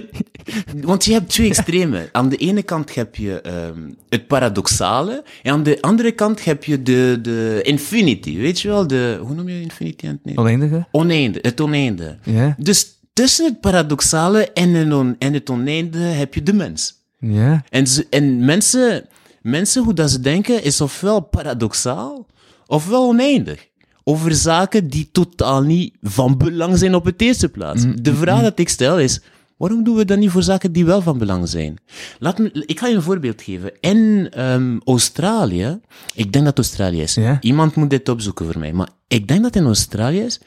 want 0.81 1.05
je 1.05 1.11
hebt 1.11 1.29
twee 1.29 1.47
extremen. 1.47 2.09
Aan 2.11 2.29
de 2.29 2.35
ene 2.37 2.63
kant 2.63 2.95
heb 2.95 3.15
je 3.15 3.41
ehm, 3.41 3.79
het 4.09 4.27
paradoxale. 4.27 5.23
En 5.43 5.51
aan 5.53 5.63
de 5.63 5.81
andere 5.81 6.11
kant 6.11 6.43
heb 6.45 6.63
je 6.63 6.81
de, 6.83 7.19
de 7.21 7.59
infinity. 7.63 8.37
Weet 8.37 8.61
je 8.61 8.67
wel? 8.67 8.87
De, 8.87 9.19
hoe 9.21 9.35
noem 9.35 9.49
je 9.49 9.61
infinity 9.61 10.05
aan 10.07 10.11
het 10.11 10.25
Nederlands? 10.25 10.51
Oneindige? 10.53 10.87
Oneinde. 10.91 11.39
Het 11.41 11.61
oneinde. 11.61 12.17
Ja. 12.23 12.55
Dus 12.57 12.87
tussen 13.13 13.45
het 13.45 13.59
paradoxale 13.61 14.51
en, 14.51 14.73
een 14.73 14.93
on- 14.93 15.15
en 15.19 15.33
het 15.33 15.49
oneinde 15.49 15.97
heb 15.99 16.33
je 16.33 16.43
de 16.43 16.53
mens. 16.53 16.93
Ja. 17.19 17.63
En, 17.69 17.85
en 18.09 18.45
mensen, 18.45 19.07
mensen, 19.41 19.83
hoe 19.83 19.93
dat 19.93 20.11
ze 20.11 20.19
denken, 20.19 20.63
is 20.63 20.81
ofwel 20.81 21.19
paradoxaal, 21.19 22.27
ofwel 22.67 23.07
oneindig. 23.07 23.67
Over 24.09 24.35
zaken 24.35 24.87
die 24.87 25.09
totaal 25.11 25.61
niet 25.61 25.93
van 26.01 26.37
belang 26.37 26.77
zijn 26.77 26.95
op 26.95 27.05
het 27.05 27.21
eerste 27.21 27.49
plaats. 27.49 27.85
De 28.01 28.15
vraag 28.15 28.41
dat 28.41 28.59
ik 28.59 28.69
stel 28.69 28.99
is, 28.99 29.21
waarom 29.57 29.83
doen 29.83 29.95
we 29.95 30.05
dat 30.05 30.17
niet 30.17 30.29
voor 30.29 30.43
zaken 30.43 30.71
die 30.71 30.85
wel 30.85 31.01
van 31.01 31.17
belang 31.17 31.49
zijn? 31.49 31.77
Laat 32.19 32.37
me, 32.37 32.63
ik 32.65 32.79
ga 32.79 32.87
je 32.87 32.95
een 32.95 33.01
voorbeeld 33.01 33.41
geven. 33.41 33.71
In 33.79 34.27
ehm, 34.31 34.77
Australië, 34.85 35.79
ik 36.15 36.31
denk 36.31 36.45
dat 36.45 36.57
Australië 36.57 37.01
is. 37.01 37.13
Ja. 37.13 37.37
Iemand 37.41 37.75
moet 37.75 37.89
dit 37.89 38.09
opzoeken 38.09 38.45
voor 38.45 38.59
mij, 38.59 38.73
maar 38.73 38.89
ik 39.07 39.27
denk 39.27 39.43
dat 39.43 39.55
in 39.55 39.65
Australië 39.65 40.19
is. 40.19 40.39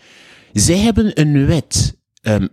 Zij 0.53 0.79
hebben 0.79 1.21
een 1.21 1.47
wet 1.47 1.97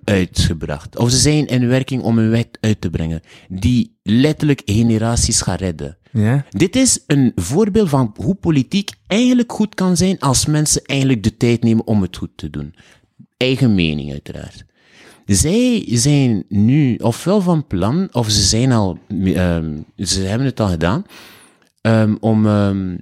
uitgebracht. 0.03 0.97
Of 0.97 1.09
ze 1.11 1.17
zijn 1.17 1.47
in 1.47 1.67
werking 1.67 2.01
om 2.01 2.17
een 2.17 2.29
wet 2.29 2.57
uit 2.61 2.81
te 2.81 2.89
brengen. 2.89 3.21
Die 3.49 3.97
letterlijk 4.03 4.61
generaties 4.65 5.41
gaat 5.41 5.59
redden. 5.59 5.97
Ja. 6.11 6.45
Dit 6.49 6.75
is 6.75 7.03
een 7.07 7.31
voorbeeld 7.35 7.89
van 7.89 8.13
hoe 8.15 8.35
politiek 8.35 8.91
eigenlijk 9.07 9.51
goed 9.51 9.75
kan 9.75 9.97
zijn 9.97 10.19
als 10.19 10.45
mensen 10.45 10.81
eigenlijk 10.85 11.23
de 11.23 11.37
tijd 11.37 11.63
nemen 11.63 11.87
om 11.87 12.01
het 12.01 12.17
goed 12.17 12.31
te 12.35 12.49
doen. 12.49 12.75
Eigen 13.37 13.75
mening, 13.75 14.11
uiteraard. 14.11 14.65
Zij 15.25 15.85
zijn 15.87 16.43
nu 16.47 16.95
ofwel 16.95 17.41
van 17.41 17.67
plan, 17.67 18.07
of 18.11 18.29
ze 18.29 18.41
zijn 18.41 18.71
al, 18.71 18.97
ehm, 19.23 19.77
ze 19.95 20.21
hebben 20.21 20.47
het 20.47 20.59
al 20.59 20.67
gedaan, 20.67 21.05
ehm, 21.81 22.15
om, 22.19 22.45
ehm, 22.45 22.97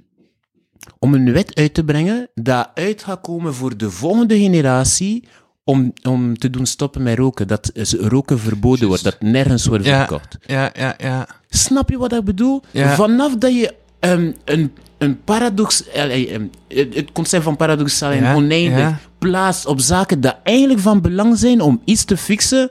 om 0.98 1.14
een 1.14 1.32
wet 1.32 1.54
uit 1.54 1.74
te 1.74 1.84
brengen 1.84 2.28
dat 2.34 2.70
uit 2.74 3.02
gaat 3.02 3.20
komen 3.20 3.54
voor 3.54 3.76
de 3.76 3.90
volgende 3.90 4.38
generatie 4.38 5.28
om, 5.68 5.92
om 6.08 6.38
te 6.38 6.50
doen 6.50 6.66
stoppen 6.66 7.02
met 7.02 7.18
roken. 7.18 7.48
Dat 7.48 7.70
is- 7.74 7.94
roken 7.94 8.38
verboden 8.38 8.88
wordt, 8.88 9.04
dat 9.04 9.20
nergens 9.20 9.66
wordt 9.66 9.84
Ja. 9.84 9.98
verkocht. 9.98 10.38
Ja, 10.46 10.70
ja, 10.74 10.94
ja. 10.98 11.28
Snap 11.48 11.90
je 11.90 11.98
wat 11.98 12.12
ik 12.12 12.24
bedoel? 12.24 12.62
Ja. 12.70 12.94
Vanaf 12.94 13.36
dat 13.36 13.52
je 13.54 13.74
ehm, 14.00 14.32
een, 14.44 14.72
een 14.98 15.24
paradox, 15.24 15.88
eh, 15.88 16.34
eh, 16.34 16.40
het 16.68 16.94
het 16.94 17.12
concept 17.12 17.42
van 17.44 17.56
paradoxaal 17.56 18.10
en 18.10 18.22
Ja, 18.22 18.34
oneindig 18.34 19.08
plaatst 19.18 19.66
op 19.66 19.80
zaken 19.80 20.20
die 20.20 20.30
eigenlijk 20.42 20.80
van 20.80 21.00
belang 21.00 21.38
zijn 21.38 21.60
om 21.60 21.80
iets 21.84 22.04
te 22.04 22.16
fixen, 22.16 22.68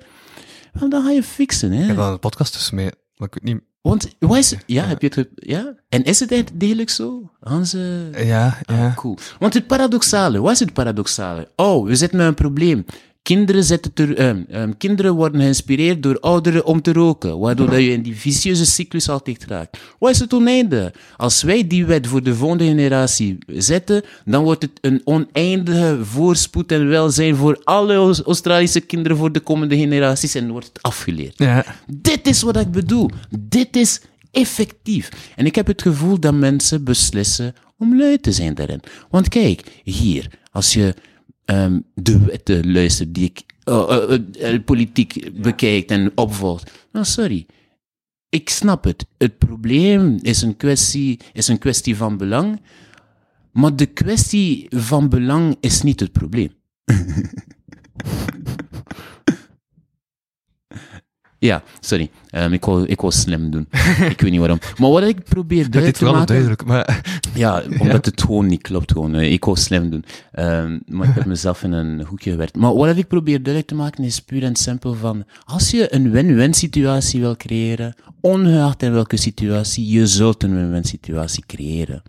dan 0.90 1.03
ga 1.03 1.10
je 1.11 1.24
fixen. 1.24 1.72
Ik 1.74 1.80
Hè? 1.80 1.86
heb 1.86 1.95
wel 1.95 2.11
een 2.11 2.19
podcast 2.19 2.53
tussen 2.53 2.76
mee, 2.76 2.90
maar 3.15 3.28
ik 3.32 3.44
niet... 3.44 3.60
Want, 3.88 4.16
is, 4.38 4.56
ja, 4.66 4.86
heb 4.86 5.02
je 5.02 5.12
het, 5.16 5.30
ja? 5.36 5.76
En 5.90 6.04
is 6.04 6.20
het 6.20 6.32
echt 6.32 6.60
degelijk 6.60 6.90
zo? 6.90 7.32
Gaan 7.42 7.66
ze... 7.66 8.10
Ja, 8.16 8.58
ja. 8.66 8.94
Cool. 8.96 9.18
Want 9.40 9.54
het 9.54 9.68
paradoxale, 9.68 10.42
wat 10.42 10.52
is 10.52 10.60
het 10.60 10.74
paradoxale? 10.74 11.48
Oh, 11.56 11.86
we 11.86 11.96
zitten 11.96 12.18
met 12.18 12.28
een 12.28 12.34
probleem. 12.34 12.86
Kinderen, 13.28 13.82
ter, 13.94 14.18
ehm, 14.18 14.41
ehm, 14.49 14.72
kinderen 14.78 15.16
worden 15.16 15.41
geïnspireerd 15.41 16.04
door 16.04 16.20
ouderen 16.20 16.66
om 16.66 16.82
te 16.82 16.94
roken, 16.94 17.40
waardoor 17.40 17.70
dat 17.70 17.80
je 17.80 17.91
in 17.91 18.02
die 18.02 18.16
vicieuze 18.16 18.66
cyclus 18.66 19.10
altijd 19.10 19.45
raakt. 19.48 19.78
Wat 19.99 20.12
is 20.12 20.20
het 20.20 20.34
oneinde? 20.34 20.94
Als 21.18 21.41
wij 21.41 21.68
die 21.68 21.86
wet 21.86 22.08
voor 22.08 22.24
de 22.24 22.36
volgende 22.36 22.64
generatie 22.66 23.38
zetten, 23.48 24.04
dan 24.26 24.44
wordt 24.44 24.62
het 24.62 24.72
een 24.82 25.02
oneindige 25.04 25.99
voorspoed 26.02 26.72
en 26.72 26.88
welzijn 26.88 27.36
voor 27.36 27.62
alle 27.64 27.94
Aus- 27.94 28.24
Australische 28.24 28.80
kinderen 28.80 29.18
voor 29.18 29.32
de 29.32 29.40
komende 29.40 29.78
generaties 29.78 30.36
en 30.36 30.52
wordt 30.52 30.68
het 30.68 30.82
afgeleerd. 30.82 31.40
Ja. 31.40 31.66
Dit 31.88 32.28
is 32.28 32.41
wat 32.41 32.58
ik 32.58 32.72
bedoel. 32.72 33.10
Dit 33.40 33.76
is 33.76 34.02
effectief. 34.32 35.10
En 35.36 35.45
ik 35.45 35.56
heb 35.56 35.68
het 35.68 35.82
gevoel 35.82 36.20
dat 36.20 36.34
mensen 36.34 36.84
beslissen 36.84 37.54
om 37.78 37.98
lui 37.98 38.18
te 38.20 38.32
zijn 38.32 38.54
daarin. 38.54 38.82
Want 39.10 39.30
kijk, 39.30 39.64
hier, 39.84 40.28
als 40.52 40.74
je 40.74 40.94
ehm, 41.48 41.80
de 41.94 42.19
wetten 42.19 42.72
luistert 42.72 43.14
die 43.14 43.26
ik 43.26 43.44
eh, 43.64 43.90
eh, 43.90 44.53
eh, 44.53 44.64
politiek 44.64 45.41
bekijkt 45.41 45.91
en 45.91 46.11
opvolgt, 46.15 46.72
nou 46.91 47.06
sorry. 47.06 47.45
Ik 48.30 48.49
snap 48.49 48.84
het. 48.84 49.06
Het 49.18 49.38
probleem 49.38 50.19
is 50.22 50.41
een 50.41 50.57
kwestie, 50.57 51.19
is 51.34 51.48
een 51.48 51.57
kwestie 51.57 51.95
van 51.95 52.18
belang, 52.18 52.61
maar 53.52 53.76
de 53.76 53.86
kwestie 53.86 54.65
van 54.69 55.10
belang 55.10 55.57
is 55.60 55.82
niet 55.82 55.99
het 55.99 56.11
probleem. 56.11 56.52
Ja, 61.40 61.64
sorry. 61.80 62.10
Ehm, 62.30 62.54
ik, 62.54 62.66
wou, 62.66 62.86
ik 62.86 63.02
wou 63.02 63.14
slim 63.14 63.50
doen. 63.52 63.68
ik 64.14 64.22
weet 64.22 64.32
niet 64.32 64.40
waarom. 64.40 64.60
Maar 64.78 64.90
wat 64.90 65.04
ik 65.04 65.24
probeer 65.24 65.70
duidelijk 65.70 65.96
te 65.98 66.04
wel 66.04 66.14
maken... 66.14 66.28
duidelijk, 66.28 66.66
maar... 66.66 67.02
Ja, 67.34 67.64
omdat 67.80 68.06
het 68.06 68.22
gewoon 68.22 68.46
niet 68.48 68.62
klopt. 68.62 68.92
Gewoon. 68.92 69.16
Eh, 69.16 69.32
Ik 69.32 69.44
wou 69.46 69.58
slim 69.58 69.90
doen. 69.90 70.04
Ehm, 70.32 70.80
maar 70.88 71.08
ik 71.10 71.16
heb 71.16 71.26
mezelf 71.36 71.64
in 71.64 71.72
een 71.72 72.02
hoekje 72.06 72.32
gewerkt. 72.32 72.56
Maar 72.56 72.74
wat 72.76 72.98
ik 72.98 73.08
probeer 73.08 73.36
duidelijk 73.44 73.68
te 73.68 73.76
maken 73.76 74.04
is 74.04 74.20
puur 74.20 74.44
en 74.44 74.56
simpel 74.56 74.94
van... 74.94 75.24
Als 75.46 75.72
je 75.72 75.94
een 75.94 76.12
win-win 76.12 76.54
situatie 76.54 77.20
wil 77.20 77.36
creëren, 77.36 77.96
ongeacht 78.22 78.84
in 78.84 78.92
welke 78.92 79.18
situatie, 79.18 79.88
je 79.92 80.08
zult 80.08 80.44
een 80.44 80.56
win-win 80.56 80.84
situatie 80.84 81.44
creëren. 81.48 82.02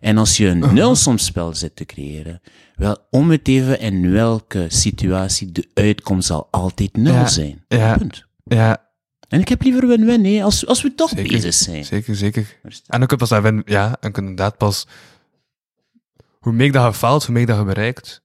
En 0.00 0.18
als 0.18 0.36
je 0.36 0.46
een 0.48 0.74
nulsomspel 0.74 1.54
zit 1.54 1.76
te 1.76 1.84
creëren, 1.84 2.40
wel, 2.74 2.96
om 3.10 3.30
het 3.30 3.48
even 3.48 3.80
in 3.80 4.10
welke 4.12 4.64
situatie, 4.68 5.52
de 5.52 5.68
uitkomst 5.74 6.26
zal 6.26 6.48
altijd 6.50 6.96
nul 6.96 7.12
Ja, 7.12 7.26
zijn. 7.26 7.64
ja. 7.68 7.96
Punt. 7.96 8.24
Ja, 8.42 8.90
En 9.28 9.40
ik 9.40 9.48
heb 9.48 9.62
liever 9.62 9.86
win-win, 9.86 10.24
hè, 10.24 10.42
als, 10.42 10.66
als 10.66 10.82
we 10.82 10.94
toch 10.94 11.08
Zeker. 11.08 11.32
bezig 11.32 11.54
zijn. 11.54 11.84
zeker, 11.84 12.16
zeker. 12.16 12.58
En 12.62 12.98
dan 12.98 13.06
kun 13.06 13.18
je 13.18 13.26
pas 13.26 13.30
even, 13.30 13.62
ja, 13.64 13.96
en 14.00 14.12
kun 14.12 14.22
je 14.24 14.28
inderdaad 14.30 14.56
pas... 14.56 14.86
Hoe 16.40 16.52
meer 16.52 16.72
dat 16.72 16.92
je 16.92 16.98
faalt, 16.98 17.24
hoe 17.24 17.34
meer 17.34 17.46
dat 17.46 17.58
je 17.58 17.64
bereikt. 17.64 18.22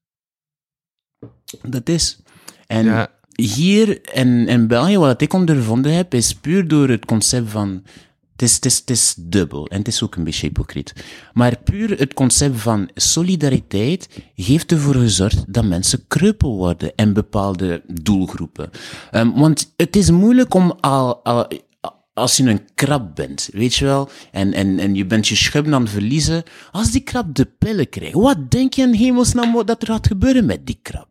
Dat 1.61 1.89
is. 1.89 2.19
En 2.67 2.85
Ja. 2.85 3.11
hier 3.35 4.13
in, 4.15 4.47
in 4.47 4.67
België, 4.67 4.97
wat 4.97 5.21
ik 5.21 5.33
ondervonden 5.33 5.93
heb, 5.93 6.13
is 6.13 6.35
puur 6.35 6.67
door 6.67 6.89
het 6.89 7.05
concept 7.05 7.49
van. 7.49 7.83
Het 8.37 8.49
is, 8.49 8.55
het, 8.55 8.65
is, 8.65 8.77
het 8.77 8.89
is 8.89 9.15
dubbel 9.17 9.67
en 9.67 9.77
het 9.77 9.87
is 9.87 10.03
ook 10.03 10.15
een 10.15 10.23
beetje 10.23 10.47
hypocriet. 10.47 10.93
Maar 11.33 11.57
puur 11.63 11.99
het 11.99 12.13
concept 12.13 12.59
van 12.59 12.89
solidariteit 12.93 14.09
heeft 14.35 14.71
ervoor 14.71 14.95
gezorgd 14.95 15.53
dat 15.53 15.65
mensen 15.65 16.07
kreupel 16.07 16.55
worden 16.55 16.91
in 16.95 17.13
bepaalde 17.13 17.81
doelgroepen. 17.87 18.69
Ehm, 19.11 19.31
want 19.31 19.73
het 19.75 19.95
is 19.95 20.09
moeilijk 20.09 20.53
om 20.53 20.71
al, 20.79 21.23
al, 21.23 21.47
als 22.13 22.37
je 22.37 22.43
een 22.43 22.67
krab 22.75 23.15
bent, 23.15 23.49
weet 23.51 23.75
je 23.75 23.85
wel, 23.85 24.09
en, 24.31 24.53
en, 24.53 24.79
en 24.79 24.95
je 24.95 25.05
bent 25.05 25.27
je 25.27 25.35
schubben 25.35 25.73
aan 25.73 25.81
het 25.81 25.91
verliezen, 25.91 26.43
als 26.71 26.91
die 26.91 27.01
krab 27.01 27.35
de 27.35 27.45
pillen 27.45 27.89
krijgt, 27.89 28.13
wat 28.13 28.51
denk 28.51 28.73
je 28.73 28.81
in 28.81 28.93
hemelsnaam 28.93 29.65
dat 29.65 29.81
er 29.81 29.87
gaat 29.87 30.07
gebeuren 30.07 30.45
met 30.45 30.65
die 30.65 30.79
krab? 30.81 31.07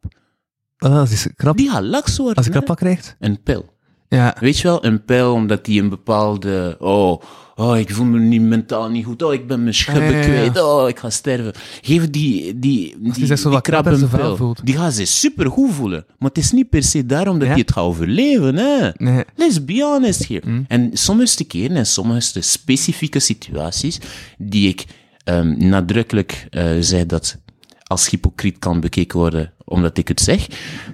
Ah, 0.76 0.98
als 0.98 1.22
je 1.22 1.34
krap, 1.34 1.56
Die 1.56 1.70
gaat 1.70 1.82
laks 1.82 2.16
worden. 2.16 2.36
als 2.36 2.46
hè? 2.46 2.52
krap 2.52 2.76
krijgt? 2.76 3.16
Een 3.18 3.42
pil. 3.42 3.74
Ja. 4.08 4.36
Weet 4.40 4.58
je 4.58 4.62
wel, 4.68 4.84
een 4.84 5.04
pil 5.04 5.32
omdat 5.32 5.64
die 5.64 5.82
een 5.82 5.88
bepaalde... 5.88 6.76
Oh, 6.78 7.22
oh, 7.54 7.78
ik 7.78 7.90
voel 7.90 8.06
me 8.06 8.18
niet 8.18 8.40
mentaal 8.40 8.88
niet 8.88 9.04
goed. 9.04 9.22
Oh, 9.22 9.32
ik 9.32 9.46
ben 9.46 9.62
mijn 9.62 9.74
schubben 9.74 10.02
Ah, 10.04 10.10
ja, 10.10 10.18
ja, 10.18 10.24
ja. 10.26 10.50
kwijt. 10.50 10.62
Oh, 10.62 10.88
ik 10.88 10.98
ga 10.98 11.10
sterven. 11.10 11.52
Geef 11.80 12.10
die, 12.10 12.58
die, 12.58 12.96
die, 12.98 13.26
die 13.26 13.36
wat 13.42 13.62
krab 13.62 13.86
een 13.86 14.36
voelt. 14.36 14.60
Die 14.66 14.76
gaat 14.76 14.94
zich 14.94 15.08
super 15.08 15.50
goed 15.50 15.72
voelen. 15.72 16.04
Maar 16.18 16.28
het 16.28 16.38
is 16.38 16.52
niet 16.52 16.68
per 16.68 16.82
se 16.82 17.06
daarom 17.06 17.38
dat 17.38 17.48
hij 17.48 17.58
het 17.58 17.72
gaat 17.72 17.84
overleven. 17.84 18.56
Hè? 18.56 18.90
Nee. 18.96 19.24
Let's 19.34 19.64
be 19.64 19.82
honest 19.82 20.28
here. 20.28 20.64
En 20.68 20.90
sommige 20.92 21.44
keren 21.44 21.76
en 21.76 21.86
sommige 21.86 22.40
specifieke 22.42 23.18
situaties 23.18 23.98
die 24.38 24.68
ik 24.68 24.84
ehm, 25.24 25.68
nadrukkelijk 25.68 26.46
eh 26.50 26.70
zeg 26.80 27.06
dat 27.06 27.38
als 27.82 28.10
hypocriet 28.10 28.58
kan 28.58 28.80
bekeken 28.80 29.18
worden 29.18 29.52
omdat 29.64 29.98
ik 29.98 30.08
het 30.08 30.20
zeg, 30.20 30.46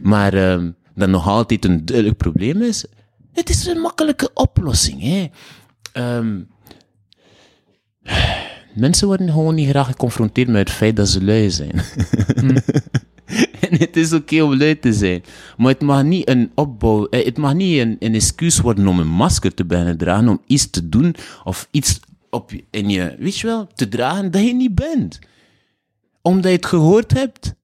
maar 0.02 0.34
ehm, 0.34 0.70
dat 0.94 1.08
nog 1.08 1.28
altijd 1.28 1.64
een 1.64 1.84
duidelijk 1.84 2.16
probleem 2.18 2.62
is. 2.62 2.84
Het 3.32 3.48
is 3.48 3.66
een 3.66 3.80
makkelijke 3.80 4.30
oplossing. 4.34 5.02
Hè? 5.02 5.26
Ehm, 5.92 6.40
mensen 8.74 9.06
worden 9.06 9.30
gewoon 9.30 9.54
niet 9.54 9.68
graag 9.68 9.86
geconfronteerd 9.86 10.48
met 10.48 10.68
het 10.68 10.76
feit 10.76 10.96
dat 10.96 11.08
ze 11.08 11.24
lui 11.24 11.50
zijn. 11.50 11.80
En 13.60 13.78
het 13.78 13.96
is 13.96 14.12
oké 14.12 14.42
om 14.42 14.56
lui 14.56 14.78
te 14.78 14.92
zijn. 14.92 15.24
Maar 15.56 15.72
het 15.72 15.80
mag 15.80 16.02
niet 16.02 16.28
een 16.28 16.52
opbouw, 16.54 17.08
eh, 17.08 17.24
het 17.24 17.38
mag 17.38 17.54
niet 17.54 17.78
een, 17.78 17.96
een 17.98 18.14
excuus 18.14 18.60
worden 18.60 18.86
om 18.86 18.98
een 18.98 19.08
masker 19.08 19.54
te 19.54 19.64
beginnen 19.64 19.96
dragen, 19.96 20.28
om 20.28 20.42
iets 20.46 20.70
te 20.70 20.88
doen 20.88 21.14
of 21.44 21.68
iets 21.70 22.00
op, 22.30 22.52
in 22.70 22.88
je, 22.88 23.16
weet 23.18 23.38
je 23.38 23.46
wel, 23.46 23.66
te 23.66 23.88
dragen 23.88 24.30
dat 24.30 24.42
je 24.42 24.54
niet 24.54 24.74
bent. 24.74 25.18
Omdat 26.22 26.50
je 26.50 26.56
het 26.56 26.66
gehoord 26.66 27.12
hebt. 27.12 27.54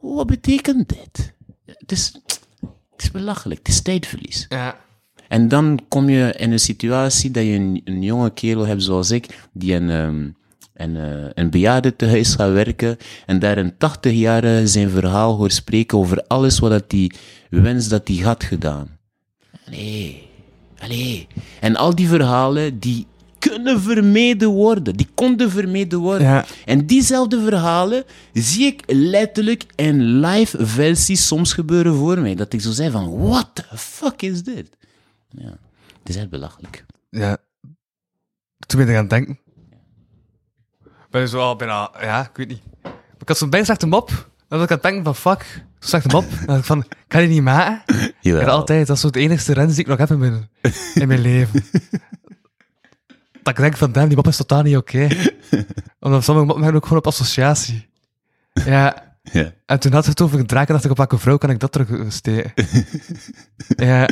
Wat 0.00 0.26
betekent 0.26 0.88
dit? 0.88 1.34
Het 1.64 1.92
is, 1.92 2.12
het 2.90 3.02
is 3.02 3.10
belachelijk, 3.10 3.58
het 3.58 3.68
is 3.68 3.82
tijdverlies. 3.82 4.46
Ja. 4.48 4.86
En 5.28 5.48
dan 5.48 5.80
kom 5.88 6.08
je 6.08 6.34
in 6.36 6.52
een 6.52 6.58
situatie 6.58 7.30
dat 7.30 7.44
je 7.44 7.52
een, 7.52 7.80
een 7.84 8.02
jonge 8.02 8.30
kerel 8.30 8.66
hebt 8.66 8.82
zoals 8.82 9.10
ik, 9.10 9.48
die 9.52 9.74
een, 9.74 9.90
ehm, 9.90 10.28
en, 10.72 10.96
eh, 10.96 11.30
een 11.34 11.50
bejaardentehuis 11.50 12.34
gaat 12.34 12.52
werken 12.52 12.96
en 13.26 13.38
daar 13.38 13.58
een 13.58 13.74
80-jarige 13.78 14.66
zijn 14.66 14.90
verhaal 14.90 15.36
hoort 15.36 15.52
spreken 15.52 15.98
over 15.98 16.24
alles 16.26 16.58
wat 16.58 16.84
hij 16.88 17.10
wenst 17.50 17.90
dat 17.90 18.08
hij 18.08 18.16
had 18.16 18.44
gedaan. 18.44 18.98
Allee, 19.66 20.28
allee. 20.78 21.26
En 21.60 21.76
al 21.76 21.94
die 21.94 22.08
verhalen, 22.08 22.78
die 22.78 23.06
kunnen 23.38 23.80
vermeden 23.80 24.48
worden. 24.48 24.96
Die 24.96 25.08
konden 25.14 25.50
vermeden 25.50 25.98
worden. 25.98 26.26
Ja. 26.26 26.44
En 26.64 26.86
diezelfde 26.86 27.40
verhalen 27.40 28.04
zie 28.32 28.66
ik 28.66 28.82
letterlijk 28.86 29.64
in 29.74 30.20
live 30.20 30.66
versies 30.66 31.26
soms 31.26 31.52
gebeuren 31.52 31.94
voor 31.94 32.18
mij. 32.18 32.34
Dat 32.34 32.52
ik 32.52 32.60
zo 32.60 32.70
zei 32.70 32.90
van, 32.90 33.18
what 33.18 33.50
the 33.52 33.64
fuck 33.76 34.22
is 34.22 34.42
dit? 34.42 34.77
Ja, 35.28 35.58
het 35.98 36.08
is 36.08 36.16
echt 36.16 36.30
belachelijk. 36.30 36.84
Ja. 37.10 37.36
Toen 38.66 38.78
ben 38.80 38.88
ik 38.88 38.94
aan 38.94 39.00
het 39.00 39.10
denken. 39.10 39.38
Ben 41.10 41.20
je 41.20 41.28
zo 41.28 41.40
al 41.40 41.56
bijna, 41.56 41.90
ja, 42.00 42.20
ik 42.20 42.36
weet 42.36 42.48
niet. 42.48 42.62
Ik 43.18 43.28
had 43.28 43.38
zo'n 43.38 43.50
bijna 43.50 43.64
slechte 43.64 43.86
mop. 43.86 44.08
Dan 44.48 44.58
was 44.58 44.62
ik 44.62 44.68
aan 44.70 44.76
het 44.76 44.82
denken 44.82 45.04
van, 45.04 45.14
fuck, 45.16 45.42
zo'n 45.78 45.88
slechte 45.88 46.08
mop. 46.08 46.24
Dan 46.30 46.46
dacht 46.46 46.58
ik 46.58 46.64
van, 46.64 46.84
kan 47.08 47.20
je 47.20 47.26
die 47.26 47.36
niet 47.36 47.44
maken? 47.44 47.82
Jawel. 48.20 48.42
En 48.42 48.48
altijd, 48.48 48.86
dat 48.86 48.96
is 48.96 49.02
zo 49.02 49.10
de 49.10 49.20
enigste 49.20 49.52
rens 49.52 49.70
die 49.74 49.80
ik 49.80 49.86
nog 49.86 49.98
heb 49.98 50.10
in 50.10 50.18
mijn, 50.18 50.50
in 50.94 51.08
mijn 51.08 51.20
leven. 51.20 51.64
dat 53.42 53.48
ik 53.48 53.56
denk 53.56 53.76
van, 53.76 53.92
damn, 53.92 54.06
die 54.08 54.16
mop 54.16 54.26
is 54.26 54.36
totaal 54.36 54.62
niet 54.62 54.76
oké. 54.76 55.08
Omdat 56.00 56.24
sommige 56.24 56.46
moppen 56.46 56.62
hebben 56.64 56.74
ook 56.82 56.82
gewoon 56.88 56.98
op 56.98 57.06
associatie. 57.06 57.88
Ja, 58.52 59.16
Ja. 59.22 59.52
en 59.66 59.80
toen 59.80 59.92
had 59.92 60.06
het 60.06 60.20
over 60.20 60.38
een 60.38 60.46
draak 60.46 60.66
en 60.66 60.72
dacht 60.72 60.84
ik, 60.84 60.90
op 60.90 60.96
welke 60.96 61.18
vrouw 61.18 61.38
kan 61.38 61.50
ik 61.50 61.60
dat 61.60 61.72
terug 61.72 61.90
eh, 61.90 62.10
steken? 62.10 62.52
ja. 63.76 64.08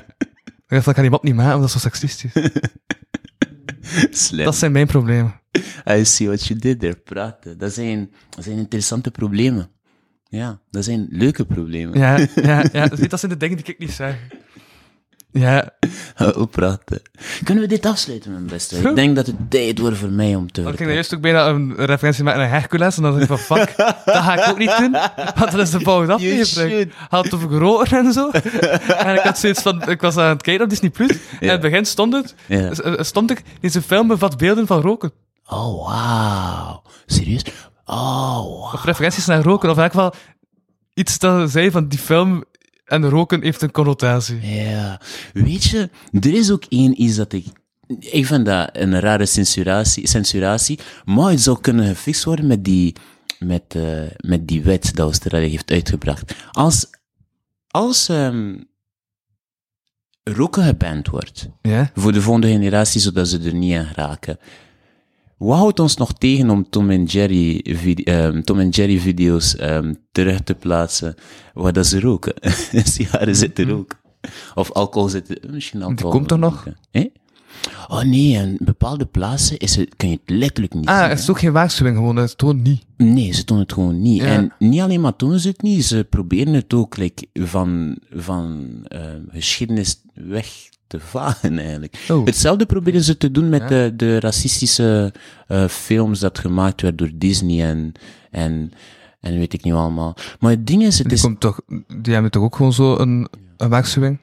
Ik 0.66 0.72
dacht, 0.72 0.84
dat 0.84 0.94
kan 0.94 1.02
die 1.02 1.12
mop 1.12 1.22
niet 1.22 1.34
maken, 1.34 1.58
want 1.58 1.62
dat 1.62 1.70
zo 1.70 1.78
seksistisch. 1.78 2.32
Slim. 4.26 4.44
Dat 4.44 4.56
zijn 4.56 4.72
mijn 4.72 4.86
problemen. 4.86 5.40
I 5.90 6.04
see 6.04 6.26
what 6.26 6.46
you 6.46 6.58
did 6.58 6.80
there. 6.80 6.96
Praten. 6.96 7.58
Dat 7.58 7.72
zijn, 7.72 8.12
dat 8.30 8.44
zijn 8.44 8.58
interessante 8.58 9.10
problemen. 9.10 9.70
Ja, 10.28 10.60
dat 10.70 10.84
zijn 10.84 11.06
leuke 11.10 11.44
problemen. 11.44 11.98
Ja, 11.98 12.26
ja, 12.34 12.64
ja. 12.72 12.86
Dat 13.08 13.20
zijn 13.20 13.32
de 13.32 13.38
dingen 13.38 13.56
die 13.56 13.66
ik 13.66 13.78
niet 13.78 13.90
zeg. 13.90 14.16
Ja, 15.38 15.68
Op 16.36 16.50
praten. 16.50 17.02
Kunnen 17.44 17.62
we 17.62 17.68
dit 17.68 17.86
afsluiten, 17.86 18.30
mijn 18.30 18.46
beste? 18.46 18.76
Ik 18.76 18.94
denk 18.94 19.16
dat 19.16 19.26
het 19.26 19.36
tijd 19.50 19.78
wordt 19.78 19.96
voor 19.96 20.08
mij 20.10 20.34
om 20.34 20.52
te 20.52 20.62
dan 20.62 20.74
ging 20.74 20.76
vertrekken. 20.76 20.86
ik 20.88 20.94
juist 20.94 21.14
ook 21.14 21.20
bijna 21.20 21.46
een 21.48 21.86
referentie 21.86 22.24
maken 22.24 22.40
naar 22.40 22.50
Hercules. 22.50 22.96
En 22.96 23.02
dan 23.02 23.10
dacht 23.18 23.22
ik 23.22 23.28
van, 23.28 23.38
fuck, 23.58 23.76
dat 24.04 24.16
ga 24.16 24.42
ik 24.42 24.48
ook 24.50 24.58
niet 24.58 24.76
doen. 24.78 24.90
Want 25.36 25.50
dat 25.50 25.54
is 25.60 25.70
de 25.70 25.80
volgende 25.80 26.12
aflevering. 26.12 26.92
Had 27.08 27.24
het 27.24 27.34
over 27.34 27.50
roken 27.58 28.04
en 28.06 28.12
zo. 28.12 28.30
En 29.06 29.14
ik 29.14 29.20
had 29.20 29.38
zoiets 29.38 29.62
van, 29.62 29.88
ik 29.88 30.00
was 30.00 30.16
aan 30.16 30.28
het 30.28 30.42
kijken 30.42 30.64
op 30.64 30.70
Disney+. 30.70 30.90
Plus. 30.90 31.10
En 31.10 31.18
in 31.40 31.48
het 31.48 31.60
begin 31.60 31.84
stond 31.84 32.12
het, 32.12 32.34
Ja. 32.46 32.70
eh, 32.70 32.92
stond 33.02 33.30
ik, 33.30 33.42
deze 33.60 33.82
film 33.82 34.08
bevat 34.08 34.36
beelden 34.36 34.66
van 34.66 34.80
roken. 34.80 35.12
Oh, 35.48 35.86
wauw. 35.88 36.82
Serieus? 37.06 37.42
Oh, 37.84 37.96
wauw. 37.96 38.70
Of 38.72 38.84
referenties 38.84 39.26
naar 39.26 39.42
roken. 39.42 39.70
Of 39.70 39.76
in 39.76 39.82
elk 39.82 39.92
geval 39.92 40.14
iets 40.94 41.18
dat 41.18 41.50
zei 41.50 41.70
van 41.70 41.88
die 41.88 41.98
film 41.98 42.44
en 42.86 43.08
roken 43.08 43.42
heeft 43.42 43.62
een 43.62 43.70
connotatie. 43.70 44.40
Ja, 44.46 45.00
weet 45.32 45.64
je, 45.64 45.90
er 46.12 46.34
is 46.34 46.50
ook 46.50 46.64
één 46.68 47.02
iets 47.02 47.16
dat 47.16 47.32
ik. 47.32 47.46
Ik 47.98 48.26
vind 48.26 48.46
dat 48.46 48.68
een 48.72 49.00
rare 49.00 49.26
censuratie, 49.26 50.08
censuratie 50.08 50.78
maar 51.04 51.30
het 51.30 51.40
zou 51.40 51.60
kunnen 51.60 51.86
gefixt 51.86 52.24
worden 52.24 52.46
met 52.46 52.64
die, 52.64 52.94
met, 53.38 53.62
eh, 53.68 54.02
met 54.16 54.48
die 54.48 54.62
wet 54.62 54.84
dat 54.94 55.06
Australië 55.06 55.48
heeft 55.48 55.70
uitgebracht. 55.70 56.34
Als, 56.52 56.86
als 57.68 58.08
ehm, 58.08 58.56
roken 60.22 60.64
geband 60.64 61.08
wordt 61.08 61.48
Ja? 61.62 61.90
voor 61.94 62.12
de 62.12 62.22
volgende 62.22 62.48
generatie, 62.48 63.00
zodat 63.00 63.28
ze 63.28 63.40
er 63.42 63.54
niet 63.54 63.76
aan 63.76 63.92
raken. 63.94 64.38
Wat 65.36 65.58
houdt 65.58 65.80
ons 65.80 65.96
nog 65.96 66.12
tegen 66.12 66.50
om 66.50 66.70
Tom 66.70 66.90
en 66.90 67.04
Jerry, 67.04 67.58
ehm, 68.04 68.40
Tom 68.42 68.58
en 68.58 68.68
Jerry 68.68 68.98
video's 68.98 69.56
ehm, 69.56 69.94
terug 70.12 70.40
te 70.40 70.54
plaatsen 70.54 71.14
waar 71.54 71.72
dat 71.72 71.86
ze 71.86 72.00
roken? 72.00 72.34
Sigaren 72.94 73.36
zitten 73.36 73.68
roken. 73.68 73.98
Of 74.54 74.72
alcohol 74.72 75.08
zitten, 75.08 75.38
misschien 75.50 75.82
alcohol. 75.82 76.10
komt 76.10 76.30
er 76.30 76.38
nog? 76.38 76.66
Eh? 76.90 77.04
Oh 77.88 78.02
nee, 78.02 78.32
in 78.32 78.56
bepaalde 78.60 79.06
plaatsen 79.06 79.58
is 79.58 79.76
het, 79.76 79.96
kan 79.96 80.08
je 80.10 80.18
het 80.24 80.36
letterlijk 80.36 80.74
niet 80.74 80.86
Ah, 80.86 81.00
zien. 81.00 81.08
het 81.08 81.18
is 81.18 81.30
ook 81.30 81.38
geen 81.38 81.52
waarschuwing 81.52 81.96
gewoon, 81.96 82.16
het 82.16 82.38
toont 82.38 82.62
niet. 82.62 82.84
Nee, 82.96 83.32
ze 83.32 83.44
doen 83.44 83.58
het 83.58 83.72
gewoon 83.72 84.02
niet. 84.02 84.20
Ja. 84.22 84.26
En 84.26 84.52
niet 84.58 84.80
alleen 84.80 85.00
maar 85.00 85.12
doen 85.16 85.38
ze 85.38 85.48
het 85.48 85.62
niet, 85.62 85.84
ze 85.84 86.06
proberen 86.10 86.52
het 86.54 86.74
ook 86.74 86.96
like, 86.96 87.26
van, 87.34 87.96
van 88.10 88.66
eh, 88.88 89.00
geschiedenis 89.28 90.00
weg 90.14 90.46
te 90.86 91.00
vagen 91.00 91.58
eigenlijk. 91.58 92.04
Oh. 92.08 92.24
Hetzelfde 92.26 92.66
proberen 92.66 93.02
ze 93.02 93.16
te 93.16 93.30
doen 93.30 93.48
met 93.48 93.68
de, 93.68 93.92
de 93.96 94.20
racistische 94.20 95.12
eh, 95.46 95.64
films 95.68 96.20
dat 96.20 96.38
gemaakt 96.38 96.80
werden 96.80 97.06
door 97.06 97.18
Disney 97.18 97.66
en, 97.68 97.92
en, 98.30 98.72
en 99.20 99.38
weet 99.38 99.52
ik 99.52 99.62
niet 99.62 99.72
allemaal. 99.72 100.16
Maar 100.40 100.50
het 100.50 100.66
ding 100.66 100.82
is, 100.82 100.98
het 100.98 101.08
Die, 101.08 101.16
is... 101.16 101.22
komt 101.22 101.40
toch, 101.40 101.60
die 102.02 102.12
hebben 102.12 102.30
toch 102.30 102.42
ook 102.42 102.56
gewoon 102.56 102.72
zo 102.72 102.96
een, 102.96 103.28
een 103.56 103.68
waarschuwing? 103.68 104.18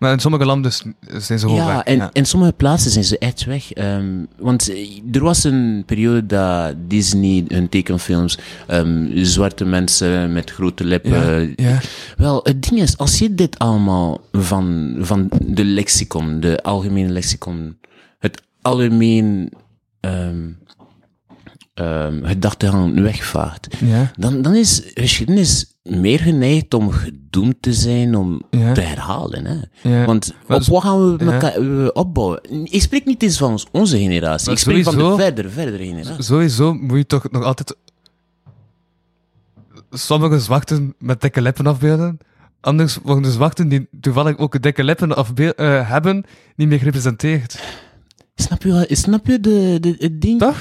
Maar 0.00 0.12
in 0.12 0.18
sommige 0.18 0.44
landen 0.44 0.72
zijn 1.06 1.38
ze 1.38 1.46
gewoon 1.46 1.54
Ja, 1.56 1.74
weg. 1.74 1.82
en 1.84 2.08
in 2.12 2.24
sommige 2.26 2.52
plaatsen 2.52 2.90
zijn 2.90 3.04
ze 3.04 3.18
echt 3.18 3.44
weg. 3.44 3.72
Ehm, 3.72 4.24
want 4.38 4.68
eh, 4.70 5.00
er 5.12 5.22
was 5.22 5.44
een 5.44 5.82
periode 5.86 6.26
dat 6.26 6.74
Disney 6.88 7.44
hun 7.48 7.68
tekenfilms 7.68 8.38
ehm, 8.66 9.24
zwarte 9.24 9.64
mensen 9.64 10.32
met 10.32 10.50
grote 10.50 10.84
lippen. 10.84 11.10
Ja, 11.56 11.68
ja. 11.68 11.80
Wel, 12.16 12.40
het 12.42 12.62
ding 12.68 12.80
is, 12.80 12.96
als 12.98 13.18
je 13.18 13.34
dit 13.34 13.58
allemaal 13.58 14.20
van, 14.32 14.96
van 15.00 15.28
de 15.44 15.64
lexicon, 15.64 16.40
de 16.40 16.62
algemene 16.62 17.12
lexicon, 17.12 17.78
het 18.18 18.42
algemeen 18.62 19.52
ehm 20.00 20.48
gedachtegang 22.22 23.00
wegvaart, 23.00 23.68
dan, 24.16 24.42
dan 24.42 24.54
is 24.54 24.82
geschiedenis 24.94 25.74
meer 25.90 26.18
geneigd 26.18 26.74
om 26.74 26.90
gedoemd 26.90 27.54
te 27.60 27.72
zijn 27.72 28.16
om 28.16 28.42
Ja. 28.50 28.72
te 28.72 28.80
herhalen. 28.80 29.44
Hè? 29.46 29.88
Ja. 29.90 30.04
Want 30.04 30.34
op 30.48 30.62
wat 30.64 30.82
gaan 30.82 31.16
we 31.16 31.24
ja. 31.24 31.32
elkaar 31.32 31.54
eh, 31.54 31.88
opbouwen? 31.92 32.40
Ik 32.64 32.82
spreek 32.82 33.04
niet 33.04 33.22
eens 33.22 33.38
van 33.38 33.50
ons- 33.50 33.66
onze 33.72 33.98
generatie, 33.98 34.44
Maar 34.46 34.54
ik 34.54 34.60
spreek 34.60 34.84
van 34.84 34.96
de 34.96 35.14
verder, 35.16 35.50
verdere 35.50 35.84
generatie. 35.86 36.22
Sowieso 36.22 36.74
moet 36.74 36.98
je 36.98 37.06
toch 37.06 37.30
nog 37.30 37.44
altijd 37.44 37.76
sommige 39.90 40.40
zwarten 40.40 40.94
met 40.98 41.20
dikke 41.20 41.42
lippen 41.42 41.66
afbeelden. 41.66 42.18
Anders 42.60 42.98
worden 43.02 43.22
de 43.22 43.30
zwarten 43.32 43.68
die 43.68 43.88
toevallig 44.00 44.38
ook 44.38 44.62
dikke 44.62 44.84
lippen 44.84 45.14
eh, 45.56 45.88
hebben, 45.90 46.24
niet 46.56 46.68
meer 46.68 46.78
gerepresenteerd. 46.78 47.62
Snap 48.34 48.62
je, 48.62 48.86
snap 48.90 49.26
je 49.26 49.40
de, 49.40 49.76
de, 49.80 49.94
het 49.98 50.20
ding? 50.20 50.38
Toch? 50.38 50.58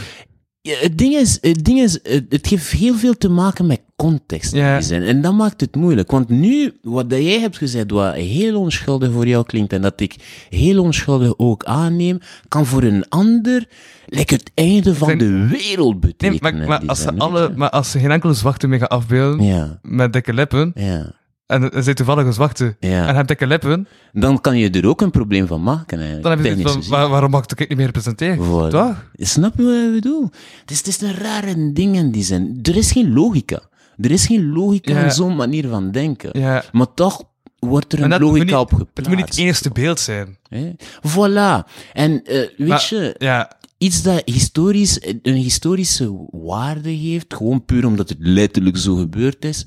Ja, 0.61 0.75
het 0.77 0.97
ding 0.97 1.13
is, 1.15 1.37
het, 1.41 1.65
ding 1.65 1.79
is 1.79 1.99
het, 2.03 2.49
heeft 2.49 2.71
heel 2.71 2.95
veel 2.95 3.13
te 3.17 3.29
maken 3.29 3.65
met 3.67 3.81
context. 3.95 4.53
Ja. 4.53 4.79
En 4.89 5.21
dat 5.21 5.33
maakt 5.33 5.61
het 5.61 5.75
moeilijk. 5.75 6.11
Want 6.11 6.29
nu, 6.29 6.73
wat 6.81 7.09
dat 7.09 7.19
jij 7.19 7.39
hebt 7.39 7.57
gezegd, 7.57 7.91
wat 7.91 8.13
heel 8.13 8.59
onschuldig 8.59 9.11
voor 9.11 9.27
jou 9.27 9.45
klinkt 9.45 9.73
en 9.73 9.81
dat 9.81 9.99
ik 10.01 10.15
heel 10.49 10.83
onschuldig 10.83 11.33
ook 11.37 11.63
aanneem, 11.63 12.19
kan 12.47 12.65
voor 12.65 12.83
een 12.83 13.09
ander 13.09 13.67
like 14.05 14.33
het 14.33 14.51
einde 14.53 14.95
van 14.95 15.17
de 15.17 15.47
wereld 15.47 16.01
Nee, 16.01 16.11
betekenen. 16.11 16.57
maar, 16.57 16.67
maar, 16.67 16.79
die 16.79 16.89
als 16.89 17.01
ze 17.01 17.13
alle, 17.17 17.51
maar 17.55 17.69
als 17.69 17.91
ze 17.91 17.99
geen 17.99 18.11
enkele 18.11 18.33
zwarte 18.33 18.67
meer 18.67 18.79
gaan 18.79 18.87
afbeelden 18.87 19.45
Ja, 19.45 19.79
met 19.81 20.13
dikke 20.13 20.33
lippen, 20.33 20.71
ja, 20.75 21.11
en 21.49 21.71
er 21.71 21.83
zijn 21.83 21.95
toevallig 21.95 22.25
een 22.25 22.33
zwarte 22.33 22.75
Ja. 22.79 23.07
en 23.07 23.15
hebt 23.15 23.27
dikke 23.27 23.47
lippen, 23.47 23.87
dan 24.13 24.41
kan 24.41 24.57
je 24.57 24.69
er 24.69 24.87
ook 24.87 25.01
een 25.01 25.11
probleem 25.11 25.47
van 25.47 25.63
maken 25.63 25.97
eigenlijk. 25.97 26.23
dan 26.23 26.31
heb 26.31 26.45
je 26.45 26.63
technisch 26.63 26.71
van, 26.87 26.97
waar- 26.99 27.09
waarom 27.09 27.31
mag 27.31 27.45
ik 27.45 27.59
niet 27.59 27.77
meer 27.77 27.85
representeren? 27.85 28.37
Voilà. 28.37 28.69
Toch? 28.71 29.09
Snap 29.13 29.57
je 29.57 29.63
wat 29.63 29.73
ik 29.87 29.91
bedoel? 30.01 30.29
Het 30.61 30.71
is, 30.71 30.77
het 30.77 30.87
is 30.87 31.01
een 31.01 31.15
rare 31.15 31.71
ding 31.73 31.95
in 31.95 32.11
die 32.11 32.23
zin. 32.23 32.59
Er 32.61 32.75
is 32.75 32.91
geen 32.91 33.13
logica. 33.13 33.61
Er 33.97 34.11
is 34.11 34.25
geen 34.25 34.51
logica 34.51 34.93
Ja. 34.93 35.03
in 35.03 35.11
zo'n 35.11 35.35
manier 35.35 35.67
van 35.67 35.91
denken. 35.91 36.39
Ja. 36.39 36.63
Maar 36.71 36.93
toch 36.93 37.23
wordt 37.59 37.93
er 37.93 38.01
een 38.01 38.19
logica 38.19 38.43
niet- 38.45 38.53
op 38.55 38.69
geplaatst. 38.69 38.95
Het 38.97 39.07
moet 39.07 39.17
niet 39.17 39.29
het 39.29 39.37
enigste 39.37 39.69
beeld 39.71 39.99
zijn. 39.99 40.37
hè? 40.49 40.71
Voilà. 41.07 41.67
En 41.93 42.23
eh, 42.23 42.35
weet 42.57 42.67
Maar- 42.67 42.87
je, 42.89 43.15
Ja, 43.17 43.51
iets 43.77 44.01
dat 44.01 44.21
historisch, 44.25 44.99
een 45.21 45.33
historische 45.33 46.27
waarde 46.31 46.89
heeft, 46.89 47.33
gewoon 47.33 47.65
puur 47.65 47.85
omdat 47.85 48.09
het 48.09 48.17
letterlijk 48.19 48.77
zo 48.77 48.95
gebeurd 48.95 49.45
is. 49.45 49.65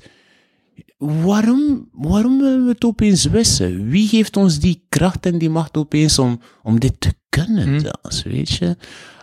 Waarom, 1.05 1.89
waarom 1.91 2.39
willen 2.39 2.65
we 2.65 2.71
het 2.71 2.83
opeens 2.83 3.25
wissen? 3.25 3.89
Wie 3.89 4.07
geeft 4.07 4.37
ons 4.37 4.59
die 4.59 4.85
kracht 4.89 5.25
en 5.25 5.37
die 5.37 5.49
macht 5.49 5.77
opeens 5.77 6.19
om, 6.19 6.39
om 6.63 6.79
dit 6.79 6.93
te 6.99 7.13
kunnen 7.29 7.67
Hm. 7.67 7.79
zelfs, 7.79 8.23
weet 8.23 8.49
je? 8.49 8.77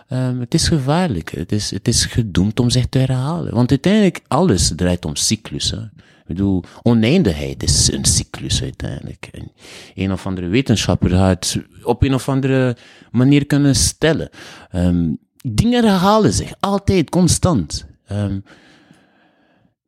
Ehm, 0.07 0.39
het 0.39 0.53
is 0.53 0.67
gevaarlijk. 0.67 1.31
Het 1.31 1.51
is, 1.51 1.71
het 1.71 1.87
is 1.87 2.05
gedoemd 2.05 2.59
om 2.59 2.69
zich 2.69 2.85
te 2.89 2.97
herhalen. 2.97 3.53
Want 3.53 3.69
uiteindelijk, 3.69 4.21
alles 4.27 4.73
draait 4.75 5.05
om 5.05 5.15
cyclus. 5.15 5.71
Hè? 5.71 5.77
Ik 5.77 6.27
bedoel, 6.27 6.63
oneindigheid 6.83 7.63
is 7.63 7.91
een 7.91 8.05
cyclus 8.05 8.61
uiteindelijk. 8.61 9.29
En 9.31 9.51
een 9.95 10.11
of 10.11 10.25
andere 10.25 10.47
wetenschapper 10.47 11.09
gaat 11.09 11.57
op 11.83 12.03
een 12.03 12.13
of 12.13 12.29
andere 12.29 12.75
manier 13.11 13.45
kunnen 13.45 13.75
stellen. 13.75 14.29
Ehm, 14.71 15.09
dingen 15.47 15.83
herhalen 15.85 16.33
zich, 16.33 16.51
altijd, 16.59 17.09
constant. 17.09 17.85
Ehm, 18.05 18.39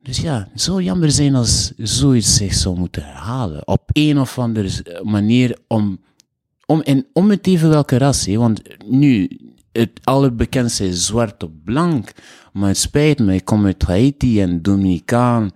dus 0.04 0.18
ja, 0.18 0.48
het 0.52 0.60
zou 0.60 0.82
jammer 0.82 1.10
zijn 1.10 1.34
als 1.34 1.72
zoiets 1.76 2.36
zich 2.36 2.54
zou 2.54 2.78
moeten 2.78 3.04
herhalen. 3.04 3.66
Op 3.66 3.90
een 3.92 4.18
of 4.18 4.38
andere 4.38 5.00
manier 5.02 5.58
om, 5.68 6.00
om, 6.66 6.80
en 6.80 7.06
om 7.12 7.30
het 7.30 7.46
even 7.46 7.68
welke 7.68 7.98
ras. 7.98 8.26
Hè? 8.26 8.36
Want 8.36 8.60
nu, 8.86 9.38
het 9.72 9.90
allerbekendste 10.02 10.88
is 10.88 11.06
zwart 11.06 11.42
op 11.42 11.52
blank. 11.64 12.12
Maar 12.52 12.68
het 12.68 12.78
spijt 12.78 13.18
me, 13.18 13.34
ik 13.34 13.44
kom 13.44 13.66
uit 13.66 13.82
Haiti 13.82 14.40
en 14.40 14.62
Dominicaan, 14.62 15.50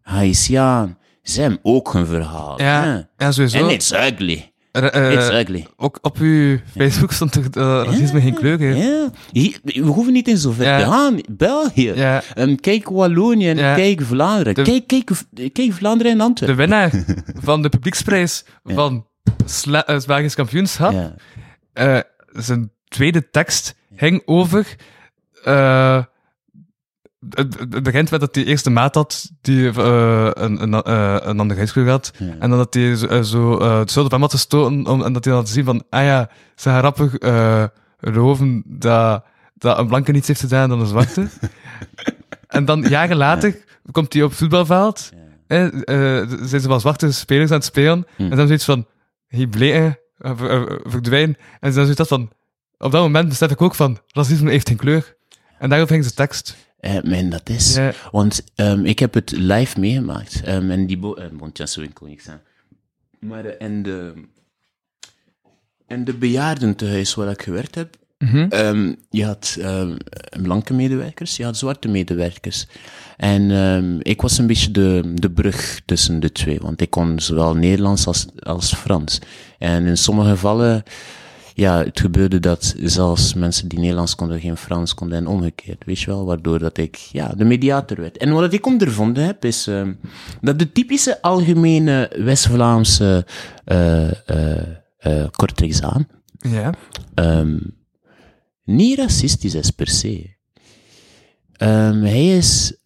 Haitiaan. 0.00 0.98
Ze 1.22 1.40
hebben 1.40 1.60
ook 1.62 1.94
een 1.94 2.06
verhaal. 2.06 2.60
Ja, 2.60 2.82
hè. 2.82 3.24
ja, 3.24 3.32
sowieso. 3.32 3.58
En 3.58 3.74
it's 3.74 3.92
ugly. 3.92 4.52
Eh, 4.82 5.12
It's 5.12 5.28
ugly. 5.30 5.66
ook 5.76 5.98
op 6.02 6.16
uw 6.18 6.58
Facebook 6.76 7.12
stond 7.12 7.32
toch 7.32 7.44
eh, 7.44 7.82
racisme 7.84 8.20
geen 8.20 8.34
kleur, 8.34 8.58
hè? 8.58 8.74
Ja, 8.74 9.10
Hier- 9.32 9.58
we 9.62 9.80
hoeven 9.80 10.12
niet 10.12 10.28
in 10.28 10.36
zo 10.38 10.50
ver 10.52 10.66
Ja. 10.66 10.78
te 10.78 10.84
gaan. 10.84 11.18
België. 11.30 11.92
Ja. 11.94 12.22
Kijk 12.60 12.88
Wallonië 12.88 13.48
en 13.48 13.56
Ja. 13.56 13.74
kijk 13.74 14.02
Vlaanderen. 14.02 14.54
De- 14.54 14.62
Kijk, 14.62 14.86
kijk, 14.86 15.10
kijk 15.52 15.72
Vlaanderen 15.72 16.12
en 16.12 16.18
De 16.18 16.24
Antwerpen. 16.24 16.56
winnaar 16.56 16.90
van 17.48 17.62
de 17.62 17.68
publieksprijs 17.68 18.44
van 18.64 19.06
Sla- 19.44 19.86
eh, 19.86 19.94
het 19.94 20.06
Belgisch 20.06 20.34
kampioenschap, 20.34 21.14
Ja. 21.74 22.04
zijn 22.32 22.70
tweede 22.88 23.30
tekst 23.30 23.74
ging 23.96 24.22
over... 24.24 24.76
eh, 25.44 26.02
het, 27.30 27.82
begint 27.82 28.10
met 28.10 28.20
dat 28.20 28.34
hij 28.34 28.44
eerst 28.44 28.66
een 28.66 28.72
maat 28.72 28.94
had 28.94 29.30
die 29.40 29.70
eh, 29.70 30.30
een, 30.32 30.62
een, 30.62 30.82
eh, 30.82 31.16
een 31.20 31.40
andere 31.40 31.58
huiskleur 31.58 31.88
had. 31.88 32.12
Ja. 32.18 32.34
En 32.38 32.50
dan 32.50 32.58
dat 32.58 32.74
hij 32.74 32.96
zo, 32.96 33.06
eh, 33.06 33.22
zo 33.22 33.62
het 33.78 33.90
zout 33.90 34.04
op 34.04 34.10
hem 34.10 34.20
had 34.20 34.30
gestoten 34.30 34.86
om, 34.86 35.02
en 35.02 35.12
dat 35.12 35.24
hij 35.24 35.32
dan 35.32 35.42
had 35.42 35.52
zien 35.52 35.64
van, 35.64 35.84
ah 35.90 36.04
ja, 36.04 36.30
ze 36.54 36.68
gaan 36.68 36.80
rappig 36.80 37.12
geloven 37.98 38.62
dat, 38.66 39.24
dat 39.54 39.78
een 39.78 39.86
blanke 39.86 40.12
niets 40.12 40.28
heeft 40.28 40.40
gedaan 40.40 40.68
dan 40.68 40.80
een 40.80 40.86
zwarte. 40.86 41.28
en 42.46 42.64
dan 42.64 42.82
jaren 42.82 43.16
later 43.16 43.64
komt 43.90 44.12
hij 44.12 44.22
op 44.22 44.28
het 44.28 44.38
voetbalveld. 44.38 45.10
Eh, 45.46 45.66
zijn 46.42 46.60
ze 46.60 46.68
wel 46.68 46.80
zwarte 46.80 47.12
spelers 47.12 47.50
aan 47.50 47.56
het 47.56 47.66
spelen. 47.66 48.06
En 48.16 48.36
dan 48.36 48.46
zoiets 48.46 48.64
van, 48.64 48.86
hij 49.26 49.46
bleken, 49.46 49.98
uh, 50.18 50.30
verdwijnen. 50.84 51.36
En 51.36 51.58
dan 51.60 51.72
zoiets 51.72 51.96
dat 51.96 52.08
van, 52.08 52.30
op 52.78 52.92
dat 52.92 53.02
moment 53.02 53.28
besef 53.28 53.50
ik 53.50 53.62
ook 53.62 53.74
van, 53.74 53.98
racisme 54.06 54.50
heeft 54.50 54.68
geen 54.68 54.76
kleur. 54.76 55.16
En 55.58 55.68
daarop 55.68 55.88
ging 55.88 56.04
de 56.04 56.14
tekst. 56.14 56.56
Eh, 56.86 57.02
men, 57.02 57.28
dat 57.28 57.48
is. 57.48 57.74
Ja. 57.74 57.92
Want 58.10 58.44
ehm, 58.54 58.84
ik 58.84 58.98
heb 58.98 59.14
het 59.14 59.30
live 59.30 59.80
meegemaakt. 59.80 60.42
Ehm, 60.44 60.70
en 60.70 60.86
die 60.86 60.98
bo 60.98 61.16
kon 61.92 62.08
ik 62.08 62.20
zijn. 62.20 62.40
Maar 63.18 63.44
eh, 63.44 63.66
en 63.66 63.82
de, 63.82 64.12
en 65.86 66.04
de 66.04 66.14
bejaardentehuis 66.14 67.14
waar 67.14 67.30
ik 67.30 67.42
gewerkt 67.42 67.74
heb, 67.74 67.96
ehm, 68.48 68.94
je 69.10 69.24
had 69.24 69.58
blanke 70.42 70.74
medewerkers, 70.74 71.36
je 71.36 71.44
had 71.44 71.56
zwarte 71.56 71.88
medewerkers. 71.88 72.66
En 73.16 74.00
ik 74.02 74.20
was 74.20 74.38
een 74.38 74.46
beetje 74.46 74.70
de, 74.70 75.12
de 75.14 75.30
brug 75.30 75.80
tussen 75.84 76.20
de 76.20 76.32
twee, 76.32 76.58
want 76.60 76.80
ik 76.80 76.90
kon 76.90 77.20
zowel 77.20 77.54
Nederlands 77.54 78.06
als, 78.06 78.26
als 78.38 78.74
Frans. 78.74 79.18
En 79.58 79.86
in 79.86 79.96
sommige 79.96 80.30
gevallen, 80.30 80.82
ja, 81.56 81.84
het 81.84 82.00
gebeurde 82.00 82.40
dat 82.40 82.74
zelfs 82.82 83.34
mensen 83.34 83.68
die 83.68 83.78
Nederlands 83.78 84.14
konden 84.14 84.40
geen 84.40 84.56
Frans 84.56 84.94
konden 84.94 85.18
en 85.18 85.26
omgekeerd, 85.26 85.84
weet 85.84 86.00
je 86.00 86.06
wel, 86.06 86.24
waardoor 86.24 86.58
dat 86.58 86.78
ik, 86.78 86.96
ja, 86.96 87.28
de 87.36 87.44
mediator 87.44 87.96
werd. 87.96 88.16
En 88.16 88.32
wat 88.32 88.52
ik 88.52 88.66
ondervonden 88.66 89.24
heb, 89.24 89.44
is 89.44 89.66
ehm, 89.66 89.94
dat 90.40 90.58
de 90.58 90.72
typische 90.72 91.22
algemene 91.22 92.12
West-Vlaamse 92.16 93.26
Kortrijksaan, 95.30 96.08
Ja. 96.38 96.74
ehm, 97.14 97.58
niet 98.64 98.98
racistisch 98.98 99.54
is 99.54 99.70
per 99.70 99.88
se. 99.88 100.34
Ehm, 101.52 102.00
hij 102.02 102.36
is 102.36 102.76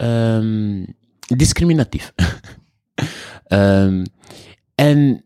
discriminatief. 1.36 2.12
En 4.74 5.24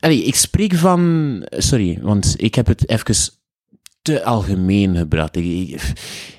allee, 0.00 0.24
ik 0.24 0.34
spreek 0.34 0.74
van. 0.74 1.42
Sorry, 1.50 1.98
want 2.02 2.34
ik 2.36 2.54
heb 2.54 2.66
het 2.66 2.88
even 2.88 3.14
te 4.02 4.24
algemeen 4.24 4.96
gebracht. 4.96 5.36
Ik, 5.36 5.44
ik, 5.44 5.92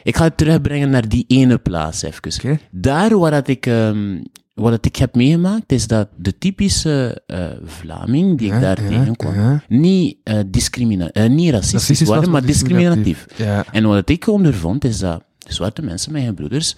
ik 0.03 0.15
ga 0.15 0.23
het 0.23 0.38
terugbrengen 0.38 0.89
naar 0.89 1.09
die 1.09 1.25
ene 1.27 1.57
plaats 1.57 2.01
even. 2.01 2.59
Daar 2.71 3.17
waar 3.17 3.31
dat 3.31 3.47
ik, 3.47 3.65
ehm, 3.65 4.19
wat 4.53 4.71
dat 4.71 4.85
ik 4.85 4.95
heb 4.95 5.15
meegemaakt, 5.15 5.71
is 5.71 5.88
dat 5.88 6.07
de 6.15 6.38
typische 6.38 7.21
eh, 7.27 7.45
Vlaming 7.63 8.38
die 8.38 8.53
ik 8.53 8.61
daar 8.61 8.81
ja, 8.81 8.88
tegenkwam, 8.88 9.34
ja. 9.34 9.63
niet, 9.67 10.17
discrimina 10.47 11.11
eh, 11.11 11.29
niet 11.29 11.51
racistisch 11.51 11.71
Racistisch 11.71 12.07
was, 12.07 12.17
waren, 12.17 12.31
maar 12.31 12.45
discriminatief. 12.45 13.25
En 13.71 13.88
wat 13.88 14.09
ik 14.09 14.27
ondervond, 14.27 14.84
is 14.84 14.99
dat 14.99 15.23
zwarte 15.38 15.81
mensen, 15.81 16.11
mijn 16.11 16.35
broeders, 16.35 16.75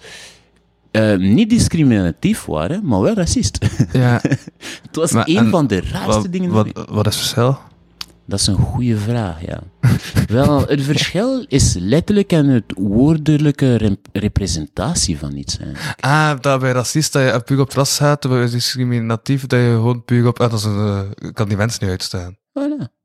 eh, 0.90 1.16
niet 1.16 1.50
discriminatief 1.50 2.44
waren, 2.44 2.86
maar 2.86 3.00
wel 3.00 3.14
racist. 3.14 3.58
ja. 3.92 4.20
het 4.82 4.96
was 4.96 5.12
Maar 5.12 5.28
een 5.28 5.36
en 5.36 5.50
van 5.50 5.66
de 5.66 5.80
raarste 5.80 6.06
Wat, 6.20 6.32
dingen. 6.32 6.50
wat, 6.50 6.66
wat 6.90 7.06
is 7.06 7.14
het 7.14 7.22
verschil? 7.22 7.58
Dat 8.26 8.40
is 8.40 8.46
een 8.46 8.54
goede 8.56 8.96
vraag, 8.96 9.46
ja. 9.46 9.60
wel, 10.36 10.66
het 10.66 10.82
verschil 10.82 11.44
is 11.48 11.74
letterlijk 11.78 12.32
en 12.32 12.46
het 12.46 12.64
woordelijke 12.76 13.74
rep- 13.76 14.06
representatie 14.12 15.18
van 15.18 15.36
iets. 15.36 15.58
Hè. 15.60 15.66
Ah, 16.00 16.40
dat 16.40 16.60
bij 16.60 16.72
racist 16.72 17.12
dat 17.12 17.22
je 17.34 17.40
puur 17.40 17.60
op 17.60 17.66
het 17.66 17.76
ras 17.76 17.96
gaat, 17.96 18.22
je 18.22 18.48
discriminatief 18.50 19.46
dat 19.46 19.60
je 19.60 19.66
gewoon 19.66 20.04
puur 20.04 20.26
op... 20.26 20.40
Ah, 20.40 20.50
dat 20.50 20.58
is 20.58 20.64
een, 20.64 21.08
eh, 21.18 21.30
kan 21.32 21.48
die 21.48 21.56
mensen 21.56 21.78
niet 21.82 21.90
uitstaan. 21.90 22.36
Voilà. 22.58 22.99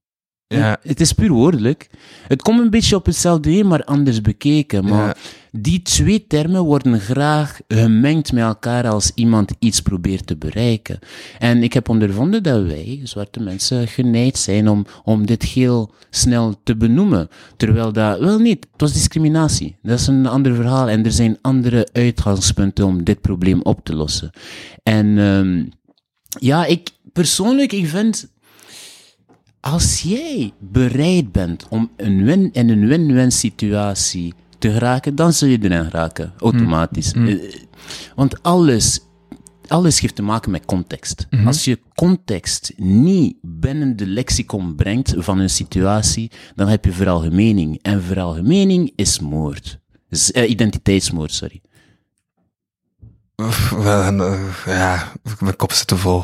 Ja. 0.47 0.77
Het 0.81 0.99
is 1.01 1.13
puur 1.13 1.31
woordelijk. 1.31 1.89
Het 2.27 2.41
komt 2.41 2.59
een 2.59 2.69
beetje 2.69 2.95
op 2.95 3.05
hetzelfde 3.05 3.49
neer, 3.49 3.65
maar 3.65 3.83
anders 3.83 4.21
bekeken. 4.21 4.83
Maar 4.83 5.07
Ja. 5.07 5.15
die 5.51 5.81
twee 5.81 6.27
termen 6.27 6.61
worden 6.63 6.99
graag 6.99 7.59
gemengd 7.67 8.31
met 8.31 8.43
elkaar 8.43 8.87
als 8.87 9.11
iemand 9.15 9.51
iets 9.59 9.81
probeert 9.81 10.27
te 10.27 10.37
bereiken. 10.37 10.99
En 11.39 11.63
ik 11.63 11.73
heb 11.73 11.89
ondervonden 11.89 12.43
dat 12.43 12.63
wij, 12.63 12.99
zwarte 13.03 13.39
mensen, 13.39 13.87
geneigd 13.87 14.37
zijn 14.37 14.67
om, 14.69 14.85
om 15.03 15.25
dit 15.25 15.43
heel 15.43 15.93
snel 16.09 16.55
te 16.63 16.75
benoemen. 16.75 17.27
Terwijl 17.57 17.91
dat, 17.93 18.19
wel 18.19 18.39
niet, 18.39 18.67
het 18.71 18.81
was 18.81 18.93
discriminatie. 18.93 19.75
Dat 19.81 19.99
is 19.99 20.07
een 20.07 20.25
ander 20.25 20.55
verhaal 20.55 20.89
en 20.89 21.05
er 21.05 21.11
zijn 21.11 21.37
andere 21.41 21.87
uitgangspunten 21.91 22.85
om 22.85 23.03
dit 23.03 23.21
probleem 23.21 23.61
op 23.61 23.79
te 23.83 23.95
lossen. 23.95 24.29
En 24.83 25.17
ehm, 25.17 25.65
ja, 26.39 26.65
ik 26.65 26.89
persoonlijk, 27.13 27.71
ik 27.71 27.87
vind 27.87 28.33
als 29.65 30.01
jij 30.01 30.53
bereid 30.59 31.31
bent 31.31 31.67
om 31.69 31.91
een 31.97 32.23
win 32.23 32.49
in 32.51 32.69
een 32.69 32.87
win-win 32.87 33.31
situatie 33.31 34.33
te 34.57 34.71
geraken, 34.71 35.15
dan 35.15 35.33
zul 35.33 35.47
je 35.47 35.57
erin 35.61 35.83
geraken, 35.83 36.33
automatisch. 36.37 37.13
Eh, 37.13 37.55
Want 38.15 38.43
alles, 38.43 38.99
alles 39.67 39.99
heeft 39.99 40.15
te 40.15 40.21
maken 40.21 40.51
met 40.51 40.65
context. 40.65 41.27
Als 41.45 41.63
je 41.63 41.79
context 41.95 42.73
niet 42.77 43.35
binnen 43.41 43.95
de 43.95 44.07
lexicon 44.07 44.75
brengt 44.75 45.13
van 45.17 45.39
een 45.39 45.49
situatie, 45.49 46.31
dan 46.55 46.67
heb 46.67 46.85
je 46.85 46.91
veralgemening. 46.91 47.79
En 47.81 48.03
veralgemening 48.03 48.91
is 48.95 49.19
moord. 49.19 49.79
Is, 50.09 50.31
eh, 50.31 50.49
identiteitsmoord, 50.49 51.33
sorry. 51.33 51.61
Wel, 53.69 54.25
eh, 54.25 54.63
ja, 54.65 55.11
mijn 55.39 55.55
kop 55.55 55.71
zit 55.71 55.87
te 55.87 55.97
vol. 55.97 56.23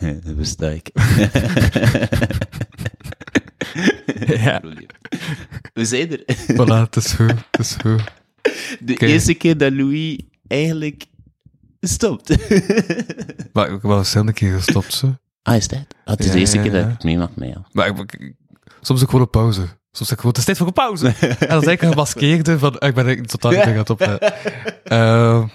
Dat 0.24 0.36
besta 0.36 0.68
ik. 0.68 0.90
Ja. 4.26 4.60
We 5.72 5.84
zijn 5.84 6.10
er. 6.10 6.22
Voilà, 6.52 6.80
het 6.90 6.96
is 6.96 7.12
goed, 7.12 7.30
het 7.50 7.60
is 7.60 7.76
goed. 7.82 8.02
De 8.80 8.92
Oké. 8.92 9.06
eerste 9.06 9.34
keer 9.34 9.58
dat 9.58 9.72
Louis 9.72 10.18
eigenlijk 10.46 11.04
stopt. 11.80 12.28
Maar 13.52 13.66
ik 13.66 13.72
heb 13.72 13.82
wel 13.82 14.04
een 14.14 14.32
keer 14.32 14.52
gestopt, 14.52 14.92
zo. 14.94 15.16
ah, 15.42 15.56
is 15.56 15.68
dat? 15.68 15.78
Ah, 16.04 16.10
het 16.16 16.20
is 16.20 16.26
Ja, 16.26 16.32
de 16.32 16.38
eerste 16.38 16.56
ja, 16.56 16.62
keer 16.62 16.72
dat 16.72 16.80
ja. 16.80 16.86
ik 16.86 16.92
het 16.92 17.04
meemaak 17.04 17.36
met 17.36 17.48
jou. 17.48 17.60
Maar 17.72 17.86
ik, 17.86 18.12
ik- 18.12 18.34
soms 18.80 19.00
ook 19.02 19.06
gewoon 19.10 19.24
een 19.24 19.30
pauze. 19.30 19.60
Soms 19.92 20.08
zeg 20.08 20.10
ik 20.10 20.16
gewoon, 20.16 20.28
het 20.30 20.38
is 20.38 20.44
tijd 20.44 20.56
voor 20.56 20.66
een 20.66 20.72
pauze. 20.72 21.06
en 21.38 21.48
dan 21.48 21.62
zeg 21.62 21.72
ik 21.74 21.82
een 21.82 21.88
gemaskeerde 21.90 22.58
van, 22.58 22.74
ik 22.78 22.94
ben 22.94 23.06
er 23.06 23.22
totaal 23.26 23.50
niet 23.50 23.60
aan 23.60 23.72
het 23.76 23.90
op. 23.90 24.00
Uh, 24.00 25.48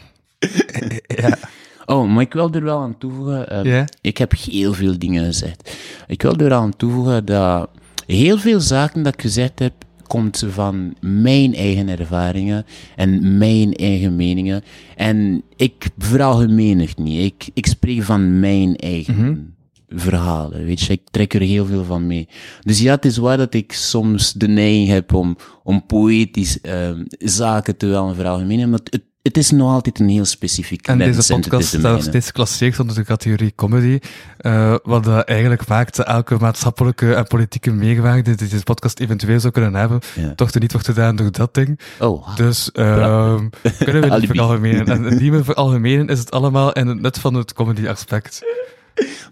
ja. 1.08 1.38
Oh, 1.86 2.10
maar 2.10 2.22
ik 2.22 2.34
wil 2.34 2.54
er 2.54 2.64
wel 2.64 2.80
aan 2.80 2.98
toevoegen. 2.98 3.68
Ja? 3.70 3.88
Ik 4.02 4.18
heb 4.18 4.34
heel 4.38 4.74
veel 4.74 5.00
dingen 5.00 5.26
gezegd. 5.26 5.78
Ik 6.08 6.22
wil 6.22 6.36
er 6.36 6.54
aan 6.54 6.76
toevoegen 6.76 7.26
dat 7.26 7.70
heel 8.06 8.38
veel 8.38 8.60
zaken 8.60 9.04
dat 9.04 9.14
ik 9.14 9.22
gezegd 9.22 9.60
heb, 9.60 9.74
komt 10.08 10.46
van 10.48 10.96
mijn 11.02 11.56
eigen 11.56 11.90
ervaringen 11.90 12.66
en 12.96 13.38
mijn 13.38 13.74
eigen 13.74 14.16
meningen. 14.16 14.64
En 14.96 15.44
ik 15.56 15.90
veralgemenig 15.98 16.98
niet. 16.98 17.34
Ik, 17.34 17.50
ik 17.54 17.66
spreek 17.66 18.04
van 18.04 18.40
mijn 18.40 18.76
eigen 18.76 19.56
verhalen, 19.88 20.66
weet 20.66 20.82
je. 20.82 20.94
Ik 20.94 21.10
trek 21.12 21.34
er 21.34 21.42
heel 21.42 21.66
veel 21.66 21.84
van 21.84 22.08
mee. 22.08 22.28
Dus 22.62 22.80
ja, 22.80 22.96
het 22.96 23.06
is 23.06 23.18
waar 23.18 23.38
dat 23.38 23.54
ik 23.54 23.72
soms 23.74 24.34
de 24.34 24.48
neiging 24.48 24.88
heb 24.88 25.14
om, 25.14 25.36
om 25.64 25.86
poëtisch 25.86 26.62
ehm, 26.62 27.04
zaken 27.18 27.78
te 27.78 27.86
wel 27.88 28.14
veralgemenen, 28.14 28.70
maar 28.70 28.80
het, 28.84 29.04
het 29.26 29.38
is 29.38 29.52
nog 29.52 29.72
altijd 29.72 30.00
een 30.00 30.10
heel 30.10 30.26
specifiek 30.26 30.88
En 30.88 30.98
deze 30.98 31.34
en 31.34 31.40
podcast 31.42 31.68
staat 31.68 32.04
steeds 32.04 32.26
geclasseerd 32.26 32.80
onder 32.80 32.96
de 32.96 33.04
categorie 33.04 33.54
comedy. 33.56 34.00
eh, 34.38 34.76
wat 34.84 35.04
dat 35.04 35.24
eigenlijk 35.28 35.68
maakt 35.68 35.96
dat 35.96 36.08
elke 36.08 36.38
maatschappelijke 36.40 37.14
en 37.14 37.28
politieke 37.28 37.72
meerwaarde 37.72 38.36
die 38.36 38.48
deze 38.48 38.64
podcast 38.64 39.00
eventueel 39.00 39.40
zou 39.40 39.54
kunnen 39.54 39.74
hebben, 39.74 40.00
Ja. 40.16 40.36
toch 40.36 40.52
er 40.52 40.60
niet 40.60 40.72
wordt 40.72 40.88
gedaan 40.88 41.16
door 41.16 41.32
dat 41.32 41.54
ding. 41.54 41.80
Oh, 42.00 42.36
Dus 42.36 42.72
ehm 42.72 43.48
kunnen 43.78 44.02
we 44.10 44.16
niet 44.20 44.26
veralgemenen. 44.30 44.86
En 44.88 45.06
indien 45.06 45.32
we 45.32 45.44
veralgemenen 45.44 46.08
is 46.08 46.20
het 46.20 46.32
allemaal 46.32 46.74
in 46.74 46.88
het 46.88 47.02
nut 47.02 47.20
van 47.20 47.34
het 47.34 47.54
comedy 47.54 47.88
aspect. 47.88 48.42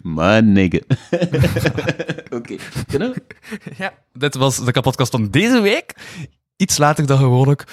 maar 0.02 0.42
nigga. 0.42 0.78
Oké, 2.38 2.56
kunnen 2.86 3.12
we? 3.12 3.22
Ja, 3.78 3.92
dit 4.12 4.34
was 4.34 4.64
de 4.64 4.80
podcast 4.80 5.10
van 5.10 5.30
deze 5.30 5.60
week. 5.60 5.94
iets 6.56 6.78
later 6.78 7.06
dan 7.06 7.18
gewoonlijk, 7.18 7.64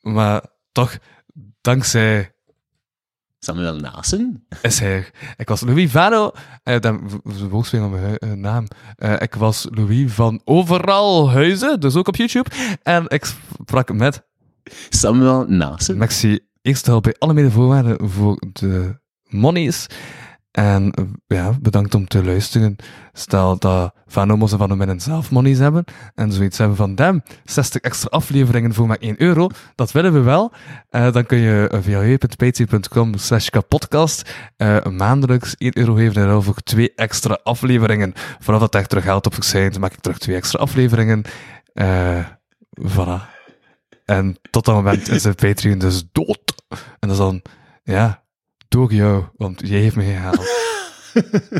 maar 0.00 0.42
toch, 0.72 0.96
dankzij 1.64 2.32
Samuel 3.38 3.76
Nasen? 3.76 4.46
is 4.62 4.78
hij. 4.84 5.06
Ik 5.36 5.48
was 5.48 5.60
Louis 5.60 5.90
Vano, 5.90 6.30
eh, 6.62 6.80
dan 6.80 7.20
woordspelen 7.50 7.86
op 7.86 7.92
mijn 7.92 8.18
eh, 8.18 8.32
naam. 8.32 8.66
Eh, 8.96 9.14
ik 9.18 9.34
was 9.34 9.66
Louis 9.70 10.12
van 10.12 10.40
Overal 10.44 11.30
Huizen, 11.30 11.80
dus 11.80 11.96
ook 11.96 12.08
op 12.08 12.16
YouTube. 12.16 12.50
En 12.82 13.04
ik 13.08 13.24
sprak 13.24 13.92
met 13.92 14.22
Samuel 14.88 15.44
Nasen? 15.48 15.96
Maxi 15.96 16.38
eerst 16.62 16.88
al 16.88 17.00
bij 17.00 17.14
alle 17.18 17.34
medevoorwaarden 17.34 18.08
voor 18.08 18.42
de 18.52 18.98
monies. 19.28 19.86
En 20.54 20.92
ja, 21.26 21.52
bedankt 21.60 21.94
om 21.94 22.06
te 22.06 22.24
luisteren. 22.24 22.76
Stel 23.12 23.58
dat 23.58 23.94
Van 24.06 24.30
Omos 24.30 24.52
en 24.52 24.58
Van 24.58 25.00
zelf 25.00 25.30
monies 25.30 25.58
hebben 25.58 25.84
en 26.14 26.32
zoiets 26.32 26.58
hebben 26.58 26.76
van 26.76 26.94
dem, 26.94 27.22
60 27.44 27.80
extra 27.80 28.08
afleveringen 28.10 28.74
voor 28.74 28.86
maar 28.86 28.98
1 28.98 29.22
euro, 29.22 29.48
dat 29.74 29.92
willen 29.92 30.12
we 30.12 30.20
wel. 30.20 30.52
Eh, 30.90 31.12
dan 31.12 31.26
kun 31.26 31.38
je 31.38 31.68
eh, 31.70 31.78
via 31.82 32.00
www.patreon.com 32.00 33.16
slash 33.16 33.48
kapodcast 33.48 34.34
eh, 34.56 34.84
maandelijks 34.84 35.54
1 35.56 35.78
euro 35.78 35.94
geven 35.94 36.28
en 36.28 36.42
voor 36.42 36.54
twee 36.54 36.92
extra 36.94 37.38
afleveringen. 37.42 38.12
Vanaf 38.38 38.60
dat 38.60 38.74
echt 38.74 38.88
terug 38.88 39.04
geld 39.04 39.26
op 39.26 39.34
zijn, 39.38 39.72
maak 39.80 39.92
ik 39.92 40.00
terug 40.00 40.18
twee 40.18 40.36
extra 40.36 40.58
afleveringen. 40.58 41.22
Eh 41.72 42.24
voilà. 42.80 43.32
En 44.04 44.36
tot 44.50 44.64
dat 44.64 44.74
moment 44.74 45.08
is 45.08 45.22
de 45.22 45.34
Patreon 45.34 45.78
dus 45.78 46.04
dood. 46.12 46.64
En 46.68 47.08
dat 47.08 47.10
is 47.10 47.16
dan, 47.16 47.42
ja, 47.82 48.23
door 48.74 48.92
jou, 48.92 49.24
want 49.36 49.60
jij 49.64 49.80
heeft 49.80 49.96
me 49.96 50.02
gehaald. 50.02 50.48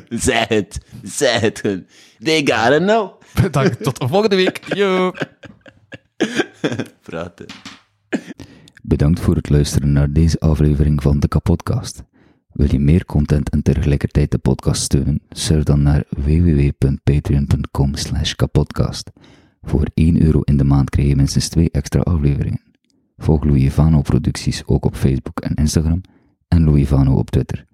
Zeg 0.28 0.48
het. 0.48 0.80
Zeg 1.02 1.40
het. 1.40 1.62
They 2.18 2.38
gotta 2.38 2.78
know. 2.78 3.20
Bedankt, 3.42 3.82
tot 3.82 4.00
de 4.00 4.08
volgende 4.08 4.36
week. 4.36 4.74
Yo! 4.74 5.12
Praten. 7.02 7.46
Bedankt 8.82 9.20
voor 9.20 9.34
het 9.34 9.50
luisteren 9.50 9.92
naar 9.92 10.12
deze 10.12 10.40
aflevering 10.40 11.02
van 11.02 11.20
de 11.20 11.28
Kapodcast. 11.28 12.02
Wil 12.52 12.70
je 12.70 12.78
meer 12.78 13.04
content 13.04 13.50
en 13.50 13.62
tegelijkertijd 13.62 14.30
de 14.30 14.38
podcast 14.38 14.82
steunen? 14.82 15.22
Surf 15.28 15.62
dan 15.62 15.82
naar 15.82 16.04
www.patreon.com 16.08 17.94
slash 17.94 18.32
kapodcast. 18.32 19.10
Voor 19.62 19.86
1 19.94 20.22
euro 20.22 20.40
in 20.40 20.56
de 20.56 20.64
maand 20.64 20.90
krijg 20.90 21.08
je 21.08 21.16
minstens 21.16 21.48
2 21.48 21.70
extra 21.70 22.00
afleveringen. 22.00 22.62
Volg 23.16 23.44
Louis 23.44 23.72
Vano 23.72 24.02
producties 24.02 24.62
ook 24.66 24.84
op 24.84 24.96
Facebook 24.96 25.40
en 25.40 25.54
Instagram 25.54 26.02
en 26.54 26.64
Louis 26.64 26.88
Vano 26.88 27.16
op 27.16 27.30
Twitter. 27.30 27.64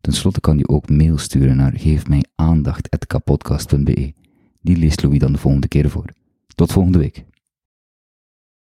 Ten 0.00 0.12
slotte 0.12 0.40
kan 0.40 0.58
je 0.58 0.68
ook 0.68 0.90
mail 0.90 1.18
sturen 1.18 1.56
naar 1.56 1.72
geefmijaandacht.kapodcast.be. 1.76 4.12
Die 4.60 4.76
leest 4.76 5.02
Louis 5.02 5.18
dan 5.18 5.32
de 5.32 5.38
volgende 5.38 5.68
keer 5.68 5.90
voor. 5.90 6.12
Tot 6.54 6.72
volgende 6.72 6.98
week. 6.98 7.24